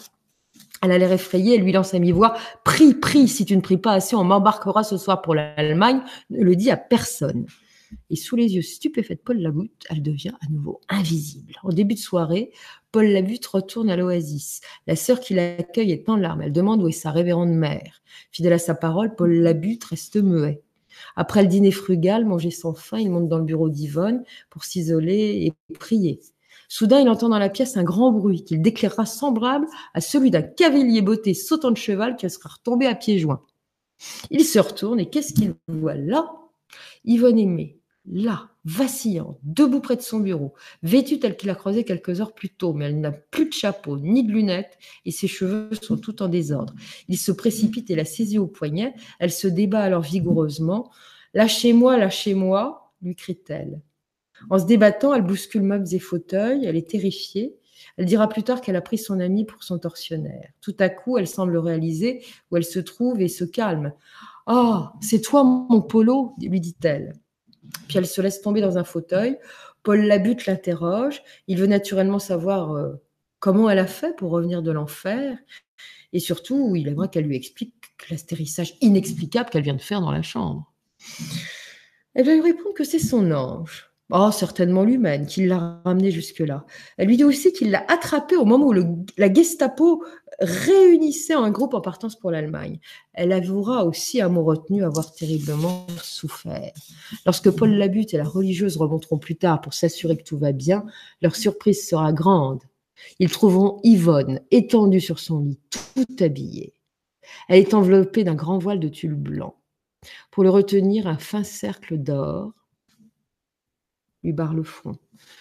Elle 0.82 0.90
a 0.90 0.98
l'air 0.98 1.12
effrayée, 1.12 1.54
elle 1.54 1.62
lui 1.62 1.70
lance 1.70 1.94
à 1.94 2.00
mi-voix 2.00 2.36
Prie, 2.64 2.94
prie, 2.94 3.28
si 3.28 3.44
tu 3.44 3.56
ne 3.56 3.60
pries 3.60 3.76
pas 3.76 3.92
assez, 3.92 4.16
on 4.16 4.24
m'embarquera 4.24 4.82
ce 4.82 4.96
soir 4.96 5.22
pour 5.22 5.36
l'Allemagne. 5.36 6.00
Ne 6.30 6.42
le 6.42 6.56
dis 6.56 6.72
à 6.72 6.76
personne. 6.76 7.46
Et 8.10 8.16
sous 8.16 8.36
les 8.36 8.54
yeux 8.54 8.62
stupéfaits 8.62 9.14
de 9.14 9.22
Paul 9.24 9.38
Labutte, 9.38 9.86
elle 9.90 10.02
devient 10.02 10.32
à 10.40 10.50
nouveau 10.50 10.80
invisible. 10.88 11.54
En 11.62 11.70
début 11.70 11.94
de 11.94 12.00
soirée, 12.00 12.52
Paul 12.90 13.06
Labutte 13.06 13.46
retourne 13.46 13.90
à 13.90 13.96
l'oasis. 13.96 14.60
La 14.86 14.96
sœur 14.96 15.20
qui 15.20 15.34
l'accueille 15.34 15.92
est 15.92 16.08
en 16.08 16.16
larmes. 16.16 16.42
Elle 16.42 16.52
demande 16.52 16.82
où 16.82 16.88
est 16.88 16.92
sa 16.92 17.10
révérende 17.10 17.52
mère. 17.52 18.02
Fidèle 18.30 18.52
à 18.52 18.58
sa 18.58 18.74
parole, 18.74 19.14
Paul 19.14 19.32
Labutte 19.32 19.84
reste 19.84 20.16
muet. 20.16 20.62
Après 21.16 21.42
le 21.42 21.48
dîner 21.48 21.70
frugal, 21.70 22.24
mangé 22.24 22.50
sans 22.50 22.74
faim, 22.74 22.98
il 22.98 23.10
monte 23.10 23.28
dans 23.28 23.38
le 23.38 23.44
bureau 23.44 23.68
d'Yvonne 23.68 24.24
pour 24.50 24.64
s'isoler 24.64 25.46
et 25.46 25.74
prier. 25.74 26.20
Soudain, 26.68 27.00
il 27.00 27.08
entend 27.08 27.28
dans 27.28 27.38
la 27.38 27.50
pièce 27.50 27.76
un 27.76 27.82
grand 27.82 28.12
bruit 28.12 28.44
qu'il 28.44 28.62
déclarera 28.62 29.06
semblable 29.06 29.66
à 29.94 30.00
celui 30.00 30.30
d'un 30.30 30.42
cavalier 30.42 31.02
botté 31.02 31.34
sautant 31.34 31.70
de 31.70 31.76
cheval 31.76 32.16
qui 32.16 32.28
sera 32.30 32.48
retombé 32.48 32.86
à 32.86 32.94
pieds 32.94 33.18
joints. 33.18 33.42
Il 34.30 34.44
se 34.44 34.58
retourne 34.58 35.00
et 35.00 35.08
qu'est-ce 35.08 35.32
qu'il 35.32 35.54
voit 35.68 35.94
là? 35.94 36.30
Yvonne 37.04 37.38
Aimée, 37.38 37.78
là, 38.06 38.50
vacillante, 38.64 39.38
debout 39.42 39.80
près 39.80 39.96
de 39.96 40.02
son 40.02 40.20
bureau, 40.20 40.54
vêtue 40.82 41.18
telle 41.18 41.36
qu'il 41.36 41.50
a 41.50 41.54
croisé 41.54 41.84
quelques 41.84 42.20
heures 42.20 42.34
plus 42.34 42.50
tôt, 42.50 42.72
mais 42.72 42.86
elle 42.86 43.00
n'a 43.00 43.12
plus 43.12 43.46
de 43.46 43.52
chapeau 43.52 43.98
ni 43.98 44.24
de 44.24 44.32
lunettes 44.32 44.78
et 45.04 45.10
ses 45.10 45.28
cheveux 45.28 45.70
sont 45.80 45.96
tout 45.96 46.22
en 46.22 46.28
désordre. 46.28 46.74
Il 47.08 47.18
se 47.18 47.32
précipite 47.32 47.90
et 47.90 47.94
la 47.94 48.04
saisit 48.04 48.38
au 48.38 48.46
poignet. 48.46 48.94
Elle 49.18 49.32
se 49.32 49.48
débat 49.48 49.82
alors 49.82 50.02
vigoureusement. 50.02 50.90
Lâchez-moi, 51.34 51.96
lâchez-moi, 51.96 52.92
lui 53.02 53.14
crie-t-elle. 53.14 53.80
En 54.50 54.58
se 54.58 54.66
débattant, 54.66 55.14
elle 55.14 55.22
bouscule 55.22 55.62
meubles 55.62 55.92
et 55.92 55.98
fauteuils, 55.98 56.64
elle 56.64 56.76
est 56.76 56.90
terrifiée. 56.90 57.56
Elle 57.96 58.06
dira 58.06 58.28
plus 58.28 58.42
tard 58.42 58.60
qu'elle 58.60 58.76
a 58.76 58.80
pris 58.80 58.98
son 58.98 59.20
ami 59.20 59.44
pour 59.44 59.62
son 59.62 59.78
tortionnaire. 59.78 60.50
Tout 60.60 60.76
à 60.78 60.88
coup, 60.88 61.18
elle 61.18 61.26
semble 61.26 61.56
réaliser 61.56 62.24
où 62.50 62.56
elle 62.56 62.64
se 62.64 62.78
trouve 62.78 63.20
et 63.20 63.28
se 63.28 63.44
calme. 63.44 63.92
Ah, 64.46 64.92
c'est 65.00 65.20
toi 65.20 65.44
mon 65.44 65.82
polo 65.82 66.34
lui 66.40 66.60
dit-elle. 66.60 67.14
Puis 67.88 67.98
elle 67.98 68.06
se 68.06 68.20
laisse 68.20 68.40
tomber 68.40 68.60
dans 68.60 68.78
un 68.78 68.84
fauteuil. 68.84 69.38
Paul 69.82 70.00
Labute 70.00 70.46
l'interroge. 70.46 71.22
Il 71.48 71.58
veut 71.58 71.66
naturellement 71.66 72.18
savoir 72.18 72.72
euh, 72.72 72.94
comment 73.40 73.68
elle 73.68 73.78
a 73.78 73.86
fait 73.86 74.16
pour 74.16 74.30
revenir 74.30 74.62
de 74.62 74.70
l'enfer. 74.70 75.36
Et 76.12 76.20
surtout, 76.20 76.74
il 76.76 76.88
aimerait 76.88 77.08
qu'elle 77.08 77.24
lui 77.24 77.36
explique 77.36 77.74
l'astérissage 78.10 78.74
inexplicable 78.80 79.50
qu'elle 79.50 79.62
vient 79.62 79.74
de 79.74 79.80
faire 79.80 80.00
dans 80.00 80.12
la 80.12 80.22
chambre. 80.22 80.72
Elle 82.14 82.26
va 82.26 82.34
lui 82.34 82.42
répondre 82.42 82.74
que 82.74 82.84
c'est 82.84 82.98
son 82.98 83.30
ange. 83.32 83.91
Oh, 84.14 84.30
certainement 84.30 84.84
l'humaine, 84.84 85.24
qui 85.24 85.46
l'a 85.46 85.80
ramené 85.86 86.10
jusque-là. 86.10 86.66
Elle 86.98 87.08
lui 87.08 87.16
dit 87.16 87.24
aussi 87.24 87.50
qu'il 87.54 87.70
l'a 87.70 87.82
attrapé 87.88 88.36
au 88.36 88.44
moment 88.44 88.66
où 88.66 88.74
la 89.16 89.32
Gestapo 89.32 90.04
réunissait 90.38 91.32
un 91.32 91.50
groupe 91.50 91.72
en 91.72 91.80
partance 91.80 92.16
pour 92.16 92.30
l'Allemagne. 92.30 92.78
Elle 93.14 93.32
avouera 93.32 93.86
aussi 93.86 94.20
à 94.20 94.28
mon 94.28 94.44
retenu 94.44 94.84
avoir 94.84 95.14
terriblement 95.14 95.86
souffert. 96.02 96.74
Lorsque 97.24 97.50
Paul 97.50 97.70
Labute 97.70 98.12
et 98.12 98.18
la 98.18 98.24
religieuse 98.24 98.76
remonteront 98.76 99.16
plus 99.16 99.36
tard 99.36 99.62
pour 99.62 99.72
s'assurer 99.72 100.18
que 100.18 100.24
tout 100.24 100.36
va 100.36 100.52
bien, 100.52 100.84
leur 101.22 101.34
surprise 101.34 101.88
sera 101.88 102.12
grande. 102.12 102.60
Ils 103.18 103.30
trouveront 103.30 103.80
Yvonne 103.82 104.40
étendue 104.50 105.00
sur 105.00 105.20
son 105.20 105.40
lit, 105.40 105.58
tout 105.70 106.22
habillée. 106.22 106.74
Elle 107.48 107.60
est 107.60 107.72
enveloppée 107.72 108.24
d'un 108.24 108.34
grand 108.34 108.58
voile 108.58 108.78
de 108.78 108.88
tulle 108.88 109.14
blanc. 109.14 109.56
Pour 110.30 110.44
le 110.44 110.50
retenir, 110.50 111.06
un 111.06 111.16
fin 111.16 111.44
cercle 111.44 111.96
d'or 111.96 112.52
lui 114.22 114.32
barre 114.32 114.54
le 114.54 114.62
front. 114.62 114.96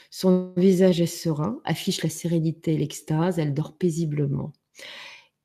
Son 0.10 0.53
visage 0.58 1.01
est 1.01 1.06
serein, 1.06 1.60
affiche 1.64 2.03
la 2.03 2.10
sérénité 2.10 2.74
et 2.74 2.77
l'extase, 2.77 3.40
elle 3.40 3.53
dort 3.53 3.77
paisiblement. 3.77 4.53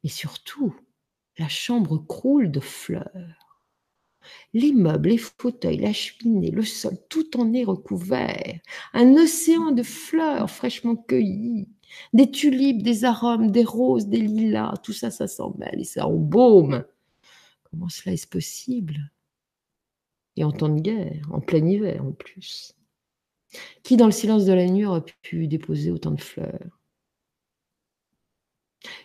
Mais 0.02 0.10
surtout, 0.10 0.74
la 1.38 1.48
chambre 1.48 1.98
croule 1.98 2.50
de 2.50 2.60
fleurs. 2.60 3.62
Les 4.54 4.72
meubles, 4.72 5.10
les 5.10 5.18
fauteuils, 5.18 5.78
la 5.78 5.92
cheminée, 5.92 6.50
le 6.50 6.64
sol, 6.64 6.96
tout 7.08 7.38
en 7.38 7.52
est 7.52 7.64
recouvert. 7.64 8.58
Un 8.92 9.14
océan 9.14 9.70
de 9.70 9.82
fleurs 9.82 10.50
fraîchement 10.50 10.96
cueillies, 10.96 11.68
des 12.12 12.30
tulipes, 12.30 12.82
des 12.82 13.04
arômes, 13.04 13.50
des 13.50 13.64
roses, 13.64 14.08
des 14.08 14.20
lilas, 14.20 14.74
tout 14.82 14.92
ça, 14.92 15.10
ça 15.10 15.28
s'embelle 15.28 15.80
et 15.80 15.84
ça 15.84 16.06
embaume. 16.08 16.84
Comment 17.70 17.88
cela 17.88 18.14
est-ce 18.14 18.26
possible? 18.26 19.12
Et 20.36 20.44
en 20.44 20.52
temps 20.52 20.68
de 20.68 20.80
guerre, 20.80 21.26
en 21.32 21.40
plein 21.40 21.64
hiver 21.64 22.04
en 22.04 22.12
plus. 22.12 22.75
Qui, 23.82 23.96
dans 23.96 24.06
le 24.06 24.12
silence 24.12 24.44
de 24.44 24.52
la 24.52 24.66
nuit, 24.66 24.84
aurait 24.84 25.04
pu 25.22 25.46
déposer 25.48 25.90
autant 25.90 26.10
de 26.10 26.20
fleurs? 26.20 26.80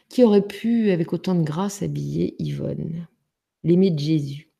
Qui 0.10 0.24
aurait 0.24 0.46
pu, 0.46 0.92
avec 0.92 1.14
autant 1.14 1.36
de 1.36 1.44
grâce, 1.44 1.82
habiller 1.82 2.36
Yvonne, 2.40 3.08
l'aimée 3.64 3.92
de 3.92 4.00
Jésus 4.00 4.52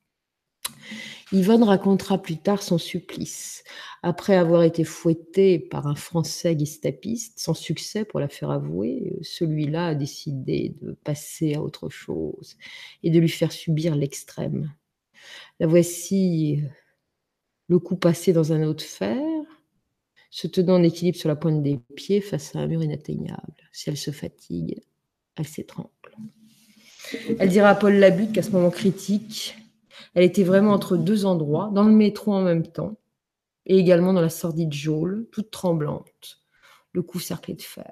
Yvonne 1.34 1.64
racontera 1.64 2.22
plus 2.22 2.38
tard 2.38 2.62
son 2.62 2.78
supplice. 2.78 3.64
Après 4.04 4.36
avoir 4.36 4.64
été 4.64 4.84
fouettée 4.84 5.60
par 5.60 5.88
un 5.88 5.96
Français 5.96 6.58
gestapiste, 6.60 7.40
sans 7.40 7.54
succès 7.54 8.04
pour 8.04 8.20
la 8.20 8.28
faire 8.28 8.52
avouer, 8.52 9.18
celui-là 9.22 9.88
a 9.88 9.96
décidé 9.96 10.76
de 10.82 10.92
passer 10.92 11.54
à 11.54 11.62
autre 11.62 11.90
chose 11.90 12.58
et 13.04 13.10
de 13.10 13.20
lui 13.20 13.30
faire 13.30 13.54
subir 13.54 13.96
l'extrême. 13.96 14.74
La 15.62 15.68
voici 15.68 16.64
le 17.70 17.80
coup 17.80 17.96
passé 17.96 18.34
dans 18.34 18.52
un 18.52 18.64
autre 18.64 18.84
fer, 18.84 19.22
se 20.32 20.48
tenant 20.48 20.76
en 20.76 20.84
équilibre 20.84 21.18
sur 21.18 21.30
la 21.30 21.36
pointe 21.36 21.62
des 21.62 21.78
pieds 21.96 22.22
face 22.22 22.56
à 22.56 22.60
un 22.60 22.68
mur 22.68 22.82
inatteignable. 22.82 23.70
Si 23.74 23.90
elle 23.90 23.98
se 23.98 24.12
fatigue, 24.12 24.82
elle 25.36 25.46
s'étrangle. 25.46 25.90
Elle 27.38 27.50
dira 27.50 27.70
à 27.70 27.76
Paul 27.76 27.94
Labutte 27.96 28.32
qu'à 28.32 28.42
ce 28.42 28.52
moment 28.52 28.70
critique, 28.70 29.56
elle 30.16 30.24
était 30.24 30.44
vraiment 30.44 30.72
entre 30.72 30.96
deux 30.96 31.26
endroits, 31.26 31.70
dans 31.74 31.84
le 31.84 31.92
métro 31.92 32.34
en 32.34 32.42
même 32.42 32.66
temps, 32.66 32.98
et 33.66 33.78
également 33.78 34.14
dans 34.14 34.22
la 34.22 34.30
sordide 34.30 34.74
geôle, 34.74 35.28
toute 35.32 35.52
tremblante, 35.52 36.40
le 36.94 37.02
cou 37.02 37.20
cerclé 37.20 37.54
de 37.54 37.62
fer. 37.62 37.92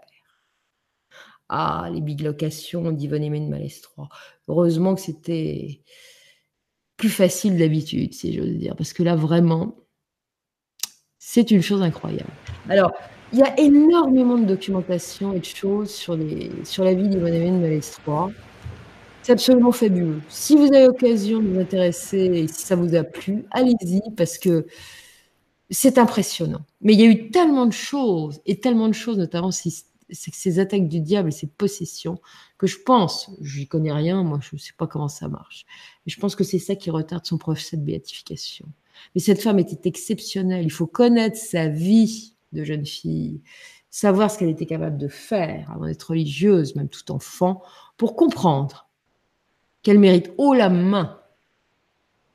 Ah, 1.49 1.89
les 1.91 2.01
biglocations 2.01 2.91
d'Yvonne 2.91 3.23
Aimé 3.23 3.41
de 3.41 3.47
Malestroit. 3.47 4.07
Heureusement 4.47 4.95
que 4.95 5.01
c'était 5.01 5.81
plus 6.95 7.09
facile 7.09 7.57
d'habitude, 7.57 8.13
si 8.13 8.33
j'ose 8.33 8.55
dire, 8.55 8.75
parce 8.77 8.93
que 8.93 9.03
là, 9.03 9.15
vraiment, 9.15 9.75
c'est 11.31 11.51
une 11.51 11.61
chose 11.61 11.83
incroyable. 11.83 12.31
Alors, 12.69 12.91
il 13.31 13.37
y 13.37 13.43
a 13.43 13.59
énormément 13.59 14.35
de 14.35 14.45
documentation 14.45 15.31
et 15.31 15.39
de 15.39 15.45
choses 15.45 15.91
sur, 15.91 16.17
les, 16.17 16.49
sur 16.63 16.83
la 16.83 16.95
vie 16.95 17.07
d'Yvonne 17.07 17.35
Aimé 17.35 17.51
de 17.51 17.57
Malestroit. 17.57 18.31
C'est 19.21 19.33
absolument 19.33 19.71
fabuleux. 19.71 20.21
Si 20.27 20.55
vous 20.55 20.73
avez 20.73 20.87
l'occasion 20.87 21.39
de 21.39 21.47
vous 21.49 21.59
intéresser 21.59 22.17
et 22.17 22.47
si 22.47 22.63
ça 22.63 22.75
vous 22.75 22.95
a 22.95 23.03
plu, 23.03 23.45
allez-y 23.51 24.01
parce 24.17 24.39
que 24.39 24.65
c'est 25.69 25.99
impressionnant. 25.99 26.61
Mais 26.81 26.93
il 26.93 26.99
y 26.99 27.03
a 27.03 27.11
eu 27.11 27.29
tellement 27.29 27.67
de 27.67 27.73
choses 27.73 28.41
et 28.47 28.59
tellement 28.59 28.87
de 28.87 28.93
choses, 28.93 29.19
notamment 29.19 29.51
ces, 29.51 29.71
ces 30.09 30.57
attaques 30.57 30.87
du 30.87 30.99
diable 30.99 31.29
et 31.29 31.31
ces 31.31 31.45
possessions, 31.45 32.19
que 32.57 32.65
je 32.65 32.79
pense, 32.83 33.29
j'y 33.39 33.67
connais 33.67 33.93
rien, 33.93 34.23
moi 34.23 34.39
je 34.41 34.55
ne 34.55 34.59
sais 34.59 34.73
pas 34.75 34.87
comment 34.87 35.09
ça 35.09 35.27
marche, 35.27 35.67
mais 36.07 36.11
je 36.11 36.19
pense 36.19 36.35
que 36.35 36.43
c'est 36.43 36.57
ça 36.57 36.75
qui 36.75 36.89
retarde 36.89 37.27
son 37.27 37.37
procès 37.37 37.77
de 37.77 37.83
béatification. 37.83 38.65
Mais 39.15 39.21
cette 39.21 39.41
femme 39.41 39.59
était 39.59 39.87
exceptionnelle. 39.87 40.65
Il 40.65 40.71
faut 40.71 40.87
connaître 40.87 41.37
sa 41.37 41.67
vie 41.67 42.35
de 42.53 42.63
jeune 42.63 42.85
fille, 42.85 43.41
savoir 43.89 44.31
ce 44.31 44.39
qu'elle 44.39 44.49
était 44.49 44.65
capable 44.65 44.97
de 44.97 45.07
faire 45.07 45.71
avant 45.71 45.85
d'être 45.85 46.09
religieuse, 46.09 46.75
même 46.75 46.89
tout 46.89 47.11
enfant, 47.11 47.61
pour 47.97 48.15
comprendre 48.15 48.89
qu'elle 49.81 49.99
mérite 49.99 50.31
haut 50.37 50.53
la 50.53 50.69
main 50.69 51.19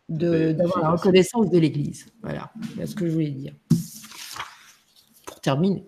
d'avoir 0.08 0.80
la 0.80 0.90
reconnaissance 0.90 1.50
de 1.50 1.58
l'Église. 1.58 2.06
Voilà, 2.22 2.52
c'est 2.76 2.86
ce 2.86 2.94
que 2.94 3.06
je 3.06 3.12
voulais 3.12 3.30
dire. 3.30 3.54
Pour 5.26 5.40
terminer. 5.40 5.86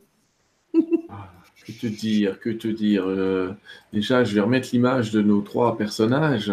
Ah, 1.08 1.30
que 1.64 1.72
te 1.72 1.86
dire, 1.86 2.40
que 2.40 2.50
te 2.50 2.68
dire 2.68 3.04
euh, 3.06 3.52
Déjà, 3.92 4.24
je 4.24 4.34
vais 4.34 4.40
remettre 4.40 4.68
l'image 4.72 5.10
de 5.10 5.22
nos 5.22 5.40
trois 5.40 5.76
personnages 5.76 6.52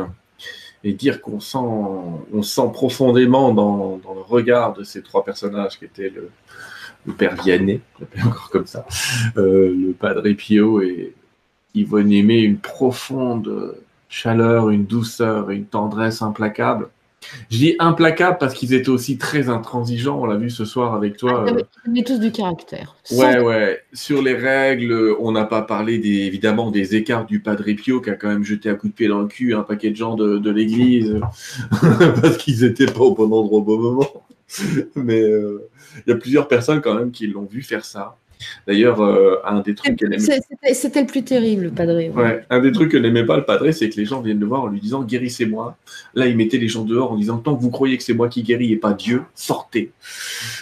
et 0.84 0.94
dire 0.94 1.22
qu'on 1.22 1.40
sent, 1.40 1.58
on 1.58 2.44
sent 2.44 2.70
profondément 2.74 3.54
dans, 3.54 4.02
le 4.04 4.22
regard 4.22 4.74
de 4.74 4.84
ces 4.84 5.02
trois 5.02 5.24
personnages 5.24 5.80
qui 5.80 5.86
étaient 5.86 6.10
le, 6.10 6.30
père 7.14 7.36
Vianney, 7.42 7.82
encore 8.26 8.50
comme 8.50 8.68
ça, 8.68 8.86
euh, 9.38 9.74
le 9.76 9.94
padre 9.94 10.30
Pio 10.32 10.82
et 10.82 11.14
Yvonne 11.74 12.12
Aimé, 12.12 12.40
une 12.40 12.60
profonde 12.60 13.76
chaleur, 14.10 14.70
une 14.70 14.86
douceur, 14.86 15.50
une 15.50 15.66
tendresse 15.66 16.22
implacable. 16.22 16.90
Je 17.50 17.58
dis 17.58 17.76
implacable 17.80 18.38
parce 18.40 18.54
qu'ils 18.54 18.74
étaient 18.74 18.90
aussi 18.90 19.18
très 19.18 19.50
intransigeants, 19.50 20.20
on 20.22 20.26
l'a 20.26 20.38
vu 20.38 20.50
ce 20.50 20.66
soir 20.66 20.94
avec 20.94 21.18
toi. 21.18 21.46
Ah, 21.48 21.52
ils 21.86 21.92
avaient 21.92 22.04
tous 22.04 22.20
du 22.20 22.32
caractère. 22.32 22.96
Ouais, 23.12 23.40
ouais. 23.40 23.82
Sur 23.94 24.22
les 24.22 24.36
règles, 24.36 25.16
on 25.20 25.32
n'a 25.32 25.46
pas 25.46 25.62
parlé 25.62 25.98
des, 25.98 26.22
évidemment 26.22 26.72
des 26.72 26.96
écarts 26.96 27.26
du 27.26 27.40
Padre 27.40 27.66
Pio 27.76 28.02
qui 28.02 28.10
a 28.10 28.16
quand 28.16 28.30
même 28.30 28.44
jeté 28.44 28.70
un 28.70 28.76
coup 28.76 28.88
de 28.88 28.94
pied 28.94 29.08
dans 29.08 29.20
le 29.20 29.28
cul 29.28 29.54
un 29.54 29.64
paquet 29.64 29.90
de 29.92 29.96
gens 29.96 30.16
de, 30.16 30.50
l'église 30.50 31.20
parce 32.22 32.38
qu'ils 32.38 32.62
n'étaient 32.62 32.86
pas 32.86 33.02
au 33.02 33.16
bon 33.16 33.32
endroit 33.32 33.60
au 33.60 33.64
bon 33.64 33.80
moment. 33.80 34.26
Mais 34.96 35.22
euh, 35.22 35.70
il 36.06 36.10
y 36.12 36.14
a 36.14 36.18
plusieurs 36.18 36.48
personnes 36.48 36.82
quand 36.82 36.96
même 36.96 37.12
qui 37.12 37.28
l'ont 37.28 37.46
vu 37.46 37.62
faire 37.62 37.86
ça. 37.86 38.18
D'ailleurs, 38.68 39.02
euh, 39.02 39.38
un 39.46 39.62
des 39.62 39.76
trucs 39.76 39.98
qu'elle 39.98 40.14
aimait. 40.14 40.74
C'était 40.74 41.02
le 41.02 41.08
plus 41.08 41.24
terrible, 41.24 41.64
le 41.64 41.72
padré. 41.72 42.10
Ouais. 42.10 42.46
un 42.50 42.60
des 42.60 42.72
trucs 42.72 42.92
qu'elle 42.92 43.02
n'aimait 43.02 43.26
pas, 43.26 43.38
le 43.38 43.46
padré, 43.46 43.72
c'est 43.72 43.90
que 43.90 43.96
les 43.98 44.06
gens 44.06 44.22
viennent 44.22 44.40
le 44.40 44.46
voir 44.46 44.64
en 44.64 44.68
lui 44.68 44.80
disant 44.80 45.04
guérissez-moi. 45.04 45.78
Là, 46.16 46.28
il 46.28 46.38
mettait 46.38 46.58
les 46.58 46.68
gens 46.68 46.84
dehors 46.84 47.12
en 47.12 47.18
disant 47.18 47.38
tant 47.38 47.56
que 47.56 47.62
vous 47.62 47.72
croyez 47.72 47.98
que 47.98 48.04
c'est 48.04 48.14
moi 48.14 48.30
qui 48.30 48.44
guéris 48.44 48.72
et 48.72 48.78
pas 48.78 48.94
Dieu, 48.94 49.24
sortez. 49.36 49.92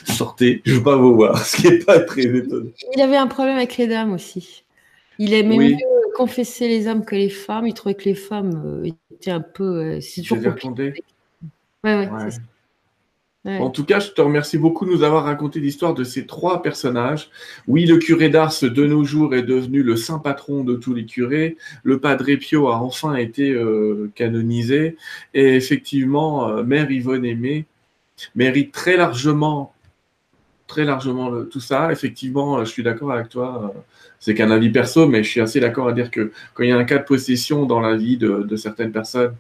Sortez, 0.06 0.62
je 0.66 0.76
veux 0.76 0.84
pas 0.84 0.96
vous 0.96 1.16
voir. 1.16 1.38
Ce 1.46 1.58
qui 1.58 1.70
n'est 1.70 1.80
pas 1.80 2.00
très 2.00 2.24
étonnant. 2.24 2.70
Il 2.96 3.02
avait 3.02 3.18
un 3.18 3.28
problème 3.28 3.58
avec 3.58 3.78
les 3.78 3.88
dames 3.88 4.14
aussi. 4.14 4.64
Il 5.20 5.34
aimait 5.34 5.58
mieux 5.58 5.78
confesser 6.16 6.68
les 6.68 6.88
hommes 6.88 7.06
que 7.06 7.16
les 7.16 7.30
femmes. 7.30 7.68
Il 7.68 7.74
trouvait 7.74 7.96
que 7.96 8.06
les 8.06 8.16
femmes 8.16 8.62
euh, 8.66 8.92
étaient 9.14 9.32
un 9.32 9.42
peu. 9.42 9.64
Euh, 9.64 10.02
c'est 10.02 10.22
toujours 10.22 10.56
compliqué. 10.56 11.04
Ouais, 11.84 11.96
ouais, 11.96 12.10
ouais. 12.10 12.30
En 13.44 13.72
tout 13.72 13.86
cas, 13.86 14.00
je 14.00 14.10
te 14.10 14.22
remercie 14.22 14.60
beaucoup 14.60 14.86
de 14.86 14.92
nous 14.92 15.02
avoir 15.02 15.24
raconté 15.24 15.60
l'histoire 15.60 15.96
de 15.96 16.04
ces 16.04 16.28
trois 16.28 16.62
personnages. 16.62 17.32
Oui, 17.68 17.88
le 17.88 17.98
curé 17.98 18.30
d'Ars 18.30 18.54
de 18.62 18.86
nos 18.86 19.04
jours 19.04 19.34
est 19.34 19.42
devenu 19.42 19.82
le 19.82 19.96
saint 19.96 20.20
patron 20.20 20.64
de 20.64 20.76
tous 20.76 20.94
les 20.94 21.08
curés. 21.08 21.58
Le 21.84 22.00
Padre 22.00 22.36
Pio 22.36 22.68
a 22.68 22.78
enfin 22.78 23.16
été 23.16 23.50
euh, 23.52 24.12
canonisé. 24.14 24.96
Et 25.34 25.56
effectivement, 25.56 26.50
euh, 26.50 26.64
Mère 26.64 26.92
Yvonne 26.92 27.26
Aimée 27.26 27.66
mérite 28.36 28.72
très 28.72 28.96
largement, 28.96 29.74
très 30.68 30.86
largement 30.86 31.44
tout 31.46 31.60
ça. 31.60 31.92
Effectivement, 31.92 32.64
je 32.64 32.70
suis 32.70 32.84
d'accord 32.84 33.12
avec 33.12 33.30
toi. 33.30 33.74
c'est 34.20 34.36
qu'un 34.36 34.52
avis 34.52 34.70
perso, 34.70 35.08
mais 35.08 35.24
je 35.24 35.30
suis 35.32 35.42
assez 35.42 35.60
d'accord 35.60 35.88
à 35.88 35.94
dire 35.94 36.12
que 36.12 36.32
quand 36.54 36.62
il 36.62 36.70
y 36.70 36.74
a 36.74 36.78
un 36.78 36.84
cas 36.84 37.00
de 37.00 37.06
possession 37.06 37.66
dans 37.66 37.80
la 37.80 37.96
vie 37.96 38.18
de 38.18 38.56
certaines 38.56 38.92
personnes, 38.92 39.34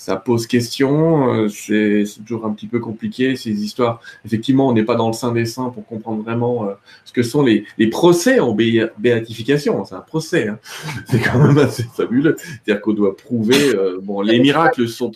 ça 0.00 0.16
pose 0.16 0.46
question, 0.46 1.30
euh, 1.34 1.48
c'est 1.50 2.04
toujours 2.24 2.46
un 2.46 2.52
petit 2.52 2.66
peu 2.66 2.78
compliqué 2.78 3.36
ces 3.36 3.50
histoires. 3.50 4.00
Effectivement, 4.24 4.66
on 4.66 4.72
n'est 4.72 4.82
pas 4.82 4.94
dans 4.94 5.08
le 5.08 5.12
sein 5.12 5.30
des 5.30 5.44
saints 5.44 5.68
pour 5.68 5.84
comprendre 5.84 6.22
vraiment 6.22 6.64
euh, 6.64 6.72
ce 7.04 7.12
que 7.12 7.22
sont 7.22 7.42
les, 7.42 7.66
procès 7.90 8.40
en 8.40 8.54
béatification. 8.54 9.84
C'est 9.84 9.96
un 9.96 10.00
procès, 10.00 10.48
hein. 10.48 10.58
c'est 11.06 11.20
quand 11.20 11.38
même 11.38 11.58
assez 11.58 11.82
fabuleux. 11.82 12.34
C'est-à-dire 12.38 12.80
qu'on 12.80 12.94
doit 12.94 13.14
prouver, 13.14 13.74
euh, 13.74 13.98
bon, 14.02 14.22
les 14.22 14.40
miracles 14.40 14.88
sont... 14.88 15.12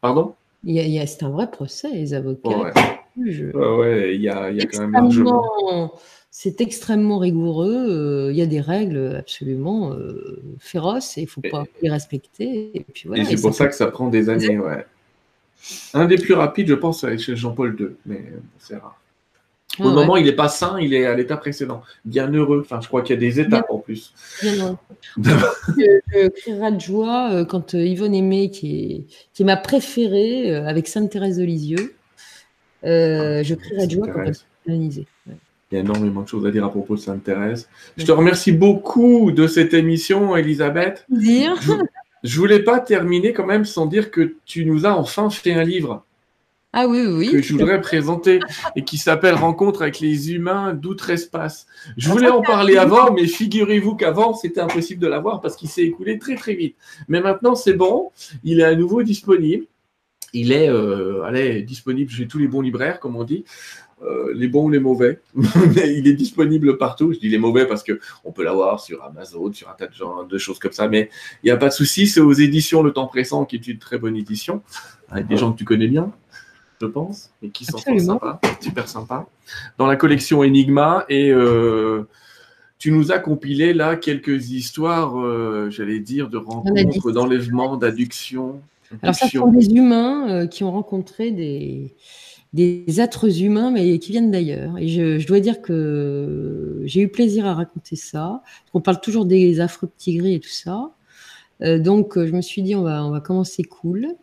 Pardon? 0.00 0.34
C'est 0.66 1.22
un 1.22 1.30
vrai 1.30 1.48
procès, 1.48 1.92
les 1.92 2.12
avocats. 2.12 2.72
Ouais, 3.16 3.54
ouais, 3.54 4.16
il 4.16 4.20
y 4.20 4.28
a, 4.28 4.50
y 4.50 4.60
a 4.60 4.66
quand 4.66 4.80
même 4.80 4.92
largement 4.94 5.44
c'est 6.30 6.60
extrêmement 6.60 7.18
rigoureux. 7.18 7.86
Euh, 7.88 8.30
il 8.30 8.38
y 8.38 8.42
a 8.42 8.46
des 8.46 8.60
règles 8.60 9.16
absolument 9.18 9.92
euh, 9.92 10.40
féroces 10.58 11.18
et 11.18 11.22
il 11.22 11.24
ne 11.24 11.28
faut 11.28 11.40
pas 11.40 11.64
les 11.82 11.90
respecter. 11.90 12.72
Et, 12.74 13.24
c'est 13.24 13.40
pour 13.40 13.52
ça, 13.52 13.66
que 13.66 13.74
ça 13.74 13.88
prend 13.88 14.08
des 14.08 14.28
années. 14.28 14.58
Ouais. 14.58 14.86
Un 15.92 16.06
des 16.06 16.16
plus 16.16 16.34
rapides, 16.34 16.68
je 16.68 16.74
pense, 16.74 17.00
c'est 17.00 17.18
chez 17.18 17.36
Jean-Paul 17.36 17.76
II, 17.78 17.88
mais 18.06 18.24
c'est 18.58 18.76
rare. 18.76 18.96
Au 19.78 19.90
moment, 19.90 20.16
il 20.16 20.24
n'est 20.24 20.32
pas 20.32 20.48
sain, 20.48 20.78
il 20.80 20.94
est 20.94 21.06
à 21.06 21.14
l'état 21.14 21.36
précédent. 21.36 21.82
Bien 22.04 22.30
heureux. 22.32 22.62
Enfin, 22.64 22.80
je 22.80 22.88
crois 22.88 23.02
qu'il 23.02 23.14
y 23.14 23.18
a 23.18 23.20
des 23.20 23.40
étapes 23.40 23.66
en 23.68 23.78
plus. 23.78 24.12
Bien 24.42 24.54
heureux. 24.56 24.76
je, 25.16 26.28
crierai 26.28 26.72
de 26.72 26.80
joie 26.80 27.30
euh, 27.32 27.44
quand 27.44 27.74
Yvonne 27.74 28.14
Aimé, 28.14 28.50
qui 28.50 28.84
est, 28.84 29.04
qui 29.32 29.42
est 29.42 29.44
ma 29.44 29.56
préférée, 29.56 30.54
avec 30.54 30.88
Sainte 30.88 31.10
Thérèse 31.10 31.38
de 31.38 31.44
Lisieux, 31.44 31.94
je 32.82 33.54
crierai 33.54 33.86
de 33.86 33.92
joie 33.92 34.08
quand 34.08 34.22
elle 34.22 34.30
est 34.30 34.44
canonisée. 34.66 35.06
Il 35.70 35.76
y 35.76 35.78
a 35.78 35.82
énormément 35.82 36.22
de 36.22 36.28
choses 36.28 36.46
à 36.46 36.50
dire 36.50 36.64
à 36.64 36.70
propos 36.70 36.96
de 36.96 37.00
Sainte-Thérèse. 37.00 37.68
Je 37.96 38.04
te 38.04 38.10
remercie 38.10 38.50
beaucoup 38.50 39.30
de 39.30 39.46
cette 39.46 39.72
émission, 39.72 40.36
Elisabeth. 40.36 41.06
Dire. 41.08 41.54
Je, 41.62 41.72
ne 41.72 42.40
voulais 42.40 42.58
pas 42.58 42.80
terminer 42.80 43.32
quand 43.32 43.46
même 43.46 43.64
sans 43.64 43.86
dire 43.86 44.10
que 44.10 44.34
tu 44.44 44.64
nous 44.64 44.84
as 44.84 44.92
enfin 44.92 45.30
fait 45.30 45.52
un 45.52 45.62
livre. 45.62 46.04
Ah 46.72 46.88
oui, 46.88 47.04
oui. 47.06 47.30
Que 47.30 47.40
je 47.40 47.52
voudrais 47.52 47.80
présenter 47.80 48.40
et 48.74 48.84
qui 48.84 48.98
s'appelle 48.98 49.34
Rencontre 49.34 49.82
avec 49.82 50.00
les 50.00 50.32
humains 50.32 50.74
d'outre-espace. 50.74 51.66
Je 51.96 52.08
voulais 52.08 52.30
en 52.30 52.42
parler 52.42 52.76
avant, 52.76 53.12
mais 53.12 53.26
figurez-vous 53.26 53.94
qu'avant, 53.94 54.34
c'était 54.34 54.60
impossible 54.60 55.00
de 55.00 55.08
l'avoir 55.08 55.40
parce 55.40 55.54
qu'il 55.54 55.68
s'est 55.68 55.82
écoulé 55.82 56.18
très 56.18 56.34
très 56.34 56.54
vite. 56.54 56.76
Mais 57.08 57.20
maintenant, 57.20 57.54
c'est 57.54 57.74
bon. 57.74 58.10
Il 58.42 58.60
est 58.60 58.64
à 58.64 58.74
nouveau 58.74 59.02
disponible. 59.04 59.66
il 60.32 60.52
est 60.52 60.68
allez, 61.24 61.62
disponible 61.62 62.10
chez 62.10 62.26
tous 62.26 62.38
les 62.38 62.48
bons 62.48 62.60
libraires, 62.60 62.98
comme 62.98 63.14
on 63.16 63.24
dit. 63.24 63.44
Les 64.34 64.48
bons 64.48 64.64
ou 64.64 64.70
les 64.70 64.78
mauvais. 64.78 65.20
mais 65.34 65.94
il 65.96 66.06
est 66.08 66.14
disponible 66.14 66.78
partout. 66.78 67.12
Je 67.12 67.18
dis 67.18 67.28
les 67.28 67.38
mauvais 67.38 67.66
parce 67.66 67.82
que 67.82 68.00
on 68.24 68.32
peut 68.32 68.44
l'avoir 68.44 68.80
sur 68.80 69.02
Amazon, 69.04 69.52
sur 69.52 69.68
un 69.68 69.74
tas 69.74 69.86
de, 69.86 69.94
gens, 69.94 70.24
de 70.24 70.38
choses 70.38 70.58
comme 70.58 70.72
ça. 70.72 70.88
Mais 70.88 71.10
il 71.42 71.46
n'y 71.46 71.50
a 71.50 71.56
pas 71.56 71.68
de 71.68 71.74
souci. 71.74 72.06
C'est 72.06 72.20
aux 72.20 72.32
éditions 72.32 72.82
Le 72.82 72.92
Temps 72.92 73.06
Pressant 73.06 73.44
qui 73.44 73.56
est 73.56 73.66
une 73.68 73.78
très 73.78 73.98
bonne 73.98 74.16
édition 74.16 74.62
avec 75.10 75.26
des 75.26 75.36
gens 75.36 75.52
que 75.52 75.58
tu 75.58 75.64
connais 75.64 75.88
bien 75.88 76.12
je 76.80 76.86
pense, 76.86 77.30
et 77.42 77.50
qui 77.50 77.64
sont 77.64 77.78
sympas, 77.78 78.40
super 78.60 78.88
sympas, 78.88 79.28
dans 79.76 79.86
la 79.86 79.96
collection 79.96 80.40
Enigma. 80.40 81.04
Et 81.08 81.30
euh, 81.30 82.04
tu 82.78 82.90
nous 82.90 83.12
as 83.12 83.18
compilé 83.18 83.74
là 83.74 83.96
quelques 83.96 84.50
histoires, 84.50 85.20
euh, 85.20 85.68
j'allais 85.70 86.00
dire, 86.00 86.28
de 86.28 86.38
rencontres, 86.38 87.12
d'enlèvement, 87.12 87.76
d'adduction. 87.76 88.62
Alors, 89.02 89.14
ça 89.14 89.28
sont 89.28 89.52
des 89.52 89.70
humains 89.70 90.30
euh, 90.30 90.46
qui 90.46 90.64
ont 90.64 90.72
rencontré 90.72 91.30
des, 91.30 91.94
des 92.52 93.00
êtres 93.00 93.42
humains, 93.42 93.70
mais 93.70 93.98
qui 93.98 94.12
viennent 94.12 94.30
d'ailleurs. 94.30 94.76
Et 94.78 94.88
je, 94.88 95.26
dois 95.26 95.40
dire 95.40 95.62
que 95.62 96.82
j'ai 96.84 97.02
eu 97.02 97.08
plaisir 97.08 97.46
à 97.46 97.54
raconter 97.54 97.96
ça. 97.96 98.42
On 98.74 98.80
parle 98.80 99.00
toujours 99.00 99.24
des 99.24 99.60
affreux 99.60 99.88
petits 99.88 100.16
gris 100.16 100.34
et 100.34 100.40
tout 100.40 100.48
ça. 100.48 100.90
donc, 101.60 102.18
je 102.18 102.32
me 102.32 102.42
suis 102.42 102.62
dit, 102.62 102.74
on 102.74 102.82
va, 102.82 103.04
on 103.04 103.10
va 103.10 103.20
commencer 103.20 103.62
cool. 103.62 104.16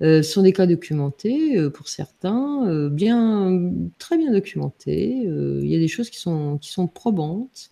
Euh, 0.00 0.22
ce 0.22 0.32
sont 0.32 0.42
des 0.42 0.52
cas 0.52 0.66
documentés 0.66 1.58
euh, 1.58 1.70
pour 1.70 1.88
certains, 1.88 2.68
euh, 2.68 2.88
bien, 2.88 3.72
très 3.98 4.16
bien 4.16 4.30
documentés. 4.30 5.24
Il 5.24 5.66
y 5.66 5.74
a 5.74 5.78
des 5.78 5.88
choses 5.88 6.10
qui 6.10 6.18
sont, 6.18 6.58
qui 6.58 6.70
sont 6.70 6.86
probantes. 6.86 7.70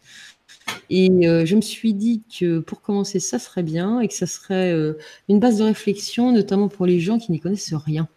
Et 0.91 1.09
je 1.23 1.55
me 1.57 1.60
suis 1.60 1.94
dit 1.94 2.23
que 2.39 2.59
pour 2.60 2.81
commencer, 2.81 3.20
ça 3.20 3.39
serait 3.39 3.62
bien 3.62 4.01
et 4.01 4.09
que 4.09 4.15
ça 4.15 4.26
serait 4.26 4.75
une 5.28 5.39
base 5.41 5.59
de 5.59 5.65
réflexion, 5.65 6.33
notamment 6.33 6.68
pour 6.68 6.86
les 6.86 7.01
gens 7.01 7.18
qui 7.18 7.33
n'y 7.33 7.41
connaissent 7.41 7.75
rien. 7.75 8.09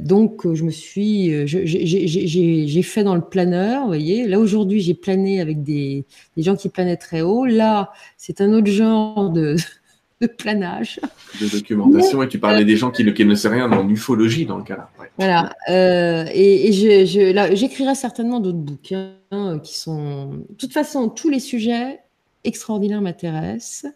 Donc, 0.00 0.52
je 0.54 0.64
me 0.64 0.70
suis, 0.70 1.46
j'ai 1.46 2.82
fait 2.82 3.04
dans 3.04 3.14
le 3.14 3.20
planeur, 3.20 3.82
vous 3.82 3.88
voyez. 3.88 4.26
Là 4.26 4.38
aujourd'hui, 4.38 4.80
j'ai 4.80 4.94
plané 4.94 5.40
avec 5.40 5.62
des, 5.62 6.04
des 6.36 6.42
gens 6.42 6.56
qui 6.56 6.68
planaient 6.68 6.96
très 6.96 7.20
haut. 7.20 7.46
Là, 7.46 7.92
c'est 8.16 8.40
un 8.40 8.52
autre 8.52 8.70
genre 8.70 9.30
de, 9.30 9.56
de 10.20 10.26
planage. 10.26 11.00
De 11.40 11.48
documentation, 11.48 12.22
et 12.22 12.28
tu 12.28 12.38
parlais 12.38 12.64
des 12.64 12.76
gens 12.76 12.90
qui 12.90 13.04
ne 13.04 13.10
connaissent 13.10 13.46
rien 13.46 13.70
en 13.72 13.88
ufologie 13.88 14.46
dans 14.46 14.58
le 14.58 14.64
cas-là. 14.64 14.90
Voilà, 15.16 15.54
euh, 15.68 16.26
et, 16.32 16.72
j'écrirai 16.72 17.94
certainement 17.94 18.40
d'autres 18.40 18.58
bouquins 18.58 19.14
qui 19.62 19.78
sont... 19.78 20.26
De 20.48 20.54
toute 20.58 20.72
façon, 20.72 21.08
tous 21.08 21.30
les 21.30 21.40
sujets 21.40 22.00
extraordinaires 22.44 23.02
m'intéressent, 23.02 23.90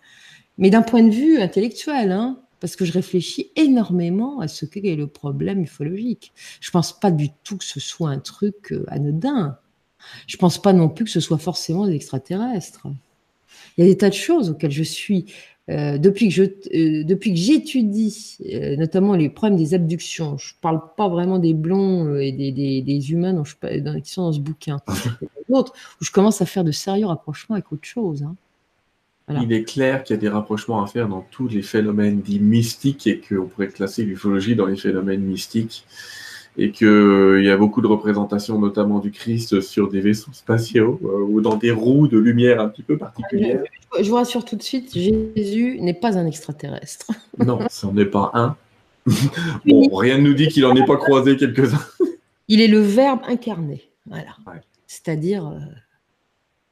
mais 0.59 0.71
d'un 0.71 0.83
point 0.83 1.03
de 1.03 1.11
vue 1.11 1.41
intellectuel, 1.41 2.13
hein, 2.13 2.39
parce 2.65 2.77
que 2.77 2.87
je 2.87 2.93
réfléchis 2.93 3.51
énormément 3.57 4.41
à 4.41 4.49
ce 4.49 4.65
qu'est 4.65 4.97
le 4.97 5.07
problème 5.07 5.61
ufologique. 5.61 6.33
Je 6.63 6.71
ne 6.71 6.73
pense 6.73 6.99
pas 6.99 7.11
du 7.11 7.29
tout 7.43 7.59
que 7.59 7.65
ce 7.65 7.79
soit 7.79 8.09
un 8.09 8.19
truc 8.19 8.73
euh, 8.73 8.87
anodin. 8.89 9.59
Je 10.27 10.37
ne 10.37 10.39
pense 10.39 10.63
pas 10.63 10.73
non 10.73 10.89
plus 10.89 11.05
que 11.05 11.11
ce 11.11 11.21
soit 11.21 11.37
forcément 11.37 11.87
des 11.87 11.93
extraterrestres. 11.93 12.87
Il 13.77 13.85
y 13.85 13.87
a 13.87 13.91
des 13.91 13.99
tas 13.99 14.09
de 14.09 14.15
choses 14.15 14.49
auxquelles 14.49 14.71
je 14.71 14.83
suis 14.83 15.27
euh, 15.69 15.99
depuis 15.99 16.29
que 16.29 16.35
je, 16.35 16.43
euh, 16.43 17.05
depuis 17.05 17.35
que 17.35 17.39
j'étudie 17.39 18.39
euh, 18.51 18.77
notamment 18.77 19.15
les 19.15 19.29
problèmes 19.29 19.59
des 19.59 19.75
abductions, 19.75 20.39
je 20.39 20.55
parle 20.63 20.81
pas 20.97 21.11
vraiment 21.11 21.39
des 21.39 21.53
blonds 21.53 22.17
et 22.17 22.33
des, 22.33 22.51
des, 22.51 22.81
des 22.81 23.13
humains 23.13 23.35
dont 23.35 23.45
je, 23.45 23.57
qui 24.01 24.11
sont 24.11 24.23
dans 24.23 24.33
ce 24.33 24.41
bouquin, 24.41 24.81
d'autres 25.51 25.75
où 26.01 26.05
je 26.05 26.13
commence 26.13 26.41
à 26.41 26.47
faire 26.47 26.65
de 26.65 26.73
sérieux 26.73 27.07
rapprochements 27.07 27.57
avec 27.57 27.71
autre 27.73 27.85
chose. 27.85 28.23
Hein. 28.23 28.37
Il 29.31 29.53
est 29.55 29.65
clair 29.65 30.05
qu'il 30.05 30.17
y 30.17 30.19
a 30.19 30.21
des 30.21 30.29
rapprochements 30.29 30.83
à 30.83 30.87
faire 30.87 31.09
dans 31.09 31.27
tous 31.31 31.49
les 31.49 31.63
phénomènes 31.63 32.21
dits 32.21 32.41
mystiques 32.41 33.07
et 33.07 33.21
qu'on 33.21 33.47
pourrait 33.47 33.69
classer 33.69 34.05
l'ufologie 34.05 34.55
dans 34.55 34.67
les 34.67 34.77
phénomènes 34.77 35.23
mystiques 35.23 35.87
et 36.57 36.71
qu'il 36.71 36.87
euh, 36.87 37.43
y 37.43 37.51
a 37.51 37.57
beaucoup 37.57 37.81
de 37.81 37.87
représentations, 37.87 38.59
notamment 38.59 39.01
du 39.01 39.11
Christ, 39.11 39.61
sur 39.61 39.89
des 39.89 40.01
vaisseaux 40.01 40.33
spatiaux 40.33 41.01
euh, 41.05 41.21
ou 41.21 41.41
dans 41.41 41.57
des 41.57 41.73
roues 41.73 42.07
de 42.07 42.19
lumière 42.19 42.61
un 42.61 42.69
petit 42.69 42.83
peu 42.83 42.97
particulières. 42.97 43.65
Je, 43.99 44.09
vous 44.09 44.15
rassure 44.15 44.45
tout 44.45 44.57
de 44.57 44.63
suite, 44.63 44.95
Jésus 44.95 45.79
n'est 45.81 45.95
pas 45.95 46.17
un 46.17 46.27
extraterrestre. 46.27 47.11
non, 47.39 47.59
ce 47.69 47.87
n'est 47.87 48.05
pas 48.05 48.31
un. 48.35 48.57
bon, 49.67 49.89
rien 49.97 50.19
ne 50.19 50.23
nous 50.23 50.35
dit 50.35 50.49
qu'il 50.49 50.63
n'en 50.63 50.75
ait 50.77 50.87
pas 50.87 50.97
croisé 50.97 51.37
quelques-uns. 51.37 51.85
Il 52.49 52.61
est 52.61 52.69
le 52.69 52.79
Verbe 52.79 53.21
incarné, 53.27 53.83
voilà. 54.07 54.37
C'est-à-dire, 54.87 55.47
euh, 55.47 55.59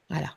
voilà. 0.09 0.35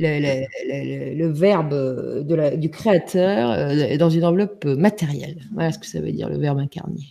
Le, 0.00 1.26
verbe 1.26 2.24
de 2.24 2.34
la, 2.34 2.56
du 2.56 2.70
créateur 2.70 3.96
dans 3.98 4.10
une 4.10 4.24
enveloppe 4.24 4.64
matérielle. 4.64 5.42
Voilà 5.52 5.72
ce 5.72 5.78
que 5.78 5.86
ça 5.86 6.00
veut 6.00 6.12
dire, 6.12 6.28
le 6.28 6.38
verbe 6.38 6.58
incarné 6.58 7.10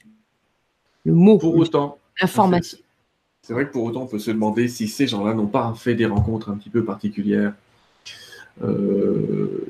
le 1.03 1.14
mot. 1.14 1.38
Pour 1.38 1.56
autant. 1.56 1.98
L'information. 2.22 2.77
C'est 3.42 3.53
vrai 3.53 3.66
que 3.66 3.72
pour 3.72 3.85
autant, 3.85 4.03
on 4.03 4.08
peut 4.08 4.19
se 4.19 4.32
demander 4.32 4.68
si 4.68 4.88
ces 4.88 5.08
gens-là 5.08 5.34
n'ont 5.34 5.48
pas 5.48 5.74
fait 5.76 5.95
des 5.95 6.06
rencontres 6.06 6.50
un 6.50 6.58
petit 6.58 6.69
peu 6.69 6.84
particulières. 6.84 7.53
Euh, 8.61 9.66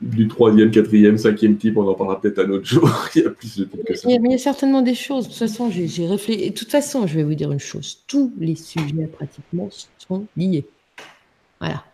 du 0.00 0.28
troisième, 0.28 0.70
quatrième, 0.70 1.18
cinquième 1.18 1.56
type, 1.56 1.76
on 1.76 1.88
en 1.88 1.94
parlera 1.94 2.20
peut-être 2.20 2.38
un 2.38 2.50
autre 2.50 2.66
jour. 2.66 2.88
il 3.16 3.22
y 3.22 3.26
a 3.26 3.30
plus 3.30 3.58
de 3.58 3.64
que 3.64 3.94
ça. 3.94 4.08
Il 4.08 4.30
y, 4.30 4.34
a, 4.34 4.38
certainement 4.38 4.82
des 4.82 4.94
choses. 4.94 5.24
De 5.24 5.30
toute 5.30 5.38
façon, 5.38 5.70
j'ai 5.70 6.06
réfléchi. 6.06 6.50
De 6.50 6.54
toute 6.54 6.70
façon, 6.70 7.06
je 7.06 7.14
vais 7.16 7.24
vous 7.24 7.34
dire 7.34 7.50
une 7.50 7.58
chose. 7.58 8.04
Tous 8.06 8.32
les 8.38 8.54
sujets 8.54 9.06
pratiquement 9.06 9.68
sont 9.98 10.26
liés. 10.36 10.66
Voilà. 11.60 11.84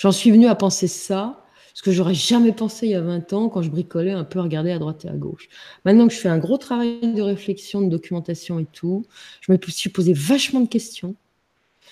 J'en 0.00 0.12
suis 0.12 0.30
venu 0.30 0.46
à 0.46 0.54
penser 0.54 0.88
ça 0.88 1.44
ce 1.74 1.82
que 1.82 1.92
j'aurais 1.92 2.14
jamais 2.14 2.52
pensé 2.52 2.86
il 2.86 2.92
y 2.92 2.94
a 2.94 3.02
20 3.02 3.34
ans 3.34 3.50
quand 3.50 3.60
je 3.60 3.68
bricolais 3.68 4.12
un 4.12 4.24
peu, 4.24 4.40
regarder 4.40 4.70
à 4.70 4.78
droite 4.78 5.04
et 5.04 5.08
à 5.08 5.12
gauche. 5.12 5.50
Maintenant 5.84 6.08
que 6.08 6.14
je 6.14 6.18
fais 6.18 6.30
un 6.30 6.38
gros 6.38 6.56
travail 6.56 7.00
de 7.02 7.20
réflexion, 7.20 7.82
de 7.82 7.90
documentation 7.90 8.58
et 8.58 8.64
tout, 8.64 9.04
je 9.42 9.52
me 9.52 9.58
suis 9.68 9.90
posé 9.90 10.14
vachement 10.14 10.60
de 10.60 10.68
questions. 10.68 11.16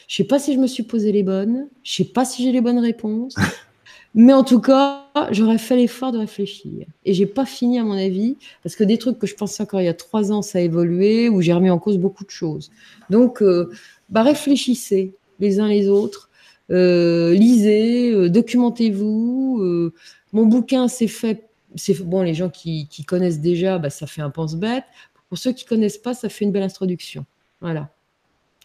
Je 0.07 0.17
sais 0.17 0.25
pas 0.25 0.39
si 0.39 0.55
je 0.55 0.59
me 0.59 0.67
suis 0.67 0.85
posé 0.85 1.13
les 1.13 1.23
bonnes, 1.23 1.69
je 1.83 1.97
sais 1.97 2.05
pas 2.05 2.25
si 2.25 2.43
j'ai 2.43 2.51
les 2.51 2.63
bonnes 2.63 2.79
réponses, 2.79 3.35
mais 4.15 4.33
en 4.33 4.43
tout 4.43 4.63
cas, 4.63 5.05
j'aurais 5.31 5.59
fait 5.59 5.77
l'effort 5.77 6.11
de 6.11 6.19
réfléchir. 6.19 6.87
Et 7.05 7.13
j'ai 7.13 7.27
pas 7.27 7.45
fini 7.45 7.79
à 7.79 7.85
mon 7.85 7.93
avis, 7.93 8.39
parce 8.63 8.75
que 8.75 8.85
des 8.85 8.97
trucs 8.97 9.19
que 9.19 9.27
je 9.27 9.35
pensais 9.35 9.63
encore 9.63 9.83
il 9.83 9.85
y 9.85 9.89
a 9.89 9.93
trois 9.93 10.33
ans, 10.33 10.41
ça 10.41 10.61
a 10.61 10.63
évolué, 10.63 11.29
ou 11.29 11.43
j'ai 11.43 11.53
remis 11.53 11.69
en 11.69 11.79
cause 11.79 11.99
beaucoup 11.99 12.25
de 12.25 12.31
choses. 12.31 12.71
Donc, 13.11 13.43
euh, 13.43 13.71
bah, 14.09 14.23
réfléchissez 14.23 15.15
les 15.41 15.61
uns 15.61 15.69
les 15.69 15.89
autres 15.89 16.28
lisez, 16.71 18.13
euh, 18.13 18.29
documentez-vous. 18.29 19.61
Euh, 19.63 19.93
mon 20.33 20.47
bouquin, 20.47 20.89
c'est 20.89 21.09
fait. 21.09 21.45
C'est 21.75 22.03
bon, 22.03 22.23
les 22.23 22.35
gens 22.35 22.49
qui, 22.49 22.89
connaissent 23.07 23.41
déjà, 23.41 23.79
bah, 23.79 23.91
ça 23.91 24.07
fait 24.07 24.23
un 24.23 24.31
pense-bête. 24.31 24.85
Pour 25.29 25.39
ceux 25.39 25.53
qui 25.53 25.67
connaissent 25.67 25.99
pas, 25.99 26.15
ça 26.15 26.29
fait 26.29 26.45
une 26.45 26.53
belle 26.53 26.63
introduction. 26.63 27.27
Voilà. 27.61 27.91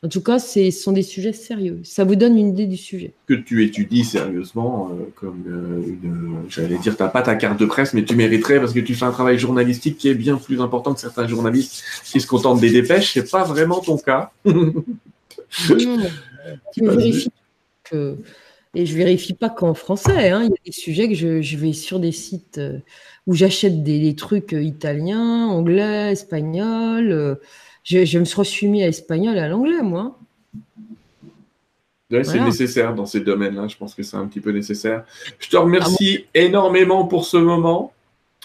En 0.04 0.10
tout 0.10 0.22
cas, 0.22 0.40
ce 0.40 0.70
sont 0.72 0.92
des 0.92 1.02
sujets 1.02 1.32
sérieux. 1.32 1.80
Ça 1.84 2.04
vous 2.04 2.16
donne 2.16 2.38
une 2.38 2.50
idée 2.50 2.66
du 2.66 2.76
sujet. 2.76 3.14
Que 3.26 3.34
tu 3.34 3.64
étudies 3.64 4.04
sérieusement, 4.04 4.92
comme 5.16 6.46
j'allais 6.50 6.78
dire, 6.78 6.98
tu 6.98 7.04
n'as 7.04 7.10
pas 7.10 7.22
ta 7.22 7.36
carte 7.36 7.60
de 7.60 7.66
presse, 7.66 7.94
mais 7.94 8.04
tu 8.04 8.16
mériterais 8.16 8.60
parce 8.60 8.74
que 8.74 8.82
tu 8.82 8.96
fais 8.96 9.06
un 9.06 9.12
travail 9.12 9.40
journalistique 9.40 9.98
qui 9.98 10.10
est 10.10 10.16
bien 10.16 10.38
plus 10.38 10.60
important 10.60 10.94
que 10.94 11.00
certains 11.00 11.28
journalistes 11.28 11.84
qui 12.04 12.20
se 12.20 12.28
contentent 12.28 12.60
des 12.60 12.72
dépêches. 12.72 13.14
C'est 13.14 13.32
pas 13.32 13.46
vraiment 13.46 13.80
ton 13.80 13.98
cas. 13.98 14.32
tu 14.46 14.74
vérifies 16.82 17.32
et 18.76 18.86
je 18.86 18.96
vérifie 18.96 19.34
pas 19.34 19.50
qu'en 19.50 19.74
français. 19.74 20.32
Hein. 20.32 20.44
Il 20.44 20.50
y 20.50 20.54
a 20.54 20.66
des 20.66 20.72
sujets 20.72 21.08
que 21.08 21.16
je, 21.16 21.58
vais 21.58 21.74
sur 21.74 22.00
des 22.00 22.12
sites 22.12 22.58
euh, 22.58 22.80
où 23.28 23.34
j'achète 23.34 23.84
des, 23.84 24.16
trucs 24.16 24.54
euh, 24.54 24.64
italiens, 24.64 25.48
anglais, 25.48 26.12
espagnol. 26.12 27.12
Euh. 27.12 27.36
Je, 27.84 28.18
me 28.18 28.26
suis 28.26 28.68
mis 28.68 28.84
à 28.84 28.88
espagnol 28.88 29.38
et 29.38 29.42
à 29.42 29.48
l'anglais, 29.48 29.82
moi. 29.84 30.18
c'est 32.10 32.40
nécessaire 32.40 32.96
dans 32.96 33.06
ces 33.06 33.20
domaines-là. 33.20 33.68
Je 33.68 33.78
pense 33.78 33.94
que 33.94 34.02
c'est 34.02 34.18
un 34.18 34.26
petit 34.26 34.40
peu 34.40 34.52
nécessaire. 34.52 35.04
Je 35.40 35.50
te 35.50 35.58
remercie 35.58 36.26
ah 36.26 36.40
énormément 36.40 37.06
pour 37.06 37.26
ce 37.26 37.38
moment. 37.38 37.93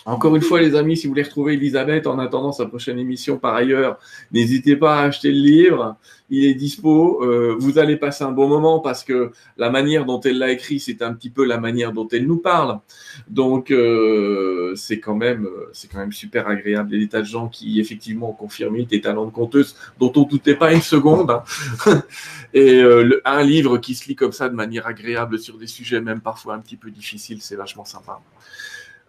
Encore 0.09 0.35
une 0.35 0.43
fois, 0.43 0.59
les 0.59 0.75
amis, 0.75 0.97
si 0.97 1.07
vous 1.07 1.11
voulez 1.11 1.23
retrouver 1.23 1.53
Elisabeth 1.53 2.07
en 2.07 2.19
attendant 2.19 2.51
sa 2.51 2.65
prochaine 2.65 2.99
émission 2.99 3.37
par 3.37 3.55
ailleurs, 3.55 3.99
n'hésitez 4.33 4.75
pas 4.75 5.01
à 5.01 5.03
acheter 5.03 5.31
le 5.31 5.39
livre. 5.39 5.97
Il 6.31 6.47
est 6.47 6.55
dispo. 6.55 7.23
Euh, 7.23 7.55
vous 7.59 7.78
allez 7.78 7.99
passer 7.99 8.25
un 8.25 8.33
bon 8.33 8.49
moment 8.49 8.81
parce 8.81 9.05
que 9.05 9.33
la 9.59 9.69
manière 9.69 10.07
dont 10.07 10.19
elle 10.20 10.39
l'a 10.39 10.51
écrit, 10.51 10.81
c'est 10.81 11.03
un 11.03 11.12
petit 11.12 11.28
peu 11.28 11.45
la 11.45 11.59
manière 11.59 11.93
dont 11.93 12.09
elle 12.09 12.27
nous 12.27 12.39
parle. 12.39 12.81
Donc, 13.28 13.70
euh, 13.70 14.75
c'est 14.77 14.99
quand 14.99 15.15
même, 15.15 15.47
c'est 15.75 15.93
quand 15.93 15.99
même 15.99 16.12
super 16.12 16.49
agréable. 16.49 16.89
Il 16.93 16.95
y 16.95 17.03
a 17.03 17.05
des 17.05 17.09
tas 17.11 17.20
de 17.20 17.27
gens 17.27 17.49
qui 17.49 17.78
effectivement 17.78 18.31
ont 18.31 18.35
confirmé 18.35 18.87
tes 18.87 19.03
talents 19.03 19.27
de 19.27 19.31
conteuse 19.31 19.77
dont 20.01 20.11
on 20.17 20.23
doutait 20.23 20.55
pas 20.57 20.73
une 20.73 20.81
seconde. 20.81 21.33
Hein. 21.33 22.03
Et 22.55 22.83
euh, 22.83 23.20
un 23.27 23.43
livre 23.43 23.77
qui 23.77 23.95
se 23.95 24.09
lit 24.09 24.17
comme 24.17 24.33
ça 24.33 24.49
de 24.49 24.55
manière 24.55 24.87
agréable 24.87 25.39
sur 25.39 25.59
des 25.59 25.67
sujets 25.67 26.01
même 26.01 26.23
parfois 26.23 26.55
un 26.55 26.61
petit 26.61 26.77
peu 26.77 26.91
difficiles, 26.91 27.43
c'est 27.43 27.57
vachement 27.57 27.85
sympa. 27.85 28.23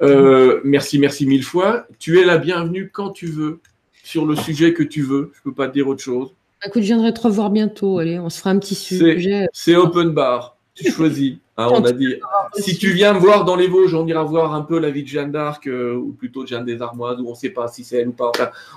Euh, 0.02 0.62
merci, 0.64 1.00
merci 1.00 1.26
mille 1.26 1.44
fois. 1.44 1.86
Tu 2.00 2.20
es 2.20 2.26
la 2.26 2.38
bienvenue 2.38 2.90
quand 2.92 3.10
tu 3.10 3.28
veux, 3.28 3.60
sur 4.04 4.26
le 4.26 4.36
sujet 4.36 4.74
que 4.74 4.84
tu 4.84 5.02
veux. 5.02 5.32
Je 5.36 5.42
peux 5.44 5.54
pas 5.54 5.68
te 5.68 5.74
dire 5.74 5.88
autre 5.88 6.02
chose. 6.02 6.34
Écoute, 6.66 6.82
je 6.82 6.88
viendrai 6.88 7.14
te 7.14 7.22
revoir 7.22 7.50
bientôt. 7.50 8.00
Allez, 8.00 8.20
on 8.20 8.30
se 8.30 8.40
fera 8.40 8.52
un 8.52 8.60
petit 8.60 8.76
sujet. 8.76 9.48
C'est 9.54 9.76
open 9.76 10.10
bar. 10.10 10.58
tu 10.76 10.92
choisis. 10.92 11.36
Hein, 11.60 11.68
on 11.74 11.84
a 11.84 11.92
dit, 11.92 12.16
si 12.56 12.78
tu 12.78 12.94
viens 12.94 13.14
me 13.14 13.20
voir 13.20 13.44
dans 13.44 13.58
les 13.58 13.68
Vosges, 13.68 13.94
on 13.94 14.08
ira 14.08 14.24
voir 14.24 14.54
un 14.54 14.62
peu 14.62 14.80
la 14.80 14.92
vie 14.92 15.04
de 15.04 15.10
Jeanne 15.10 15.30
d'Arc, 15.30 15.68
euh, 15.68 15.94
ou 15.94 16.14
plutôt 16.14 16.44
de 16.44 16.48
Jeanne 16.48 16.64
des 16.64 16.82
Armoises, 16.82 17.20
où 17.20 17.28
on 17.28 17.32
ne 17.32 17.36
sait 17.36 17.50
pas 17.50 17.68
si 17.68 17.84
c'est 17.84 17.98
elle 17.98 18.08
ou 18.08 18.14
pas. 18.14 18.32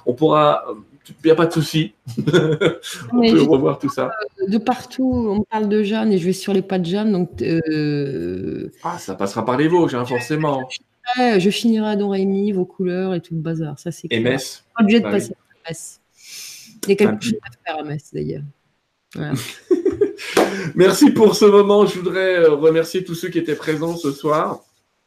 on 0.05 0.13
pourra, 0.13 0.65
il 1.07 1.15
n'y 1.25 1.31
a 1.31 1.37
pas 1.37 1.47
de 1.47 1.53
souci. 1.53 1.93
on 2.19 3.21
peut 3.21 3.43
revoir 3.43 3.79
tout 3.79 3.89
ça. 3.89 4.11
De 4.49 4.59
partout, 4.59 5.13
on 5.15 5.43
parle 5.45 5.69
de 5.69 5.85
Jeanne 5.85 6.11
et 6.13 6.19
je 6.19 6.25
vais 6.25 6.33
sur 6.33 6.53
les 6.53 6.63
pas 6.63 6.81
de 6.81 6.87
Jeanne. 6.87 7.13
Donc, 7.13 7.41
euh, 7.41 8.73
Ah, 8.83 8.99
ça 8.99 9.15
passera 9.15 9.45
par 9.45 9.57
les 9.57 9.69
Vosges, 9.69 9.95
hein, 9.95 10.05
forcément. 10.05 10.69
Je 11.17 11.51
finirai 11.51 11.91
à 11.91 11.97
Don 11.97 12.11
Rémy, 12.11 12.53
vos 12.53 12.65
couleurs 12.65 13.15
et 13.15 13.21
tout 13.21 13.35
le 13.35 13.41
bazar. 13.41 13.79
Ça, 13.79 13.91
c'est 13.91 14.09
Metz. 14.21 14.65
Obligé 14.79 15.01
de 15.01 15.05
bah 15.05 15.13
passer 15.13 15.33
à 15.33 15.69
Metz. 15.69 16.01
Il 16.85 16.89
y 16.89 16.93
a 16.93 16.97
quelque 16.97 17.25
chose 17.25 17.35
à 17.43 17.71
faire 17.71 17.81
à 17.81 17.85
Metz, 17.85 18.11
d'ailleurs. 18.13 18.43
Merci 20.75 21.11
pour 21.11 21.37
ce 21.37 21.45
moment. 21.45 21.87
Je 21.87 21.99
voudrais 21.99 22.41
euh, 22.41 22.51
remercier 22.55 23.05
tous 23.05 23.15
ceux 23.15 23.29
qui 23.29 23.39
étaient 23.39 23.55
présents 23.55 23.97
ce 23.97 24.11
soir. 24.13 24.61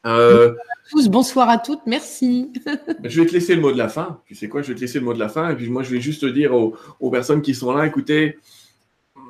Euh, 0.06 0.54
tous, 0.92 1.10
bonsoir 1.10 1.50
à 1.50 1.58
toutes, 1.58 1.88
merci. 1.88 2.54
je 3.04 3.22
vais 3.22 3.28
te 3.28 3.34
laisser 3.34 3.56
le 3.56 3.62
mot 3.62 3.72
de 3.72 3.78
la 3.78 3.90
fin. 3.90 4.22
Tu 4.28 4.36
sais 4.36 4.48
quoi, 4.48 4.62
je 4.62 4.68
vais 4.68 4.76
te 4.76 4.82
laisser 4.82 5.00
le 5.00 5.06
mot 5.06 5.16
de 5.16 5.20
la 5.20 5.30
fin. 5.30 5.50
Et 5.50 5.56
puis 5.56 5.70
moi, 5.70 5.82
je 5.82 5.90
vais 5.90 6.02
juste 6.02 6.26
dire 6.26 6.54
aux, 6.54 6.76
aux 7.00 7.10
personnes 7.10 7.42
qui 7.42 7.56
sont 7.56 7.72
là, 7.74 7.88
écoutez, 7.88 8.38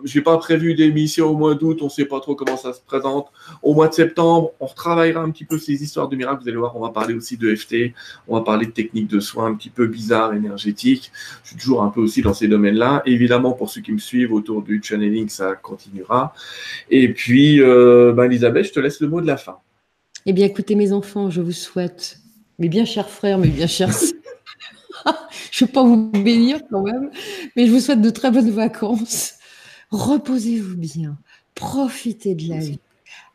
j'ai 0.03 0.21
pas 0.21 0.37
prévu 0.37 0.75
d'émission 0.75 1.27
au 1.27 1.35
mois 1.35 1.55
d'août, 1.55 1.79
on 1.81 1.89
sait 1.89 2.05
pas 2.05 2.19
trop 2.19 2.35
comment 2.35 2.57
ça 2.57 2.73
se 2.73 2.81
présente. 2.81 3.27
Au 3.63 3.73
mois 3.73 3.87
de 3.87 3.93
septembre, 3.93 4.51
on 4.59 4.65
retravaillera 4.65 5.21
un 5.21 5.31
petit 5.31 5.45
peu 5.45 5.57
ces 5.57 5.81
histoires 5.83 6.07
de 6.07 6.15
miracles. 6.15 6.43
Vous 6.43 6.49
allez 6.49 6.57
voir, 6.57 6.75
on 6.75 6.81
va 6.81 6.89
parler 6.89 7.13
aussi 7.13 7.37
de 7.37 7.53
FT, 7.55 7.93
on 8.27 8.35
va 8.35 8.41
parler 8.41 8.65
de 8.65 8.71
techniques 8.71 9.07
de 9.07 9.19
soins 9.19 9.47
un 9.47 9.55
petit 9.55 9.69
peu 9.69 9.87
bizarres, 9.87 10.33
énergétiques. 10.33 11.11
Je 11.43 11.49
suis 11.49 11.57
toujours 11.57 11.83
un 11.83 11.89
peu 11.89 12.01
aussi 12.01 12.21
dans 12.21 12.33
ces 12.33 12.47
domaines-là. 12.47 13.01
Évidemment, 13.05 13.53
pour 13.53 13.69
ceux 13.69 13.81
qui 13.81 13.91
me 13.91 13.97
suivent 13.97 14.33
autour 14.33 14.61
du 14.61 14.81
channeling, 14.83 15.29
ça 15.29 15.55
continuera. 15.55 16.33
Et 16.89 17.11
puis, 17.13 17.61
euh, 17.61 18.13
ben, 18.13 18.25
Elisabeth, 18.25 18.65
je 18.65 18.73
te 18.73 18.79
laisse 18.79 18.99
le 18.99 19.07
mot 19.07 19.21
de 19.21 19.27
la 19.27 19.37
fin. 19.37 19.57
Eh 20.25 20.33
bien, 20.33 20.45
écoutez, 20.45 20.75
mes 20.75 20.91
enfants, 20.91 21.29
je 21.29 21.41
vous 21.41 21.51
souhaite, 21.51 22.19
mes 22.59 22.69
bien 22.69 22.85
chers 22.85 23.09
frères, 23.09 23.37
mes 23.37 23.49
bien 23.49 23.67
chers 23.67 23.91
je 25.51 25.63
ne 25.63 25.67
vais 25.67 25.73
pas 25.73 25.83
vous 25.83 26.09
bénir 26.11 26.59
quand 26.69 26.81
même, 26.81 27.11
mais 27.55 27.67
je 27.67 27.71
vous 27.71 27.79
souhaite 27.79 28.01
de 28.01 28.09
très 28.09 28.31
bonnes 28.31 28.49
vacances 28.49 29.34
reposez-vous 29.95 30.75
bien, 30.75 31.17
profitez 31.55 32.35
de 32.35 32.49
la 32.49 32.59
vie, 32.59 32.79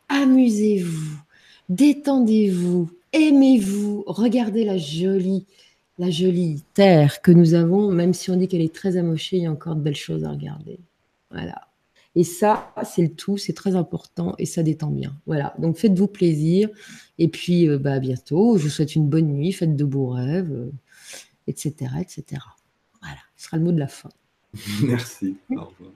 amusez-vous, 0.09 1.17
détendez-vous, 1.69 2.89
aimez-vous, 3.13 4.03
regardez 4.07 4.63
la 4.63 4.77
jolie, 4.77 5.45
la 5.97 6.09
jolie 6.09 6.63
terre 6.73 7.21
que 7.21 7.31
nous 7.31 7.53
avons, 7.53 7.91
même 7.91 8.13
si 8.13 8.31
on 8.31 8.35
dit 8.35 8.47
qu'elle 8.47 8.61
est 8.61 8.73
très 8.73 8.97
amochée, 8.97 9.37
il 9.37 9.43
y 9.43 9.45
a 9.45 9.51
encore 9.51 9.75
de 9.75 9.81
belles 9.81 9.95
choses 9.95 10.23
à 10.23 10.31
regarder. 10.31 10.79
Voilà. 11.31 11.67
Et 12.15 12.23
ça, 12.25 12.73
c'est 12.83 13.03
le 13.03 13.13
tout, 13.13 13.37
c'est 13.37 13.53
très 13.53 13.75
important 13.75 14.35
et 14.37 14.45
ça 14.45 14.63
détend 14.63 14.89
bien. 14.89 15.15
Voilà. 15.25 15.53
Donc 15.59 15.77
faites-vous 15.77 16.07
plaisir 16.07 16.69
et 17.17 17.29
puis 17.29 17.69
euh, 17.69 17.77
bah, 17.77 17.93
à 17.93 17.99
bientôt. 17.99 18.57
Je 18.57 18.63
vous 18.63 18.69
souhaite 18.69 18.95
une 18.95 19.07
bonne 19.07 19.27
nuit, 19.27 19.53
faites 19.53 19.77
de 19.77 19.85
beaux 19.85 20.09
rêves, 20.09 20.69
etc., 21.47 21.73
euh, 21.81 21.99
etc. 21.99 22.41
Voilà. 23.01 23.17
Ce 23.37 23.45
sera 23.45 23.57
le 23.57 23.63
mot 23.63 23.71
de 23.71 23.79
la 23.79 23.87
fin. 23.87 24.09
Merci. 24.83 25.37
Au 25.51 25.65
revoir. 25.65 25.91